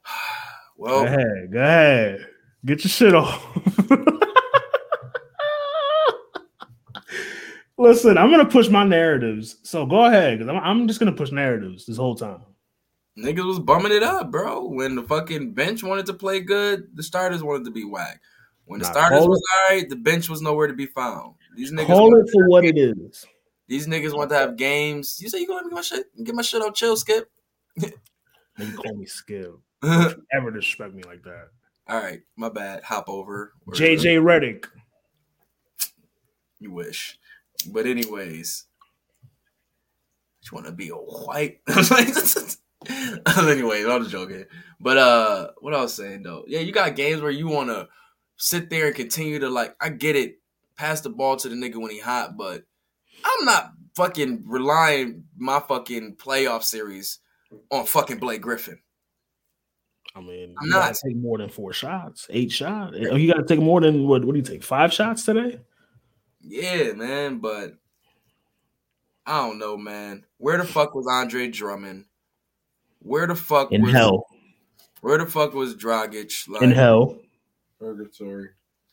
Well, 0.77 1.01
go 1.01 1.07
ahead, 1.07 1.53
go 1.53 1.59
ahead, 1.59 2.27
get 2.65 2.85
your 2.85 2.91
shit 2.91 3.15
off. 3.15 3.45
Listen, 7.79 8.19
I'm 8.19 8.31
gonna 8.31 8.45
push 8.45 8.69
my 8.69 8.85
narratives, 8.85 9.59
so 9.63 9.87
go 9.87 10.07
ahead, 10.07 10.39
because 10.39 10.51
I'm, 10.53 10.63
I'm 10.63 10.89
just 10.89 10.99
gonna 10.99 11.13
push 11.13 11.31
narratives 11.31 11.87
this 11.87 11.97
whole 11.97 12.17
time. 12.17 12.41
niggas 13.17 13.47
was 13.47 13.61
bumming 13.61 13.93
it 13.93 14.03
up, 14.03 14.33
bro. 14.33 14.65
When 14.65 14.97
the 14.97 15.05
fucking 15.05 15.53
bench 15.55 15.85
wanted 15.85 16.07
to 16.07 16.15
play 16.15 16.41
good, 16.41 16.89
the 16.95 17.05
starters 17.05 17.43
wanted 17.43 17.65
to 17.67 17.71
be 17.71 17.85
whack. 17.85 18.21
When 18.65 18.81
the 18.81 18.87
starters 18.87 19.27
was 19.27 19.41
all 19.41 19.77
right, 19.77 19.89
the 19.89 19.97
bench 19.97 20.29
was 20.29 20.43
nowhere 20.43 20.67
to 20.67 20.75
be 20.75 20.87
found. 20.87 21.37
These 21.57 21.73
niggas, 21.73 21.87
Call 21.87 22.11
want, 22.11 22.29
it 22.29 22.33
for 22.33 22.49
what 22.49 22.65
it 22.65 22.77
is. 22.77 23.25
these 23.69 23.87
niggas 23.87 24.15
want 24.15 24.31
to 24.31 24.37
have 24.37 24.57
games. 24.57 25.19
You 25.21 25.29
say 25.29 25.39
you 25.39 25.47
gonna 25.47 25.59
let 25.59 25.67
me 25.67 25.71
get 25.71 25.77
my 25.77 25.83
shit, 25.83 26.25
get 26.25 26.35
my 26.35 26.43
shit 26.43 26.61
on 26.61 26.75
chill, 26.75 26.97
Skip? 26.97 27.31
You 27.77 28.73
call 28.73 28.97
me 28.97 29.07
Skip. 29.07 29.55
all 29.85 30.13
Ever 30.33 30.51
disrespect 30.51 30.95
me 30.95 31.05
like 31.05 31.23
that? 31.23 31.49
All 31.89 32.01
right, 32.01 32.21
my 32.37 32.49
bad. 32.49 32.83
Hop 32.83 33.09
over. 33.09 33.53
JJ 33.69 34.21
Redick. 34.21 34.67
You 36.59 36.73
wish. 36.73 37.17
But 37.67 37.87
anyways, 37.87 38.65
I 39.25 39.29
just 40.41 40.53
want 40.53 40.67
to 40.67 40.73
be 40.73 40.89
a 40.91 40.95
white? 40.95 41.61
anyway, 43.37 43.85
I'm 43.85 44.01
just 44.01 44.13
joking. 44.13 44.45
But 44.81 44.97
uh, 44.99 45.51
what 45.61 45.75
I 45.75 45.83
was 45.83 45.95
saying 45.95 46.23
though, 46.23 46.45
yeah, 46.47 46.61
you 46.61 46.73
got 46.73 46.97
games 46.97 47.21
where 47.21 47.31
you 47.31 47.49
want 47.49 47.71
to 47.71 47.89
sit 48.37 48.71
there 48.71 48.87
and 48.87 48.95
continue 48.95 49.41
to 49.41 49.49
like. 49.49 49.75
I 49.81 49.89
get 49.89 50.17
it, 50.17 50.39
pass 50.77 51.01
the 51.01 51.11
ball 51.11 51.37
to 51.37 51.49
the 51.49 51.57
nigga 51.57 51.77
when 51.77 51.91
he 51.91 51.99
hot, 51.99 52.37
but 52.37 52.63
I'm 53.25 53.45
not 53.45 53.73
fucking 53.97 54.45
relying 54.47 55.25
my 55.37 55.61
fucking 55.61 56.17
playoff 56.17 56.63
series 56.63 57.19
on 57.71 57.85
fucking 57.85 58.19
Blake 58.19 58.43
Griffin. 58.43 58.79
I 60.15 60.21
mean, 60.21 60.55
I'm 60.59 60.67
you 60.67 60.73
gotta 60.73 60.87
not. 60.87 61.01
take 61.05 61.17
more 61.17 61.39
than 61.39 61.49
four 61.49 61.73
shots, 61.73 62.27
eight 62.31 62.53
shots. 62.53 62.97
Oh, 63.11 63.17
you 63.17 63.33
gotta 63.33 63.45
take 63.45 63.61
more 63.61 63.81
than 63.81 64.07
what? 64.07 64.25
What 64.25 64.33
do 64.33 64.39
you 64.39 64.45
take? 64.45 64.63
Five 64.63 64.93
shots 64.93 65.25
today? 65.25 65.61
Yeah, 66.51 66.93
man, 66.93 67.41
but 67.41 67.75
I 69.27 69.47
don't 69.47 69.59
know, 69.59 69.77
man. 69.77 70.25
Where 70.39 70.57
the 70.57 70.65
fuck 70.65 70.95
was 70.95 71.07
Andre 71.07 71.49
Drummond? 71.49 72.07
Where 73.01 73.27
the 73.27 73.35
fuck 73.35 73.70
In 73.70 73.83
was 73.83 73.93
hell, 73.93 74.27
Where 75.03 75.19
the 75.19 75.27
fuck 75.27 75.53
was 75.53 75.75
Dragic? 75.77 76.49
Like 76.49 76.62
in 76.62 76.70
hell. 76.70 77.19
Purgatory. 77.79 78.49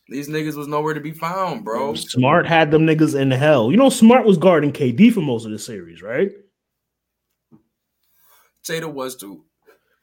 these 0.08 0.28
niggas 0.28 0.54
was 0.54 0.68
nowhere 0.68 0.92
to 0.92 1.00
be 1.00 1.12
found, 1.12 1.64
bro. 1.64 1.94
Smart 1.94 2.46
had 2.46 2.70
them 2.70 2.86
niggas 2.86 3.18
in 3.18 3.30
hell. 3.30 3.70
You 3.70 3.78
know, 3.78 3.88
Smart 3.88 4.26
was 4.26 4.36
guarding 4.36 4.72
KD 4.72 5.12
for 5.14 5.22
most 5.22 5.46
of 5.46 5.50
the 5.50 5.58
series, 5.58 6.02
right? 6.02 6.30
Tatum 8.64 8.92
was 8.92 9.16
too. 9.16 9.44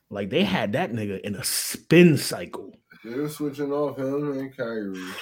Like 0.10 0.32
they 0.32 0.44
had 0.44 0.74
that 0.74 0.92
nigga 0.92 1.22
in 1.22 1.36
a 1.36 1.44
spin 1.44 2.18
cycle. 2.18 2.76
They 3.06 3.14
were 3.14 3.30
switching 3.30 3.72
off 3.72 4.00
him 4.00 4.40
and 4.40 4.58
Kyrie. 4.58 5.14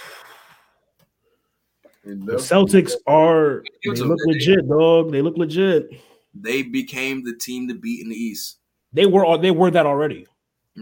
And 2.03 2.25
The 2.27 2.33
Celtics 2.33 2.93
are 3.05 3.63
they 3.83 3.89
was 3.91 4.01
look 4.01 4.19
legit, 4.25 4.67
dog. 4.67 5.11
They 5.11 5.21
look 5.21 5.37
legit. 5.37 5.89
They 6.33 6.63
became 6.63 7.23
the 7.23 7.35
team 7.35 7.67
to 7.67 7.75
beat 7.75 8.01
in 8.01 8.09
the 8.09 8.15
East. 8.15 8.57
They 8.93 9.05
were 9.05 9.37
they 9.37 9.51
were 9.51 9.69
that 9.71 9.85
already. 9.85 10.25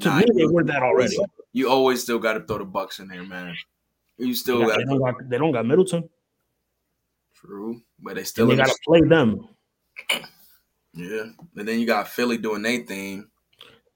To 0.01 0.07
Nah, 0.07 0.19
me, 0.19 0.25
they 0.33 0.41
you- 0.43 0.53
were 0.53 0.63
that 0.63 0.81
already. 0.83 1.17
You 1.51 1.69
always 1.69 2.01
still 2.03 2.19
got 2.19 2.33
to 2.33 2.41
throw 2.41 2.59
the 2.59 2.65
Bucks 2.65 2.99
in 2.99 3.07
there, 3.07 3.23
man. 3.23 3.55
You 4.17 4.33
still 4.35 4.59
got- 4.59 4.69
got 4.69 4.77
they 4.77 4.83
don't 4.85 4.99
got 4.99 5.29
they 5.29 5.37
don't 5.37 5.51
got 5.51 5.65
Middleton. 5.65 6.09
true, 7.33 7.81
but 7.99 8.15
they 8.15 8.23
still 8.23 8.49
And 8.49 8.59
they 8.59 8.63
gotta 8.63 8.77
play 8.85 9.01
them. 9.01 9.47
yeah. 10.93 11.23
And 11.55 11.67
then 11.67 11.79
you 11.79 11.85
got 11.87 12.07
Philly 12.07 12.37
doing 12.37 12.61
their 12.61 12.85
thing. 12.85 13.27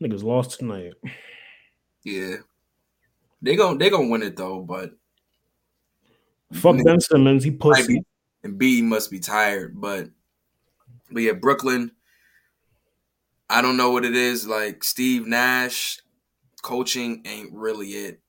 Niggas 0.02 0.24
lost 0.24 0.60
tonight. 0.60 0.94
Yeah, 2.04 2.38
they 3.42 3.56
gon' 3.56 3.78
they 3.78 3.90
gonna 3.90 4.08
win 4.10 4.24
it 4.24 4.36
though, 4.36 4.62
but 4.62 4.92
Fuck. 6.54 6.76
Mm-hmm. 6.76 6.84
Ben 6.84 7.00
Simmons. 7.00 7.44
He 7.44 7.52
pussy. 7.52 8.04
and 8.44 8.58
B 8.58 8.82
must 8.82 9.12
be 9.12 9.20
tired, 9.20 9.80
but 9.80 10.10
but 11.12 11.22
yeah, 11.22 11.34
Brooklyn. 11.34 11.92
I 13.50 13.62
don't 13.62 13.78
know 13.78 13.92
what 13.92 14.06
it 14.06 14.16
is. 14.16 14.48
Like 14.48 14.84
Steve 14.84 15.28
Nash, 15.28 16.00
coaching 16.62 17.22
ain't 17.26 17.54
really 17.54 17.90
it. 17.90 18.20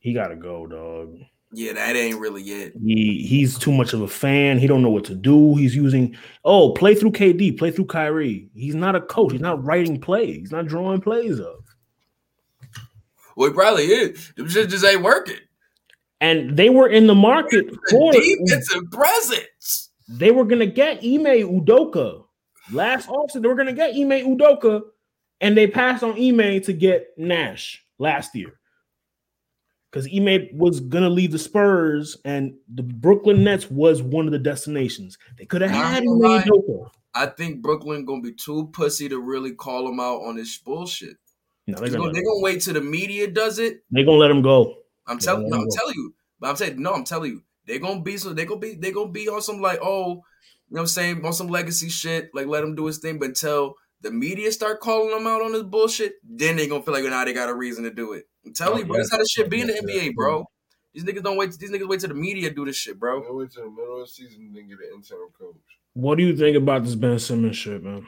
He 0.00 0.14
gotta 0.14 0.36
go, 0.36 0.66
dog. 0.66 1.18
Yeah, 1.54 1.74
that 1.74 1.96
ain't 1.96 2.18
really 2.18 2.42
it. 2.42 2.72
He 2.82 3.26
he's 3.26 3.58
too 3.58 3.72
much 3.72 3.92
of 3.92 4.00
a 4.00 4.08
fan. 4.08 4.58
He 4.58 4.66
don't 4.66 4.82
know 4.82 4.90
what 4.90 5.04
to 5.04 5.14
do. 5.14 5.54
He's 5.56 5.76
using 5.76 6.16
oh 6.44 6.72
play 6.72 6.94
through 6.94 7.12
KD, 7.12 7.58
play 7.58 7.70
through 7.70 7.86
Kyrie. 7.86 8.48
He's 8.54 8.74
not 8.74 8.96
a 8.96 9.02
coach. 9.02 9.32
He's 9.32 9.40
not 9.42 9.62
writing 9.62 10.00
plays. 10.00 10.36
He's 10.36 10.52
not 10.52 10.66
drawing 10.66 11.02
plays 11.02 11.38
up. 11.38 11.60
Well, 13.36 13.50
it 13.50 13.54
probably 13.54 13.84
is. 13.84 14.32
Them 14.36 14.48
shit 14.48 14.70
just 14.70 14.84
ain't 14.84 15.02
working. 15.02 15.38
And 16.22 16.56
they 16.56 16.70
were 16.70 16.88
in 16.88 17.06
the 17.08 17.14
market 17.16 17.66
for 17.90 18.12
Defensive 18.12 18.90
presence. 18.92 19.90
they 20.08 20.30
were 20.30 20.44
gonna 20.44 20.66
get 20.66 20.98
Ime 20.98 21.42
Udoka 21.50 22.22
last 22.72 23.08
offseason. 23.08 23.42
They 23.42 23.48
were 23.48 23.56
gonna 23.56 23.72
get 23.72 23.90
Ime 23.96 24.24
Udoka, 24.36 24.82
and 25.40 25.56
they 25.56 25.66
passed 25.66 26.04
on 26.04 26.12
Ime 26.12 26.60
to 26.62 26.72
get 26.72 27.08
Nash 27.18 27.84
last 27.98 28.34
year. 28.36 28.52
Because 29.90 30.06
Ime 30.14 30.48
was 30.54 30.78
gonna 30.80 31.10
leave 31.10 31.32
the 31.32 31.38
Spurs, 31.38 32.16
and 32.24 32.54
the 32.72 32.82
Brooklyn 32.84 33.42
Nets 33.44 33.68
was 33.70 34.00
one 34.00 34.26
of 34.26 34.32
the 34.32 34.38
destinations. 34.38 35.18
They 35.36 35.44
could 35.44 35.60
have 35.60 35.70
had 35.72 36.02
Ime 36.04 36.06
lie. 36.06 36.42
Udoka. 36.44 36.88
I 37.14 37.26
think 37.26 37.60
Brooklyn 37.62 38.04
gonna 38.04 38.22
be 38.22 38.32
too 38.32 38.68
pussy 38.72 39.08
to 39.08 39.18
really 39.18 39.52
call 39.54 39.88
him 39.88 39.98
out 40.00 40.22
on 40.22 40.36
this 40.36 40.56
bullshit. 40.56 41.16
No, 41.66 41.78
they're 41.78 41.88
They're 41.88 41.98
gonna, 41.98 42.04
gonna, 42.04 42.12
they 42.14 42.22
gonna 42.22 42.40
wait 42.42 42.60
till 42.62 42.74
the 42.74 42.80
media 42.80 43.28
does 43.28 43.58
it. 43.58 43.82
they're 43.90 44.04
gonna 44.04 44.16
let 44.18 44.30
him 44.30 44.40
go. 44.40 44.76
I'm 45.12 45.18
telling, 45.18 45.48
no, 45.48 45.58
I'm 45.58 45.68
telling 45.70 45.94
you. 45.94 46.14
But 46.40 46.50
I'm 46.50 46.56
saying, 46.56 46.82
no, 46.82 46.92
I'm 46.94 47.04
telling 47.04 47.30
you, 47.32 47.42
they're 47.66 47.78
gonna 47.78 48.02
be 48.02 48.16
so 48.16 48.32
they're 48.32 48.46
gonna 48.46 48.60
be 48.60 48.74
they 48.74 48.90
gonna 48.92 49.10
be 49.10 49.28
on 49.28 49.42
some 49.42 49.60
like, 49.60 49.78
oh, 49.82 50.08
you 50.08 50.14
know 50.14 50.22
what 50.68 50.80
I'm 50.80 50.86
saying, 50.88 51.24
on 51.24 51.32
some 51.32 51.48
legacy 51.48 51.88
shit, 51.88 52.30
like 52.34 52.46
let 52.46 52.64
him 52.64 52.74
do 52.74 52.86
his 52.86 52.98
thing. 52.98 53.18
But 53.18 53.28
until 53.28 53.74
the 54.00 54.10
media 54.10 54.50
start 54.50 54.80
calling 54.80 55.16
him 55.16 55.26
out 55.26 55.42
on 55.42 55.52
this 55.52 55.62
bullshit, 55.62 56.14
then 56.24 56.56
they 56.56 56.66
gonna 56.66 56.82
feel 56.82 56.94
like 56.94 57.04
now 57.04 57.24
they 57.24 57.32
got 57.32 57.48
a 57.48 57.54
reason 57.54 57.84
to 57.84 57.90
do 57.90 58.12
it. 58.14 58.24
I'm 58.44 58.52
telling 58.54 58.74
Oh, 58.74 58.78
you, 58.78 58.84
bro, 58.86 58.96
yeah. 58.96 59.02
that's 59.02 59.12
how 59.12 59.18
this 59.18 59.30
shit 59.30 59.48
be 59.50 59.60
in 59.60 59.68
the 59.68 59.74
Yeah. 59.74 59.80
NBA, 59.82 60.14
bro. 60.14 60.44
These 60.92 61.04
niggas 61.04 61.22
don't 61.22 61.36
wait. 61.36 61.52
These 61.52 61.70
niggas 61.70 61.88
wait 61.88 62.00
till 62.00 62.08
the 62.08 62.14
media 62.14 62.50
do 62.50 62.64
this 62.64 62.76
shit, 62.76 62.98
bro. 62.98 63.22
They 63.22 63.30
wait 63.30 63.50
till 63.50 63.64
the 63.64 63.70
middle 63.70 64.00
of 64.00 64.06
the 64.06 64.12
season 64.12 64.42
and 64.46 64.56
then 64.56 64.68
get 64.68 64.78
an 64.80 64.90
interim 64.94 65.30
coach. 65.38 65.56
What 65.94 66.18
do 66.18 66.24
you 66.24 66.36
think 66.36 66.56
about 66.56 66.84
this 66.84 66.94
Ben 66.94 67.18
Simmons 67.18 67.56
shit, 67.56 67.82
man? 67.82 68.06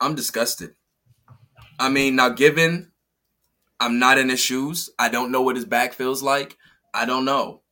I'm 0.00 0.14
disgusted. 0.14 0.74
I 1.78 1.88
mean, 1.88 2.16
now 2.16 2.28
given 2.30 2.89
I'm 3.80 3.98
not 3.98 4.18
in 4.18 4.28
his 4.28 4.40
shoes, 4.40 4.90
I 4.98 5.08
don't 5.08 5.32
know 5.32 5.42
what 5.42 5.56
his 5.56 5.64
back 5.64 5.94
feels 5.94 6.22
like. 6.22 6.56
I 6.92 7.06
don't 7.06 7.24
know, 7.24 7.62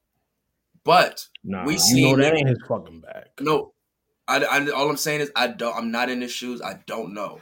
but 0.84 1.26
Nah, 1.44 1.64
We 1.66 1.78
you 1.88 2.02
know 2.02 2.16
that 2.16 2.34
ain't 2.34 2.48
his 2.48 2.58
fucking 2.68 3.00
back. 3.00 3.28
no, 3.40 3.74
I, 4.26 4.38
I 4.44 4.68
all 4.70 4.88
I'm 4.90 4.96
saying 4.96 5.20
is 5.20 5.30
I 5.36 5.48
don't. 5.48 5.76
I'm 5.76 5.90
not 5.90 6.08
in 6.10 6.20
his 6.20 6.32
shoes. 6.32 6.60
I 6.62 6.80
don't 6.86 7.14
know, 7.14 7.40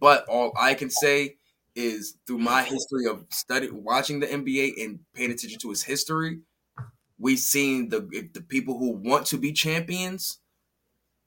but 0.00 0.24
all 0.28 0.52
I 0.58 0.74
can 0.74 0.90
say 0.90 1.36
is 1.74 2.16
through 2.26 2.38
my 2.38 2.62
history 2.62 3.06
of 3.06 3.24
study, 3.30 3.70
watching 3.70 4.20
the 4.20 4.26
NBA 4.26 4.84
and 4.84 5.00
paying 5.14 5.30
attention 5.30 5.58
to 5.60 5.70
his 5.70 5.82
history, 5.82 6.40
we've 7.18 7.38
seen 7.38 7.88
the 7.88 8.08
if 8.12 8.32
the 8.32 8.40
people 8.42 8.78
who 8.78 8.90
want 8.92 9.26
to 9.26 9.38
be 9.38 9.52
champions 9.52 10.38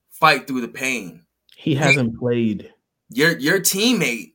fight 0.10 0.48
through 0.48 0.62
the 0.62 0.68
pain. 0.68 1.26
He 1.56 1.76
hasn't 1.76 2.18
played. 2.18 2.74
your 3.10 3.38
your 3.38 3.60
teammate 3.60 4.34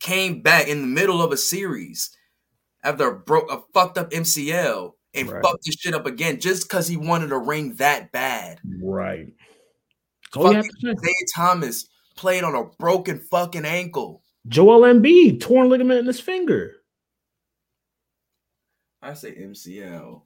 came 0.00 0.42
back 0.42 0.68
in 0.68 0.80
the 0.80 0.86
middle 0.86 1.22
of 1.22 1.32
a 1.32 1.36
series 1.36 2.10
after 2.84 3.08
a 3.08 3.18
broke 3.18 3.50
a 3.50 3.60
fucked 3.72 3.98
up 3.98 4.10
MCL 4.10 4.92
and 5.14 5.30
Right. 5.30 5.42
fucked 5.42 5.66
his 5.66 5.76
shit 5.76 5.94
up 5.94 6.06
again 6.06 6.40
just 6.40 6.68
because 6.68 6.86
he 6.88 6.96
wanted 6.96 7.32
a 7.32 7.38
ring 7.38 7.74
that 7.76 8.12
bad. 8.12 8.60
Right. 8.82 9.26
That's 10.34 10.36
all 10.36 10.52
Fucking 10.52 10.70
oh, 10.84 10.94
to. 10.94 11.00
Zay 11.00 11.14
Thomas 11.34 11.88
played 12.16 12.44
on 12.44 12.54
a 12.54 12.64
broken 12.78 13.18
fucking 13.18 13.64
ankle. 13.64 14.22
Joel 14.48 14.82
Embiid 14.82 15.40
torn 15.40 15.68
ligament 15.68 16.00
in 16.00 16.06
his 16.06 16.20
finger. 16.20 16.76
I 19.02 19.14
say 19.14 19.34
MCL. 19.34 20.22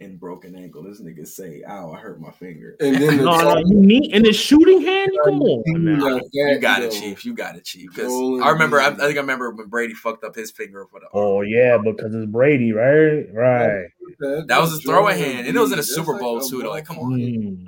And 0.00 0.18
broken 0.18 0.54
ankle. 0.56 0.82
This 0.82 1.00
nigga 1.00 1.26
say, 1.26 1.62
"Ow, 1.68 1.92
I 1.92 1.98
hurt 1.98 2.20
my 2.20 2.30
finger." 2.30 2.76
And 2.80 2.96
then 2.96 3.16
the 3.18 3.24
No, 3.24 3.36
no, 3.38 3.58
you 3.58 3.74
need 3.74 4.12
in 4.12 4.22
the 4.22 4.32
shooting 4.32 4.80
hand. 4.80 5.10
Come 5.24 5.40
on, 5.42 5.84
man. 5.84 6.00
like 6.00 6.22
You 6.32 6.58
got 6.58 6.82
it, 6.82 6.90
though. 6.90 7.00
Chief. 7.00 7.24
You 7.24 7.34
got 7.34 7.56
it, 7.56 7.64
Chief. 7.64 7.90
Because 7.90 8.06
Rolling 8.06 8.42
I 8.42 8.50
remember, 8.50 8.80
I, 8.80 8.88
I 8.88 8.90
think 8.94 9.16
I 9.16 9.20
remember 9.20 9.50
when 9.50 9.68
Brady 9.68 9.94
fucked 9.94 10.24
up 10.24 10.34
his 10.34 10.50
finger 10.50 10.86
for 10.90 11.00
the. 11.00 11.06
Oh 11.12 11.42
yeah, 11.42 11.78
because 11.78 12.14
it's 12.14 12.30
Brady, 12.30 12.72
right? 12.72 13.26
Right. 13.32 13.88
That 14.46 14.60
was 14.60 14.70
his 14.72 14.82
throwing 14.82 15.16
hand, 15.18 15.46
and 15.46 15.56
it 15.56 15.60
was 15.60 15.72
in 15.72 15.78
a 15.78 15.82
That's 15.82 15.94
Super 15.94 16.12
like 16.12 16.20
Bowl 16.20 16.38
a 16.38 16.48
too. 16.48 16.62
Though, 16.62 16.70
like, 16.70 16.86
come 16.86 16.98
on. 16.98 17.12
Mm. 17.12 17.64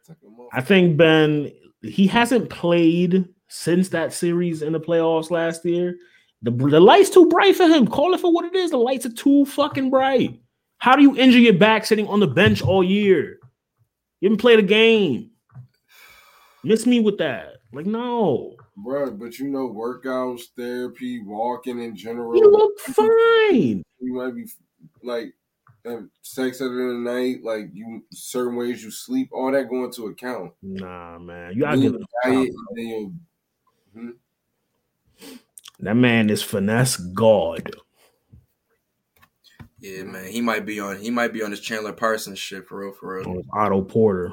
It's 0.00 0.08
like 0.08 0.18
a 0.22 0.26
motherfucker. 0.26 0.48
I 0.52 0.60
think 0.62 0.96
Ben 0.96 1.52
he 1.82 2.06
hasn't 2.06 2.50
played 2.50 3.26
since 3.48 3.88
that 3.90 4.12
series 4.12 4.62
in 4.62 4.72
the 4.72 4.80
playoffs 4.80 5.30
last 5.30 5.64
year. 5.64 5.96
The 6.42 6.50
the 6.50 6.80
lights 6.80 7.10
too 7.10 7.26
bright 7.26 7.56
for 7.56 7.66
him. 7.66 7.86
Call 7.86 8.14
it 8.14 8.20
for 8.20 8.32
what 8.32 8.44
it 8.44 8.54
is. 8.54 8.70
The 8.70 8.78
lights 8.78 9.06
are 9.06 9.12
too 9.12 9.44
fucking 9.44 9.90
bright. 9.90 10.40
How 10.80 10.96
do 10.96 11.02
you 11.02 11.16
injure 11.16 11.38
your 11.38 11.54
back 11.54 11.84
sitting 11.86 12.08
on 12.08 12.20
the 12.20 12.26
bench 12.26 12.62
all 12.62 12.82
year? 12.82 13.38
You 14.20 14.28
haven't 14.28 14.40
played 14.40 14.58
a 14.58 14.62
game. 14.62 15.30
Miss 16.64 16.86
me 16.86 17.00
with 17.00 17.18
that. 17.18 17.56
Like 17.72 17.86
no, 17.86 18.56
Bruh, 18.84 19.16
but 19.16 19.38
you 19.38 19.48
know, 19.48 19.68
workouts, 19.68 20.42
therapy, 20.56 21.22
walking 21.22 21.80
in 21.80 21.94
general. 21.94 22.32
he 22.32 22.42
looked 22.42 22.80
fine. 22.80 23.84
you 24.00 24.14
might 24.14 24.34
be 24.34 24.46
like 25.02 25.34
have 25.84 26.04
sex 26.22 26.60
at 26.60 26.64
the 26.64 26.70
end 26.70 26.80
of 26.80 27.04
the 27.04 27.10
night, 27.10 27.44
like 27.44 27.70
you 27.72 28.02
certain 28.12 28.56
ways 28.56 28.82
you 28.82 28.90
sleep, 28.90 29.28
all 29.32 29.52
that 29.52 29.68
going 29.68 29.92
to 29.92 30.06
account. 30.06 30.52
Nah, 30.62 31.18
man, 31.18 31.52
you 31.54 31.60
gotta 31.60 31.80
give 31.80 31.94
it. 31.94 32.00
a 32.02 32.30
diet, 32.30 32.50
then 32.74 32.86
your 32.86 33.12
hmm? 33.94 34.10
That 35.80 35.94
man 35.94 36.28
is 36.28 36.42
finesse 36.42 36.96
god. 36.96 37.70
Yeah, 39.80 40.02
man, 40.04 40.26
he 40.30 40.40
might 40.40 40.66
be 40.66 40.78
on. 40.80 40.98
He 40.98 41.10
might 41.10 41.32
be 41.32 41.42
on 41.42 41.50
this 41.50 41.60
Chandler 41.60 41.92
Parsons 41.92 42.38
shit 42.38 42.66
for 42.66 42.80
real, 42.80 42.92
for 42.92 43.16
real. 43.16 43.28
Or 43.28 43.42
Otto 43.58 43.82
Porter. 43.82 44.32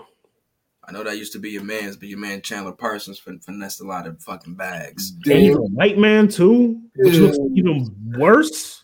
I 0.83 0.91
know 0.93 1.03
that 1.03 1.17
used 1.17 1.33
to 1.33 1.39
be 1.39 1.49
your 1.51 1.63
man's, 1.63 1.97
but 1.97 2.07
your 2.07 2.17
man 2.19 2.41
Chandler 2.41 2.71
Parsons 2.71 3.19
fin- 3.19 3.39
finessed 3.39 3.81
a 3.81 3.83
lot 3.85 4.07
of 4.07 4.21
fucking 4.21 4.55
bags. 4.55 5.11
And 5.25 5.39
he's 5.39 5.55
a 5.55 5.59
white 5.61 5.97
man 5.97 6.27
too, 6.29 6.81
which 6.95 7.13
Yeah. 7.15 7.21
looks 7.21 7.37
even 7.55 7.93
worse. 8.17 8.83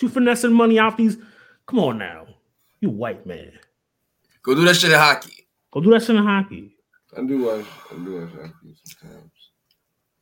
You 0.00 0.08
finessing 0.08 0.52
money 0.52 0.78
off 0.78 0.96
these? 0.96 1.16
Come 1.66 1.78
on 1.78 1.98
now, 1.98 2.26
you 2.80 2.90
white 2.90 3.24
man. 3.26 3.52
Go 4.42 4.54
do 4.54 4.64
that 4.64 4.74
shit 4.74 4.90
in 4.90 4.98
hockey. 4.98 5.46
Go 5.70 5.80
do 5.80 5.90
that 5.90 6.02
shit 6.02 6.16
in 6.16 6.24
hockey. 6.24 6.74
I 7.16 7.22
do 7.24 7.44
watch, 7.44 7.64
I 7.92 7.94
do 8.04 8.20
watch 8.20 8.30
hockey 8.32 8.74
sometimes. 8.84 9.30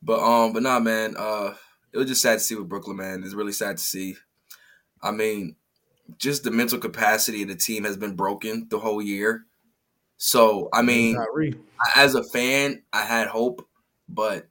But 0.03 0.19
um, 0.19 0.53
but 0.53 0.61
nah, 0.63 0.79
man. 0.79 1.15
Uh, 1.17 1.53
it 1.93 1.97
was 1.97 2.07
just 2.07 2.21
sad 2.21 2.33
to 2.33 2.39
see 2.39 2.55
with 2.55 2.69
Brooklyn, 2.69 2.97
man. 2.97 3.23
It's 3.23 3.33
really 3.33 3.51
sad 3.51 3.77
to 3.77 3.83
see. 3.83 4.15
I 5.01 5.11
mean, 5.11 5.55
just 6.17 6.43
the 6.43 6.51
mental 6.51 6.77
capacity 6.79 7.41
of 7.43 7.47
the 7.49 7.55
team 7.55 7.83
has 7.83 7.97
been 7.97 8.15
broken 8.15 8.67
the 8.69 8.79
whole 8.79 9.01
year. 9.01 9.45
So 10.17 10.69
I 10.73 10.81
mean, 10.83 11.17
as 11.95 12.15
a 12.15 12.23
fan, 12.23 12.83
I 12.93 13.01
had 13.01 13.27
hope, 13.27 13.67
but 14.07 14.47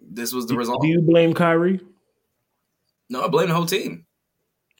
this 0.00 0.32
was 0.32 0.46
the 0.46 0.54
Do, 0.54 0.58
result. 0.58 0.82
do 0.82 0.88
you 0.88 1.02
blame 1.02 1.34
Kyrie? 1.34 1.80
No, 3.10 3.22
I 3.24 3.28
blame 3.28 3.48
the 3.48 3.54
whole 3.54 3.66
team. 3.66 4.06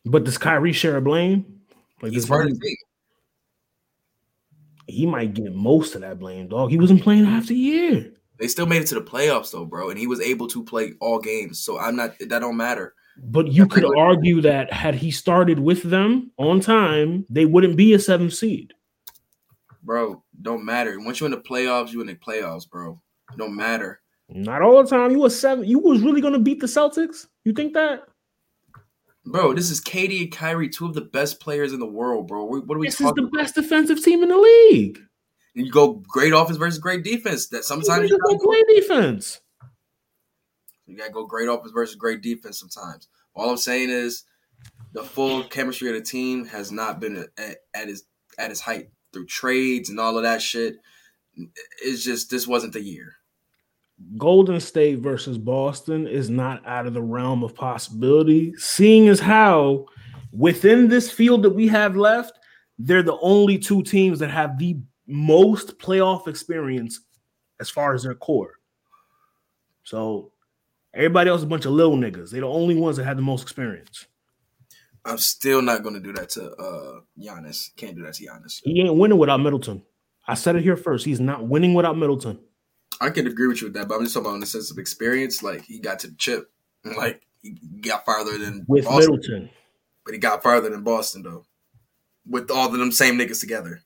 But 0.06 0.24
does 0.24 0.38
Kyrie 0.38 0.72
share 0.72 0.96
a 0.96 1.02
blame? 1.02 1.60
Like 2.00 2.12
He's 2.12 2.24
part 2.26 2.46
of 2.46 2.54
the 2.54 2.60
team. 2.60 2.76
he 4.86 5.04
might 5.04 5.34
get 5.34 5.54
most 5.54 5.94
of 5.94 6.00
that 6.00 6.18
blame, 6.18 6.48
dog. 6.48 6.70
He 6.70 6.78
wasn't 6.78 7.02
playing 7.02 7.24
half 7.26 7.48
the 7.48 7.54
year. 7.56 8.12
They 8.38 8.48
still 8.48 8.66
made 8.66 8.82
it 8.82 8.88
to 8.88 8.94
the 8.94 9.00
playoffs 9.02 9.50
though, 9.50 9.64
bro, 9.64 9.90
and 9.90 9.98
he 9.98 10.06
was 10.06 10.20
able 10.20 10.46
to 10.48 10.62
play 10.64 10.94
all 11.00 11.18
games. 11.18 11.60
So 11.60 11.78
I'm 11.78 11.96
not. 11.96 12.14
That 12.20 12.40
don't 12.40 12.56
matter. 12.56 12.94
But 13.20 13.48
you 13.48 13.66
could 13.66 13.84
argue 13.96 14.40
that 14.42 14.72
had 14.72 14.94
he 14.94 15.10
started 15.10 15.58
with 15.58 15.82
them 15.82 16.30
on 16.38 16.60
time, 16.60 17.26
they 17.28 17.46
wouldn't 17.46 17.76
be 17.76 17.92
a 17.94 17.98
seventh 17.98 18.32
seed. 18.34 18.74
Bro, 19.82 20.22
don't 20.42 20.64
matter. 20.64 21.00
Once 21.00 21.18
you're 21.18 21.26
in 21.26 21.32
the 21.32 21.40
playoffs, 21.40 21.92
you're 21.92 22.02
in 22.02 22.06
the 22.06 22.14
playoffs, 22.14 22.68
bro. 22.68 23.00
It 23.32 23.38
don't 23.38 23.56
matter. 23.56 24.00
Not 24.28 24.62
all 24.62 24.82
the 24.82 24.88
time. 24.88 25.10
You 25.10 25.18
was 25.18 25.38
seven. 25.38 25.64
You 25.64 25.78
was 25.80 26.00
really 26.02 26.20
gonna 26.20 26.38
beat 26.38 26.60
the 26.60 26.66
Celtics? 26.66 27.26
You 27.44 27.52
think 27.52 27.74
that? 27.74 28.04
Bro, 29.24 29.54
this 29.54 29.70
is 29.70 29.80
KD 29.80 30.22
and 30.22 30.32
Kyrie, 30.32 30.68
two 30.68 30.86
of 30.86 30.94
the 30.94 31.00
best 31.02 31.40
players 31.40 31.72
in 31.72 31.80
the 31.80 31.86
world, 31.86 32.28
bro. 32.28 32.44
What 32.44 32.76
are 32.76 32.78
we 32.78 32.86
This 32.86 33.00
is 33.00 33.12
the 33.12 33.22
about? 33.22 33.32
best 33.32 33.54
defensive 33.56 34.02
team 34.02 34.22
in 34.22 34.28
the 34.28 34.38
league. 34.38 35.00
You 35.58 35.72
go 35.72 35.94
great 36.06 36.32
offense 36.32 36.56
versus 36.56 36.78
great 36.78 37.02
defense. 37.02 37.48
That 37.48 37.64
sometimes 37.64 38.08
you 38.08 38.18
gotta, 38.18 38.38
play 38.38 38.62
defense. 38.74 39.40
you 40.86 40.96
gotta 40.96 41.10
go 41.10 41.26
great 41.26 41.48
offense 41.48 41.72
versus 41.72 41.96
great 41.96 42.22
defense 42.22 42.60
sometimes. 42.60 43.08
All 43.34 43.50
I'm 43.50 43.56
saying 43.56 43.90
is 43.90 44.24
the 44.92 45.02
full 45.02 45.42
chemistry 45.44 45.88
of 45.88 45.96
the 45.96 46.00
team 46.00 46.44
has 46.46 46.70
not 46.70 47.00
been 47.00 47.26
at, 47.38 47.56
at 47.74 47.88
its 47.88 48.04
at 48.38 48.52
its 48.52 48.60
height 48.60 48.90
through 49.12 49.26
trades 49.26 49.90
and 49.90 49.98
all 49.98 50.16
of 50.16 50.22
that 50.22 50.40
shit. 50.40 50.76
It's 51.82 52.04
just 52.04 52.30
this 52.30 52.46
wasn't 52.46 52.72
the 52.72 52.80
year. 52.80 53.16
Golden 54.16 54.60
State 54.60 55.00
versus 55.00 55.38
Boston 55.38 56.06
is 56.06 56.30
not 56.30 56.64
out 56.68 56.86
of 56.86 56.94
the 56.94 57.02
realm 57.02 57.42
of 57.42 57.56
possibility, 57.56 58.54
seeing 58.56 59.08
as 59.08 59.18
how 59.18 59.86
within 60.32 60.86
this 60.86 61.10
field 61.10 61.42
that 61.42 61.50
we 61.50 61.66
have 61.66 61.96
left, 61.96 62.38
they're 62.78 63.02
the 63.02 63.18
only 63.18 63.58
two 63.58 63.82
teams 63.82 64.20
that 64.20 64.30
have 64.30 64.56
the 64.56 64.76
most 65.08 65.78
playoff 65.78 66.28
experience 66.28 67.00
as 67.60 67.68
far 67.70 67.94
as 67.94 68.02
their 68.04 68.14
core. 68.14 68.52
So 69.82 70.32
everybody 70.94 71.30
else 71.30 71.40
is 71.40 71.44
a 71.44 71.48
bunch 71.48 71.64
of 71.64 71.72
little 71.72 71.96
niggas. 71.96 72.30
They're 72.30 72.42
the 72.42 72.46
only 72.46 72.76
ones 72.76 72.98
that 72.98 73.04
have 73.04 73.16
the 73.16 73.22
most 73.22 73.42
experience. 73.42 74.06
I'm 75.04 75.18
still 75.18 75.62
not 75.62 75.82
gonna 75.82 76.00
do 76.00 76.12
that 76.12 76.28
to 76.30 76.52
uh 76.52 77.00
Giannis. 77.18 77.74
Can't 77.76 77.96
do 77.96 78.02
that 78.02 78.14
to 78.14 78.26
Giannis. 78.26 78.60
He 78.62 78.80
ain't 78.82 78.94
winning 78.94 79.18
without 79.18 79.38
Middleton. 79.40 79.82
I 80.26 80.34
said 80.34 80.56
it 80.56 80.62
here 80.62 80.76
first. 80.76 81.06
He's 81.06 81.20
not 81.20 81.46
winning 81.48 81.72
without 81.72 81.96
Middleton. 81.96 82.38
I 83.00 83.10
can 83.10 83.26
agree 83.26 83.46
with 83.46 83.62
you 83.62 83.68
with 83.68 83.74
that, 83.74 83.88
but 83.88 83.94
I'm 83.94 84.02
just 84.02 84.12
talking 84.14 84.26
about 84.26 84.34
in 84.34 84.40
the 84.40 84.46
sense 84.46 84.70
of 84.70 84.78
experience. 84.78 85.42
Like 85.42 85.62
he 85.64 85.78
got 85.80 86.00
to 86.00 86.08
the 86.08 86.16
chip, 86.16 86.50
like 86.98 87.22
he 87.40 87.52
got 87.80 88.04
farther 88.04 88.36
than 88.36 88.66
With 88.68 88.84
Boston, 88.84 89.12
Middleton. 89.14 89.50
but 90.04 90.12
he 90.12 90.20
got 90.20 90.42
farther 90.42 90.68
than 90.68 90.82
Boston 90.82 91.22
though, 91.22 91.46
with 92.28 92.50
all 92.50 92.66
of 92.66 92.72
them 92.78 92.92
same 92.92 93.16
niggas 93.16 93.40
together. 93.40 93.80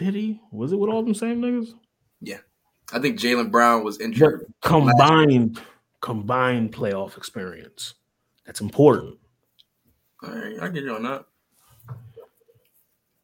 Did 0.00 0.14
he? 0.14 0.40
Was 0.50 0.72
it 0.72 0.76
with 0.78 0.88
all 0.88 1.02
them 1.02 1.14
same 1.14 1.42
niggas? 1.42 1.74
Yeah. 2.22 2.38
I 2.90 2.98
think 3.00 3.20
Jaylen 3.20 3.50
Brown 3.50 3.84
was 3.84 3.98
But 3.98 4.04
injured. 4.06 4.46
combined, 4.62 5.60
combined 6.00 6.72
playoff 6.72 7.18
experience. 7.18 7.92
That's 8.46 8.62
important. 8.62 9.18
All 10.22 10.30
right, 10.30 10.56
I 10.58 10.68
get 10.70 10.84
you 10.84 10.94
on 10.94 11.02
that. 11.02 11.26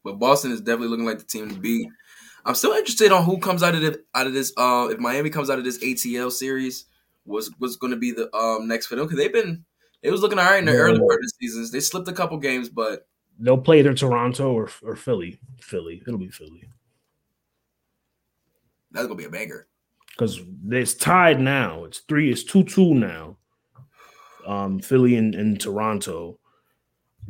But 0.03 0.19
Boston 0.19 0.51
is 0.51 0.61
definitely 0.61 0.89
looking 0.89 1.05
like 1.07 1.17
the 1.17 1.25
team 1.25 1.49
to 1.49 1.59
beat. 1.59 1.89
I'm 2.45 2.53
still 2.53 2.73
interested 2.73 3.11
on 3.11 3.23
who 3.25 3.39
comes 3.39 3.63
out 3.63 3.73
of 3.73 3.81
the, 3.81 4.01
out 4.13 4.27
of 4.27 4.33
this. 4.33 4.53
Uh, 4.55 4.89
if 4.91 4.99
Miami 4.99 5.31
comes 5.31 5.49
out 5.49 5.57
of 5.57 5.65
this 5.65 5.79
ATL 5.83 6.31
series, 6.31 6.85
was 7.25 7.51
what's 7.57 7.75
going 7.75 7.91
to 7.91 7.97
be 7.97 8.11
the 8.11 8.33
um 8.37 8.67
next 8.67 8.85
for 8.85 8.95
them? 8.95 9.05
Because 9.05 9.17
they've 9.17 9.33
been 9.33 9.65
it 10.03 10.11
was 10.11 10.21
looking 10.21 10.37
all 10.37 10.45
right 10.45 10.59
in 10.59 10.65
the 10.65 10.71
Yeah. 10.73 10.77
early 10.77 10.99
part 10.99 11.15
of 11.15 11.21
the 11.23 11.31
seasons. 11.41 11.71
They 11.71 11.79
slipped 11.81 12.07
a 12.07 12.13
couple 12.13 12.37
games, 12.37 12.69
but 12.69 13.07
They'll 13.39 13.57
play 13.57 13.79
either 13.79 13.93
Toronto 13.93 14.51
or, 14.53 14.69
or 14.83 14.95
Philly. 14.95 15.39
Philly. 15.61 16.01
It'll 16.05 16.17
be 16.17 16.29
Philly. 16.29 16.63
that's 18.91 19.05
gonna 19.05 19.17
be 19.17 19.25
a 19.25 19.29
banger. 19.29 19.67
Because 20.09 20.41
it's 20.69 20.95
tied 20.95 21.39
now. 21.39 21.83
It's 21.83 21.99
three, 21.99 22.31
it's 22.31 22.43
two 22.43 22.63
two 22.63 22.95
now. 22.95 23.37
Um, 24.45 24.79
Philly 24.79 25.15
and, 25.15 25.35
and 25.35 25.59
Toronto. 25.59 26.39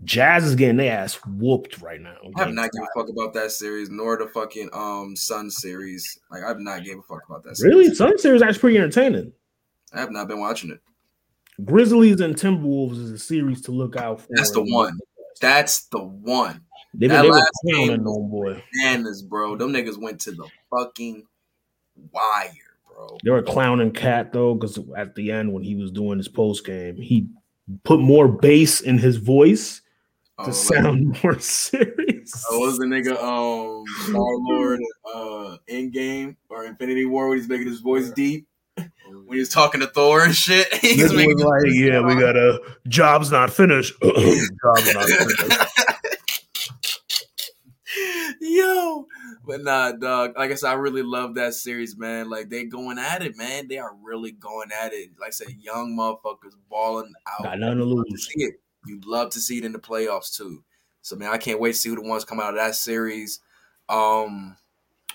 Jazz 0.04 0.46
is 0.46 0.56
getting 0.56 0.78
their 0.78 0.96
ass 0.96 1.16
whooped 1.26 1.82
right 1.82 2.00
now. 2.00 2.16
I 2.36 2.44
have 2.44 2.54
not 2.54 2.72
given 2.72 2.88
a 2.88 3.00
fuck 3.00 3.10
about 3.10 3.34
that 3.34 3.52
series, 3.52 3.90
nor 3.90 4.18
the 4.18 4.28
fucking 4.28 4.70
um 4.72 5.16
Sun 5.16 5.50
series. 5.50 6.20
Like 6.32 6.44
I've 6.44 6.60
not 6.60 6.84
gave 6.84 7.00
a 7.00 7.02
fuck 7.02 7.24
about 7.28 7.44
that. 7.44 7.58
Series. 7.58 7.76
Really? 7.76 7.96
Sun 7.96 8.18
series 8.20 8.42
actually 8.42 8.60
pretty 8.60 8.78
entertaining. 8.78 9.34
I 9.94 10.00
have 10.00 10.12
not 10.12 10.28
been 10.28 10.40
watching 10.40 10.72
it. 10.72 10.80
Grizzlies 11.66 12.22
and 12.22 12.36
Timberwolves 12.36 13.02
is 13.02 13.12
a 13.12 13.18
series 13.18 13.62
to 13.64 13.72
look 13.72 13.96
out 13.96 14.22
for. 14.22 14.28
That's 14.30 14.52
the 14.52 14.62
one. 14.62 14.98
That's 15.38 15.85
the 15.85 15.99
one. 16.03 16.61
They, 16.93 17.07
That 17.07 17.22
they 17.22 17.30
were 17.30 17.35
last 17.35 17.51
clowning 17.64 17.88
game- 17.89 18.03
no 18.03 18.19
boy. 18.23 18.64
Bananas, 18.73 19.22
bro. 19.22 19.55
Them 19.55 19.72
niggas 19.73 19.97
went 20.01 20.19
to 20.22 20.31
the 20.31 20.47
fucking 20.72 21.23
wire, 22.11 22.51
bro. 22.88 23.18
They 23.23 23.31
were 23.31 23.41
clowning 23.43 23.91
KAT 23.91 24.34
though, 24.34 24.55
because 24.55 24.80
at 24.95 25.15
the 25.15 25.31
end 25.31 25.53
when 25.53 25.64
he 25.64 25.76
was 25.76 25.91
doing 25.91 26.18
his 26.18 26.27
post 26.27 26.65
game, 26.65 26.97
he 26.97 27.27
put 27.84 27.99
more 27.99 28.27
bass 28.27 28.81
in 28.81 28.97
his 28.97 29.18
voice 29.18 29.81
Oh, 30.39 30.43
to 30.45 30.49
like, 30.51 30.57
sound 30.84 31.19
more 31.23 31.39
serious. 31.39 32.45
oh, 32.51 32.59
what 32.59 32.68
was 32.68 32.77
the 32.77 32.85
nigga 32.85 33.18
um 33.22 33.84
Star 34.03 34.38
Lord 34.38 34.80
uh 35.14 35.57
in 35.68 35.89
game 35.89 36.38
or 36.49 36.65
Infinity 36.65 37.05
War 37.05 37.30
when 37.30 37.39
he's 37.39 37.49
making 37.49 37.65
his 37.68 37.80
voice 37.81 38.11
deep 38.11 38.47
when 39.10 39.34
he 39.36 39.40
was 39.40 39.50
talking 39.50 39.82
to 39.82 39.88
Thor 39.88 40.24
and 40.24 40.36
shit. 40.36 40.74
He's 40.82 41.14
making 41.14 41.36
was 41.36 41.44
like, 41.44 41.74
yeah, 41.74 42.02
we 42.02 42.16
got 42.16 42.36
a 42.38 42.60
job's 42.88 43.32
not 43.32 43.52
finished. 43.52 43.94
job's 44.02 44.94
not 44.94 45.06
finished. 45.06 45.42
Yo, 48.42 49.08
But 49.46 49.64
nah, 49.64 49.92
dog. 49.94 50.34
Like 50.38 50.52
I 50.52 50.56
said, 50.56 50.70
I 50.70 50.74
really 50.74 51.02
love 51.04 51.36
that 51.36 51.54
series, 51.54 51.98
man. 51.98 52.30
Like 52.30 52.50
they 52.50 52.66
going 52.66 53.00
at 53.00 53.24
it, 53.24 53.36
man. 53.38 53.68
They 53.68 53.78
are 53.78 53.96
really 54.04 54.32
going 54.32 54.70
at 54.72 54.94
it. 54.94 55.10
Like 55.20 55.28
I 55.30 55.32
said, 55.32 55.48
young 55.60 55.96
motherfuckers 55.98 56.54
balling 56.70 57.14
out. 57.28 57.44
Got 57.44 57.60
nothing 57.60 57.80
to 57.80 57.84
You 57.86 57.96
lose. 57.96 58.30
it. 58.36 58.56
You'd 58.86 59.06
love 59.06 59.32
to 59.32 59.40
see 59.40 59.58
it 59.58 59.66
in 59.66 59.72
the 59.72 59.80
playoffs 59.80 60.36
too. 60.36 60.64
So 61.02 61.16
man, 61.16 61.30
I 61.32 61.38
can't 61.38 61.60
wait 61.60 61.72
to 61.74 61.78
see 61.78 61.90
who 61.90 61.96
the 61.96 62.02
ones 62.02 62.26
come 62.26 62.40
out 62.40 62.50
of 62.50 62.56
that 62.56 62.76
series. 62.76 63.40
Um, 63.90 64.58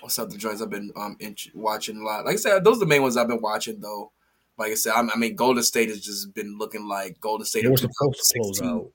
what's 0.03 0.19
up? 0.19 0.29
The 0.29 0.37
joints 0.37 0.61
I've 0.61 0.69
been 0.69 0.91
um 0.95 1.15
in, 1.19 1.35
watching 1.55 1.97
a 1.97 2.03
lot. 2.03 2.25
Like 2.25 2.33
I 2.33 2.37
said, 2.37 2.63
those 2.63 2.77
are 2.77 2.81
the 2.81 2.85
main 2.85 3.01
ones 3.01 3.17
I've 3.17 3.27
been 3.27 3.41
watching 3.41 3.79
though. 3.79 4.11
Like 4.57 4.71
I 4.71 4.75
said, 4.75 4.93
I'm, 4.93 5.09
I 5.09 5.17
mean, 5.17 5.35
Golden 5.35 5.63
State 5.63 5.89
has 5.89 5.99
just 5.99 6.33
been 6.35 6.57
looking 6.59 6.87
like 6.87 7.19
Golden 7.19 7.45
State 7.45 7.63
They 7.63 7.69
were 7.69 7.77
supposed 7.77 8.21
to 8.31 8.39
close 8.39 8.61
out 8.61 8.91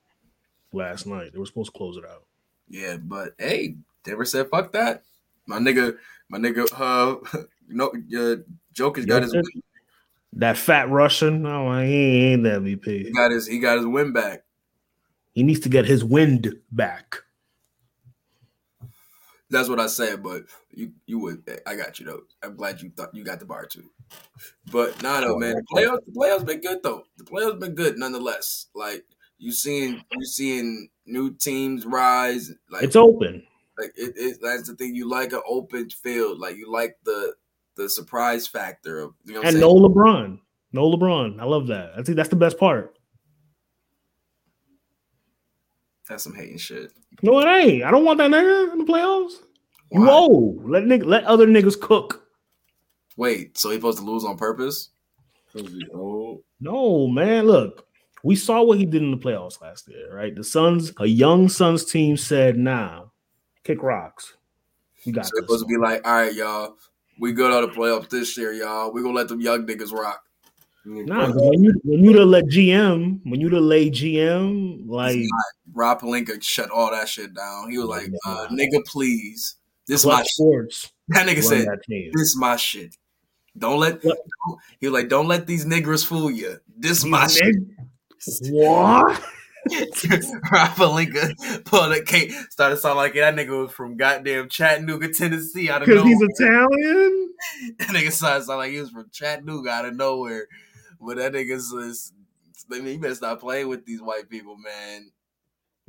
last 0.73 1.07
night. 1.07 1.33
They 1.33 1.39
were 1.39 1.47
supposed 1.47 1.73
to 1.73 1.77
close 1.79 1.97
it 1.97 2.05
out. 2.05 2.25
Yeah, 2.69 2.99
but 2.99 3.35
hey, 3.39 3.77
Denver 4.05 4.25
said 4.25 4.49
fuck 4.51 4.73
that. 4.73 5.03
My 5.47 5.59
nigga, 5.59 5.97
my 6.29 6.39
nigga, 6.39 6.69
uh, 6.77 7.41
no, 7.69 7.93
uh, 8.17 8.37
Joker's 8.73 9.07
got 9.07 9.23
his? 9.23 9.35
That 10.35 10.59
fat 10.59 10.91
Russian, 10.91 11.43
no, 11.43 11.73
he 11.81 12.27
ain't 12.27 12.43
the 12.43 12.61
he 12.61 12.77
MVP. 12.77 13.15
got 13.15 13.31
his, 13.31 13.47
he 13.47 13.59
got 13.59 13.79
his 13.79 13.87
win 13.87 14.13
back. 14.13 14.45
He 15.33 15.43
needs 15.43 15.61
to 15.61 15.71
get 15.71 15.87
his 15.87 16.05
wind 16.05 16.55
back. 16.71 17.23
That's 19.51 19.69
what 19.69 19.81
I 19.81 19.87
said, 19.87 20.23
but 20.23 20.45
you, 20.71 20.93
you 21.07 21.19
would, 21.21 21.43
I 21.67 21.75
got 21.75 21.99
you 21.99 22.07
though. 22.07 22.23
I'm 22.43 22.55
glad 22.55 22.83
you 22.83 22.91
thought 22.91 23.15
you 23.15 23.25
got 23.25 23.41
the 23.41 23.47
bar 23.47 23.65
too. 23.65 23.91
But 24.71 25.03
nah, 25.03 25.21
though, 25.21 25.39
man, 25.39 25.55
the 25.55 25.63
playoffs, 25.63 26.05
the 26.05 26.13
playoffs 26.13 26.47
been 26.47 26.61
good 26.61 26.83
though. 26.83 27.05
The 27.17 27.25
playoffs 27.25 27.59
been 27.59 27.75
good 27.75 27.97
nonetheless. 27.97 28.67
Like 28.75 29.05
you 29.39 29.53
seeing, 29.53 30.03
you 30.13 30.27
seeing 30.27 30.91
new 31.07 31.33
teams 31.33 31.87
rise. 31.87 32.53
Like 32.71 32.83
It's 32.83 32.97
open. 32.97 33.47
Like 33.79 33.93
it, 33.97 34.15
it 34.17 34.39
that's 34.43 34.69
the 34.69 34.75
thing. 34.75 34.95
You 34.95 35.09
like 35.09 35.33
an 35.33 35.43
open 35.49 35.89
field. 35.89 36.39
Like 36.39 36.57
you 36.57 36.71
like 36.71 36.99
the 37.05 37.35
the 37.77 37.89
surprise 37.89 38.47
factor 38.47 39.01
of 39.01 39.15
you 39.25 39.33
know 39.33 39.41
what 39.41 39.49
And 39.49 39.55
saying? 39.55 39.61
no 39.61 39.75
LeBron. 39.75 40.41
No 40.73 40.91
LeBron. 40.91 41.41
I 41.41 41.45
love 41.45 41.69
that. 41.69 41.93
I 41.97 42.03
think 42.03 42.17
that's 42.17 42.29
the 42.29 42.37
best 42.37 42.59
part. 42.59 42.98
That's 46.09 46.25
some 46.25 46.35
hating 46.35 46.59
shit. 46.59 46.93
No, 47.23 47.41
it 47.41 47.47
ain't. 47.47 47.85
I 47.85 47.91
don't 47.91 48.05
want 48.05 48.19
that 48.19 48.31
nigga 48.31 48.73
in 48.73 48.79
the 48.79 48.85
playoffs. 48.85 49.35
You 49.91 50.01
Why? 50.03 50.11
old. 50.11 50.71
Let 50.71 50.85
nigga, 50.85 51.05
let 51.05 51.25
other 51.25 51.47
niggas 51.47 51.81
cook. 51.81 52.25
Wait, 53.17 53.59
so 53.59 53.71
he 53.71 53.77
supposed 53.77 53.99
to 53.99 54.05
lose 54.05 54.25
on 54.25 54.37
purpose? 54.37 54.91
Cause 55.53 55.71
old. 55.93 56.43
No, 56.61 57.09
man. 57.09 57.47
Look, 57.47 57.87
we 58.23 58.37
saw 58.37 58.63
what 58.63 58.79
he 58.79 58.85
did 58.85 59.03
in 59.03 59.11
the 59.11 59.17
playoffs 59.17 59.61
last 59.61 59.89
year, 59.89 60.15
right? 60.15 60.35
The 60.35 60.45
Suns, 60.45 60.93
a 60.99 61.07
young 61.07 61.49
Suns 61.49 61.85
team 61.85 62.17
said, 62.17 62.57
nah, 62.57 63.07
kick 63.65 63.83
rocks. 63.83 64.37
We 65.05 65.13
got 65.13 65.27
So 65.27 65.33
this. 65.35 65.45
supposed 65.45 65.65
to 65.65 65.67
be 65.67 65.77
like, 65.77 66.07
all 66.07 66.13
right, 66.13 66.35
y'all, 66.35 66.77
we 67.19 67.33
good 67.33 67.53
on 67.53 67.63
the 67.63 67.75
playoffs 67.75 68.09
this 68.09 68.37
year, 68.37 68.53
y'all. 68.53 68.93
We 68.93 69.03
gonna 69.03 69.15
let 69.15 69.29
them 69.29 69.41
young 69.41 69.67
niggas 69.67 69.93
rock. 69.93 70.23
Nah, 70.89 71.31
when 71.35 71.63
you 71.63 71.81
when 71.85 72.03
you 72.03 72.13
to 72.15 72.25
let 72.25 72.45
GM, 72.47 73.21
when 73.25 73.41
you 73.41 73.51
to 73.51 73.61
lay 73.61 73.91
GM, 73.91 74.89
like 74.89 75.21
Rob 75.75 76.01
Pelinka 76.01 76.43
shut 76.43 76.71
all 76.71 76.91
that 76.91 77.09
shit 77.09 77.35
down. 77.35 77.71
He 77.71 77.79
was 77.79 77.89
like, 77.89 78.11
uh, 78.27 78.47
nigga, 78.51 78.85
please. 78.87 79.57
This 79.87 80.05
my 80.05 80.13
Klutch 80.13 80.25
shit. 80.25 80.35
Sports 80.35 80.93
That 81.09 81.27
nigga 81.27 81.43
said, 81.43 81.67
that 81.67 82.11
this 82.15 82.37
my 82.37 82.57
shit. 82.57 82.97
Don't 83.57 83.81
let 83.81 84.03
What? 84.03 84.19
he 84.81 84.87
was 84.87 84.95
like, 84.95 85.09
don't 85.09 85.29
let 85.29 85.47
these 85.47 85.67
niggers 85.67 86.07
fool 86.07 86.31
you. 86.31 86.59
This 86.77 87.05
my 87.05 87.27
shit. 87.27 87.57
What? 88.51 89.23
Rob 89.69 90.71
Pelinka 90.71 91.65
pulled 91.65 92.07
cake, 92.07 92.33
started 92.51 92.79
sounding 92.79 92.97
like 92.97 93.15
that 93.15 93.35
nigga 93.35 93.65
was 93.65 93.73
from 93.73 93.97
goddamn 93.97 94.49
Chattanooga, 94.49 95.13
Tennessee, 95.13 95.69
out 95.69 95.83
of 95.83 95.89
Because 95.89 96.05
he's 96.05 96.23
Italian? 96.23 97.25
That 97.79 97.89
nigga 97.89 98.11
started 98.11 98.45
sounding 98.45 98.59
like 98.59 98.73
he 98.73 98.81
was 98.81 98.91
from 98.91 99.11
Chattanooga 99.13 99.71
out 99.71 99.85
of 99.85 99.95
nowhere. 99.95 100.49
But 101.01 101.17
that 101.17 101.33
nigga's 101.33 101.71
just, 101.71 102.15
I 102.73 102.81
mean, 102.81 102.95
you 102.95 102.99
better 102.99 103.15
stop 103.15 103.41
playing 103.41 103.69
with 103.69 103.85
these 103.87 104.03
white 104.03 104.29
people, 104.29 104.57
man. 104.57 105.11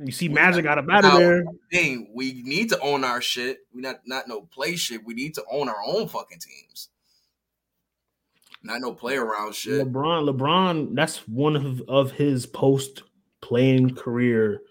You 0.02 0.12
see 0.12 0.28
Magic 0.28 0.64
out 0.64 0.78
of 0.78 0.88
out 0.88 1.04
of 1.04 1.18
there. 1.18 1.44
Thing, 1.70 2.10
we 2.14 2.42
need 2.42 2.70
to 2.70 2.80
own 2.80 3.04
our 3.04 3.20
shit. 3.20 3.58
We 3.74 3.82
not 3.82 4.00
not 4.06 4.28
no 4.28 4.42
play 4.42 4.76
shit. 4.76 5.04
We 5.04 5.12
need 5.12 5.34
to 5.34 5.44
own 5.50 5.68
our 5.68 5.82
own 5.86 6.08
fucking 6.08 6.38
teams. 6.38 6.88
Not 8.62 8.80
no 8.80 8.94
play 8.94 9.16
around 9.16 9.54
shit. 9.54 9.86
LeBron, 9.86 10.28
LeBron, 10.28 10.94
that's 10.94 11.28
one 11.28 11.56
of, 11.56 11.82
of 11.88 12.12
his 12.12 12.46
post 12.46 13.02
playing 13.40 13.94
career 13.94 14.62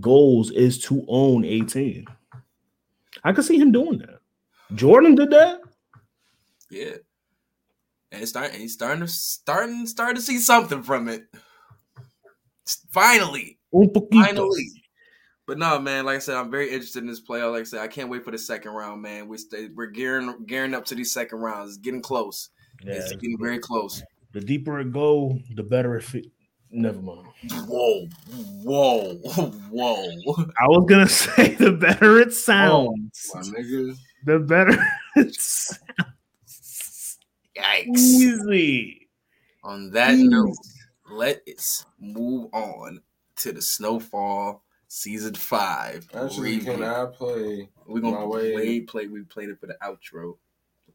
goals 0.00 0.50
is 0.50 0.78
to 0.84 1.04
own 1.08 1.44
a 1.44 1.60
team. 1.60 2.06
I 3.24 3.32
could 3.32 3.44
see 3.44 3.58
him 3.58 3.72
doing 3.72 3.98
that. 3.98 4.20
Jordan 4.74 5.14
did 5.14 5.30
that. 5.30 5.60
Yeah. 6.70 6.96
And 8.12 8.20
it's 8.20 8.30
starting 8.30 8.60
he's 8.60 8.74
starting 8.74 9.00
to 9.00 9.08
starting 9.08 9.86
starting 9.86 10.16
to 10.16 10.22
see 10.22 10.38
something 10.38 10.82
from 10.82 11.08
it. 11.08 11.24
Finally. 12.92 13.58
Finally. 14.12 14.70
But 15.46 15.58
no, 15.58 15.78
man, 15.80 16.04
like 16.04 16.16
I 16.16 16.20
said, 16.20 16.36
I'm 16.36 16.50
very 16.50 16.70
interested 16.70 17.00
in 17.02 17.08
this 17.08 17.20
playoff. 17.20 17.52
Like 17.52 17.62
I 17.62 17.64
said, 17.64 17.80
I 17.80 17.88
can't 17.88 18.08
wait 18.08 18.24
for 18.24 18.30
the 18.30 18.38
second 18.38 18.72
round, 18.72 19.02
man. 19.02 19.26
We 19.28 19.38
stay 19.38 19.68
we're 19.74 19.86
gearing 19.86 20.44
gearing 20.46 20.74
up 20.74 20.84
to 20.86 20.94
these 20.94 21.10
second 21.12 21.38
rounds. 21.38 21.70
It's 21.70 21.78
getting 21.78 22.02
close. 22.02 22.50
Yeah, 22.84 22.94
It's 22.94 23.12
getting 23.12 23.38
very 23.40 23.58
close. 23.58 24.02
the 24.32 24.40
deeper 24.40 24.78
it 24.80 24.92
go, 24.92 25.38
the 25.56 25.62
better 25.62 25.96
it 25.96 26.04
fit. 26.04 26.26
Never 26.70 27.02
mind. 27.02 27.26
Whoa, 27.66 28.06
whoa, 28.62 29.14
whoa. 29.70 30.34
I 30.60 30.66
was 30.68 30.86
gonna 30.88 31.08
say 31.08 31.54
the 31.54 31.72
better 31.72 32.20
it 32.20 32.28
oh, 32.28 32.30
sounds, 32.30 33.30
My 33.34 33.40
niggas. 33.40 33.96
the 34.24 34.38
better 34.38 34.78
it 35.16 35.34
sounds. 35.34 35.80
Yikes. 37.62 37.96
Easy. 37.98 39.08
On 39.64 39.90
that 39.92 40.16
note, 40.18 40.56
let's 41.10 41.86
move 42.00 42.48
on 42.52 43.00
to 43.36 43.52
the 43.52 43.62
Snowfall 43.62 44.62
season 44.88 45.34
five. 45.34 46.08
Actually, 46.14 46.56
review. 46.56 46.72
can 46.72 46.82
I 46.82 47.06
play? 47.06 47.68
We're 47.86 48.00
gonna 48.00 48.18
my 48.18 48.24
way? 48.24 48.52
play 48.52 48.80
play 48.80 49.06
we 49.06 49.22
played 49.22 49.48
it 49.50 49.60
for 49.60 49.66
the 49.66 49.76
outro. 49.82 50.36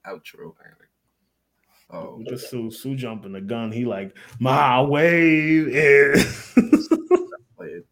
Outro. 0.05 0.53
Oh 1.89 2.21
Just 2.27 2.49
Sue, 2.49 2.69
Sue 2.69 2.95
jumping 2.95 3.31
the 3.31 3.39
gun. 3.39 3.71
He 3.71 3.85
like 3.85 4.15
my 4.39 4.81
wave 4.81 5.69
is. 5.69 6.51
play 7.55 7.67
it. 7.67 7.85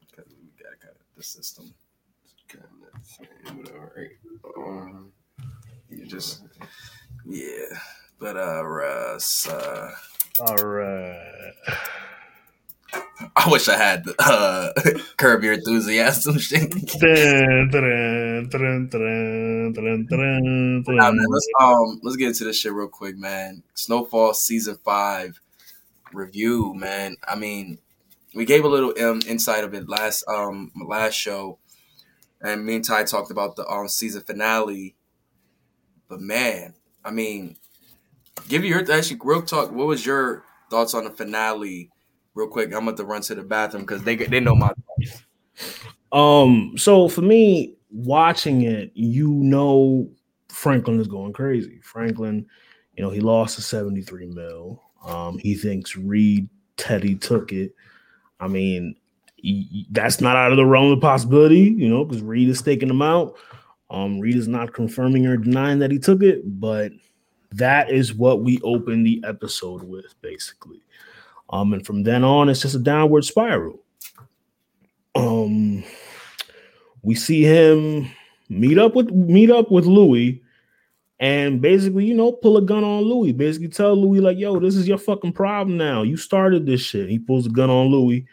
Because 0.00 0.30
we 0.38 0.50
got 0.62 0.78
kind 0.80 0.94
of 0.94 1.16
the 1.16 1.22
system. 1.22 1.72
Kinda 2.48 2.66
same, 3.02 3.62
but 3.62 3.72
alright. 3.72 4.10
Um, 4.58 5.12
You 5.88 6.04
just 6.06 6.42
yeah. 7.26 7.78
But 8.20 8.36
uh 8.36 8.64
Russ, 8.64 9.48
uh 9.48 9.90
All 10.40 10.56
right. 10.56 11.52
I 13.34 13.48
wish 13.50 13.66
I 13.68 13.78
had 13.78 14.04
uh 14.18 14.72
curb 15.16 15.42
your 15.42 15.54
enthusiasm 15.54 16.38
shit. 16.38 16.74
Nah, 20.96 21.12
man, 21.12 21.26
let's 21.30 21.46
um 21.60 22.00
let's 22.02 22.16
get 22.16 22.28
into 22.28 22.44
this 22.44 22.60
shit 22.60 22.74
real 22.74 22.88
quick, 22.88 23.16
man. 23.16 23.62
Snowfall 23.74 24.34
season 24.34 24.76
five 24.84 25.40
review, 26.12 26.74
man. 26.74 27.16
I 27.26 27.36
mean, 27.36 27.78
we 28.34 28.44
gave 28.44 28.64
a 28.64 28.68
little 28.68 28.92
um, 29.02 29.20
insight 29.26 29.64
of 29.64 29.72
it 29.72 29.88
last 29.88 30.24
um 30.28 30.72
last 30.86 31.14
show, 31.14 31.58
and 32.42 32.66
me 32.66 32.76
and 32.76 32.84
Ty 32.84 33.04
talked 33.04 33.30
about 33.30 33.56
the 33.56 33.66
um 33.66 33.88
season 33.88 34.20
finale. 34.20 34.94
But 36.06 36.20
man, 36.20 36.74
I 37.02 37.12
mean, 37.12 37.56
give 38.48 38.64
you 38.64 38.70
your 38.70 38.92
actually 38.92 39.20
real 39.22 39.42
talk. 39.42 39.72
What 39.72 39.86
was 39.86 40.04
your 40.04 40.44
thoughts 40.70 40.94
on 40.94 41.04
the 41.04 41.10
finale? 41.10 41.90
Real 42.34 42.48
quick, 42.48 42.72
I'm 42.72 42.86
about 42.86 42.96
to 42.98 43.04
run 43.04 43.22
to 43.22 43.34
the 43.34 43.42
bathroom 43.42 43.82
because 43.82 44.02
they 44.02 44.16
they 44.16 44.40
know 44.40 44.54
my 44.54 44.68
thoughts. 44.68 45.22
Um, 46.12 46.74
so 46.76 47.08
for 47.08 47.22
me, 47.22 47.74
watching 47.90 48.62
it, 48.62 48.92
you 48.94 49.28
know 49.28 50.08
Franklin 50.48 51.00
is 51.00 51.08
going 51.08 51.32
crazy. 51.32 51.80
Franklin, 51.82 52.46
you 52.96 53.02
know, 53.02 53.10
he 53.10 53.20
lost 53.20 53.56
to 53.56 53.62
73 53.62 54.26
mil. 54.26 54.82
Um, 55.04 55.38
he 55.38 55.54
thinks 55.54 55.96
Reed 55.96 56.48
Teddy 56.76 57.14
took 57.14 57.52
it. 57.52 57.74
I 58.40 58.48
mean, 58.48 58.94
y- 59.42 59.64
that's 59.90 60.20
not 60.20 60.36
out 60.36 60.50
of 60.50 60.56
the 60.56 60.66
realm 60.66 60.92
of 60.92 61.00
possibility, 61.00 61.74
you 61.76 61.88
know, 61.88 62.04
because 62.04 62.22
Reed 62.22 62.48
is 62.48 62.58
staking 62.58 62.90
him 62.90 63.02
out. 63.02 63.36
Um, 63.90 64.20
Reed 64.20 64.36
is 64.36 64.48
not 64.48 64.72
confirming 64.72 65.26
or 65.26 65.36
denying 65.36 65.80
that 65.80 65.90
he 65.90 65.98
took 65.98 66.22
it, 66.22 66.42
but 66.60 66.92
that 67.52 67.90
is 67.90 68.14
what 68.14 68.42
we 68.42 68.60
open 68.62 69.02
the 69.02 69.22
episode 69.26 69.82
with, 69.82 70.14
basically. 70.20 70.82
Um, 71.50 71.72
and 71.72 71.84
from 71.84 72.02
then 72.02 72.22
on, 72.22 72.48
it's 72.48 72.62
just 72.62 72.76
a 72.76 72.80
downward 72.80 73.24
spiral. 73.24 73.80
Um, 75.16 75.82
we 77.02 77.14
see 77.14 77.42
him 77.42 78.10
meet 78.48 78.78
up 78.78 78.94
with 78.94 79.10
meet 79.10 79.50
up 79.50 79.70
with 79.70 79.84
Louis, 79.84 80.40
and 81.18 81.60
basically, 81.60 82.04
you 82.04 82.14
know, 82.14 82.30
pull 82.32 82.56
a 82.56 82.62
gun 82.62 82.84
on 82.84 83.02
Louis. 83.02 83.32
Basically, 83.32 83.68
tell 83.68 83.96
Louis 83.96 84.20
like, 84.20 84.38
"Yo, 84.38 84.60
this 84.60 84.76
is 84.76 84.86
your 84.86 84.98
fucking 84.98 85.32
problem 85.32 85.76
now. 85.76 86.02
You 86.02 86.16
started 86.16 86.66
this 86.66 86.80
shit." 86.80 87.08
He 87.08 87.18
pulls 87.18 87.46
a 87.46 87.50
gun 87.50 87.70
on 87.70 87.88
Louis, 87.88 88.24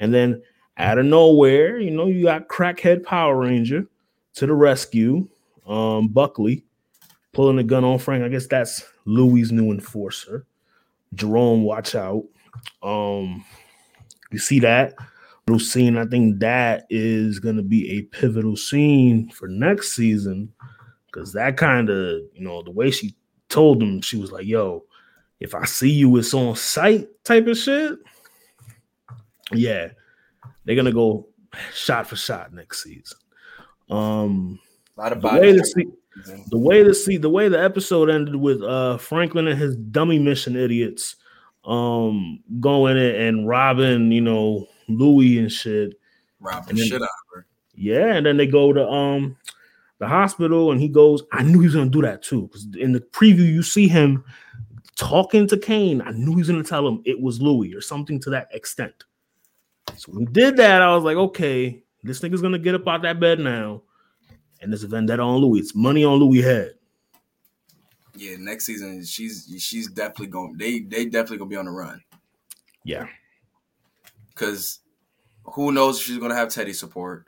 and 0.00 0.12
then 0.12 0.42
out 0.76 0.98
of 0.98 1.06
nowhere, 1.06 1.78
you 1.78 1.92
know, 1.92 2.06
you 2.06 2.24
got 2.24 2.48
crackhead 2.48 3.04
Power 3.04 3.36
Ranger 3.38 3.86
to 4.34 4.46
the 4.46 4.54
rescue. 4.54 5.28
Um, 5.66 6.08
Buckley 6.08 6.64
pulling 7.34 7.58
a 7.58 7.64
gun 7.64 7.84
on 7.84 7.98
Frank. 7.98 8.24
I 8.24 8.28
guess 8.28 8.46
that's 8.46 8.84
Louis' 9.04 9.52
new 9.52 9.70
enforcer. 9.70 10.46
Jerome, 11.14 11.62
watch 11.62 11.94
out. 11.94 12.24
Um, 12.82 13.44
you 14.30 14.38
see 14.38 14.60
that 14.60 14.94
little 15.46 15.60
scene. 15.60 15.96
I 15.96 16.06
think 16.06 16.38
that 16.40 16.86
is 16.90 17.38
going 17.38 17.56
to 17.56 17.62
be 17.62 17.98
a 17.98 18.02
pivotal 18.02 18.56
scene 18.56 19.30
for 19.30 19.48
next 19.48 19.94
season 19.94 20.52
because 21.06 21.32
that 21.34 21.56
kind 21.56 21.90
of, 21.90 22.22
you 22.34 22.40
know, 22.40 22.62
the 22.62 22.70
way 22.70 22.90
she 22.90 23.14
told 23.48 23.82
him, 23.82 24.00
she 24.00 24.16
was 24.16 24.32
like, 24.32 24.46
"Yo, 24.46 24.84
if 25.40 25.54
I 25.54 25.64
see 25.64 25.90
you, 25.90 26.16
it's 26.16 26.34
on 26.34 26.56
sight," 26.56 27.08
type 27.24 27.46
of 27.46 27.56
shit. 27.56 27.98
Yeah, 29.52 29.90
they're 30.64 30.76
gonna 30.76 30.92
go 30.92 31.28
shot 31.72 32.06
for 32.08 32.16
shot 32.16 32.52
next 32.52 32.82
season. 32.82 33.18
Um, 33.90 34.58
A 34.96 35.00
lot 35.00 35.12
of 35.12 35.20
the 35.20 35.28
bodies. 35.28 35.74
The 36.50 36.58
way 36.58 36.82
to 36.82 36.94
see 36.94 37.16
the 37.16 37.28
way 37.30 37.48
the 37.48 37.62
episode 37.62 38.08
ended 38.10 38.36
with 38.36 38.62
uh 38.62 38.96
Franklin 38.98 39.48
and 39.48 39.58
his 39.58 39.76
dummy 39.76 40.18
mission 40.18 40.56
idiots 40.56 41.16
um 41.64 42.40
going 42.60 42.96
in 42.96 43.14
and 43.16 43.48
robbing, 43.48 44.12
you 44.12 44.20
know, 44.20 44.66
Louis 44.88 45.38
and 45.38 45.50
shit. 45.50 45.94
Rob 46.40 46.64
the 46.64 46.70
And 46.70 46.78
then- 46.78 46.86
shit 46.86 47.02
out 47.02 47.04
of 47.04 47.34
her. 47.34 47.46
Yeah, 47.74 48.14
and 48.14 48.24
then 48.24 48.36
they 48.36 48.46
go 48.46 48.72
to 48.72 48.86
um 48.88 49.36
the 49.98 50.06
hospital 50.08 50.70
and 50.72 50.80
he 50.80 50.88
goes, 50.88 51.22
I 51.32 51.42
knew 51.42 51.60
he 51.60 51.66
was 51.66 51.74
gonna 51.74 51.90
do 51.90 52.02
that 52.02 52.22
too. 52.22 52.42
Because 52.42 52.66
in 52.78 52.92
the 52.92 53.00
preview, 53.00 53.46
you 53.46 53.62
see 53.62 53.88
him 53.88 54.24
talking 54.96 55.46
to 55.48 55.56
Kane. 55.56 56.00
I 56.02 56.10
knew 56.12 56.32
he 56.32 56.36
was 56.38 56.48
gonna 56.48 56.62
tell 56.62 56.86
him 56.86 57.02
it 57.04 57.20
was 57.20 57.40
Louis 57.40 57.74
or 57.74 57.80
something 57.80 58.20
to 58.20 58.30
that 58.30 58.48
extent. 58.52 59.04
So 59.96 60.12
when 60.12 60.26
he 60.26 60.32
did 60.32 60.56
that, 60.58 60.82
I 60.82 60.94
was 60.94 61.04
like, 61.04 61.16
okay, 61.16 61.82
this 62.02 62.20
nigga's 62.20 62.42
gonna 62.42 62.58
get 62.58 62.74
up 62.74 62.86
out 62.86 63.02
that 63.02 63.18
bed 63.20 63.40
now. 63.40 63.82
And 64.64 64.72
there's 64.72 64.82
a 64.82 64.88
vendetta 64.88 65.22
on 65.22 65.40
Louis. 65.42 65.60
It's 65.60 65.74
money 65.74 66.04
on 66.06 66.18
Louis' 66.18 66.40
head. 66.40 66.72
Yeah, 68.16 68.36
next 68.38 68.64
season 68.64 69.04
she's 69.04 69.52
she's 69.58 69.90
definitely 69.90 70.28
going. 70.28 70.56
They 70.56 70.80
they 70.80 71.04
definitely 71.04 71.36
gonna 71.36 71.50
be 71.50 71.56
on 71.56 71.66
the 71.66 71.70
run 71.70 72.02
Yeah. 72.82 73.06
because 74.28 74.78
who 75.44 75.70
knows 75.70 75.98
if 76.00 76.06
she's 76.06 76.16
gonna 76.16 76.34
have 76.34 76.48
Teddy 76.48 76.72
support. 76.72 77.26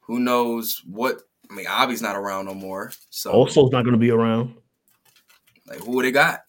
Who 0.00 0.18
knows 0.18 0.82
what? 0.84 1.22
I 1.48 1.54
mean, 1.54 1.66
Abby's 1.68 2.02
not 2.02 2.16
around 2.16 2.46
no 2.46 2.54
more. 2.54 2.90
So 3.10 3.30
Also, 3.30 3.68
not 3.68 3.84
gonna 3.84 3.96
be 3.96 4.10
around. 4.10 4.56
like, 5.68 5.78
who 5.78 6.02
they 6.02 6.10
got? 6.10 6.40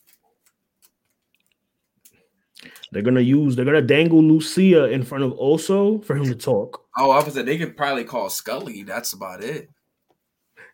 They're 2.92 3.02
gonna 3.02 3.20
use. 3.22 3.56
They're 3.56 3.66
gonna 3.66 3.82
dangle 3.82 4.24
Lucia 4.24 4.86
in 4.86 5.04
front 5.04 5.24
of 5.24 5.32
Oso 5.34 6.04
for 6.06 6.16
him 6.16 6.24
to 6.26 6.36
talk. 6.36 6.86
Oh, 6.98 7.12
I 7.12 7.24
was 7.24 7.34
say 7.34 7.42
they 7.42 7.58
could 7.58 7.76
probably 7.76 8.04
call 8.06 8.30
Scully. 8.30 8.84
That's 8.84 9.14
about 9.14 9.44
it. 9.44 9.70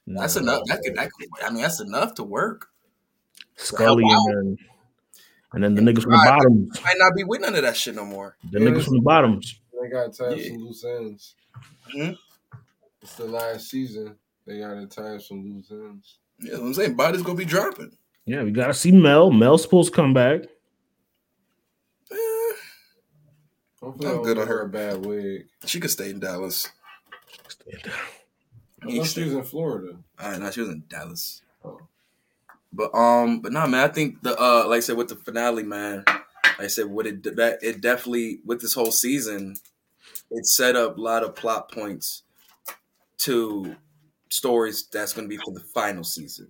That's 0.05 0.35
Nah. 0.35 0.41
enough. 0.41 0.61
That 0.67 0.81
could, 0.83 0.95
that 0.95 1.09
could, 1.11 1.27
I 1.43 1.49
mean, 1.49 1.61
that's 1.63 1.79
enough 1.81 2.13
to 2.15 2.23
work. 2.23 2.67
Scully 3.55 4.03
Help 4.07 4.29
and 4.29 4.57
then 4.57 4.57
and 5.53 5.63
then 5.63 5.75
the 5.75 5.81
niggas 5.81 6.03
from 6.03 6.11
the 6.11 6.17
bottom 6.25 6.65
bottoms. 6.65 6.83
Might 6.83 6.95
not 6.97 7.13
be 7.15 7.23
with 7.23 7.41
none 7.41 7.55
of 7.55 7.61
that 7.61 7.77
shit 7.77 7.95
no 7.95 8.05
more. 8.05 8.35
The 8.51 8.59
niggas 8.59 8.85
from 8.85 8.95
the 8.95 9.01
bottoms. 9.01 9.59
They 9.81 9.89
got 9.89 10.11
to 10.13 10.23
tie 10.29 10.33
Yeah. 10.35 10.47
some 10.49 10.57
loose 10.57 10.83
ends. 10.83 11.35
Mhm. 11.95 12.17
It's 13.01 13.15
the 13.15 13.25
last 13.25 13.69
season. 13.69 14.15
They 14.45 14.59
got 14.59 14.73
to 14.75 14.87
tie 14.87 15.17
some 15.19 15.43
loose 15.43 15.69
ends. 15.71 16.17
Yeah, 16.39 16.51
that's 16.51 16.59
what 16.61 16.67
I'm 16.67 16.73
saying 16.73 16.95
body's 16.95 17.21
gonna 17.21 17.37
be 17.37 17.45
dropping. 17.45 17.95
Yeah, 18.25 18.43
we 18.43 18.51
gotta 18.51 18.73
see 18.73 18.91
Mel. 18.91 19.29
Mel's 19.31 19.61
supposed 19.61 19.91
to 19.91 19.95
come 19.95 20.13
back. 20.13 20.41
Hopefully, 23.81 24.09
I'm 24.09 24.23
good 24.23 24.37
on 24.37 24.47
her. 24.47 24.61
a 24.61 24.69
bad 24.69 25.05
wig. 25.05 25.47
she 25.65 25.79
could 25.79 25.91
stay 25.91 26.09
in 26.09 26.19
Dallas. 26.19 26.69
I 28.81 28.97
thought 28.97 29.07
she 29.07 29.23
was 29.23 29.33
in 29.33 29.43
Florida. 29.43 29.97
All 30.19 30.31
right, 30.31 30.39
no, 30.39 30.51
she 30.51 30.61
was 30.61 30.69
in 30.69 30.83
Dallas. 30.87 31.41
Oh. 31.63 31.79
But 32.71 32.93
um, 32.95 33.39
but 33.39 33.51
no, 33.51 33.67
man, 33.67 33.89
I 33.89 33.93
think 33.93 34.21
the 34.23 34.39
uh, 34.39 34.67
like 34.67 34.77
I 34.77 34.79
said 34.81 34.97
with 34.97 35.09
the 35.09 35.15
finale, 35.15 35.63
man, 35.63 36.03
like 36.07 36.59
I 36.59 36.67
said, 36.67 36.85
what 36.85 37.05
it 37.05 37.23
that 37.35 37.59
it 37.61 37.81
definitely 37.81 38.39
with 38.45 38.61
this 38.61 38.73
whole 38.73 38.91
season, 38.91 39.55
it 40.31 40.45
set 40.45 40.75
up 40.75 40.97
a 40.97 41.01
lot 41.01 41.23
of 41.23 41.35
plot 41.35 41.71
points 41.71 42.23
to 43.19 43.75
stories 44.29 44.87
that's 44.91 45.13
going 45.13 45.25
to 45.25 45.29
be 45.29 45.37
for 45.37 45.53
the 45.53 45.59
final 45.59 46.03
season. 46.03 46.47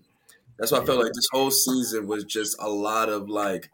That's 0.58 0.72
why 0.72 0.80
I 0.80 0.86
felt 0.86 1.00
like 1.00 1.14
this 1.14 1.28
whole 1.32 1.52
season 1.52 2.08
was 2.08 2.24
just 2.24 2.56
a 2.60 2.70
lot 2.70 3.10
of 3.10 3.30
like 3.30 3.70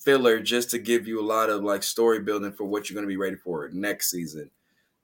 filler, 0.00 0.40
just 0.40 0.70
to 0.70 0.78
give 0.78 1.06
you 1.06 1.20
a 1.20 1.24
lot 1.24 1.50
of 1.50 1.62
like 1.62 1.82
story 1.82 2.20
building 2.20 2.52
for 2.52 2.64
what 2.64 2.88
you're 2.88 2.94
going 2.94 3.06
to 3.06 3.12
be 3.12 3.16
ready 3.16 3.36
for 3.36 3.68
next 3.72 4.10
season. 4.10 4.50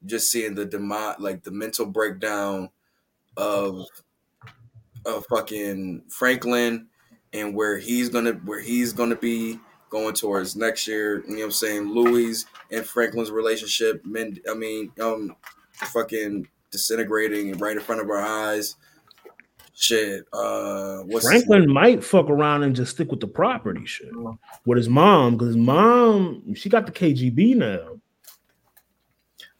Just 0.04 0.30
seeing 0.30 0.54
the 0.54 0.64
demo, 0.64 1.14
like 1.18 1.42
the 1.42 1.50
mental 1.50 1.86
breakdown 1.86 2.70
of 3.36 3.86
of 5.04 5.24
fucking 5.26 6.02
Franklin 6.08 6.88
and 7.32 7.54
where 7.54 7.78
he's 7.78 8.08
gonna 8.08 8.32
where 8.32 8.60
he's 8.60 8.92
gonna 8.92 9.16
be 9.16 9.58
going 9.90 10.14
towards 10.14 10.56
next 10.56 10.86
year. 10.86 11.22
You 11.22 11.30
know 11.30 11.36
what 11.36 11.44
I'm 11.44 11.50
saying? 11.52 11.88
Louis 11.88 12.44
and 12.70 12.84
Franklin's 12.84 13.30
relationship, 13.30 14.04
men 14.04 14.38
I 14.50 14.54
mean, 14.54 14.92
um 15.00 15.36
fucking 15.72 16.48
disintegrating 16.70 17.56
right 17.58 17.76
in 17.76 17.82
front 17.82 18.00
of 18.00 18.10
our 18.10 18.20
eyes. 18.20 18.76
Shit. 19.78 20.24
Uh 20.32 21.00
what's 21.02 21.26
Franklin 21.26 21.70
might 21.70 22.02
fuck 22.02 22.30
around 22.30 22.62
and 22.62 22.74
just 22.74 22.92
stick 22.92 23.10
with 23.10 23.20
the 23.20 23.26
property 23.26 23.84
shit 23.84 24.10
with 24.64 24.78
his 24.78 24.88
mom 24.88 25.34
because 25.34 25.48
his 25.48 25.56
mom 25.58 26.54
she 26.54 26.70
got 26.70 26.86
the 26.86 26.92
KGB 26.92 27.56
now. 27.56 28.00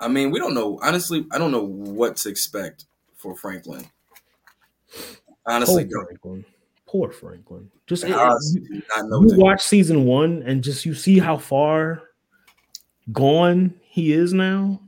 I 0.00 0.08
mean, 0.08 0.30
we 0.30 0.38
don't 0.38 0.54
know. 0.54 0.78
Honestly, 0.82 1.26
I 1.32 1.38
don't 1.38 1.52
know 1.52 1.64
what 1.64 2.16
to 2.18 2.30
expect 2.30 2.86
for 3.14 3.36
Franklin. 3.36 3.84
Honestly, 5.46 5.84
Poor. 5.84 6.04
Franklin. 6.06 6.44
Poor 6.86 7.10
Franklin. 7.10 7.70
Just 7.86 8.04
I 8.04 8.08
you, 8.08 8.82
know. 9.04 9.22
you 9.22 9.36
watch 9.38 9.62
season 9.62 10.04
one 10.06 10.42
and 10.44 10.62
just 10.62 10.86
you 10.86 10.94
see 10.94 11.18
how 11.18 11.36
far 11.36 12.02
gone 13.12 13.74
he 13.82 14.12
is 14.12 14.32
now. 14.32 14.80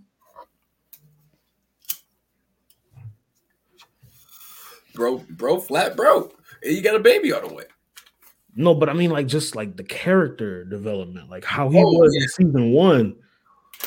Bro, 4.99 5.19
bro, 5.31 5.59
flat 5.59 5.97
bro. 5.97 6.31
And 6.63 6.75
you 6.77 6.83
got 6.83 6.97
a 6.97 7.01
baby 7.01 7.33
on 7.33 7.47
the 7.49 7.55
way. 7.55 7.65
No, 8.55 8.75
but 8.75 8.89
I 8.89 8.93
mean, 8.93 9.11
like, 9.11 9.29
just 9.29 9.55
like 9.55 9.77
the 9.77 9.85
character 9.85 10.65
development, 10.65 11.31
like 11.31 11.45
how 11.45 11.71
he 11.71 11.79
Oh, 11.79 11.83
was 11.93 12.15
yeah. 12.15 12.23
in 12.25 12.29
season 12.49 12.73
one. 12.73 13.17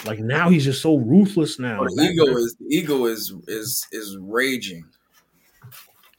Like 0.05 0.19
now 0.19 0.49
he's 0.49 0.63
just 0.63 0.81
so 0.81 0.95
ruthless 0.95 1.59
now. 1.59 1.83
the 1.83 2.01
ego 2.09 2.25
is 2.37 2.55
the 2.55 2.65
ego 2.75 3.05
is 3.05 3.33
is 3.47 3.85
is 3.91 4.17
raging 4.21 4.85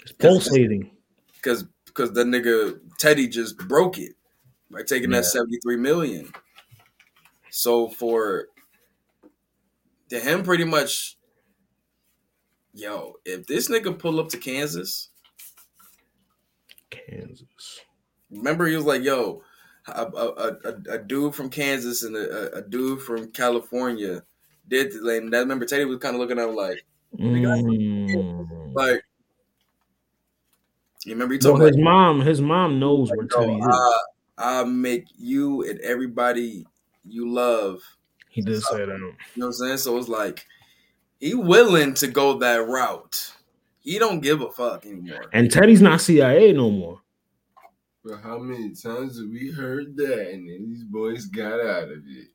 It's 0.02 0.12
pulsating. 0.12 0.90
because 1.36 1.64
because 1.86 2.12
the 2.12 2.22
nigga 2.22 2.78
Teddy 2.98 3.26
just 3.26 3.56
broke 3.56 3.98
it 3.98 4.12
by 4.70 4.82
taking 4.82 5.10
that 5.10 5.24
seventy 5.24 5.56
three 5.62 5.76
million. 5.78 6.30
So 7.50 7.88
for 7.88 8.48
to 10.10 10.20
him, 10.20 10.42
pretty 10.42 10.64
much, 10.64 11.16
yo, 12.72 13.14
if 13.24 13.46
this 13.46 13.68
nigga 13.68 13.98
pull 13.98 14.20
up 14.20 14.28
to 14.30 14.38
Kansas, 14.38 15.08
Kansas. 16.90 17.80
remember 18.30 18.66
he 18.66 18.76
was 18.76 18.84
like, 18.84 19.02
yo, 19.02 19.42
a, 19.86 20.02
a, 20.02 20.56
a, 20.64 20.94
a 20.94 20.98
dude 20.98 21.34
from 21.34 21.50
Kansas 21.50 22.02
and 22.02 22.16
a, 22.16 22.56
a 22.58 22.62
dude 22.62 23.02
from 23.02 23.32
California 23.32 24.22
did 24.68 24.92
the 24.92 25.16
and 25.16 25.32
that 25.32 25.40
remember 25.40 25.66
Teddy 25.66 25.84
was 25.84 25.98
kind 25.98 26.14
of 26.14 26.20
looking 26.20 26.38
at 26.38 26.48
him 26.48 26.56
like 26.56 26.84
Mm. 27.18 28.74
like 28.74 29.02
you 31.04 31.12
remember 31.12 31.34
he 31.34 31.38
told 31.38 31.58
me 31.58 31.66
his 31.66 31.76
like, 31.76 31.84
mom, 31.84 32.20
his 32.22 32.40
mom 32.40 32.80
knows 32.80 33.10
where 33.10 33.26
yo, 33.30 33.40
Teddy 33.40 33.58
is. 33.58 33.66
I, 34.38 34.60
I 34.60 34.64
make 34.64 35.04
you 35.18 35.62
and 35.68 35.78
everybody 35.80 36.66
you 37.04 37.30
love. 37.30 37.82
he 38.30 38.40
did 38.40 38.62
say 38.62 38.78
that. 38.78 38.86
You 38.88 38.98
know 38.98 39.12
what 39.34 39.46
I'm 39.46 39.52
saying? 39.52 39.76
So 39.78 39.98
it's 39.98 40.08
like 40.08 40.46
he 41.22 41.34
willing 41.34 41.94
to 41.94 42.08
go 42.08 42.38
that 42.38 42.66
route. 42.66 43.32
He 43.80 43.98
don't 43.98 44.20
give 44.20 44.40
a 44.42 44.50
fuck 44.50 44.84
anymore. 44.84 45.26
And 45.32 45.50
Teddy's 45.50 45.80
not 45.80 46.00
CIA 46.00 46.52
no 46.52 46.68
more. 46.70 47.00
But 48.04 48.18
how 48.20 48.38
many 48.38 48.70
times 48.74 49.18
have 49.20 49.28
we 49.28 49.52
heard 49.52 49.96
that 49.96 50.30
and 50.32 50.48
then 50.48 50.68
these 50.68 50.82
boys 50.82 51.26
got 51.26 51.60
out 51.60 51.84
of 51.84 52.02
it? 52.06 52.28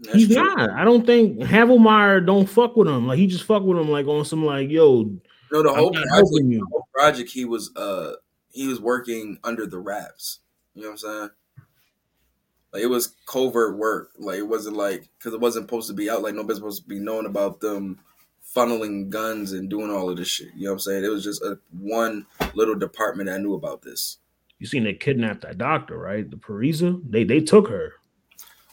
That's 0.00 0.16
He's 0.16 0.26
true. 0.34 0.42
not. 0.42 0.70
I 0.70 0.84
don't 0.84 1.06
think 1.06 1.38
Havelmeyer 1.38 2.26
don't 2.26 2.48
fuck 2.48 2.76
with 2.76 2.88
him. 2.88 3.06
Like 3.06 3.18
he 3.18 3.28
just 3.28 3.44
fuck 3.44 3.62
with 3.62 3.78
him 3.78 3.88
like 3.88 4.06
on 4.08 4.24
some 4.24 4.44
like, 4.44 4.68
yo, 4.68 5.04
No, 5.52 5.62
the 5.62 5.68
I'm 5.70 5.76
whole 5.76 5.92
project, 5.92 6.12
helping 6.14 6.50
the 6.50 6.60
whole 6.68 6.88
project, 6.92 7.30
he 7.30 7.44
was 7.44 7.70
uh 7.76 8.14
he 8.50 8.66
was 8.66 8.80
working 8.80 9.38
under 9.44 9.66
the 9.66 9.78
wraps. 9.78 10.40
You 10.74 10.82
know 10.82 10.88
what 10.88 10.92
I'm 10.92 10.98
saying? 10.98 11.30
Like 12.72 12.82
it 12.82 12.86
was 12.86 13.14
covert 13.26 13.76
work. 13.76 14.12
Like 14.18 14.38
it 14.38 14.48
wasn't 14.48 14.76
like 14.76 15.08
because 15.18 15.34
it 15.34 15.40
wasn't 15.40 15.64
supposed 15.64 15.88
to 15.88 15.94
be 15.94 16.08
out. 16.08 16.22
Like 16.22 16.34
nobody's 16.34 16.56
supposed 16.56 16.82
to 16.82 16.88
be 16.88 16.98
knowing 16.98 17.26
about 17.26 17.60
them 17.60 17.98
funneling 18.54 19.10
guns 19.10 19.52
and 19.52 19.68
doing 19.68 19.90
all 19.90 20.10
of 20.10 20.16
this 20.16 20.28
shit. 20.28 20.48
You 20.54 20.64
know 20.64 20.70
what 20.70 20.74
I'm 20.74 20.80
saying? 20.80 21.04
It 21.04 21.08
was 21.08 21.24
just 21.24 21.42
a 21.42 21.58
one 21.70 22.26
little 22.54 22.74
department 22.74 23.28
that 23.28 23.40
knew 23.40 23.54
about 23.54 23.82
this. 23.82 24.18
You 24.58 24.66
seen 24.66 24.84
they 24.84 24.94
kidnapped 24.94 25.42
that 25.42 25.58
doctor, 25.58 25.98
right? 25.98 26.30
The 26.30 26.36
Parisa. 26.36 27.00
They 27.08 27.24
they 27.24 27.40
took 27.40 27.68
her. 27.68 27.94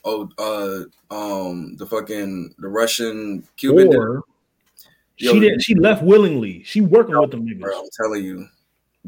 Oh, 0.06 0.30
uh, 0.38 1.14
um, 1.14 1.76
the 1.76 1.86
fucking 1.86 2.56
the 2.58 2.70
Russian 2.70 3.46
Cuban. 3.58 3.94
Or 3.94 4.24
she 5.18 5.40
didn't. 5.40 5.62
She 5.62 5.76
left 5.76 6.04
willingly. 6.04 6.64
She 6.64 6.80
working 6.80 7.20
with 7.20 7.32
them 7.32 7.46
niggas. 7.46 7.62
Bro, 7.62 7.80
I'm 7.80 7.90
telling 8.02 8.24
you, 8.24 8.48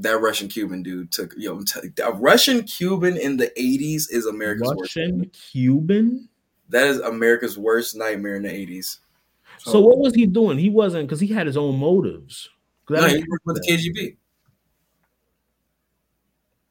that 0.02 0.20
Russian 0.20 0.48
Cuban 0.48 0.84
dude 0.84 1.12
took 1.12 1.34
yo. 1.38 1.56
I'm 1.58 1.66
telling 1.66 1.94
you, 1.98 2.04
a 2.04 2.12
Russian 2.12 2.64
Cuban 2.64 3.18
in 3.18 3.38
the 3.38 3.52
'80s 3.58 4.12
is 4.12 4.26
America's 4.26 4.74
worst. 4.76 4.96
Russian 4.96 5.30
Cuban. 5.30 6.28
That 6.70 6.88
is 6.88 7.00
America's 7.00 7.58
worst 7.58 7.96
nightmare 7.96 8.36
in 8.36 8.44
the 8.44 8.50
'80s. 8.50 9.00
So 9.60 9.80
what 9.80 10.00
was 10.00 10.16
he 10.16 10.26
doing? 10.26 10.58
He 10.58 10.70
wasn't 10.70 11.08
because 11.08 11.20
he 11.20 11.28
had 11.28 11.46
his 11.46 11.58
own 11.58 11.78
motives. 11.78 12.50
No, 12.90 13.08
he 13.08 13.24
worked 13.28 13.46
with 13.46 13.62
the. 13.62 13.72
KGB. 13.72 14.18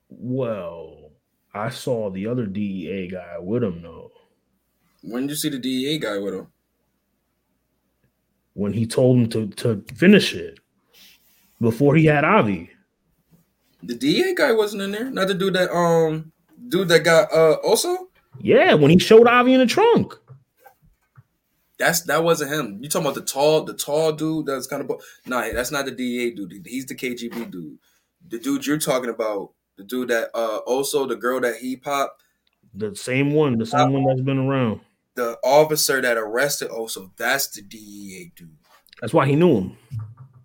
Well, 0.09 1.13
I 1.55 1.71
saw 1.71 2.11
the 2.11 2.27
other 2.27 2.47
DEA 2.47 3.09
guy 3.09 3.39
with 3.39 3.63
him 3.63 3.83
though. 3.83 4.11
When 5.03 5.23
did 5.23 5.31
you 5.31 5.37
see 5.37 5.49
the 5.49 5.59
DEA 5.59 5.99
guy 5.99 6.19
with 6.19 6.35
him? 6.35 6.49
When 8.55 8.73
he 8.73 8.87
told 8.87 9.19
him 9.19 9.29
to 9.31 9.49
to 9.63 9.85
finish 9.95 10.35
it 10.35 10.59
before 11.61 11.95
he 11.95 12.07
had 12.07 12.25
Avi. 12.25 12.71
The 13.83 13.95
DEA 13.95 14.35
guy 14.35 14.53
wasn't 14.53 14.83
in 14.83 14.93
there. 14.93 15.11
Not 15.11 15.29
the 15.29 15.35
dude 15.35 15.55
that 15.55 15.71
um 15.75 16.33
dude 16.69 16.89
that 16.89 17.01
got 17.05 17.33
uh 17.33 17.55
also. 17.65 18.09
Yeah, 18.41 18.75
when 18.75 18.91
he 18.91 18.99
showed 18.99 19.27
Avi 19.27 19.55
in 19.55 19.61
the 19.61 19.67
trunk. 19.67 20.15
That's 21.79 22.03
that 22.03 22.23
wasn't 22.23 22.53
him. 22.53 22.79
You 22.83 22.89
talking 22.91 23.07
about 23.07 23.15
the 23.15 23.23
tall, 23.25 23.65
the 23.65 23.73
tall 23.75 24.13
dude 24.13 24.47
that's 24.47 24.67
kind 24.67 24.83
of 24.83 25.01
nah. 25.27 25.51
That's 25.53 25.71
not 25.71 25.87
the 25.87 25.91
DEA 25.93 26.33
dude. 26.33 26.67
He's 26.67 26.87
the 26.87 26.95
KGB 26.95 27.51
dude. 27.51 27.79
The 28.29 28.39
dude 28.39 28.67
you're 28.67 28.79
talking 28.79 29.09
about, 29.11 29.53
the 29.79 29.85
dude 29.85 30.09
that 30.09 30.29
uh 30.35 30.59
also 30.67 31.07
the 31.07 31.17
girl 31.17 31.41
that 31.41 31.57
he 31.57 31.77
popped, 31.77 32.23
The 32.75 32.95
same 32.95 33.33
one, 33.33 33.57
the 33.59 33.65
same 33.67 33.93
one 33.95 34.05
that's 34.05 34.21
been 34.21 34.39
around. 34.39 34.81
the 35.15 35.39
officer 35.43 36.03
that 36.03 36.19
arrested 36.19 36.69
also. 36.69 37.13
That's 37.17 37.49
the 37.49 37.63
DEA 37.63 38.33
dude. 38.37 38.57
That's 39.01 39.15
why 39.15 39.27
he 39.27 39.35
knew 39.37 39.57
him. 39.57 39.77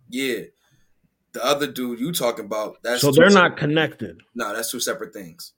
Yeah, 0.10 0.44
the 1.36 1.45
other 1.45 1.68
dude 1.68 1.99
you 1.99 2.12
talking 2.12 2.45
about. 2.45 2.78
That's 2.82 3.02
so 3.02 3.12
they're 3.12 3.30
not 3.30 3.57
connected. 3.57 4.22
No, 4.34 4.56
that's 4.56 4.72
two 4.72 4.80
separate 4.80 5.14
things. 5.14 5.52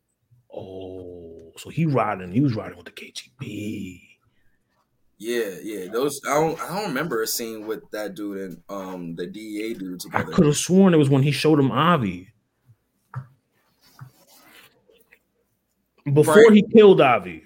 Oh, 0.53 1.53
so 1.57 1.69
he 1.69 1.85
riding. 1.85 2.31
He 2.31 2.41
was 2.41 2.55
riding 2.55 2.77
with 2.77 2.87
the 2.87 2.91
KGB. 2.91 4.01
Yeah, 5.19 5.49
yeah. 5.63 5.87
Those 5.91 6.19
I 6.27 6.33
don't 6.33 6.59
I 6.61 6.75
don't 6.75 6.89
remember 6.89 7.21
a 7.21 7.27
scene 7.27 7.65
with 7.67 7.89
that 7.91 8.15
dude 8.15 8.37
and 8.37 8.61
um 8.69 9.15
the 9.15 9.25
DEA 9.27 9.75
dude 9.75 9.99
together. 9.99 10.31
I 10.31 10.35
could 10.35 10.45
have 10.47 10.57
sworn 10.57 10.93
it 10.93 10.97
was 10.97 11.09
when 11.09 11.23
he 11.23 11.31
showed 11.31 11.59
him 11.59 11.71
Avi. 11.71 12.29
Before 16.11 16.35
Right. 16.35 16.53
he 16.53 16.63
killed 16.63 17.01
Avi. 17.01 17.43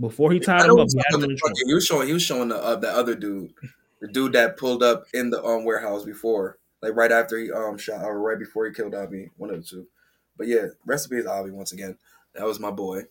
Before 0.00 0.32
he 0.32 0.40
tied 0.40 0.64
him 0.66 0.78
up, 0.78 0.88
he 0.90 1.14
him 1.14 1.24
in 1.24 1.30
the 1.30 1.36
trunk. 1.36 1.56
he 1.66 1.74
was 1.74 1.84
showing 1.84 2.06
he 2.06 2.12
was 2.14 2.22
showing 2.22 2.48
the 2.48 2.56
uh, 2.56 2.76
that 2.76 2.94
other 2.94 3.14
dude, 3.14 3.52
the 4.00 4.08
dude 4.08 4.32
that 4.32 4.56
pulled 4.56 4.82
up 4.82 5.04
in 5.14 5.30
the 5.30 5.42
um 5.44 5.64
warehouse 5.64 6.04
before, 6.04 6.58
like 6.82 6.94
right 6.96 7.12
after 7.12 7.38
he 7.38 7.50
um 7.52 7.78
shot 7.78 8.04
or 8.04 8.18
right 8.20 8.38
before 8.38 8.66
he 8.66 8.72
killed 8.72 8.94
Avi, 8.94 9.30
one 9.36 9.50
of 9.50 9.56
the 9.56 9.62
two. 9.62 9.86
But 10.36 10.46
yeah, 10.48 10.66
recipe 10.86 11.16
is 11.16 11.26
Avi 11.26 11.50
once 11.50 11.72
again. 11.72 11.98
That 12.34 12.46
was 12.46 12.60
my 12.60 12.70
boy. 12.70 13.02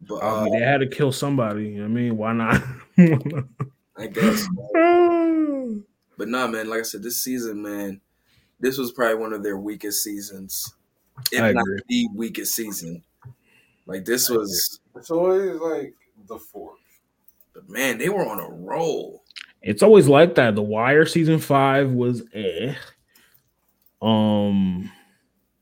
But 0.00 0.16
uh, 0.16 0.26
Avi, 0.26 0.50
they 0.50 0.58
had 0.60 0.80
to 0.80 0.86
kill 0.86 1.12
somebody. 1.12 1.68
You 1.68 1.74
know 1.76 1.82
what 1.82 1.88
I 1.88 1.94
mean, 1.94 2.16
why 2.16 2.32
not? 2.32 2.62
I 3.96 4.06
guess. 4.06 4.46
But 6.18 6.28
nah, 6.28 6.46
man. 6.46 6.68
Like 6.70 6.80
I 6.80 6.84
said, 6.84 7.02
this 7.02 7.22
season, 7.22 7.60
man, 7.62 8.00
this 8.58 8.78
was 8.78 8.90
probably 8.90 9.16
one 9.16 9.34
of 9.34 9.42
their 9.42 9.58
weakest 9.58 10.02
seasons, 10.02 10.74
if 11.30 11.42
I 11.42 11.52
not 11.52 11.62
agree. 11.62 11.80
the 11.88 12.08
weakest 12.14 12.54
season. 12.54 13.02
Like 13.84 14.06
this 14.06 14.30
was, 14.30 14.80
It's 14.96 15.10
always 15.10 15.60
like 15.60 15.94
the 16.26 16.38
fourth. 16.38 16.78
but 17.52 17.68
man, 17.68 17.98
they 17.98 18.08
were 18.08 18.26
on 18.26 18.40
a 18.40 18.48
roll. 18.48 19.24
It's 19.66 19.82
always 19.82 20.08
like 20.08 20.36
that. 20.36 20.54
The 20.54 20.62
Wire 20.62 21.06
season 21.06 21.38
five 21.38 21.90
was 21.90 22.22
eh. 22.32 22.74
Um, 24.00 24.90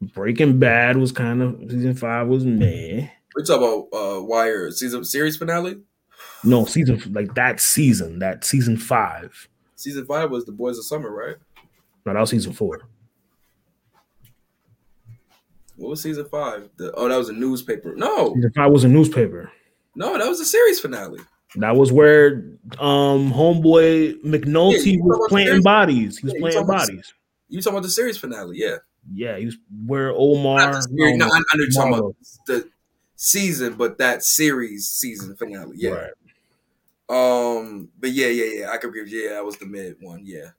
Breaking 0.01 0.59
Bad 0.59 0.97
was 0.97 1.13
kind 1.13 1.43
of 1.43 1.59
season 1.71 1.95
five 1.95 2.29
was 2.29 2.45
meh. 2.45 3.09
We 3.35 3.43
talk 3.43 3.59
about 3.59 3.89
uh 3.99 4.23
Wire 4.23 4.71
season 4.71 5.05
series 5.05 5.37
finale. 5.37 5.81
No, 6.43 6.65
season 6.67 7.01
like 7.13 7.35
that 7.35 7.61
season, 7.61 8.19
that 8.19 8.45
season 8.45 8.77
five. 8.77 9.49
Season 9.77 10.05
five 10.07 10.31
was 10.31 10.45
the 10.45 10.53
Boys 10.53 10.79
of 10.79 10.85
Summer, 10.85 11.11
right? 11.11 11.37
No, 12.07 12.13
that 12.13 12.21
was 12.21 12.31
season 12.31 12.53
four. 12.53 12.83
What 15.77 15.91
was 15.91 16.03
season 16.03 16.27
five? 16.27 16.69
The, 16.77 16.93
oh, 16.93 17.09
that 17.09 17.17
was 17.17 17.31
a 17.31 17.33
newspaper. 17.33 17.95
No, 17.97 18.33
Season 18.35 18.53
five 18.55 18.71
was 18.71 18.85
a 18.85 18.89
newspaper. 18.89 19.51
no, 19.97 20.17
that 20.17 20.29
was 20.29 20.41
a 20.41 20.45
series 20.45 20.79
finale. 20.81 21.19
That 21.57 21.77
was 21.77 21.93
where 21.93 22.45
um 22.79 23.33
homeboy 23.33 24.23
McNulty 24.23 24.97
talking 24.99 25.05
was 25.05 25.27
planting 25.29 25.63
bodies. 25.63 26.19
He 26.19 26.27
was 26.27 26.35
Yeah, 26.37 26.61
talking 26.61 26.67
bodies. 26.67 27.15
You 27.49 27.61
talking 27.61 27.77
about 27.77 27.85
the 27.85 27.91
series 27.91 28.19
finale? 28.19 28.59
Yeah. 28.59 28.77
Yeah, 29.13 29.37
he 29.39 29.47
was 29.47 29.57
where 29.87 30.11
Omar. 30.11 30.81
Series, 30.81 31.19
no, 31.19 31.27
I, 31.27 31.29
I 31.29 31.31
know 31.31 31.43
you're 31.57 31.71
talking 31.71 31.95
about 31.95 32.17
the 32.47 32.69
season, 33.17 33.75
but 33.75 33.99
that 33.99 34.25
series 34.25 34.89
season 34.89 35.37
finale. 35.37 35.77
Yeah. 35.77 35.91
Right. 35.91 36.11
Um, 37.09 37.91
but 38.01 38.11
yeah, 38.11 38.29
yeah, 38.29 38.61
yeah. 38.61 38.71
I 38.71 38.79
could 38.79 38.91
agree. 38.91 39.05
Yeah, 39.07 39.35
that 39.35 39.45
was 39.45 39.59
the 39.59 39.67
mid 39.67 39.97
one. 40.01 40.23
Yeah. 40.25 40.51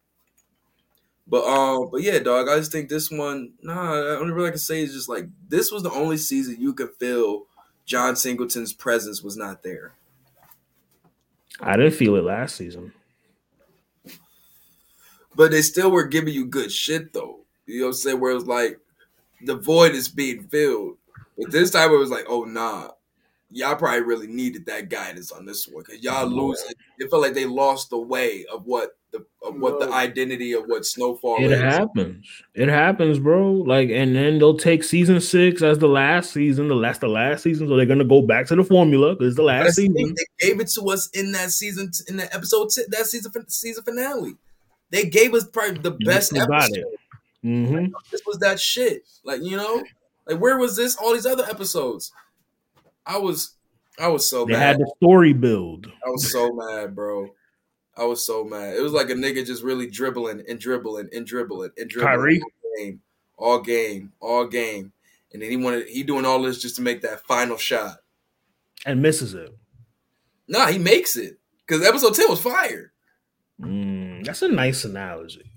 But 1.28 1.44
um, 1.46 1.90
but 1.92 2.04
yeah, 2.04 2.20
dog. 2.20 2.48
I 2.48 2.58
just 2.58 2.72
think 2.72 2.88
this 2.88 3.10
one. 3.10 3.54
Nah, 3.62 3.96
the 3.96 4.20
only 4.20 4.32
really 4.32 4.50
I 4.50 4.52
can 4.52 4.60
say 4.60 4.84
is 4.84 4.94
just 4.94 5.10
like 5.10 5.26
this 5.50 5.72
was 5.72 5.82
the 5.82 5.92
only 5.92 6.18
season 6.18 6.58
you 6.60 6.74
could 6.74 6.94
feel 7.00 7.48
John 7.86 8.16
Singleton's 8.16 8.74
presence 8.74 9.24
was 9.24 9.36
not 9.36 9.64
there. 9.64 9.94
I 11.62 11.78
didn't 11.78 11.94
feel 11.94 12.16
it 12.16 12.24
last 12.24 12.56
season. 12.56 12.94
But 15.36 15.52
they 15.52 15.62
still 15.62 15.92
were 15.92 16.06
giving 16.06 16.34
you 16.34 16.46
good 16.46 16.72
shit 16.72 17.14
though. 17.14 17.42
You 17.66 17.82
know 17.82 17.86
what 17.88 17.90
I'm 17.90 17.94
saying? 17.96 18.20
Where 18.20 18.32
it 18.32 18.36
was 18.36 18.48
like 18.48 18.80
the 19.44 19.56
void 19.56 19.94
is 19.94 20.08
being 20.08 20.44
filled. 20.48 20.98
But 21.38 21.52
this 21.52 21.72
time 21.72 21.92
it 21.92 21.98
was 21.98 22.10
like, 22.10 22.26
oh 22.28 22.44
nah. 22.44 22.92
Y'all 23.52 23.76
probably 23.76 24.02
really 24.02 24.28
needed 24.28 24.66
that 24.66 24.90
guidance 24.90 25.32
on 25.32 25.46
this 25.46 25.68
one 25.68 25.84
because 25.86 26.02
y'all 26.04 26.28
losing. 26.28 26.72
It 26.98 27.10
felt 27.10 27.22
like 27.22 27.34
they 27.36 27.46
lost 27.46 27.90
the 27.92 27.98
way 27.98 28.44
of 28.52 28.66
what 28.66 28.98
the 29.12 29.24
of 29.44 29.56
what 29.60 29.80
the 29.80 29.90
identity 29.94 30.54
of 30.54 30.64
what 30.66 30.86
Snowfall 30.86 31.38
It 31.46 31.52
is. 31.52 31.60
happens. 31.62 32.26
It 32.56 32.68
happens, 32.68 33.20
bro. 33.20 33.52
Like, 33.52 33.90
and 33.90 34.16
then 34.16 34.40
they'll 34.40 34.58
take 34.58 34.84
season 34.84 35.22
six 35.22 35.62
as 35.62 35.78
the 35.78 35.88
last 35.88 36.34
season. 36.34 36.68
The 36.68 36.76
last, 36.76 37.02
the 37.02 37.08
last 37.08 37.44
season. 37.44 37.68
So 37.70 37.78
they're 37.78 37.86
gonna 37.86 38.04
go 38.04 38.24
back 38.24 38.48
to 38.48 38.56
the 38.56 38.64
formula 38.64 39.14
because 39.14 39.28
it's 39.28 39.38
the 39.38 39.44
last 39.44 39.64
that's 39.66 39.76
season. 39.76 39.94
thing, 39.94 40.16
They 40.40 40.48
gave 40.50 40.60
it 40.60 40.68
to 40.72 40.82
us 40.90 41.08
in 41.14 41.32
that 41.34 41.52
season, 41.52 41.92
in 42.10 42.18
that 42.18 42.34
episode, 42.36 42.70
t- 42.72 42.82
that 42.90 43.06
season, 43.06 43.32
fin- 43.32 43.48
season 43.48 43.84
finale. 43.84 44.34
They 44.90 45.06
gave 45.06 45.34
us 45.36 45.46
probably 45.48 45.80
the 45.80 45.96
You 46.00 46.06
best 46.08 46.36
episode. 46.36 46.78
it. 46.78 46.86
hmm 47.44 47.86
this 48.12 48.22
was 48.26 48.40
that 48.40 48.60
shit. 48.60 49.04
Like, 49.24 49.42
you 49.44 49.56
know, 49.56 49.84
like 50.28 50.40
where 50.42 50.58
was 50.58 50.76
this? 50.76 50.96
All 50.96 51.14
these 51.14 51.28
other 51.28 51.46
episodes. 51.46 52.12
I 53.06 53.18
was, 53.18 53.52
I 54.00 54.08
was 54.08 54.30
so 54.30 54.46
They 54.46 54.54
mad. 54.54 54.62
had 54.62 54.78
the 54.80 54.92
story 54.98 55.34
build. 55.34 55.88
I 56.06 56.10
was 56.10 56.32
so 56.32 56.52
mad, 56.54 56.96
bro. 56.96 57.30
I 57.98 58.04
was 58.06 58.26
so 58.26 58.44
mad. 58.44 58.76
It 58.76 58.82
was 58.82 58.92
like 58.94 59.10
a 59.10 59.14
nigga 59.14 59.46
just 59.46 59.64
really 59.64 59.90
dribbling 59.90 60.44
and 60.50 60.60
dribbling 60.60 61.10
and 61.14 61.26
dribbling 61.26 61.70
and 61.78 61.90
dribbling 61.90 62.14
Kyrie? 62.18 62.42
all 62.42 62.76
game, 62.78 63.02
all 63.38 63.62
game, 63.62 64.12
all 64.20 64.46
game, 64.48 64.92
and 65.32 65.42
then 65.42 65.50
he 65.50 65.56
wanted 65.58 65.88
he 65.88 66.04
doing 66.04 66.26
all 66.26 66.42
this 66.42 66.62
just 66.62 66.76
to 66.78 66.82
make 66.82 67.02
that 67.04 67.26
final 67.26 67.56
shot. 67.58 67.98
and 68.86 69.02
misses 69.02 69.34
it. 69.34 69.56
Nah, 70.48 70.68
he 70.68 70.78
makes 70.78 71.16
it 71.16 71.40
because 71.66 71.86
episode 71.88 72.16
ten 72.16 72.30
was 72.30 72.42
fire. 72.42 72.92
Mm, 73.62 74.26
that's 74.26 74.42
a 74.42 74.50
nice 74.50 74.84
analogy. 74.84 75.50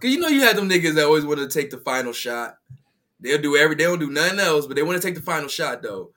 Cause 0.00 0.10
you 0.10 0.18
know 0.18 0.28
you 0.28 0.40
had 0.42 0.56
them 0.56 0.68
niggas 0.68 0.94
that 0.96 1.06
always 1.06 1.24
want 1.24 1.38
to 1.38 1.48
take 1.48 1.70
the 1.70 1.78
final 1.78 2.12
shot. 2.12 2.58
They'll 3.26 3.42
do 3.42 3.56
every. 3.56 3.74
They 3.74 3.84
don't 3.84 3.98
do 3.98 4.10
nothing 4.10 4.38
else, 4.38 4.66
but 4.66 4.76
they 4.76 4.82
want 4.82 5.00
to 5.00 5.06
take 5.06 5.16
the 5.16 5.20
final 5.20 5.48
shot 5.48 5.82
though. 5.82 6.10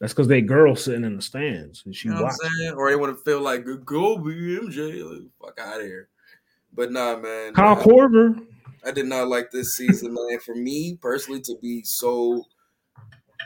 That's 0.00 0.14
because 0.14 0.28
they 0.28 0.40
girl 0.40 0.74
sitting 0.74 1.04
in 1.04 1.16
the 1.16 1.22
stands 1.22 1.82
and 1.84 1.94
she 1.94 2.08
You 2.08 2.14
know 2.14 2.22
what. 2.22 2.32
I'm 2.32 2.50
saying? 2.58 2.74
Or 2.74 2.90
they 2.90 2.96
want 2.96 3.16
to 3.16 3.22
feel 3.22 3.40
like 3.40 3.64
go 3.84 4.18
be 4.18 4.32
MJ. 4.32 5.04
Like, 5.04 5.28
fuck 5.40 5.60
out 5.60 5.80
of 5.80 5.86
here. 5.86 6.08
But 6.72 6.90
nah, 6.90 7.16
man. 7.18 7.54
Kyle 7.54 7.76
nah, 7.76 7.82
Korver. 7.82 8.46
I 8.84 8.92
did 8.92 9.06
not 9.06 9.28
like 9.28 9.50
this 9.50 9.76
season, 9.76 10.14
man. 10.14 10.40
For 10.40 10.54
me 10.54 10.96
personally, 11.00 11.40
to 11.42 11.56
be 11.60 11.82
so 11.84 12.44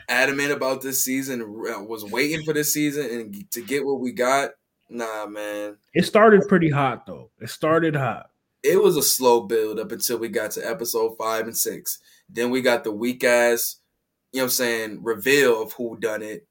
adamant 0.07 0.51
about 0.51 0.81
this 0.81 1.03
season, 1.03 1.41
uh, 1.41 1.83
was 1.83 2.05
waiting 2.05 2.43
for 2.45 2.53
this 2.53 2.73
season 2.73 3.05
and 3.05 3.51
to 3.51 3.61
get 3.61 3.85
what 3.85 3.99
we 3.99 4.13
got. 4.13 4.51
Nah, 4.89 5.25
man. 5.25 5.77
It 5.93 6.05
started 6.05 6.47
pretty 6.47 6.69
hot 6.69 7.05
though. 7.05 7.31
It 7.41 7.49
started 7.49 7.95
hot. 7.95 8.29
It 8.63 8.81
was 8.81 8.95
a 8.95 9.03
slow 9.03 9.41
build 9.41 9.79
up 9.79 9.91
until 9.91 10.17
we 10.17 10.29
got 10.29 10.51
to 10.51 10.67
episode 10.67 11.17
five 11.17 11.45
and 11.45 11.57
six. 11.57 11.99
Then 12.29 12.49
we 12.49 12.61
got 12.61 12.83
the 12.83 12.91
weak 12.91 13.23
ass, 13.23 13.77
you 14.31 14.39
know 14.39 14.43
what 14.43 14.47
I'm 14.47 14.51
saying, 14.51 15.03
reveal 15.03 15.61
of 15.61 15.73
who 15.73 15.97
done 15.97 16.21
it. 16.21 16.47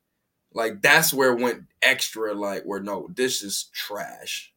Like 0.53 0.83
that's 0.83 1.13
where 1.13 1.33
it 1.33 1.41
went 1.43 1.65
extra. 1.83 2.33
Like 2.33 2.63
where 2.65 2.81
no, 2.81 3.09
this 3.15 3.43
is 3.43 3.71
trash. 3.73 4.53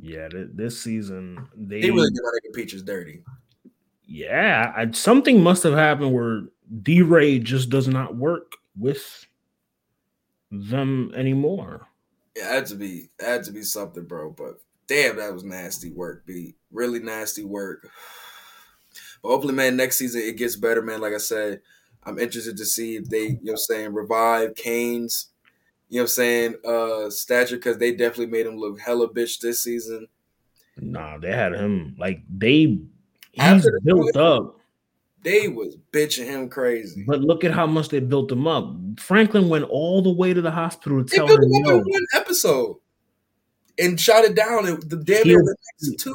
Yeah, 0.00 0.28
th- 0.28 0.48
this 0.54 0.80
season 0.80 1.48
they, 1.56 1.80
They 1.82 1.90
really 1.90 2.10
did 2.10 2.20
nigga 2.22 2.54
Peaches 2.54 2.82
dirty. 2.82 3.22
yeah, 4.06 4.72
I, 4.76 4.90
something 4.92 5.42
must 5.42 5.62
have 5.62 5.74
happened 5.74 6.12
where 6.12 6.42
D 6.82 7.02
Ray 7.02 7.38
just 7.38 7.70
does 7.70 7.88
not 7.88 8.16
work 8.16 8.52
with 8.76 9.26
them 10.50 11.12
anymore. 11.14 11.88
It 12.34 12.44
had 12.44 12.66
to 12.66 12.74
be 12.74 13.10
had 13.20 13.44
to 13.44 13.52
be 13.52 13.62
something, 13.62 14.04
bro. 14.04 14.30
But 14.30 14.60
damn, 14.86 15.16
that 15.16 15.32
was 15.32 15.44
nasty 15.44 15.90
work, 15.90 16.26
B. 16.26 16.56
Really 16.72 16.98
nasty 17.00 17.44
work. 17.44 17.88
But 19.24 19.30
hopefully, 19.30 19.54
man, 19.54 19.74
next 19.74 19.96
season 19.96 20.20
it 20.20 20.36
gets 20.36 20.54
better, 20.54 20.82
man. 20.82 21.00
Like 21.00 21.14
I 21.14 21.18
said, 21.18 21.62
I'm 22.04 22.18
interested 22.18 22.58
to 22.58 22.66
see 22.66 22.96
if 22.96 23.08
they, 23.08 23.22
you 23.22 23.30
know 23.30 23.38
what 23.40 23.50
I'm 23.52 23.56
saying, 23.56 23.94
revive 23.94 24.54
Kane's, 24.54 25.28
you 25.88 25.96
know 25.96 26.02
what 26.02 26.04
I'm 26.04 26.08
saying, 26.08 26.54
uh 26.62 27.08
stature 27.08 27.56
because 27.56 27.78
they 27.78 27.92
definitely 27.92 28.26
made 28.26 28.44
him 28.44 28.58
look 28.58 28.78
hella 28.78 29.08
bitch 29.08 29.40
this 29.40 29.62
season. 29.62 30.08
Nah, 30.76 31.16
they 31.16 31.32
had 31.32 31.54
him 31.54 31.96
like 31.98 32.20
they 32.28 32.78
he's 33.32 33.62
the 33.62 33.80
built 33.82 34.14
up. 34.14 34.60
They 35.22 35.48
was 35.48 35.78
bitching 35.90 36.26
him 36.26 36.50
crazy. 36.50 37.02
But 37.06 37.22
look 37.22 37.44
at 37.44 37.52
how 37.52 37.66
much 37.66 37.88
they 37.88 38.00
built 38.00 38.30
him 38.30 38.46
up. 38.46 38.76
Franklin 38.98 39.48
went 39.48 39.64
all 39.70 40.02
the 40.02 40.12
way 40.12 40.34
to 40.34 40.42
the 40.42 40.50
hospital 40.50 41.02
to 41.02 41.04
They 41.04 41.16
tell 41.16 41.26
built 41.26 41.42
him, 41.44 41.50
him 41.50 41.64
up 41.64 41.72
in 41.72 41.78
one 41.78 42.06
episode 42.14 42.76
and 43.78 43.98
shot 43.98 44.24
it 44.24 44.34
down 44.34 44.68
in 44.68 44.80
the 44.86 44.96
damn 44.96 45.26
near 45.26 45.38
the 45.38 45.56
next 45.80 46.04
two. 46.04 46.14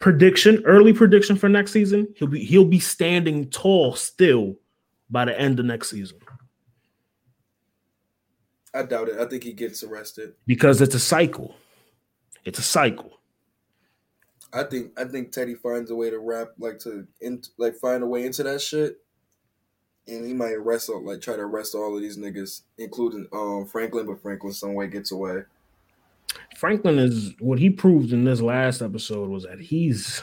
Prediction, 0.00 0.62
early 0.64 0.92
prediction 0.92 1.36
for 1.36 1.48
next 1.48 1.72
season, 1.72 2.12
he'll 2.16 2.28
be 2.28 2.44
he'll 2.44 2.64
be 2.64 2.80
standing 2.80 3.48
tall 3.50 3.94
still 3.94 4.56
by 5.08 5.24
the 5.24 5.38
end 5.38 5.60
of 5.60 5.66
next 5.66 5.90
season. 5.90 6.18
I 8.74 8.82
doubt 8.82 9.08
it. 9.08 9.18
I 9.18 9.26
think 9.26 9.44
he 9.44 9.52
gets 9.52 9.82
arrested. 9.82 10.34
Because 10.46 10.80
it's 10.80 10.94
a 10.94 11.00
cycle. 11.00 11.54
It's 12.44 12.58
a 12.58 12.62
cycle. 12.62 13.18
I 14.52 14.64
think 14.64 14.98
I 14.98 15.04
think 15.04 15.30
Teddy 15.30 15.54
finds 15.54 15.90
a 15.90 15.94
way 15.94 16.10
to 16.10 16.18
rap 16.18 16.48
like 16.58 16.78
to 16.80 17.06
in, 17.20 17.42
like 17.58 17.76
find 17.76 18.02
a 18.02 18.06
way 18.06 18.26
into 18.26 18.42
that 18.42 18.60
shit, 18.60 19.00
and 20.08 20.26
he 20.26 20.34
might 20.34 20.54
arrest 20.54 20.88
all 20.88 21.04
like 21.04 21.20
try 21.20 21.36
to 21.36 21.42
arrest 21.42 21.74
all 21.74 21.94
of 21.94 22.02
these 22.02 22.16
niggas, 22.16 22.62
including 22.78 23.28
um 23.32 23.66
Franklin, 23.66 24.06
but 24.06 24.20
Franklin 24.22 24.52
some 24.52 24.74
way 24.74 24.88
gets 24.88 25.12
away. 25.12 25.42
Franklin 26.56 26.98
is 26.98 27.32
what 27.40 27.58
he 27.58 27.70
proved 27.70 28.12
in 28.12 28.24
this 28.24 28.40
last 28.40 28.82
episode 28.82 29.28
was 29.28 29.44
that 29.44 29.60
he's 29.60 30.22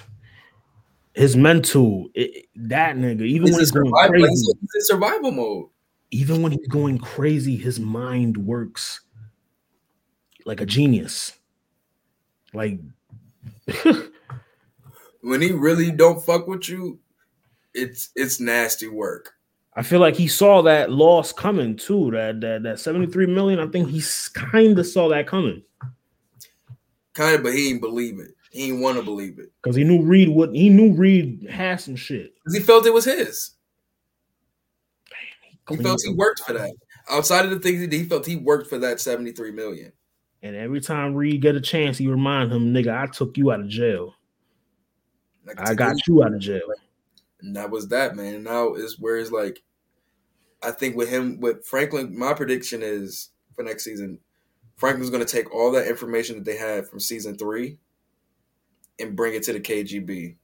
his 1.13 1.35
mental 1.35 2.09
it, 2.13 2.45
that 2.55 2.95
nigga 2.95 3.21
even 3.21 3.47
He's 3.47 3.53
when 3.53 3.59
he's 3.59 3.71
going 3.71 3.91
crazy 3.91 4.27
he's 4.61 4.75
in 4.75 4.81
survival 4.81 5.31
mode. 5.31 5.65
even 6.11 6.41
when 6.43 6.51
he's 6.51 6.67
going 6.67 6.99
crazy 6.99 7.55
his 7.55 7.79
mind 7.79 8.37
works 8.37 9.01
like 10.45 10.61
a 10.61 10.65
genius 10.65 11.33
like 12.53 12.79
When 15.21 15.41
he 15.41 15.51
really 15.51 15.91
don't 15.91 16.23
fuck 16.23 16.47
with 16.47 16.69
you, 16.69 16.99
it's 17.73 18.11
it's 18.15 18.39
nasty 18.39 18.87
work. 18.87 19.33
I 19.73 19.83
feel 19.83 19.99
like 19.99 20.15
he 20.15 20.27
saw 20.27 20.61
that 20.61 20.89
loss 20.89 21.33
coming 21.33 21.75
too 21.75 22.11
that 22.11 22.39
that 22.39 22.63
that 22.63 22.79
73 22.79 23.25
million 23.25 23.59
I 23.59 23.67
think 23.67 23.89
he 23.89 24.01
kind 24.33 24.79
of 24.79 24.87
saw 24.87 25.09
that 25.09 25.27
coming 25.27 25.63
Kind 27.17 27.33
of, 27.35 27.41
but 27.41 27.53
he 27.53 27.69
didn't 27.69 27.81
believe 27.81 28.19
it. 28.19 28.35
He 28.51 28.67
didn't 28.67 28.81
want 28.81 28.97
to 28.97 29.03
believe 29.03 29.39
it 29.39 29.51
because 29.63 29.75
he 29.75 29.83
knew 29.83 30.03
Reed 30.03 30.29
would 30.29 30.55
he 30.55 30.69
knew 30.69 30.93
Reed 30.93 31.47
had 31.49 31.81
some 31.81 31.95
shit 31.95 32.35
because 32.35 32.55
he 32.55 32.61
felt 32.61 32.85
it 32.85 32.93
was 32.93 33.05
his. 33.05 33.55
He 35.09 35.57
Cleaned 35.65 35.83
felt 35.83 36.01
he 36.05 36.13
worked 36.13 36.41
for 36.41 36.53
that. 36.53 36.71
Outside 37.09 37.45
of 37.45 37.49
the 37.49 37.59
things 37.59 37.81
he 37.81 37.87
did, 37.87 38.01
he 38.01 38.05
felt 38.05 38.23
he 38.27 38.35
worked 38.35 38.69
for 38.69 38.77
that 38.77 38.99
seventy 38.99 39.31
three 39.31 39.51
million. 39.51 39.91
and 40.43 40.55
every 40.55 40.79
time 40.79 41.15
Reed 41.15 41.41
get 41.41 41.55
a 41.55 41.59
chance 41.61 41.97
he 41.97 42.07
remind 42.07 42.51
him 42.51 42.71
nigga 42.71 42.95
I 42.95 43.07
took 43.07 43.35
you 43.35 43.51
out 43.51 43.61
of 43.61 43.67
jail 43.67 44.13
Like, 45.43 45.59
I 45.59 45.73
got 45.73 45.95
you 46.07 46.23
out 46.23 46.35
of 46.35 46.39
jail 46.39 46.61
And 47.41 47.55
that 47.55 47.71
was 47.71 47.87
that, 47.87 48.15
man. 48.15 48.35
And 48.35 48.43
now 48.43 48.75
is 48.75 48.99
where 48.99 49.17
it's 49.17 49.31
like, 49.31 49.63
I 50.61 50.69
think 50.69 50.95
with 50.95 51.09
him, 51.09 51.39
with 51.39 51.65
Franklin, 51.65 52.15
my 52.17 52.33
prediction 52.33 52.81
is 52.83 53.29
for 53.55 53.63
next 53.63 53.85
season, 53.85 54.19
Franklin's 54.77 55.09
going 55.09 55.25
to 55.25 55.31
take 55.31 55.53
all 55.53 55.71
that 55.71 55.87
information 55.87 56.35
that 56.35 56.45
they 56.45 56.57
had 56.57 56.87
from 56.87 56.99
season 56.99 57.37
three 57.37 57.77
and 58.99 59.15
bring 59.15 59.33
it 59.33 59.43
to 59.43 59.53
the 59.53 59.59
KGB. 59.59 60.35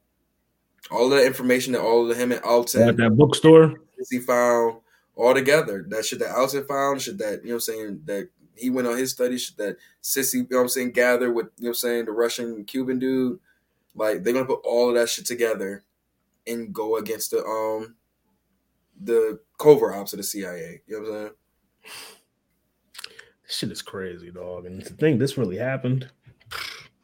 All 0.92 1.10
that 1.10 1.26
information 1.26 1.74
that 1.74 1.82
all 1.82 2.10
of 2.10 2.18
him 2.18 2.32
and 2.32 2.42
at 2.90 2.98
that 2.98 3.16
bookstore 3.16 3.76
he 4.10 4.20
found 4.20 4.78
all 5.16 5.34
together. 5.34 5.86
That 5.88 6.06
shit 6.06 6.20
that 6.20 6.36
Alton 6.36 6.66
found, 6.66 7.02
shit 7.02 7.18
that, 7.20 7.44
you 7.44 7.50
know 7.50 7.56
what 7.56 7.56
I'm 7.56 7.60
saying, 7.62 8.02
that 8.06 8.30
he 8.56 8.70
went 8.70 8.88
on 8.88 8.98
his 8.98 9.12
studies, 9.12 9.44
shit 9.44 9.58
that 9.58 9.78
Cissy, 10.02 10.40
you 10.40 10.48
know 10.50 10.58
what 10.58 10.64
I'm 10.64 10.70
saying, 10.70 10.92
gathered 10.92 11.32
with, 11.32 11.48
you 11.58 11.66
know 11.66 11.70
what 11.70 11.70
I'm 11.70 11.76
saying, 11.76 12.06
the 12.06 12.12
Russian 12.12 12.66
Cuban 12.66 13.00
dude. 13.00 13.40
Like, 13.96 14.24
they're 14.24 14.34
going 14.34 14.46
to 14.46 14.54
put 14.56 14.66
all 14.66 14.90
of 14.90 14.96
that 14.96 15.10
shit 15.10 15.26
together 15.26 15.84
and 16.48 16.74
go 16.74 16.98
against 16.98 17.32
the 17.32 17.44
um 17.46 17.96
the 19.00 19.40
covert 19.58 19.96
ops 19.96 20.14
of 20.14 20.18
the 20.18 20.24
CIA. 20.24 20.82
You 20.88 21.02
know 21.02 21.10
what 21.10 21.16
I'm 21.16 21.22
saying? 21.22 21.34
This 23.46 23.58
shit 23.58 23.72
is 23.72 23.82
crazy, 23.82 24.32
dog. 24.32 24.66
And 24.66 24.84
to 24.86 24.94
think 24.94 25.20
this 25.20 25.38
really 25.38 25.58
happened. 25.58 26.10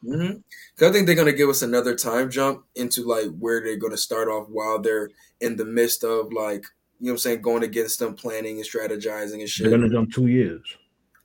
Mm-hmm. 0.04 0.38
Cause 0.78 0.88
I 0.88 0.92
think 0.92 1.06
they're 1.06 1.14
gonna 1.14 1.32
give 1.32 1.50
us 1.50 1.60
another 1.60 1.94
time 1.94 2.30
jump 2.30 2.64
into 2.74 3.02
like 3.02 3.28
where 3.38 3.62
they're 3.62 3.76
gonna 3.76 3.98
start 3.98 4.28
off 4.28 4.48
while 4.48 4.80
they're 4.80 5.10
in 5.40 5.56
the 5.56 5.64
midst 5.64 6.04
of 6.04 6.32
like 6.32 6.64
you 7.00 7.06
know 7.06 7.12
what 7.12 7.14
I'm 7.14 7.18
saying, 7.18 7.42
going 7.42 7.62
against 7.62 7.98
them, 7.98 8.14
planning 8.14 8.56
and 8.56 8.66
strategizing 8.66 9.40
and 9.40 9.48
shit. 9.48 9.68
They're 9.68 9.78
gonna 9.78 9.90
jump 9.90 10.12
two 10.12 10.26
years. 10.26 10.62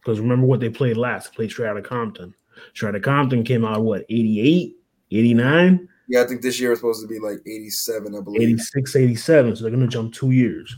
Because 0.01 0.19
remember 0.19 0.45
what 0.45 0.59
they 0.59 0.69
played 0.69 0.97
last? 0.97 1.35
They 1.37 1.47
played 1.47 1.77
of 1.77 1.83
Compton. 1.83 2.33
Of 2.81 3.01
Compton 3.01 3.43
came 3.43 3.65
out 3.65 3.83
what 3.83 4.05
88, 4.09 4.77
89, 5.11 5.89
Yeah, 6.07 6.21
I 6.21 6.27
think 6.27 6.41
this 6.41 6.59
year 6.59 6.69
was 6.69 6.79
supposed 6.79 7.01
to 7.01 7.07
be 7.07 7.19
like 7.19 7.39
87, 7.45 8.15
I 8.15 8.21
believe. 8.21 8.41
86, 8.41 8.95
87. 8.95 9.55
So 9.55 9.63
they're 9.63 9.71
gonna 9.71 9.87
jump 9.87 10.13
two 10.13 10.31
years. 10.31 10.77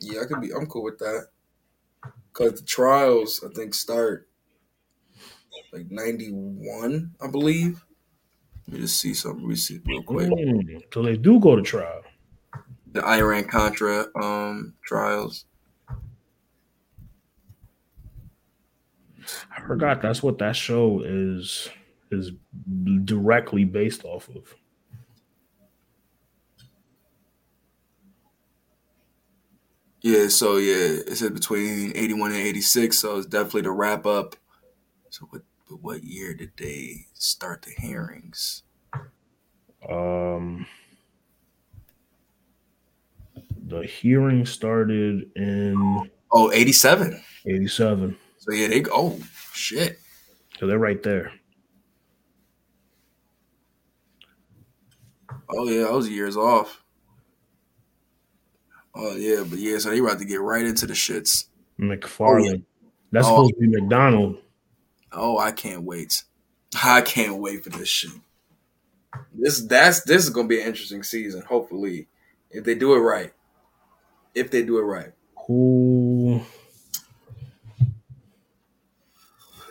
Yeah, 0.00 0.22
I 0.22 0.24
could 0.24 0.40
be. 0.40 0.52
I'm 0.52 0.66
cool 0.66 0.82
with 0.82 0.98
that. 0.98 1.26
Cause 2.32 2.60
the 2.60 2.66
trials, 2.66 3.44
I 3.44 3.52
think, 3.52 3.74
start 3.74 4.28
like 5.72 5.90
91, 5.90 7.14
I 7.20 7.30
believe. 7.30 7.84
Let 8.66 8.74
me 8.74 8.80
just 8.80 9.00
see 9.00 9.14
something. 9.14 9.42
Let 9.42 9.48
me 9.50 9.56
see 9.56 9.80
real 9.84 10.02
quick. 10.02 10.30
Mm, 10.30 10.82
So 10.92 11.02
they 11.02 11.16
do 11.16 11.40
go 11.40 11.56
to 11.56 11.62
trial. 11.62 12.02
the 12.92 13.04
Iran 13.04 13.44
Contra 13.48 14.06
um 14.16 14.74
trials. 14.84 15.46
I 19.50 19.60
forgot 19.66 20.02
that's 20.02 20.22
what 20.22 20.38
that 20.38 20.56
show 20.56 21.00
is 21.04 21.68
is 22.10 22.32
directly 23.04 23.64
based 23.64 24.04
off 24.04 24.28
of. 24.30 24.54
Yeah, 30.02 30.28
so 30.28 30.56
yeah, 30.56 31.00
it 31.06 31.16
said 31.16 31.32
between 31.34 31.92
eighty 31.96 32.12
one 32.12 32.32
and 32.32 32.40
eighty 32.40 32.60
six, 32.60 32.98
so 32.98 33.18
it's 33.18 33.26
definitely 33.26 33.62
to 33.62 33.70
wrap 33.70 34.04
up. 34.04 34.34
So 35.10 35.26
what 35.30 35.42
but 35.68 35.80
what 35.80 36.02
year 36.02 36.34
did 36.34 36.52
they 36.56 37.06
start 37.14 37.62
the 37.62 37.70
hearings? 37.70 38.64
Um, 39.88 40.66
the 43.66 43.82
hearing 43.84 44.44
started 44.46 45.30
in 45.36 46.10
Oh, 46.32 46.50
87. 46.50 47.22
'87, 47.46 48.16
So 48.38 48.52
yeah, 48.52 48.68
they 48.68 48.80
go 48.80 48.90
oh 48.94 49.18
shit. 49.52 49.98
so 50.58 50.66
they're 50.66 50.78
right 50.78 51.02
there. 51.02 51.32
Oh 55.48 55.68
yeah, 55.68 55.86
I 55.86 55.90
was 55.92 56.08
years 56.08 56.36
off. 56.36 56.81
Oh 58.94 59.16
yeah, 59.16 59.42
but 59.48 59.58
yeah, 59.58 59.78
so 59.78 59.90
they 59.90 59.98
about 59.98 60.18
to 60.18 60.24
get 60.24 60.40
right 60.40 60.64
into 60.64 60.86
the 60.86 60.92
shits. 60.92 61.46
McFarland. 61.78 62.62
Oh, 62.62 62.90
that's 63.10 63.26
Oh. 63.26 63.30
supposed 63.48 63.54
to 63.54 63.60
be 63.60 63.66
McDonald. 63.68 64.38
Oh, 65.12 65.38
I 65.38 65.52
can't 65.52 65.82
wait. 65.82 66.24
I 66.82 67.00
can't 67.02 67.38
wait 67.38 67.64
for 67.64 67.70
this 67.70 67.88
shit. 67.88 68.10
This 69.34 69.60
that's 69.62 70.02
this 70.04 70.24
is 70.24 70.30
gonna 70.30 70.48
be 70.48 70.60
an 70.60 70.66
interesting 70.66 71.02
season, 71.02 71.42
hopefully. 71.42 72.08
If 72.50 72.64
they 72.64 72.74
do 72.74 72.94
it 72.94 72.98
right. 73.00 73.32
If 74.34 74.50
they 74.50 74.62
do 74.62 74.78
it 74.78 74.82
right. 74.82 75.12
Who? 75.46 76.40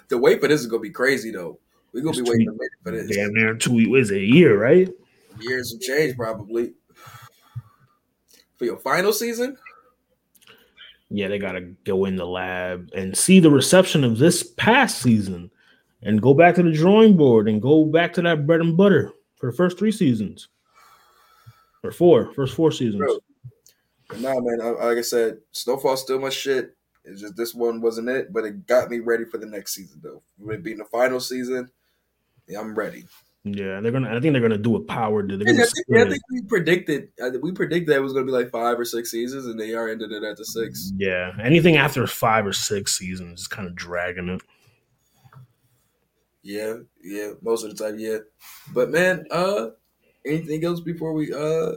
The 0.09 0.17
wait 0.17 0.41
for 0.41 0.47
this 0.47 0.59
is 0.61 0.67
gonna 0.67 0.81
be 0.81 0.89
crazy 0.89 1.31
though. 1.31 1.59
We're 1.93 2.01
gonna 2.03 2.17
It's 2.19 2.21
be 2.21 2.29
waiting 2.29 2.57
for 2.83 2.91
this. 2.91 3.15
Damn 3.15 3.33
near 3.33 3.55
two. 3.55 3.95
Is? 3.95 4.11
A 4.11 4.19
year, 4.19 4.59
right? 4.61 4.89
Years 5.39 5.73
of 5.73 5.81
change 5.81 6.15
probably. 6.15 6.73
For 8.61 8.65
your 8.65 8.77
final 8.77 9.11
season? 9.11 9.57
Yeah, 11.09 11.29
they 11.29 11.39
gotta 11.39 11.61
go 11.83 12.05
in 12.05 12.15
the 12.15 12.27
lab 12.27 12.91
and 12.93 13.17
see 13.17 13.39
the 13.39 13.49
reception 13.49 14.03
of 14.03 14.19
this 14.19 14.43
past 14.43 15.01
season, 15.01 15.49
and 16.03 16.21
go 16.21 16.35
back 16.35 16.53
to 16.55 16.61
the 16.61 16.71
drawing 16.71 17.17
board 17.17 17.49
and 17.49 17.59
go 17.59 17.85
back 17.85 18.13
to 18.13 18.21
that 18.21 18.45
bread 18.45 18.59
and 18.59 18.77
butter 18.77 19.13
for 19.37 19.49
the 19.49 19.57
first 19.57 19.79
three 19.79 19.91
seasons, 19.91 20.49
or 21.83 21.91
four, 21.91 22.31
first 22.33 22.53
four 22.53 22.71
seasons. 22.71 22.99
Bro. 22.99 24.19
Nah, 24.19 24.39
man, 24.39 24.61
I, 24.61 24.85
like 24.85 24.99
I 24.99 25.01
said, 25.01 25.39
Snowfall's 25.53 26.03
still 26.03 26.19
my 26.19 26.29
shit. 26.29 26.77
It's 27.03 27.19
just 27.19 27.35
this 27.35 27.55
one 27.55 27.81
wasn't 27.81 28.09
it, 28.09 28.31
but 28.31 28.45
it 28.45 28.67
got 28.67 28.91
me 28.91 28.99
ready 28.99 29.25
for 29.25 29.39
the 29.39 29.47
next 29.47 29.73
season 29.73 30.01
though. 30.03 30.21
With 30.37 30.57
it 30.57 30.63
being 30.63 30.77
the 30.77 30.85
final 30.85 31.19
season, 31.19 31.71
yeah, 32.47 32.59
I'm 32.59 32.75
ready. 32.75 33.05
Yeah, 33.43 33.81
they're 33.81 33.91
gonna. 33.91 34.15
I 34.15 34.19
think 34.19 34.33
they're 34.33 34.41
gonna 34.41 34.57
do 34.57 34.75
a 34.75 34.83
power. 34.83 35.25
They're 35.27 35.37
gonna 35.37 35.63
I 35.63 35.65
think, 35.65 35.97
I 35.97 36.09
think 36.09 36.21
we 36.31 36.41
predicted. 36.43 37.09
Think 37.17 37.43
we 37.43 37.51
predicted 37.51 37.89
that 37.89 37.95
it 37.95 38.01
was 38.01 38.13
to 38.13 38.23
be 38.23 38.31
like 38.31 38.51
five 38.51 38.79
or 38.79 38.85
six 38.85 39.09
seasons, 39.09 39.47
and 39.47 39.59
they 39.59 39.73
are 39.73 39.89
ended 39.89 40.11
it 40.11 40.23
at 40.23 40.37
the 40.37 40.45
six. 40.45 40.91
Yeah, 40.95 41.31
anything 41.41 41.75
after 41.75 42.05
five 42.05 42.45
or 42.45 42.53
six 42.53 42.95
seasons 42.95 43.41
is 43.41 43.47
kind 43.47 43.67
of 43.67 43.75
dragging 43.75 44.29
it. 44.29 44.41
Yeah, 46.43 46.77
yeah, 47.03 47.31
most 47.41 47.63
of 47.65 47.75
the 47.75 47.83
time, 47.83 47.97
yeah. 47.97 48.17
But 48.75 48.91
man, 48.91 49.25
uh, 49.31 49.69
anything 50.23 50.63
else 50.63 50.79
before 50.79 51.13
we 51.13 51.33
uh 51.33 51.73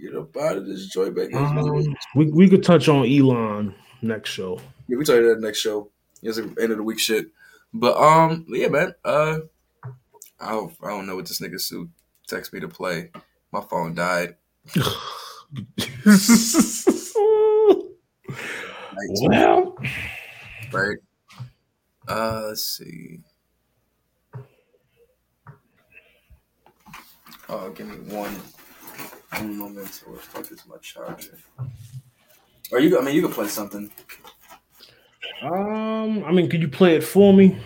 get 0.00 0.16
up 0.16 0.34
out 0.36 0.56
of 0.56 0.66
this 0.66 0.86
joint 0.86 1.14
back? 1.14 1.34
Um, 1.34 1.94
we 2.14 2.30
we 2.30 2.48
could 2.48 2.62
touch 2.62 2.88
on 2.88 3.06
Elon 3.06 3.74
next 4.00 4.30
show. 4.30 4.60
Yeah, 4.88 4.96
we 4.96 5.04
talk 5.04 5.16
about 5.16 5.28
that 5.28 5.40
next 5.40 5.58
show. 5.58 5.90
It's 6.22 6.38
the 6.38 6.44
end 6.58 6.72
of 6.72 6.78
the 6.78 6.82
week 6.82 6.98
shit. 6.98 7.26
But 7.74 7.98
um, 7.98 8.46
yeah, 8.48 8.68
man. 8.68 8.94
Uh, 9.04 9.40
I 10.40 10.50
don't, 10.50 10.72
I 10.82 10.88
don't 10.88 11.06
know 11.06 11.16
what 11.16 11.26
this 11.26 11.40
nigga 11.40 11.60
suit 11.60 11.88
text 12.26 12.52
me 12.52 12.60
to 12.60 12.68
play. 12.68 13.10
My 13.52 13.60
phone 13.60 13.94
died. 13.94 14.36
well, 19.08 19.76
Right. 20.72 20.98
Uh, 22.08 22.42
let's 22.48 22.64
see. 22.64 23.20
Oh, 27.48 27.70
give 27.70 27.86
me 27.86 28.14
one, 28.14 28.34
one 29.30 29.56
moment. 29.58 30.02
Where 30.06 30.16
the 30.16 30.22
fuck 30.22 30.50
is 30.50 30.66
my 30.66 30.76
charger? 30.78 31.38
Or 32.72 32.80
you? 32.80 32.98
I 32.98 33.02
mean, 33.02 33.14
you 33.14 33.22
can 33.22 33.32
play 33.32 33.48
something. 33.48 33.90
um, 35.42 36.24
I 36.24 36.32
mean, 36.32 36.48
could 36.48 36.62
you 36.62 36.68
play 36.68 36.96
it 36.96 37.04
for 37.04 37.32
me? 37.32 37.58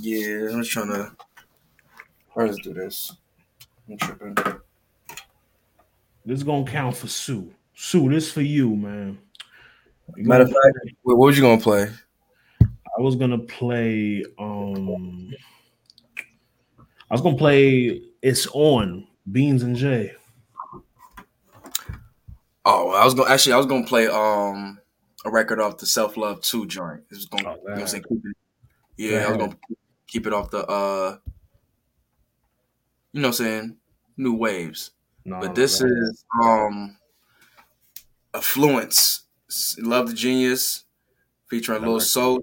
Yeah, 0.00 0.48
I'm 0.50 0.62
just 0.62 0.70
trying 0.70 0.88
to. 0.88 1.12
Let's 2.36 2.58
do 2.58 2.72
this. 2.72 3.12
I'm 3.88 3.96
tripping. 3.98 4.34
This 6.24 6.38
is 6.38 6.42
gonna 6.44 6.64
count 6.64 6.96
for 6.96 7.08
Sue. 7.08 7.52
Sue, 7.74 8.08
this 8.08 8.30
for 8.32 8.42
you, 8.42 8.74
man. 8.76 9.18
You 10.16 10.24
Matter 10.24 10.44
of 10.44 10.50
gonna- 10.50 10.60
fact, 10.84 10.96
what 11.02 11.18
was 11.18 11.36
you 11.36 11.42
gonna 11.42 11.60
play? 11.60 11.88
I 12.62 13.00
was 13.00 13.16
gonna 13.16 13.38
play. 13.38 14.24
Um, 14.38 15.30
I 17.10 17.14
was 17.14 17.20
gonna 17.20 17.36
play. 17.36 18.02
It's 18.22 18.46
on 18.48 19.06
Beans 19.30 19.62
and 19.62 19.76
Jay. 19.76 20.12
Oh, 22.64 22.90
I 22.90 23.04
was 23.04 23.14
going 23.14 23.26
to 23.26 23.32
actually. 23.34 23.54
I 23.54 23.56
was 23.56 23.66
gonna 23.66 23.86
play 23.86 24.06
um 24.06 24.78
a 25.24 25.30
record 25.30 25.58
off 25.60 25.78
the 25.78 25.86
Self 25.86 26.16
Love 26.16 26.40
Two 26.42 26.66
joint. 26.66 27.00
It 27.10 27.14
was 27.16 27.26
gonna, 27.26 27.48
Oh, 27.48 27.52
you 27.52 27.56
know 27.56 27.70
what 27.72 27.80
I'm 27.80 27.86
saying? 27.88 28.04
Keep 28.08 28.24
it, 28.24 28.36
yeah, 28.96 29.26
I 29.26 29.28
was 29.30 29.38
gonna 29.38 29.56
keep 30.06 30.26
it 30.26 30.32
off 30.32 30.50
the 30.50 30.64
uh, 30.66 31.16
you 33.12 33.20
know, 33.20 33.28
what 33.28 33.40
I'm 33.40 33.44
saying 33.44 33.76
new 34.16 34.34
waves. 34.34 34.90
No, 35.24 35.40
But 35.40 35.54
this 35.54 35.80
is 35.80 36.24
um 36.42 36.96
Affluence. 38.34 39.24
Love 39.78 40.08
the 40.08 40.14
Genius 40.14 40.84
featuring 41.48 41.82
that 41.82 41.86
Lil 41.86 41.96
record, 41.96 42.06
Soul. 42.06 42.42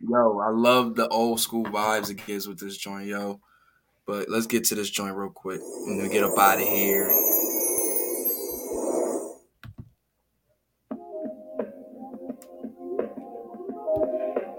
Yo, 0.00 0.40
I 0.40 0.50
love 0.50 0.96
the 0.96 1.06
old 1.08 1.40
school 1.40 1.64
vibes 1.64 2.10
it 2.10 2.26
gives 2.26 2.48
with 2.48 2.58
this 2.58 2.76
joint, 2.76 3.06
yo. 3.06 3.40
But 4.04 4.28
let's 4.28 4.48
get 4.48 4.64
to 4.64 4.74
this 4.74 4.90
joint 4.90 5.14
real 5.14 5.30
quick 5.30 5.60
and 5.60 6.00
then 6.00 6.10
get 6.10 6.24
up 6.24 6.36
out 6.36 6.60
of 6.60 6.66
here. 6.66 7.08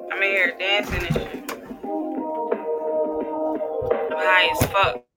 I'm 0.10 0.24
in 0.24 0.30
here 0.30 0.56
dancing 0.58 1.06
and 1.06 1.14
shit. 1.14 1.28
I'm 1.36 1.43
high 4.34 4.50
as 4.50 4.66
fuck. 4.72 5.13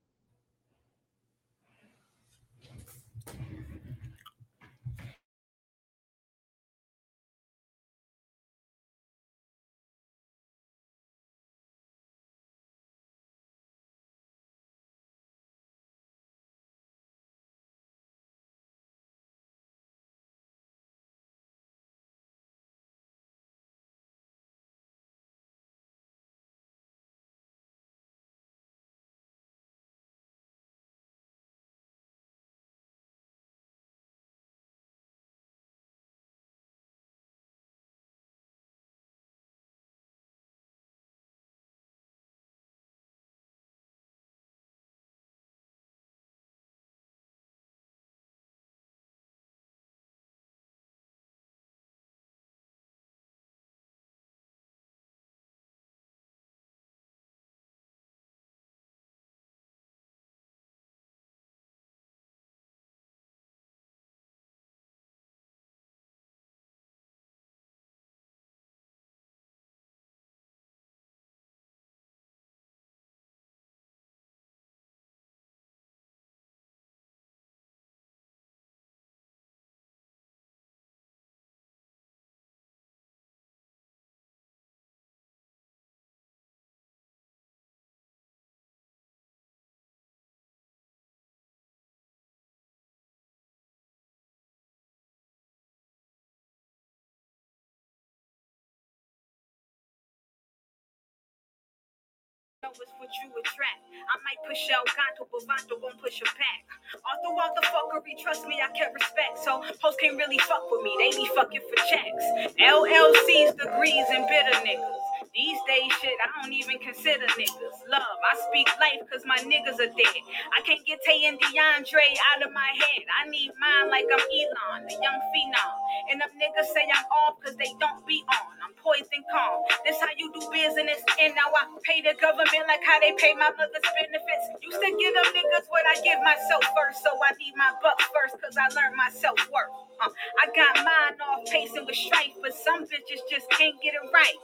Know 102.66 102.74
it's 102.82 102.94
what 102.98 103.10
you 103.22 103.30
attract. 103.30 103.86
I 104.10 104.18
might 104.26 104.42
push 104.42 104.58
El 104.74 104.82
Gato, 104.90 105.30
but 105.30 105.46
Vato 105.46 105.78
gon' 105.78 105.94
push 106.02 106.18
her 106.18 106.30
back. 106.34 106.66
All 107.06 107.14
throughout 107.22 107.54
the 107.54 107.62
fuckery, 107.70 108.18
trust 108.18 108.42
me, 108.50 108.58
I 108.58 108.66
can't 108.74 108.90
respect. 108.90 109.38
So 109.38 109.62
hoes 109.78 109.94
can't 110.02 110.18
really 110.18 110.38
fuck 110.50 110.66
with 110.70 110.82
me, 110.82 110.90
they 110.98 111.14
be 111.14 111.30
fucking 111.30 111.62
for 111.62 111.78
checks. 111.86 112.24
LLCs, 112.58 113.54
degrees, 113.54 114.06
and 114.10 114.26
bitter 114.26 114.58
niggas. 114.66 115.05
These 115.36 115.60
days, 115.68 115.92
shit, 116.02 116.16
I 116.24 116.28
don't 116.42 116.54
even 116.56 116.80
consider 116.80 117.28
niggas. 117.38 117.78
Love, 117.92 118.18
I 118.24 118.34
speak 118.50 118.66
life 118.82 119.04
cause 119.12 119.22
my 119.28 119.38
niggas 119.46 119.78
are 119.78 119.92
dead. 119.94 120.22
I 120.56 120.64
can't 120.66 120.82
get 120.88 120.98
Tay 121.06 121.28
and 121.28 121.38
DeAndre 121.38 122.08
out 122.34 122.42
of 122.42 122.50
my 122.56 122.72
head. 122.74 123.04
I 123.12 123.28
need 123.30 123.52
mine 123.60 123.92
like 123.94 124.08
I'm 124.10 124.24
Elon, 124.24 124.88
the 124.90 124.96
young 124.98 125.20
phenom. 125.30 125.74
And 126.10 126.18
them 126.24 126.32
niggas 126.40 126.72
say 126.74 126.88
I'm 126.90 127.06
off 127.28 127.38
cause 127.44 127.54
they 127.60 127.70
don't 127.78 128.02
be 128.08 128.24
on. 128.26 128.48
I'm 128.64 128.74
poised 128.82 129.12
and 129.14 129.22
calm. 129.30 129.62
This 129.86 130.00
how 130.02 130.10
you 130.18 130.34
do 130.34 130.42
business. 130.50 130.98
And 131.22 131.36
now 131.38 131.52
I 131.54 131.70
pay 131.86 132.02
the 132.02 132.18
government 132.18 132.66
like 132.66 132.82
how 132.82 132.98
they 132.98 133.14
pay 133.20 133.38
my 133.38 133.52
mother's 133.54 133.86
benefits. 133.94 134.46
Used 134.66 134.82
to 134.82 134.90
give 134.98 135.14
them 135.14 135.30
niggas 135.36 135.70
what 135.70 135.86
I 135.86 136.00
give 136.02 136.18
myself 136.26 136.66
first. 136.74 137.04
So 137.06 137.14
I 137.22 137.36
need 137.38 137.54
my 137.54 137.70
bucks 137.84 138.08
first 138.10 138.40
cause 138.42 138.58
I 138.58 138.72
learned 138.74 138.98
my 138.98 139.14
self 139.14 139.38
worth. 139.54 139.70
Uh, 140.02 140.10
I 140.42 140.50
got 140.56 140.74
mine 140.82 141.16
off 141.22 141.46
pacing 141.46 141.86
with 141.86 141.96
strife, 141.96 142.34
but 142.42 142.56
some 142.56 142.88
bitches 142.90 143.22
just 143.30 143.46
can't 143.54 143.76
get 143.84 143.94
it 143.94 144.06
right. 144.10 144.34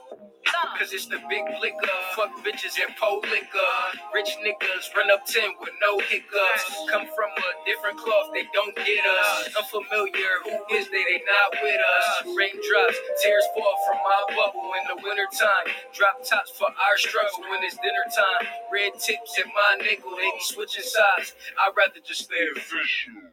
Love. 0.47 0.82
Cause 0.83 0.91
it's 0.91 1.05
the 1.05 1.23
big 1.31 1.47
liquor. 1.63 1.95
Fuck 2.11 2.43
bitches 2.43 2.75
and 2.75 2.93
pole 2.99 3.23
liquor. 3.31 3.71
Rich 4.13 4.35
niggas 4.43 4.91
run 4.91 5.09
up 5.15 5.25
10 5.25 5.55
with 5.61 5.71
no 5.79 5.97
hiccups. 6.11 6.75
Come 6.91 7.07
from 7.15 7.31
a 7.31 7.51
different 7.63 7.95
cloth, 7.97 8.35
they 8.35 8.43
don't 8.51 8.75
get 8.75 8.99
us. 8.99 9.55
Unfamiliar, 9.55 10.43
who 10.43 10.75
is 10.75 10.91
they? 10.91 11.07
They 11.07 11.23
not 11.23 11.55
with 11.63 11.79
us. 11.79 12.35
Raindrops, 12.35 12.99
tears 13.23 13.47
fall 13.55 13.79
from 13.87 13.95
my 14.03 14.35
bubble 14.35 14.71
in 14.75 14.83
the 14.91 14.99
wintertime. 15.07 15.71
Drop 15.95 16.19
tops 16.19 16.51
for 16.51 16.67
our 16.67 16.97
struggle 16.97 17.47
when 17.47 17.63
it's 17.63 17.79
dinner 17.79 18.03
time. 18.11 18.51
Red 18.67 18.99
tips 18.99 19.39
in 19.39 19.47
my 19.55 19.87
nickel, 19.87 20.11
they 20.11 20.35
be 20.35 20.41
switching 20.41 20.83
sides. 20.83 21.31
I'd 21.63 21.71
rather 21.77 22.03
just 22.05 22.25
stay 22.25 22.43
official. 22.57 23.31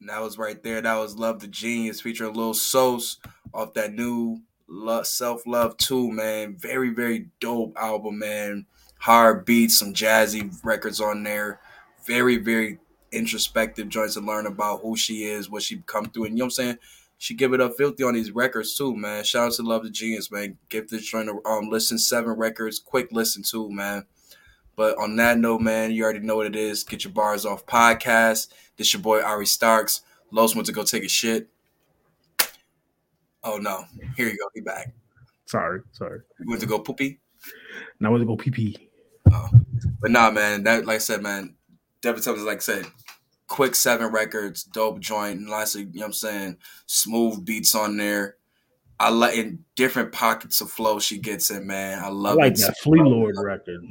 And 0.00 0.08
that 0.08 0.22
was 0.22 0.38
right 0.38 0.62
there. 0.62 0.80
That 0.80 0.96
was 0.96 1.16
Love 1.16 1.40
the 1.40 1.48
Genius 1.48 2.00
featuring 2.00 2.32
Lil 2.32 2.54
Sos 2.54 3.18
off 3.52 3.74
that 3.74 3.92
new 3.92 4.40
love, 4.70 5.06
self 5.06 5.46
love 5.46 5.76
too, 5.76 6.10
man. 6.10 6.56
Very 6.56 6.90
very 6.90 7.26
dope 7.40 7.76
album, 7.76 8.20
man. 8.20 8.66
Hard 8.98 9.44
beats, 9.44 9.78
some 9.78 9.92
jazzy 9.92 10.58
records 10.64 11.00
on 11.00 11.22
there. 11.22 11.60
Very 12.06 12.36
very 12.36 12.78
introspective 13.12 13.88
joints 13.88 14.14
to 14.14 14.20
learn 14.20 14.46
about 14.46 14.80
who 14.82 14.96
she 14.96 15.24
is, 15.24 15.50
what 15.50 15.62
she 15.62 15.82
come 15.86 16.06
through, 16.06 16.24
and 16.26 16.34
you 16.34 16.38
know 16.38 16.46
what 16.46 16.58
I'm 16.58 16.64
saying. 16.64 16.78
She 17.18 17.34
give 17.34 17.52
it 17.52 17.60
up 17.60 17.74
filthy 17.76 18.02
on 18.02 18.14
these 18.14 18.30
records 18.30 18.74
too, 18.74 18.96
man. 18.96 19.24
Shout 19.24 19.48
out 19.48 19.52
to 19.54 19.62
Love 19.62 19.82
the 19.82 19.90
Genius, 19.90 20.30
man. 20.30 20.56
Give 20.70 20.88
this 20.88 21.06
joint 21.06 21.28
a 21.28 21.48
um 21.48 21.68
listen, 21.68 21.98
seven 21.98 22.32
records, 22.32 22.78
quick 22.78 23.08
listen 23.12 23.42
too, 23.42 23.70
man. 23.70 24.06
But 24.76 24.96
on 24.96 25.16
that 25.16 25.36
note, 25.36 25.60
man, 25.60 25.90
you 25.90 26.04
already 26.04 26.20
know 26.20 26.36
what 26.36 26.46
it 26.46 26.56
is. 26.56 26.84
Get 26.84 27.04
your 27.04 27.12
bars 27.12 27.44
off 27.44 27.66
podcast. 27.66 28.48
This 28.78 28.94
your 28.94 29.02
boy 29.02 29.20
Ari 29.20 29.44
Starks. 29.44 30.00
Los 30.30 30.54
went 30.54 30.66
to 30.66 30.72
go 30.72 30.82
take 30.84 31.04
a 31.04 31.08
shit. 31.08 31.50
Oh 33.42 33.56
no, 33.58 33.84
here 34.16 34.28
you 34.28 34.36
go. 34.38 34.48
He 34.54 34.60
back. 34.60 34.92
Sorry, 35.46 35.80
sorry. 35.92 36.20
You 36.38 36.48
went 36.48 36.60
to 36.60 36.66
go 36.66 36.78
poopy. 36.78 37.20
Now 37.98 38.08
I 38.08 38.10
want 38.12 38.22
to 38.22 38.26
go 38.26 38.36
pee 38.36 38.50
pee. 38.50 38.88
Oh, 39.32 39.48
But 40.00 40.10
nah, 40.10 40.30
man. 40.30 40.62
That 40.64 40.86
like 40.86 40.96
I 40.96 40.98
said, 40.98 41.22
man. 41.22 41.54
Devin 42.02 42.22
Thompson, 42.22 42.46
like 42.46 42.58
I 42.58 42.60
said, 42.60 42.86
quick 43.46 43.74
seven 43.74 44.10
records, 44.12 44.64
dope 44.64 45.00
joint, 45.00 45.38
and 45.40 45.48
lastly, 45.50 45.82
you 45.82 45.88
know 46.00 46.00
what 46.00 46.06
I'm 46.06 46.12
saying, 46.14 46.56
smooth 46.86 47.44
beats 47.44 47.74
on 47.74 47.96
there. 47.98 48.36
I 48.98 49.10
like 49.10 49.36
in 49.36 49.64
different 49.76 50.12
pockets 50.12 50.60
of 50.60 50.70
flow 50.70 50.98
she 50.98 51.18
gets 51.18 51.50
in, 51.50 51.66
man. 51.66 51.98
I 51.98 52.06
I 52.06 52.10
love 52.10 52.36
like 52.36 52.52
it. 52.52 52.58
that 52.60 52.76
Flee 52.78 53.00
Lord 53.02 53.36
record. 53.38 53.82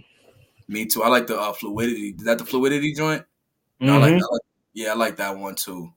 Me 0.68 0.86
too. 0.86 1.02
I 1.04 1.08
like 1.10 1.26
the 1.28 1.40
uh, 1.40 1.52
fluidity. 1.54 2.16
Is 2.18 2.26
that 2.26 2.38
the 2.38 2.46
fluidity 2.46 2.94
joint? 2.94 3.24
No, 3.80 3.96
I 3.96 3.98
like, 3.98 4.14
Mhm. 4.14 4.18
I 4.22 4.34
like- 4.34 4.42
yeah, 4.74 4.92
I 4.92 4.96
like 4.96 5.16
that 5.18 5.36
one 5.38 5.56
too. 5.56 5.92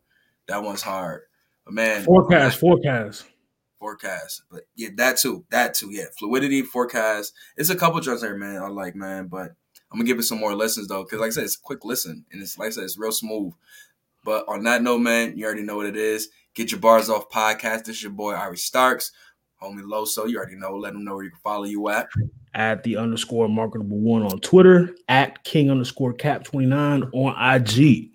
That 0.48 0.62
one's 0.62 0.80
hard. 0.82 1.22
But 1.64 1.74
man, 1.74 2.04
Forecast, 2.04 2.58
forecast. 2.58 3.24
Forecast. 3.82 4.42
But 4.48 4.62
yeah, 4.76 4.90
that 4.96 5.16
too. 5.16 5.44
That 5.50 5.74
too. 5.74 5.90
Yeah, 5.90 6.04
fluidity, 6.16 6.62
forecast. 6.62 7.34
It's 7.56 7.68
a 7.68 7.74
couple 7.74 7.98
joints 8.00 8.22
there, 8.22 8.36
man. 8.36 8.62
I 8.62 8.68
like, 8.68 8.94
man. 8.94 9.26
But 9.26 9.56
I'm 9.90 9.98
gonna 9.98 10.04
give 10.04 10.20
it 10.20 10.22
some 10.22 10.38
more 10.38 10.54
lessons 10.54 10.86
though, 10.86 11.02
because 11.02 11.18
like 11.18 11.28
I 11.28 11.32
said, 11.32 11.44
it's 11.44 11.56
a 11.56 11.60
quick 11.60 11.84
listen 11.84 12.24
and 12.30 12.40
it's 12.40 12.56
like 12.56 12.68
I 12.68 12.70
said, 12.70 12.84
it's 12.84 12.96
real 12.96 13.10
smooth. 13.10 13.52
But 14.24 14.44
on 14.48 14.62
that 14.62 14.82
note, 14.82 15.00
man, 15.00 15.36
you 15.36 15.44
already 15.44 15.62
know 15.62 15.76
what 15.76 15.86
it 15.86 15.96
is. 15.96 16.28
Get 16.54 16.70
your 16.70 16.78
bars 16.78 17.10
off 17.10 17.28
podcast. 17.28 17.84
This 17.84 17.96
is 17.96 18.04
your 18.04 18.12
boy 18.12 18.34
Ari 18.34 18.56
Starks, 18.56 19.10
homie 19.60 19.82
Loso. 19.82 20.30
You 20.30 20.38
already 20.38 20.54
know. 20.54 20.76
Let 20.76 20.92
them 20.92 21.04
know 21.04 21.16
where 21.16 21.24
you 21.24 21.30
can 21.30 21.40
follow 21.40 21.64
you 21.64 21.88
at. 21.88 22.08
At 22.54 22.84
the 22.84 22.98
underscore 22.98 23.48
marketable 23.48 23.98
one 23.98 24.22
on 24.22 24.38
Twitter, 24.40 24.94
at 25.08 25.42
king 25.42 25.72
underscore 25.72 26.12
cap 26.12 26.44
29 26.44 27.10
on 27.12 27.56
IG. 27.56 28.10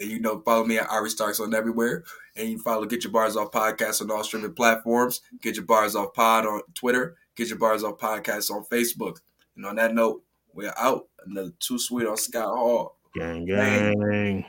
And 0.00 0.10
you 0.10 0.20
know, 0.20 0.40
follow 0.40 0.64
me 0.64 0.76
at 0.76 0.90
Ari 0.90 1.08
Starks 1.08 1.40
on 1.40 1.54
everywhere. 1.54 2.04
And 2.36 2.48
you 2.48 2.58
follow 2.58 2.84
Get 2.86 3.04
Your 3.04 3.12
Bars 3.12 3.36
Off 3.36 3.52
Podcast 3.52 4.02
on 4.02 4.10
all 4.10 4.24
streaming 4.24 4.54
platforms. 4.54 5.20
Get 5.40 5.56
Your 5.56 5.64
Bars 5.64 5.94
Off 5.94 6.14
Pod 6.14 6.46
on 6.46 6.62
Twitter. 6.74 7.16
Get 7.36 7.48
Your 7.48 7.58
Bars 7.58 7.84
Off 7.84 7.98
Podcast 7.98 8.50
on 8.50 8.64
Facebook. 8.64 9.18
And 9.56 9.64
on 9.64 9.76
that 9.76 9.94
note, 9.94 10.22
we're 10.52 10.74
out. 10.76 11.08
Another 11.26 11.52
Too 11.60 11.78
Sweet 11.78 12.06
on 12.06 12.16
Scott 12.16 12.56
Hall. 12.56 12.98
Gang, 13.14 13.46
gang. 13.46 14.44